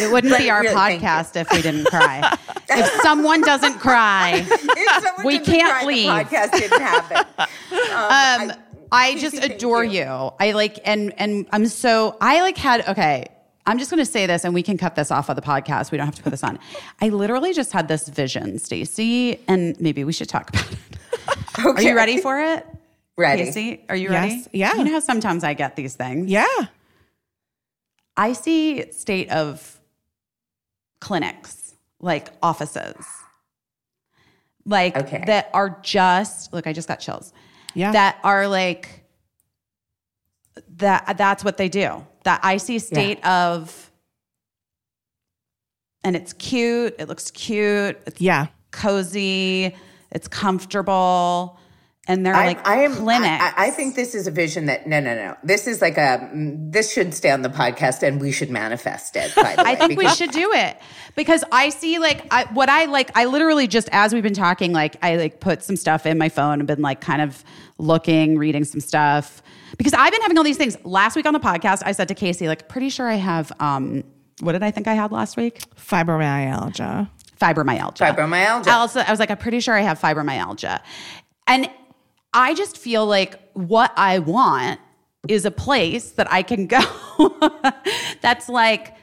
It 0.00 0.10
wouldn't 0.10 0.36
be 0.38 0.50
our 0.50 0.62
really, 0.62 0.74
podcast 0.74 1.36
if 1.36 1.50
we 1.52 1.62
didn't 1.62 1.84
cry. 1.86 2.36
if 2.70 2.90
someone 3.02 3.40
doesn't 3.42 3.78
cry, 3.78 4.44
If 4.48 5.02
someone 5.04 5.26
We 5.26 5.38
can't 5.38 5.70
cry, 5.70 5.80
the 5.82 5.86
leave. 5.86 6.08
podcast 6.10 6.52
didn't 6.52 6.80
happen. 6.80 7.16
um, 7.38 8.58
I 8.90 9.16
just 9.18 9.36
adore 9.42 9.84
you. 9.84 10.00
you. 10.00 10.30
I 10.40 10.52
like, 10.52 10.78
and 10.84 11.12
and 11.18 11.46
I'm 11.52 11.66
so 11.66 12.16
I 12.20 12.40
like 12.40 12.56
had 12.56 12.88
okay. 12.88 13.26
I'm 13.66 13.78
just 13.78 13.90
going 13.90 14.04
to 14.04 14.10
say 14.10 14.26
this, 14.26 14.44
and 14.44 14.52
we 14.54 14.62
can 14.62 14.76
cut 14.76 14.96
this 14.96 15.10
off 15.12 15.28
of 15.28 15.36
the 15.36 15.42
podcast. 15.42 15.92
We 15.92 15.98
don't 15.98 16.06
have 16.06 16.16
to 16.16 16.22
put 16.22 16.30
this 16.30 16.42
on. 16.42 16.58
I 17.00 17.10
literally 17.10 17.52
just 17.52 17.72
had 17.72 17.86
this 17.86 18.08
vision, 18.08 18.58
Stacy, 18.58 19.38
and 19.46 19.80
maybe 19.80 20.02
we 20.02 20.12
should 20.12 20.28
talk 20.28 20.48
about 20.50 20.66
it. 20.72 20.78
Are 21.64 21.80
you 21.82 21.94
ready 21.94 22.18
for 22.20 22.40
it? 22.40 22.66
Ready. 23.16 23.44
Caissie, 23.44 23.80
are 23.88 23.94
you 23.94 24.10
Yes. 24.10 24.22
ready? 24.32 24.46
Yeah. 24.52 24.74
You 24.74 24.84
know 24.84 24.92
how 24.92 25.00
sometimes 25.00 25.44
I 25.44 25.52
get 25.54 25.76
these 25.76 25.94
things. 25.94 26.28
yeah 26.30 26.46
I 28.16 28.32
see 28.32 28.90
state 28.90 29.30
of 29.30 29.78
clinics, 31.00 31.74
like 32.00 32.30
offices, 32.42 32.96
like 34.64 34.96
Okay. 34.96 35.22
that 35.26 35.50
are 35.54 35.78
just 35.82 36.52
look. 36.52 36.66
I 36.66 36.72
just 36.72 36.88
got 36.88 37.00
chills. 37.00 37.32
yeah 37.74 37.92
That 37.92 38.18
are 38.24 38.48
like 38.48 39.04
that. 40.76 41.16
That's 41.18 41.44
what 41.44 41.56
they 41.58 41.68
do. 41.68 42.04
That 42.24 42.40
I 42.42 42.56
see 42.58 42.78
state 42.78 43.24
of, 43.26 43.90
and 46.04 46.14
it's 46.16 46.32
cute. 46.32 46.94
It 46.98 47.08
looks 47.08 47.30
cute. 47.30 48.00
It's 48.06 48.20
yeah 48.20 48.46
cozy. 48.70 49.74
It's 50.10 50.28
comfortable, 50.28 51.58
and 52.06 52.24
they're 52.26 52.34
I, 52.34 52.46
like 52.46 52.66
I 52.66 52.84
am. 52.84 52.94
clinics. 52.94 53.42
I, 53.42 53.54
I 53.56 53.70
think 53.70 53.94
this 53.94 54.14
is 54.14 54.26
a 54.26 54.30
vision 54.30 54.66
that 54.66 54.86
no, 54.86 55.00
no, 55.00 55.14
no. 55.14 55.36
This 55.42 55.66
is 55.66 55.80
like 55.80 55.96
a. 55.96 56.30
This 56.34 56.92
should 56.92 57.14
stay 57.14 57.30
on 57.30 57.42
the 57.42 57.48
podcast, 57.48 58.02
and 58.02 58.20
we 58.20 58.30
should 58.30 58.50
manifest 58.50 59.16
it. 59.16 59.34
By 59.34 59.56
the 59.56 59.60
I 59.66 59.72
way, 59.72 59.76
think 59.76 59.98
we 59.98 60.08
should 60.08 60.30
do 60.32 60.52
it 60.52 60.76
because 61.14 61.44
I 61.50 61.70
see 61.70 61.98
like 61.98 62.26
I, 62.30 62.44
what 62.52 62.68
I 62.68 62.84
like. 62.86 63.10
I 63.16 63.24
literally 63.24 63.66
just 63.66 63.88
as 63.92 64.12
we've 64.12 64.22
been 64.22 64.34
talking, 64.34 64.72
like 64.72 64.96
I 65.02 65.16
like 65.16 65.40
put 65.40 65.62
some 65.62 65.76
stuff 65.76 66.04
in 66.04 66.18
my 66.18 66.28
phone 66.28 66.60
and 66.60 66.66
been 66.66 66.82
like 66.82 67.00
kind 67.00 67.22
of 67.22 67.42
looking, 67.78 68.36
reading 68.36 68.64
some 68.64 68.80
stuff 68.80 69.42
because 69.78 69.92
I've 69.94 70.12
been 70.12 70.22
having 70.22 70.38
all 70.38 70.44
these 70.44 70.56
things. 70.56 70.76
Last 70.84 71.16
week 71.16 71.26
on 71.26 71.32
the 71.32 71.40
podcast, 71.40 71.82
I 71.84 71.92
said 71.92 72.08
to 72.08 72.14
Caissie, 72.14 72.46
like, 72.46 72.68
pretty 72.68 72.88
sure 72.88 73.08
I 73.08 73.14
have. 73.14 73.52
um 73.60 74.04
What 74.40 74.52
did 74.52 74.62
I 74.62 74.70
think 74.70 74.86
I 74.88 74.94
had 74.94 75.12
last 75.12 75.36
week? 75.36 75.60
fibromyalgia 75.76 77.08
Fibromyalgia. 77.40 77.98
Fibromyalgia. 77.98 78.68
I 78.68 78.72
also, 78.74 79.00
I 79.00 79.10
was 79.10 79.18
like, 79.18 79.30
I'm 79.30 79.36
pretty 79.38 79.58
sure 79.60 79.74
I 79.74 79.80
have 79.80 79.98
fibromyalgia, 80.00 80.80
and 81.48 81.68
I 82.32 82.54
just 82.54 82.78
feel 82.78 83.04
like 83.04 83.38
what 83.54 83.92
I 83.96 84.20
want 84.20 84.78
is 85.28 85.44
a 85.44 85.50
place 85.50 86.12
that 86.12 86.32
I 86.32 86.42
can 86.42 86.66
go 86.66 86.80
that's 88.22 88.48
like 88.48 88.94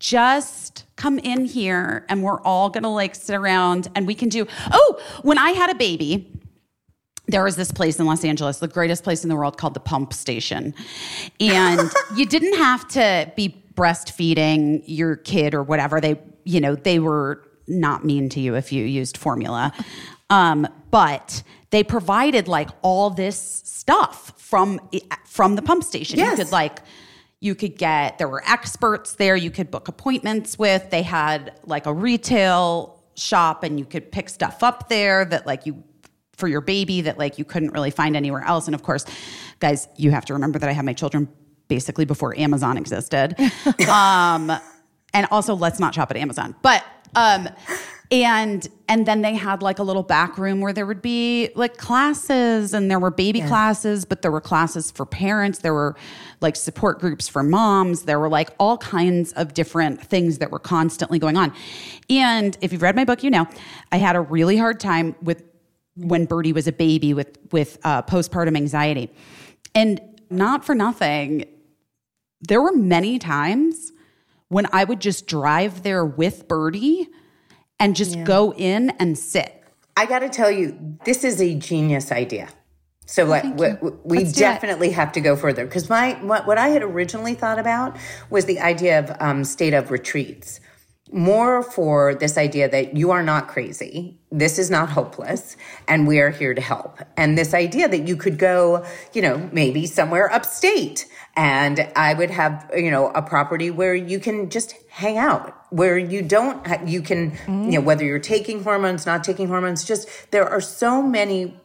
just 0.00 0.84
come 0.96 1.18
in 1.18 1.44
here 1.44 2.04
and 2.08 2.22
we're 2.22 2.40
all 2.42 2.70
gonna 2.70 2.92
like 2.92 3.14
sit 3.14 3.34
around 3.34 3.88
and 3.96 4.06
we 4.06 4.14
can 4.14 4.28
do 4.28 4.46
oh 4.72 5.00
when 5.22 5.38
i 5.38 5.50
had 5.50 5.70
a 5.70 5.74
baby 5.74 6.37
there 7.28 7.44
was 7.44 7.56
this 7.56 7.70
place 7.70 7.98
in 7.98 8.06
Los 8.06 8.24
Angeles, 8.24 8.58
the 8.58 8.68
greatest 8.68 9.04
place 9.04 9.22
in 9.22 9.28
the 9.28 9.36
world 9.36 9.58
called 9.58 9.74
the 9.74 9.80
Pump 9.80 10.12
Station. 10.12 10.74
And 11.38 11.90
you 12.16 12.26
didn't 12.26 12.56
have 12.56 12.88
to 12.88 13.30
be 13.36 13.62
breastfeeding 13.74 14.82
your 14.86 15.16
kid 15.16 15.54
or 15.54 15.62
whatever. 15.62 16.00
They, 16.00 16.20
you 16.44 16.60
know, 16.60 16.74
they 16.74 16.98
were 16.98 17.44
not 17.68 18.04
mean 18.04 18.28
to 18.30 18.40
you 18.40 18.54
if 18.54 18.72
you 18.72 18.84
used 18.84 19.16
formula. 19.18 19.72
Um, 20.30 20.66
but 20.90 21.42
they 21.70 21.84
provided 21.84 22.48
like 22.48 22.70
all 22.82 23.10
this 23.10 23.38
stuff 23.38 24.32
from 24.36 24.80
from 25.26 25.54
the 25.54 25.62
pump 25.62 25.84
station. 25.84 26.18
Yes. 26.18 26.38
You 26.38 26.44
could 26.44 26.52
like 26.52 26.80
you 27.40 27.54
could 27.54 27.76
get 27.76 28.18
there 28.18 28.28
were 28.28 28.42
experts 28.46 29.14
there 29.14 29.36
you 29.36 29.50
could 29.50 29.70
book 29.70 29.88
appointments 29.88 30.58
with. 30.58 30.90
They 30.90 31.02
had 31.02 31.58
like 31.64 31.86
a 31.86 31.92
retail 31.92 33.02
shop 33.14 33.62
and 33.64 33.78
you 33.78 33.84
could 33.84 34.10
pick 34.12 34.28
stuff 34.28 34.62
up 34.62 34.88
there 34.88 35.24
that 35.24 35.46
like 35.46 35.66
you 35.66 35.82
for 36.38 36.48
your 36.48 36.60
baby 36.60 37.02
that 37.02 37.18
like 37.18 37.38
you 37.38 37.44
couldn't 37.44 37.70
really 37.70 37.90
find 37.90 38.16
anywhere 38.16 38.42
else. 38.42 38.66
And 38.66 38.74
of 38.74 38.82
course, 38.82 39.04
guys, 39.58 39.88
you 39.96 40.10
have 40.12 40.24
to 40.26 40.32
remember 40.32 40.58
that 40.58 40.68
I 40.68 40.72
had 40.72 40.84
my 40.84 40.92
children 40.94 41.28
basically 41.66 42.04
before 42.04 42.38
Amazon 42.38 42.78
existed. 42.78 43.36
um, 43.88 44.52
and 45.12 45.26
also 45.30 45.54
let's 45.54 45.80
not 45.80 45.94
shop 45.94 46.10
at 46.10 46.16
Amazon. 46.16 46.54
But 46.62 46.84
um 47.14 47.48
and 48.10 48.66
and 48.88 49.04
then 49.04 49.20
they 49.20 49.34
had 49.34 49.62
like 49.62 49.78
a 49.78 49.82
little 49.82 50.02
back 50.02 50.38
room 50.38 50.60
where 50.60 50.72
there 50.72 50.86
would 50.86 51.02
be 51.02 51.50
like 51.54 51.76
classes 51.76 52.72
and 52.72 52.90
there 52.90 52.98
were 52.98 53.10
baby 53.10 53.42
classes, 53.42 54.06
but 54.06 54.22
there 54.22 54.30
were 54.30 54.40
classes 54.40 54.90
for 54.90 55.04
parents, 55.04 55.58
there 55.58 55.74
were 55.74 55.94
like 56.40 56.56
support 56.56 57.00
groups 57.00 57.28
for 57.28 57.42
moms, 57.42 58.04
there 58.04 58.18
were 58.18 58.30
like 58.30 58.50
all 58.58 58.78
kinds 58.78 59.32
of 59.34 59.52
different 59.52 60.00
things 60.02 60.38
that 60.38 60.50
were 60.50 60.58
constantly 60.58 61.18
going 61.18 61.36
on. 61.36 61.52
And 62.08 62.56
if 62.62 62.72
you've 62.72 62.82
read 62.82 62.96
my 62.96 63.04
book, 63.04 63.22
you 63.22 63.30
know, 63.30 63.46
I 63.92 63.98
had 63.98 64.16
a 64.16 64.20
really 64.20 64.56
hard 64.56 64.80
time 64.80 65.14
with 65.20 65.42
when 65.98 66.24
Birdie 66.24 66.52
was 66.52 66.66
a 66.66 66.72
baby 66.72 67.14
with 67.14 67.38
with 67.52 67.78
uh, 67.84 68.02
postpartum 68.02 68.56
anxiety, 68.56 69.12
and 69.74 70.00
not 70.30 70.64
for 70.64 70.74
nothing, 70.74 71.44
there 72.40 72.62
were 72.62 72.72
many 72.72 73.18
times 73.18 73.92
when 74.48 74.66
I 74.72 74.84
would 74.84 75.00
just 75.00 75.26
drive 75.26 75.82
there 75.82 76.04
with 76.04 76.48
Birdie 76.48 77.08
and 77.78 77.94
just 77.94 78.24
go 78.24 78.52
in 78.54 78.90
and 78.98 79.16
sit. 79.18 79.62
I 79.96 80.06
got 80.06 80.20
to 80.20 80.28
tell 80.28 80.50
you, 80.50 80.96
this 81.04 81.24
is 81.24 81.40
a 81.40 81.54
genius 81.54 82.12
idea. 82.12 82.48
So 83.06 83.24
like, 83.24 83.44
we, 83.44 83.72
we 84.04 84.18
Let's 84.18 84.32
do 84.32 84.40
it. 84.40 84.48
definitely 84.48 84.90
have 84.90 85.12
to 85.12 85.20
go 85.20 85.34
further 85.34 85.64
because 85.64 85.88
my 85.88 86.12
what, 86.22 86.46
what 86.46 86.58
I 86.58 86.68
had 86.68 86.82
originally 86.82 87.34
thought 87.34 87.58
about 87.58 87.96
was 88.30 88.44
the 88.44 88.60
idea 88.60 88.98
of 88.98 89.16
um, 89.20 89.44
state 89.44 89.72
of 89.74 89.90
retreats, 89.90 90.60
more 91.12 91.62
for 91.62 92.14
this 92.14 92.36
idea 92.36 92.68
that 92.68 92.96
you 92.96 93.10
are 93.10 93.22
not 93.22 93.48
crazy, 93.48 94.18
this 94.30 94.58
is 94.58 94.70
not 94.70 94.90
hopeless, 94.90 95.56
and 95.86 96.06
we 96.06 96.20
are 96.20 96.30
here 96.30 96.54
to 96.54 96.60
help. 96.60 96.98
And 97.16 97.36
this 97.36 97.54
idea 97.54 97.88
that 97.88 98.06
you 98.06 98.16
could 98.16 98.38
go, 98.38 98.84
you 99.12 99.22
know, 99.22 99.48
maybe 99.52 99.86
somewhere 99.86 100.32
upstate, 100.32 101.06
and 101.36 101.90
I 101.96 102.14
would 102.14 102.30
have, 102.30 102.70
you 102.76 102.90
know, 102.90 103.10
a 103.10 103.22
property 103.22 103.70
where 103.70 103.94
you 103.94 104.20
can 104.20 104.50
just 104.50 104.74
hang 104.90 105.18
out, 105.18 105.54
where 105.70 105.96
you 105.96 106.22
don't, 106.22 106.66
you 106.86 107.00
can, 107.00 107.38
you 107.46 107.78
know, 107.78 107.80
whether 107.80 108.04
you're 108.04 108.18
taking 108.18 108.62
hormones, 108.64 109.06
not 109.06 109.24
taking 109.24 109.48
hormones, 109.48 109.84
just 109.84 110.08
there 110.30 110.48
are 110.48 110.60
so 110.60 111.02
many 111.02 111.56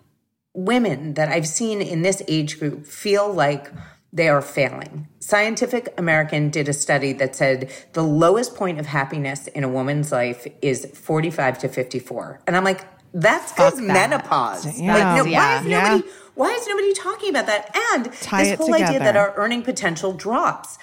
women 0.54 1.16
that 1.16 1.30
I've 1.30 1.48
seen 1.48 1.82
in 1.82 2.04
this 2.04 2.22
age 2.28 2.60
group 2.60 2.86
feel 2.86 3.34
like 3.34 3.72
they 4.14 4.30
are 4.30 4.42
failing. 4.42 5.08
Scientific 5.20 5.94
American 5.98 6.50
did 6.52 6.70
a 6.70 6.74
study 6.74 7.14
that 7.14 7.36
said 7.36 7.72
the 7.94 8.04
lowest 8.04 8.56
point 8.56 8.80
of 8.80 8.86
happiness 8.86 9.48
in 9.48 9.64
a 9.64 9.70
woman's 9.70 10.12
life 10.12 10.46
is 10.62 10.86
45 10.94 11.58
to 11.60 11.68
54. 11.68 12.42
And 12.46 12.56
I'm 12.56 12.64
like, 12.64 12.86
that's 13.14 13.52
because 13.52 13.76
that. 13.78 13.84
menopause. 13.84 14.80
Yeah. 14.80 14.94
Like, 15.16 15.26
no, 15.26 15.32
why 15.32 15.58
is 15.60 15.66
nobody 15.66 16.04
Yeah. 16.08 16.14
why 16.36 16.52
is 16.52 16.68
nobody 16.68 16.94
talking 16.94 17.30
about 17.30 17.48
that? 17.48 17.76
And 17.94 18.12
Tie 18.22 18.44
this 18.44 18.58
whole 18.60 18.74
idea 18.74 19.00
that 19.00 19.16
our 19.16 19.34
earning 19.36 19.64
potential 19.64 20.14
drops. 20.14 20.78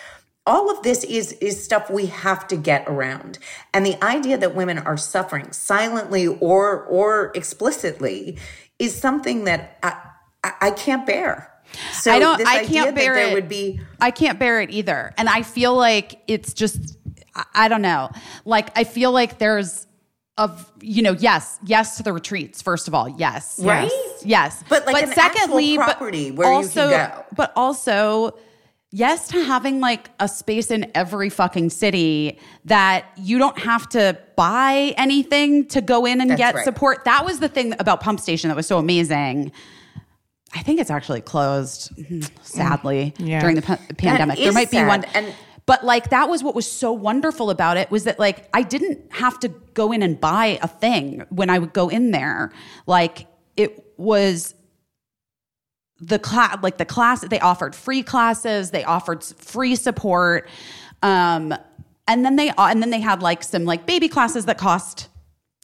All 0.47 0.70
of 0.70 0.83
this 0.83 1.05
is 1.05 1.33
is 1.34 1.62
stuff 1.62 1.91
we 1.91 2.07
have 2.07 2.49
to 2.49 2.57
get 2.57 2.84
around. 2.89 3.39
And 3.75 3.84
the 3.86 4.02
idea 4.05 4.39
that 4.39 4.55
women 4.55 4.78
are 4.78 4.97
suffering 4.97 5.52
silently 5.52 6.26
or 6.26 6.84
or 6.84 7.31
explicitly 7.34 8.39
is 8.78 8.97
something 8.97 9.44
that 9.44 9.76
I, 9.83 9.97
I, 10.42 10.52
I 10.62 10.70
can't 10.70 11.07
bear. 11.07 11.52
So 11.92 12.12
I 12.12 12.18
don't. 12.18 12.47
I 12.47 12.65
can't 12.65 12.94
bear 12.94 13.16
it. 13.16 13.34
would 13.34 13.49
be 13.49 13.81
I 14.00 14.10
can't 14.10 14.39
bear 14.39 14.60
it 14.60 14.70
either, 14.70 15.12
and 15.16 15.28
I 15.28 15.42
feel 15.42 15.74
like 15.74 16.20
it's 16.26 16.52
just. 16.52 16.97
I, 17.55 17.68
don't 17.68 17.82
know. 17.82 18.10
Like 18.44 18.76
I 18.76 18.84
feel 18.84 19.12
like 19.12 19.39
there's. 19.39 19.86
Of 20.39 20.73
you 20.81 21.02
know, 21.02 21.12
yes, 21.12 21.58
yes 21.65 21.99
to 21.99 22.02
the 22.02 22.15
retreats. 22.15 22.62
First 22.62 22.89
of 22.89 22.94
all, 22.94 23.08
yes, 23.08 23.60
Right? 23.62 23.90
yes, 23.92 24.23
yes. 24.24 24.65
But, 24.70 24.86
like, 24.86 25.02
an 25.02 25.12
actual 25.15 25.76
property 25.76 26.31
but 26.31 26.39
where 26.39 26.62
you 26.62 26.68
can 26.68 26.78
also, 26.78 26.90
go. 26.90 27.24
But 27.36 27.52
also, 27.57 28.39
yes 28.90 29.28
to 29.28 29.44
having 29.44 29.81
like 29.81 30.08
a 30.18 30.28
space 30.28 30.70
in 30.70 30.90
every 30.94 31.28
fucking 31.28 31.70
city 31.70 32.39
that 32.65 33.05
you 33.16 33.39
don't 33.39 33.58
have 33.58 33.89
to 33.90 34.18
buy 34.36 34.94
anything 34.97 35.66
to 35.66 35.81
go 35.81 36.07
in 36.07 36.20
and 36.20 36.31
That's 36.31 36.39
get 36.39 36.55
right. 36.55 36.65
support. 36.65 37.05
That 37.05 37.24
was 37.24 37.40
the 37.40 37.49
thing 37.49 37.74
about 37.78 38.00
Pump 38.00 38.18
Station 38.18 38.49
that 38.49 38.57
was 38.57 38.66
so 38.66 38.78
amazing. 38.78 39.52
I 40.55 40.62
think 40.62 40.81
it's 40.81 40.91
actually 40.91 41.20
closed, 41.20 41.91
sadly, 42.43 43.15
Yeah. 43.19 43.41
during 43.41 43.57
the 43.57 43.62
pa- 43.62 43.79
pandemic. 43.97 44.39
There 44.39 44.53
might 44.53 44.70
be 44.70 44.79
sad, 44.79 44.89
one, 44.89 45.05
and- 45.15 45.33
but 45.67 45.85
like 45.85 46.11
that 46.11 46.29
was 46.29 46.43
what 46.43 46.55
was 46.57 46.70
so 46.70 46.91
wonderful 46.93 47.51
about 47.51 47.77
it 47.77 47.91
was 47.91 48.03
that 48.05 48.19
like 48.19 48.49
I 48.53 48.62
didn't 48.62 49.12
have 49.12 49.39
to 49.41 49.49
go 49.75 49.93
in 49.93 50.03
and 50.03 50.20
buy 50.20 50.59
a 50.62 50.67
thing 50.67 51.25
when 51.29 51.49
I 51.51 51.59
would 51.61 51.73
go 51.73 51.89
in 51.89 52.11
there. 52.11 52.51
Like 52.87 53.29
it 53.57 53.85
was 53.97 54.55
the 56.01 56.19
class, 56.19 56.57
like 56.62 56.79
the 56.79 56.85
class, 56.85 57.20
they 57.20 57.39
offered 57.39 57.77
free 57.77 58.03
classes, 58.03 58.70
they 58.73 58.83
offered 58.83 59.23
free 59.23 59.77
support, 59.77 60.49
um, 61.03 61.55
and 62.09 62.25
then 62.25 62.35
they 62.37 62.53
and 62.59 62.83
then 62.83 62.91
they 62.91 63.01
had 63.01 63.23
like 63.23 63.45
some 63.45 63.65
like 63.65 63.87
baby 63.87 64.09
classes 64.09 64.47
that 64.47 64.59
cost 64.59 65.09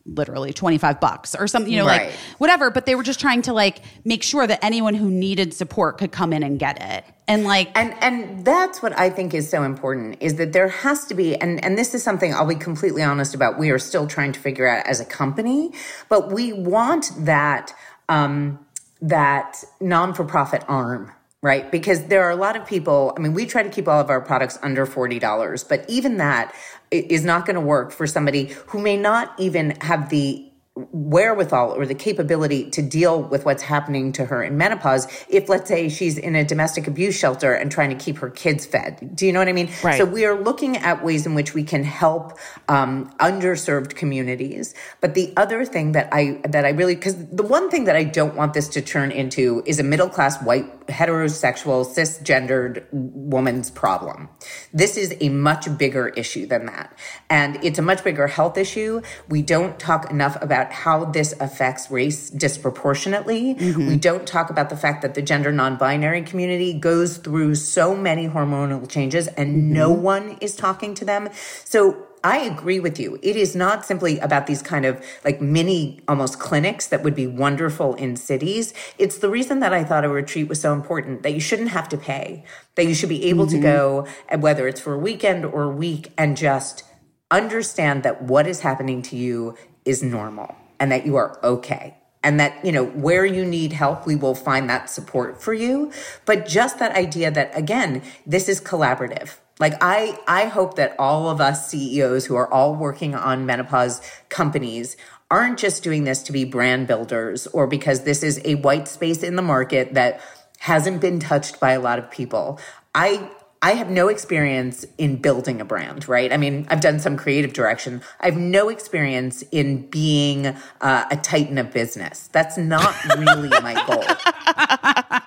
literally 0.06 0.52
25 0.52 1.00
bucks 1.00 1.34
or 1.34 1.46
something 1.48 1.72
you 1.72 1.78
know 1.78 1.86
Right. 1.86 2.08
like 2.08 2.16
whatever 2.38 2.70
but 2.70 2.86
they 2.86 2.94
were 2.94 3.02
just 3.02 3.18
trying 3.20 3.42
to 3.42 3.52
like 3.52 3.82
make 4.04 4.22
sure 4.22 4.46
that 4.46 4.64
anyone 4.64 4.94
who 4.94 5.10
needed 5.10 5.52
support 5.52 5.98
could 5.98 6.12
come 6.12 6.32
in 6.32 6.42
and 6.42 6.58
get 6.58 6.80
it 6.80 7.04
and 7.28 7.44
like 7.44 7.76
And 7.76 7.94
and 8.00 8.44
that's 8.44 8.80
what 8.82 8.96
I 8.98 9.10
think 9.10 9.34
is 9.34 9.50
so 9.50 9.64
important 9.64 10.18
is 10.20 10.36
that 10.36 10.52
there 10.52 10.68
has 10.68 11.04
to 11.06 11.14
be 11.14 11.34
and 11.34 11.62
and 11.64 11.76
this 11.76 11.94
is 11.94 12.02
something 12.04 12.32
I'll 12.32 12.46
be 12.46 12.54
completely 12.54 13.02
honest 13.02 13.34
about 13.34 13.58
we 13.58 13.70
are 13.70 13.78
still 13.80 14.06
trying 14.06 14.32
to 14.32 14.40
figure 14.40 14.68
out 14.68 14.86
as 14.86 15.00
a 15.00 15.04
company, 15.04 15.72
but 16.08 16.30
we 16.30 16.52
want 16.52 17.10
that 17.18 17.74
um 18.08 18.60
that 19.02 19.62
non-for-profit 19.80 20.64
arm 20.68 21.12
right? 21.42 21.70
Because 21.70 22.06
there 22.06 22.24
are 22.24 22.30
a 22.30 22.36
lot 22.36 22.56
of 22.56 22.66
people, 22.66 23.12
I 23.16 23.20
mean, 23.20 23.32
we 23.32 23.46
try 23.46 23.62
to 23.62 23.68
keep 23.68 23.86
all 23.86 24.00
of 24.00 24.10
our 24.10 24.20
products 24.20 24.58
under 24.62 24.84
$40, 24.84 25.68
but 25.68 25.84
even 25.88 26.16
that 26.16 26.52
is 26.90 27.24
not 27.24 27.46
going 27.46 27.54
to 27.54 27.60
work 27.60 27.92
for 27.92 28.06
somebody 28.06 28.46
who 28.68 28.80
may 28.80 28.96
not 28.96 29.34
even 29.38 29.72
have 29.80 30.08
the 30.08 30.45
wherewithal 30.76 31.72
or 31.72 31.86
the 31.86 31.94
capability 31.94 32.68
to 32.70 32.82
deal 32.82 33.22
with 33.22 33.46
what's 33.46 33.62
happening 33.62 34.12
to 34.12 34.26
her 34.26 34.42
in 34.42 34.58
menopause 34.58 35.08
if 35.30 35.48
let's 35.48 35.68
say 35.68 35.88
she's 35.88 36.18
in 36.18 36.36
a 36.36 36.44
domestic 36.44 36.86
abuse 36.86 37.18
shelter 37.18 37.54
and 37.54 37.72
trying 37.72 37.88
to 37.88 37.96
keep 37.96 38.18
her 38.18 38.28
kids 38.28 38.66
fed. 38.66 39.16
Do 39.16 39.26
you 39.26 39.32
know 39.32 39.38
what 39.38 39.48
i 39.48 39.52
mean? 39.52 39.70
Right. 39.82 39.96
so 39.96 40.04
we 40.04 40.26
are 40.26 40.38
looking 40.38 40.76
at 40.76 41.02
ways 41.02 41.24
in 41.24 41.34
which 41.34 41.54
we 41.54 41.64
can 41.64 41.82
help 41.82 42.38
um, 42.68 43.10
underserved 43.20 43.94
communities. 43.94 44.74
But 45.00 45.14
the 45.14 45.32
other 45.36 45.64
thing 45.64 45.92
that 45.92 46.08
i 46.12 46.40
that 46.44 46.66
i 46.66 46.70
really 46.70 46.94
because 46.94 47.16
the 47.28 47.42
one 47.42 47.70
thing 47.70 47.84
that 47.84 47.96
i 47.96 48.04
don't 48.04 48.36
want 48.36 48.52
this 48.52 48.68
to 48.68 48.82
turn 48.82 49.10
into 49.10 49.62
is 49.64 49.78
a 49.78 49.82
middle 49.82 50.10
class 50.10 50.42
white 50.42 50.86
heterosexual 50.88 51.86
cisgendered 51.86 52.84
woman's 52.92 53.70
problem. 53.70 54.28
This 54.72 54.96
is 54.96 55.14
a 55.20 55.28
much 55.30 55.76
bigger 55.78 56.08
issue 56.08 56.46
than 56.46 56.66
that. 56.66 56.96
And 57.30 57.62
it's 57.64 57.78
a 57.78 57.82
much 57.82 58.04
bigger 58.04 58.26
health 58.26 58.56
issue. 58.56 59.02
We 59.28 59.42
don't 59.42 59.78
talk 59.78 60.10
enough 60.10 60.40
about 60.42 60.65
how 60.72 61.04
this 61.04 61.34
affects 61.40 61.90
race 61.90 62.30
disproportionately. 62.30 63.54
We 63.54 63.72
mm-hmm. 63.72 63.96
don't 63.96 64.26
talk 64.26 64.50
about 64.50 64.70
the 64.70 64.76
fact 64.76 65.02
that 65.02 65.14
the 65.14 65.22
gender 65.22 65.52
non-binary 65.52 66.22
community 66.22 66.72
goes 66.72 67.18
through 67.18 67.54
so 67.56 67.94
many 67.94 68.28
hormonal 68.28 68.88
changes 68.88 69.26
and 69.28 69.56
mm-hmm. 69.56 69.72
no 69.72 69.90
one 69.90 70.38
is 70.40 70.56
talking 70.56 70.94
to 70.94 71.04
them. 71.04 71.28
So 71.64 72.06
I 72.24 72.38
agree 72.38 72.80
with 72.80 72.98
you. 72.98 73.20
It 73.22 73.36
is 73.36 73.54
not 73.54 73.86
simply 73.86 74.18
about 74.18 74.48
these 74.48 74.60
kind 74.60 74.84
of 74.84 75.00
like 75.24 75.40
mini 75.40 76.00
almost 76.08 76.40
clinics 76.40 76.88
that 76.88 77.04
would 77.04 77.14
be 77.14 77.26
wonderful 77.26 77.94
in 77.94 78.16
cities. 78.16 78.74
It's 78.98 79.18
the 79.18 79.30
reason 79.30 79.60
that 79.60 79.72
I 79.72 79.84
thought 79.84 80.04
a 80.04 80.08
retreat 80.08 80.48
was 80.48 80.60
so 80.60 80.72
important 80.72 81.22
that 81.22 81.34
you 81.34 81.40
shouldn't 81.40 81.68
have 81.68 81.88
to 81.90 81.96
pay, 81.96 82.44
that 82.74 82.86
you 82.86 82.94
should 82.94 83.10
be 83.10 83.26
able 83.26 83.46
to 83.46 83.54
mm-hmm. 83.54 83.62
go, 83.62 84.06
and 84.28 84.42
whether 84.42 84.66
it's 84.66 84.80
for 84.80 84.94
a 84.94 84.98
weekend 84.98 85.44
or 85.44 85.62
a 85.64 85.70
week, 85.70 86.12
and 86.18 86.36
just 86.36 86.82
understand 87.30 88.02
that 88.02 88.22
what 88.22 88.46
is 88.46 88.60
happening 88.60 89.02
to 89.02 89.16
you 89.16 89.56
is 89.86 90.02
normal 90.02 90.54
and 90.78 90.92
that 90.92 91.06
you 91.06 91.16
are 91.16 91.38
okay. 91.42 91.96
and 92.26 92.40
that, 92.40 92.64
you 92.64 92.72
know, 92.72 92.84
where 92.84 93.24
you 93.24 93.44
need 93.44 93.72
help, 93.72 94.04
we 94.04 94.16
will 94.16 94.34
find 94.34 94.68
that 94.68 94.90
support 94.90 95.40
for 95.40 95.54
you. 95.54 95.92
But 96.24 96.44
just 96.44 96.80
that 96.80 96.96
idea 96.96 97.30
that, 97.30 97.56
again, 97.56 98.02
this 98.26 98.48
is 98.48 98.60
collaborative. 98.60 99.36
Like 99.60 99.74
I, 99.80 100.18
I 100.26 100.46
hope 100.46 100.74
that 100.74 100.96
all 100.98 101.30
of 101.30 101.40
us 101.40 101.70
CEOs 101.70 102.26
who 102.26 102.34
are 102.34 102.52
all 102.52 102.74
working 102.74 103.14
on 103.14 103.46
menopause 103.46 104.02
companies 104.28 104.96
aren't 105.30 105.58
just 105.58 105.84
doing 105.84 106.02
this 106.02 106.22
to 106.24 106.32
be 106.32 106.44
brand 106.44 106.88
builders 106.88 107.46
or 107.48 107.68
because 107.68 108.02
this 108.02 108.24
is 108.24 108.40
a 108.44 108.56
white 108.56 108.88
space 108.88 109.22
in 109.22 109.36
the 109.36 109.42
market 109.42 109.94
that 109.94 110.20
hasn't 110.58 111.00
been 111.00 111.20
touched 111.20 111.60
by 111.60 111.72
a 111.72 111.80
lot 111.80 111.98
of 111.98 112.10
people. 112.10 112.58
I 112.92 113.30
I 113.62 113.72
have 113.72 113.90
no 113.90 114.08
experience 114.08 114.84
in 114.98 115.16
building 115.16 115.60
a 115.60 115.64
brand, 115.64 116.08
right? 116.08 116.32
I 116.32 116.36
mean, 116.36 116.66
I've 116.70 116.80
done 116.80 117.00
some 117.00 117.16
creative 117.16 117.52
direction. 117.52 118.02
I 118.20 118.26
have 118.26 118.36
no 118.36 118.68
experience 118.68 119.42
in 119.50 119.86
being 119.88 120.46
uh, 120.46 121.04
a 121.10 121.16
titan 121.16 121.58
of 121.58 121.72
business. 121.72 122.28
That's 122.32 122.56
not 122.58 122.94
really 123.18 123.48
my 123.48 123.74
goal. 123.86 125.20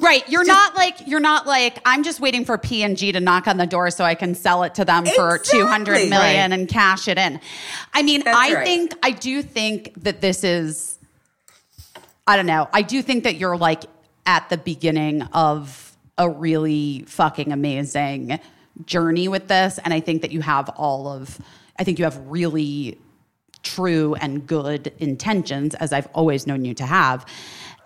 Right. 0.00 0.26
You're 0.28 0.44
not 0.44 0.76
like 0.76 1.06
you're 1.06 1.18
not 1.20 1.46
like 1.46 1.80
I'm 1.84 2.02
just 2.02 2.20
waiting 2.20 2.44
for 2.44 2.56
P 2.56 2.82
and 2.82 2.96
G 2.96 3.10
to 3.12 3.20
knock 3.20 3.48
on 3.48 3.56
the 3.56 3.66
door 3.66 3.90
so 3.90 4.04
I 4.04 4.14
can 4.14 4.34
sell 4.34 4.62
it 4.62 4.74
to 4.76 4.84
them 4.84 5.04
for 5.06 5.38
200 5.38 6.08
million 6.08 6.10
Right. 6.12 6.52
and 6.52 6.68
cash 6.68 7.08
it 7.08 7.18
in. 7.18 7.40
I 7.92 8.02
mean, 8.02 8.22
That's 8.24 8.36
I 8.36 8.54
right. 8.54 8.64
think 8.66 8.94
I 9.02 9.10
do 9.10 9.42
think 9.42 9.92
that 10.04 10.20
this 10.20 10.44
is 10.44 10.98
I 12.26 12.36
don't 12.36 12.46
know. 12.46 12.68
I 12.72 12.82
do 12.82 13.02
think 13.02 13.24
that 13.24 13.36
you're 13.36 13.56
like 13.56 13.84
at 14.24 14.48
the 14.50 14.56
beginning 14.58 15.22
of 15.22 15.87
a 16.18 16.28
really 16.28 17.04
fucking 17.06 17.52
amazing 17.52 18.38
journey 18.84 19.28
with 19.28 19.48
this 19.48 19.78
and 19.84 19.94
I 19.94 20.00
think 20.00 20.22
that 20.22 20.30
you 20.30 20.40
have 20.40 20.68
all 20.70 21.08
of 21.08 21.40
I 21.78 21.84
think 21.84 21.98
you 21.98 22.04
have 22.04 22.18
really 22.26 22.98
true 23.62 24.14
and 24.14 24.46
good 24.46 24.92
intentions 24.98 25.74
as 25.76 25.92
I've 25.92 26.08
always 26.14 26.46
known 26.46 26.64
you 26.64 26.74
to 26.74 26.86
have. 26.86 27.26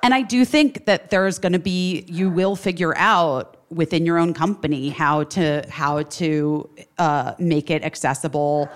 And 0.02 0.12
I 0.12 0.22
do 0.22 0.44
think 0.44 0.86
that 0.86 1.10
there's 1.10 1.38
going 1.38 1.52
to 1.52 1.58
be 1.58 2.04
you 2.08 2.28
will 2.28 2.56
figure 2.56 2.96
out 2.96 3.56
within 3.70 4.04
your 4.04 4.18
own 4.18 4.34
company 4.34 4.90
how 4.90 5.24
to 5.24 5.64
how 5.68 6.02
to 6.02 6.68
uh, 6.98 7.34
make 7.38 7.70
it 7.70 7.84
accessible 7.84 8.68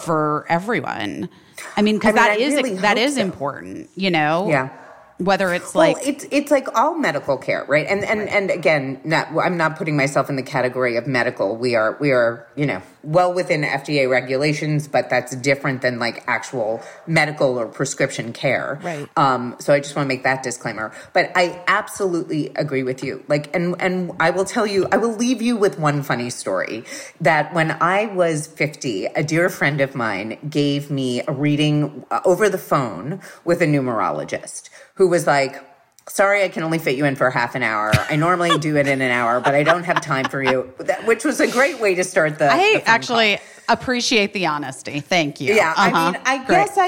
for 0.00 0.46
everyone. 0.48 1.28
I 1.76 1.82
mean, 1.82 1.96
because 1.96 2.14
I 2.16 2.16
mean, 2.16 2.16
that 2.16 2.30
I 2.30 2.34
is 2.36 2.54
really 2.54 2.74
that 2.76 2.98
is 2.98 3.16
so. 3.16 3.22
important, 3.22 3.90
you 3.96 4.10
know. 4.10 4.48
Yeah. 4.48 4.70
Whether 5.18 5.52
it's 5.54 5.74
like 5.74 5.96
well, 5.96 6.06
it's 6.06 6.26
it's 6.30 6.50
like 6.50 6.66
all 6.76 6.94
medical 6.94 7.36
care, 7.36 7.64
right? 7.68 7.86
And 7.86 8.04
and 8.04 8.28
and 8.28 8.50
again, 8.50 9.00
not 9.04 9.28
I'm 9.36 9.56
not 9.56 9.76
putting 9.76 9.96
myself 9.96 10.28
in 10.28 10.36
the 10.36 10.42
category 10.42 10.96
of 10.96 11.06
medical. 11.06 11.56
We 11.56 11.74
are 11.74 11.96
we 12.00 12.10
are 12.10 12.46
you 12.56 12.66
know 12.66 12.82
well 13.02 13.32
within 13.32 13.62
FDA 13.62 14.08
regulations, 14.08 14.88
but 14.88 15.10
that's 15.10 15.34
different 15.36 15.82
than 15.82 15.98
like 15.98 16.24
actual 16.26 16.82
medical 17.06 17.58
or 17.58 17.66
prescription 17.66 18.32
care. 18.32 18.80
Right. 18.82 19.08
Um. 19.16 19.56
So 19.58 19.72
I 19.72 19.80
just 19.80 19.96
want 19.96 20.06
to 20.06 20.08
make 20.08 20.24
that 20.24 20.42
disclaimer. 20.42 20.92
But 21.12 21.32
I 21.34 21.62
absolutely 21.66 22.52
agree 22.56 22.82
with 22.82 23.02
you. 23.02 23.24
Like, 23.28 23.54
and 23.54 23.80
and 23.80 24.12
I 24.20 24.30
will 24.30 24.44
tell 24.44 24.66
you, 24.66 24.86
I 24.92 24.96
will 24.96 25.14
leave 25.14 25.42
you 25.42 25.56
with 25.56 25.78
one 25.78 26.02
funny 26.02 26.30
story 26.30 26.84
that 27.20 27.52
when 27.54 27.70
I 27.80 28.06
was 28.06 28.46
50, 28.46 29.06
a 29.06 29.22
dear 29.22 29.48
friend 29.48 29.80
of 29.80 29.94
mine 29.94 30.38
gave 30.48 30.90
me 30.90 31.22
a 31.26 31.32
reading 31.32 32.04
over 32.24 32.48
the 32.48 32.58
phone 32.58 33.20
with 33.44 33.62
a 33.62 33.66
numerologist 33.66 34.70
who 34.94 35.08
was 35.08 35.26
like, 35.26 35.71
Sorry, 36.08 36.42
I 36.44 36.48
can 36.48 36.62
only 36.64 36.78
fit 36.78 36.96
you 36.96 37.04
in 37.04 37.14
for 37.16 37.30
half 37.30 37.54
an 37.54 37.62
hour. 37.62 37.92
I 38.10 38.16
normally 38.16 38.58
do 38.58 38.76
it 38.76 38.86
in 38.88 39.00
an 39.00 39.10
hour, 39.10 39.40
but 39.40 39.54
I 39.54 39.62
don't 39.62 39.84
have 39.84 40.00
time 40.00 40.24
for 40.28 40.42
you. 40.42 40.62
Which 41.04 41.24
was 41.24 41.40
a 41.40 41.46
great 41.50 41.80
way 41.80 41.94
to 41.94 42.04
start 42.04 42.32
the. 42.38 42.46
the 42.46 42.52
I 42.52 42.72
phone 42.74 42.82
actually 42.86 43.38
appreciate 43.68 44.32
the 44.32 44.46
honesty. 44.46 45.00
Thank 45.00 45.40
you. 45.40 45.54
yeah, 45.54 45.72
Uh-huh. 45.76 45.96
I 45.96 46.12
mean, 46.12 46.20
I 46.24 46.36
Great. 46.44 46.66
guess 46.66 46.76
I 46.76 46.86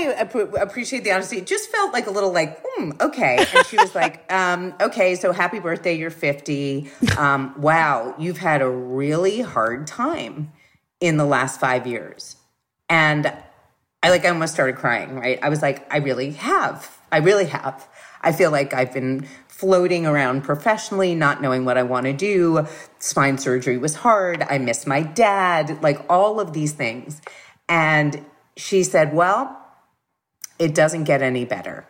appreciate 0.61 1.05
the 1.05 1.13
honesty. 1.13 1.39
It 1.39 1.47
just 1.47 1.71
felt 1.71 1.93
like 1.93 2.07
a 2.09 2.11
little 2.11 2.33
like, 2.33 2.61
hmm, 2.67 2.91
okay. 3.01 3.47
And 3.55 3.67
she 3.67 3.77
was 3.77 3.95
like, 3.95 4.31
um, 4.33 4.75
okay, 4.81 5.15
so 5.15 5.33
happy 5.33 5.61
birthday, 5.61 5.95
you're 5.95 6.11
50. 6.11 6.91
Um, 7.17 7.55
wow, 7.59 8.15
you've 8.19 8.39
had 8.39 8.61
a 8.63 8.69
really 8.69 9.41
hard 9.41 9.87
time 9.87 10.51
in 11.01 11.17
the 11.17 11.25
last 11.25 11.61
five 11.61 11.87
years. 11.87 12.37
And 12.89 13.33
I 14.03 14.11
like, 14.11 14.25
I 14.25 14.31
almost 14.31 14.53
started 14.53 14.77
crying, 14.77 15.15
right? 15.15 15.39
I 15.43 15.49
was 15.49 15.63
like, 15.63 15.87
I 15.93 15.99
really 15.99 16.33
have. 16.33 16.99
I 17.13 17.19
really 17.19 17.47
have. 17.47 17.89
I 18.25 18.33
feel 18.33 18.51
like 18.51 18.75
I've 18.75 18.93
been 18.93 19.27
floating 19.49 20.07
around 20.07 20.43
professionally, 20.43 21.15
not 21.15 21.41
knowing 21.41 21.65
what 21.65 21.79
I 21.79 21.85
want 21.85 22.07
to 22.07 22.13
do. 22.13 22.67
Spine 22.99 23.39
surgery 23.39 23.79
was 23.79 23.95
hard. 23.95 24.43
I 24.43 24.59
miss 24.59 24.87
my 24.87 25.03
dad, 25.03 25.83
like 25.83 26.05
all 26.09 26.41
of 26.41 26.53
these 26.53 26.73
things. 26.73 27.23
And 27.69 28.25
she 28.57 28.83
said, 28.83 29.15
Well, 29.15 29.57
it 30.59 30.75
doesn't 30.75 31.05
get 31.05 31.23
any 31.23 31.45
better. 31.45 31.87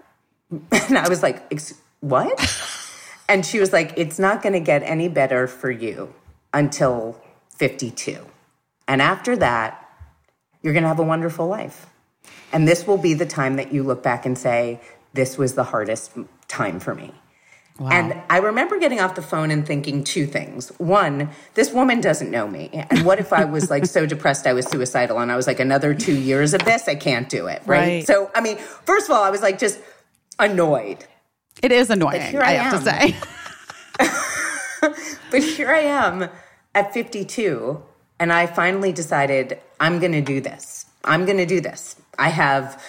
And 0.72 0.98
I 0.98 1.08
was 1.08 1.22
like, 1.22 1.42
Ex- 1.50 1.74
What? 2.00 2.38
And 3.26 3.46
she 3.46 3.58
was 3.58 3.72
like, 3.72 3.94
It's 3.96 4.18
not 4.18 4.42
going 4.42 4.52
to 4.52 4.60
get 4.60 4.82
any 4.82 5.08
better 5.08 5.46
for 5.46 5.70
you 5.70 6.12
until 6.52 7.18
52. 7.56 8.18
And 8.86 9.00
after 9.00 9.34
that, 9.36 9.88
you're 10.62 10.74
going 10.74 10.82
to 10.82 10.88
have 10.88 10.98
a 10.98 11.04
wonderful 11.04 11.46
life. 11.46 11.86
And 12.52 12.68
this 12.68 12.86
will 12.86 12.98
be 12.98 13.14
the 13.14 13.26
time 13.26 13.56
that 13.56 13.72
you 13.72 13.82
look 13.82 14.02
back 14.02 14.26
and 14.26 14.36
say, 14.36 14.80
This 15.14 15.38
was 15.38 15.54
the 15.54 15.64
hardest 15.64 16.12
time 16.48 16.80
for 16.80 16.94
me. 16.94 17.12
And 17.80 18.22
I 18.30 18.38
remember 18.38 18.78
getting 18.78 19.00
off 19.00 19.16
the 19.16 19.22
phone 19.22 19.50
and 19.50 19.66
thinking 19.66 20.04
two 20.04 20.26
things. 20.26 20.68
One, 20.78 21.30
this 21.54 21.72
woman 21.72 22.00
doesn't 22.00 22.30
know 22.30 22.46
me. 22.46 22.70
And 22.72 23.04
what 23.04 23.18
if 23.18 23.32
I 23.32 23.44
was 23.44 23.68
like 23.68 23.86
so 23.86 24.06
depressed 24.06 24.46
I 24.46 24.52
was 24.52 24.64
suicidal 24.66 25.18
and 25.18 25.32
I 25.32 25.34
was 25.34 25.48
like, 25.48 25.58
another 25.58 25.92
two 25.92 26.14
years 26.14 26.54
of 26.54 26.64
this, 26.64 26.86
I 26.86 26.94
can't 26.94 27.28
do 27.28 27.48
it. 27.48 27.62
Right. 27.66 27.78
Right. 27.80 28.06
So, 28.06 28.30
I 28.32 28.40
mean, 28.42 28.58
first 28.58 29.10
of 29.10 29.16
all, 29.16 29.24
I 29.24 29.30
was 29.30 29.42
like 29.42 29.58
just 29.58 29.80
annoyed. 30.38 31.04
it 31.64 31.72
is 31.72 31.90
annoying. 31.90 32.22
here 32.22 32.42
I, 32.42 32.50
I 32.50 32.52
have 32.52 32.84
to 32.84 32.90
say. 32.90 33.16
But 35.34 35.42
here 35.42 35.68
I 35.68 35.80
am 35.80 36.28
at 36.76 36.94
52, 36.94 37.82
and 38.20 38.32
I 38.32 38.46
finally 38.46 38.92
decided 38.92 39.58
I'm 39.80 39.98
going 39.98 40.12
to 40.12 40.20
do 40.20 40.40
this. 40.40 40.86
I'm 41.04 41.24
going 41.24 41.38
to 41.38 41.46
do 41.46 41.60
this. 41.60 41.96
I 42.20 42.28
have 42.28 42.80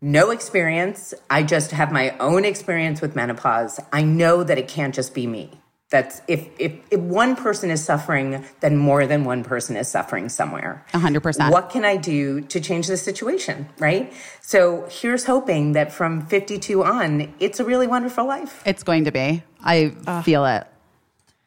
no 0.00 0.30
experience. 0.30 1.14
I 1.28 1.42
just 1.42 1.72
have 1.72 1.90
my 1.92 2.16
own 2.18 2.44
experience 2.44 3.00
with 3.00 3.16
menopause. 3.16 3.80
I 3.92 4.02
know 4.02 4.44
that 4.44 4.58
it 4.58 4.68
can't 4.68 4.94
just 4.94 5.14
be 5.14 5.26
me. 5.26 5.50
That's 5.90 6.20
if 6.28 6.46
if 6.58 6.72
if 6.90 7.00
one 7.00 7.34
person 7.34 7.70
is 7.70 7.82
suffering, 7.82 8.44
then 8.60 8.76
more 8.76 9.06
than 9.06 9.24
one 9.24 9.42
person 9.42 9.74
is 9.74 9.88
suffering 9.88 10.28
somewhere. 10.28 10.84
Hundred 10.92 11.22
percent. 11.22 11.50
What 11.50 11.70
can 11.70 11.82
I 11.82 11.96
do 11.96 12.42
to 12.42 12.60
change 12.60 12.88
the 12.88 12.98
situation, 12.98 13.70
right? 13.78 14.12
So 14.42 14.86
here's 14.90 15.24
hoping 15.24 15.72
that 15.72 15.90
from 15.90 16.26
52 16.26 16.84
on, 16.84 17.32
it's 17.40 17.58
a 17.58 17.64
really 17.64 17.86
wonderful 17.86 18.26
life. 18.26 18.62
It's 18.66 18.82
going 18.82 19.04
to 19.04 19.12
be. 19.12 19.42
I 19.62 19.88
feel 20.24 20.44
it. 20.44 20.66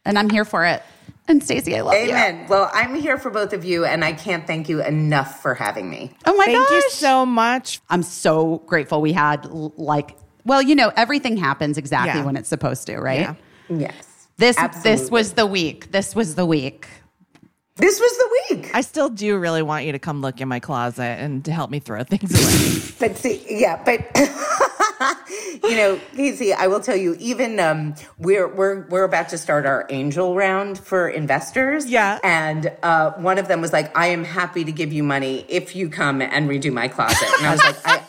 And 0.06 0.18
I'm 0.18 0.32
here 0.32 0.46
for 0.46 0.66
it. 0.66 0.82
And 1.28 1.44
Stacy, 1.44 1.78
I 1.78 1.82
love 1.82 1.94
you. 1.94 2.10
Amen. 2.10 2.48
Well, 2.50 2.70
I'm 2.74 2.96
here 2.96 3.18
for 3.18 3.30
both 3.30 3.54
of 3.54 3.64
you, 3.64 3.86
and 3.86 4.04
I 4.04 4.12
can't 4.14 4.46
thank 4.48 4.68
you 4.68 4.84
enough 4.84 5.42
for 5.42 5.54
having 5.54 5.90
me. 5.90 6.12
Oh 6.26 6.36
my 6.36 6.46
Thank 6.46 6.58
gosh. 6.58 6.72
you 6.72 6.90
so 6.90 7.26
much. 7.26 7.80
I'm 7.90 8.04
so 8.04 8.58
grateful 8.66 9.02
we 9.02 9.14
had 9.14 9.46
like 9.46 10.18
well, 10.44 10.62
you 10.62 10.74
know, 10.76 10.92
everything 10.96 11.38
happens 11.38 11.78
exactly 11.78 12.20
Yeah. 12.20 12.26
when 12.26 12.36
it's 12.36 12.50
supposed 12.50 12.88
to, 12.88 12.98
right? 12.98 13.20
Yeah. 13.20 13.36
Yes. 13.70 14.28
This 14.38 14.58
Absolutely. 14.58 14.92
this 14.92 15.12
was 15.12 15.34
the 15.34 15.46
week. 15.46 15.92
This 15.92 16.16
was 16.16 16.34
the 16.36 16.46
week. 16.48 16.88
This 17.76 18.00
was 18.00 18.18
the 18.18 18.56
week. 18.58 18.72
I 18.74 18.82
still 18.82 19.10
do 19.10 19.38
really 19.38 19.62
want 19.62 19.86
you 19.86 19.92
to 19.92 20.00
come 20.00 20.22
look 20.22 20.42
in 20.42 20.48
my 20.48 20.60
closet 20.60 21.04
and 21.04 21.46
to 21.46 21.52
help 21.52 21.70
me 21.70 21.80
throw 21.80 22.04
things 22.04 22.32
away. 22.34 22.82
But 23.00 23.18
see, 23.18 23.44
yeah, 23.50 23.82
but 23.84 24.02
you 25.64 25.76
know, 25.76 26.00
Caissie, 26.14 26.54
I 26.54 26.68
will 26.68 26.80
tell 26.80 26.96
you, 26.96 27.16
even 27.20 27.60
um, 27.60 27.96
we're 28.18 28.48
we're 28.48 28.88
we're 28.88 29.04
about 29.04 29.30
to 29.30 29.38
start 29.38 29.66
our 29.66 29.86
angel 29.90 30.36
round 30.36 30.78
for 30.80 31.10
investors. 31.10 31.86
Yeah. 31.88 32.20
and 32.24 32.72
uh, 32.84 33.12
one 33.14 33.38
of 33.38 33.48
them 33.48 33.62
was 33.62 33.74
like, 33.74 33.96
"I 33.98 34.08
am 34.08 34.24
happy 34.24 34.64
to 34.64 34.72
give 34.72 34.94
you 34.94 35.04
money 35.04 35.46
if 35.50 35.76
you 35.76 35.90
come 35.90 36.22
and 36.22 36.50
redo 36.50 36.72
my 36.72 36.88
closet." 36.88 37.28
And 37.38 37.48
I 37.48 37.52
was 37.52 37.64
like, 37.64 37.78
I. 37.86 38.02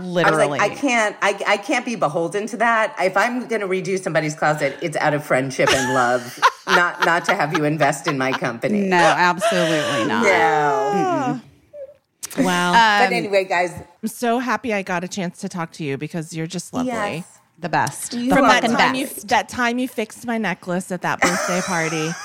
literally 0.00 0.58
I 0.58 0.66
like, 0.66 0.72
I 0.72 0.74
can't, 0.74 1.16
I, 1.22 1.40
I 1.46 1.56
can't 1.58 1.84
be 1.84 1.96
beholden 1.96 2.46
to 2.48 2.56
that. 2.58 2.94
If 2.98 3.16
I'm 3.16 3.46
going 3.48 3.60
to 3.60 3.68
redo 3.68 3.98
somebody's 3.98 4.34
closet, 4.34 4.76
it's 4.82 4.96
out 4.96 5.14
of 5.14 5.24
friendship 5.24 5.68
and 5.70 5.94
love, 5.94 6.40
not 6.66 7.04
not 7.04 7.24
to 7.26 7.34
have 7.34 7.56
you 7.56 7.64
invest 7.64 8.06
in 8.06 8.16
my 8.18 8.32
company. 8.32 8.80
no, 8.88 8.96
absolutely 8.96 10.06
not. 10.06 10.22
No. 10.24 11.40
Wow. 12.38 12.72
but 12.72 13.12
anyway, 13.12 13.44
guys, 13.44 13.72
I'm 14.02 14.08
so 14.08 14.38
happy 14.38 14.72
I 14.72 14.82
got 14.82 15.04
a 15.04 15.08
chance 15.08 15.40
to 15.40 15.48
talk 15.48 15.72
to 15.72 15.84
you 15.84 15.96
because 15.98 16.34
you're 16.34 16.46
just 16.46 16.72
lovely. 16.72 16.92
yes. 16.92 17.38
The 17.60 17.68
best. 17.68 18.14
You 18.14 18.30
From 18.30 18.42
that 18.48 18.62
fucking 18.62 18.76
time 18.76 18.94
you 18.96 19.06
that 19.26 19.48
time 19.48 19.78
you 19.78 19.86
fixed 19.86 20.26
my 20.26 20.38
necklace 20.38 20.90
at 20.90 21.02
that 21.02 21.20
birthday 21.20 21.60
party. 21.60 22.10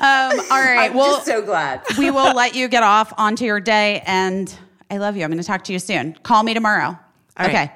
Um, 0.00 0.38
all 0.38 0.62
right. 0.62 0.90
I'm 0.90 0.94
well, 0.94 1.16
just 1.16 1.26
so 1.26 1.42
glad. 1.42 1.82
we 1.98 2.12
will 2.12 2.32
let 2.32 2.54
you 2.54 2.68
get 2.68 2.84
off 2.84 3.12
onto 3.18 3.44
your 3.44 3.58
day 3.58 4.00
and 4.06 4.56
I 4.90 4.98
love 4.98 5.16
you. 5.16 5.24
I'm 5.24 5.30
going 5.30 5.40
to 5.40 5.46
talk 5.46 5.64
to 5.64 5.72
you 5.72 5.80
soon. 5.80 6.14
Call 6.22 6.44
me 6.44 6.54
tomorrow. 6.54 6.96
All 7.36 7.46
okay. 7.46 7.72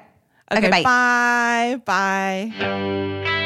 right. 0.51 0.57
Okay, 0.57 0.69
bye. 0.69 1.81
Bye. 1.85 2.51
Bye. 2.53 3.39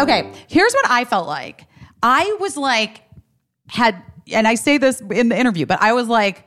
Okay, 0.00 0.32
here's 0.48 0.72
what 0.74 0.86
I 0.90 1.04
felt 1.04 1.26
like. 1.26 1.66
I 2.02 2.36
was 2.40 2.56
like, 2.56 3.02
had 3.68 4.02
and 4.32 4.46
I 4.48 4.54
say 4.54 4.78
this 4.78 5.00
in 5.00 5.28
the 5.28 5.38
interview, 5.38 5.66
but 5.66 5.80
I 5.82 5.92
was 5.92 6.08
like 6.08 6.46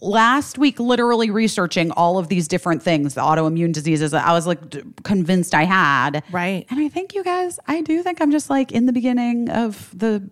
last 0.00 0.58
week 0.58 0.80
literally 0.80 1.30
researching 1.30 1.90
all 1.92 2.18
of 2.18 2.28
these 2.28 2.48
different 2.48 2.82
things, 2.82 3.14
the 3.14 3.20
autoimmune 3.20 3.72
diseases 3.72 4.12
I 4.12 4.32
was 4.32 4.46
like 4.46 4.68
d- 4.70 4.82
convinced 5.04 5.54
I 5.54 5.62
had. 5.64 6.24
Right. 6.32 6.66
And 6.70 6.80
I 6.80 6.88
think 6.88 7.14
you 7.14 7.22
guys, 7.22 7.60
I 7.68 7.82
do 7.82 8.02
think 8.02 8.20
I'm 8.20 8.32
just 8.32 8.50
like 8.50 8.72
in 8.72 8.86
the 8.86 8.92
beginning 8.92 9.48
of 9.50 9.90
the 9.96 10.28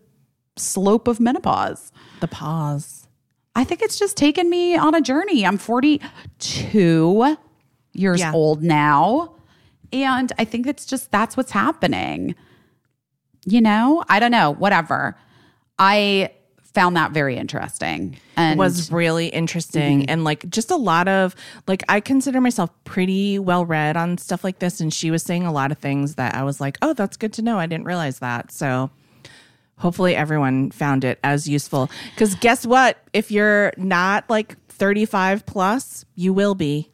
slope 0.57 1.07
of 1.09 1.21
menopause. 1.21 1.93
The 2.21 2.29
pause. 2.29 3.07
I 3.57 3.63
think 3.63 3.81
it's 3.83 3.97
just 3.99 4.17
taken 4.17 4.51
me 4.51 4.77
on 4.77 4.95
a 4.97 5.01
journey. 5.01 5.47
I'm 5.47 5.59
42 5.59 7.37
years 7.93 8.21
Yeah. 8.21 8.33
old 8.33 8.63
now. 8.63 9.34
And 9.95 10.33
I 10.39 10.45
think 10.45 10.67
it's 10.67 10.85
just 10.85 11.11
that's 11.13 11.37
what's 11.37 11.53
happening. 11.53 12.35
You 13.47 13.61
know, 13.61 14.03
I 14.09 14.19
don't 14.19 14.31
know, 14.33 14.53
whatever. 14.55 15.17
I 15.79 16.31
found 16.63 16.97
that 16.97 17.13
very 17.13 17.37
interesting. 17.37 18.17
And 18.37 18.59
was 18.59 18.91
really 18.91 19.29
interesting 19.29 20.01
Mm-hmm. 20.01 20.11
and 20.11 20.25
like 20.25 20.49
just 20.51 20.73
a 20.73 20.77
lot 20.77 21.07
of 21.07 21.37
like 21.69 21.85
I 21.89 22.01
consider 22.01 22.41
myself 22.41 22.71
pretty 22.83 23.39
well 23.39 23.65
read 23.65 23.97
on 23.97 24.19
stuff 24.19 24.43
like 24.43 24.59
this 24.59 24.81
and 24.81 24.93
she 24.93 25.13
was 25.13 25.23
saying 25.23 25.47
a 25.47 25.53
lot 25.53 25.71
of 25.71 25.79
things 25.79 26.17
that 26.17 26.35
I 26.35 26.43
was 26.43 26.61
like, 26.61 26.77
"Oh, 26.83 26.93
that's 26.93 27.17
good 27.17 27.33
to 27.35 27.43
know. 27.43 27.59
I 27.61 27.67
didn't 27.67 27.85
realize 27.87 28.19
that." 28.19 28.51
So 28.51 28.91
hopefully 29.79 30.17
everyone 30.17 30.73
found 30.73 31.05
it 31.05 31.21
as 31.23 31.49
useful 31.49 31.89
cuz 32.17 32.35
guess 32.37 32.67
what? 32.67 32.99
If 33.13 33.31
you're 33.31 33.73
not 33.77 34.29
like 34.29 34.57
35 34.69 35.47
plus, 35.47 36.05
you 36.17 36.33
will 36.33 36.57
be. 36.57 36.91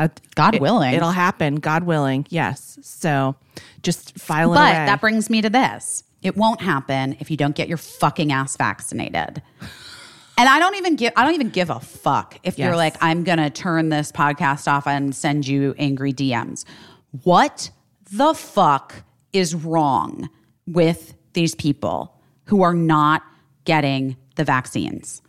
Uh, 0.00 0.08
God 0.34 0.54
it- 0.54 0.60
willing. 0.60 0.94
It'll 0.94 1.10
happen, 1.10 1.56
God 1.56 1.84
willing. 1.84 2.26
Yes. 2.30 2.78
So 2.82 3.36
just 3.82 4.18
file 4.18 4.52
it 4.52 4.56
But 4.56 4.74
away. 4.76 4.86
that 4.86 5.00
brings 5.00 5.28
me 5.30 5.42
to 5.42 5.50
this. 5.50 6.04
It 6.22 6.36
won't 6.36 6.60
happen 6.60 7.16
if 7.20 7.30
you 7.30 7.36
don't 7.36 7.54
get 7.54 7.68
your 7.68 7.78
fucking 7.78 8.30
ass 8.32 8.56
vaccinated. 8.56 9.42
And 10.38 10.48
I 10.48 10.58
don't 10.58 10.76
even 10.76 10.96
give 10.96 11.12
I 11.16 11.24
don't 11.24 11.34
even 11.34 11.50
give 11.50 11.68
a 11.70 11.80
fuck 11.80 12.38
if 12.42 12.58
you're 12.58 12.76
like 12.76 12.96
I'm 13.02 13.24
going 13.24 13.38
to 13.38 13.50
turn 13.50 13.90
this 13.90 14.10
podcast 14.10 14.66
off 14.70 14.86
and 14.86 15.14
send 15.14 15.46
you 15.46 15.74
angry 15.78 16.12
DMs. 16.14 16.64
What 17.24 17.70
the 18.12 18.32
fuck 18.34 18.94
is 19.32 19.54
wrong 19.54 20.28
with 20.66 21.14
these 21.34 21.54
people 21.54 22.14
who 22.44 22.62
are 22.62 22.74
not 22.74 23.22
getting 23.64 24.16
the 24.36 24.44
vaccines? 24.44 25.20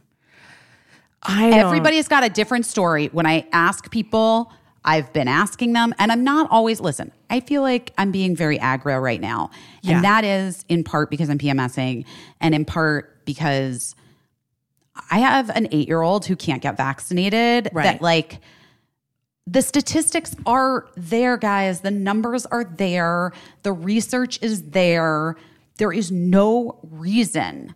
Everybody's 1.27 2.08
got 2.08 2.24
a 2.24 2.30
different 2.30 2.66
story. 2.66 3.08
When 3.11 3.25
I 3.25 3.45
ask 3.51 3.91
people, 3.91 4.51
I've 4.84 5.14
been 5.14 5.27
asking 5.27 5.74
them, 5.74 5.93
and 6.00 6.11
I'm 6.11 6.24
not 6.24 6.50
always, 6.50 6.80
listen, 6.80 7.11
I 7.30 7.40
feel 7.40 7.61
like 7.61 7.93
I'm 7.98 8.11
being 8.11 8.35
very 8.35 8.58
aggro 8.58 9.01
right 9.01 9.22
now. 9.22 9.51
Yeah. 9.84 9.95
And 9.95 10.03
that 10.03 10.24
is 10.24 10.66
in 10.69 10.84
part 10.84 11.10
because 11.10 11.30
I'm 11.30 11.38
PMSing, 11.38 12.06
and 12.40 12.56
in 12.56 12.66
part 12.66 13.26
because 13.26 13.95
I 15.11 15.19
have 15.19 15.50
an 15.51 15.68
eight 15.72 15.88
year 15.88 16.01
old 16.01 16.26
who 16.26 16.35
can't 16.35 16.61
get 16.61 16.77
vaccinated. 16.77 17.69
Right. 17.72 17.84
That, 17.84 18.01
like, 18.01 18.40
the 19.48 19.61
statistics 19.61 20.35
are 20.45 20.88
there, 20.95 21.38
guys. 21.38 21.82
The 21.82 21.92
numbers 21.92 22.45
are 22.48 22.64
there. 22.64 23.34
The 23.64 23.74
research 23.74 24.40
is 24.42 24.69
there. 24.69 25.35
There 25.77 25.92
is 25.92 26.11
no 26.11 26.80
reason, 26.84 27.74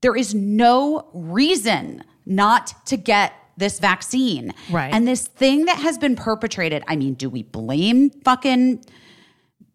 there 0.00 0.16
is 0.16 0.34
no 0.34 1.08
reason 1.12 2.04
not 2.26 2.86
to 2.86 2.96
get 2.96 3.32
this 3.56 3.78
vaccine. 3.78 4.52
Right. 4.70 4.92
And 4.92 5.06
this 5.06 5.26
thing 5.26 5.66
that 5.66 5.78
has 5.78 5.98
been 5.98 6.16
perpetrated, 6.16 6.82
I 6.88 6.96
mean, 6.96 7.14
do 7.14 7.30
we 7.30 7.42
blame 7.42 8.10
fucking 8.10 8.84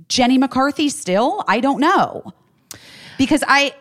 Jenny 0.08 0.38
McCarthy 0.38 0.90
still? 0.90 1.44
I 1.48 1.60
don't 1.60 1.80
know. 1.80 2.34
Because 3.18 3.44
I, 3.48 3.74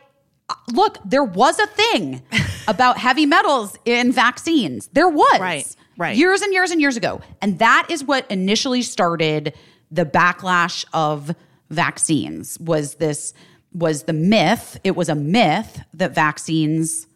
look, 0.73 0.99
there 1.05 1.25
was 1.25 1.59
a 1.59 1.67
thing 1.67 2.23
about 2.69 2.99
heavy 2.99 3.27
metals 3.27 3.77
in 3.85 4.13
vaccines. 4.13 4.89
There 4.93 5.09
was. 5.09 5.41
Right, 5.41 5.77
right. 5.97 6.17
Years 6.17 6.43
and 6.43 6.53
years 6.53 6.71
and 6.71 6.81
years 6.81 6.97
ago. 6.97 7.21
And 7.41 7.59
that 7.59 7.87
is 7.91 8.05
what 8.05 8.31
initially 8.31 8.83
started 8.83 9.55
the 9.91 10.05
backlash 10.05 10.85
of 10.93 11.35
vaccines 11.71 12.59
was 12.61 12.95
this 12.95 13.35
was 13.73 14.05
the 14.05 14.13
myth. 14.13 14.79
It 14.85 14.97
was 14.97 15.09
a 15.09 15.15
myth 15.15 15.83
that 15.95 16.15
vaccines 16.15 17.07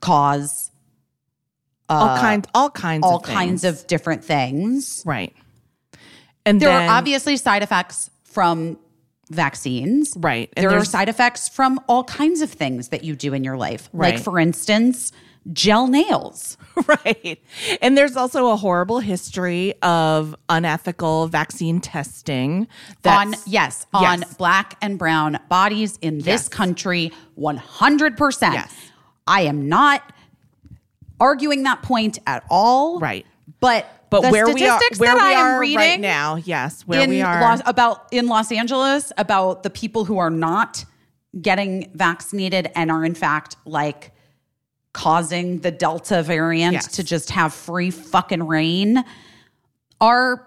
cause 0.00 0.70
all 1.88 2.08
uh, 2.08 2.20
kinds 2.20 2.48
all 2.54 2.70
kinds 2.70 3.04
all 3.04 3.16
of 3.18 3.22
kinds 3.22 3.62
things. 3.62 3.80
of 3.82 3.86
different 3.86 4.24
things. 4.24 5.02
right. 5.06 5.34
And 6.46 6.60
There 6.60 6.68
then, 6.68 6.88
are 6.88 6.92
obviously 6.98 7.36
side 7.36 7.62
effects 7.62 8.10
from 8.24 8.78
vaccines. 9.30 10.12
Right. 10.16 10.52
And 10.56 10.64
there 10.68 10.76
are 10.76 10.84
side 10.84 11.08
effects 11.08 11.48
from 11.48 11.80
all 11.88 12.04
kinds 12.04 12.42
of 12.42 12.50
things 12.50 12.88
that 12.88 13.04
you 13.04 13.16
do 13.16 13.32
in 13.32 13.42
your 13.44 13.56
life. 13.56 13.88
Like, 13.94 14.18
for 14.18 14.38
instance, 14.38 15.12
gel 15.52 15.86
nails. 15.86 16.58
right. 16.86 17.38
And 17.80 17.96
there's 17.96 18.16
also 18.16 18.48
a 18.48 18.56
horrible 18.56 19.00
history 19.00 19.72
of 19.82 20.34
unethical 20.50 21.28
vaccine 21.28 21.80
testing. 21.80 22.68
on 23.04 23.34
yes, 23.46 23.86
on 23.94 24.20
Yes. 24.20 24.34
black 24.34 24.76
and 24.82 24.98
brown 24.98 25.38
bodies 25.48 25.98
in 26.02 26.18
this 26.18 26.26
Yes. 26.26 26.48
country 26.48 27.12
100%. 27.38 28.52
Yes. 28.52 28.74
I 29.26 29.42
am 29.42 29.68
not 29.68 30.02
arguing 31.20 31.62
that 31.64 31.82
point 31.82 32.18
at 32.26 32.44
all. 32.50 32.98
Right. 33.00 33.26
But 33.60 33.86
but 34.10 34.22
the 34.22 34.30
where 34.30 34.46
we 34.46 34.66
are, 34.66 34.78
where 34.98 35.14
that 35.14 35.16
we 35.16 35.22
I 35.22 35.30
am 35.40 35.46
are 35.56 35.60
reading 35.60 35.76
right 35.78 36.00
now, 36.00 36.36
yes, 36.36 36.82
where 36.82 37.00
in 37.00 37.10
we 37.10 37.20
are, 37.22 37.40
Los, 37.40 37.60
about 37.66 38.06
in 38.12 38.26
Los 38.28 38.52
Angeles 38.52 39.12
about 39.18 39.62
the 39.62 39.70
people 39.70 40.04
who 40.04 40.18
are 40.18 40.30
not 40.30 40.84
getting 41.40 41.90
vaccinated 41.94 42.70
and 42.76 42.90
are 42.92 43.04
in 43.04 43.14
fact 43.14 43.56
like 43.64 44.12
causing 44.92 45.58
the 45.60 45.72
Delta 45.72 46.22
variant 46.22 46.74
Yes. 46.74 46.86
to 46.92 47.02
just 47.02 47.30
have 47.30 47.52
free 47.52 47.90
fucking 47.90 48.44
rein 48.46 49.04
are 50.00 50.46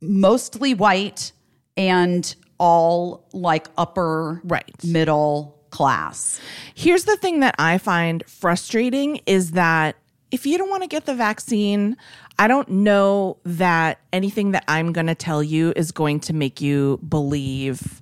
mostly 0.00 0.74
white 0.74 1.32
and 1.76 2.34
all 2.58 3.28
like 3.32 3.68
upper 3.76 4.40
Right. 4.44 4.72
middle 4.84 5.58
class. 5.72 6.40
Here's 6.74 7.04
the 7.04 7.16
thing 7.16 7.40
that 7.40 7.56
I 7.58 7.78
find 7.78 8.22
frustrating 8.28 9.20
is 9.26 9.52
that 9.52 9.96
if 10.30 10.46
you 10.46 10.56
don't 10.56 10.70
want 10.70 10.82
to 10.82 10.88
get 10.88 11.04
the 11.04 11.14
vaccine, 11.14 11.96
I 12.38 12.46
don't 12.46 12.68
know 12.68 13.38
that 13.44 13.98
anything 14.12 14.52
that 14.52 14.64
I'm 14.68 14.92
going 14.92 15.08
to 15.08 15.14
tell 15.14 15.42
you 15.42 15.72
is 15.74 15.90
going 15.90 16.20
to 16.20 16.32
make 16.32 16.60
you 16.60 17.00
believe 17.06 18.00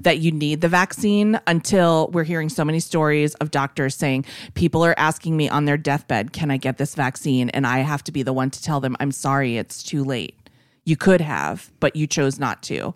that 0.00 0.18
you 0.18 0.30
need 0.30 0.60
the 0.60 0.68
vaccine 0.68 1.40
until 1.46 2.08
we're 2.12 2.24
hearing 2.24 2.48
so 2.48 2.64
many 2.64 2.78
stories 2.78 3.34
of 3.36 3.50
doctors 3.50 3.94
saying 3.96 4.24
people 4.54 4.84
are 4.84 4.94
asking 4.96 5.36
me 5.36 5.48
on 5.48 5.64
their 5.64 5.76
deathbed, 5.76 6.32
"Can 6.32 6.50
I 6.50 6.58
get 6.58 6.78
this 6.78 6.94
vaccine?" 6.94 7.50
and 7.50 7.66
I 7.66 7.80
have 7.80 8.04
to 8.04 8.12
be 8.12 8.22
the 8.22 8.32
one 8.32 8.50
to 8.50 8.62
tell 8.62 8.78
them, 8.78 8.96
"I'm 9.00 9.10
sorry, 9.10 9.58
it's 9.58 9.82
too 9.82 10.04
late." 10.04 10.34
You 10.84 10.96
could 10.96 11.20
have, 11.20 11.72
but 11.80 11.96
you 11.96 12.06
chose 12.06 12.38
not 12.38 12.62
to. 12.64 12.94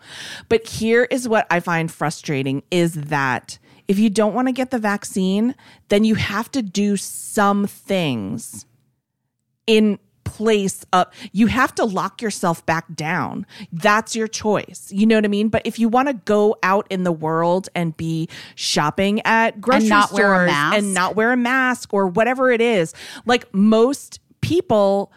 But 0.49 0.67
here 0.69 1.05
is 1.11 1.29
what 1.29 1.49
I 1.51 1.59
find 1.59 1.91
frustrating 1.91 2.63
is 2.71 2.95
that 2.95 3.59
if 3.91 3.99
you 3.99 4.09
don't 4.09 4.35
want 4.35 4.47
to 4.47 4.53
get 4.53 4.71
the 4.71 4.79
vaccine, 4.79 5.57
then 5.89 6.05
you 6.05 6.15
have 6.15 6.49
to 6.53 6.63
do 6.63 6.97
some 6.97 7.67
things 7.67 8.65
in 9.67 9.99
place 10.23 10.87
up 10.93 11.13
you 11.33 11.49
have 11.49 11.75
to 11.75 11.85
lock 11.85 12.23
yourself 12.23 12.65
back 12.67 12.95
down. 12.95 13.45
That's 13.73 14.15
your 14.15 14.29
choice 14.29 14.93
you 14.95 15.05
know 15.05 15.17
what 15.17 15.25
i 15.25 15.29
mean? 15.29 15.49
But 15.49 15.63
if 15.65 15.81
you 15.81 15.89
want 15.89 16.07
to 16.07 16.15
go 16.15 16.57
out 16.63 16.87
in 16.89 17.03
the 17.03 17.11
world 17.11 17.69
and 17.75 17.97
be 17.97 18.29
shopping 18.55 19.21
at 19.25 19.61
grocery 19.61 19.89
not 19.89 20.13
wear 20.13 20.45
a 20.45 20.49
stores 20.49 20.75
and 20.77 20.95
not 20.95 21.17
wear 21.17 21.33
a 21.33 21.37
mask 21.37 21.93
or 21.93 22.07
whatever 22.07 22.53
it 22.53 22.61
is 22.61 22.95
like 23.27 23.53
most 23.53 24.21
people 24.41 25.11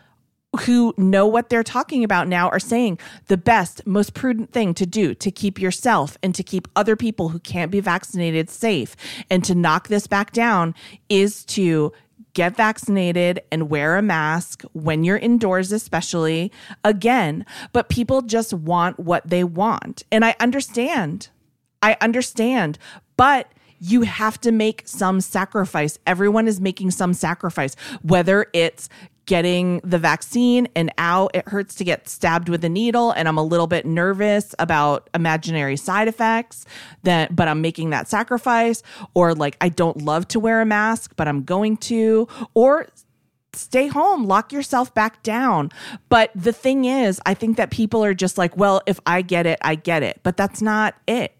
who 0.61 0.93
know 0.97 1.25
what 1.25 1.49
they're 1.49 1.63
talking 1.63 2.03
about 2.03 2.27
now 2.27 2.49
are 2.49 2.59
saying 2.59 2.99
the 3.27 3.37
best, 3.37 3.85
most 3.87 4.13
prudent 4.13 4.51
thing 4.51 4.73
to 4.75 4.85
do 4.85 5.15
to 5.15 5.31
keep 5.31 5.59
yourself 5.59 6.17
and 6.21 6.35
to 6.35 6.43
keep 6.43 6.67
other 6.75 6.95
people 6.95 7.29
who 7.29 7.39
can't 7.39 7.71
be 7.71 7.79
vaccinated 7.79 8.49
safe 8.49 8.95
and 9.29 9.43
to 9.43 9.55
knock 9.55 9.87
this 9.87 10.05
back 10.05 10.31
down 10.31 10.75
is 11.09 11.43
to 11.45 11.91
get 12.33 12.55
vaccinated 12.55 13.41
and 13.51 13.69
wear 13.69 13.97
a 13.97 14.01
mask 14.01 14.63
when 14.73 15.03
you're 15.03 15.17
indoors, 15.17 15.71
especially 15.71 16.51
again. 16.83 17.45
But 17.71 17.89
people 17.89 18.21
just 18.21 18.53
want 18.53 18.99
what 18.99 19.27
they 19.27 19.43
want. 19.43 20.03
And 20.11 20.25
I 20.25 20.35
understand. 20.39 21.29
I 21.81 21.97
understand. 22.01 22.77
But 23.17 23.51
you 23.79 24.03
have 24.03 24.39
to 24.39 24.51
make 24.51 24.83
some 24.85 25.19
sacrifice. 25.19 25.99
Everyone 26.07 26.47
is 26.47 26.61
making 26.61 26.91
some 26.91 27.13
sacrifice, 27.13 27.75
whether 28.01 28.47
it's 28.53 28.87
getting 29.25 29.79
the 29.83 29.97
vaccine 29.97 30.67
and 30.75 30.91
ow, 30.97 31.29
it 31.33 31.47
hurts 31.47 31.75
to 31.75 31.83
get 31.83 32.09
stabbed 32.09 32.49
with 32.49 32.63
a 32.63 32.69
needle 32.69 33.11
and 33.11 33.27
I'm 33.27 33.37
a 33.37 33.43
little 33.43 33.67
bit 33.67 33.85
nervous 33.85 34.53
about 34.59 35.09
imaginary 35.13 35.77
side 35.77 36.07
effects 36.07 36.65
that 37.03 37.35
but 37.35 37.47
I'm 37.47 37.61
making 37.61 37.91
that 37.91 38.07
sacrifice 38.07 38.83
or 39.13 39.33
like 39.33 39.57
I 39.61 39.69
don't 39.69 40.01
love 40.01 40.27
to 40.29 40.39
wear 40.39 40.61
a 40.61 40.65
mask 40.65 41.13
but 41.15 41.27
I'm 41.27 41.43
going 41.43 41.77
to 41.77 42.27
or 42.53 42.87
stay 43.55 43.87
home, 43.87 44.25
lock 44.25 44.51
yourself 44.51 44.93
back 44.93 45.21
down. 45.23 45.71
But 46.09 46.31
the 46.35 46.53
thing 46.53 46.85
is, 46.85 47.21
I 47.25 47.33
think 47.33 47.57
that 47.57 47.71
people 47.71 48.03
are 48.03 48.13
just 48.13 48.37
like, 48.37 48.57
well, 48.57 48.81
if 48.85 48.99
I 49.05 49.21
get 49.21 49.45
it, 49.45 49.59
I 49.61 49.75
get 49.75 50.03
it. 50.03 50.19
But 50.23 50.37
that's 50.37 50.61
not 50.61 50.95
it. 51.07 51.35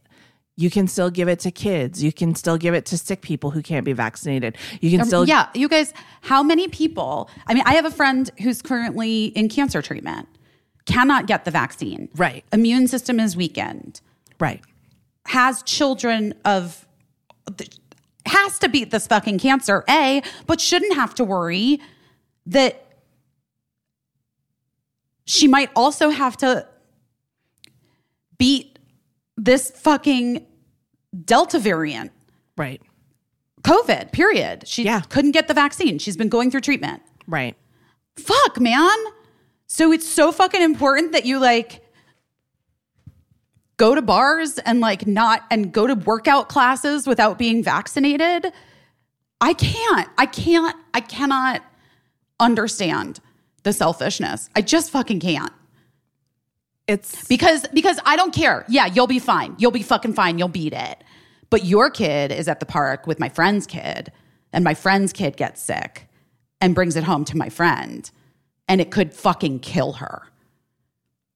You 0.56 0.69
can 0.69 0.88
still 0.88 1.09
give 1.09 1.27
it 1.27 1.40
to 1.40 1.51
kids. 1.51 2.03
You 2.03 2.14
can 2.14 2.35
still 2.35 2.57
give 2.57 2.75
it 2.75 2.85
to 2.88 2.98
sick 2.98 3.22
people 3.22 3.51
who 3.51 3.64
can't 3.64 3.83
be 3.83 3.93
vaccinated. 3.93 4.56
You 4.82 4.95
can 4.95 5.06
still 5.06 5.22
Um, 5.22 5.27
yeah, 5.27 5.49
you 5.56 5.67
guys, 5.67 5.93
how 6.22 6.43
many 6.43 6.67
people? 6.67 7.30
I 7.48 7.56
mean, 7.56 7.64
I 7.65 7.73
have 7.73 7.85
a 7.85 7.91
friend 7.91 8.30
who's 8.40 8.61
currently 8.61 9.25
in 9.25 9.49
cancer 9.49 9.82
treatment, 9.82 10.27
cannot 10.85 11.25
get 11.25 11.45
the 11.45 11.51
vaccine. 11.51 12.07
Right. 12.15 12.45
Immune 12.53 12.88
system 12.88 13.19
is 13.19 13.35
weakened, 13.35 14.01
right. 14.40 14.61
has 15.25 15.64
children 15.64 16.35
of, 16.45 16.88
has 18.27 18.59
to 18.59 18.69
beat 18.69 18.91
this 18.91 19.07
fucking 19.07 19.40
cancer, 19.40 19.83
A, 19.90 20.22
but 20.45 20.61
shouldn't 20.61 20.93
have 20.93 21.15
to 21.15 21.23
worry 21.23 21.82
that 22.45 22.85
she 25.25 25.48
might 25.48 25.72
also 25.75 26.09
have 26.09 26.38
to 26.38 26.67
beat 28.38 28.72
this 29.37 29.71
fucking 29.71 30.45
Delta 31.25 31.59
variant. 31.59 32.11
Right. 32.57 32.81
COVID, 33.63 34.11
period. 34.11 34.67
She 34.67 34.83
Yeah. 34.83 35.01
couldn't 35.01 35.31
get 35.31 35.47
the 35.47 35.53
vaccine. 35.53 35.97
She's 35.99 36.17
been 36.17 36.29
going 36.29 36.51
through 36.51 36.61
treatment. 36.61 37.01
Right. 37.27 37.55
Fuck, 38.17 38.59
man. 38.59 38.95
So 39.67 39.91
it's 39.91 40.07
so 40.07 40.31
fucking 40.31 40.61
important 40.61 41.13
that 41.13 41.25
you 41.25 41.39
like 41.39 41.81
go 43.77 43.95
to 43.95 44.01
bars 44.01 44.59
and 44.59 44.79
like 44.79 45.07
not 45.07 45.43
and 45.49 45.71
go 45.71 45.87
to 45.87 45.95
workout 45.95 46.47
classes 46.49 47.07
without 47.07 47.37
being 47.37 47.63
vaccinated. 47.63 48.51
I 49.41 49.53
can't. 49.53 50.09
I 50.17 50.25
can't. 50.25 50.75
I 50.93 50.99
cannot 51.01 51.63
understand 52.39 53.19
the 53.63 53.73
selfishness. 53.73 54.49
I 54.55 54.61
just 54.61 54.91
fucking 54.91 55.19
can't. 55.21 55.51
It's 56.87 57.27
Because 57.27 57.65
because 57.73 57.99
I 58.05 58.15
don't 58.15 58.33
care. 58.33 58.65
Yeah, 58.67 58.87
you'll 58.87 59.07
be 59.07 59.19
fine. 59.19 59.55
You'll 59.57 59.71
be 59.71 59.83
fucking 59.83 60.13
fine. 60.13 60.37
You'll 60.37 60.49
beat 60.49 60.73
it. 60.73 61.03
But 61.49 61.65
your 61.65 61.89
kid 61.89 62.31
is 62.31 62.47
at 62.47 62.59
the 62.59 62.65
park 62.65 63.07
with 63.07 63.19
my 63.19 63.29
friend's 63.29 63.67
kid, 63.67 64.11
and 64.51 64.63
my 64.63 64.73
friend's 64.73 65.13
kid 65.13 65.37
gets 65.37 65.61
sick 65.61 66.07
and 66.59 66.73
brings 66.75 66.95
it 66.95 67.03
home 67.03 67.25
to 67.25 67.37
my 67.37 67.49
friend, 67.49 68.09
and 68.67 68.81
it 68.81 68.89
could 68.91 69.13
fucking 69.13 69.59
kill 69.59 69.93
her. 69.93 70.23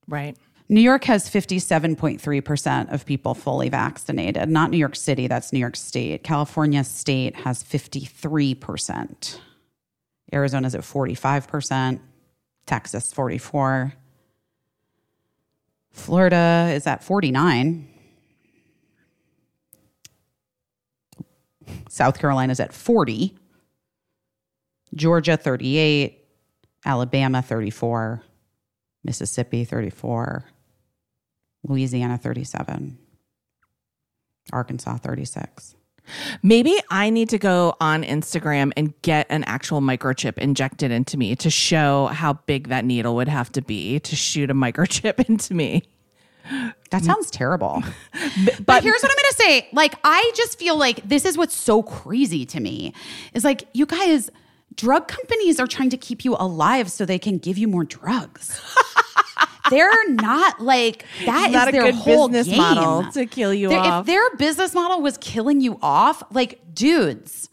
right. 0.07 0.37
New 0.69 0.81
York 0.81 1.05
has 1.05 1.29
57.3% 1.29 2.91
of 2.91 3.05
people 3.05 3.33
fully 3.33 3.69
vaccinated. 3.69 4.49
Not 4.49 4.69
New 4.69 4.77
York 4.77 4.97
City, 4.97 5.27
that's 5.27 5.53
New 5.53 5.59
York 5.59 5.77
State. 5.77 6.25
California 6.25 6.83
State 6.83 7.37
has 7.37 7.63
53%. 7.63 9.39
Arizona's 10.33 10.75
at 10.75 10.81
45%. 10.81 12.01
Texas 12.65 13.13
44. 13.13 13.93
Florida 15.97 16.69
is 16.71 16.87
at 16.87 17.03
49. 17.03 17.87
South 21.89 22.19
Carolina's 22.19 22.59
at 22.59 22.73
40. 22.73 23.37
Georgia 24.95 25.35
38. 25.35 26.23
Alabama 26.85 27.41
34. 27.41 28.23
Mississippi 29.07 29.63
34, 29.63 30.43
Louisiana 31.63 32.17
37, 32.17 32.97
Arkansas 34.51 34.97
36. 34.97 35.76
Maybe 36.43 36.77
I 36.89 37.09
need 37.09 37.29
to 37.29 37.37
go 37.37 37.75
on 37.79 38.03
Instagram 38.03 38.71
and 38.77 38.99
get 39.01 39.27
an 39.29 39.43
actual 39.45 39.81
microchip 39.81 40.37
injected 40.37 40.91
into 40.91 41.17
me 41.17 41.35
to 41.37 41.49
show 41.49 42.07
how 42.07 42.33
big 42.33 42.69
that 42.69 42.85
needle 42.85 43.15
would 43.15 43.27
have 43.27 43.51
to 43.53 43.61
be 43.61 43.99
to 44.01 44.15
shoot 44.15 44.49
a 44.49 44.53
microchip 44.53 45.19
into 45.29 45.53
me. 45.53 45.83
That 46.91 47.03
sounds 47.03 47.29
terrible. 47.29 47.83
but, 48.65 48.83
here's 48.83 49.01
what 49.01 49.11
I'm 49.11 49.17
going 49.17 49.31
to 49.31 49.35
say. 49.37 49.67
Like, 49.73 49.95
I 50.03 50.31
just 50.35 50.57
feel 50.57 50.77
like 50.77 51.07
this 51.07 51.25
is 51.25 51.37
what's 51.37 51.55
so 51.55 51.83
crazy 51.83 52.45
to 52.45 52.59
me 52.59 52.93
is 53.33 53.43
like, 53.43 53.67
you 53.73 53.85
guys, 53.85 54.29
drug 54.75 55.07
companies 55.07 55.59
are 55.59 55.67
trying 55.67 55.89
to 55.89 55.97
keep 55.97 56.23
you 56.23 56.35
alive 56.39 56.89
so 56.89 57.05
they 57.05 57.19
can 57.19 57.37
give 57.37 57.57
you 57.57 57.67
more 57.67 57.83
drugs. 57.83 58.61
They're 59.69 60.09
not 60.09 60.61
like 60.61 61.05
that 61.25 61.47
is 61.49 61.53
not 61.53 61.67
a 61.69 61.71
their 61.71 61.91
whole 61.91 62.29
business 62.29 62.47
game. 62.47 62.57
model 62.57 63.11
to 63.11 63.25
kill 63.25 63.53
you 63.53 63.69
Their- 63.69 63.79
off. 63.79 64.01
If 64.01 64.07
their 64.07 64.35
business 64.37 64.73
model 64.73 65.01
was 65.01 65.17
killing 65.17 65.61
you 65.61 65.77
off, 65.81 66.23
like 66.31 66.61
dudes, 66.73 67.49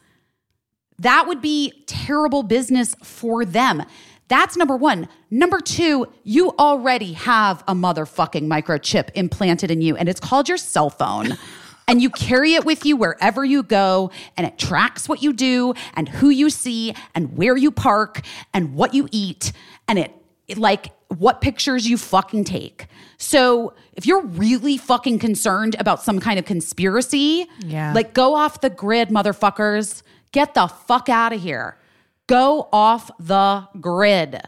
that 0.99 1.27
would 1.27 1.41
be 1.41 1.85
terrible 1.87 2.43
business 2.43 2.95
for 3.03 3.45
them. 3.45 3.83
That's 4.29 4.57
number 4.57 4.77
one. 4.77 5.09
Number 5.31 5.61
two, 5.61 6.07
you 6.23 6.51
already 6.59 7.13
have 7.13 7.63
a 7.69 7.75
motherfucking 7.75 8.43
microchip 8.43 9.11
implanted 9.15 9.71
in 9.71 9.83
you, 9.83 9.97
and 9.97 10.09
it's 10.09 10.21
called 10.21 10.49
your 10.49 10.57
cell 10.57 10.91
phone. 10.91 11.37
and 11.89 12.01
you 12.01 12.09
carry 12.09 12.55
it 12.55 12.65
with 12.65 12.87
you 12.87 12.97
wherever 12.97 13.45
you 13.45 13.63
go, 13.63 14.11
and 14.37 14.47
it 14.47 14.57
tracks 14.57 15.09
what 15.09 15.23
you 15.23 15.33
do, 15.33 15.75
and 15.95 16.09
who 16.09 16.31
you 16.31 16.49
see, 16.49 16.95
and 17.15 17.37
where 17.37 17.57
you 17.57 17.71
park, 17.71 18.23
and 18.55 18.75
what 18.75 18.95
you 18.95 19.09
eat, 19.13 19.53
and 19.87 19.99
it, 19.99 20.13
it 20.49 20.57
like 20.57 20.93
what 21.19 21.41
pictures 21.41 21.89
you 21.89 21.97
fucking 21.99 22.45
take. 22.45 22.87
So 23.19 23.75
if 23.95 24.07
you're 24.07 24.23
really 24.25 24.77
fucking 24.77 25.19
concerned 25.19 25.77
about 25.79 26.03
some 26.03 26.21
kind 26.21 26.39
of 26.39 26.45
conspiracy, 26.45 27.47
Yeah. 27.61 27.93
like 27.95 28.13
go 28.15 28.35
off 28.35 28.61
the 28.61 28.71
grid, 28.71 29.09
motherfuckers. 29.09 30.03
Get 30.33 30.55
the 30.55 30.67
fuck 30.67 31.09
out 31.09 31.33
of 31.33 31.41
here. 31.43 31.79
Go 32.27 32.69
off 32.73 33.11
the 33.21 33.69
grid. 33.81 34.41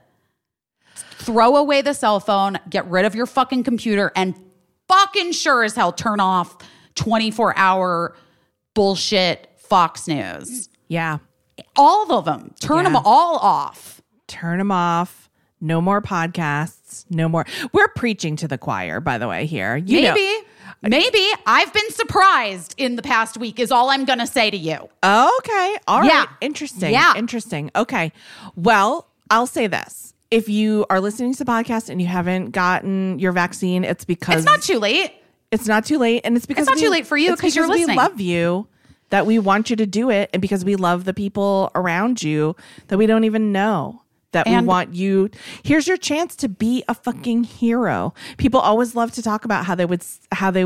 Throw 1.19 1.57
away 1.57 1.83
the 1.83 1.95
cell 1.95 2.21
phone, 2.21 2.59
get 2.69 2.89
rid 2.89 3.05
of 3.05 3.15
your 3.15 3.27
fucking 3.27 3.65
computer, 3.65 4.13
and 4.17 4.35
fucking 4.89 5.33
sure 5.33 5.63
as 5.65 5.75
hell 5.75 5.93
turn 5.93 6.21
off 6.21 6.57
24 6.95 7.57
hour 7.57 8.15
bullshit 8.75 9.49
Fox 9.59 10.07
News. 10.09 10.69
Yeah. 10.89 11.19
All 11.77 12.13
of 12.13 12.25
them. 12.25 12.55
Turn 12.61 12.85
them 12.85 12.97
all 12.97 13.37
off. 13.39 14.01
Turn 14.29 14.59
them 14.59 14.71
off. 14.71 15.26
No 15.67 15.81
more 15.81 16.01
podcasts. 16.01 17.05
No 17.11 17.29
more. 17.29 17.45
We're 17.73 17.89
preaching 17.89 18.37
to 18.37 18.49
the 18.49 18.57
choir, 18.59 19.01
by 19.01 19.19
the 19.19 19.27
way, 19.29 19.47
here. 19.47 19.77
You 19.77 20.03
know- 20.03 20.15
Maybe. 20.15 20.47
Maybe 20.83 21.27
I've 21.47 21.73
been 21.73 21.91
surprised 21.91 22.75
in 22.77 22.97
the 22.97 23.03
past 23.03 23.37
week, 23.39 23.59
is 23.59 23.73
all 23.73 23.89
I'm 23.91 24.05
going 24.05 24.19
to 24.19 24.27
say 24.27 24.51
to 24.51 24.57
you. 24.57 24.75
Okay. 24.75 25.77
All 25.89 26.01
right. 26.01 26.07
Yeah. 26.07 26.27
Interesting. 26.41 26.93
Yeah. 26.93 27.15
Interesting. 27.17 27.71
Okay. 27.75 28.13
Well, 28.57 29.09
I'll 29.31 29.47
say 29.47 29.67
this. 29.67 30.15
If 30.31 30.49
you 30.49 30.85
are 30.91 31.01
listening 31.01 31.33
to 31.33 31.45
the 31.45 31.51
podcast 31.51 31.89
and 31.89 32.01
you 32.01 32.07
haven't 32.07 32.51
gotten 32.51 33.19
your 33.19 33.33
vaccine, 33.33 33.85
it's 33.85 34.05
because 34.05 34.37
It's 34.37 34.45
not 34.45 34.63
too 34.63 34.79
late. 34.79 35.13
it's 35.51 35.67
not 35.67 35.85
too 35.87 35.99
late. 35.99 36.23
And 36.25 36.37
it's 36.37 36.47
because 36.47 36.63
it's 36.63 36.71
not 36.71 36.77
we- 36.77 36.83
too 36.83 36.91
late 36.91 37.07
for 37.07 37.17
you 37.17 37.33
it's 37.33 37.41
'cause 37.41 37.57
you're 37.57 37.65
because 37.67 37.79
listening. 37.81 37.97
We 37.97 38.03
love 38.03 38.21
you 38.21 38.67
that 39.11 39.25
we 39.27 39.39
want 39.39 39.71
you 39.71 39.77
to 39.77 39.87
do 39.87 40.11
it. 40.11 40.31
And 40.33 40.43
because 40.43 40.65
we 40.65 40.77
love 40.77 41.05
the 41.05 41.15
people 41.15 41.71
around 41.75 42.23
you 42.23 42.55
that 42.89 42.99
we 42.99 43.07
don't 43.07 43.25
even 43.25 43.51
know. 43.51 44.03
That 44.37 44.47
we 44.47 44.67
want 44.67 44.95
you. 44.95 45.31
Here's 45.63 45.87
your 45.87 45.97
chance 45.97 46.37
to 46.37 46.49
be 46.49 46.85
a 46.89 46.95
fucking 46.95 47.45
hero. 47.45 48.15
People 48.37 48.61
always 48.61 48.95
love 48.95 49.13
to 49.13 49.23
talk 49.23 49.45
about 49.45 49.65
how 49.65 49.75
they 49.75 49.85
would 49.87 50.05
how 50.33 50.51
they 50.51 50.65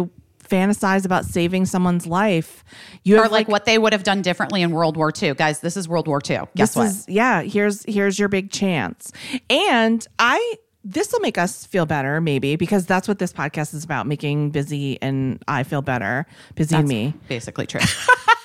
fantasize 0.49 1.05
about 1.05 1.24
saving 1.24 1.65
someone's 1.66 2.07
life. 2.07 2.65
You 3.05 3.18
Or 3.18 3.23
have 3.23 3.32
like 3.32 3.47
what 3.49 3.65
they 3.66 3.78
would 3.78 3.92
have 3.92 4.02
done 4.02 4.20
differently 4.23 4.62
in 4.62 4.73
World 4.73 4.97
War 4.97 5.12
II. 5.23 5.34
Guys, 5.34 5.60
this 5.60 5.76
is 5.76 5.89
World 5.89 6.08
War 6.08 6.20
II. 6.28 6.40
Guess 6.57 6.74
this 6.74 6.76
what? 6.76 6.86
is 6.86 7.05
yeah 7.08 7.42
here's 7.42 7.84
here's 7.84 8.18
your 8.18 8.28
big 8.28 8.50
chance 8.50 9.12
and 9.49 10.07
i 10.18 10.55
this 10.82 11.12
will 11.12 11.20
make 11.20 11.39
us 11.39 11.66
feel 11.66 11.86
better 11.86 12.20
maybe 12.20 12.57
because 12.57 12.86
that's 12.86 13.07
what 13.07 13.18
this 13.18 13.32
podcast 13.32 13.74
is 13.74 13.84
about 13.84 14.07
making 14.07 14.50
busy 14.50 14.99
and 15.02 15.42
i 15.47 15.62
feel 15.62 15.82
better 15.82 16.26
busy 16.55 16.74
and 16.74 16.89
me 16.89 17.15
Basically 17.28 17.66
true. 17.66 17.81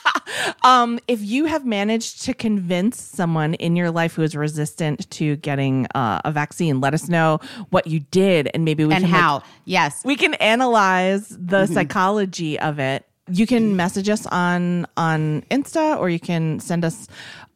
um 0.64 1.00
if 1.08 1.22
you 1.22 1.46
have 1.46 1.66
managed 1.66 2.22
to 2.24 2.34
convince 2.34 3.02
someone 3.02 3.54
in 3.56 3.76
your 3.76 3.92
life 3.92 4.14
who 4.16 4.22
is 4.24 4.36
resistant 4.36 5.10
to 5.12 5.36
getting 5.38 5.88
uh, 5.96 6.20
a 6.26 6.32
vaccine 6.32 6.80
let 6.82 6.94
us 6.94 7.08
know 7.10 7.40
what 7.70 7.88
you 7.88 8.00
did 8.12 8.50
and 8.54 8.66
maybe 8.66 8.86
we 8.86 8.94
and 8.94 9.04
can 9.04 9.12
like, 9.12 9.22
how? 9.22 9.42
yes. 9.66 10.04
we 10.06 10.16
can 10.16 10.34
analyze 10.36 11.30
the 11.30 11.36
Mm-hmm. 11.66 11.74
psychology 11.74 12.60
of 12.60 12.80
it 12.80 13.06
you 13.30 13.48
can 13.48 13.76
message 13.76 14.10
us 14.10 14.26
on 14.28 14.86
on 14.98 15.42
insta 15.50 15.98
or 15.98 16.10
you 16.10 16.20
can 16.20 16.60
send 16.60 16.84
us 16.86 17.08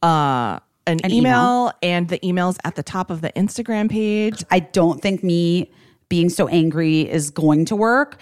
uh 0.01 0.59
an, 0.88 0.98
An 1.03 1.11
email, 1.11 1.22
email. 1.22 1.72
and 1.83 2.08
the 2.09 2.17
emails 2.19 2.58
at 2.64 2.75
the 2.75 2.82
top 2.82 3.11
of 3.11 3.22
the 3.22 3.32
instagram 3.33 3.90
page 3.91 4.43
I 4.49 4.59
don't 4.59 4.99
think 5.01 5.24
me 5.24 5.69
being 6.09 6.30
so 6.30 6.48
angry 6.48 7.01
is 7.01 7.30
going 7.30 7.66
to 7.66 7.75
work, 7.75 8.19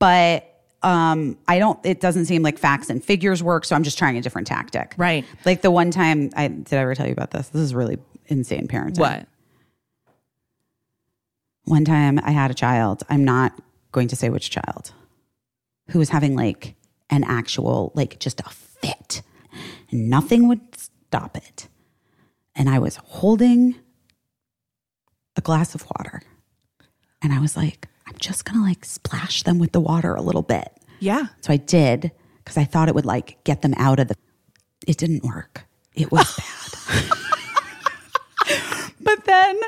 but 0.00 0.47
um 0.82 1.36
I 1.48 1.58
don't 1.58 1.78
it 1.84 2.00
doesn't 2.00 2.26
seem 2.26 2.42
like 2.42 2.58
facts 2.58 2.90
and 2.90 3.02
figures 3.02 3.42
work, 3.42 3.64
so 3.64 3.74
I'm 3.74 3.82
just 3.82 3.98
trying 3.98 4.16
a 4.16 4.20
different 4.20 4.46
tactic. 4.46 4.94
Right. 4.96 5.24
Like 5.44 5.62
the 5.62 5.70
one 5.70 5.90
time 5.90 6.30
I 6.36 6.48
did 6.48 6.74
I 6.74 6.82
ever 6.82 6.94
tell 6.94 7.06
you 7.06 7.12
about 7.12 7.30
this? 7.30 7.48
This 7.48 7.62
is 7.62 7.74
really 7.74 7.98
insane 8.26 8.68
parenting. 8.68 8.98
what 8.98 9.26
One 11.64 11.84
time 11.84 12.18
I 12.22 12.30
had 12.30 12.50
a 12.50 12.54
child, 12.54 13.02
I'm 13.08 13.24
not 13.24 13.60
going 13.92 14.08
to 14.08 14.16
say 14.16 14.30
which 14.30 14.50
child, 14.50 14.92
who 15.90 15.98
was 15.98 16.10
having 16.10 16.36
like 16.36 16.74
an 17.10 17.24
actual, 17.24 17.92
like 17.94 18.18
just 18.20 18.40
a 18.40 18.48
fit. 18.48 19.22
And 19.90 20.10
nothing 20.10 20.48
would 20.48 20.60
stop 20.76 21.36
it. 21.36 21.68
And 22.54 22.68
I 22.68 22.78
was 22.78 22.96
holding 22.96 23.76
a 25.36 25.40
glass 25.40 25.74
of 25.74 25.86
water. 25.86 26.22
And 27.22 27.32
I 27.32 27.40
was 27.40 27.56
like, 27.56 27.88
I'm 28.08 28.16
just 28.18 28.44
gonna 28.44 28.62
like 28.64 28.84
splash 28.84 29.42
them 29.42 29.58
with 29.58 29.72
the 29.72 29.80
water 29.80 30.14
a 30.14 30.22
little 30.22 30.42
bit. 30.42 30.72
Yeah. 30.98 31.26
So 31.42 31.52
I 31.52 31.58
did 31.58 32.10
because 32.44 32.56
I 32.56 32.64
thought 32.64 32.88
it 32.88 32.94
would 32.94 33.06
like 33.06 33.38
get 33.44 33.62
them 33.62 33.74
out 33.76 34.00
of 34.00 34.08
the. 34.08 34.14
It 34.86 34.96
didn't 34.96 35.22
work. 35.24 35.64
It 35.94 36.10
was 36.10 36.34
bad. 36.88 37.18
but 39.00 39.24
then, 39.24 39.60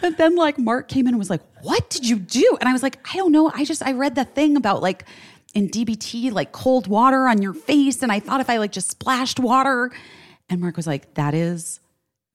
but 0.00 0.16
then 0.16 0.36
like 0.36 0.58
Mark 0.58 0.88
came 0.88 1.06
in 1.06 1.14
and 1.14 1.18
was 1.18 1.28
like, 1.30 1.42
"What 1.62 1.90
did 1.90 2.08
you 2.08 2.16
do?" 2.18 2.56
And 2.60 2.68
I 2.68 2.72
was 2.72 2.82
like, 2.82 2.98
"I 3.12 3.16
don't 3.18 3.32
know. 3.32 3.50
I 3.54 3.64
just 3.64 3.82
I 3.82 3.92
read 3.92 4.14
the 4.14 4.24
thing 4.24 4.56
about 4.56 4.80
like 4.82 5.04
in 5.52 5.68
DBT 5.68 6.32
like 6.32 6.52
cold 6.52 6.86
water 6.86 7.28
on 7.28 7.42
your 7.42 7.52
face, 7.54 8.02
and 8.02 8.10
I 8.10 8.20
thought 8.20 8.40
if 8.40 8.48
I 8.48 8.56
like 8.56 8.72
just 8.72 8.90
splashed 8.90 9.38
water." 9.38 9.90
And 10.48 10.60
Mark 10.60 10.76
was 10.76 10.86
like, 10.86 11.14
"That 11.14 11.34
is, 11.34 11.80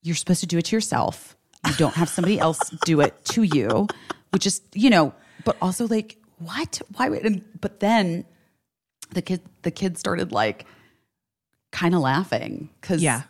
you're 0.04 0.16
supposed 0.16 0.42
to 0.42 0.48
do 0.48 0.58
it 0.58 0.66
to 0.66 0.76
yourself. 0.76 1.36
You 1.66 1.74
don't 1.78 1.96
have 1.96 2.10
somebody 2.10 2.40
else 2.40 2.60
do 2.86 3.02
it 3.02 3.26
to 3.26 3.42
you, 3.44 3.88
which 4.30 4.46
is 4.46 4.62
you 4.76 4.90
know." 4.92 5.14
But 5.46 5.58
also 5.62 5.88
like, 5.88 6.18
what? 6.40 6.82
Why 6.96 7.10
would? 7.10 7.26
And, 7.26 7.44
but 7.60 7.80
then 7.80 8.26
the 9.12 9.22
kid 9.22 9.42
the 9.64 9.72
kids 9.72 10.00
started 10.00 10.32
like 10.32 10.66
kind 11.72 11.94
of 11.96 12.02
laughing 12.02 12.70
because 12.82 13.02
Yeah. 13.02 13.24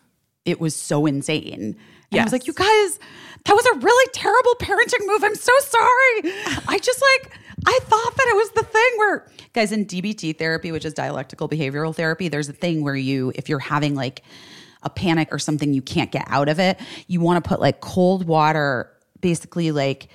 it 0.46 0.60
was 0.60 0.76
so 0.76 1.06
insane. 1.06 1.76
And 2.12 2.20
I 2.22 2.24
was 2.24 2.34
like, 2.34 2.48
you 2.48 2.54
guys, 2.54 3.00
that 3.46 3.54
was 3.54 3.66
a 3.68 3.80
really 3.80 4.10
terrible 4.14 4.56
parenting 4.60 5.06
move. 5.06 5.24
I'm 5.24 5.36
so 5.36 5.52
sorry. 5.60 6.34
I 6.68 6.80
just 6.82 7.00
like, 7.02 7.38
I 7.68 7.80
thought 7.84 8.16
that 8.18 8.28
it 8.30 8.36
was 8.36 8.50
the 8.52 8.64
thing 8.64 8.90
where, 8.98 9.28
guys, 9.54 9.72
in 9.72 9.86
DBT 9.86 10.38
therapy, 10.38 10.72
which 10.72 10.86
is 10.86 10.94
dialectical 10.96 11.48
behavioral 11.48 11.94
therapy, 11.96 12.28
there's 12.28 12.50
a 12.50 12.54
thing 12.54 12.84
where 12.84 12.96
you, 12.96 13.32
if 13.36 13.48
you're 13.48 13.60
having 13.60 13.94
like 13.94 14.24
a 14.82 14.90
panic 14.90 15.28
or 15.32 15.38
something, 15.38 15.72
you 15.74 15.84
can't 15.84 16.12
get 16.12 16.24
out 16.28 16.50
of 16.50 16.60
it, 16.60 16.80
you 17.08 17.22
want 17.22 17.44
to 17.44 17.48
put 17.48 17.60
like 17.60 17.80
cold 17.80 18.26
water, 18.26 18.92
basically 19.22 19.72
like 19.72 20.08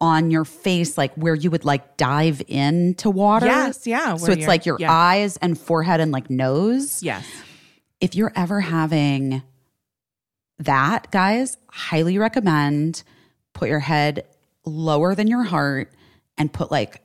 on 0.00 0.30
your 0.30 0.44
face, 0.44 0.96
like 0.96 1.12
where 1.14 1.34
you 1.34 1.50
would 1.50 1.64
like 1.64 1.96
dive 1.96 2.40
into 2.46 3.10
water. 3.10 3.46
Yes, 3.46 3.86
yeah, 3.86 4.14
So 4.16 4.30
it's 4.32 4.46
like 4.46 4.64
your 4.64 4.76
yeah. 4.78 4.92
eyes 4.92 5.36
and 5.38 5.58
forehead 5.58 5.98
and 6.00 6.12
like 6.12 6.30
nose 6.30 7.02
Yes. 7.02 7.26
if 8.00 8.14
you're 8.14 8.32
ever 8.36 8.60
having 8.60 9.42
that, 10.60 11.10
guys, 11.10 11.56
highly 11.70 12.18
recommend 12.18 13.02
put 13.54 13.68
your 13.68 13.80
head 13.80 14.24
lower 14.64 15.14
than 15.16 15.26
your 15.26 15.42
heart 15.42 15.92
and 16.36 16.52
put 16.52 16.70
like 16.70 17.02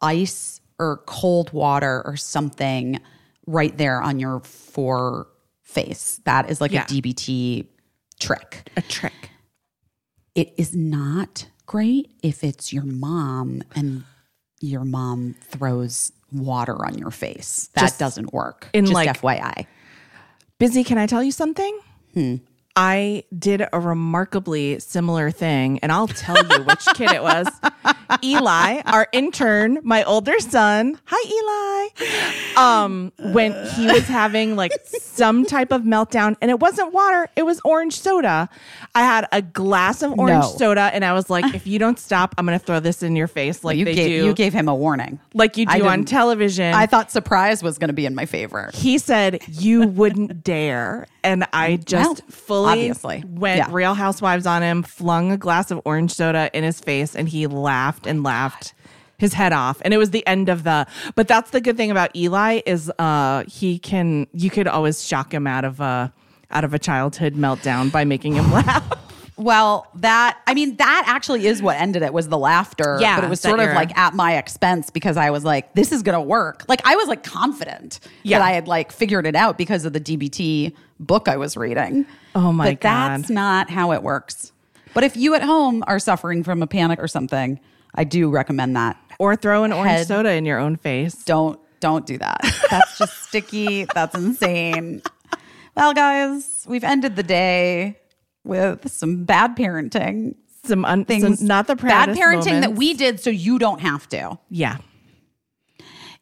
ice 0.00 0.62
or 0.78 1.02
cold 1.06 1.52
water 1.52 2.00
or 2.06 2.16
something 2.16 2.98
right 3.46 3.76
there 3.76 4.00
on 4.00 4.18
your 4.18 4.40
fore 4.40 5.26
face. 5.62 6.20
That 6.24 6.48
is 6.50 6.58
like 6.60 6.72
Yeah. 6.72 6.84
a 6.84 6.86
DBT 6.86 7.66
trick. 8.18 8.70
A 8.78 8.80
trick. 8.82 9.30
It 10.34 10.54
is 10.56 10.74
not 10.74 11.49
great 11.70 12.10
if 12.24 12.42
it's 12.42 12.72
your 12.72 12.82
mom 12.82 13.62
and 13.76 14.02
your 14.60 14.84
mom 14.84 15.36
throws 15.50 16.10
water 16.32 16.84
on 16.84 16.98
your 16.98 17.12
face. 17.12 17.68
That 17.74 17.82
Just 17.82 18.00
doesn't 18.00 18.32
work. 18.32 18.68
in, 18.72 18.86
Just 18.86 18.94
like- 18.94 19.08
FYI. 19.20 19.66
Busy, 20.58 20.82
can 20.82 20.98
I 20.98 21.06
tell 21.06 21.22
you 21.22 21.30
something? 21.30 21.78
Hmm. 22.12 22.34
I 22.76 23.24
did 23.36 23.66
a 23.72 23.80
remarkably 23.80 24.78
similar 24.78 25.30
thing, 25.30 25.80
and 25.80 25.90
I'll 25.92 26.06
tell 26.08 26.36
you 26.36 26.64
which 26.64 26.86
kid 26.94 27.10
it 27.10 27.22
was. 27.22 27.46
Eli, 28.24 28.80
our 28.86 29.08
intern, 29.12 29.78
my 29.82 30.02
older 30.04 30.38
son. 30.40 30.98
Hi, 31.06 31.90
Eli. 32.56 32.56
Um, 32.56 33.12
when 33.32 33.52
he 33.74 33.86
was 33.86 34.06
having 34.06 34.56
like 34.56 34.72
some 34.86 35.44
type 35.44 35.72
of 35.72 35.82
meltdown, 35.82 36.36
and 36.40 36.50
it 36.50 36.60
wasn't 36.60 36.92
water, 36.92 37.28
it 37.36 37.42
was 37.44 37.60
orange 37.64 37.98
soda. 37.98 38.48
I 38.94 39.00
had 39.02 39.26
a 39.32 39.42
glass 39.42 40.02
of 40.02 40.18
orange 40.18 40.44
No. 40.44 40.48
soda, 40.56 40.90
and 40.92 41.04
I 41.04 41.12
was 41.12 41.28
like, 41.30 41.54
if 41.54 41.66
you 41.66 41.78
don't 41.78 41.98
stop, 41.98 42.34
I'm 42.38 42.46
gonna 42.46 42.58
throw 42.58 42.80
this 42.80 43.02
in 43.02 43.16
your 43.16 43.28
face 43.28 43.62
like 43.64 43.76
you 43.78 43.84
they 43.84 43.94
gave 43.94 44.20
do, 44.22 44.26
you 44.26 44.34
gave 44.34 44.52
him 44.52 44.68
a 44.68 44.74
warning. 44.74 45.18
like 45.34 45.56
you 45.56 45.66
do 45.66 45.86
on 45.86 46.04
television. 46.04 46.72
I 46.74 46.86
thought 46.86 47.10
surprise 47.10 47.62
was 47.62 47.78
going 47.78 47.88
to 47.88 47.94
be 47.94 48.06
in 48.06 48.14
my 48.14 48.26
favor. 48.26 48.70
he 48.74 48.98
said 48.98 49.40
you 49.48 49.86
wouldn't 49.86 50.42
dare 50.44 51.06
and 51.22 51.44
i 51.52 51.76
just 51.76 52.22
Well, 52.22 52.28
fully 52.30 52.72
obviously. 52.72 53.24
went 53.26 53.58
Yeah. 53.58 53.68
real 53.70 53.94
housewives 53.94 54.46
on 54.46 54.62
him 54.62 54.82
flung 54.82 55.32
a 55.32 55.36
glass 55.36 55.70
of 55.70 55.80
orange 55.84 56.12
soda 56.12 56.50
in 56.54 56.64
his 56.64 56.80
face 56.80 57.14
and 57.16 57.28
he 57.28 57.46
laughed 57.46 58.06
and 58.06 58.22
laughed 58.22 58.74
his 59.18 59.34
head 59.34 59.52
off 59.52 59.80
and 59.84 59.92
it 59.92 59.98
was 59.98 60.10
the 60.10 60.26
end 60.26 60.48
of 60.48 60.62
the 60.64 60.86
but 61.14 61.28
that's 61.28 61.50
the 61.50 61.60
good 61.60 61.76
thing 61.76 61.90
about 61.90 62.14
eli 62.16 62.60
is 62.66 62.90
uh 62.98 63.44
he 63.46 63.78
can 63.78 64.26
you 64.32 64.48
could 64.50 64.66
always 64.66 65.06
shock 65.06 65.32
him 65.32 65.46
out 65.46 65.64
of 65.64 65.78
a 65.80 66.12
out 66.50 66.64
of 66.64 66.72
a 66.74 66.78
childhood 66.78 67.34
meltdown 67.34 67.92
by 67.92 68.04
making 68.04 68.34
him 68.34 68.50
laugh 68.52 68.82
Well, 69.36 69.86
that 69.94 70.36
I 70.46 70.52
mean, 70.52 70.76
that 70.76 71.04
actually 71.06 71.46
is 71.46 71.62
what 71.62 71.78
ended 71.80 72.02
it 72.02 72.12
was 72.12 72.28
the 72.28 72.36
laughter. 72.36 72.98
Yeah, 73.00 73.16
but 73.16 73.24
it 73.24 73.30
was 73.30 73.40
sort 73.40 73.58
of 73.58 73.70
like 73.72 73.96
at 73.96 74.12
my 74.12 74.36
expense 74.36 74.90
because 74.90 75.16
I 75.16 75.30
was 75.30 75.44
like, 75.44 75.72
this 75.72 75.92
is 75.92 76.02
gonna 76.02 76.20
work. 76.20 76.66
Like 76.68 76.82
I 76.86 76.94
was 76.94 77.08
like 77.08 77.22
confident 77.24 78.00
Yeah. 78.22 78.38
that 78.40 78.44
I 78.44 78.50
had 78.50 78.68
like 78.68 78.92
figured 78.92 79.26
it 79.26 79.34
out 79.34 79.56
because 79.56 79.86
of 79.86 79.94
the 79.94 80.00
DBT 80.00 80.74
book 81.00 81.26
I 81.28 81.36
was 81.36 81.56
reading. 81.56 82.06
Oh 82.34 82.52
my 82.52 82.70
but 82.72 82.80
that's 82.80 83.28
not 83.30 83.70
how 83.70 83.92
it 83.92 84.02
works. 84.04 84.52
But 84.94 85.02
if 85.04 85.16
you 85.16 85.34
at 85.34 85.42
home 85.42 85.82
are 85.86 85.98
suffering 85.98 86.44
from 86.44 86.62
a 86.62 86.66
panic 86.66 87.00
or 87.00 87.08
something, 87.08 87.58
I 87.94 88.04
do 88.04 88.30
recommend 88.30 88.76
that. 88.76 88.96
or 89.18 89.34
throw 89.36 89.64
an 89.64 89.72
orange 89.72 89.90
Head. 89.90 90.06
soda 90.06 90.32
in 90.32 90.44
your 90.44 90.58
own 90.58 90.76
face 90.76 91.24
Don't 91.24 91.58
don't 91.80 92.04
do 92.06 92.18
that. 92.18 92.40
That's 92.70 92.98
just 92.98 93.22
sticky. 93.28 93.86
That's 93.94 94.14
insane. 94.14 95.02
Well, 95.76 95.94
guys, 95.94 96.66
we've 96.68 96.84
ended 96.84 97.16
the 97.16 97.22
day 97.22 97.98
with 98.44 98.90
some 98.92 99.24
bad 99.24 99.56
parenting 99.56 100.34
some 100.64 100.84
un- 100.84 101.06
things. 101.06 101.38
some 101.38 101.46
not 101.46 101.66
the 101.68 101.76
bad 101.76 102.10
parenting 102.10 102.60
that 102.60 102.74
we 102.74 102.92
did, 102.94 103.18
so 103.20 103.30
you 103.30 103.58
don't 103.58 103.80
have 103.80 104.06
to. 104.10 104.38
yeah 104.50 104.76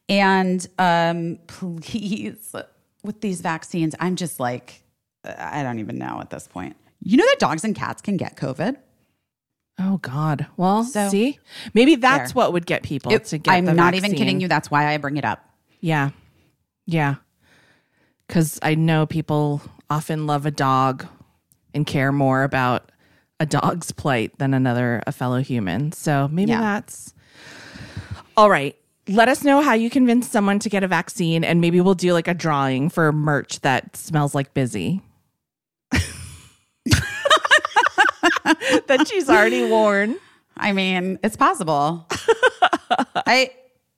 And 0.07 0.65
um, 0.79 1.39
please, 1.47 2.55
with 3.03 3.21
these 3.21 3.41
vaccines, 3.41 3.95
I'm 3.99 4.15
just 4.15 4.39
like, 4.39 4.83
uh, 5.23 5.33
I 5.37 5.63
don't 5.63 5.79
even 5.79 5.97
know 5.97 6.19
at 6.21 6.29
this 6.29 6.47
point. 6.47 6.75
You 7.01 7.17
know 7.17 7.25
that 7.25 7.39
dogs 7.39 7.63
and 7.63 7.75
cats 7.75 8.01
can 8.01 8.17
get 8.17 8.35
COVID. 8.35 8.75
Oh 9.79 9.97
God. 9.97 10.47
Well, 10.57 10.83
So- 10.83 11.07
see, 11.09 11.39
maybe 11.73 11.95
that's 11.95 12.33
There. 12.33 12.37
what 12.41 12.53
would 12.53 12.65
get 12.65 12.83
people 12.83 13.13
It- 13.13 13.25
to 13.25 13.37
get. 13.37 13.51
I'm 13.53 13.65
not 13.65 13.93
even 13.93 14.13
kidding 14.13 14.41
you. 14.41 14.47
That's 14.49 14.69
why 14.69 14.87
I 14.93 14.97
bring 14.97 15.15
it 15.17 15.23
up. 15.23 15.43
Yeah, 15.79 16.09
yeah. 16.85 17.15
Because 18.27 18.59
I 18.61 18.75
know 18.75 19.05
people 19.05 19.61
often 19.89 20.27
love 20.27 20.45
a 20.45 20.51
dog 20.51 21.07
and 21.73 21.87
care 21.87 22.11
more 22.11 22.43
about 22.43 22.91
a 23.39 23.45
dog's 23.45 23.91
plight 23.93 24.37
than 24.37 24.53
another 24.53 25.01
a 25.07 25.13
fellow 25.13 25.39
human. 25.39 25.93
So 25.93 26.27
maybe 26.27 26.51
Yeah. 26.51 26.59
that's 26.59 27.13
all 28.35 28.49
right. 28.49 28.75
Let 29.09 29.27
us 29.27 29.43
know 29.43 29.61
how 29.61 29.73
you 29.73 29.89
convince 29.89 30.29
someone 30.29 30.59
to 30.59 30.69
get 30.69 30.83
a 30.83 30.87
vaccine, 30.87 31.43
and 31.43 31.59
maybe 31.59 31.81
we'll 31.81 31.95
do 31.95 32.13
like 32.13 32.27
a 32.27 32.33
drawing 32.35 32.89
for 32.89 33.11
merch 33.11 33.59
that 33.61 33.95
smells 33.97 34.35
like 34.35 34.53
busy. 34.53 35.01
that 35.91 36.01
she's 39.09 39.27
already 39.29 39.67
worn. 39.69 40.17
I 40.55 40.73
mean, 40.73 41.17
it's 41.23 41.35
possible. 41.35 42.05
I 43.25 43.51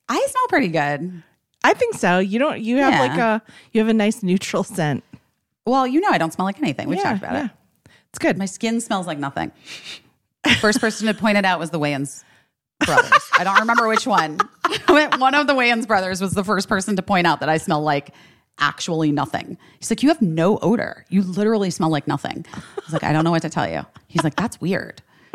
I 0.08 0.28
smell 0.30 0.48
pretty 0.48 0.70
good. 0.70 1.24
I 1.64 1.74
think 1.74 1.96
so. 1.96 2.20
You 2.20 2.40
don't. 2.40 2.62
You 2.62 2.78
have 2.78 2.94
Yeah. 2.94 3.00
like 3.02 3.20
a. 3.20 3.42
You 3.74 3.82
have 3.82 3.90
a 3.90 3.94
nice 3.94 4.24
neutral 4.24 4.64
scent. 4.64 5.04
Well, 5.66 5.86
you 5.86 6.00
know, 6.00 6.10
I 6.10 6.18
don't 6.18 6.32
smell 6.32 6.46
like 6.46 6.60
anything. 6.60 6.88
We've 6.88 7.02
talked 7.02 7.20
about 7.20 7.46
it. 7.46 7.52
It's 8.10 8.20
good. 8.20 8.38
My 8.38 8.46
skin 8.46 8.80
smells 8.82 9.08
like 9.08 9.20
nothing. 9.20 9.52
First 10.60 10.80
person 10.80 11.08
to 11.08 11.14
point 11.14 11.38
it 11.38 11.46
out 11.46 11.60
was 11.60 11.70
the 11.70 11.80
Wayans 11.80 12.24
brothers. 12.86 13.30
I 13.38 13.44
don't 13.44 13.60
remember 13.60 13.88
which 13.88 14.06
one. 14.08 14.40
one 14.88 15.36
of 15.36 15.48
the 15.48 15.54
Wayans 15.54 15.88
brothers 15.88 16.22
was 16.22 16.34
the 16.34 16.44
first 16.44 16.68
person 16.70 16.96
to 16.96 17.02
point 17.02 17.28
out 17.28 17.40
that 17.42 17.50
I 17.50 17.58
smell 17.58 17.82
like 17.82 18.12
actually 18.60 19.12
nothing. 19.12 19.58
He's 19.80 19.90
like, 19.90 20.04
You 20.04 20.10
have 20.10 20.22
no 20.22 20.58
odor. 20.62 21.06
You 21.10 21.22
literally 21.24 21.70
smell 21.72 21.90
like 21.90 22.08
nothing. 22.08 22.46
I 22.54 22.62
was 22.84 22.94
like, 22.94 23.04
I 23.04 23.12
don't 23.14 23.24
know 23.24 23.32
what 23.32 23.42
to 23.44 23.50
tell 23.50 23.70
you. 23.70 23.86
He's 24.08 24.24
like, 24.24 24.36
That's 24.36 24.60
weird. 24.62 25.02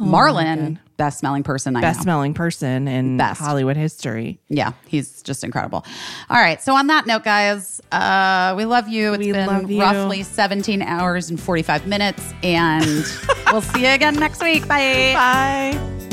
Marlon, 0.00 0.78
best 0.96 1.18
smelling 1.18 1.42
person 1.42 1.74
I 1.76 1.80
Best 1.80 1.98
know. 2.00 2.02
smelling 2.04 2.32
person 2.34 2.86
in 2.88 3.16
Best. 3.16 3.40
Hollywood 3.40 3.76
history. 3.76 4.38
Yeah, 4.48 4.72
he's 4.86 5.22
just 5.22 5.42
incredible. 5.44 5.84
All 6.30 6.40
right. 6.40 6.62
So 6.62 6.74
on 6.74 6.86
that 6.86 7.06
note, 7.06 7.24
guys, 7.24 7.80
uh, 7.92 8.54
we 8.56 8.64
love 8.64 8.88
you. 8.88 9.14
It's 9.14 9.18
We 9.26 9.32
been 9.32 9.68
you. 9.68 9.80
roughly 9.80 10.22
17 10.22 10.82
hours 10.82 11.30
and 11.30 11.40
45 11.40 11.86
minutes, 11.86 12.32
and 12.42 12.84
we'll 13.52 13.60
see 13.60 13.82
you 13.82 13.88
again 13.88 14.14
next 14.14 14.42
week. 14.42 14.66
Bye. 14.68 15.12
Bye. 15.14 16.07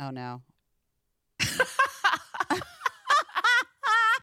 Oh 0.00 0.10
no. 0.10 0.42